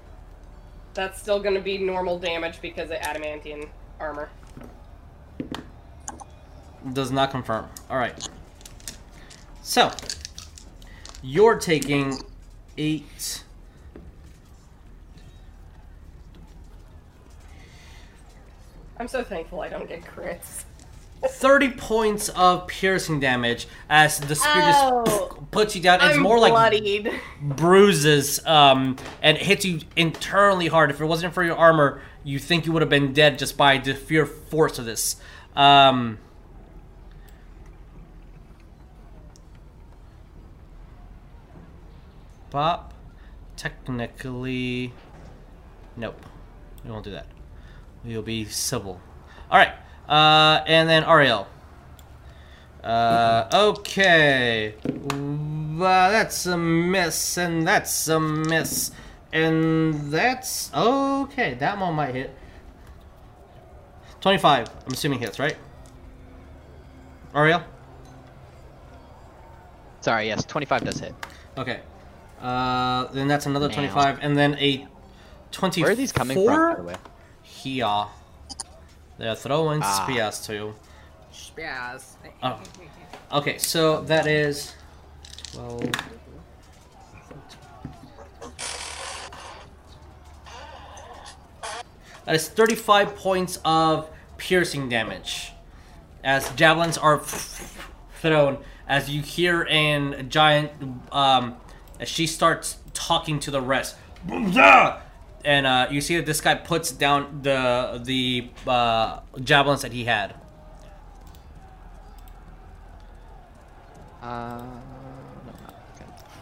That's 0.92 1.20
still 1.20 1.40
gonna 1.40 1.60
be 1.60 1.78
normal 1.78 2.18
damage 2.18 2.60
because 2.60 2.90
of 2.90 2.96
adamantine 3.00 3.70
armor. 4.00 4.28
Does 6.92 7.10
not 7.10 7.30
confirm. 7.30 7.68
Alright. 7.90 8.28
So, 9.62 9.90
you're 11.22 11.58
taking 11.58 12.20
8. 12.76 13.44
I'm 18.98 19.08
so 19.08 19.24
thankful 19.24 19.60
I 19.60 19.68
don't 19.68 19.88
get 19.88 20.02
crits. 20.02 20.64
30 21.26 21.70
points 21.70 22.28
of 22.30 22.66
piercing 22.66 23.18
damage 23.18 23.66
as 23.88 24.20
the 24.20 24.34
spear 24.34 24.52
Ow. 24.54 25.04
just 25.06 25.50
puts 25.50 25.74
you 25.74 25.80
down. 25.80 26.00
It's 26.02 26.16
I'm 26.16 26.22
more 26.22 26.38
like 26.38 26.52
bloodied. 26.52 27.10
bruises 27.40 28.44
um, 28.46 28.96
and 29.22 29.38
hits 29.38 29.64
you 29.64 29.80
internally 29.96 30.66
hard. 30.66 30.90
If 30.90 31.00
it 31.00 31.06
wasn't 31.06 31.32
for 31.32 31.42
your 31.42 31.56
armor, 31.56 32.02
you 32.24 32.38
think 32.38 32.66
you 32.66 32.72
would 32.72 32.82
have 32.82 32.90
been 32.90 33.12
dead 33.12 33.38
just 33.38 33.56
by 33.56 33.78
the 33.78 33.94
sheer 33.94 34.26
force 34.26 34.78
of 34.78 34.86
this. 34.86 35.16
Um, 35.54 36.18
Bop. 42.50 42.92
Technically, 43.56 44.92
nope. 45.96 46.20
We 46.84 46.90
won't 46.90 47.04
do 47.04 47.12
that. 47.12 47.26
We'll 48.04 48.22
be 48.22 48.44
civil. 48.46 49.00
All 49.50 49.58
right. 49.58 49.74
Uh, 50.08 50.62
and 50.66 50.88
then 50.88 51.04
Ariell. 51.04 51.46
Uh, 52.82 53.48
okay. 53.52 54.74
Well, 54.84 56.10
that's 56.10 56.46
a 56.46 56.56
miss, 56.56 57.38
and 57.38 57.66
that's 57.66 58.06
a 58.08 58.20
miss, 58.20 58.90
and 59.34 60.10
that's 60.10 60.72
okay. 60.74 61.54
That 61.54 61.78
one 61.78 61.94
might 61.94 62.14
hit. 62.14 62.30
Twenty-five. 64.22 64.68
I'm 64.86 64.92
assuming 64.92 65.18
hits, 65.18 65.38
right? 65.38 65.56
Ariell. 67.34 67.62
Sorry, 70.00 70.26
yes, 70.26 70.44
25 70.44 70.84
does 70.84 71.00
hit. 71.00 71.14
Okay. 71.56 71.80
Uh, 72.40 73.06
then 73.06 73.26
that's 73.26 73.46
another 73.46 73.68
Now. 73.68 73.74
25, 73.74 74.18
and 74.22 74.36
then 74.36 74.54
a 74.58 74.86
24. 75.50 75.84
Where 75.86 75.92
are 75.92 75.96
these 75.96 76.12
coming 76.12 76.36
from, 76.36 76.46
by 76.46 76.74
the 76.76 76.82
way? 76.82 76.94
Here. 77.42 78.04
They're 79.18 79.34
throwing 79.34 79.80
Ah. 79.82 80.04
spears 80.04 80.46
too. 80.46 80.74
Yes. 81.56 82.16
Oh. 82.42 82.60
Okay, 83.32 83.56
so 83.58 84.02
that 84.02 84.26
is 84.26 84.74
12. 85.52 85.90
That 92.24 92.34
is 92.34 92.48
35 92.48 93.16
points 93.16 93.58
of 93.64 94.08
piercing 94.38 94.88
damage. 94.88 95.52
As 96.22 96.50
javelins 96.54 96.96
are 96.96 97.18
thrown, 97.18 98.58
as 98.88 99.10
you 99.10 99.20
hear 99.22 99.62
in 99.62 100.14
a 100.14 100.22
giant, 100.22 100.72
um, 101.12 101.56
as 102.00 102.08
she 102.08 102.26
starts 102.26 102.78
talking 102.94 103.38
to 103.40 103.50
the 103.50 103.60
rest. 103.60 103.96
And 105.44 105.66
uh, 105.66 105.88
you 105.90 106.00
see 106.00 106.16
that 106.16 106.24
this 106.24 106.40
guy 106.40 106.54
puts 106.54 106.90
down 106.90 107.40
the 107.42 108.00
the 108.02 108.48
uh, 108.66 109.20
javelins 109.42 109.82
that 109.82 109.92
he 109.92 110.04
had. 110.04 110.34
Uh, 114.22 114.62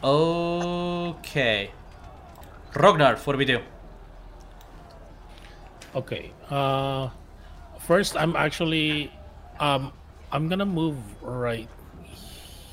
Okay. 0.04 1.70
Rognarv, 2.72 3.24
what 3.24 3.34
do 3.34 3.38
we 3.38 3.44
do? 3.44 3.60
Okay. 5.94 6.32
Uh, 6.50 7.08
first, 7.80 8.16
I'm 8.16 8.36
actually, 8.36 9.12
um, 9.60 9.92
I'm 10.30 10.48
gonna 10.48 10.66
move 10.66 10.96
right 11.22 11.68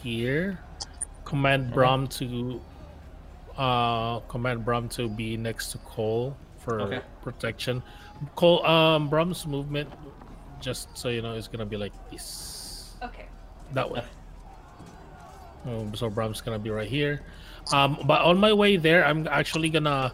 here. 0.01 0.59
Command 1.25 1.71
Brom 1.73 2.07
to, 2.07 2.61
uh, 3.57 4.19
command 4.31 4.63
Brom 4.65 4.87
to 4.89 5.09
be 5.09 5.35
next 5.37 5.71
to 5.73 5.77
Coal 5.79 6.35
for 6.57 6.81
Okay. 6.81 7.01
protection. 7.21 7.83
Coal, 8.35 8.65
um, 8.65 9.09
Brom's 9.09 9.45
movement, 9.45 9.89
just 10.61 10.95
so 10.97 11.09
you 11.09 11.21
know, 11.21 11.33
is 11.33 11.47
gonna 11.47 11.65
be 11.65 11.77
like 11.77 11.93
this. 12.09 12.95
Okay. 13.03 13.25
That 13.73 13.89
way. 13.91 14.03
Um, 15.67 15.93
so 15.93 16.09
Brom's 16.09 16.39
gonna 16.41 16.57
be 16.59 16.69
right 16.69 16.87
here. 16.87 17.21
Um, 17.73 17.99
but 18.05 18.21
on 18.21 18.39
my 18.39 18.53
way 18.53 18.77
there, 18.77 19.05
I'm 19.05 19.27
actually 19.27 19.69
gonna 19.69 20.13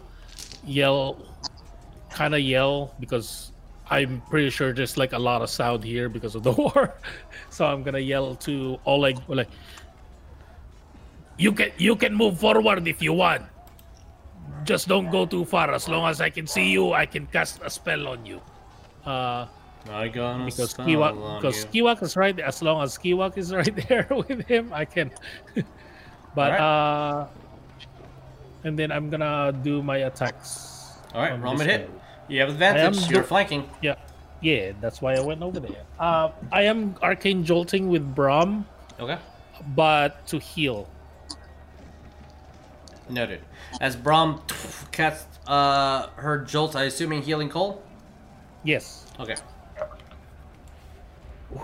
yell, 0.66 1.16
kind 2.16 2.34
of 2.34 2.40
yell 2.40 2.96
because 2.98 3.52
I'm 3.92 4.22
pretty 4.32 4.48
sure 4.48 4.72
there's 4.72 4.96
like 4.96 5.12
a 5.12 5.18
lot 5.18 5.42
of 5.42 5.50
sound 5.50 5.84
here 5.84 6.08
because 6.08 6.34
of 6.34 6.42
the 6.42 6.52
war. 6.62 6.96
so 7.50 7.66
I'm 7.68 7.84
gonna 7.84 8.00
yell 8.00 8.34
to 8.48 8.80
Oleg, 8.86 9.20
like, 9.28 9.52
you 11.36 11.52
can 11.52 11.70
you 11.76 11.94
can 11.94 12.16
move 12.16 12.40
forward 12.40 12.88
if 12.88 13.04
you 13.04 13.12
want. 13.12 13.44
Just 14.64 14.88
don't 14.88 15.10
go 15.10 15.26
too 15.26 15.44
far. 15.44 15.70
As 15.70 15.86
long 15.86 16.08
as 16.08 16.20
I 16.20 16.30
can 16.30 16.46
see 16.46 16.72
you, 16.72 16.92
I 16.92 17.04
can 17.04 17.26
cast 17.26 17.60
a 17.62 17.68
spell 17.68 18.08
on 18.08 18.24
you. 18.24 18.40
Uh, 19.04 19.46
I 19.92 20.08
got 20.08 20.42
because 20.46 20.74
Skiwak, 20.74 21.14
because 21.38 21.66
Skiwak 21.66 22.02
is 22.02 22.16
right. 22.16 22.34
There. 22.34 22.46
As 22.46 22.62
long 22.62 22.82
as 22.82 22.96
Skiwak 22.96 23.36
is 23.36 23.54
right 23.60 23.76
there 23.88 24.08
with 24.10 24.42
him, 24.48 24.72
I 24.72 24.84
can. 24.86 25.12
but 26.34 26.56
Alright. 26.56 26.60
uh, 26.60 27.26
and 28.64 28.74
then 28.78 28.90
I'm 28.90 29.10
gonna 29.10 29.52
do 29.52 29.82
my 29.82 30.08
attacks. 30.08 30.98
All 31.14 31.20
right, 31.20 31.38
roll 31.38 31.54
this 31.54 31.66
hit. 31.66 31.90
You 32.28 32.40
have 32.40 32.50
advantage. 32.50 33.08
You're 33.10 33.22
flanking. 33.22 33.68
Yeah, 33.82 33.94
yeah. 34.40 34.72
That's 34.80 35.00
why 35.00 35.14
I 35.14 35.20
went 35.20 35.42
over 35.42 35.60
there. 35.60 35.84
Uh, 35.98 36.30
I 36.52 36.62
am 36.62 36.96
arcane 37.02 37.44
jolting 37.44 37.88
with 37.88 38.14
Brom, 38.14 38.66
Okay. 38.98 39.18
but 39.74 40.26
to 40.28 40.38
heal. 40.38 40.88
Noted. 43.08 43.40
As 43.80 43.94
Brom 43.94 44.42
casts 44.90 45.38
uh, 45.46 46.08
her 46.16 46.38
jolt, 46.38 46.74
I 46.74 46.84
assuming 46.84 47.22
healing 47.22 47.48
call. 47.48 47.82
Yes. 48.64 49.06
Okay. 49.20 49.36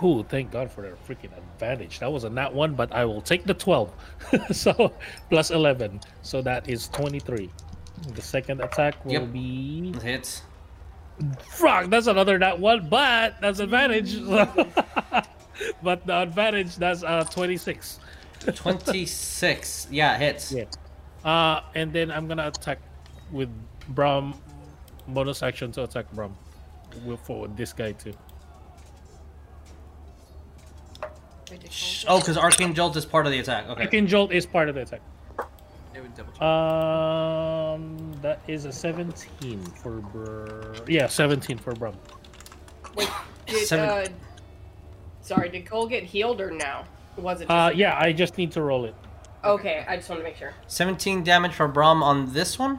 Ooh, 0.02 0.24
thank 0.28 0.52
God 0.52 0.70
for 0.70 0.82
the 0.82 0.94
freaking 1.12 1.36
advantage. 1.36 1.98
That 1.98 2.12
was 2.12 2.22
a 2.22 2.30
nat 2.30 2.54
one, 2.54 2.74
but 2.74 2.92
I 2.92 3.04
will 3.04 3.20
take 3.20 3.44
the 3.44 3.54
12. 3.54 3.92
so 4.52 4.92
plus 5.28 5.50
11. 5.50 6.00
So 6.22 6.40
that 6.42 6.68
is 6.68 6.86
23. 6.88 7.50
The 8.14 8.22
second 8.22 8.60
attack 8.60 9.04
will 9.04 9.12
Yep. 9.12 9.32
be. 9.32 9.94
Hits. 10.00 10.42
Fuck, 11.50 11.90
that's 11.90 12.06
another 12.06 12.38
nat 12.38 12.58
one, 12.58 12.88
but 12.88 13.40
that's 13.40 13.60
advantage. 13.60 14.20
but 15.82 16.06
the 16.06 16.22
advantage, 16.22 16.76
that's 16.76 17.02
uh 17.02 17.24
26. 17.24 17.98
Twenty-six. 18.54 19.86
yeah, 19.90 20.18
hits. 20.18 20.52
Yeah. 20.52 20.64
Uh, 21.24 21.60
and 21.74 21.92
then 21.92 22.10
I'm 22.10 22.26
gonna 22.26 22.48
attack 22.48 22.78
with 23.30 23.48
Brom. 23.88 24.34
Bonus 25.08 25.42
action 25.42 25.72
to 25.72 25.84
attack 25.84 26.10
Brom. 26.12 26.36
With 27.04 27.20
forward 27.20 27.56
this 27.56 27.72
guy 27.72 27.92
too. 27.92 28.14
Oh, 32.08 32.18
because 32.18 32.36
arcane 32.38 32.74
jolt 32.74 32.96
is 32.96 33.04
part 33.04 33.26
of 33.26 33.32
the 33.32 33.38
attack. 33.38 33.68
Okay. 33.68 33.82
Arcane 33.82 34.06
Jolt 34.06 34.32
is 34.32 34.46
part 34.46 34.68
of 34.68 34.74
the 34.74 34.82
attack. 34.82 35.00
It 35.94 36.00
would 36.02 36.14
double 36.14 36.32
check. 36.32 36.42
Um, 36.42 38.12
that 38.22 38.40
is 38.48 38.64
a 38.64 38.72
17 38.72 39.62
for 39.64 39.90
Br- 40.00 40.90
yeah, 40.90 41.06
17 41.06 41.58
for 41.58 41.72
Brom. 41.74 41.94
Wait, 42.94 43.08
did, 43.46 43.66
Seven- 43.66 43.88
uh, 43.88 44.06
sorry, 45.20 45.48
did 45.50 45.66
Coal 45.66 45.86
get 45.86 46.02
healed 46.02 46.40
or 46.40 46.50
no? 46.50 46.84
Was 47.16 47.40
it? 47.42 47.48
Just 47.48 47.50
Uh, 47.50 47.70
yeah, 47.74 47.98
I 48.00 48.12
just 48.12 48.38
need 48.38 48.52
to 48.52 48.62
roll 48.62 48.84
it. 48.86 48.94
Okay, 49.44 49.84
I 49.88 49.96
just 49.96 50.08
want 50.08 50.20
to 50.20 50.24
make 50.24 50.36
sure. 50.36 50.54
Seventeen 50.66 51.22
damage 51.24 51.52
for 51.52 51.68
Brom 51.68 52.02
on 52.02 52.32
this 52.32 52.58
one. 52.58 52.78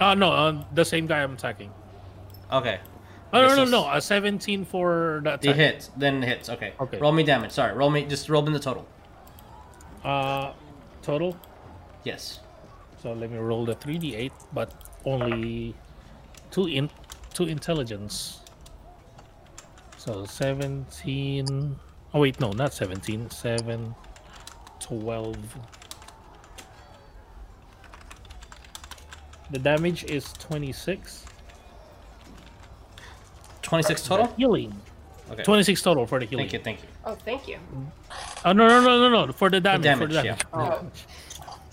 Uh, 0.00 0.14
no, 0.14 0.32
uh, 0.32 0.64
the 0.74 0.84
same 0.84 1.06
guy 1.06 1.22
I'm 1.22 1.32
attacking. 1.34 1.70
Okay. 2.52 2.80
Oh, 3.32 3.40
no, 3.42 3.46
Yes, 3.48 3.56
no, 3.56 3.64
no, 3.82 3.90
a 3.92 4.00
17 4.00 4.64
for 4.64 5.20
the 5.22 5.30
The 5.30 5.34
attack. 5.50 5.56
hits, 5.56 5.90
then 5.96 6.22
hits. 6.22 6.48
Okay. 6.48 6.72
Okay. 6.80 6.98
Roll 6.98 7.12
me 7.12 7.22
damage. 7.24 7.50
Sorry. 7.50 7.74
Roll 7.74 7.90
me. 7.90 8.04
Just 8.04 8.28
roll 8.30 8.40
me 8.42 8.52
the 8.52 8.58
total. 8.58 8.86
Uh, 10.02 10.52
total. 11.02 11.36
Yes. 12.04 12.40
So 13.02 13.12
let 13.12 13.30
me 13.30 13.38
roll 13.38 13.64
the 13.64 13.74
3d8, 13.74 14.32
but 14.52 14.72
only 15.04 15.74
two 16.50 16.66
in 16.66 16.90
two 17.34 17.44
intelligence. 17.44 18.40
So 19.96 20.24
17. 20.24 21.76
Oh 22.14 22.20
wait, 22.20 22.40
no, 22.40 22.50
not 22.52 22.72
17. 22.72 23.30
7 23.30 23.94
12. 24.80 25.36
The 29.50 29.58
damage 29.58 30.04
is 30.04 30.32
26. 30.34 31.24
Twenty-six 33.62 34.02
total. 34.06 34.26
Healing. 34.36 34.74
Okay. 35.30 35.42
26 35.42 35.82
total 35.82 36.06
for 36.06 36.18
the 36.18 36.24
healing. 36.24 36.48
Thank 36.48 36.52
you, 36.54 36.58
thank 36.60 36.82
you. 36.82 36.88
Oh, 37.04 37.14
thank 37.14 37.46
you. 37.48 37.58
Oh 38.44 38.52
no 38.52 38.66
no 38.66 38.80
no 38.80 39.08
no 39.10 39.26
no 39.26 39.32
for 39.32 39.50
the 39.50 39.60
damage. 39.60 39.82
damage, 39.82 40.08
for 40.08 40.14
the 40.14 40.24
yeah. 40.24 40.36
Oh, 40.54 40.86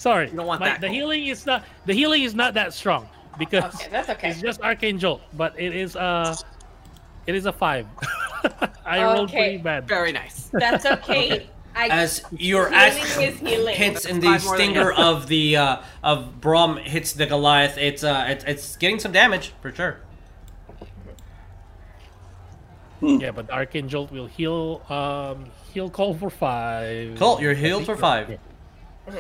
Sorry. 0.06 0.30
You 0.30 0.38
don't 0.38 0.46
want 0.46 0.60
my- 0.60 0.68
that 0.70 0.82
the 0.82 0.88
cold. 0.88 0.96
healing 0.96 1.26
is 1.26 1.48
not 1.48 1.64
the 1.88 1.94
healing 1.94 2.22
is 2.22 2.36
not 2.36 2.54
that 2.54 2.74
strong 2.74 3.10
because 3.40 3.64
okay, 3.74 3.88
that's 3.90 4.08
okay. 4.10 4.30
it's 4.30 4.40
just 4.40 4.62
arcane 4.62 5.00
jolt, 5.00 5.22
but 5.34 5.60
it 5.60 5.76
is 5.76 5.96
uh 5.96 6.36
it 7.26 7.34
is 7.34 7.48
a 7.48 7.52
five. 7.52 7.88
I 8.86 9.02
rolled 9.04 9.30
Okay. 9.30 9.38
pretty 9.38 9.58
bad. 9.64 9.88
Very 9.88 10.12
nice. 10.12 10.52
That's 10.54 10.86
okay. 10.86 11.50
I, 11.76 11.88
As 11.90 12.22
your 12.32 12.66
healing 12.70 12.76
axe 12.76 13.18
is 13.18 13.40
healing. 13.40 13.76
hits 13.76 14.06
in 14.06 14.20
the 14.20 14.28
five 14.28 14.46
more 14.46 14.58
than 14.58 14.66
stinger 14.74 14.92
of 14.94 15.26
the 15.28 15.58
uh, 15.58 15.78
of 16.04 16.40
Brom 16.40 16.78
hits 16.78 17.14
the 17.14 17.26
Goliath, 17.26 17.76
it's 17.80 18.04
uh 18.04 18.26
it's, 18.30 18.44
it's 18.46 18.76
getting 18.78 19.00
some 19.00 19.12
damage 19.12 19.54
for 19.60 19.74
sure. 19.74 19.98
Yeah, 23.02 23.32
but 23.32 23.50
arcane 23.50 23.90
jolt 23.90 24.12
will 24.12 24.28
heal 24.28 24.84
um 24.88 25.48
heal 25.74 25.90
call 25.90 26.14
for 26.14 26.30
five. 26.30 27.18
Colt, 27.18 27.42
you're 27.42 27.56
healed 27.56 27.86
for 27.88 27.98
five. 27.98 28.30
yeah. 28.30 28.38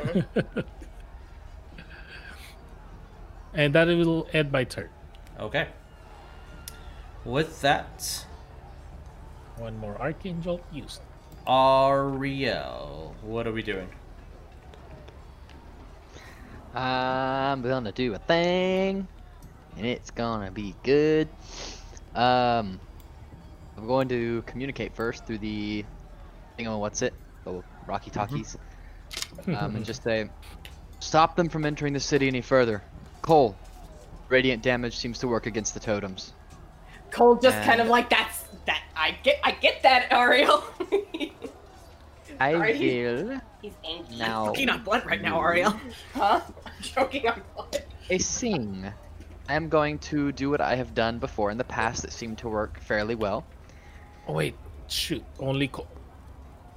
and 3.53 3.73
that 3.73 3.87
will 3.87 4.27
end 4.33 4.51
my 4.51 4.63
turn. 4.63 4.89
Okay. 5.39 5.67
With 7.23 7.61
that, 7.61 8.25
One 9.57 9.77
more 9.77 9.99
arcane 10.01 10.41
jolt 10.41 10.63
used. 10.71 11.01
Ariell, 11.47 13.13
what 13.21 13.47
are 13.47 13.51
we 13.51 13.63
doing? 13.63 13.89
I'm 16.73 17.61
gonna 17.61 17.91
do 17.93 18.13
a 18.13 18.19
thing, 18.19 19.07
and 19.77 19.85
it's 19.85 20.11
gonna 20.11 20.51
be 20.51 20.75
good. 20.83 21.29
Um, 22.15 22.79
I'm 23.77 23.87
going 23.87 24.07
to 24.09 24.41
communicate 24.45 24.93
first 24.95 25.25
through 25.25 25.39
the 25.39 25.85
thing 26.57 26.67
on 26.67 26.79
what's 26.79 27.01
it, 27.01 27.13
the 27.43 27.63
Rocky 27.87 28.09
Talkies, 28.11 28.57
um, 29.47 29.75
and 29.75 29.85
just 29.91 30.03
say, 30.03 30.29
stop 30.99 31.35
them 31.35 31.49
from 31.49 31.65
entering 31.65 31.93
the 31.93 31.99
city 31.99 32.27
any 32.27 32.41
further. 32.41 32.81
Coal, 33.21 33.55
radiant 34.29 34.61
damage 34.63 34.97
seems 34.97 35.19
to 35.19 35.27
work 35.27 35.45
against 35.45 35.73
the 35.73 35.79
totems. 35.79 36.33
Coal 37.11 37.35
just 37.35 37.61
kind 37.63 37.79
of 37.79 37.87
like 37.87 38.09
that's 38.09 38.43
that. 38.65 38.83
I 38.95 39.11
get, 39.23 39.39
I 39.43 39.51
get 39.51 39.81
that, 39.83 40.09
Ariell. 40.09 40.63
I 42.39 42.51
Sorry. 42.53 42.73
will 42.73 43.41
He's 43.61 43.73
angry. 43.85 44.17
now 44.17 44.47
Choking 44.47 44.69
on 44.69 44.83
blood 44.83 45.05
right 45.05 45.21
now, 45.21 45.39
Ariell. 45.39 45.79
Huh? 46.13 46.41
I'm 46.65 46.71
choking 46.81 47.27
on 47.27 47.41
blood. 47.55 47.83
a 48.09 48.17
sing. 48.17 48.91
I 49.47 49.53
am 49.53 49.69
going 49.69 49.99
to 49.99 50.31
do 50.31 50.49
what 50.49 50.59
I 50.61 50.75
have 50.75 50.93
done 50.93 51.19
before 51.19 51.51
in 51.51 51.57
the 51.57 51.63
past 51.63 52.01
that 52.01 52.11
seemed 52.11 52.37
to 52.39 52.49
work 52.49 52.79
fairly 52.79 53.15
well. 53.15 53.45
Oh 54.27 54.33
wait, 54.33 54.55
shoot! 54.87 55.23
Only 55.39 55.67
Coal. 55.67 55.87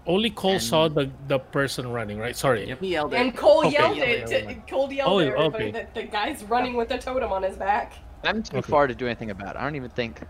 Only 0.09 0.31
Coal 0.31 0.59
saw 0.59 0.89
the 0.89 1.11
the 1.29 1.39
person 1.39 1.93
running, 1.93 2.19
right? 2.19 2.35
Sorry. 2.35 2.67
Yep. 2.67 2.81
He 2.81 2.89
yelled 2.89 3.13
And. 3.15 3.37
Coal 3.37 3.59
Okay, 3.67 3.73
yelled 3.73 3.97
yeah, 3.99 4.05
it. 4.05 4.19
yeah, 4.31 4.39
to- 4.41 4.45
yeah. 4.47 4.55
Coal 4.67 4.91
yelled 4.93 5.13
Oh, 5.13 5.19
at 5.21 5.27
everybody 5.29 5.65
okay. 5.65 5.71
that 5.73 5.95
the 5.95 6.05
guy's 6.05 6.43
running 6.45 6.75
with 6.75 6.91
a 6.91 6.99
totem 6.99 7.31
on 7.31 7.43
his 7.43 7.57
back. 7.57 7.93
I'm 8.25 8.43
too 8.43 8.57
Okay. 8.57 8.71
far 8.71 8.87
to 8.87 8.95
do 8.95 9.05
anything 9.07 9.31
about 9.31 9.55
it. 9.55 9.59
I 9.59 9.63
don't 9.65 9.77
even 9.77 9.91
think. 9.91 10.23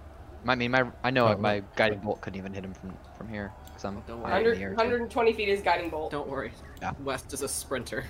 I 0.47 0.55
mean, 0.57 0.73
my 0.73 0.84
I 1.05 1.10
know 1.10 1.28
Oh, 1.28 1.36
my 1.36 1.62
guiding 1.76 2.00
bolt 2.00 2.20
couldn't 2.20 2.39
even 2.39 2.52
hit 2.52 2.65
him 2.65 2.74
from 2.74 2.92
from 3.16 3.28
here 3.28 3.52
because 3.66 3.84
I'm 3.84 4.02
Don't 4.08 4.23
high 4.24 4.39
in 4.39 4.44
the 4.44 4.50
100, 4.50 4.76
120 4.76 5.32
feet 5.32 5.48
is 5.48 5.62
guiding 5.62 5.90
bolt. 5.90 6.10
Don't 6.10 6.28
worry. 6.28 6.50
Yeah. 6.82 6.92
West 7.05 7.32
is 7.32 7.42
a 7.42 7.48
sprinter. 7.48 8.05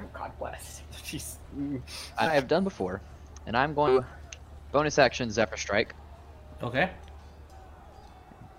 Oh, 0.00 0.04
God 0.14 0.32
bless. 0.38 0.82
Jeez. 1.04 1.36
I 2.18 2.28
have 2.34 2.48
done 2.48 2.64
before, 2.64 3.02
and 3.46 3.56
I'm 3.56 3.74
going 3.74 4.00
to 4.00 4.06
bonus 4.72 4.98
action 4.98 5.30
Zephyr 5.30 5.56
Strike, 5.58 5.94
Okay. 6.62 6.90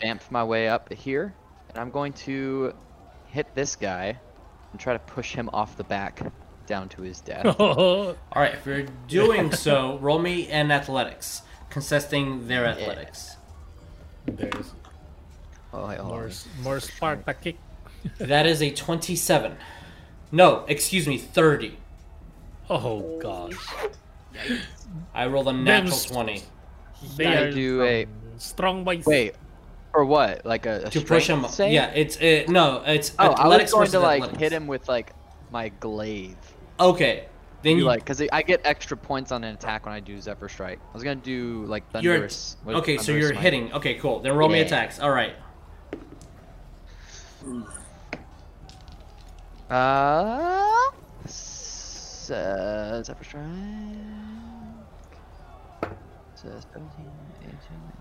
Damp 0.03 0.21
my 0.29 0.43
way 0.43 0.67
up 0.67 0.91
here, 0.91 1.33
and 1.69 1.77
I'm 1.77 1.89
going 1.89 2.13
to 2.13 2.73
hit 3.27 3.47
this 3.55 3.75
guy 3.75 4.17
and 4.71 4.79
try 4.79 4.93
to 4.93 4.99
push 4.99 5.33
him 5.33 5.49
off 5.53 5.77
the 5.77 5.83
back 5.85 6.19
down 6.67 6.89
to 6.89 7.01
his 7.01 7.21
death. 7.21 7.45
All 7.59 8.15
right. 8.35 8.53
If 8.53 8.65
you're 8.65 8.85
doing 9.07 9.51
so, 9.55 9.97
roll 9.99 10.19
me 10.19 10.47
an 10.49 10.71
athletics, 10.71 11.41
contesting 11.69 12.47
their 12.47 12.65
athletics. 12.65 13.37
There's 14.25 14.73
oh, 15.73 15.87
wait, 15.87 15.97
hold 15.97 16.09
more 16.11 16.23
on. 16.23 16.29
s- 16.29 16.47
more 16.61 16.77
Spartakic. 16.77 17.55
That 18.17 18.45
is 18.45 18.61
a 18.61 18.71
27. 18.71 19.55
No, 20.31 20.65
excuse 20.67 21.07
me, 21.07 21.17
30. 21.17 21.77
Oh 22.69 23.19
gosh. 23.19 23.55
I 25.13 25.27
rolled 25.27 25.47
a 25.49 25.53
natural 25.53 25.93
s- 25.93 26.05
20 26.05 26.43
They 27.17 27.25
I 27.27 27.35
are 27.43 27.51
do 27.51 27.83
a- 27.83 28.07
strong 28.37 28.83
by 28.83 29.01
Wait, 29.05 29.35
for 29.93 30.03
what? 30.05 30.45
Like 30.45 30.65
a, 30.65 30.83
a 30.85 30.89
to 30.89 31.01
push 31.01 31.27
him. 31.29 31.45
save? 31.47 31.71
Yeah, 31.71 31.91
it's 31.91 32.17
uh, 32.17 32.51
no, 32.51 32.83
it's 32.85 33.13
Oh, 33.19 33.31
I 33.31 33.47
was 33.47 33.71
going 33.71 33.87
to 33.91 33.99
like 33.99 34.23
athletics. 34.23 34.39
hit 34.41 34.51
him 34.51 34.67
with 34.67 34.89
like 34.89 35.13
my 35.51 35.69
glaive. 35.69 36.35
Okay, 36.79 37.27
then 37.61 37.77
You 37.77 37.83
like, 37.85 37.99
because 37.99 38.21
I 38.31 38.41
get 38.41 38.61
extra 38.65 38.97
points 38.97 39.31
on 39.31 39.43
an 39.43 39.53
attack 39.53 39.85
when 39.85 39.93
I 39.93 39.99
do 39.99 40.19
Zephyr 40.19 40.49
Strike. 40.49 40.79
I 40.89 40.93
was 40.93 41.03
gonna 41.03 41.15
do 41.17 41.63
like 41.65 41.83
you're 42.01 42.13
thunderous. 42.15 42.57
okay. 42.67 42.97
So 42.97 43.11
you're 43.13 43.29
smite? 43.31 43.43
hitting. 43.43 43.71
Okay, 43.73 43.93
cool. 43.95 44.19
Then 44.19 44.35
roll 44.35 44.49
me 44.49 44.59
attacks. 44.61 44.99
All 44.99 45.11
right. 45.11 45.35
Uh, 49.69 49.73
uh, 52.31 53.03
Zephyr 53.03 53.23
Strike. 53.23 53.43
So 56.35 56.49
17, 56.73 57.11
18, 57.41 57.51
Yeah. 57.71 57.92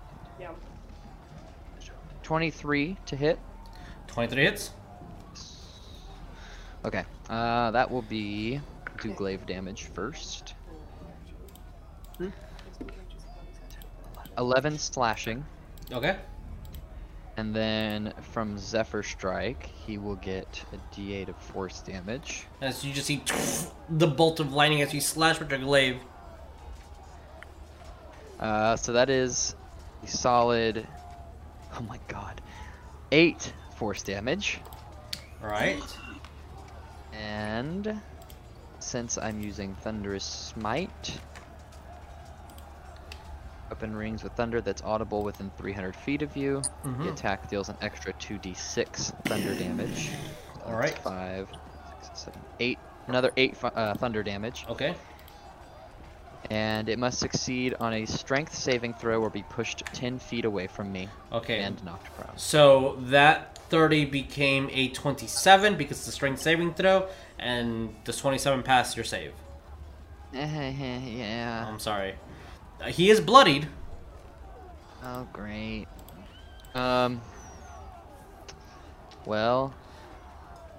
23 2.23 2.97
to 3.05 3.15
hit. 3.15 3.39
23 4.07 4.43
hits. 4.43 4.71
Okay. 6.85 7.03
Uh, 7.29 7.71
that 7.71 7.89
will 7.89 8.01
be 8.01 8.59
do 9.01 9.13
glaive 9.13 9.45
damage 9.45 9.83
first. 9.83 10.55
11 14.37 14.77
slashing. 14.77 15.45
Okay. 15.91 16.17
And 17.35 17.53
then 17.53 18.13
from 18.31 18.57
Zephyr 18.57 19.01
Strike, 19.01 19.63
he 19.63 19.97
will 19.97 20.15
get 20.15 20.63
a 20.71 20.95
d8 20.95 21.29
of 21.29 21.35
force 21.37 21.81
damage. 21.81 22.45
As 22.61 22.83
you 22.85 22.93
just 22.93 23.07
see 23.07 23.23
the 23.89 24.07
bolt 24.07 24.39
of 24.39 24.53
lightning 24.53 24.81
as 24.81 24.93
you 24.93 25.01
slash 25.01 25.39
with 25.39 25.49
your 25.49 25.59
glaive. 25.59 25.97
Uh, 28.39 28.75
so 28.75 28.93
that 28.93 29.09
is 29.09 29.55
a 30.03 30.07
solid. 30.07 30.85
Oh 31.75 31.81
my 31.87 31.99
god. 32.07 32.41
8 33.11 33.53
force 33.75 34.03
damage. 34.03 34.59
Right. 35.41 35.81
And 37.13 37.99
since 38.79 39.17
I'm 39.17 39.39
using 39.41 39.75
Thunderous 39.75 40.23
Smite, 40.23 41.19
open 43.71 43.95
rings 43.95 44.23
with 44.23 44.33
thunder 44.33 44.61
that's 44.61 44.81
audible 44.83 45.23
within 45.23 45.51
300 45.57 45.95
feet 45.95 46.21
of 46.21 46.35
you. 46.37 46.61
The 46.83 46.89
Mhm. 46.89 47.11
attack 47.13 47.49
deals 47.49 47.69
an 47.69 47.77
extra 47.81 48.13
2d6 48.13 49.13
thunder 49.25 49.55
damage. 49.55 50.09
So 50.55 50.61
All 50.67 50.75
right. 50.75 50.97
Five, 50.99 51.49
six, 52.01 52.19
seven, 52.19 52.41
eight. 52.59 52.79
Another 53.07 53.31
eight 53.35 53.55
uh, 53.63 53.95
thunder 53.95 54.23
damage. 54.23 54.65
Okay. 54.69 54.95
And 56.53 56.87
it 56.87 56.99
must 56.99 57.17
succeed 57.17 57.73
on 57.79 57.93
a 57.93 58.05
strength 58.05 58.53
saving 58.53 58.93
throw 58.93 59.19
or 59.19 59.31
be 59.31 59.41
pushed 59.49 59.79
10 59.87 60.19
feet 60.19 60.45
away 60.45 60.67
from 60.67 60.91
me 60.91 61.09
Okay. 61.31 61.61
and 61.61 61.83
knocked 61.83 62.13
prone. 62.15 62.37
So 62.37 62.97
that 63.05 63.57
30 63.69 64.05
became 64.05 64.69
a 64.71 64.89
27 64.89 65.77
because 65.77 65.97
it's 65.97 66.07
a 66.09 66.11
strength 66.11 66.39
saving 66.41 66.75
throw, 66.75 67.07
and 67.39 67.95
the 68.05 68.13
27 68.13 68.61
passed 68.61 68.95
your 68.95 69.03
save. 69.03 69.33
yeah. 70.31 71.65
I'm 71.67 71.79
sorry. 71.79 72.13
Uh, 72.79 72.85
he 72.85 73.09
is 73.09 73.19
bloodied. 73.19 73.67
Oh, 75.03 75.27
great. 75.33 75.87
Um. 76.75 77.19
Well, 79.25 79.73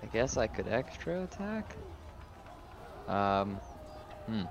I 0.02 0.06
guess 0.06 0.36
I 0.36 0.46
could 0.46 0.68
extra 0.68 1.24
attack. 1.24 1.74
Um. 3.08 3.56
Hmm. 4.26 4.42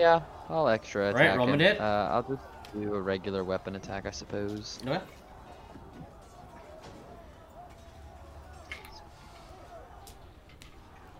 Yeah, 0.00 0.22
I'll 0.48 0.66
extra 0.68 1.12
Right, 1.12 1.26
attack. 1.26 1.36
roll 1.36 1.46
me 1.46 1.62
him. 1.62 1.76
Uh, 1.78 1.84
I'll 1.84 2.22
just 2.22 2.42
do 2.72 2.94
a 2.94 3.00
regular 3.02 3.44
weapon 3.44 3.76
attack, 3.76 4.06
I 4.06 4.10
suppose. 4.10 4.78
Okay. 4.86 4.98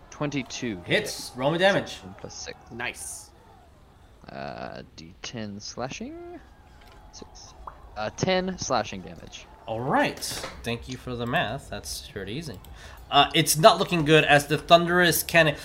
Twenty-two 0.09 0.81
Hits. 0.85 1.31
Roll 1.35 1.51
me 1.51 1.57
damage. 1.57 1.97
plus 2.19 2.33
six. 2.35 2.57
Nice. 2.71 3.29
Uh, 4.31 4.83
D10 4.97 5.61
slashing. 5.61 6.15
Six. 7.11 7.53
Uh, 7.97 8.09
ten 8.17 8.57
slashing 8.57 9.01
damage. 9.01 9.45
All 9.65 9.79
right. 9.81 10.19
Thank 10.63 10.89
you 10.89 10.97
for 10.97 11.15
the 11.15 11.25
math. 11.25 11.69
That's 11.69 12.07
pretty 12.07 12.33
easy. 12.33 12.59
Uh, 13.09 13.29
it's 13.33 13.57
not 13.57 13.77
looking 13.77 14.05
good 14.05 14.23
as 14.23 14.47
the 14.47 14.57
thunderous 14.57 15.23
cannon 15.23 15.55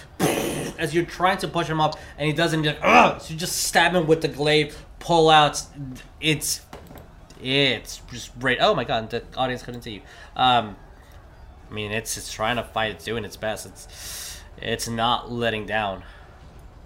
as 0.79 0.95
you're 0.95 1.05
trying 1.05 1.39
to 1.39 1.49
push 1.49 1.69
him 1.69 1.81
up, 1.81 1.99
and 2.19 2.27
he 2.27 2.33
doesn't. 2.33 2.65
You're 2.65 2.75
like, 2.75 2.83
Ugh! 2.85 3.21
So 3.21 3.33
you 3.33 3.39
just 3.39 3.63
stab 3.63 3.95
him 3.95 4.07
with 4.07 4.23
the 4.23 4.29
glaive, 4.29 4.77
pull 4.99 5.31
out. 5.31 5.63
It's 6.21 6.61
it's 7.43 8.03
just 8.11 8.39
great. 8.39 8.59
Oh 8.61 8.75
my 8.75 8.85
god, 8.85 9.11
the 9.11 9.23
audience 9.37 9.63
couldn't 9.63 9.83
see 9.83 9.93
you. 9.93 10.01
Um, 10.37 10.77
I 11.71 11.75
mean, 11.75 11.93
it's 11.93 12.17
it's 12.17 12.33
trying 12.33 12.57
to 12.57 12.65
fight. 12.65 12.93
It's 12.93 13.05
doing 13.05 13.25
its 13.25 13.37
best. 13.37 13.67
It's 13.67 14.41
it's 14.59 14.89
not 14.89 15.31
letting 15.31 15.67
down. 15.67 16.03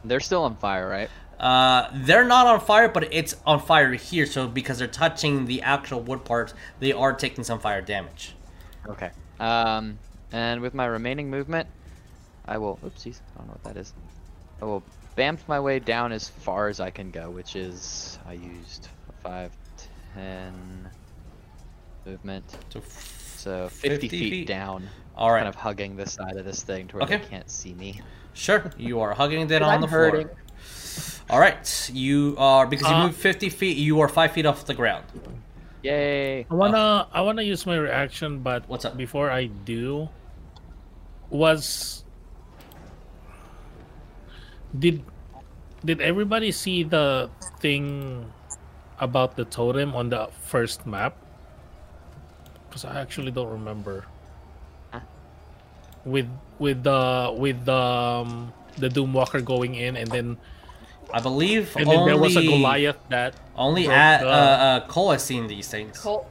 They're 0.04 0.20
still 0.20 0.44
on 0.44 0.56
fire, 0.56 0.88
right? 0.88 1.10
Uh, 1.38 1.88
they're 1.94 2.24
not 2.24 2.46
on 2.46 2.60
fire, 2.60 2.88
but 2.88 3.12
it's 3.12 3.34
on 3.46 3.60
fire 3.60 3.92
here. 3.94 4.26
So 4.26 4.46
because 4.46 4.78
they're 4.78 4.88
touching 4.88 5.46
the 5.46 5.62
actual 5.62 6.00
wood 6.00 6.24
parts, 6.24 6.52
they 6.80 6.92
are 6.92 7.12
taking 7.14 7.44
some 7.44 7.58
fire 7.58 7.80
damage. 7.80 8.34
Okay. 8.86 9.10
Um, 9.38 9.98
and 10.32 10.60
with 10.60 10.74
my 10.74 10.84
remaining 10.86 11.30
movement, 11.30 11.68
I 12.50 12.58
will. 12.58 12.78
Oopsies, 12.84 13.20
I 13.34 13.38
don't 13.38 13.46
know 13.48 13.54
what 13.54 13.64
that 13.64 13.76
is. 13.80 13.94
I 14.60 14.66
will 14.66 14.82
bamf 15.16 15.38
my 15.48 15.58
way 15.60 15.78
down 15.78 16.12
as 16.12 16.28
far 16.28 16.68
as 16.68 16.80
I 16.80 16.90
can 16.90 17.10
go, 17.10 17.30
which 17.30 17.56
is 17.56 18.18
I 18.26 18.34
used 18.34 18.88
five, 19.22 19.52
ten 20.14 20.90
movement. 22.04 22.44
So 22.70 22.82
So 23.36 23.68
50, 23.70 24.08
50 24.08 24.08
feet, 24.08 24.30
feet? 24.30 24.48
down. 24.48 24.90
All 25.16 25.30
right. 25.32 25.38
Kind 25.38 25.48
of 25.48 25.54
hugging 25.54 25.96
the 25.96 26.06
side 26.06 26.36
of 26.36 26.44
this 26.44 26.62
thing 26.62 26.88
to 26.88 26.96
where 26.96 27.04
Okay. 27.04 27.18
they 27.18 27.24
can't 27.24 27.50
see 27.50 27.74
me. 27.74 28.00
Sure, 28.34 28.70
you 28.76 29.00
are 29.00 29.14
hugging 29.14 29.50
it 29.50 29.62
on 29.62 29.68
I'm 29.70 29.80
the 29.80 29.86
hurting. 29.86 30.28
floor. 30.28 30.36
All 31.30 31.38
right, 31.40 31.90
you 31.94 32.34
are 32.38 32.66
because 32.66 32.88
you 32.88 32.94
Uh, 32.94 33.06
moved 33.06 33.16
50 33.16 33.48
feet. 33.50 33.76
You 33.76 34.00
are 34.00 34.08
five 34.08 34.32
feet 34.32 34.46
off 34.46 34.66
the 34.66 34.74
ground. 34.74 35.04
Yay! 35.82 36.46
I 36.50 36.54
wanna 36.54 37.06
I 37.12 37.20
wanna 37.22 37.42
use 37.42 37.64
my 37.66 37.76
reaction, 37.76 38.40
but 38.40 38.68
What's 38.68 38.84
up? 38.84 38.96
before 38.96 39.30
I 39.30 39.46
do, 39.46 40.08
was 41.30 41.99
did 44.76 45.02
did 45.84 46.00
everybody 46.00 46.52
see 46.52 46.82
the 46.82 47.30
thing 47.58 48.30
about 49.00 49.36
the 49.36 49.44
totem 49.44 49.94
on 49.94 50.10
the 50.10 50.28
first 50.42 50.86
map? 50.86 51.16
Because 52.68 52.84
I 52.84 53.00
actually 53.00 53.30
don't 53.30 53.50
remember. 53.50 54.04
Huh? 54.92 55.00
With 56.04 56.28
with 56.58 56.84
the 56.84 57.34
with 57.36 57.64
the 57.64 57.74
um, 57.74 58.52
the 58.78 58.88
Doomwalker 58.88 59.44
going 59.44 59.74
in, 59.74 59.96
and 59.96 60.08
then 60.10 60.36
I 61.12 61.20
believe 61.20 61.74
and 61.76 61.86
then 61.88 61.98
only 61.98 62.12
there 62.12 62.20
was 62.20 62.36
a 62.36 62.42
Goliath 62.42 62.98
that 63.08 63.34
only 63.56 63.84
broke 63.86 63.96
at 63.96 64.22
uh, 64.22 64.24
the- 64.24 64.84
uh, 64.84 64.86
Coal 64.86 65.10
has 65.12 65.24
seen 65.24 65.46
these 65.48 65.66
things. 65.68 65.98
Coal, 65.98 66.28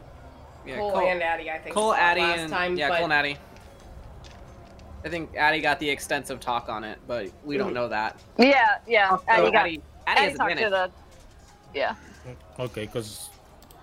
Yeah, 0.66 0.77
Coal, 0.77 0.92
Coal- 0.92 1.08
and 1.09 1.22
Addie, 1.22 1.51
I 1.51 1.58
think. 1.59 1.76
Coal, 1.76 1.92
saw 1.92 1.98
Addy, 1.98 2.22
last 2.22 2.40
and 2.40 2.50
time, 2.51 2.77
yeah, 2.77 2.88
but 2.90 2.95
Coal 2.98 3.06
and 3.06 3.14
Addy. 3.14 3.38
I 5.06 5.10
think 5.10 5.36
Addy 5.36 5.61
got 5.61 5.80
the 5.80 5.90
extensive 5.90 6.40
talk 6.40 6.69
on 6.69 6.84
it, 6.84 7.00
but 7.08 7.32
we 7.44 7.58
don't 7.58 7.74
know 7.74 7.88
that. 7.88 8.19
Yeah, 8.38 8.80
yeah. 8.88 9.16
So 9.18 9.24
Addy 9.28 9.52
got. 9.52 9.56
Addy, 9.56 9.82
Addy 10.08 10.19
Addy 10.19 10.22
has 10.30 10.38
talked 10.38 10.58
to 10.58 10.64
advantage. 10.66 10.92
the. 11.74 11.78
Yeah. 11.78 11.95
okay, 12.60 12.86
because 12.86 13.30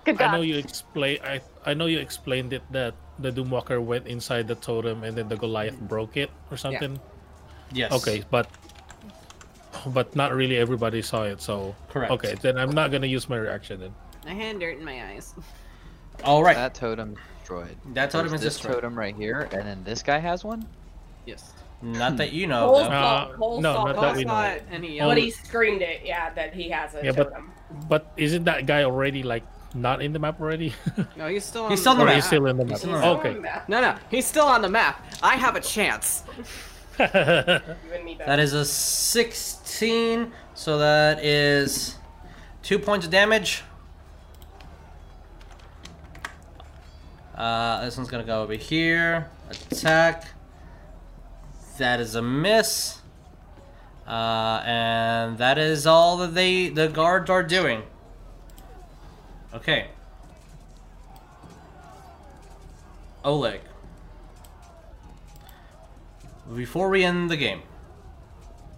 I 0.05 0.31
know 0.31 0.41
you 0.41 0.57
explain. 0.57 1.19
I 1.23 1.41
I 1.65 1.73
know 1.73 1.85
you 1.85 1.99
explained 1.99 2.53
it 2.53 2.63
that 2.71 2.93
the 3.19 3.31
Doomwalker 3.31 3.81
went 3.81 4.07
inside 4.07 4.47
the 4.47 4.55
totem 4.55 5.03
and 5.03 5.17
then 5.17 5.27
the 5.27 5.37
Goliath 5.37 5.79
broke 5.79 6.17
it 6.17 6.29
or 6.51 6.57
something. 6.57 6.99
Yeah. 7.71 7.89
Yes. 7.89 7.91
Okay, 7.91 8.23
but 8.29 8.47
but 9.87 10.15
not 10.15 10.33
really 10.33 10.57
everybody 10.57 11.01
saw 11.01 11.23
it. 11.23 11.41
So 11.41 11.75
Correct. 11.89 12.11
Okay, 12.11 12.35
then 12.41 12.57
I'm 12.57 12.71
not 12.71 12.91
gonna 12.91 13.07
use 13.07 13.27
my 13.27 13.37
reaction 13.37 13.79
then. 13.79 13.93
I 14.25 14.33
had 14.33 14.59
dirt 14.59 14.77
in 14.77 14.85
my 14.85 15.03
eyes. 15.11 15.33
All 16.23 16.43
right. 16.43 16.55
That 16.55 16.73
totem 16.73 17.15
destroyed. 17.39 17.77
That 17.93 18.11
totem 18.11 18.29
There's 18.29 18.41
is 18.41 18.45
this 18.45 18.53
destroyed. 18.55 18.75
totem 18.75 18.97
right 18.97 19.15
here, 19.15 19.47
and 19.51 19.63
then 19.63 19.83
this 19.83 20.03
guy 20.03 20.19
has 20.19 20.43
one. 20.43 20.67
Yes. 21.27 21.53
Not 21.83 22.17
that 22.17 22.33
you 22.33 22.47
know. 22.47 22.65
Coal 22.65 22.83
saw, 22.85 22.89
Uh, 22.89 23.35
Coal 23.37 23.61
no, 23.61 23.73
saw 23.75 23.83
not 23.85 24.01
that 24.01 24.15
we 24.15 24.23
saw 24.23 24.41
know. 24.41 24.47
it, 24.47 24.63
And 24.71 24.83
Um, 25.01 25.07
but 25.09 25.17
he 25.19 25.29
screamed 25.29 25.83
it, 25.83 26.01
yeah, 26.03 26.31
that 26.33 26.55
he 26.55 26.69
has 26.69 26.95
a 26.95 27.03
Yeah, 27.05 27.11
but- 27.11 27.25
totem. 27.29 27.51
But 27.87 28.11
isn't 28.17 28.45
that 28.45 28.65
guy 28.65 28.83
already 28.83 29.21
like 29.21 29.43
not 29.75 30.01
in 30.01 30.13
the 30.13 30.19
map 30.19 30.39
already? 30.41 30.73
No, 31.17 31.27
he's 31.27 31.43
still 31.45 31.65
on 31.65 31.69
He's 31.71 31.81
still 31.81 31.93
the 31.95 32.01
or 32.03 32.05
map. 32.05 32.15
he's 32.15 32.25
still 32.25 32.45
in 32.47 32.57
the 32.57 32.65
map? 32.65 32.77
still 32.79 32.95
on 32.95 33.01
the 33.01 33.39
map. 33.41 33.57
Okay. 33.61 33.63
No, 33.67 33.81
no, 33.81 33.95
he's 34.09 34.25
still 34.25 34.45
on 34.47 34.61
the 34.63 34.69
map. 34.69 35.05
I 35.21 35.35
have 35.35 35.55
a 35.55 35.61
chance. 35.61 36.23
You 36.97 37.03
and 37.05 38.03
me 38.03 38.15
both. 38.15 38.25
That 38.25 38.39
is 38.39 38.53
a 38.53 38.65
16, 38.65 40.31
so 40.55 40.79
that 40.79 41.23
is 41.23 41.95
two 42.63 42.79
points 42.79 43.05
of 43.05 43.11
damage. 43.11 43.61
Uh, 47.35 47.85
this 47.85 47.95
one's 47.97 48.09
gonna 48.09 48.23
go 48.23 48.41
over 48.41 48.55
here. 48.55 49.29
Attack. 49.51 50.25
That 51.77 51.99
is 51.99 52.15
a 52.15 52.21
miss. 52.21 52.99
Uh, 54.07 54.61
and 54.65 55.37
that 55.37 55.57
is 55.57 55.85
all 55.85 56.17
that 56.17 56.33
they 56.33 56.69
the 56.69 56.87
guards 56.87 57.29
are 57.29 57.43
doing. 57.43 57.83
Okay. 59.53 59.87
Oleg. 63.23 63.61
Before 66.55 66.89
we 66.89 67.03
end 67.03 67.29
the 67.29 67.35
game. 67.35 67.61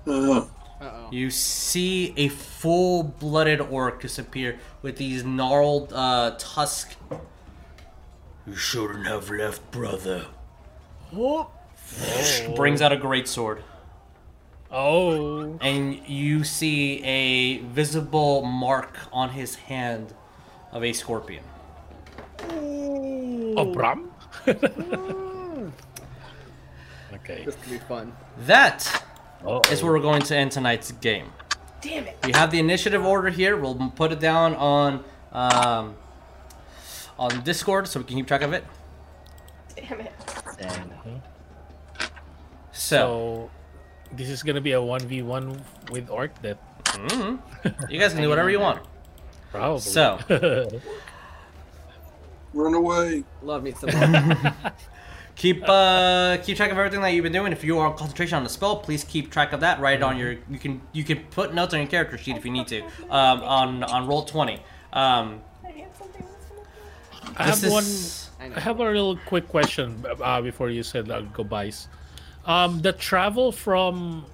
Uh, 0.08 0.46
Uh-oh. 0.82 1.10
You 1.12 1.30
see 1.30 2.14
a 2.16 2.30
full-blooded 2.30 3.60
orc 3.60 4.02
disappear 4.02 4.60
with 4.82 4.98
these 4.98 5.24
gnarled 5.24 5.92
uh, 5.94 6.36
tusks. 6.40 6.96
You 8.48 8.56
shouldn't 8.56 9.06
have 9.06 9.30
left, 9.30 9.70
brother. 9.72 10.26
Brings 12.56 12.82
out 12.82 12.92
a 12.92 12.98
great 12.98 13.28
sword, 13.28 13.64
oh. 14.72 15.58
and 15.62 15.96
you 16.08 16.44
see 16.44 17.04
a 17.04 17.58
visible 17.58 18.44
mark 18.44 18.98
on 19.12 19.32
his 19.32 19.56
hand 19.56 20.14
of 20.72 20.84
a 20.84 20.94
scorpion. 20.94 21.44
Oh, 22.42 23.74
Bram. 23.74 24.12
okay. 24.48 24.62
This 27.46 27.56
could 27.56 27.72
be 27.72 27.78
fun. 27.80 28.14
That 28.46 29.04
Uh-oh. 29.46 29.62
is 29.72 29.84
where 29.84 29.92
we're 29.92 30.00
going 30.00 30.22
to 30.24 30.36
end 30.36 30.52
tonight's 30.52 30.92
game. 30.92 31.32
Damn 31.82 32.08
it. 32.08 32.18
We 32.24 32.32
have 32.34 32.52
the 32.52 32.60
initiative 32.60 33.06
order 33.06 33.30
here. 33.30 33.58
We'll 33.58 33.92
put 33.96 34.12
it 34.12 34.20
down 34.20 34.56
on 34.56 35.04
um, 35.32 35.96
on 37.18 37.44
Discord 37.44 37.88
so 37.88 38.00
we 38.00 38.06
can 38.06 38.18
keep 38.18 38.28
track 38.28 38.42
of 38.42 38.54
it. 38.54 38.64
Damn 39.76 40.02
it. 40.02 40.12
Dang. 40.58 41.22
So, 42.80 43.50
So 44.10 44.16
this 44.16 44.30
is 44.30 44.42
gonna 44.42 44.62
be 44.62 44.72
a 44.72 44.82
one 44.82 45.02
v 45.02 45.22
one 45.22 45.62
with 45.92 46.10
Orc 46.10 46.42
that 46.42 46.58
mhm. 46.86 47.40
you 47.90 48.00
guys 48.00 48.14
can 48.14 48.22
do 48.22 48.30
whatever 48.30 48.50
you 48.50 48.60
want. 48.60 48.82
probably. 49.52 49.82
So. 49.82 50.18
run 52.54 52.74
away. 52.74 53.24
Love 53.44 53.64
me 53.64 53.74
some. 53.74 53.90
Keep 55.36 55.64
uh 55.70 56.38
keep 56.44 56.58
track 56.58 56.70
of 56.70 56.78
everything 56.78 57.00
that 57.00 57.14
you've 57.14 57.24
been 57.24 57.32
doing. 57.32 57.54
If 57.54 57.64
you 57.64 57.80
are 57.80 57.88
on 57.88 57.96
concentration 57.96 58.36
on 58.36 58.44
the 58.44 58.50
spell, 58.50 58.76
please 58.76 59.06
keep 59.06 59.32
track 59.32 59.54
of 59.54 59.62
that. 59.62 59.80
Write 59.80 60.00
it 60.00 60.04
on 60.04 60.18
your 60.18 60.32
you 60.50 60.60
can 60.60 60.82
you 60.92 61.06
can 61.06 61.20
put 61.32 61.54
notes 61.54 61.74
on 61.74 61.80
your 61.80 61.88
character 61.88 62.18
sheet 62.18 62.36
if 62.36 62.44
you 62.44 62.52
need 62.52 62.68
to. 62.68 62.82
Um, 63.10 63.40
on 63.44 63.84
on 63.86 64.06
Roll20. 64.06 64.60
Um, 64.92 65.42
I 65.64 65.72
had 65.72 65.96
something 65.96 66.26
else. 66.26 66.60
I 67.38 67.44
have 67.44 67.64
one. 67.72 68.54
I 68.58 68.60
have 68.60 68.80
a 68.82 68.92
real 68.92 69.16
quick 69.28 69.48
question 69.48 70.04
uh, 70.22 70.42
before 70.42 70.70
you 70.70 70.84
said 70.84 71.10
uh, 71.10 71.22
goodbyes. 71.22 71.88
Um, 72.46 72.82
the 72.82 72.94
travel 72.94 73.52
from 73.52 74.26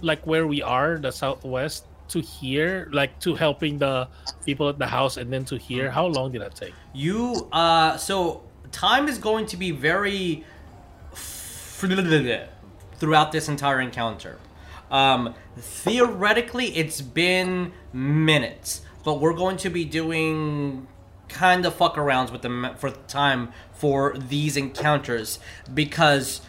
like 0.00 0.26
where 0.26 0.46
we 0.46 0.62
are, 0.62 0.98
the 0.98 1.10
southwest, 1.10 1.84
to 2.08 2.20
here, 2.20 2.88
like 2.92 3.18
to 3.20 3.34
helping 3.34 3.78
the 3.78 4.08
people 4.44 4.68
at 4.68 4.78
the 4.78 4.86
house, 4.86 5.16
and 5.16 5.32
then 5.32 5.44
to 5.46 5.58
here. 5.58 5.90
How 5.90 6.06
long 6.06 6.32
did 6.32 6.40
that 6.42 6.54
take? 6.54 6.74
You 6.94 7.48
uh 7.52 7.96
so 7.96 8.42
time 8.72 9.08
is 9.08 9.18
going 9.18 9.46
to 9.46 9.56
be 9.56 9.70
very 9.70 10.44
throughout 12.98 13.32
this 13.32 13.48
entire 13.48 13.80
encounter. 13.80 14.38
Um 14.90 15.34
theoretically 15.58 16.76
it's 16.76 17.00
been 17.00 17.72
minutes, 17.92 18.82
but 19.04 19.20
we're 19.20 19.34
going 19.34 19.56
to 19.58 19.70
be 19.70 19.84
doing 19.84 20.86
kind 21.28 21.66
of 21.66 21.74
fuck 21.74 21.96
arounds 21.96 22.32
with 22.32 22.40
them 22.40 22.66
for 22.78 22.90
time 22.90 23.52
for 23.74 24.16
these 24.16 24.56
encounters 24.56 25.38
because 25.74 26.40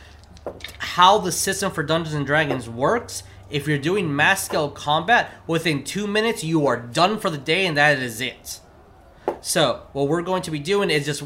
how 0.80 1.18
the 1.18 1.32
system 1.32 1.72
for 1.72 1.84
Dungeons 1.84 2.16
and 2.16 2.26
Dragons 2.26 2.70
works, 2.70 3.24
if 3.50 3.68
you're 3.68 3.78
doing 3.78 4.16
mass 4.16 4.44
scale 4.44 4.70
combat, 4.70 5.32
within 5.48 5.84
two 5.84 6.08
minutes 6.08 6.44
you 6.44 6.68
are 6.68 6.78
done 6.78 7.20
for 7.20 7.30
the 7.30 7.38
day 7.38 7.66
and 7.66 7.78
that 7.78 8.00
is 8.00 8.22
it. 8.22 8.60
So, 9.42 9.84
what 9.94 10.08
we're 10.08 10.22
going 10.22 10.42
to 10.44 10.52
be 10.52 10.60
doing 10.60 10.90
is 10.90 11.06
just 11.06 11.24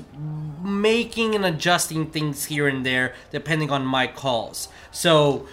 making 0.64 1.36
and 1.36 1.46
adjusting 1.46 2.12
things 2.12 2.46
here 2.46 2.68
and 2.68 2.86
there 2.86 3.16
depending 3.32 3.72
on 3.72 3.86
my 3.86 4.08
calls. 4.08 4.68
So, 4.92 5.48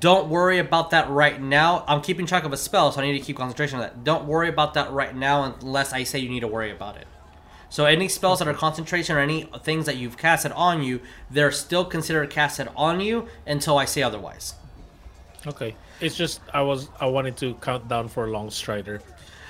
don't 0.00 0.28
worry 0.28 0.58
about 0.58 0.90
that 0.90 1.10
right 1.10 1.40
now. 1.40 1.84
I'm 1.86 2.00
keeping 2.00 2.26
track 2.26 2.44
of 2.44 2.52
a 2.52 2.56
spell, 2.56 2.90
so 2.92 3.00
I 3.00 3.04
need 3.04 3.18
to 3.18 3.24
keep 3.24 3.36
concentration 3.36 3.78
on 3.78 3.82
that. 3.82 4.02
Don't 4.02 4.26
worry 4.26 4.48
about 4.48 4.74
that 4.74 4.90
right 4.92 5.14
now 5.14 5.54
unless 5.60 5.92
I 5.92 6.04
say 6.04 6.18
you 6.18 6.28
need 6.28 6.40
to 6.40 6.48
worry 6.48 6.70
about 6.70 6.96
it. 6.96 7.06
So 7.74 7.86
any 7.86 8.06
spells 8.08 8.38
that 8.38 8.46
are 8.46 8.54
concentration 8.54 9.16
or 9.16 9.18
any 9.18 9.48
things 9.64 9.86
that 9.86 9.96
you've 9.96 10.16
casted 10.16 10.52
on 10.52 10.84
you, 10.84 11.00
they're 11.28 11.50
still 11.50 11.84
considered 11.84 12.30
casted 12.30 12.68
on 12.76 13.00
you 13.00 13.26
until 13.48 13.78
I 13.78 13.84
say 13.84 14.00
otherwise. 14.00 14.54
Okay. 15.44 15.74
It's 16.00 16.14
just 16.14 16.40
I 16.52 16.62
was 16.62 16.88
I 17.00 17.06
wanted 17.06 17.36
to 17.38 17.54
count 17.54 17.88
down 17.88 18.06
for 18.06 18.28
Longstrider. 18.28 19.00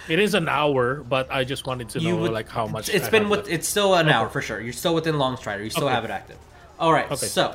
It 0.08 0.18
is 0.20 0.32
an 0.32 0.48
hour, 0.48 1.02
but 1.02 1.30
I 1.30 1.44
just 1.44 1.66
wanted 1.66 1.90
to 1.90 2.00
know 2.00 2.16
would- 2.16 2.32
like 2.32 2.48
how 2.48 2.66
much. 2.66 2.88
It's 2.88 3.08
I 3.08 3.10
been 3.10 3.28
with. 3.28 3.40
left. 3.40 3.50
It's 3.50 3.68
still 3.68 3.92
an 3.94 4.06
Okay. 4.06 4.16
hour 4.16 4.30
for 4.30 4.40
sure. 4.40 4.58
You're 4.58 4.72
still 4.72 4.94
within 4.94 5.16
Longstrider. 5.16 5.62
You 5.62 5.68
still 5.68 5.84
Okay. 5.84 5.94
have 5.94 6.06
it 6.06 6.10
active. 6.10 6.38
All 6.80 6.94
right. 6.94 7.04
Okay. 7.10 7.26
So, 7.26 7.54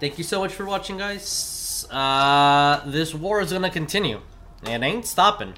thank 0.00 0.18
you 0.18 0.24
so 0.24 0.40
much 0.40 0.52
for 0.52 0.64
watching, 0.64 0.98
guys. 0.98 1.86
Uh, 1.92 2.80
this 2.86 3.14
war 3.14 3.40
is 3.40 3.52
gonna 3.52 3.70
continue. 3.70 4.20
It 4.64 4.82
ain't 4.82 5.06
stopping. 5.06 5.54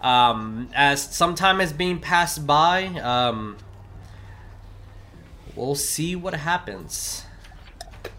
Um, 0.00 0.68
as 0.74 1.02
some 1.02 1.34
time 1.34 1.60
is 1.60 1.72
being 1.72 1.98
passed 1.98 2.46
by, 2.46 2.86
um, 3.00 3.56
we'll 5.56 5.74
see 5.74 6.14
what 6.14 6.34
happens. 6.34 7.24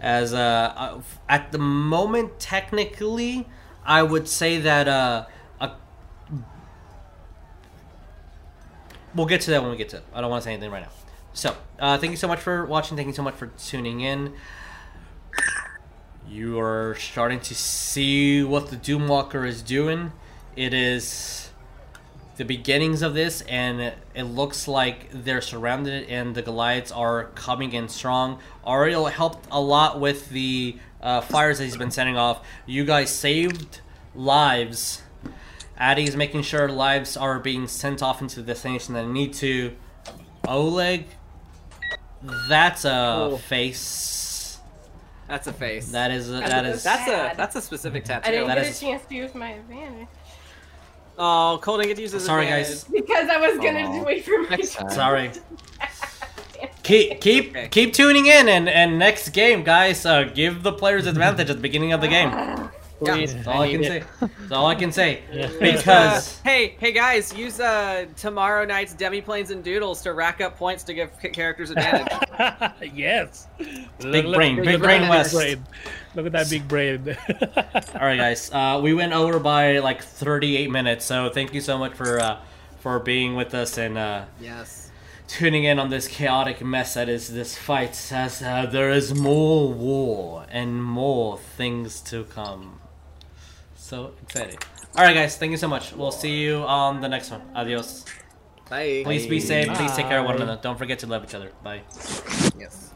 As 0.01 0.33
uh, 0.33 0.73
uh, 0.75 1.01
at 1.27 1.51
the 1.51 1.57
moment, 1.57 2.39
technically, 2.39 3.47
I 3.85 4.03
would 4.03 4.27
say 4.27 4.59
that 4.59 4.87
uh, 4.87 5.25
a 5.59 5.71
we'll 9.15 9.25
get 9.25 9.41
to 9.41 9.51
that 9.51 9.61
when 9.61 9.71
we 9.71 9.77
get 9.77 9.89
to 9.89 9.97
it. 9.97 10.03
I 10.13 10.21
don't 10.21 10.29
want 10.29 10.43
to 10.43 10.45
say 10.45 10.53
anything 10.53 10.71
right 10.71 10.83
now. 10.83 10.91
So, 11.33 11.55
uh, 11.79 11.97
thank 11.97 12.11
you 12.11 12.17
so 12.17 12.27
much 12.27 12.39
for 12.39 12.65
watching. 12.65 12.97
Thank 12.97 13.07
you 13.07 13.13
so 13.13 13.23
much 13.23 13.35
for 13.35 13.47
tuning 13.47 14.01
in. 14.01 14.33
You 16.29 16.59
are 16.59 16.95
starting 16.99 17.39
to 17.41 17.55
see 17.55 18.43
what 18.43 18.69
the 18.69 18.75
Doomwalker 18.75 19.47
is 19.47 19.61
doing. 19.61 20.11
It 20.55 20.73
is 20.73 21.48
the 22.39 22.45
beginnings 22.45 23.01
of 23.01 23.13
this, 23.13 23.41
and 23.41 23.93
it 24.15 24.23
looks 24.23 24.65
like 24.65 25.09
they're 25.11 25.41
surrounded, 25.41 26.07
and 26.09 26.33
the 26.33 26.41
Goliaths 26.41 26.89
are 26.89 27.25
coming 27.35 27.73
in 27.73 27.89
strong. 27.89 28.39
Ariell 28.65 29.11
helped 29.11 29.45
a 29.51 29.59
lot 29.59 29.99
with 29.99 30.29
the 30.29 30.77
uh, 31.01 31.19
fires 31.19 31.57
that 31.57 31.65
he's 31.65 31.75
been 31.75 31.91
sending 31.91 32.15
off. 32.15 32.47
You 32.65 32.85
guys 32.85 33.09
saved 33.09 33.81
lives. 34.15 35.01
Addy 35.77 36.05
is 36.05 36.15
making 36.15 36.43
sure 36.43 36.69
lives 36.69 37.17
are 37.17 37.39
being 37.39 37.67
sent 37.67 38.01
off 38.01 38.21
into 38.21 38.37
the 38.37 38.47
destination 38.53 38.93
that 38.93 39.05
need 39.05 39.33
to. 39.33 39.75
Oleg, 40.47 41.07
that's 42.47 42.85
a 42.85 43.37
face. 43.47 44.59
That's 45.27 45.45
a 45.47 45.53
face. 45.53 45.91
That 45.91 46.11
is 46.11 46.29
a, 46.29 46.33
That's 46.33 46.49
that 46.51 46.65
a- 46.65 46.69
is 46.69 46.83
That's 46.83 47.07
a 47.09 47.33
that's 47.37 47.55
a 47.57 47.61
specific 47.61 48.09
I 48.09 48.19
didn't 48.31 48.47
That 48.47 48.55
get 48.59 48.65
is- 48.67 48.77
a 48.81 48.85
chance 48.85 49.03
to 49.09 49.13
use 49.15 49.35
my 49.35 49.49
advantage 49.49 50.07
Oh, 51.21 51.59
Coal 51.61 51.77
didn't 51.77 51.89
get 51.89 51.95
to 51.97 52.01
use 52.01 52.13
his 52.13 52.23
Sorry, 52.25 52.45
advantage. 52.45 52.67
guys. 52.67 52.83
because 52.85 53.29
I 53.29 53.37
was 53.37 53.57
gonna 53.57 53.81
Aw. 53.81 54.03
wait 54.03 54.23
for 54.25 54.41
my. 54.41 54.49
Next 54.49 54.75
time. 54.75 54.89
Sorry. 54.89 55.31
Keep 56.83 57.21
keep 57.21 57.49
Okay. 57.51 57.67
keep 57.69 57.93
tuning 57.93 58.25
in 58.25 58.49
and 58.49 58.67
and 58.67 58.97
next 58.97 59.29
game, 59.29 59.63
guys. 59.63 60.05
Uh, 60.05 60.23
give 60.23 60.63
the 60.63 60.71
players 60.71 61.05
advantage 61.05 61.49
at 61.49 61.57
the 61.57 61.61
beginning 61.61 61.93
of 61.93 62.01
the 62.01 62.07
game. 62.07 62.31
Please, 62.99 63.33
That's 63.33 63.47
all 63.47 63.61
I 63.61 63.71
can 63.71 63.81
need 63.81 63.87
say. 63.87 64.03
That's 64.19 64.51
all 64.51 64.65
I 64.67 64.75
can 64.75 64.91
say. 64.91 65.23
Uh, 65.31 65.47
Because 65.59 66.39
hey, 66.41 66.75
hey 66.79 66.91
guys, 66.91 67.33
use 67.33 67.59
uh 67.59 68.07
tomorrow 68.17 68.65
night's 68.65 68.93
demiplanes 68.93 69.51
and 69.51 69.63
doodles 69.63 70.01
to 70.01 70.13
rack 70.13 70.41
up 70.41 70.57
points 70.57 70.83
to 70.83 70.93
give 70.93 71.09
characters 71.19 71.69
advantage. 71.71 72.11
yes. 72.93 73.47
Big 73.57 74.25
Look- 74.25 74.35
brain, 74.35 74.57
look 74.57 74.65
big 74.65 74.75
at 74.75 74.81
brain 74.81 75.01
that 75.03 75.09
West. 75.09 75.33
brain. 75.33 75.65
Look 76.15 76.25
at 76.25 76.31
that 76.33 76.49
big 76.49 76.67
brain. 76.67 77.15
all 77.37 78.01
right, 78.01 78.17
guys. 78.17 78.51
Uh, 78.51 78.79
we 78.83 78.93
went 78.93 79.13
over 79.13 79.39
by 79.39 79.79
like 79.79 80.01
38 80.03 80.69
minutes, 80.69 81.05
so 81.05 81.29
thank 81.29 81.53
you 81.53 81.61
so 81.61 81.77
much 81.77 81.93
for 81.93 82.19
uh, 82.19 82.39
for 82.79 82.99
being 82.99 83.35
with 83.35 83.53
us 83.53 83.77
and 83.77 83.97
uh, 83.97 84.25
yes. 84.41 84.91
tuning 85.27 85.63
in 85.63 85.79
on 85.79 85.89
this 85.89 86.07
chaotic 86.07 86.61
mess 86.61 86.95
that 86.95 87.07
is 87.07 87.29
this 87.33 87.57
fight. 87.57 88.11
As 88.11 88.41
uh, 88.41 88.65
there 88.65 88.89
is 88.91 89.13
more 89.13 89.71
war 89.71 90.45
and 90.49 90.83
more 90.83 91.37
things 91.37 92.01
to 92.01 92.25
come. 92.25 92.78
So 93.89 94.13
exciting. 94.21 94.59
All 94.95 95.03
right, 95.03 95.15
guys. 95.15 95.35
Thank 95.35 95.49
you 95.49 95.57
so 95.57 95.67
much. 95.67 95.93
We'll 95.93 96.11
see 96.11 96.41
you 96.43 96.57
on 96.57 97.01
the 97.01 97.09
next 97.09 97.31
one. 97.31 97.41
Adios. 97.55 98.05
Bye. 98.69 99.01
Please 99.03 99.25
be 99.25 99.39
safe. 99.39 99.67
Please 99.73 99.91
take 99.95 100.05
care 100.05 100.19
of 100.19 100.25
one 100.25 100.35
another. 100.35 100.59
Don't 100.61 100.77
forget 100.77 100.99
to 100.99 101.07
love 101.07 101.23
each 101.23 101.33
other. 101.33 101.51
Bye. 101.63 101.81
Yes. 102.55 102.93